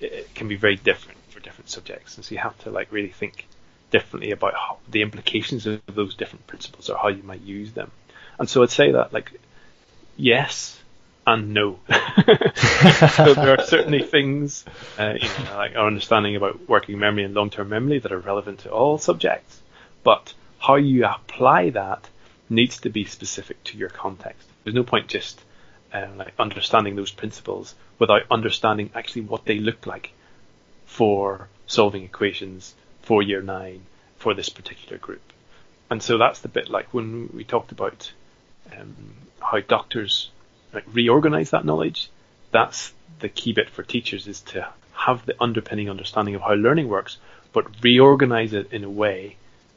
it 0.00 0.32
can 0.34 0.48
be 0.48 0.56
very 0.56 0.76
different 0.76 1.18
for 1.30 1.40
different 1.40 1.68
subjects, 1.68 2.16
and 2.16 2.24
so 2.24 2.34
you 2.34 2.40
have 2.40 2.56
to 2.60 2.70
like 2.70 2.92
really 2.92 3.10
think 3.10 3.46
differently 3.90 4.30
about 4.30 4.54
how, 4.54 4.78
the 4.88 5.02
implications 5.02 5.66
of 5.66 5.82
those 5.86 6.14
different 6.14 6.46
principles 6.46 6.88
or 6.88 6.96
how 6.96 7.08
you 7.08 7.22
might 7.22 7.42
use 7.42 7.72
them. 7.72 7.90
And 8.38 8.48
so 8.48 8.62
I'd 8.62 8.70
say 8.70 8.92
that 8.92 9.12
like 9.12 9.32
yes, 10.16 10.78
and 11.26 11.54
no. 11.54 11.78
so 11.88 13.34
there 13.34 13.58
are 13.58 13.64
certainly 13.64 14.02
things, 14.02 14.64
uh, 14.98 15.14
you 15.14 15.28
know, 15.28 15.56
like 15.56 15.76
our 15.76 15.86
understanding 15.86 16.36
about 16.36 16.68
working 16.68 16.98
memory 16.98 17.24
and 17.24 17.34
long-term 17.34 17.68
memory 17.68 17.98
that 18.00 18.12
are 18.12 18.18
relevant 18.18 18.60
to 18.60 18.70
all 18.70 18.98
subjects, 18.98 19.60
but 20.02 20.34
how 20.58 20.76
you 20.76 21.04
apply 21.06 21.70
that 21.70 22.08
needs 22.48 22.80
to 22.80 22.90
be 22.90 23.04
specific 23.04 23.62
to 23.64 23.76
your 23.76 23.88
context. 23.88 24.48
There's 24.64 24.74
no 24.74 24.84
point 24.84 25.08
just 25.08 25.40
um, 25.92 26.18
like 26.18 26.34
understanding 26.38 26.96
those 26.96 27.10
principles 27.10 27.74
without 27.98 28.22
understanding 28.30 28.90
actually 28.94 29.22
what 29.22 29.44
they 29.44 29.58
look 29.58 29.86
like 29.86 30.12
for 30.86 31.48
solving 31.66 32.04
equations 32.04 32.74
for 33.02 33.22
year 33.22 33.42
nine 33.42 33.82
for 34.16 34.34
this 34.34 34.48
particular 34.48 34.98
group. 34.98 35.22
And 35.90 36.02
so 36.02 36.18
that's 36.18 36.40
the 36.40 36.48
bit 36.48 36.70
like 36.70 36.92
when 36.94 37.30
we 37.34 37.44
talked 37.44 37.72
about 37.72 38.12
um, 38.76 38.94
how 39.40 39.60
doctors 39.60 40.30
like 40.72 40.84
reorganize 40.92 41.50
that 41.50 41.64
knowledge. 41.64 42.10
That's 42.50 42.92
the 43.20 43.28
key 43.28 43.52
bit 43.52 43.70
for 43.70 43.82
teachers 43.82 44.26
is 44.26 44.40
to 44.40 44.68
have 44.92 45.24
the 45.26 45.34
underpinning 45.40 45.90
understanding 45.90 46.34
of 46.34 46.42
how 46.42 46.54
learning 46.54 46.88
works, 46.88 47.18
but 47.52 47.82
reorganize 47.82 48.52
it 48.52 48.72
in 48.72 48.84
a 48.84 48.90
way 48.90 49.36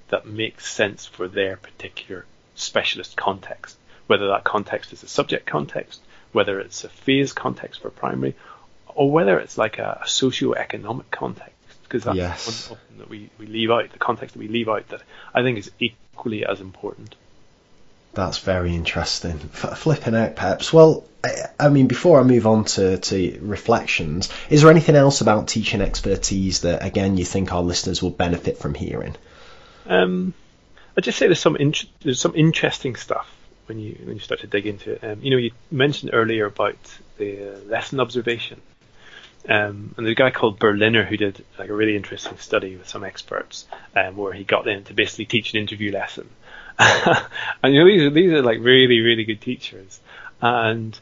that 0.09 0.25
makes 0.25 0.71
sense 0.71 1.05
for 1.05 1.27
their 1.27 1.57
particular 1.57 2.25
specialist 2.55 3.15
context. 3.17 3.77
Whether 4.07 4.27
that 4.27 4.43
context 4.43 4.93
is 4.93 5.03
a 5.03 5.07
subject 5.07 5.47
context, 5.47 6.01
whether 6.31 6.59
it's 6.59 6.83
a 6.83 6.89
phase 6.89 7.33
context 7.33 7.81
for 7.81 7.89
primary, 7.89 8.35
or 8.87 9.11
whether 9.11 9.39
it's 9.39 9.57
like 9.57 9.79
a, 9.79 10.01
a 10.03 10.07
socio-economic 10.07 11.09
context, 11.11 11.53
because 11.83 12.03
that's 12.03 12.17
yes. 12.17 12.69
one 12.69 12.79
that 12.99 13.09
we, 13.09 13.29
we 13.39 13.47
leave 13.47 13.71
out, 13.71 13.91
the 13.91 13.97
context 13.97 14.33
that 14.33 14.39
we 14.39 14.47
leave 14.47 14.69
out 14.69 14.87
that 14.89 15.01
I 15.33 15.41
think 15.41 15.57
is 15.57 15.71
equally 15.79 16.45
as 16.45 16.61
important. 16.61 17.15
That's 18.15 18.39
very 18.39 18.73
interesting. 18.73 19.37
Flipping 19.37 20.15
out, 20.15 20.35
perhaps. 20.35 20.71
Well, 20.71 21.05
I, 21.23 21.29
I, 21.59 21.69
mean, 21.69 21.87
before 21.87 22.19
I 22.19 22.23
move 22.23 22.47
on 22.47 22.65
to, 22.65 22.97
to 22.97 23.39
reflections, 23.41 24.29
is 24.49 24.61
there 24.61 24.71
anything 24.71 24.95
else 24.95 25.21
about 25.21 25.47
teaching 25.47 25.81
expertise 25.81 26.61
that, 26.61 26.83
again, 26.83 27.17
you 27.17 27.25
think 27.25 27.51
our 27.53 27.61
listeners 27.61 28.01
will 28.01 28.11
benefit 28.11 28.57
from 28.57 28.73
hearing? 28.73 29.15
Um, 29.85 30.33
I'd 30.97 31.03
just 31.03 31.17
say 31.17 31.27
there's 31.27 31.39
some 31.39 31.57
there's 32.01 32.19
some 32.19 32.35
interesting 32.35 32.95
stuff 32.95 33.29
when 33.65 33.79
you 33.79 33.97
when 34.03 34.15
you 34.15 34.21
start 34.21 34.41
to 34.41 34.47
dig 34.47 34.65
into 34.65 34.93
it. 34.93 35.03
Um, 35.03 35.21
you 35.21 35.31
know, 35.31 35.37
you 35.37 35.51
mentioned 35.69 36.11
earlier 36.13 36.45
about 36.45 36.77
the 37.17 37.61
lesson 37.67 37.99
observation. 37.99 38.61
Um, 39.47 39.93
and 39.95 40.05
there's 40.05 40.13
a 40.13 40.15
guy 40.15 40.31
called 40.31 40.57
Berliner 40.57 41.03
who 41.03 41.17
did 41.17 41.45
like 41.59 41.69
a 41.69 41.73
really 41.73 41.95
interesting 41.95 42.37
study 42.37 42.77
with 42.77 42.87
some 42.87 43.03
experts, 43.03 43.67
um, 43.95 44.15
where 44.15 44.33
he 44.33 44.43
got 44.43 44.65
them 44.65 44.83
to 44.85 44.93
basically 44.93 45.25
teach 45.25 45.53
an 45.53 45.59
interview 45.59 45.91
lesson. 45.91 46.29
and 46.79 47.73
you 47.73 47.79
know 47.79 47.85
these 47.85 48.01
are 48.01 48.09
these 48.09 48.31
are 48.31 48.41
like 48.41 48.59
really 48.59 48.99
really 48.99 49.23
good 49.23 49.41
teachers, 49.41 49.99
and 50.41 50.97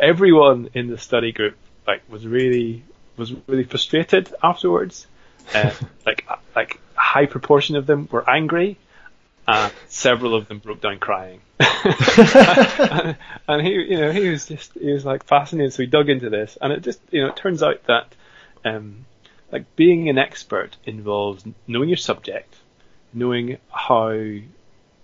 everyone 0.00 0.70
in 0.74 0.88
the 0.88 0.98
study 0.98 1.32
group 1.32 1.56
like 1.86 2.02
was 2.08 2.26
really 2.26 2.82
was 3.16 3.32
really 3.46 3.64
frustrated 3.64 4.34
afterwards. 4.42 5.06
Uh, 5.54 5.70
like 6.06 6.26
like 6.56 6.80
a 6.96 7.00
high 7.00 7.26
proportion 7.26 7.76
of 7.76 7.86
them 7.86 8.08
were 8.10 8.28
angry, 8.28 8.76
and 9.46 9.72
several 9.88 10.34
of 10.34 10.48
them 10.48 10.58
broke 10.58 10.80
down 10.80 10.98
crying. 10.98 11.40
and, 11.60 13.16
and, 13.46 13.66
he 13.66 13.72
you 13.72 13.98
know 13.98 14.10
he 14.10 14.28
was 14.28 14.46
just 14.46 14.74
he 14.74 14.92
was 14.92 15.04
like 15.04 15.24
fascinated, 15.24 15.72
so 15.72 15.82
he 15.82 15.86
dug 15.86 16.08
into 16.08 16.30
this, 16.30 16.58
and 16.60 16.72
it 16.72 16.82
just 16.82 17.00
you 17.10 17.22
know 17.22 17.28
it 17.28 17.36
turns 17.36 17.62
out 17.62 17.84
that 17.84 18.14
um, 18.64 19.04
like 19.52 19.76
being 19.76 20.08
an 20.08 20.18
expert 20.18 20.76
involves 20.84 21.44
knowing 21.66 21.88
your 21.88 21.96
subject, 21.96 22.56
knowing 23.12 23.58
how 23.70 24.10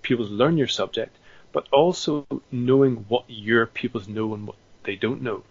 pupils 0.03 0.31
learn 0.31 0.57
your 0.57 0.69
subject, 0.69 1.17
but 1.53 1.69
also 1.73 2.27
knowing 2.51 3.05
what 3.09 3.25
your 3.29 3.67
pupils 3.67 4.09
know 4.09 4.35
and 4.35 4.47
what 4.47 4.57
they 4.85 4.97
don't 4.97 5.23
know. 5.23 5.43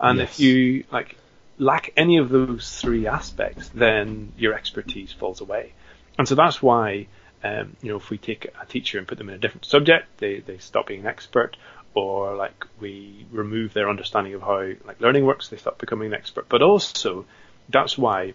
And 0.00 0.18
yes. 0.18 0.30
if 0.30 0.40
you 0.40 0.84
like 0.90 1.16
lack 1.58 1.92
any 1.96 2.18
of 2.18 2.28
those 2.28 2.78
three 2.80 3.06
aspects, 3.06 3.68
then 3.70 4.32
your 4.36 4.54
expertise 4.54 5.12
falls 5.12 5.40
away. 5.40 5.72
And 6.18 6.28
so 6.28 6.34
that's 6.34 6.62
why, 6.62 7.06
um, 7.42 7.76
you 7.82 7.90
know, 7.90 7.96
if 7.96 8.10
we 8.10 8.18
take 8.18 8.46
a 8.60 8.66
teacher 8.66 8.98
and 8.98 9.08
put 9.08 9.18
them 9.18 9.28
in 9.28 9.34
a 9.34 9.38
different 9.38 9.64
subject, 9.64 10.18
they, 10.18 10.40
they 10.40 10.58
stop 10.58 10.88
being 10.88 11.00
an 11.00 11.06
expert, 11.06 11.56
or 11.94 12.36
like 12.36 12.66
we 12.78 13.26
remove 13.30 13.72
their 13.72 13.88
understanding 13.88 14.34
of 14.34 14.42
how 14.42 14.72
like 14.84 15.00
learning 15.00 15.24
works, 15.24 15.48
they 15.48 15.56
stop 15.56 15.78
becoming 15.78 16.08
an 16.08 16.14
expert. 16.14 16.46
But 16.48 16.62
also, 16.62 17.24
that's 17.68 17.96
why 17.96 18.34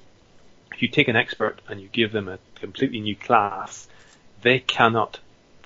if 0.73 0.81
you 0.81 0.87
take 0.87 1.07
an 1.07 1.15
expert 1.15 1.61
and 1.67 1.79
you 1.79 1.87
give 1.91 2.11
them 2.11 2.27
a 2.27 2.39
completely 2.55 3.01
new 3.01 3.15
class, 3.15 3.87
they 4.41 4.59
cannot 4.59 5.19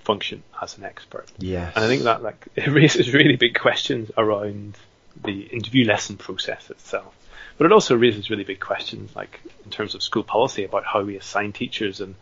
function 0.06 0.44
as 0.62 0.78
an 0.78 0.84
expert. 0.86 1.28
Yes. 1.40 1.74
And 1.76 1.84
I 1.84 1.88
think 1.88 2.04
that 2.04 2.24
like 2.24 2.48
it 2.56 2.68
raises 2.68 3.14
really 3.14 3.36
big 3.36 3.56
questions 3.60 4.12
around 4.18 4.78
the 5.24 5.42
interview 5.42 5.86
lesson 5.86 6.18
process 6.18 6.70
itself. 6.70 7.14
But 7.58 7.66
it 7.66 7.72
also 7.72 7.96
raises 7.96 8.30
really 8.30 8.44
big 8.44 8.60
questions 8.60 9.16
like 9.16 9.40
in 9.64 9.72
terms 9.72 9.96
of 9.96 10.04
school 10.04 10.24
policy 10.24 10.64
about 10.66 10.86
how 10.86 11.02
we 11.04 11.16
assign 11.18 11.54
teachers 11.54 12.02
and 12.02 12.16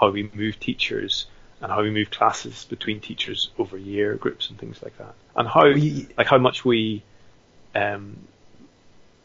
how 0.00 0.10
we 0.10 0.30
move 0.34 0.58
teachers 0.58 1.26
and 1.60 1.70
how 1.72 1.82
we 1.82 1.90
move 1.90 2.10
classes 2.10 2.64
between 2.68 3.00
teachers 3.00 3.50
over 3.58 3.76
year 3.76 4.14
groups 4.14 4.48
and 4.48 4.58
things 4.58 4.80
like 4.82 4.96
that, 4.98 5.14
and 5.36 5.46
how 5.48 5.66
you- 5.66 6.06
like 6.16 6.28
how 6.28 6.38
much 6.38 6.64
we 6.64 7.02
um, 7.74 8.16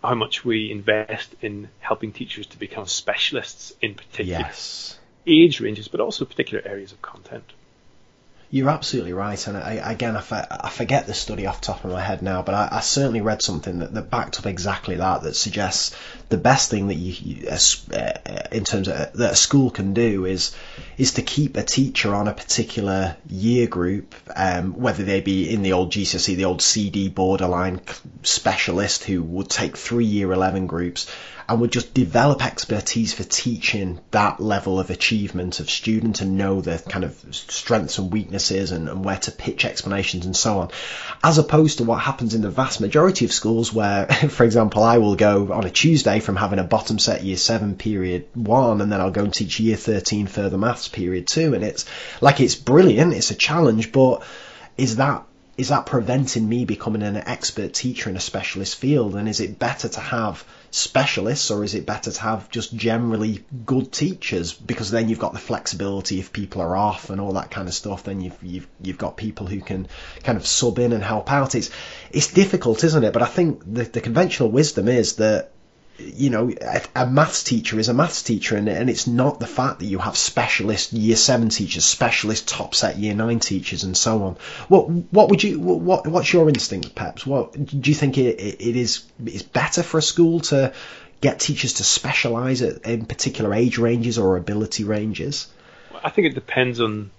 how 0.03 0.15
much 0.15 0.43
we 0.43 0.69
invest 0.71 1.33
in 1.41 1.69
helping 1.79 2.11
teachers 2.11 2.45
to 2.47 2.57
become 2.59 2.85
specialists 2.87 3.71
in 3.81 3.93
particular 3.95 4.39
Yes. 4.39 4.99
age 5.25 5.61
ranges, 5.61 5.87
but 5.87 6.01
also 6.01 6.25
particular 6.25 6.61
areas 6.67 6.91
of 6.91 7.01
content. 7.01 7.45
You're 8.53 8.69
absolutely 8.69 9.13
right, 9.13 9.47
and 9.47 9.57
I, 9.57 9.81
again, 9.83 10.15
I, 10.15 10.21
for- 10.21 10.45
I 10.51 10.69
forget 10.69 11.07
the 11.07 11.15
study 11.15 11.47
off 11.47 11.59
the 11.59 11.65
top 11.65 11.83
of 11.85 11.91
my 11.91 11.99
head 11.99 12.21
now, 12.21 12.43
but 12.43 12.53
I, 12.53 12.69
I 12.73 12.79
certainly 12.81 13.19
read 13.19 13.41
something 13.41 13.79
that, 13.79 13.95
that 13.95 14.11
backed 14.11 14.37
up 14.37 14.45
exactly 14.45 14.97
that. 14.97 15.23
That 15.23 15.35
suggests 15.35 15.95
the 16.33 16.37
best 16.39 16.71
thing 16.71 16.87
that 16.87 16.95
you, 16.95 17.13
you 17.21 17.47
uh, 17.47 18.47
in 18.51 18.63
terms 18.63 18.87
of 18.87 19.13
that 19.13 19.33
a 19.33 19.35
school 19.35 19.69
can 19.69 19.93
do 19.93 20.25
is 20.25 20.55
is 20.97 21.13
to 21.13 21.21
keep 21.21 21.57
a 21.57 21.61
teacher 21.61 22.15
on 22.15 22.27
a 22.27 22.33
particular 22.33 23.15
year 23.29 23.67
group, 23.67 24.15
um, 24.35 24.73
whether 24.73 25.03
they 25.03 25.21
be 25.21 25.47
in 25.53 25.61
the 25.61 25.73
old 25.73 25.91
GCSE, 25.91 26.35
the 26.35 26.45
old 26.45 26.63
CD 26.63 27.07
borderline 27.07 27.81
specialist 28.23 29.03
who 29.03 29.21
would 29.21 29.47
take 29.47 29.77
three 29.77 30.05
year 30.05 30.31
eleven 30.33 30.65
groups 30.65 31.07
and 31.47 31.59
would 31.61 31.71
just 31.71 31.93
develop 31.93 32.45
expertise 32.45 33.13
for 33.13 33.23
teaching 33.23 33.99
that 34.11 34.39
level 34.39 34.79
of 34.79 34.89
achievement 34.89 35.59
of 35.59 35.69
student 35.69 36.21
and 36.21 36.37
know 36.37 36.61
the 36.61 36.81
kind 36.89 37.03
of 37.03 37.15
strengths 37.31 37.97
and 37.97 38.11
weaknesses 38.11 38.71
and, 38.71 38.87
and 38.87 39.03
where 39.03 39.17
to 39.17 39.31
pitch 39.31 39.65
explanations 39.65 40.25
and 40.25 40.35
so 40.35 40.59
on. 40.59 40.69
As 41.23 41.37
opposed 41.37 41.79
to 41.79 41.83
what 41.83 41.99
happens 41.99 42.33
in 42.33 42.41
the 42.41 42.49
vast 42.49 42.79
majority 42.79 43.25
of 43.25 43.33
schools 43.33 43.73
where, 43.73 44.05
for 44.29 44.43
example, 44.43 44.83
I 44.83 44.97
will 44.99 45.15
go 45.15 45.51
on 45.51 45.65
a 45.65 45.69
Tuesday 45.69 46.19
from 46.23 46.35
having 46.35 46.59
a 46.59 46.63
bottom 46.63 46.99
set 46.99 47.23
year 47.23 47.37
seven 47.37 47.75
period 47.75 48.27
one 48.33 48.81
and 48.81 48.91
then 48.91 48.99
I'll 48.99 49.11
go 49.11 49.23
and 49.23 49.33
teach 49.33 49.59
year 49.59 49.77
13 49.77 50.27
further 50.27 50.57
maths 50.57 50.87
period 50.87 51.27
two. 51.27 51.53
And 51.53 51.63
it's 51.63 51.85
like, 52.21 52.39
it's 52.39 52.55
brilliant. 52.55 53.13
It's 53.13 53.31
a 53.31 53.35
challenge, 53.35 53.91
but 53.91 54.23
is 54.77 54.95
that 54.97 55.25
is 55.55 55.69
that 55.69 55.85
preventing 55.85 56.49
me 56.49 56.65
becoming 56.65 57.03
an 57.03 57.15
expert 57.15 57.73
teacher 57.73 58.09
in 58.09 58.17
a 58.17 58.19
specialist 58.19 58.75
field? 58.75 59.15
And 59.15 59.29
is 59.29 59.39
it 59.39 59.59
better 59.59 59.87
to 59.87 59.99
have 59.99 60.43
specialists 60.71 61.51
or 61.51 61.63
is 61.63 61.75
it 61.75 61.85
better 61.85 62.11
to 62.11 62.21
have 62.21 62.49
just 62.49 62.75
generally 62.75 63.45
good 63.63 63.91
teachers? 63.91 64.51
Because 64.51 64.89
then 64.89 65.09
you've 65.09 65.19
got 65.19 65.33
the 65.33 65.39
flexibility 65.39 66.19
if 66.19 66.33
people 66.33 66.61
are 66.61 66.75
off 66.75 67.11
and 67.11 67.21
all 67.21 67.33
that 67.33 67.51
kind 67.51 67.67
of 67.67 67.75
stuff. 67.75 68.03
Then 68.03 68.21
you've 68.21 68.37
you've 68.41 68.67
you've 68.81 68.97
got 68.97 69.15
people 69.15 69.45
who 69.45 69.61
can 69.61 69.87
kind 70.23 70.37
of 70.39 70.47
sub 70.47 70.79
in 70.79 70.91
and 70.91 71.03
help 71.03 71.31
out. 71.31 71.53
It's 71.53 71.69
it's 72.09 72.33
difficult, 72.33 72.83
isn't 72.83 73.03
it? 73.03 73.13
But 73.13 73.21
I 73.21 73.27
think 73.27 73.61
the 73.71 73.83
the 73.83 74.01
conventional 74.01 74.49
wisdom 74.49 74.87
is 74.87 75.17
that 75.17 75.51
you 75.97 76.29
know, 76.29 76.51
a, 76.61 76.81
a 76.95 77.05
maths 77.05 77.43
teacher 77.43 77.79
is 77.79 77.87
a 77.87 77.93
maths 77.93 78.23
teacher, 78.23 78.57
and, 78.57 78.67
and 78.67 78.89
it's 78.89 79.05
not 79.05 79.39
the 79.39 79.47
fact 79.47 79.79
that 79.79 79.85
you 79.85 79.99
have 79.99 80.17
specialist 80.17 80.93
year 80.93 81.15
seven 81.15 81.49
teachers, 81.49 81.85
specialist 81.85 82.47
top 82.47 82.73
set 82.73 82.97
year 82.97 83.13
nine 83.13 83.39
teachers, 83.39 83.83
and 83.83 83.95
so 83.95 84.23
on. 84.23 84.37
What 84.67 84.89
what 84.89 85.29
would 85.29 85.43
you 85.43 85.59
what 85.59 86.07
what's 86.07 86.33
your 86.33 86.49
instinct, 86.49 86.95
Peps? 86.95 87.25
What 87.25 87.53
do 87.53 87.89
you 87.89 87.95
think 87.95 88.17
it, 88.17 88.39
it, 88.39 88.61
it 88.61 88.75
is 88.75 89.05
is 89.25 89.43
better 89.43 89.83
for 89.83 89.99
a 89.99 90.01
school 90.01 90.39
to 90.41 90.73
get 91.21 91.39
teachers 91.39 91.73
to 91.73 91.83
specialise 91.83 92.61
in 92.61 93.05
particular 93.05 93.53
age 93.53 93.77
ranges 93.77 94.17
or 94.17 94.35
ability 94.37 94.83
ranges? 94.83 95.47
I 96.03 96.09
think 96.09 96.27
it 96.27 96.33
depends 96.33 96.81
on 96.81 97.11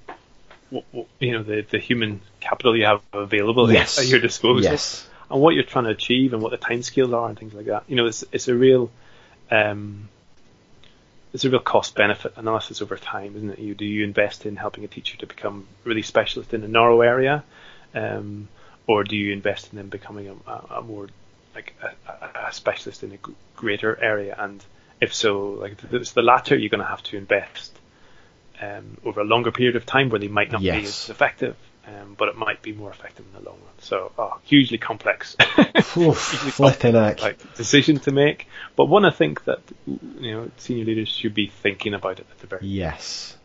what, 0.71 0.85
what, 0.91 1.07
you 1.21 1.33
know 1.33 1.43
the, 1.43 1.65
the 1.71 1.79
human 1.79 2.21
capital 2.41 2.77
you 2.77 2.87
have 2.87 3.01
available 3.13 3.73
Yes. 3.73 3.99
at 3.99 4.07
your 4.07 4.21
disposal. 4.21 4.63
Yes. 4.63 5.07
And 5.35 5.43
what 5.43 5.55
you're 5.57 5.65
trying 5.65 5.85
to 5.85 5.91
achieve 5.91 6.33
and 6.33 6.41
what 6.41 6.53
the 6.53 6.59
timescales 6.59 7.13
are 7.13 7.29
and 7.29 7.37
things 7.37 7.53
like 7.53 7.67
that. 7.67 7.83
You 7.89 7.97
know, 7.97 8.07
it's 8.07 8.25
it's 8.31 8.47
a 8.47 8.55
real 8.55 8.89
um, 9.51 10.09
it's 11.33 11.45
a 11.45 11.51
real 11.51 11.59
cost 11.59 11.97
benefit 11.97 12.35
analysis 12.37 12.81
over 12.81 12.97
time, 12.97 13.35
isn't 13.35 13.51
it? 13.51 13.59
You 13.59 13.75
do 13.75 13.85
you 13.85 14.05
invest 14.05 14.47
in 14.47 14.55
helping 14.55 14.85
a 14.85 14.89
teacher 14.89 15.19
to 15.19 15.27
become 15.27 15.67
really 15.83 16.03
specialist 16.03 16.55
in 16.55 16.63
a 16.63 16.69
narrow 16.69 17.01
area, 17.01 17.43
um, 17.95 18.49
or 18.87 19.03
do 19.03 19.17
you 19.17 19.33
invest 19.33 19.73
in 19.73 19.77
them 19.77 19.89
becoming 19.89 20.29
a, 20.29 20.51
a, 20.51 20.79
a 20.79 20.83
more 20.83 21.09
like 21.53 21.75
a, 21.83 22.49
a- 22.49 22.53
specialist 22.53 23.03
in 23.03 23.11
a 23.13 23.19
greater 23.57 24.01
area? 24.01 24.37
And 24.39 24.65
if 25.01 25.13
so, 25.13 25.49
like 25.49 25.73
if 25.73 25.93
it's 25.93 26.13
the 26.13 26.23
latter, 26.23 26.57
you're 26.57 26.71
going 26.71 26.81
to 26.81 26.87
have 26.87 27.03
to 27.05 27.17
invest 27.17 27.77
um, 28.63 28.99
over 29.05 29.21
a 29.21 29.25
longer 29.25 29.51
period 29.51 29.75
of 29.75 29.85
time 29.85 30.11
where 30.11 30.21
they 30.21 30.29
might 30.29 30.53
not 30.53 30.63
be 30.79 30.85
as 30.85 31.11
effective, 31.11 31.57
um, 31.87 32.15
but 32.19 32.29
it 32.29 32.37
might 32.37 32.63
be 32.63 32.73
more 32.73 32.91
effective 32.91 33.25
in 33.27 33.33
the 33.43 33.49
long 33.49 33.59
run. 33.61 33.75
So, 33.81 34.13
oh, 34.19 34.39
hugely 34.45 34.79
complex, 34.79 35.37
Oof, 35.97 36.17
flipping 36.19 36.95
like 36.95 37.55
decision 37.57 37.99
to 38.01 38.11
make. 38.13 38.47
But 38.77 38.87
one 38.87 39.05
I 39.05 39.11
think 39.11 39.45
that 39.45 39.61
you 39.87 40.33
know 40.33 40.51
senior 40.57 40.85
leaders 40.85 41.09
should 41.09 41.35
be 41.35 41.49
thinking 41.49 41.95
about 41.95 42.21
it 42.21 42.27
at 42.31 42.39
the 42.39 42.47
very 42.47 42.67
Yes. 42.67 43.37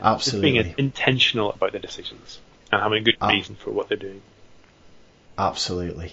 uh, 0.00 0.16
just 0.18 0.40
being 0.40 0.74
intentional 0.78 1.52
about 1.52 1.72
the 1.72 1.78
decisions 1.78 2.38
and 2.70 2.82
having 2.82 2.98
a 3.00 3.04
good 3.04 3.16
Ah. 3.20 3.28
reason 3.28 3.54
for 3.54 3.70
what 3.70 3.88
they're 3.88 3.96
doing. 3.96 4.20
Absolutely. 5.40 6.12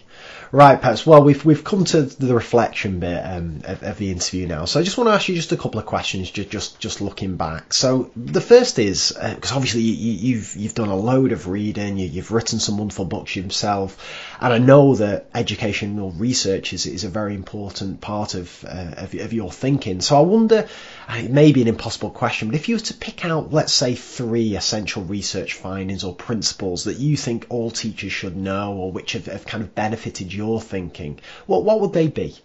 Right, 0.51 0.79
Peps. 0.79 1.03
Well, 1.05 1.23
we've 1.23 1.43
we've 1.43 1.63
come 1.63 1.83
to 1.85 2.03
the 2.03 2.35
reflection 2.35 2.99
bit 2.99 3.17
um, 3.25 3.61
of, 3.65 3.81
of 3.81 3.97
the 3.97 4.11
interview 4.11 4.45
now. 4.47 4.65
So 4.65 4.79
I 4.79 4.83
just 4.83 4.99
want 4.99 5.07
to 5.09 5.13
ask 5.13 5.27
you 5.27 5.33
just 5.35 5.51
a 5.51 5.57
couple 5.57 5.79
of 5.79 5.87
questions, 5.87 6.29
just 6.29 6.51
just, 6.51 6.79
just 6.79 7.01
looking 7.01 7.35
back. 7.35 7.73
So 7.73 8.11
the 8.15 8.39
first 8.39 8.77
is 8.77 9.11
because 9.19 9.51
obviously 9.51 9.81
you, 9.81 9.93
you- 9.95 10.35
you've 10.35 10.55
you've 10.55 10.75
done 10.75 10.89
a 10.89 10.95
load 10.95 11.31
of 11.31 11.47
reading, 11.47 11.97
you, 11.97 12.07
you've 12.07 12.31
written 12.31 12.59
some 12.59 12.77
wonderful 12.77 13.05
books 13.05 13.35
yourself, 13.35 13.97
and 14.39 14.53
I 14.53 14.59
know 14.59 14.93
that 14.95 15.25
educational 15.33 16.11
research 16.11 16.71
is 16.71 16.85
is 16.85 17.03
a 17.03 17.09
very 17.09 17.33
important 17.33 17.99
part 17.99 18.35
of 18.35 18.63
uh, 18.65 18.91
of, 18.97 19.15
of 19.15 19.33
your 19.33 19.51
thinking. 19.51 20.01
So 20.01 20.17
I 20.17 20.21
wonder, 20.21 20.67
uh, 21.07 21.17
it 21.17 21.31
may 21.31 21.51
be 21.51 21.61
an 21.61 21.67
impossible 21.67 22.09
question, 22.09 22.47
but 22.47 22.55
if 22.55 22.67
you 22.67 22.75
were 22.75 22.81
to 22.81 22.93
pick 22.93 23.25
out, 23.25 23.53
let's 23.53 23.73
say, 23.73 23.95
three 23.95 24.55
essential 24.55 25.03
research 25.03 25.53
findings 25.53 26.03
or 26.03 26.15
principles 26.15 26.85
that 26.85 26.97
you 26.97 27.15
think 27.15 27.45
all 27.49 27.69
teachers 27.69 28.11
should 28.11 28.35
know, 28.35 28.73
or 28.73 28.91
which 28.91 29.13
have, 29.13 29.27
have 29.27 29.45
kind 29.45 29.63
of 29.63 29.75
benefited 29.75 30.33
your 30.33 30.59
thinking, 30.59 31.19
what 31.45 31.63
what 31.63 31.79
would 31.81 31.93
they 31.93 32.07
be? 32.07 32.35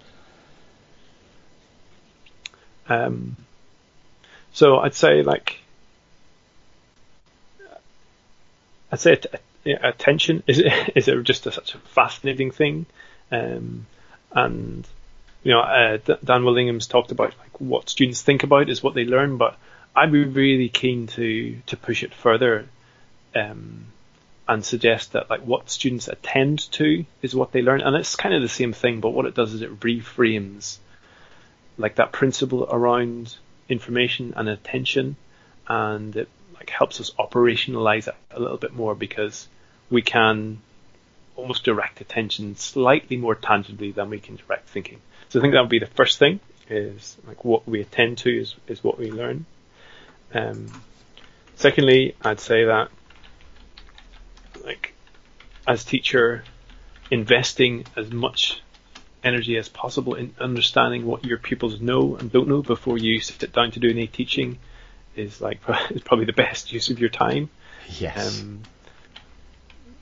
Um, 2.89 3.37
so 4.53 4.79
I'd 4.79 4.95
say 4.95 5.23
like 5.23 5.61
I'd 8.93 9.01
say 9.01 9.13
att- 9.13 9.41
attention 9.83 10.43
is 10.47 10.63
is 10.95 11.09
a, 11.09 11.23
just 11.23 11.47
a, 11.47 11.53
such 11.53 11.75
a 11.75 11.79
fascinating 11.79 12.51
thing, 12.51 12.87
um, 13.31 13.87
and 14.33 14.87
you 15.43 15.53
know 15.53 15.61
uh, 15.61 15.99
Dan 16.25 16.45
Willingham's 16.45 16.87
talked 16.87 17.13
about 17.13 17.35
like 17.39 17.50
what 17.61 17.89
students 17.89 18.23
think 18.23 18.43
about 18.43 18.69
is 18.69 18.83
what 18.83 18.95
they 18.95 19.05
learn, 19.05 19.37
but 19.37 19.57
I'd 19.95 20.11
be 20.11 20.25
really 20.25 20.69
keen 20.69 21.07
to 21.09 21.57
to 21.67 21.77
push 21.77 22.03
it 22.03 22.15
further. 22.15 22.67
Um, 23.35 23.87
and 24.49 24.65
suggest 24.65 25.13
that 25.13 25.31
like 25.31 25.43
what 25.43 25.71
students 25.71 26.09
attend 26.09 26.59
to 26.73 27.05
is 27.23 27.37
what 27.37 27.53
they 27.53 27.63
learn, 27.63 27.83
and 27.83 27.95
it's 27.95 28.17
kind 28.17 28.35
of 28.35 28.43
the 28.43 28.49
same 28.49 28.73
thing. 28.73 29.01
But 29.01 29.11
what 29.11 29.27
it 29.27 29.35
does 29.35 29.55
is 29.55 29.63
it 29.63 29.79
reframes 29.79 30.79
like 31.79 31.95
that 31.95 32.11
principle 32.11 32.65
around 32.69 33.37
information 33.69 34.35
and 34.37 34.49
attention, 34.49 35.15
and 35.69 36.17
it 36.17 36.29
like 36.55 36.69
helps 36.69 37.01
us 37.01 37.13
operationalize 37.17 38.09
it 38.09 38.17
a 38.33 38.41
little 38.41 38.57
bit 38.57 38.75
more 38.75 38.97
because 38.97 39.47
we 39.89 40.03
can 40.03 40.61
almost 41.37 41.63
direct 41.63 42.01
attention 42.01 42.57
slightly 42.57 43.17
more 43.17 43.37
tangibly 43.37 43.93
than 43.93 44.11
we 44.11 44.19
can 44.19 44.35
direct 44.35 44.69
thinking. 44.69 45.01
So 45.29 45.39
I 45.39 45.43
think 45.43 45.55
that 45.55 45.61
would 45.61 45.71
be 45.71 45.79
the 45.79 45.87
first 45.87 46.19
thing 46.19 46.41
is 46.71 47.17
like 47.27 47.45
what 47.45 47.67
we 47.69 47.81
attend 47.81 48.19
to 48.19 48.31
is 48.31 48.55
is 48.67 48.83
what 48.83 48.99
we 48.99 49.11
learn. 49.11 49.45
Um, 50.33 50.83
secondly, 51.57 52.15
I'd 52.23 52.41
say 52.41 52.65
that 52.65 52.89
like 54.65 54.95
as 55.67 55.85
teacher 55.85 56.45
investing 57.11 57.85
as 57.97 58.11
much 58.11 58.63
energy 59.23 59.57
as 59.57 59.69
possible 59.69 60.15
in 60.15 60.35
understanding 60.39 61.05
what 61.05 61.25
your 61.25 61.39
pupils 61.39 61.81
know 61.81 62.17
and 62.17 62.33
don't 62.33 62.49
know 62.49 62.63
before 62.63 62.97
you 62.97 63.21
sit 63.21 63.53
down 63.53 63.71
to 63.73 63.81
do 63.81 63.91
any 63.91 64.07
teaching 64.07 64.59
is 65.17 65.41
like 65.41 65.61
is 65.91 66.03
probably 66.03 66.25
the 66.25 66.33
best 66.33 66.73
use 66.73 66.91
of 66.91 66.99
your 66.99 67.11
time. 67.11 67.51
Yes. 67.99 68.41
Um, 68.41 68.63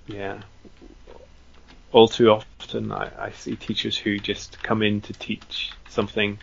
yeah. 0.06 0.42
All 1.90 2.08
too 2.08 2.30
often, 2.30 2.92
I, 2.92 3.10
I 3.18 3.30
see 3.32 3.56
teachers 3.56 3.97
who 3.97 4.18
just 4.18 4.62
come 4.62 4.82
in 4.82 5.00
to 5.02 5.14
teach 5.14 5.72
something 5.88 6.38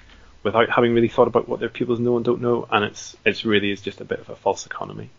without 0.46 0.70
having 0.70 0.94
really 0.94 1.10
thought 1.10 1.28
about 1.28 1.50
what 1.50 1.60
their 1.60 1.70
pupils 1.70 2.00
know 2.00 2.16
and 2.16 2.24
don't 2.24 2.42
know, 2.42 2.66
and 2.72 2.86
it's 2.86 3.18
it's 3.26 3.44
really 3.44 3.72
is 3.72 3.82
just 3.82 4.00
a 4.00 4.06
bit 4.06 4.20
of 4.20 4.30
a 4.30 4.36
false 4.36 4.66
economy. 4.66 5.10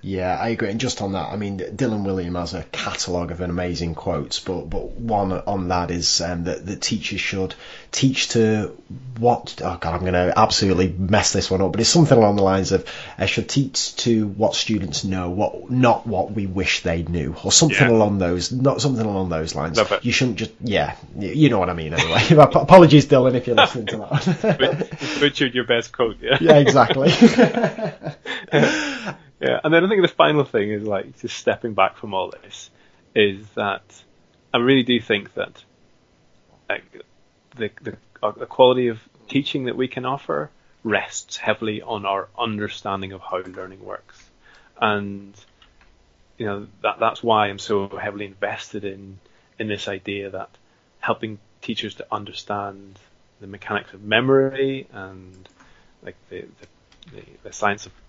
Yeah, 0.00 0.38
I 0.38 0.50
agree. 0.50 0.70
And 0.70 0.78
just 0.78 1.02
on 1.02 1.12
that, 1.12 1.30
I 1.32 1.36
mean, 1.36 1.58
Dylan 1.58 2.04
Wiliam 2.04 2.38
has 2.38 2.54
a 2.54 2.62
catalogue 2.62 3.32
of 3.32 3.40
amazing 3.40 3.96
quotes, 3.96 4.38
but 4.38 4.70
but 4.70 4.92
one 4.92 5.32
on 5.32 5.68
that 5.68 5.90
is 5.90 6.20
um, 6.20 6.44
that 6.44 6.64
the 6.64 6.76
teachers 6.76 7.20
should 7.20 7.56
teach 7.90 8.28
to 8.28 8.76
what? 9.18 9.60
Oh 9.62 9.76
God, 9.80 9.94
I'm 9.94 10.00
going 10.02 10.12
to 10.12 10.32
absolutely 10.38 10.86
mess 10.88 11.32
this 11.32 11.50
one 11.50 11.60
up. 11.62 11.72
But 11.72 11.80
it's 11.80 11.90
something 11.90 12.16
along 12.16 12.36
the 12.36 12.44
lines 12.44 12.70
of 12.70 12.88
uh, 13.18 13.26
should 13.26 13.48
teach 13.48 13.96
to 13.96 14.28
what 14.28 14.54
students 14.54 15.02
know, 15.04 15.30
what 15.30 15.68
not 15.68 16.06
what 16.06 16.30
we 16.30 16.46
wish 16.46 16.82
they 16.84 17.02
knew, 17.02 17.34
or 17.42 17.50
something 17.50 17.76
Yeah. 17.88 17.90
along 17.90 18.18
those, 18.18 18.52
not 18.52 18.80
something 18.80 19.04
along 19.04 19.30
those 19.30 19.56
lines. 19.56 19.80
You 20.02 20.12
shouldn't 20.12 20.36
just, 20.38 20.52
yeah, 20.60 20.94
you 21.18 21.48
know 21.50 21.58
what 21.58 21.70
I 21.70 21.74
mean. 21.74 21.92
Anyway, 21.92 22.22
apologies, 22.40 23.06
Dylan, 23.06 23.34
if 23.34 23.48
you're 23.48 23.56
listening 23.56 23.86
to 23.86 23.96
that. 23.96 24.58
But- 24.60 24.90
Butchered 25.18 25.54
your 25.56 25.64
best 25.64 25.90
quote, 25.92 26.18
yeah. 26.20 26.38
yeah, 26.40 26.58
exactly. 26.58 27.10
Yeah, 29.40 29.60
and 29.62 29.72
then 29.72 29.84
I 29.84 29.88
think 29.88 30.02
the 30.02 30.08
final 30.08 30.44
thing 30.44 30.70
is 30.72 30.82
like 30.82 31.20
just 31.20 31.36
stepping 31.36 31.74
back 31.74 31.96
from 31.96 32.12
all 32.12 32.30
this 32.30 32.70
is 33.14 33.48
that 33.50 33.82
I 34.52 34.58
really 34.58 34.82
do 34.82 35.00
think 35.00 35.34
that 35.34 35.64
like 36.68 36.84
the 37.56 37.70
the, 37.80 37.96
uh, 38.22 38.32
the 38.32 38.46
quality 38.46 38.88
of 38.88 39.00
teaching 39.28 39.64
that 39.66 39.76
we 39.76 39.88
can 39.88 40.04
offer 40.04 40.50
rests 40.82 41.36
heavily 41.36 41.82
on 41.82 42.06
our 42.06 42.28
understanding 42.38 43.12
of 43.12 43.20
how 43.20 43.38
learning 43.38 43.84
works, 43.84 44.30
and 44.80 45.34
you 46.36 46.46
know 46.46 46.66
that 46.82 46.98
that's 46.98 47.22
why 47.22 47.48
I'm 47.48 47.58
so 47.58 47.88
heavily 47.88 48.26
invested 48.26 48.84
in 48.84 49.18
in 49.58 49.68
this 49.68 49.86
idea 49.86 50.30
that 50.30 50.50
helping 51.00 51.38
teachers 51.62 51.94
to 51.96 52.06
understand 52.10 52.98
the 53.40 53.46
mechanics 53.46 53.92
of 53.92 54.02
memory 54.02 54.88
and 54.92 55.48
like 56.02 56.16
the 56.28 56.40
the, 56.40 57.16
the, 57.16 57.22
the 57.44 57.52
science 57.52 57.86
of, 57.86 57.92
of 57.92 58.07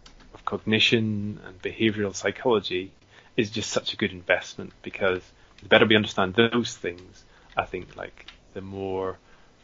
cognition 0.49 1.39
and 1.45 1.61
behavioral 1.61 2.15
psychology 2.15 2.91
is 3.37 3.51
just 3.51 3.69
such 3.69 3.93
a 3.93 3.95
good 3.95 4.11
investment 4.11 4.73
because 4.81 5.21
the 5.61 5.69
better 5.69 5.85
we 5.85 5.95
understand 5.95 6.33
those 6.33 6.75
things, 6.75 7.23
I 7.55 7.65
think 7.65 7.95
like 7.95 8.25
the 8.55 8.61
more 8.61 9.19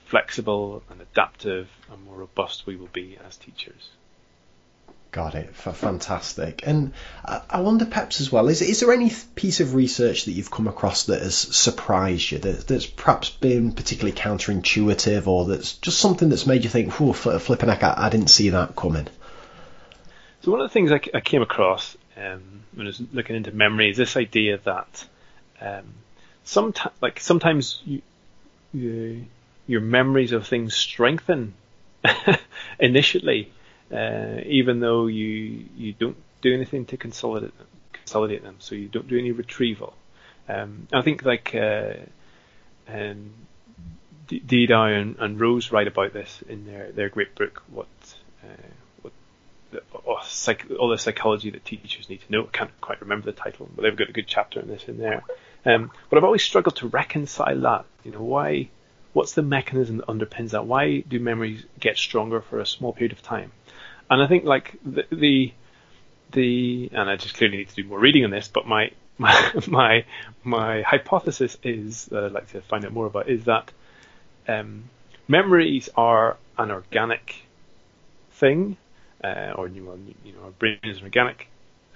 flexible 0.06 0.84
and 0.92 1.02
adaptive 1.02 1.68
and 1.92 2.06
more 2.06 2.18
robust 2.18 2.68
we 2.68 2.76
will 2.76 2.94
be 2.94 3.18
as 3.28 3.36
teachers. 3.36 3.90
Got 5.12 5.34
it. 5.34 5.56
Fantastic. 5.56 6.68
And 6.68 6.92
I 7.24 7.62
wonder, 7.62 7.86
perhaps 7.86 8.20
as 8.22 8.32
well, 8.32 8.50
is 8.50 8.62
is 8.62 8.82
there 8.82 8.92
any 8.92 9.12
piece 9.36 9.62
of 9.62 9.74
research 9.74 10.26
that 10.26 10.34
you've 10.34 10.52
come 10.52 10.68
across 10.68 11.06
that 11.06 11.22
has 11.22 11.36
surprised 11.36 12.32
you, 12.32 12.40
that, 12.40 12.68
that's 12.68 12.86
perhaps 12.86 13.30
been 13.30 13.72
particularly 13.72 14.12
counterintuitive, 14.12 15.26
or 15.26 15.46
that's 15.46 15.78
just 15.78 16.00
something 16.00 16.28
that's 16.28 16.46
made 16.46 16.66
you 16.66 16.70
think, 16.70 16.92
"Whoa, 17.00 17.14
flipping 17.14 17.70
heck, 17.70 17.82
I, 17.82 17.94
I 17.98 18.10
didn't 18.10 18.28
see 18.28 18.50
that 18.50 18.76
coming." 18.76 19.08
So 20.46 20.52
one 20.52 20.62
of 20.62 20.70
the 20.70 20.74
things 20.74 20.92
I, 20.92 21.02
I 21.12 21.22
came 21.22 21.42
across 21.42 21.98
um, 22.16 22.62
when 22.76 22.86
I 22.86 22.90
was 22.90 23.02
looking 23.12 23.36
into 23.36 23.52
memory 23.52 23.90
is 23.90 23.98
this 23.98 24.16
idea 24.16 24.60
that 24.60 25.08
um, 25.60 25.86
sometimes, 26.44 26.96
like 27.02 27.20
sometimes 27.20 27.82
you, 27.84 28.04
you, 28.72 29.26
your 29.66 29.82
memories 29.82 30.34
of 30.34 30.46
things 30.46 30.76
strengthen 30.76 31.56
initially, 32.80 33.52
uh, 33.92 34.42
even 34.46 34.82
though 34.82 35.08
you 35.08 35.66
you 35.76 35.94
don't 35.94 36.18
do 36.42 36.54
anything 36.54 36.86
to 36.86 36.98
consolidate 36.98 37.58
them, 37.58 37.68
consolidate 37.94 38.44
them. 38.44 38.58
So 38.60 38.76
you 38.76 38.88
don't 38.88 39.08
do 39.08 39.18
any 39.18 39.32
retrieval. 39.32 39.96
Um, 40.48 40.88
I 40.94 41.02
think 41.02 41.24
like 41.24 41.56
uh, 41.56 41.94
um, 42.88 43.34
Didau 44.28 45.02
and, 45.02 45.16
and, 45.18 45.40
Rose 45.40 45.72
write 45.72 45.88
about 45.88 46.14
this 46.14 46.44
in 46.48 46.68
their, 46.68 46.92
their 46.92 47.10
great 47.10 47.34
book, 47.34 47.64
what 47.72 47.88
uh, 48.44 48.68
oh, 50.08 50.20
psych, 50.24 50.66
all 50.80 50.90
the 50.90 50.98
psychology 50.98 51.50
that 51.52 51.66
teachers 51.66 52.10
need 52.10 52.22
to 52.22 52.32
know. 52.32 52.44
I 52.44 52.58
can't 52.58 52.82
quite 52.82 53.02
remember 53.02 53.26
the 53.26 53.38
title, 53.38 53.70
but 53.76 53.82
they've 53.82 53.96
got 53.96 54.10
a 54.10 54.14
good 54.14 54.28
chapter 54.28 54.60
on 54.60 54.68
this 54.68 54.86
in 54.88 54.98
there. 54.98 55.24
Um, 55.66 55.92
but 56.10 56.18
I've 56.18 56.24
always 56.24 56.44
struggled 56.44 56.76
to 56.78 56.88
reconcile 56.88 57.60
that. 57.62 57.86
You 58.04 58.12
know, 58.12 58.22
why? 58.22 58.70
What's 59.14 59.34
the 59.34 59.42
mechanism 59.42 59.98
that 59.98 60.08
underpins 60.08 60.52
that? 60.52 60.66
Why 60.66 61.00
do 61.00 61.20
memories 61.20 61.64
get 61.80 61.98
stronger 61.98 62.42
for 62.42 62.60
a 62.60 62.66
small 62.66 62.94
period 62.94 63.14
of 63.14 63.22
time? 63.22 63.52
And 64.10 64.22
I 64.22 64.28
think 64.28 64.44
like 64.44 64.78
the 64.86 65.06
the, 65.12 65.54
the 66.32 66.90
and 66.94 67.10
I 67.10 67.16
just 67.16 67.36
clearly 67.36 67.58
need 67.58 67.70
to 67.70 67.76
do 67.76 67.86
more 67.86 68.00
reading 68.00 68.26
on 68.26 68.32
this. 68.32 68.48
But 68.48 68.68
my 68.68 68.92
my 69.18 69.52
my, 69.68 70.06
my 70.44 70.82
hypothesis 70.82 71.58
is 71.64 72.06
that 72.06 72.24
I'd 72.24 72.32
like 72.32 72.52
to 72.52 72.62
find 72.62 72.86
out 72.86 72.94
more 72.94 73.08
about 73.08 73.30
is 73.30 73.46
that 73.46 73.72
um, 74.48 74.90
memories 75.28 75.90
are 75.96 76.38
an 76.58 76.72
organic 76.72 77.36
thing, 78.32 78.78
uh, 79.24 79.54
or 79.56 79.68
you 79.68 79.82
know, 79.82 79.98
you 80.24 80.34
know, 80.34 80.46
our 80.46 80.52
brain 80.52 80.80
is 80.84 80.98
an 80.98 81.04
organic 81.04 81.48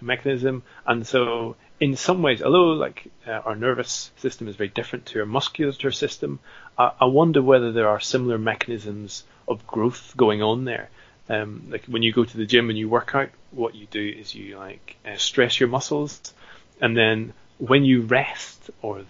mechanism, 0.01 0.63
and 0.85 1.05
so 1.05 1.55
in 1.79 1.95
some 1.95 2.21
ways, 2.21 2.41
although 2.41 2.71
like 2.71 3.07
uh, 3.27 3.31
our 3.31 3.55
nervous 3.55 4.11
system 4.17 4.47
is 4.47 4.55
very 4.55 4.69
different 4.69 5.05
to 5.07 5.19
our 5.19 5.25
muscular 5.25 5.91
system, 5.91 6.39
I, 6.77 6.91
I, 7.01 7.05
wonder 7.05 7.41
whether 7.41 7.71
there 7.71 7.87
are 7.87 7.99
similar 7.99 8.37
mechanisms 8.37 9.23
of 9.47 9.65
growth 9.65 10.13
going 10.17 10.41
on 10.41 10.65
there. 10.65 10.89
Um, 11.29 11.67
like 11.69 11.85
when 11.85 12.01
you 12.01 12.11
go 12.11 12.25
to 12.25 12.37
the 12.37 12.45
gym 12.45 12.69
and 12.69 12.77
you 12.77 12.89
work 12.89 13.13
out, 13.13 13.29
what 13.51 13.75
you 13.75 13.87
do 13.89 14.15
is 14.17 14.33
you 14.33 14.57
like 14.57 14.97
uh, 15.05 15.17
stress 15.17 15.59
your 15.59 15.69
muscles, 15.69 16.33
and 16.81 16.97
then 16.97 17.33
when 17.57 17.83
you 17.83 18.01
rest 18.01 18.71
or 18.81 19.03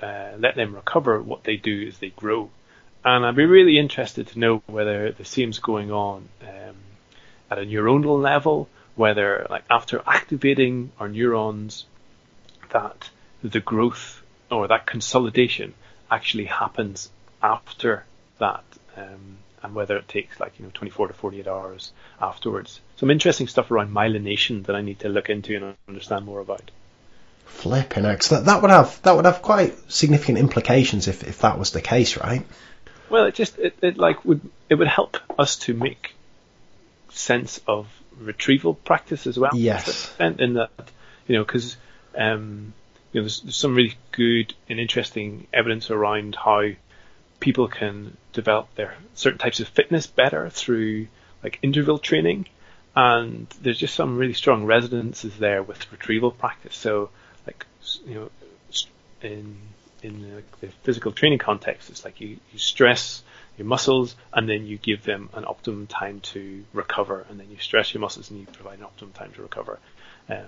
uh, 0.00 0.32
let 0.38 0.56
them 0.56 0.74
recover, 0.74 1.20
what 1.22 1.44
they 1.44 1.56
do 1.56 1.82
is 1.82 1.98
they 1.98 2.10
grow. 2.10 2.50
And 3.04 3.24
I'd 3.24 3.36
be 3.36 3.44
really 3.44 3.78
interested 3.78 4.28
to 4.28 4.38
know 4.38 4.62
whether 4.66 5.12
the 5.12 5.24
same's 5.24 5.58
going 5.58 5.90
on 5.92 6.28
um, 6.42 6.76
at 7.50 7.58
a 7.58 7.62
neuronal 7.62 8.20
level, 8.20 8.68
whether 8.94 9.46
like 9.50 9.64
after 9.70 10.02
activating 10.06 10.92
our 10.98 11.08
neurons 11.08 11.86
that 12.72 13.10
the 13.42 13.60
growth 13.60 14.22
or 14.50 14.68
that 14.68 14.86
consolidation 14.86 15.74
actually 16.10 16.44
happens 16.44 17.10
after 17.42 18.04
that, 18.38 18.64
um, 18.96 19.38
and 19.62 19.74
whether 19.74 19.96
it 19.96 20.08
takes 20.08 20.40
like 20.40 20.58
you 20.58 20.64
know 20.64 20.70
24 20.74 21.08
to 21.08 21.14
48 21.14 21.46
hours 21.46 21.92
afterwards. 22.20 22.80
Some 22.96 23.10
interesting 23.10 23.48
stuff 23.48 23.70
around 23.70 23.92
myelination 23.92 24.64
that 24.66 24.76
I 24.76 24.80
need 24.80 25.00
to 25.00 25.08
look 25.08 25.28
into 25.28 25.56
and 25.56 25.76
understand 25.88 26.24
more 26.24 26.40
about. 26.40 26.70
Flipping 27.44 28.06
out. 28.06 28.22
So 28.22 28.36
that, 28.36 28.46
that 28.46 28.62
would 28.62 28.70
have 28.70 29.00
that 29.02 29.16
would 29.16 29.24
have 29.26 29.42
quite 29.42 29.92
significant 29.92 30.38
implications 30.38 31.08
if, 31.08 31.22
if 31.24 31.40
that 31.40 31.58
was 31.58 31.72
the 31.72 31.82
case, 31.82 32.16
right? 32.16 32.46
Well, 33.10 33.26
it 33.26 33.34
just 33.34 33.58
it, 33.58 33.76
it 33.82 33.98
like 33.98 34.24
would 34.24 34.40
it 34.68 34.76
would 34.76 34.88
help 34.88 35.18
us 35.38 35.56
to 35.56 35.74
make 35.74 36.13
sense 37.14 37.60
of 37.66 37.86
retrieval 38.18 38.74
practice 38.74 39.26
as 39.26 39.38
well. 39.38 39.52
Yes. 39.54 40.14
In 40.18 40.54
that, 40.54 40.70
you 41.26 41.36
know, 41.36 41.44
because 41.44 41.76
um, 42.16 42.74
you 43.12 43.20
know, 43.20 43.24
there's, 43.24 43.40
there's, 43.40 43.56
some 43.56 43.74
really 43.74 43.94
good 44.12 44.54
and 44.68 44.78
interesting 44.78 45.46
evidence 45.52 45.90
around 45.90 46.36
how 46.36 46.70
people 47.40 47.68
can 47.68 48.16
develop 48.32 48.74
their 48.74 48.94
certain 49.14 49.38
types 49.38 49.60
of 49.60 49.68
fitness 49.68 50.06
better 50.06 50.48
through 50.50 51.08
like 51.42 51.58
interval 51.62 51.98
training, 51.98 52.46
and 52.96 53.46
there's 53.60 53.78
just 53.78 53.94
some 53.94 54.16
really 54.16 54.32
strong 54.32 54.64
resonances 54.64 55.36
there 55.36 55.62
with 55.62 55.90
retrieval 55.92 56.30
practice. 56.30 56.76
So, 56.76 57.10
like 57.46 57.66
you 58.06 58.14
know, 58.14 58.30
in 59.20 59.56
in 60.02 60.42
the 60.60 60.68
physical 60.82 61.12
training 61.12 61.38
context, 61.38 61.90
it's 61.90 62.04
like 62.04 62.20
you, 62.20 62.38
you 62.52 62.58
stress 62.58 63.22
your 63.56 63.66
muscles 63.66 64.16
and 64.32 64.48
then 64.48 64.66
you 64.66 64.78
give 64.78 65.04
them 65.04 65.30
an 65.34 65.44
optimum 65.44 65.86
time 65.86 66.20
to 66.20 66.64
recover, 66.72 67.24
and 67.28 67.38
then 67.38 67.50
you 67.50 67.58
stress 67.58 67.94
your 67.94 68.00
muscles 68.00 68.30
and 68.30 68.40
you 68.40 68.46
provide 68.46 68.78
an 68.78 68.84
optimum 68.84 69.12
time 69.12 69.32
to 69.32 69.42
recover. 69.42 69.78
Um, 70.28 70.46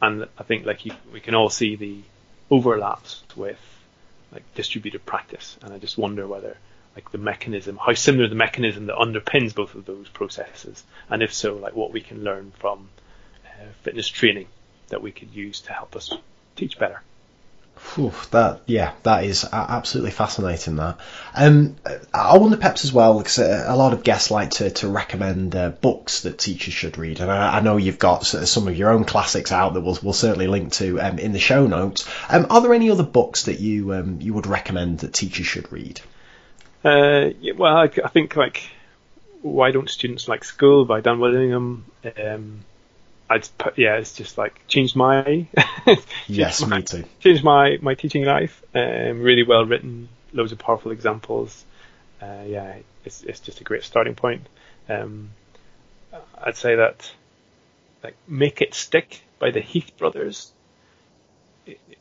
and 0.00 0.26
I 0.38 0.42
think 0.42 0.66
like 0.66 0.84
you, 0.84 0.92
we 1.12 1.20
can 1.20 1.34
all 1.34 1.48
see 1.48 1.76
the 1.76 2.00
overlaps 2.50 3.22
with 3.34 3.58
like 4.32 4.42
distributed 4.54 5.04
practice, 5.06 5.56
and 5.62 5.72
I 5.72 5.78
just 5.78 5.98
wonder 5.98 6.26
whether 6.26 6.56
like 6.94 7.10
the 7.10 7.18
mechanism, 7.18 7.76
how 7.76 7.94
similar 7.94 8.28
the 8.28 8.34
mechanism 8.34 8.86
that 8.86 8.96
underpins 8.96 9.54
both 9.54 9.74
of 9.74 9.84
those 9.84 10.08
processes, 10.08 10.82
and 11.10 11.22
if 11.22 11.32
so, 11.32 11.54
like 11.56 11.74
what 11.74 11.92
we 11.92 12.00
can 12.00 12.24
learn 12.24 12.52
from 12.58 12.88
uh, 13.44 13.66
fitness 13.82 14.08
training 14.08 14.48
that 14.88 15.02
we 15.02 15.12
could 15.12 15.34
use 15.34 15.60
to 15.62 15.72
help 15.72 15.96
us 15.96 16.12
teach 16.54 16.78
better. 16.78 17.02
Oof, 17.98 18.30
that 18.30 18.60
yeah, 18.66 18.92
that 19.02 19.24
is 19.24 19.44
absolutely 19.50 20.10
fascinating. 20.10 20.76
That 20.76 20.98
um, 21.34 21.76
I 22.12 22.36
wonder, 22.36 22.56
perhaps 22.56 22.84
as 22.84 22.92
well, 22.92 23.18
because 23.18 23.38
a 23.38 23.74
lot 23.76 23.92
of 23.92 24.02
guests 24.02 24.30
like 24.30 24.50
to 24.52 24.70
to 24.70 24.88
recommend 24.88 25.54
uh, 25.54 25.70
books 25.70 26.22
that 26.22 26.38
teachers 26.38 26.74
should 26.74 26.98
read, 26.98 27.20
and 27.20 27.30
I, 27.30 27.58
I, 27.58 27.60
know 27.60 27.76
you've 27.76 27.98
got 27.98 28.26
some 28.26 28.68
of 28.68 28.76
your 28.76 28.90
own 28.90 29.04
classics 29.04 29.52
out 29.52 29.74
that 29.74 29.82
we'll 29.82 29.98
we'll 30.02 30.12
certainly 30.12 30.46
link 30.46 30.72
to 30.74 31.00
um, 31.00 31.18
in 31.18 31.32
the 31.32 31.38
show 31.38 31.66
notes. 31.66 32.08
Um, 32.28 32.46
are 32.50 32.60
there 32.60 32.74
any 32.74 32.90
other 32.90 33.02
books 33.02 33.44
that 33.44 33.60
you 33.60 33.92
um, 33.94 34.20
you 34.20 34.34
would 34.34 34.46
recommend 34.46 35.00
that 35.00 35.12
teachers 35.12 35.46
should 35.46 35.70
read? 35.70 36.00
Uh, 36.84 37.30
yeah, 37.40 37.54
well, 37.56 37.76
I, 37.76 37.84
I, 37.84 38.08
think 38.08 38.36
like 38.36 38.70
Why 39.42 39.70
Don't 39.70 39.90
Students 39.90 40.28
Like 40.28 40.44
School 40.44 40.84
by 40.84 41.00
Dan 41.00 41.18
Willingham. 41.18 41.84
Um, 42.22 42.60
I'd 43.28 43.48
put, 43.58 43.78
yeah, 43.78 43.96
it's 43.96 44.14
just 44.14 44.38
like 44.38 44.66
changed 44.68 44.94
my 44.94 45.22
changed 45.86 46.04
yes, 46.28 46.64
my, 46.64 46.78
me 46.78 46.82
too. 46.82 47.04
Changed 47.20 47.42
my 47.42 47.78
my 47.82 47.94
teaching 47.94 48.24
life. 48.24 48.62
Um, 48.74 49.20
really 49.20 49.42
well 49.42 49.64
written, 49.64 50.08
loads 50.32 50.52
of 50.52 50.58
powerful 50.58 50.92
examples. 50.92 51.64
Uh, 52.22 52.44
yeah, 52.46 52.76
it's 53.04 53.22
it's 53.22 53.40
just 53.40 53.60
a 53.60 53.64
great 53.64 53.82
starting 53.82 54.14
point. 54.14 54.46
Um, 54.88 55.30
I'd 56.40 56.56
say 56.56 56.76
that 56.76 57.12
like 58.04 58.16
Make 58.28 58.60
It 58.60 58.74
Stick 58.74 59.22
by 59.40 59.50
the 59.50 59.60
Heath 59.60 59.96
Brothers 59.98 60.52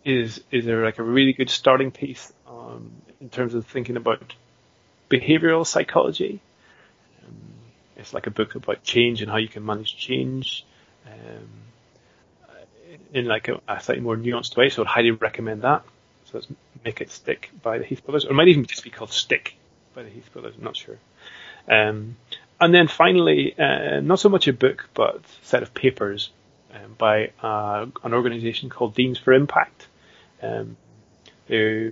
is 0.03 0.41
is 0.51 0.65
there 0.65 0.85
like 0.85 0.99
a 0.99 1.03
really 1.03 1.33
good 1.33 1.49
starting 1.49 1.89
piece 1.89 2.31
um, 2.47 2.91
in 3.19 3.29
terms 3.29 3.55
of 3.55 3.65
thinking 3.65 3.97
about 3.97 4.35
behavioral 5.09 5.65
psychology. 5.65 6.39
Um, 7.25 7.35
it's 7.97 8.13
like 8.13 8.27
a 8.27 8.31
book 8.31 8.53
about 8.53 8.83
change 8.83 9.23
and 9.23 9.31
how 9.31 9.37
you 9.37 9.47
can 9.47 9.65
manage 9.65 9.97
change 9.97 10.63
um, 11.05 11.47
in 13.13 13.25
like 13.25 13.47
a, 13.47 13.59
a, 13.67 13.79
slightly 13.81 14.03
more 14.03 14.17
nuanced 14.17 14.55
way. 14.57 14.69
So 14.69 14.83
I'd 14.83 14.87
highly 14.87 15.11
recommend 15.11 15.61
that. 15.61 15.83
So 16.25 16.31
let's 16.35 16.47
make 16.83 17.01
it 17.01 17.11
stick 17.11 17.49
by 17.61 17.77
the 17.77 17.85
Heath 17.85 18.03
Brothers, 18.03 18.25
or 18.25 18.31
it 18.31 18.33
might 18.33 18.47
even 18.47 18.65
just 18.65 18.83
be 18.83 18.89
called 18.89 19.11
Stick 19.11 19.55
by 19.93 20.03
the 20.03 20.09
Heath 20.09 20.31
Brothers. 20.33 20.55
I'm 20.57 20.63
not 20.63 20.75
sure. 20.75 20.97
Um, 21.67 22.17
and 22.59 22.73
then 22.73 22.87
finally, 22.87 23.57
uh, 23.57 23.99
not 23.99 24.19
so 24.19 24.29
much 24.29 24.47
a 24.47 24.53
book, 24.53 24.89
but 24.93 25.15
a 25.15 25.21
set 25.43 25.63
of 25.63 25.73
papers 25.73 26.31
um, 26.73 26.95
by 26.97 27.31
uh, 27.41 27.85
an 28.03 28.13
organisation 28.13 28.69
called 28.69 28.95
Deans 28.95 29.17
for 29.17 29.33
Impact. 29.33 29.87
Um, 30.41 30.77
they, 31.47 31.91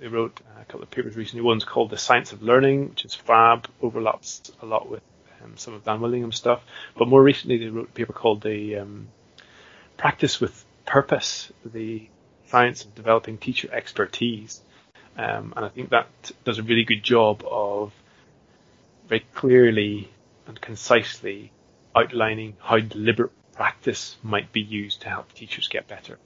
they 0.00 0.08
wrote 0.08 0.40
a 0.60 0.64
couple 0.64 0.82
of 0.82 0.90
papers 0.90 1.16
recently. 1.16 1.42
One's 1.42 1.64
called 1.64 1.90
The 1.90 1.98
Science 1.98 2.32
of 2.32 2.42
Learning, 2.42 2.90
which 2.90 3.04
is 3.04 3.14
fab, 3.14 3.68
overlaps 3.82 4.52
a 4.62 4.66
lot 4.66 4.88
with 4.88 5.02
um, 5.44 5.56
some 5.56 5.74
of 5.74 5.84
Dan 5.84 6.00
Willingham's 6.00 6.36
stuff. 6.36 6.62
But 6.96 7.08
more 7.08 7.22
recently, 7.22 7.58
they 7.58 7.66
wrote 7.66 7.88
a 7.90 7.92
paper 7.92 8.12
called 8.12 8.42
The 8.42 8.78
um, 8.78 9.08
Practice 9.96 10.40
with 10.40 10.64
Purpose, 10.86 11.52
the 11.64 12.08
science 12.46 12.84
of 12.84 12.94
developing 12.94 13.38
teacher 13.38 13.68
expertise. 13.72 14.60
Um, 15.16 15.52
and 15.56 15.64
I 15.64 15.68
think 15.68 15.90
that 15.90 16.08
does 16.44 16.58
a 16.58 16.62
really 16.62 16.84
good 16.84 17.02
job 17.02 17.44
of 17.48 17.92
very 19.08 19.24
clearly 19.34 20.10
and 20.46 20.60
concisely 20.60 21.52
outlining 21.94 22.56
how 22.60 22.78
deliberate 22.78 23.32
practice 23.52 24.16
might 24.22 24.52
be 24.52 24.60
used 24.60 25.02
to 25.02 25.08
help 25.08 25.32
teachers 25.32 25.68
get 25.68 25.86
better. 25.86 26.18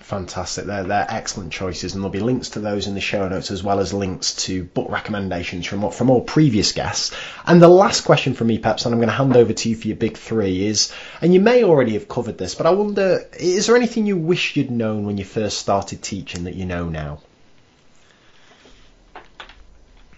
Fantastic. 0.00 0.64
They're, 0.64 0.84
they're 0.84 1.06
excellent 1.08 1.52
choices, 1.52 1.94
and 1.94 2.02
there'll 2.02 2.12
be 2.12 2.20
links 2.20 2.50
to 2.50 2.60
those 2.60 2.86
in 2.86 2.94
the 2.94 3.00
show 3.00 3.28
notes 3.28 3.50
as 3.50 3.62
well 3.62 3.78
as 3.78 3.92
links 3.92 4.34
to 4.46 4.64
book 4.64 4.88
recommendations 4.90 5.66
from 5.66 5.90
from 5.90 6.08
all 6.08 6.22
previous 6.22 6.72
guests. 6.72 7.14
And 7.46 7.60
the 7.60 7.68
last 7.68 8.02
question 8.02 8.32
from 8.34 8.46
me, 8.46 8.58
Peps, 8.58 8.86
and 8.86 8.94
I'm 8.94 9.00
going 9.00 9.10
to 9.10 9.14
hand 9.14 9.36
over 9.36 9.52
to 9.52 9.68
you 9.68 9.76
for 9.76 9.88
your 9.88 9.96
big 9.96 10.16
three 10.16 10.66
is, 10.66 10.92
and 11.20 11.34
you 11.34 11.40
may 11.40 11.62
already 11.62 11.92
have 11.92 12.08
covered 12.08 12.38
this, 12.38 12.54
but 12.54 12.66
I 12.66 12.70
wonder, 12.70 13.28
is 13.38 13.66
there 13.66 13.76
anything 13.76 14.06
you 14.06 14.16
wish 14.16 14.56
you'd 14.56 14.70
known 14.70 15.04
when 15.04 15.18
you 15.18 15.24
first 15.24 15.58
started 15.58 16.02
teaching 16.02 16.44
that 16.44 16.54
you 16.54 16.64
know 16.64 16.88
now? 16.88 17.20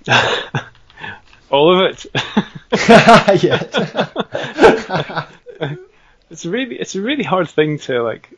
all 1.51 1.75
of 1.75 1.91
it. 1.91 2.07
yeah. 3.43 5.27
it's 6.31 6.47
really 6.47 6.77
it's 6.77 6.95
a 6.95 7.01
really 7.01 7.25
hard 7.25 7.49
thing 7.49 7.79
to 7.79 8.03
like 8.03 8.31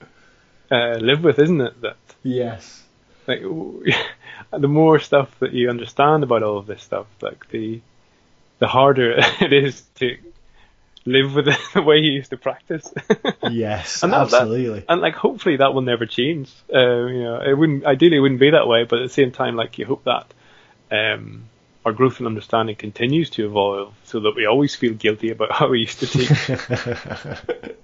uh, 0.73 0.97
live 1.01 1.23
with, 1.23 1.39
isn't 1.39 1.61
it? 1.61 1.81
That 1.83 1.97
yes. 2.23 2.83
Like 3.27 3.43
the 4.51 4.69
more 4.69 4.99
stuff 4.99 5.39
that 5.41 5.53
you 5.53 5.69
understand 5.69 6.23
about 6.23 6.43
all 6.43 6.59
of 6.59 6.67
this 6.67 6.83
stuff, 6.83 7.07
like 7.21 7.49
the 7.51 7.81
the 8.59 8.67
harder 8.67 9.15
it 9.41 9.53
is 9.53 9.83
to 9.97 10.17
live 11.05 11.35
with 11.35 11.47
the 11.75 11.83
way 11.83 11.97
you 11.97 12.13
used 12.13 12.31
to 12.31 12.37
practice. 12.37 12.93
yes, 13.51 14.03
and 14.03 14.13
that, 14.13 14.23
absolutely. 14.23 14.81
That, 14.81 14.91
and 14.91 15.01
like 15.01 15.15
hopefully 15.15 15.57
that 15.57 15.75
will 15.75 15.83
never 15.83 16.07
change. 16.07 16.51
Uh, 16.73 17.07
you 17.07 17.23
know, 17.23 17.41
it 17.41 17.55
wouldn't 17.55 17.85
ideally 17.85 18.17
it 18.17 18.21
wouldn't 18.21 18.41
be 18.41 18.51
that 18.51 18.67
way, 18.67 18.85
but 18.85 19.01
at 19.01 19.03
the 19.03 19.15
same 19.15 19.33
time, 19.33 19.57
like 19.57 19.79
you 19.79 19.87
hope 19.87 20.05
that 20.05 20.33
um, 20.91 21.45
our 21.85 21.93
growth 21.93 22.19
and 22.19 22.27
understanding 22.27 22.77
continues 22.77 23.31
to 23.31 23.47
evolve, 23.47 23.95
so 24.05 24.21
that 24.21 24.37
we 24.37 24.47
always 24.47 24.75
feel 24.75 24.95
guilty 24.95 25.31
about 25.31 25.53
how 25.53 25.69
we 25.69 25.81
used 25.81 26.01
to 26.01 26.07
teach. 26.07 27.77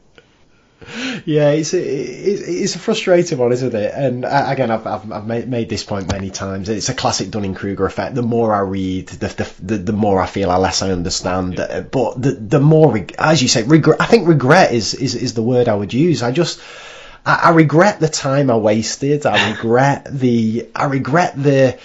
Yeah, 1.24 1.50
it's 1.50 1.74
a, 1.74 1.81
it's 1.81 2.76
a 2.76 2.78
frustrating 2.78 3.39
one, 3.39 3.52
isn't 3.52 3.74
it? 3.74 3.92
And 3.94 4.24
uh, 4.24 4.44
again, 4.47 4.70
I've, 4.70 4.86
I've, 4.86 5.26
made, 5.26 5.68
this 5.68 5.82
point 5.82 6.10
many 6.12 6.31
times. 6.31 6.68
It's 6.68 6.89
a 6.89 6.94
classic 6.94 7.31
Dunning 7.31 7.55
Kruger 7.55 7.84
effect. 7.84 8.15
The 8.15 8.23
more 8.23 8.55
I 8.55 8.60
read, 8.60 9.08
the, 9.08 9.52
the, 9.60 9.78
the 9.78 9.92
more 9.92 10.20
I 10.20 10.26
feel, 10.26 10.50
the 10.50 10.58
less 10.58 10.81
I 10.82 10.92
understand. 10.92 11.57
Yeah. 11.58 11.81
But 11.81 12.23
the 12.23 12.31
the 12.32 12.60
more, 12.60 12.98
as 13.18 13.42
you 13.42 13.48
say, 13.48 13.65
regret. 13.65 14.00
I 14.00 14.07
think 14.07 14.28
regret 14.28 14.73
is, 14.73 14.94
is 14.94 15.15
is 15.16 15.34
the 15.34 15.42
word 15.42 15.68
I 15.68 15.74
would 15.74 15.92
use. 15.92 16.23
I 16.23 16.31
just 16.31 16.60
I, 17.26 17.34
I 17.44 17.50
regret 17.50 17.98
the 17.98 18.08
time 18.08 18.50
I 18.50 18.57
wasted. 18.57 19.26
I 19.26 19.50
regret 19.50 20.07
the 20.10 20.68
I 20.74 20.84
regret 20.84 21.40
the 21.42 21.78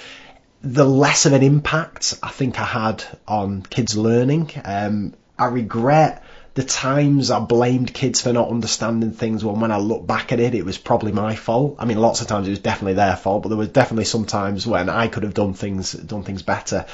the 0.61 0.85
less 0.85 1.25
of 1.25 1.33
an 1.33 1.43
impact 1.43 2.19
I 2.23 2.29
think 2.29 2.59
I 2.59 2.65
had 2.65 3.03
on 3.27 3.63
kids 3.63 3.97
learning. 3.97 4.51
Um, 4.63 5.13
I 5.37 5.47
regret 5.47 6.22
the 6.55 6.63
times 6.63 7.31
I 7.31 7.39
blamed 7.39 7.93
kids 7.93 8.21
for 8.21 8.31
not 8.31 8.49
understanding 8.49 9.11
things 9.11 9.43
when 9.43 9.59
when 9.59 9.71
I 9.71 9.77
look 9.77 10.05
back 10.05 10.31
at 10.31 10.39
it, 10.39 10.53
it 10.53 10.65
was 10.65 10.77
probably 10.77 11.11
my 11.11 11.35
fault. 11.35 11.77
I 11.79 11.85
mean, 11.85 11.97
lots 11.97 12.21
of 12.21 12.27
times 12.27 12.47
it 12.47 12.51
was 12.51 12.59
definitely 12.59 12.93
their 12.93 13.15
fault, 13.15 13.43
but 13.43 13.49
there 13.49 13.57
was 13.57 13.69
definitely 13.69 14.05
some 14.05 14.25
times 14.25 14.67
when 14.67 14.89
I 14.89 15.07
could 15.07 15.23
have 15.23 15.33
done 15.33 15.53
things, 15.53 15.93
done 15.93 16.23
things 16.23 16.43
better. 16.43 16.85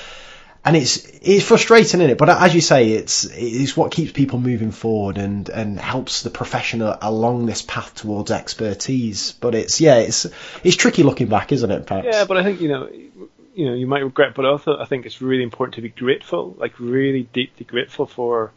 And 0.64 0.76
it's, 0.76 1.06
it's 1.22 1.46
frustrating, 1.46 2.02
isn't 2.02 2.12
it? 2.12 2.18
But 2.18 2.30
as 2.30 2.54
you 2.54 2.62
say, 2.62 2.92
it's, 2.92 3.26
it's 3.26 3.76
what 3.76 3.92
keeps 3.92 4.12
people 4.12 4.40
moving 4.40 4.72
forward 4.72 5.18
and, 5.18 5.48
and 5.50 5.80
helps 5.80 6.22
the 6.22 6.30
profession 6.30 6.82
along 6.82 7.46
this 7.46 7.62
path 7.62 7.96
towards 7.96 8.30
expertise. 8.30 9.34
But 9.34 9.56
it's, 9.56 9.80
yeah, 9.80 9.98
it's, 9.98 10.26
it's 10.64 10.76
tricky 10.76 11.04
looking 11.04 11.28
back, 11.28 11.52
isn't 11.52 11.72
it, 11.72 11.86
perhaps? 11.86 12.08
Yeah, 12.12 12.26
but 12.26 12.38
I 12.38 12.44
think, 12.44 12.62
you 12.62 12.70
know, 12.70 12.90
you 12.90 13.66
know, 13.66 13.74
you 13.74 13.88
might 13.88 14.04
regret, 14.04 14.36
but 14.36 14.46
also 14.46 14.78
I 14.78 14.86
think 14.86 15.06
it's 15.06 15.22
really 15.22 15.44
important 15.44 15.76
to 15.76 15.82
be 15.82 15.90
grateful, 15.90 16.56
like 16.58 16.80
really 16.80 17.24
deeply 17.24 17.66
grateful 17.66 18.06
for 18.06 18.52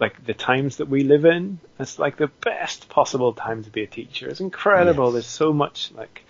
like 0.00 0.24
the 0.24 0.34
times 0.34 0.78
that 0.78 0.88
we 0.88 1.04
live 1.04 1.24
in. 1.24 1.58
It's 1.78 1.98
like 1.98 2.16
the 2.16 2.30
best 2.40 2.88
possible 2.88 3.32
time 3.32 3.64
to 3.64 3.70
be 3.70 3.82
a 3.82 3.86
teacher. 3.86 4.28
It's 4.28 4.40
incredible. 4.40 5.06
Yes. 5.06 5.12
There's 5.12 5.26
so 5.26 5.52
much 5.52 5.92
like 5.94 6.24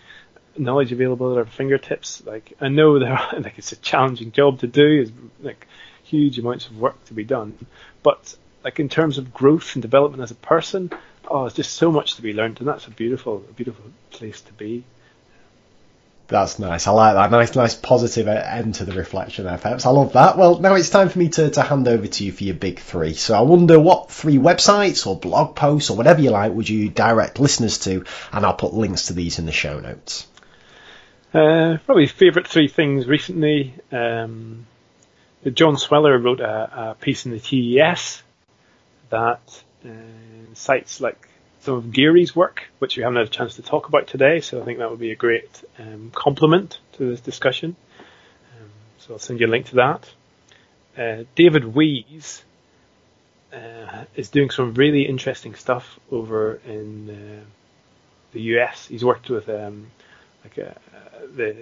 knowledge 0.57 0.93
available 0.93 1.33
at 1.33 1.39
our 1.39 1.47
fingertips. 1.47 2.25
Like 2.25 2.55
I 2.60 2.68
know 2.68 2.99
there, 2.99 3.20
like 3.39 3.59
it's 3.59 3.73
a 3.73 3.76
challenging 3.76 4.33
job 4.33 4.60
to 4.60 4.67
do. 4.67 5.02
It's 5.02 5.12
like 5.41 5.67
huge 6.05 6.39
amounts 6.39 6.67
of 6.67 6.78
work 6.78 7.02
to 7.07 7.15
be 7.15 7.25
done, 7.25 7.67
but 8.02 8.36
like 8.62 8.81
in 8.81 8.89
terms 8.89 9.18
of 9.18 9.33
growth 9.33 9.75
and 9.75 9.83
development 9.83 10.23
as 10.23 10.31
a 10.31 10.36
person, 10.36 10.91
oh, 11.28 11.47
it's 11.47 11.57
just 11.57 11.73
so 11.73 11.91
much 11.91 12.17
to 12.17 12.23
be 12.23 12.33
learned, 12.33 12.59
and 12.59 12.68
that's 12.68 12.86
a 12.86 12.91
beautiful, 12.91 13.44
a 13.49 13.52
beautiful 13.52 13.84
place 14.10 14.41
to 14.43 14.52
be. 14.52 14.84
That's 16.34 16.58
nice. 16.58 16.88
I 16.88 16.90
like 16.90 17.14
that. 17.14 17.30
Nice, 17.30 17.54
nice 17.54 17.74
positive 17.76 18.26
end 18.26 18.74
to 18.74 18.84
the 18.84 18.90
reflection 18.90 19.44
there, 19.44 19.56
Peps. 19.56 19.86
I 19.86 19.90
love 19.90 20.14
that. 20.14 20.36
Well, 20.36 20.58
now 20.58 20.74
it's 20.74 20.90
time 20.90 21.08
for 21.08 21.20
me 21.20 21.28
to, 21.28 21.48
to 21.50 21.62
hand 21.62 21.86
over 21.86 22.08
to 22.08 22.24
you 22.24 22.32
for 22.32 22.42
your 22.42 22.56
big 22.56 22.80
three. 22.80 23.12
So 23.14 23.34
I 23.38 23.42
wonder 23.42 23.78
what 23.78 24.10
three 24.10 24.38
websites 24.38 25.06
or 25.06 25.16
blog 25.16 25.54
posts 25.54 25.90
or 25.90 25.96
whatever 25.96 26.20
you 26.20 26.30
like 26.30 26.52
would 26.52 26.68
you 26.68 26.88
direct 26.88 27.38
listeners 27.38 27.78
to, 27.84 28.04
and 28.32 28.44
I'll 28.44 28.54
put 28.54 28.74
links 28.74 29.06
to 29.06 29.12
these 29.12 29.38
in 29.38 29.46
the 29.46 29.52
show 29.52 29.78
notes. 29.78 30.26
Uh, 31.32 31.78
probably 31.86 32.08
favourite 32.08 32.48
three 32.48 32.66
things 32.66 33.06
recently. 33.06 33.72
Um, 33.92 34.66
John 35.52 35.76
Sweller 35.76 36.18
wrote 36.18 36.40
a, 36.40 36.88
a, 36.90 36.96
piece 37.00 37.26
in 37.26 37.30
the 37.30 37.38
TES 37.38 38.24
that 39.10 39.62
uh, 39.86 39.88
cites 40.54 41.00
like 41.00 41.28
some 41.65 41.76
of 41.76 41.93
Geary's 41.93 42.36
work, 42.36 42.65
which 42.78 42.97
we 42.97 43.02
haven't 43.02 43.17
had 43.17 43.26
a 43.26 43.31
chance 43.31 43.57
to 43.57 43.62
talk 43.62 43.89
about 43.89 44.07
today. 44.07 44.41
So 44.41 44.60
I 44.60 44.65
think 44.65 44.78
that 44.78 44.91
would 44.91 45.01
be 45.01 45.12
a 45.12 45.17
great 45.17 45.65
um, 45.78 46.12
complement 46.15 46.78
to 46.93 47.07
this 47.10 47.20
discussion. 47.20 47.75
Um, 48.01 48.68
so 48.99 49.15
I'll 49.15 49.18
send 49.18 49.41
you 49.41 49.47
a 49.47 49.49
link 49.49 49.67
to 49.67 49.76
that. 49.76 50.12
Uh, 50.97 51.25
David 51.34 51.65
Wees 51.65 52.44
uh, 53.52 54.05
is 54.15 54.28
doing 54.28 54.51
some 54.51 54.75
really 54.75 55.02
interesting 55.02 55.55
stuff 55.55 55.99
over 56.10 56.60
in 56.67 57.10
uh, 57.10 57.44
the 58.33 58.41
US. 58.59 58.86
He's 58.86 59.05
worked 59.05 59.31
with 59.31 59.49
um, 59.49 59.91
like 60.44 60.59
a, 60.59 60.70
uh, 60.70 61.26
the 61.34 61.57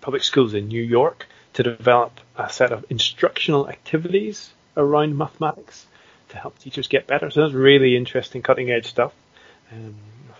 public 0.00 0.22
schools 0.22 0.54
in 0.54 0.68
New 0.68 0.82
York 0.82 1.26
to 1.54 1.64
develop 1.64 2.20
a 2.36 2.48
set 2.48 2.70
of 2.70 2.86
instructional 2.90 3.68
activities 3.68 4.52
around 4.76 5.18
mathematics 5.18 5.86
to 6.30 6.36
help 6.36 6.58
teachers 6.58 6.88
get 6.88 7.06
better. 7.06 7.30
So 7.30 7.42
that's 7.42 7.54
really 7.54 7.96
interesting, 7.96 8.42
cutting 8.42 8.70
edge 8.70 8.86
stuff. 8.86 9.12
Um, 9.72 9.94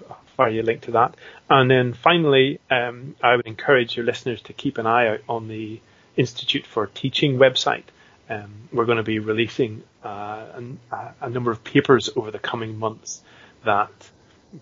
I'll 0.08 0.18
fire 0.36 0.50
you 0.50 0.62
a 0.62 0.64
link 0.64 0.82
to 0.82 0.92
that. 0.92 1.16
And 1.48 1.70
then 1.70 1.92
finally, 1.92 2.60
um, 2.70 3.16
I 3.22 3.36
would 3.36 3.46
encourage 3.46 3.96
your 3.96 4.04
listeners 4.04 4.42
to 4.42 4.52
keep 4.52 4.78
an 4.78 4.86
eye 4.86 5.08
out 5.08 5.20
on 5.28 5.48
the 5.48 5.80
Institute 6.16 6.66
for 6.66 6.86
Teaching 6.86 7.38
website. 7.38 7.84
Um, 8.28 8.68
we're 8.72 8.84
going 8.84 8.98
to 8.98 9.02
be 9.02 9.18
releasing 9.18 9.82
uh, 10.04 10.46
a, 10.92 11.14
a, 11.20 11.30
number 11.30 11.50
of 11.50 11.64
papers 11.64 12.08
over 12.14 12.30
the 12.30 12.38
coming 12.38 12.78
months 12.78 13.22
that 13.64 13.90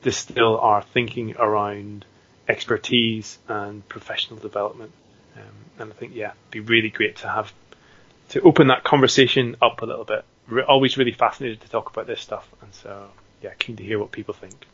distill 0.02 0.58
our 0.58 0.82
thinking 0.82 1.36
around 1.36 2.06
expertise 2.48 3.38
and 3.46 3.86
professional 3.88 4.38
development. 4.38 4.92
Um, 5.36 5.42
and 5.78 5.92
I 5.92 5.94
think, 5.94 6.14
yeah, 6.14 6.28
it'd 6.28 6.50
be 6.50 6.60
really 6.60 6.88
great 6.88 7.16
to 7.16 7.28
have 7.28 7.52
to 8.30 8.40
open 8.40 8.68
that 8.68 8.84
conversation 8.84 9.56
up 9.60 9.82
a 9.82 9.86
little 9.86 10.04
bit 10.04 10.24
re- 10.48 10.62
always 10.62 10.96
really 10.96 11.12
fascinated 11.12 11.60
to 11.62 11.70
talk 11.70 11.90
about 11.90 12.06
this 12.06 12.20
stuff, 12.20 12.48
and 12.62 12.72
so 12.74 13.08
yeah, 13.42 13.50
keen 13.58 13.76
to 13.76 13.82
hear 13.82 13.98
what 13.98 14.12
people 14.12 14.34
think. 14.34 14.66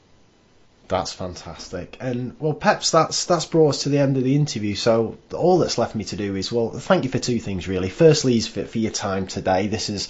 That's 0.87 1.13
fantastic. 1.13 1.97
And 2.01 2.37
well, 2.39 2.53
Peps, 2.53 2.91
that's 2.91 3.25
that's 3.25 3.47
brought 3.47 3.71
us 3.71 3.83
to 3.85 3.89
the 3.89 3.99
end 3.99 4.17
of 4.17 4.25
the 4.25 4.37
interview. 4.37 4.75
So 4.75 5.17
all 5.33 5.59
that's 5.59 5.79
left 5.79 5.95
me 5.95 6.05
to 6.05 6.17
do 6.17 6.37
is 6.37 6.53
well, 6.53 6.71
thank 6.71 7.05
you 7.05 7.11
for 7.11 7.19
two 7.19 7.39
things 7.41 7.67
really. 7.67 7.89
Firstly, 7.89 8.37
is 8.37 8.49
for, 8.49 8.65
for 8.65 8.79
your 8.79 8.93
time 8.93 9.27
today. 9.27 9.67
This 9.67 9.89
is 9.89 10.09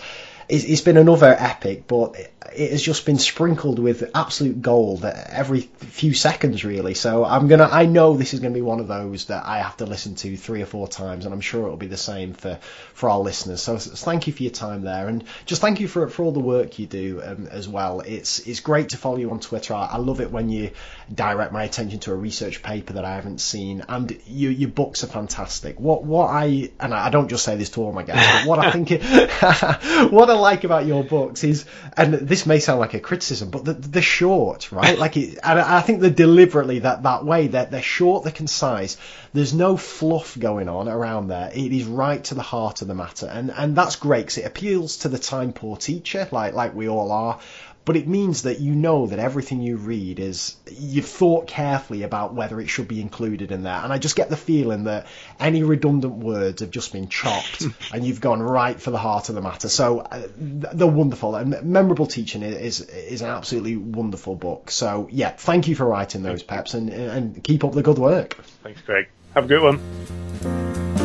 it's 0.49 0.81
been 0.81 0.97
another 0.97 1.35
epic, 1.39 1.87
but 1.87 2.17
it 2.55 2.71
has 2.71 2.83
just 2.83 3.05
been 3.05 3.19
sprinkled 3.19 3.79
with 3.79 4.11
absolute 4.15 4.63
gold 4.63 5.05
every 5.05 5.61
few 5.61 6.15
seconds, 6.15 6.65
really. 6.65 6.95
So 6.95 7.25
I'm 7.25 7.49
gonna, 7.49 7.69
I 7.71 7.87
know 7.87 8.17
this 8.17 8.35
is 8.35 8.41
gonna 8.41 8.55
be 8.55 8.61
one 8.61 8.81
of 8.81 8.89
those 8.89 9.27
that 9.27 9.45
I 9.45 9.59
have 9.59 9.77
to 9.79 9.87
listen 9.87 10.15
to 10.17 10.37
three 10.37 10.63
or 10.63 10.67
four 10.67 10.87
times, 10.87 11.25
and 11.25 11.35
I'm 11.35 11.41
sure 11.41 11.65
it'll 11.65 11.77
be 11.77 11.87
the 11.87 11.97
same 11.97 12.35
for 12.35 12.59
for 12.93 13.11
our 13.11 13.19
listeners. 13.19 13.63
So 13.63 13.77
thank 13.79 14.27
you 14.27 14.33
for 14.33 14.43
your 14.43 14.53
time 14.53 14.83
there, 14.83 15.09
and 15.09 15.25
just 15.47 15.61
thank 15.61 15.81
you 15.81 15.89
for 15.89 16.09
for 16.09 16.25
all 16.25 16.33
the 16.33 16.41
work 16.41 16.79
you 16.79 16.87
do 16.87 17.23
um, 17.25 17.49
as 17.49 17.69
well. 17.69 18.01
It's 18.01 18.41
it's 18.41 18.61
great 18.61 18.91
to 18.91 18.97
follow 18.97 19.17
you 19.17 19.31
on 19.31 19.41
Twitter. 19.41 19.75
I, 19.75 19.87
I, 19.87 19.97
love 19.97 20.21
it 20.21 20.31
when 20.31 20.49
you 20.49 20.71
direct 21.13 21.53
my 21.53 21.65
attention 21.65 21.99
to 22.01 22.13
a 22.13 22.15
research 22.15 22.63
paper 22.63 22.95
that 22.95 23.05
I 23.05 23.17
haven't 23.17 23.41
seen, 23.41 23.85
and 23.89 24.19
you, 24.27 24.51
your 24.51 24.71
books 24.71 25.03
are 25.03 25.09
fantastic. 25.09 25.81
What 25.81 26.05
what 26.05 26.29
I 26.31 26.71
and 26.79 26.95
I 26.95 27.11
don't 27.11 27.29
just 27.29 27.45
say 27.45 27.57
this 27.57 27.71
to 27.71 27.83
all 27.83 27.93
my 27.93 28.03
guests, 28.03 28.43
but 28.43 28.49
what 28.49 28.59
I 28.59 28.71
think 28.71 28.91
it, 28.93 29.03
what 30.13 30.31
like 30.41 30.65
about 30.65 30.87
your 30.87 31.05
books 31.05 31.45
is, 31.45 31.65
and 31.97 32.15
this 32.15 32.47
may 32.47 32.59
sound 32.59 32.81
like 32.81 32.95
a 32.95 33.01
criticism, 33.01 33.51
but 33.51 33.65
the, 33.65 33.73
they're 33.73 34.03
short, 34.03 34.73
right? 34.73 34.99
Like, 34.99 35.17
it, 35.17 35.39
and 35.43 35.59
I 35.59 35.81
think 35.81 36.01
they're 36.01 36.11
deliberately 36.11 36.81
that 36.81 37.03
that 37.03 37.25
way. 37.25 37.47
They're 37.47 37.67
they're 37.67 37.83
short, 37.83 38.25
they're 38.25 38.33
concise. 38.33 38.97
There's 39.33 39.55
no 39.55 39.77
fluff 39.77 40.39
going 40.39 40.69
on 40.69 40.89
around 40.89 41.29
there. 41.29 41.51
It 41.55 41.73
is 41.73 41.85
right 41.85 42.23
to 42.25 42.35
the 42.35 42.43
heart 42.43 42.83
of 42.83 42.89
the 42.89 42.95
matter, 42.95 43.27
and 43.27 43.51
and 43.51 43.77
that's 43.77 43.97
great 43.97 44.27
because 44.27 44.39
it 44.39 44.47
appeals 44.47 44.99
to 44.99 45.09
the 45.09 45.19
time 45.19 45.53
poor 45.53 45.77
teacher, 45.77 46.29
like 46.31 46.55
like 46.55 46.75
we 46.75 46.89
all 46.89 47.13
are 47.13 47.41
but 47.85 47.97
it 47.97 48.09
means 48.09 48.43
that 48.43 48.61
you 48.61 48.75
know 48.75 49.07
that 49.07 49.19
everything 49.19 49.61
you 49.61 49.77
read 49.77 50.19
is 50.19 50.57
you've 50.71 51.07
thought 51.07 51.47
carefully 51.47 52.03
about 52.03 52.35
whether 52.35 52.61
it 52.61 52.69
should 52.69 52.89
be 52.89 53.01
included 53.01 53.53
in 53.53 53.63
there. 53.63 53.81
And 53.83 53.93
I 53.93 53.99
just 53.99 54.17
get 54.17 54.31
the 54.31 54.37
feeling 54.37 54.85
that 54.85 55.07
any 55.39 55.63
redundant 55.63 56.15
words 56.15 56.61
have 56.61 56.71
just 56.71 56.93
been 56.93 57.09
chopped, 57.09 57.67
and 57.93 58.05
you've 58.05 58.21
gone 58.21 58.43
right 58.43 58.81
for 58.81 58.91
the 58.91 58.99
heart 58.99 59.29
of 59.29 59.35
the 59.35 59.43
matter. 59.43 59.69
So 59.69 60.01
uh, 60.01 60.27
they're 60.37 60.87
wonderful 60.87 61.35
and 61.37 61.63
memorable 61.63 62.07
teaching 62.07 62.43
is 62.43 62.81
is 62.81 63.23
an 63.23 63.29
absolutely 63.29 63.77
wonderful 63.77 64.35
book. 64.35 64.71
So 64.71 65.09
yeah, 65.11 65.31
thank 65.31 65.69
you 65.69 65.77
for 65.77 65.85
writing 65.85 66.23
those, 66.23 66.43
Peps, 66.43 66.75
and 66.75 66.91
and 66.91 67.43
keep 67.45 67.65
up 67.65 67.73
the 67.73 67.83
good 67.83 67.99
work. 67.99 68.35
Thanks, 68.63 68.81
Craig. 68.83 69.09
Have 69.35 69.45
a 69.45 69.49
good 69.49 69.63
one. 69.63 71.03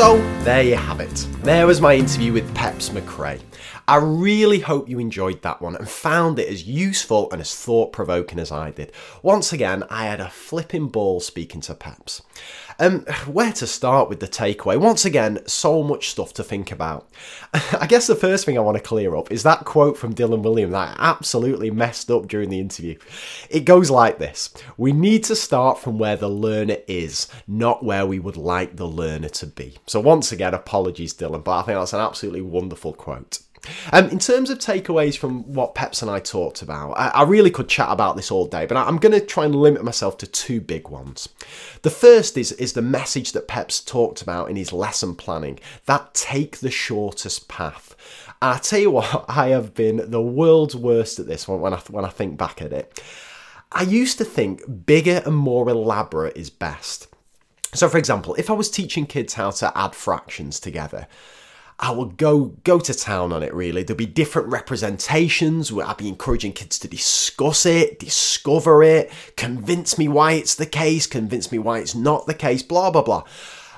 So, 0.00 0.16
there 0.44 0.62
you 0.62 0.76
have 0.76 1.00
it. 1.00 1.14
There 1.42 1.66
was 1.66 1.82
my 1.82 1.94
interview 1.94 2.32
with 2.32 2.54
Peps 2.54 2.88
Mccrea. 2.88 3.42
I 3.86 3.96
really 3.96 4.60
hope 4.60 4.88
you 4.88 4.98
enjoyed 4.98 5.42
that 5.42 5.60
one 5.60 5.76
and 5.76 5.86
found 5.86 6.38
it 6.38 6.48
as 6.48 6.66
useful 6.66 7.30
and 7.30 7.38
as 7.38 7.54
thought 7.54 7.92
provoking 7.92 8.38
as 8.38 8.50
I 8.50 8.70
did. 8.70 8.92
Once 9.22 9.52
again, 9.52 9.84
I 9.90 10.06
had 10.06 10.20
a 10.20 10.30
flipping 10.30 10.88
ball 10.88 11.20
speaking 11.20 11.60
to 11.60 11.74
Peps. 11.74 12.22
Um, 12.80 13.00
where 13.26 13.52
to 13.52 13.66
start 13.66 14.08
with 14.08 14.20
the 14.20 14.26
takeaway? 14.26 14.80
Once 14.80 15.04
again, 15.04 15.46
so 15.46 15.82
much 15.82 16.08
stuff 16.08 16.32
to 16.34 16.42
think 16.42 16.72
about. 16.72 17.10
I 17.78 17.86
guess 17.86 18.06
the 18.06 18.16
first 18.16 18.46
thing 18.46 18.56
I 18.56 18.62
want 18.62 18.78
to 18.78 18.82
clear 18.82 19.14
up 19.14 19.30
is 19.30 19.42
that 19.42 19.66
quote 19.66 19.98
from 19.98 20.14
Dylan 20.14 20.42
Wiliam 20.42 20.70
that 20.70 20.98
I 20.98 21.10
absolutely 21.10 21.70
messed 21.70 22.10
up 22.10 22.26
during 22.26 22.48
the 22.48 22.58
interview. 22.58 22.98
It 23.50 23.66
goes 23.66 23.90
like 23.90 24.18
this 24.18 24.54
We 24.78 24.92
need 24.92 25.24
to 25.24 25.36
start 25.36 25.78
from 25.78 25.98
where 25.98 26.16
the 26.16 26.30
learner 26.30 26.78
is, 26.88 27.28
not 27.46 27.84
where 27.84 28.06
we 28.06 28.18
would 28.18 28.38
like 28.38 28.76
the 28.76 28.88
learner 28.88 29.28
to 29.28 29.46
be. 29.46 29.76
So, 29.86 30.00
once 30.00 30.32
again, 30.32 30.54
apologies, 30.54 31.12
Dylan, 31.12 31.44
but 31.44 31.58
I 31.58 31.62
think 31.62 31.78
that's 31.78 31.92
an 31.92 32.00
absolutely 32.00 32.42
wonderful 32.42 32.94
quote. 32.94 33.40
Um, 33.92 34.08
in 34.08 34.18
terms 34.18 34.50
of 34.50 34.58
takeaways 34.58 35.16
from 35.16 35.42
what 35.52 35.74
Peps 35.74 36.02
and 36.02 36.10
I 36.10 36.18
talked 36.18 36.62
about, 36.62 36.92
I, 36.92 37.08
I 37.08 37.22
really 37.24 37.50
could 37.50 37.68
chat 37.68 37.88
about 37.90 38.16
this 38.16 38.30
all 38.30 38.46
day, 38.46 38.66
but 38.66 38.76
I, 38.76 38.84
I'm 38.84 38.96
going 38.96 39.12
to 39.12 39.20
try 39.20 39.44
and 39.44 39.54
limit 39.54 39.84
myself 39.84 40.18
to 40.18 40.26
two 40.26 40.60
big 40.60 40.88
ones. 40.88 41.28
The 41.82 41.90
first 41.90 42.36
is, 42.38 42.52
is 42.52 42.72
the 42.72 42.82
message 42.82 43.32
that 43.32 43.48
Peps 43.48 43.80
talked 43.80 44.22
about 44.22 44.50
in 44.50 44.56
his 44.56 44.72
lesson 44.72 45.14
planning 45.14 45.58
that 45.86 46.14
take 46.14 46.58
the 46.58 46.70
shortest 46.70 47.48
path. 47.48 47.94
And 48.42 48.54
I 48.54 48.58
tell 48.58 48.80
you 48.80 48.90
what, 48.90 49.24
I 49.28 49.48
have 49.48 49.74
been 49.74 50.10
the 50.10 50.22
world's 50.22 50.76
worst 50.76 51.18
at 51.18 51.26
this 51.26 51.46
one 51.46 51.60
when 51.60 51.74
I, 51.74 51.78
when 51.90 52.04
I 52.04 52.10
think 52.10 52.38
back 52.38 52.62
at 52.62 52.72
it. 52.72 53.02
I 53.72 53.82
used 53.82 54.18
to 54.18 54.24
think 54.24 54.86
bigger 54.86 55.22
and 55.24 55.36
more 55.36 55.68
elaborate 55.68 56.36
is 56.36 56.50
best. 56.50 57.06
So, 57.72 57.88
for 57.88 57.98
example, 57.98 58.34
if 58.34 58.50
I 58.50 58.54
was 58.54 58.68
teaching 58.68 59.06
kids 59.06 59.34
how 59.34 59.52
to 59.52 59.76
add 59.78 59.94
fractions 59.94 60.58
together, 60.58 61.06
I 61.82 61.90
would 61.92 62.18
go 62.18 62.56
go 62.62 62.78
to 62.78 62.92
town 62.92 63.32
on 63.32 63.42
it. 63.42 63.54
Really, 63.54 63.82
there'll 63.82 63.96
be 63.96 64.04
different 64.04 64.48
representations. 64.48 65.72
Where 65.72 65.86
I'd 65.86 65.96
be 65.96 66.08
encouraging 66.08 66.52
kids 66.52 66.78
to 66.80 66.88
discuss 66.88 67.64
it, 67.64 67.98
discover 67.98 68.82
it, 68.82 69.10
convince 69.36 69.96
me 69.96 70.06
why 70.06 70.32
it's 70.32 70.54
the 70.54 70.66
case, 70.66 71.06
convince 71.06 71.50
me 71.50 71.58
why 71.58 71.78
it's 71.78 71.94
not 71.94 72.26
the 72.26 72.34
case. 72.34 72.62
Blah 72.62 72.90
blah 72.90 73.02
blah. 73.02 73.24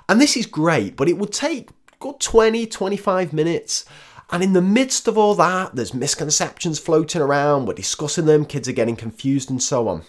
And 0.09 0.21
this 0.21 0.37
is 0.37 0.47
great, 0.47 0.97
but 0.97 1.09
it 1.09 1.17
would 1.17 1.33
take 1.33 1.71
good 2.01 2.19
20, 2.19 2.67
25 2.67 3.33
minutes. 3.33 3.85
And 4.33 4.43
in 4.43 4.55
the 4.55 4.63
midst 4.63 5.07
of 5.07 5.19
all 5.19 5.35
that, 5.35 5.77
there's 5.77 5.93
misconceptions 5.93 6.79
floating 6.79 7.21
around. 7.21 7.67
We're 7.67 7.75
discussing 7.75 8.25
them. 8.25 8.47
Kids 8.47 8.67
are 8.67 8.73
getting 8.73 8.97
confused 8.97 9.51
and 9.51 9.63
so 9.63 9.89
on. 9.89 10.05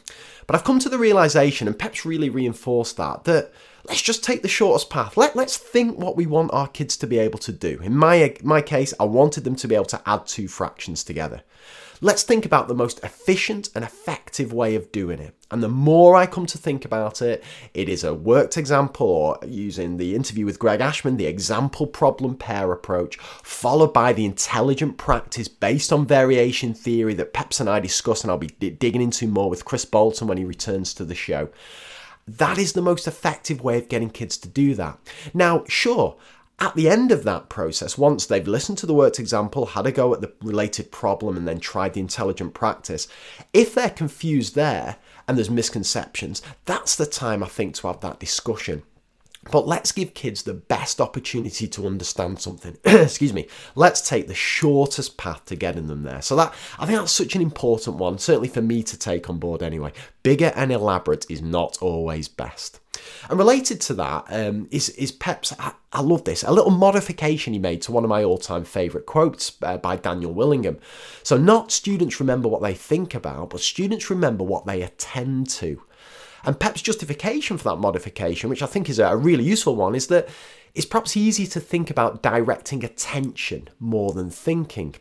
But 0.47 0.55
I've 0.55 0.63
come 0.63 0.79
to 0.79 0.89
the 0.89 0.97
realization, 0.97 1.67
and 1.67 1.77
Pep's 1.77 2.05
really 2.05 2.29
reinforced 2.29 2.95
that 2.97 3.25
that 3.25 3.51
let's 3.87 4.01
just 4.01 4.23
take 4.23 4.41
the 4.41 4.47
shortest 4.47 4.89
path. 4.89 5.17
Let, 5.17 5.35
let's 5.35 5.57
think 5.57 5.97
what 5.97 6.15
we 6.15 6.25
want 6.25 6.53
our 6.53 6.69
kids 6.69 6.95
to 6.97 7.07
be 7.07 7.19
able 7.19 7.39
to 7.39 7.51
do. 7.51 7.79
In 7.83 7.97
my, 7.97 8.33
my 8.41 8.61
case, 8.61 8.93
I 8.97 9.03
wanted 9.03 9.43
them 9.43 9.57
to 9.57 9.67
be 9.67 9.75
able 9.75 9.85
to 9.85 10.01
add 10.05 10.25
two 10.25 10.47
fractions 10.47 11.03
together. 11.03 11.41
Let's 12.03 12.23
think 12.23 12.45
about 12.45 12.67
the 12.67 12.75
most 12.75 13.01
efficient 13.01 13.69
and 13.73 13.81
effective 13.81 14.51
way 14.51 14.75
of 14.75 14.91
doing 14.91 15.19
it. 15.19 15.33
And 15.49 15.63
the 15.63 15.69
more 15.69 16.17
I 16.17 16.25
come 16.25 16.45
to 16.47 16.57
think 16.57 16.83
about 16.83 17.21
it, 17.21 17.41
it 17.73 17.87
is 17.87 18.03
a 18.03 18.13
worked 18.13 18.57
example 18.57 19.07
or 19.07 19.39
using 19.47 19.95
the 19.95 20.13
interview 20.13 20.45
with 20.45 20.59
Greg 20.59 20.81
Ashman, 20.81 21.15
the 21.15 21.27
example 21.27 21.87
problem 21.87 22.35
pair 22.35 22.73
approach, 22.73 23.15
followed 23.41 23.93
by 23.93 24.11
the 24.11 24.25
intelligent 24.25 24.97
practice 24.97 25.47
based 25.47 25.93
on 25.93 26.05
variation 26.05 26.73
theory 26.73 27.13
that 27.13 27.31
Peps 27.31 27.61
and 27.61 27.69
I 27.69 27.79
discuss 27.79 28.21
and 28.21 28.31
I'll 28.31 28.37
be 28.37 28.47
digging 28.47 29.01
into 29.01 29.25
more 29.25 29.49
with 29.49 29.63
Kris 29.63 29.85
Boulton 29.85 30.27
when 30.27 30.37
he 30.37 30.43
returns 30.43 30.93
to 30.95 31.05
the 31.05 31.15
show. 31.15 31.47
That 32.27 32.57
is 32.57 32.73
the 32.73 32.81
most 32.81 33.07
effective 33.07 33.63
way 33.63 33.77
of 33.77 33.87
getting 33.87 34.09
kids 34.09 34.37
to 34.39 34.49
do 34.49 34.75
that. 34.75 34.99
Now, 35.33 35.63
sure, 35.69 36.17
at 36.59 36.75
the 36.75 36.87
end 36.87 37.11
of 37.11 37.23
that 37.23 37.49
process, 37.49 37.97
once 37.97 38.25
they've 38.25 38.47
listened 38.47 38.77
to 38.79 38.85
the 38.85 38.93
worked 38.93 39.19
example, 39.19 39.65
had 39.65 39.87
a 39.87 39.91
go 39.91 40.13
at 40.13 40.21
the 40.21 40.31
related 40.41 40.91
problem, 40.91 41.35
and 41.35 41.47
then 41.47 41.59
tried 41.59 41.93
the 41.93 41.99
intelligent 41.99 42.53
practice, 42.53 43.07
if 43.53 43.73
they're 43.73 43.89
confused 43.89 44.55
there 44.55 44.97
and 45.27 45.37
there's 45.37 45.49
misconceptions, 45.49 46.41
that's 46.65 46.95
the 46.95 47.05
time 47.05 47.43
I 47.43 47.47
think 47.47 47.75
to 47.75 47.87
have 47.87 48.01
that 48.01 48.19
discussion. 48.19 48.83
But 49.51 49.67
let's 49.67 49.91
give 49.91 50.13
kids 50.13 50.43
the 50.43 50.53
best 50.53 51.01
opportunity 51.01 51.67
to 51.67 51.85
understand 51.85 52.39
something. 52.39 52.77
Excuse 52.85 53.33
me. 53.33 53.47
Let's 53.75 54.07
take 54.07 54.27
the 54.27 54.33
shortest 54.33 55.17
path 55.17 55.43
to 55.45 55.55
getting 55.55 55.87
them 55.87 56.03
there. 56.03 56.21
So 56.21 56.35
that 56.37 56.53
I 56.79 56.85
think 56.85 56.97
that's 56.97 57.11
such 57.11 57.35
an 57.35 57.41
important 57.41 57.97
one, 57.97 58.19
certainly 58.19 58.47
for 58.47 58.61
me 58.61 58.83
to 58.83 58.97
take 58.97 59.29
on 59.29 59.39
board 59.39 59.61
anyway. 59.61 59.91
Bigger 60.21 60.53
and 60.55 60.71
elaborate 60.71 61.25
is 61.29 61.41
not 61.41 61.77
always 61.81 62.29
best. 62.29 62.79
And 63.29 63.39
related 63.39 63.81
to 63.81 63.93
that 63.95 64.25
um, 64.29 64.67
is 64.71 64.89
is 64.89 65.11
Pep's. 65.11 65.53
I, 65.57 65.73
I, 65.91 66.01
love 66.01 66.25
this. 66.25 66.43
A 66.43 66.51
little 66.51 66.71
modification 66.71 67.53
he 67.53 67.59
made 67.59 67.81
to 67.83 67.91
one 67.91 68.03
of 68.03 68.09
my 68.09 68.23
all-time 68.23 68.63
favourite 68.63 69.05
quotes 69.05 69.57
uh, 69.61 69.77
by 69.77 69.95
Daniel 69.95 70.33
Willingham. 70.33 70.77
So 71.23 71.37
not 71.37 71.71
students 71.71 72.19
remember 72.19 72.49
what 72.49 72.61
they 72.61 72.73
think 72.73 73.15
about, 73.15 73.51
but 73.51 73.61
students 73.61 74.09
remember 74.09 74.43
what 74.43 74.65
they 74.65 74.81
attend 74.81 75.49
to. 75.51 75.81
And 76.45 76.59
Pep's 76.59 76.81
justification 76.81 77.57
for 77.57 77.63
that 77.65 77.77
modification, 77.77 78.49
which 78.49 78.61
I 78.61 78.65
think 78.65 78.89
is 78.89 78.99
a 78.99 79.15
really 79.15 79.45
useful 79.45 79.75
one, 79.75 79.95
is 79.95 80.07
that 80.07 80.27
it's 80.75 80.85
perhaps 80.85 81.15
easy 81.15 81.47
to 81.47 81.59
think 81.59 81.89
about 81.89 82.21
directing 82.21 82.83
attention 82.83 83.69
more 83.79 84.11
than 84.11 84.29
thinking 84.29 84.95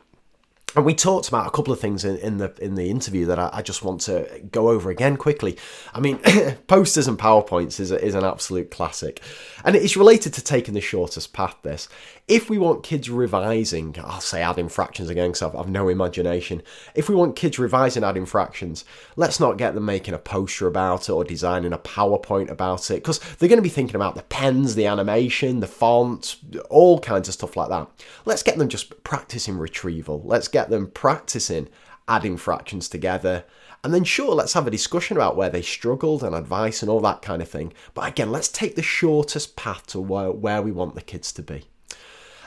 and 0.74 0.84
we 0.84 0.94
talked 0.94 1.28
about 1.28 1.46
a 1.46 1.50
couple 1.50 1.72
of 1.72 1.80
things 1.80 2.04
in, 2.04 2.16
in 2.18 2.38
the 2.38 2.54
in 2.60 2.74
the 2.74 2.90
interview 2.90 3.26
that 3.26 3.38
I, 3.38 3.50
I, 3.52 3.62
just 3.62 3.82
want 3.82 4.00
to 4.02 4.42
go 4.50 4.70
over 4.70 4.90
again 4.90 5.16
quickly. 5.16 5.58
I 5.92 6.00
mean, 6.00 6.18
posters 6.66 7.08
and 7.08 7.18
powerpoints 7.18 7.78
is 7.78 7.90
a, 7.90 8.02
is 8.02 8.14
an 8.14 8.24
absolute 8.24 8.70
classic, 8.70 9.20
and 9.64 9.76
it's 9.76 9.96
related 9.96 10.32
to 10.34 10.44
taking 10.44 10.74
the 10.74 10.80
shortest 10.80 11.32
path. 11.32 11.56
This, 11.62 11.88
if 12.32 12.48
we 12.48 12.56
want 12.56 12.82
kids 12.82 13.10
revising, 13.10 13.94
I'll 14.02 14.22
say 14.22 14.40
adding 14.40 14.70
fractions 14.70 15.10
again 15.10 15.32
because 15.32 15.42
I've, 15.42 15.54
I've 15.54 15.68
no 15.68 15.90
imagination. 15.90 16.62
If 16.94 17.10
we 17.10 17.14
want 17.14 17.36
kids 17.36 17.58
revising 17.58 18.04
adding 18.04 18.24
fractions, 18.24 18.86
let's 19.16 19.38
not 19.38 19.58
get 19.58 19.74
them 19.74 19.84
making 19.84 20.14
a 20.14 20.18
poster 20.18 20.66
about 20.66 21.10
it 21.10 21.12
or 21.12 21.24
designing 21.24 21.74
a 21.74 21.78
PowerPoint 21.78 22.48
about 22.48 22.90
it 22.90 22.94
because 22.94 23.18
they're 23.18 23.50
going 23.50 23.58
to 23.58 23.62
be 23.62 23.68
thinking 23.68 23.96
about 23.96 24.14
the 24.14 24.22
pens, 24.22 24.76
the 24.76 24.86
animation, 24.86 25.60
the 25.60 25.66
font, 25.66 26.36
all 26.70 26.98
kinds 27.00 27.28
of 27.28 27.34
stuff 27.34 27.54
like 27.54 27.68
that. 27.68 27.86
Let's 28.24 28.42
get 28.42 28.56
them 28.56 28.70
just 28.70 29.04
practicing 29.04 29.58
retrieval. 29.58 30.22
Let's 30.24 30.48
get 30.48 30.70
them 30.70 30.86
practicing 30.86 31.68
adding 32.08 32.38
fractions 32.38 32.88
together. 32.88 33.44
And 33.84 33.92
then, 33.92 34.04
sure, 34.04 34.34
let's 34.34 34.54
have 34.54 34.66
a 34.66 34.70
discussion 34.70 35.18
about 35.18 35.36
where 35.36 35.50
they 35.50 35.60
struggled 35.60 36.24
and 36.24 36.34
advice 36.34 36.80
and 36.80 36.90
all 36.90 37.00
that 37.00 37.20
kind 37.20 37.42
of 37.42 37.50
thing. 37.50 37.74
But 37.92 38.08
again, 38.08 38.32
let's 38.32 38.48
take 38.48 38.74
the 38.74 38.82
shortest 38.82 39.54
path 39.54 39.86
to 39.88 40.00
where, 40.00 40.30
where 40.30 40.62
we 40.62 40.72
want 40.72 40.94
the 40.94 41.02
kids 41.02 41.30
to 41.32 41.42
be. 41.42 41.66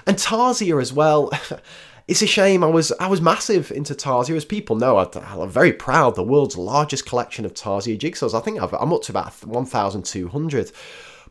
And 0.07 0.17
Tarsia 0.17 0.81
as 0.81 0.93
well. 0.93 1.31
It's 2.07 2.21
a 2.21 2.27
shame. 2.27 2.63
I 2.63 2.67
was 2.67 2.91
I 2.99 3.07
was 3.07 3.19
massive 3.19 3.71
into 3.71 3.95
Tarsia, 3.95 4.35
as 4.35 4.45
people 4.45 4.75
know. 4.75 4.97
I, 4.97 5.41
am 5.41 5.49
very 5.49 5.73
proud. 5.73 6.13
The 6.13 6.21
world's 6.21 6.55
largest 6.55 7.07
collection 7.07 7.45
of 7.45 7.55
Tarsia 7.55 7.97
jigsaws. 7.97 8.37
I 8.37 8.41
think 8.41 8.61
i 8.61 8.63
am 8.79 8.93
up 8.93 9.01
to 9.03 9.11
about 9.11 9.33
1,200. 9.43 10.71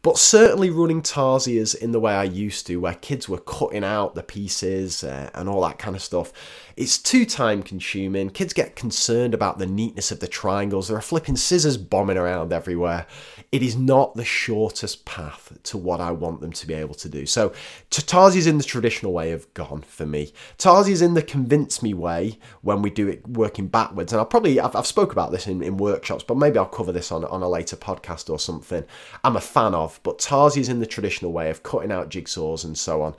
But 0.02 0.18
certainly 0.18 0.68
running 0.70 1.00
Tarsias 1.00 1.74
in 1.74 1.92
the 1.92 2.00
way 2.00 2.12
I 2.12 2.24
used 2.24 2.66
to, 2.66 2.76
where 2.76 2.94
kids 2.94 3.28
were 3.28 3.38
cutting 3.38 3.84
out 3.84 4.16
the 4.16 4.22
pieces 4.22 5.04
uh, 5.04 5.30
and 5.32 5.48
all 5.48 5.62
that 5.62 5.78
kind 5.78 5.94
of 5.94 6.02
stuff, 6.02 6.32
it's 6.76 6.98
too 6.98 7.24
time 7.24 7.62
consuming. 7.62 8.30
Kids 8.30 8.52
get 8.52 8.74
concerned 8.74 9.32
about 9.32 9.58
the 9.58 9.66
neatness 9.66 10.10
of 10.10 10.18
the 10.18 10.26
triangles. 10.26 10.88
There 10.88 10.96
are 10.96 11.02
flipping 11.02 11.36
scissors 11.36 11.76
bombing 11.76 12.16
around 12.16 12.52
everywhere. 12.52 13.06
It 13.52 13.62
is 13.62 13.76
not 13.76 14.16
the 14.16 14.24
shortest 14.24 15.04
path 15.04 15.56
to 15.64 15.78
what 15.78 16.00
I 16.00 16.10
want 16.10 16.40
them 16.40 16.50
to 16.52 16.66
be 16.66 16.74
able 16.74 16.94
to 16.96 17.08
do. 17.08 17.26
So, 17.26 17.52
Tarsias 17.90 18.48
in 18.48 18.58
the 18.58 18.64
traditional 18.64 19.12
way 19.12 19.30
of 19.30 19.52
gone 19.54 19.82
for 19.82 20.04
me. 20.04 20.32
Tarsias 20.58 21.00
in 21.00 21.14
the 21.14 21.22
convince 21.22 21.80
me 21.80 21.94
way 21.94 22.38
when 22.62 22.82
we 22.82 22.90
do 22.90 23.06
it 23.08 23.26
working 23.28 23.68
backwards. 23.68 24.12
And 24.12 24.18
I'll 24.18 24.26
probably, 24.26 24.58
I've, 24.58 24.74
I've 24.74 24.86
spoke 24.86 25.12
about 25.12 25.30
this 25.30 25.46
in, 25.46 25.62
in 25.62 25.76
workshops, 25.76 26.24
but 26.24 26.36
maybe 26.36 26.58
I'll 26.58 26.66
cover 26.66 26.90
this 26.90 27.12
on, 27.12 27.24
on 27.26 27.42
a 27.42 27.48
later 27.48 27.76
podcast 27.76 28.28
or 28.28 28.40
something. 28.40 28.84
I'm 29.22 29.36
a 29.36 29.40
fan 29.40 29.74
of, 29.74 30.00
but 30.02 30.18
Tarsias 30.18 30.68
in 30.68 30.80
the 30.80 30.86
traditional 30.86 31.32
way 31.32 31.50
of 31.50 31.62
cutting 31.62 31.92
out 31.92 32.10
jigsaws 32.10 32.64
and 32.64 32.76
so 32.76 33.02
on. 33.02 33.14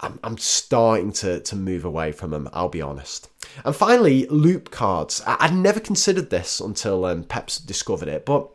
I'm, 0.00 0.18
I'm 0.24 0.38
starting 0.38 1.12
to, 1.14 1.40
to 1.40 1.56
move 1.56 1.84
away 1.84 2.12
from 2.12 2.30
them, 2.30 2.48
I'll 2.52 2.68
be 2.68 2.82
honest. 2.82 3.30
And 3.64 3.74
finally, 3.74 4.26
loop 4.26 4.70
cards. 4.70 5.22
I, 5.26 5.48
would 5.48 5.58
never 5.58 5.80
considered 5.80 6.30
this 6.30 6.60
until 6.60 7.04
um, 7.04 7.24
Peps 7.24 7.58
discovered 7.58 8.08
it, 8.08 8.26
but 8.26 8.50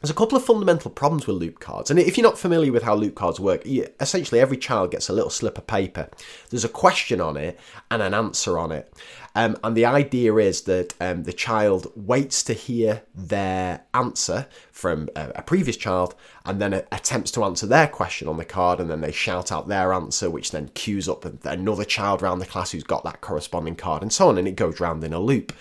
there's 0.00 0.10
a 0.10 0.14
couple 0.14 0.36
of 0.36 0.44
fundamental 0.44 0.92
problems 0.92 1.26
with 1.26 1.36
loop 1.36 1.58
cards. 1.58 1.90
And 1.90 1.98
if 1.98 2.16
you're 2.16 2.26
not 2.26 2.38
familiar 2.38 2.70
with 2.70 2.84
how 2.84 2.94
loop 2.94 3.16
cards 3.16 3.40
work, 3.40 3.66
essentially 3.66 4.40
every 4.40 4.56
child 4.56 4.92
gets 4.92 5.08
a 5.08 5.12
little 5.12 5.30
slip 5.30 5.58
of 5.58 5.66
paper. 5.66 6.08
There's 6.50 6.64
a 6.64 6.68
question 6.68 7.20
on 7.20 7.36
it 7.36 7.58
and 7.90 8.00
an 8.00 8.14
answer 8.14 8.58
on 8.58 8.70
it. 8.70 8.92
Um, 9.34 9.56
and 9.62 9.76
the 9.76 9.84
idea 9.84 10.34
is 10.36 10.62
that 10.62 10.94
um, 11.00 11.22
the 11.22 11.32
child 11.32 11.92
waits 11.94 12.42
to 12.44 12.54
hear 12.54 13.02
their 13.14 13.82
answer 13.94 14.46
from 14.72 15.08
a, 15.14 15.30
a 15.36 15.42
previous 15.42 15.76
child 15.76 16.14
and 16.44 16.60
then 16.60 16.72
attempts 16.72 17.30
to 17.32 17.44
answer 17.44 17.66
their 17.66 17.86
question 17.86 18.26
on 18.26 18.36
the 18.36 18.44
card. 18.44 18.80
And 18.80 18.90
then 18.90 19.00
they 19.00 19.12
shout 19.12 19.52
out 19.52 19.68
their 19.68 19.92
answer, 19.92 20.28
which 20.28 20.50
then 20.50 20.70
cues 20.74 21.08
up 21.08 21.24
another 21.44 21.84
child 21.84 22.22
around 22.22 22.40
the 22.40 22.46
class 22.46 22.72
who's 22.72 22.84
got 22.84 23.04
that 23.04 23.20
corresponding 23.20 23.76
card 23.76 24.02
and 24.02 24.12
so 24.12 24.28
on. 24.28 24.38
And 24.38 24.48
it 24.48 24.56
goes 24.56 24.80
round 24.80 25.04
in 25.04 25.12
a 25.12 25.20
loop. 25.20 25.52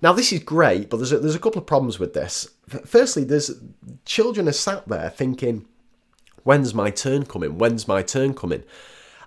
Now, 0.00 0.12
this 0.12 0.32
is 0.32 0.40
great, 0.40 0.90
but 0.90 0.98
there's 0.98 1.12
a, 1.12 1.18
there's 1.18 1.34
a 1.34 1.40
couple 1.40 1.60
of 1.60 1.66
problems 1.66 1.98
with 1.98 2.14
this. 2.14 2.48
Firstly, 2.84 3.24
there's 3.24 3.50
children 4.04 4.48
are 4.48 4.52
sat 4.52 4.86
there 4.88 5.10
thinking, 5.10 5.66
when's 6.42 6.74
my 6.74 6.90
turn 6.90 7.24
coming? 7.24 7.58
When's 7.58 7.88
my 7.88 8.02
turn 8.02 8.34
coming? 8.34 8.64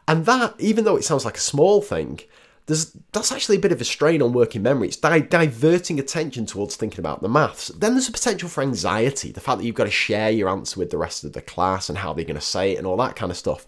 And 0.08 0.26
that, 0.26 0.56
even 0.60 0.86
though 0.86 0.96
it 0.96 1.04
sounds 1.04 1.26
like 1.26 1.38
a 1.38 1.42
small 1.42 1.82
thing, 1.82 2.20
there's 2.68 2.92
that's 3.14 3.32
actually 3.32 3.56
a 3.56 3.62
bit 3.62 3.72
of 3.72 3.82
a 3.82 3.86
strain 3.86 4.22
on 4.22 4.34
working 4.34 4.62
memory. 4.62 4.90
It's 4.90 4.98
di- 4.98 5.22
diverting 5.22 6.00
attention 6.00 6.46
towards 6.46 6.76
thinking 6.76 7.00
about 7.00 7.22
the 7.22 7.30
maths. 7.30 7.70
Then 7.70 7.94
there's 7.94 8.10
a 8.10 8.12
potential 8.12 8.50
for 8.50 8.62
anxiety, 8.62 9.32
the 9.32 9.40
fact 9.40 9.60
that 9.60 9.66
you've 9.66 9.76
got 9.76 9.86
to 9.86 9.92
share 9.92 10.30
your 10.30 10.50
answer 10.50 10.80
with 10.80 10.92
the 10.92 10.98
rest 10.98 11.24
of 11.24 11.34
the 11.34 11.42
class 11.42 11.90
and 11.90 11.98
how 11.98 12.14
they're 12.14 12.26
going 12.26 12.36
to 12.36 12.42
say 12.42 12.74
it 12.74 12.78
and 12.78 12.86
all 12.86 12.98
that 12.98 13.16
kind 13.16 13.32
of 13.32 13.38
stuff. 13.38 13.66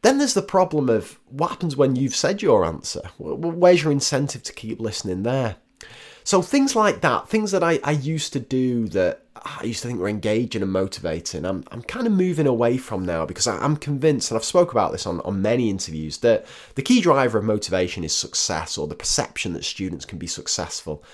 Then 0.00 0.18
there's 0.18 0.34
the 0.34 0.42
problem 0.42 0.88
of 0.88 1.18
what 1.28 1.50
happens 1.50 1.76
when 1.76 1.96
you've 1.96 2.16
said 2.16 2.40
your 2.40 2.64
answer. 2.64 3.02
Where's 3.18 3.82
your 3.82 3.92
incentive 3.92 4.42
to 4.44 4.52
keep 4.52 4.80
listening 4.80 5.22
there? 5.22 5.56
So 6.26 6.42
things 6.42 6.74
like 6.74 7.02
that, 7.02 7.28
things 7.28 7.52
that 7.52 7.62
I, 7.62 7.78
I 7.84 7.92
used 7.92 8.32
to 8.32 8.40
do 8.40 8.88
that 8.88 9.22
I 9.36 9.62
used 9.62 9.82
to 9.82 9.86
think 9.86 10.00
were 10.00 10.08
engaging 10.08 10.60
and 10.60 10.72
motivating, 10.72 11.44
I'm, 11.44 11.62
I'm 11.70 11.82
kind 11.82 12.04
of 12.04 12.12
moving 12.12 12.48
away 12.48 12.78
from 12.78 13.06
now 13.06 13.24
because 13.24 13.46
I, 13.46 13.64
am 13.64 13.76
convinced, 13.76 14.32
and 14.32 14.36
I've 14.36 14.44
spoke 14.44 14.72
about 14.72 14.90
this 14.90 15.06
on, 15.06 15.20
on 15.20 15.40
many 15.40 15.70
interviews, 15.70 16.18
that 16.18 16.44
the 16.74 16.82
key 16.82 17.00
driver 17.00 17.38
of 17.38 17.44
motivation 17.44 18.02
is 18.02 18.12
success 18.12 18.76
or 18.76 18.88
the 18.88 18.96
perception 18.96 19.52
that 19.52 19.64
students 19.64 20.04
can 20.04 20.18
be 20.18 20.26
successful. 20.26 21.04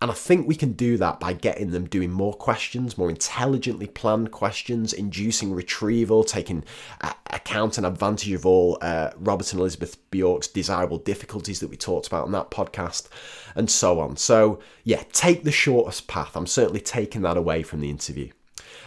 And 0.00 0.10
I 0.10 0.14
think 0.14 0.46
we 0.46 0.54
can 0.54 0.72
do 0.72 0.96
that 0.98 1.20
by 1.20 1.32
getting 1.32 1.70
them 1.70 1.86
doing 1.86 2.10
more 2.10 2.34
questions, 2.34 2.98
more 2.98 3.08
intelligently 3.08 3.86
planned 3.86 4.30
questions, 4.30 4.92
inducing 4.92 5.52
retrieval, 5.52 6.24
taking 6.24 6.64
uh, 7.00 7.12
account 7.30 7.78
and 7.78 7.86
advantage 7.86 8.32
of 8.32 8.44
all 8.44 8.78
uh, 8.80 9.10
Robert 9.16 9.52
and 9.52 9.60
Elizabeth 9.60 9.96
Bjork's 10.10 10.48
desirable 10.48 10.98
difficulties 10.98 11.60
that 11.60 11.70
we 11.70 11.76
talked 11.76 12.06
about 12.06 12.24
on 12.24 12.32
that 12.32 12.50
podcast, 12.50 13.08
and 13.54 13.70
so 13.70 14.00
on. 14.00 14.16
So, 14.16 14.60
yeah, 14.82 15.02
take 15.12 15.44
the 15.44 15.52
shortest 15.52 16.08
path. 16.08 16.36
I'm 16.36 16.46
certainly 16.46 16.80
taking 16.80 17.22
that 17.22 17.36
away 17.36 17.62
from 17.62 17.80
the 17.80 17.90
interview. 17.90 18.30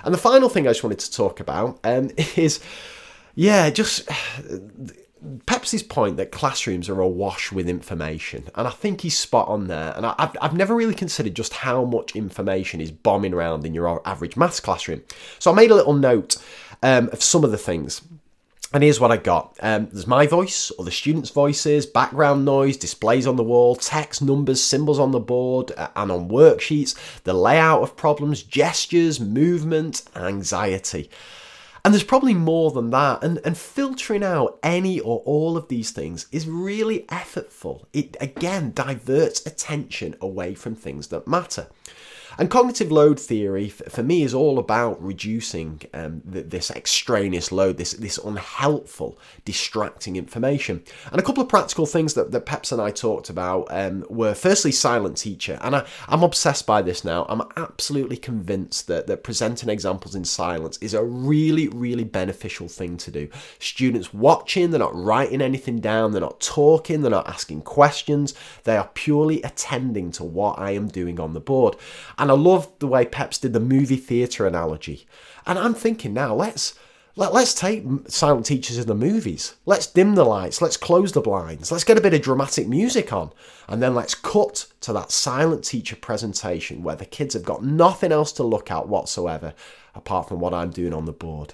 And 0.03 0.13
the 0.13 0.19
final 0.19 0.49
thing 0.49 0.67
I 0.67 0.71
just 0.71 0.83
wanted 0.83 0.99
to 0.99 1.11
talk 1.11 1.39
about 1.39 1.79
um, 1.83 2.11
is, 2.35 2.59
yeah, 3.35 3.69
just 3.69 4.09
Peps's 5.45 5.83
point 5.83 6.17
that 6.17 6.31
classrooms 6.31 6.89
are 6.89 7.01
awash 7.01 7.51
with 7.51 7.67
information, 7.67 8.45
and 8.55 8.67
I 8.67 8.71
think 8.71 9.01
he's 9.01 9.17
spot 9.17 9.47
on 9.47 9.67
there. 9.67 9.93
And 9.95 10.05
I've, 10.05 10.35
I've 10.41 10.55
never 10.55 10.75
really 10.75 10.93
considered 10.93 11.35
just 11.35 11.53
how 11.53 11.85
much 11.85 12.15
information 12.15 12.81
is 12.81 12.91
bombing 12.91 13.33
around 13.33 13.65
in 13.65 13.73
your 13.73 14.01
average 14.07 14.37
maths 14.37 14.59
classroom. 14.59 15.03
So 15.39 15.51
I 15.51 15.55
made 15.55 15.71
a 15.71 15.75
little 15.75 15.93
note 15.93 16.37
um, 16.83 17.09
of 17.11 17.23
some 17.23 17.43
of 17.43 17.51
the 17.51 17.57
things. 17.57 18.01
And 18.73 18.83
here's 18.83 18.99
what 18.99 19.11
I 19.11 19.17
got. 19.17 19.55
Um, 19.61 19.87
there's 19.93 20.07
my 20.07 20.27
voice, 20.27 20.71
or 20.71 20.83
the 20.83 20.91
students' 20.91 21.29
voices, 21.29 21.85
background 21.85 22.43
noise, 22.43 22.75
displays 22.75 23.25
on 23.25 23.37
the 23.37 23.43
wall, 23.43 23.77
text, 23.77 24.21
numbers, 24.21 24.61
symbols 24.61 24.99
on 24.99 25.11
the 25.11 25.21
board, 25.21 25.71
uh, 25.77 25.87
and 25.95 26.11
on 26.11 26.27
worksheets, 26.27 26.93
the 27.23 27.33
layout 27.33 27.81
of 27.81 27.95
problems, 27.95 28.43
gestures, 28.43 29.21
movement, 29.21 30.01
anxiety. 30.17 31.09
And 31.87 31.93
there's 31.93 32.03
probably 32.03 32.33
more 32.33 32.71
than 32.71 32.89
that. 32.89 33.23
And, 33.23 33.39
and 33.45 33.57
filtering 33.57 34.21
out 34.21 34.59
any 34.61 34.99
or 34.99 35.19
all 35.19 35.55
of 35.55 35.69
these 35.69 35.89
things 35.89 36.27
is 36.33 36.45
really 36.45 37.05
effortful. 37.07 37.85
It 37.93 38.17
again 38.19 38.73
diverts 38.75 39.45
attention 39.45 40.13
away 40.19 40.53
from 40.53 40.75
things 40.75 41.07
that 41.07 41.29
matter. 41.29 41.67
And 42.37 42.49
cognitive 42.49 42.91
load 42.91 43.19
theory, 43.19 43.69
for 43.69 44.03
me, 44.03 44.23
is 44.23 44.33
all 44.33 44.59
about 44.59 45.01
reducing 45.01 45.81
um, 45.93 46.21
this 46.23 46.69
extraneous 46.69 47.51
load, 47.51 47.77
this, 47.77 47.93
this 47.93 48.17
unhelpful, 48.17 49.17
distracting 49.43 50.15
information. 50.15 50.83
And 51.11 51.19
a 51.19 51.23
couple 51.23 51.41
of 51.41 51.49
practical 51.49 51.85
things 51.85 52.13
that, 52.13 52.31
that 52.31 52.45
Peps 52.45 52.71
and 52.71 52.81
I 52.81 52.91
talked 52.91 53.29
about 53.29 53.67
um, 53.69 54.05
were 54.09 54.33
firstly, 54.33 54.71
silent 54.71 55.17
teacher. 55.17 55.57
And 55.61 55.75
I, 55.75 55.85
I'm 56.07 56.23
obsessed 56.23 56.65
by 56.65 56.81
this 56.81 57.03
now. 57.03 57.25
I'm 57.27 57.41
absolutely 57.57 58.17
convinced 58.17 58.87
that, 58.87 59.07
that 59.07 59.23
presenting 59.23 59.69
examples 59.69 60.15
in 60.15 60.25
silence 60.25 60.77
is 60.77 60.93
a 60.93 61.03
really, 61.03 61.67
really 61.69 62.03
beneficial 62.03 62.67
thing 62.67 62.97
to 62.97 63.11
do. 63.11 63.29
Students 63.59 64.13
watching, 64.13 64.71
they're 64.71 64.79
not 64.79 64.95
writing 64.95 65.41
anything 65.41 65.79
down, 65.79 66.11
they're 66.11 66.21
not 66.21 66.39
talking, 66.39 67.01
they're 67.01 67.11
not 67.11 67.27
asking 67.27 67.61
questions, 67.61 68.33
they 68.63 68.77
are 68.77 68.89
purely 68.93 69.41
attending 69.41 70.11
to 70.11 70.23
what 70.23 70.59
I 70.59 70.71
am 70.71 70.87
doing 70.87 71.19
on 71.19 71.33
the 71.33 71.39
board. 71.39 71.75
And 72.17 72.26
and 72.29 72.37
I 72.37 72.43
love 72.43 72.69
the 72.79 72.87
way 72.87 73.05
Peps 73.05 73.37
did 73.37 73.53
the 73.53 73.59
movie 73.61 73.95
theatre 73.95 74.45
analogy. 74.45 75.07
And 75.45 75.57
I'm 75.57 75.73
thinking 75.73 76.13
now, 76.13 76.35
let's 76.35 76.77
let, 77.15 77.33
let's 77.33 77.53
take 77.53 77.85
silent 78.09 78.45
teachers 78.45 78.77
in 78.77 78.85
the 78.85 78.93
movies. 78.93 79.55
Let's 79.65 79.87
dim 79.87 80.15
the 80.15 80.25
lights. 80.25 80.61
Let's 80.61 80.75
close 80.75 81.13
the 81.13 81.21
blinds. 81.21 81.71
Let's 81.71 81.85
get 81.85 81.97
a 81.97 82.01
bit 82.01 82.13
of 82.13 82.21
dramatic 82.21 82.67
music 82.67 83.13
on. 83.13 83.31
And 83.69 83.81
then 83.81 83.95
let's 83.95 84.13
cut 84.13 84.67
to 84.81 84.91
that 84.91 85.09
silent 85.09 85.63
teacher 85.63 85.95
presentation 85.95 86.83
where 86.83 86.97
the 86.97 87.05
kids 87.05 87.33
have 87.33 87.45
got 87.45 87.63
nothing 87.63 88.11
else 88.11 88.33
to 88.33 88.43
look 88.43 88.71
at 88.71 88.89
whatsoever 88.89 89.53
apart 89.95 90.27
from 90.27 90.41
what 90.41 90.53
I'm 90.53 90.69
doing 90.69 90.93
on 90.93 91.05
the 91.05 91.13
board. 91.13 91.53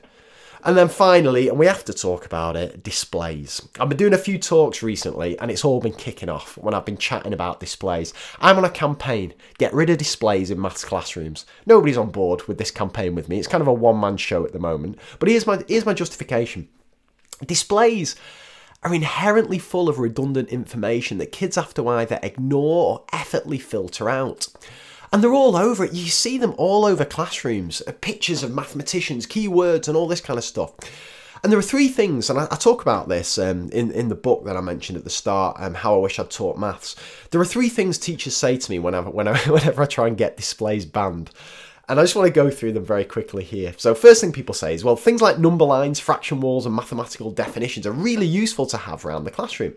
And 0.66 0.78
then 0.78 0.88
finally, 0.88 1.50
and 1.50 1.60
we 1.60 1.66
have 1.66 1.84
to 1.86 1.94
talk 1.94 2.26
about 2.26 2.56
it, 2.56 2.84
displays. 2.84 3.68
I've 3.80 3.90
been 3.90 3.98
doing 3.98 4.14
a 4.14 4.18
few 4.18 4.40
talks 4.40 4.82
recently 4.82 5.38
and 5.40 5.52
it's 5.52 5.66
all 5.66 5.82
been 5.82 5.94
kicking 5.94 6.30
off 6.30 6.58
when 6.58 6.74
I've 6.74 6.86
been 6.86 6.98
chatting 6.98 7.34
about 7.34 7.60
displays. 7.60 8.14
I'm 8.40 8.58
on 8.58 8.64
a 8.64 8.70
campaign, 8.70 9.34
get 9.58 9.74
rid 9.74 9.90
of 9.90 9.98
displays 9.98 10.50
in 10.50 10.62
maths 10.62 10.86
classrooms. 10.86 11.46
Nobody's 11.66 11.98
on 11.98 12.12
board 12.12 12.44
with 12.48 12.60
this 12.60 12.72
campaign 12.72 13.14
with 13.14 13.28
me. 13.28 13.40
It's 13.40 13.48
kind 13.48 13.62
of 13.62 13.68
a 13.68 13.74
one 13.74 14.00
man 14.00 14.16
show 14.16 14.46
at 14.46 14.54
the 14.54 14.60
moment. 14.60 14.98
But 15.20 15.28
here's 15.28 15.46
my, 15.46 15.62
here's 15.68 15.86
my 15.86 15.94
justification 15.94 16.70
displays 17.46 18.16
are 18.84 18.94
inherently 18.94 19.60
full 19.60 19.90
of 19.90 20.00
redundant 20.00 20.50
information 20.50 21.18
that 21.18 21.32
kids 21.32 21.56
have 21.56 21.74
to 21.74 21.88
either 21.88 22.20
ignore 22.22 22.86
or 22.86 23.06
effortlessly 23.12 23.60
filter 23.60 24.10
out. 24.10 24.48
And 25.14 25.24
they're 25.24 25.32
all 25.32 25.56
over 25.56 25.86
it. 25.86 25.94
You 25.94 26.08
see 26.08 26.40
them 26.40 26.56
all 26.58 26.86
over 26.86 27.06
classrooms, 27.06 27.84
uh, 27.86 27.92
pictures 28.02 28.42
of 28.42 28.52
mathematicians, 28.52 29.28
keywords, 29.28 29.88
and 29.88 29.96
all 29.96 30.08
this 30.08 30.22
kind 30.22 30.40
of 30.40 30.44
stuff. 30.44 30.74
And 31.44 31.52
there 31.52 31.60
are 31.60 31.62
three 31.64 31.88
things, 31.88 32.32
and 32.32 32.40
I, 32.40 32.48
I 32.50 32.56
talk 32.56 32.82
about 32.82 33.10
this 33.10 33.38
um, 33.38 33.70
in, 33.70 33.92
in 33.92 34.10
the 34.10 34.16
book 34.16 34.44
that 34.46 34.58
I 34.58 34.62
mentioned 34.62 34.98
at 34.98 35.04
the 35.04 35.12
start, 35.12 35.58
um, 35.60 35.76
How 35.76 35.94
I 35.94 35.98
Wish 36.00 36.18
I'd 36.18 36.32
Taught 36.32 36.58
Maths. 36.58 36.96
There 37.30 37.40
are 37.40 37.46
three 37.46 37.70
things 37.70 38.00
teachers 38.00 38.36
say 38.36 38.58
to 38.58 38.72
me 38.72 38.80
whenever, 38.80 39.12
whenever, 39.12 39.38
whenever 39.54 39.84
I 39.84 39.86
try 39.86 40.08
and 40.08 40.18
get 40.18 40.36
displays 40.36 40.86
banned. 40.86 41.30
And 41.88 42.00
I 42.00 42.04
just 42.04 42.16
want 42.16 42.26
to 42.28 42.34
go 42.34 42.50
through 42.50 42.72
them 42.72 42.86
very 42.86 43.06
quickly 43.06 43.44
here. 43.44 43.76
So, 43.78 43.94
first 43.94 44.22
thing 44.22 44.32
people 44.32 44.56
say 44.56 44.74
is, 44.74 44.84
well, 44.84 44.96
things 44.96 45.22
like 45.22 45.38
number 45.38 45.66
lines, 45.66 46.00
fraction 46.00 46.40
walls, 46.40 46.66
and 46.66 46.74
mathematical 46.74 47.30
definitions 47.30 47.86
are 47.86 47.92
really 47.92 48.26
useful 48.26 48.66
to 48.68 48.78
have 48.78 49.06
around 49.06 49.26
the 49.26 49.32
classroom. 49.32 49.74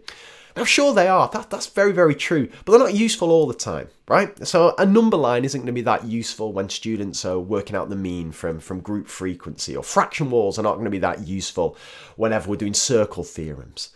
Now, 0.57 0.65
sure 0.65 0.95
they 0.95 1.07
are. 1.07 1.29
That, 1.29 1.51
that's 1.51 1.67
very, 1.67 1.93
very 1.93 2.15
true. 2.15 2.49
But 2.65 2.73
they're 2.73 2.81
not 2.81 2.95
useful 2.95 3.31
all 3.31 3.47
the 3.47 3.55
time, 3.55 3.89
right? 4.09 4.47
So 4.47 4.75
a 4.79 4.87
number 4.87 5.19
line 5.19 5.45
isn't 5.45 5.61
going 5.61 5.67
to 5.67 5.73
be 5.73 5.83
that 5.83 6.07
useful 6.07 6.53
when 6.53 6.71
students 6.71 7.27
are 7.27 7.39
working 7.39 7.77
out 7.77 7.91
the 7.91 7.97
mean 7.97 8.33
from, 8.33 8.59
from 8.59 8.81
group 8.81 9.07
frequency, 9.07 9.77
or 9.77 9.83
fraction 9.83 10.31
walls 10.31 10.59
are 10.59 10.63
not 10.63 10.75
going 10.75 10.87
to 10.87 10.91
be 10.91 10.99
that 10.99 11.29
useful 11.29 11.77
whenever 12.17 12.49
we're 12.49 12.57
doing 12.57 12.75
circle 12.75 13.23
theorems. 13.23 13.91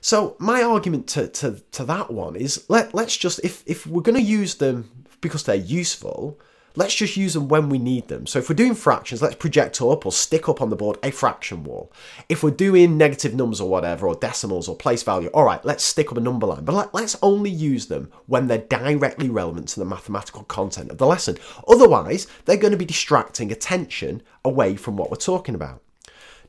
So 0.00 0.34
my 0.38 0.62
argument 0.62 1.08
to, 1.08 1.28
to, 1.28 1.62
to 1.72 1.84
that 1.84 2.10
one 2.10 2.36
is 2.36 2.64
let, 2.68 2.94
let's 2.94 3.16
just, 3.16 3.40
if, 3.44 3.62
if 3.66 3.86
we're 3.86 4.00
going 4.00 4.16
to 4.16 4.22
use 4.22 4.54
them 4.54 5.06
because 5.20 5.42
they're 5.42 5.56
useful, 5.56 6.40
Let's 6.76 6.94
just 6.94 7.16
use 7.16 7.34
them 7.34 7.48
when 7.48 7.68
we 7.68 7.78
need 7.78 8.08
them. 8.08 8.26
So 8.26 8.38
if 8.38 8.48
we're 8.48 8.54
doing 8.54 8.74
fractions, 8.74 9.20
let's 9.20 9.34
project 9.34 9.80
up 9.82 10.06
or 10.06 10.12
stick 10.12 10.48
up 10.48 10.60
on 10.60 10.70
the 10.70 10.76
board 10.76 10.98
a 11.02 11.10
fraction 11.10 11.64
wall. 11.64 11.92
If 12.28 12.42
we're 12.42 12.50
doing 12.50 12.96
negative 12.96 13.34
numbers 13.34 13.60
or 13.60 13.68
whatever, 13.68 14.06
or 14.06 14.14
decimals 14.14 14.68
or 14.68 14.76
place 14.76 15.02
value, 15.02 15.28
all 15.34 15.44
right, 15.44 15.64
let's 15.64 15.84
stick 15.84 16.12
up 16.12 16.18
a 16.18 16.20
number 16.20 16.46
line. 16.46 16.64
But 16.64 16.92
let, 16.94 17.04
us 17.04 17.16
only 17.22 17.50
use 17.50 17.86
them 17.86 18.10
when 18.26 18.46
they're 18.46 18.58
directly 18.58 19.28
relevant 19.28 19.68
to 19.68 19.80
the 19.80 19.86
mathematical 19.86 20.44
content 20.44 20.90
of 20.90 20.98
the 20.98 21.06
lesson. 21.06 21.38
Otherwise, 21.66 22.26
they're 22.44 22.56
going 22.56 22.72
to 22.72 22.76
be 22.76 22.84
distracting 22.84 23.50
attention 23.50 24.22
away 24.44 24.76
from 24.76 24.96
what 24.96 25.10
we're 25.10 25.16
talking 25.16 25.54
about. 25.54 25.82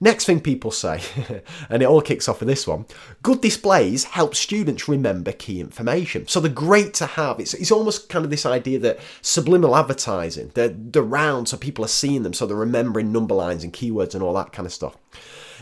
Next 0.02 0.26
thing 0.26 0.40
people 0.40 0.72
say, 0.72 1.02
and 1.70 1.84
it 1.84 1.86
all 1.86 2.02
kicks 2.02 2.30
off 2.30 2.40
with 2.40 2.48
this 2.48 2.66
one 2.66 2.86
good 3.22 3.42
displays 3.42 4.06
help 4.06 4.34
students 4.34 4.88
remember 4.88 5.32
key 5.32 5.60
information. 5.60 6.28
So 6.28 6.40
they're 6.40 6.52
great 6.52 6.94
to 6.96 7.06
have. 7.06 7.40
It's, 7.40 7.54
it's 7.54 7.72
almost 7.72 8.08
kind 8.08 8.24
of 8.24 8.32
this 8.32 8.46
idea 8.46 8.80
that 8.80 9.00
subliminal 9.22 9.76
advertising, 9.76 10.52
they're, 10.54 10.70
they're 10.70 11.02
round 11.02 11.50
so 11.50 11.58
people 11.58 11.84
are 11.84 11.90
seeing 11.90 12.24
them, 12.24 12.34
so 12.34 12.46
they're 12.46 12.56
remembering 12.56 13.12
number 13.12 13.36
lines 13.36 13.64
and 13.64 13.74
keywords 13.74 14.14
and 14.14 14.24
all 14.24 14.34
that 14.36 14.54
kind 14.54 14.66
of 14.66 14.74
stuff. 14.74 14.96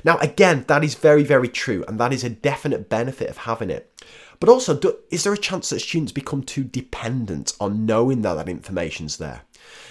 Now, 0.04 0.18
again, 0.20 0.66
that 0.68 0.84
is 0.84 0.96
very, 0.96 1.24
very 1.24 1.50
true, 1.50 1.84
and 1.88 2.00
that 2.00 2.14
is 2.14 2.24
a 2.24 2.30
definite 2.30 2.90
benefit 2.90 3.30
of 3.30 3.38
having 3.38 3.72
it. 3.72 3.92
But 4.40 4.50
also, 4.50 4.78
do, 4.78 4.98
is 5.10 5.24
there 5.24 5.34
a 5.34 5.38
chance 5.38 5.70
that 5.70 5.80
students 5.80 6.12
become 6.12 6.44
too 6.44 6.64
dependent 6.64 7.54
on 7.60 7.88
knowing 7.88 8.22
that 8.22 8.36
that 8.36 8.50
information's 8.50 9.18
there? 9.18 9.42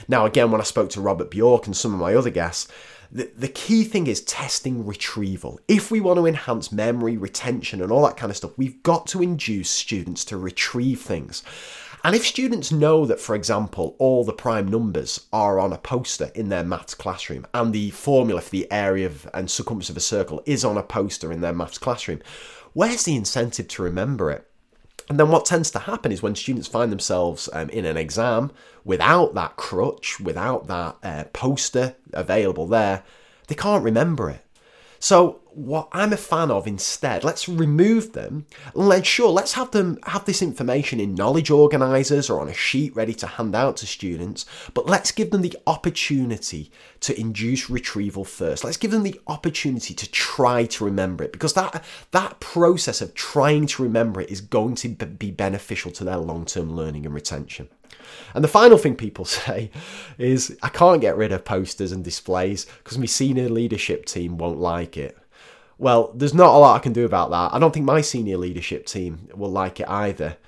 Now, 0.09 0.25
again, 0.25 0.51
when 0.51 0.61
I 0.61 0.65
spoke 0.65 0.91
to 0.91 1.01
Robert 1.01 1.31
Bjork 1.31 1.67
and 1.67 1.77
some 1.77 1.93
of 1.93 2.01
my 2.01 2.15
other 2.15 2.31
guests, 2.31 2.71
the, 3.11 3.31
the 3.37 3.49
key 3.49 3.85
thing 3.85 4.07
is 4.07 4.21
testing 4.23 4.87
retrieval. 4.87 5.61
If 5.69 5.91
we 5.91 6.01
want 6.01 6.19
to 6.19 6.27
enhance 6.27 6.73
memory, 6.73 7.17
retention, 7.17 7.83
and 7.83 7.91
all 7.91 8.07
that 8.07 8.17
kind 8.17 8.31
of 8.31 8.37
stuff, 8.37 8.57
we've 8.57 8.83
got 8.83 9.07
to 9.09 9.23
induce 9.23 9.71
students 9.71 10.25
to 10.27 10.37
retrieve 10.37 11.01
things. 11.01 11.43
And 12.05 12.15
if 12.15 12.25
students 12.25 12.71
know 12.71 13.05
that, 13.07 13.21
for 13.21 13.35
example, 13.35 13.97
all 13.99 14.25
the 14.25 14.33
prime 14.33 14.69
numbers 14.69 15.27
are 15.33 15.59
on 15.59 15.73
a 15.73 15.79
poster 15.79 16.31
in 16.35 16.49
their 16.49 16.63
maths 16.63 16.95
classroom 16.95 17.47
and 17.53 17.73
the 17.73 17.91
formula 17.91 18.41
for 18.41 18.51
the 18.51 18.71
area 18.71 19.07
of, 19.07 19.29
and 19.35 19.51
circumference 19.51 19.91
of 19.91 19.97
a 19.97 20.01
circle 20.01 20.41
is 20.47 20.65
on 20.65 20.77
a 20.77 20.83
poster 20.83 21.33
in 21.33 21.41
their 21.41 21.53
maths 21.53 21.79
classroom, 21.79 22.21
where's 22.75 23.05
the 23.05 23.17
incentive 23.17 23.67
to 23.69 23.83
remember 23.83 24.31
it? 24.31 24.49
And 25.09 25.21
then 25.21 25.29
what 25.29 25.45
tends 25.45 25.71
to 25.73 25.79
happen 25.79 26.11
is 26.11 26.23
when 26.23 26.35
students 26.35 26.67
find 26.69 26.91
themselves 26.91 27.49
um, 27.53 27.69
in 27.71 27.85
an 27.85 27.97
exam 27.97 28.51
without 28.85 29.35
that 29.35 29.57
crutch, 29.57 30.19
without 30.19 30.67
that 30.67 30.97
uh, 31.03 31.25
poster 31.33 31.95
available 32.13 32.67
there, 32.67 33.05
they 33.47 33.55
can't 33.55 33.85
remember 33.85 34.31
it. 34.31 34.45
So 34.99 35.41
what 35.57 35.89
I'm 35.93 36.13
a 36.13 36.19
fan 36.19 36.51
of 36.51 36.67
instead, 36.67 37.25
let's 37.25 37.49
remove 37.49 38.13
them 38.13 38.47
let's 38.75 39.09
sure 39.09 39.31
let's 39.31 39.55
have 39.55 39.71
them 39.71 39.99
have 40.05 40.25
this 40.27 40.43
information 40.43 41.01
in 41.01 41.15
knowledge 41.15 41.51
organizers 41.51 42.29
or 42.29 42.41
on 42.41 42.49
a 42.49 42.55
sheet 42.55 42.95
ready 42.95 43.15
to 43.15 43.27
hand 43.27 43.55
out 43.55 43.79
to 43.79 43.87
students, 43.87 44.45
but 44.75 44.87
let's 44.87 45.11
give 45.11 45.31
them 45.31 45.41
the 45.41 45.57
opportunity 45.67 46.71
to 47.01 47.19
induce 47.19 47.71
retrieval 47.71 48.25
first. 48.25 48.65
Let's 48.65 48.77
give 48.77 48.91
them 48.91 49.03
the 49.03 49.19
opportunity 49.27 49.95
to 49.95 50.11
try 50.11 50.67
to 50.67 50.85
remember 50.85 51.25
it 51.25 51.33
because 51.33 51.55
that 51.55 51.83
that 52.11 52.39
process 52.41 53.01
of 53.01 53.15
trying 53.15 53.67
to 53.69 53.83
remember 53.83 54.21
it 54.21 54.31
is 54.31 54.41
going 54.43 54.75
to 54.77 54.89
be 54.89 55.31
beneficial 55.31 55.91
to 55.93 56.05
their 56.05 56.19
long-term 56.19 56.77
learning 56.77 57.07
and 57.07 57.15
retention. 57.15 57.69
And 58.35 58.45
the 58.45 58.49
final 58.49 58.79
thing 58.79 58.97
people 58.97 59.25
say 59.25 59.71
is 60.19 60.57
I 60.63 60.69
can't 60.69 61.01
get 61.01 61.17
rid 61.17 61.33
of 61.33 61.45
posters 61.45 61.93
and 61.93 62.05
displays 62.05 62.67
because 62.85 62.99
my 62.99 63.07
senior 63.07 63.49
leadership 63.49 64.05
team 64.05 64.37
won't 64.39 64.59
like 64.59 64.97
it. 64.97 65.17
Well, 65.79 66.13
there's 66.15 66.35
not 66.35 66.55
a 66.55 66.59
lot 66.59 66.77
I 66.77 66.79
can 66.79 66.93
do 66.93 67.05
about 67.05 67.31
that. 67.31 67.53
I 67.53 67.59
don't 67.59 67.73
think 67.73 67.85
my 67.85 68.01
senior 68.01 68.39
leadership 68.39 68.87
team 68.87 69.29
will 69.35 69.51
like 69.51 69.81
it 69.81 69.89
either, 69.89 70.39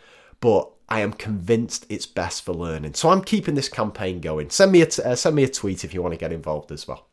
but 0.40 0.70
I 0.88 1.00
am 1.00 1.12
convinced 1.12 1.84
it's 1.88 2.06
best 2.06 2.42
for 2.42 2.54
learning. 2.54 2.94
So 2.94 3.10
I'm 3.10 3.22
keeping 3.22 3.54
this 3.54 3.68
campaign 3.68 4.20
going. 4.20 4.48
Send 4.50 4.72
me 4.72 4.80
a 4.80 4.86
t- 4.86 5.02
uh, 5.02 5.14
send 5.14 5.36
me 5.36 5.44
a 5.44 5.48
tweet 5.48 5.84
if 5.84 5.92
you 5.92 6.00
want 6.00 6.14
to 6.14 6.18
get 6.18 6.32
involved 6.32 6.72
as 6.72 6.88
well. 6.88 7.08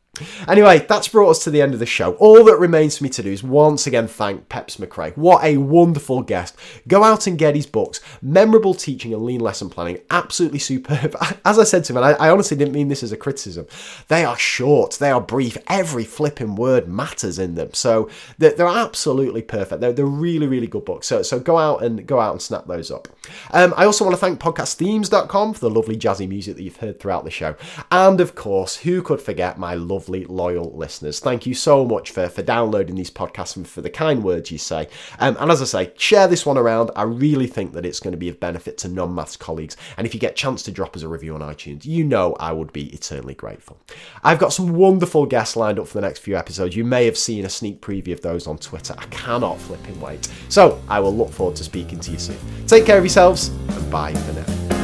Anyway, 0.48 0.84
that's 0.88 1.08
brought 1.08 1.30
us 1.30 1.44
to 1.44 1.50
the 1.50 1.62
end 1.62 1.74
of 1.74 1.80
the 1.80 1.86
show. 1.86 2.14
All 2.14 2.44
that 2.44 2.58
remains 2.58 2.98
for 2.98 3.04
me 3.04 3.10
to 3.10 3.22
do 3.22 3.30
is 3.30 3.42
once 3.42 3.86
again 3.86 4.08
thank 4.08 4.48
Peps 4.48 4.76
Mccrea. 4.76 5.16
What 5.16 5.44
a 5.44 5.56
wonderful 5.56 6.22
guest. 6.22 6.56
Go 6.88 7.02
out 7.04 7.26
and 7.26 7.38
get 7.38 7.54
his 7.54 7.66
books. 7.66 8.00
Memorable 8.22 8.74
Teaching 8.74 9.12
and 9.12 9.24
Lean 9.24 9.40
Lesson 9.40 9.70
Planning. 9.70 9.98
Absolutely 10.10 10.58
superb. 10.58 11.16
As 11.44 11.58
I 11.58 11.64
said 11.64 11.84
to 11.84 11.92
him, 11.92 11.98
and 11.98 12.06
I, 12.06 12.12
I 12.12 12.30
honestly 12.30 12.56
didn't 12.56 12.74
mean 12.74 12.88
this 12.88 13.02
as 13.02 13.12
a 13.12 13.16
criticism, 13.16 13.66
they 14.08 14.24
are 14.24 14.38
short, 14.38 14.94
they 14.94 15.10
are 15.10 15.20
brief. 15.20 15.56
Every 15.68 16.04
flipping 16.04 16.56
word 16.56 16.88
matters 16.88 17.38
in 17.38 17.54
them. 17.54 17.72
So 17.72 18.08
they're, 18.38 18.52
they're 18.52 18.66
absolutely 18.66 19.42
perfect. 19.42 19.80
They're, 19.80 19.92
they're 19.92 20.06
really, 20.06 20.46
really 20.46 20.66
good 20.66 20.84
books. 20.84 21.06
So, 21.06 21.22
so 21.22 21.38
go 21.38 21.58
out 21.58 21.82
and 21.82 22.06
go 22.06 22.20
out 22.20 22.32
and 22.32 22.42
snap 22.42 22.66
those 22.66 22.90
up. 22.90 23.08
Um, 23.50 23.74
I 23.76 23.84
also 23.84 24.04
want 24.04 24.14
to 24.14 24.20
thank 24.20 24.40
podcastthemes.com 24.40 25.54
for 25.54 25.60
the 25.60 25.70
lovely 25.70 25.96
jazzy 25.96 26.28
music 26.28 26.56
that 26.56 26.62
you've 26.62 26.76
heard 26.76 27.00
throughout 27.00 27.24
the 27.24 27.30
show. 27.30 27.56
And 27.90 28.20
of 28.20 28.34
course, 28.34 28.76
who 28.76 29.02
could 29.02 29.20
forget 29.20 29.58
my 29.58 29.74
love 29.74 30.05
lovely, 30.06 30.24
loyal 30.24 30.72
listeners. 30.76 31.20
Thank 31.20 31.46
you 31.46 31.54
so 31.54 31.84
much 31.84 32.10
for, 32.10 32.28
for 32.28 32.42
downloading 32.42 32.94
these 32.94 33.10
podcasts 33.10 33.56
and 33.56 33.66
for 33.66 33.80
the 33.80 33.90
kind 33.90 34.22
words 34.22 34.50
you 34.50 34.58
say. 34.58 34.88
Um, 35.18 35.36
and 35.40 35.50
as 35.50 35.60
I 35.60 35.64
say, 35.64 35.92
share 35.96 36.28
this 36.28 36.46
one 36.46 36.58
around. 36.58 36.90
I 36.96 37.02
really 37.02 37.46
think 37.46 37.72
that 37.72 37.84
it's 37.84 38.00
going 38.00 38.12
to 38.12 38.18
be 38.18 38.28
of 38.28 38.38
benefit 38.40 38.78
to 38.78 38.88
non 38.88 39.14
maths 39.14 39.36
colleagues. 39.36 39.76
And 39.96 40.06
if 40.06 40.14
you 40.14 40.20
get 40.20 40.32
a 40.32 40.36
chance 40.36 40.62
to 40.64 40.72
drop 40.72 40.96
us 40.96 41.02
a 41.02 41.08
review 41.08 41.34
on 41.34 41.40
iTunes, 41.40 41.84
you 41.84 42.04
know 42.04 42.34
I 42.38 42.52
would 42.52 42.72
be 42.72 42.92
eternally 42.94 43.34
grateful. 43.34 43.78
I've 44.22 44.38
got 44.38 44.52
some 44.52 44.74
wonderful 44.74 45.26
guests 45.26 45.56
lined 45.56 45.78
up 45.78 45.88
for 45.88 45.94
the 45.94 46.06
next 46.06 46.20
few 46.20 46.36
episodes. 46.36 46.76
You 46.76 46.84
may 46.84 47.04
have 47.06 47.18
seen 47.18 47.44
a 47.44 47.50
sneak 47.50 47.80
preview 47.80 48.12
of 48.12 48.22
those 48.22 48.46
on 48.46 48.58
Twitter. 48.58 48.94
I 48.98 49.06
cannot 49.06 49.58
flipping 49.58 50.00
wait. 50.00 50.28
So 50.48 50.80
I 50.88 51.00
will 51.00 51.14
look 51.14 51.30
forward 51.30 51.56
to 51.56 51.64
speaking 51.64 52.00
to 52.00 52.12
you 52.12 52.18
soon. 52.18 52.38
Take 52.66 52.86
care 52.86 52.98
of 52.98 53.04
yourselves 53.04 53.48
and 53.48 53.90
bye 53.90 54.14
for 54.14 54.32
now. 54.32 54.75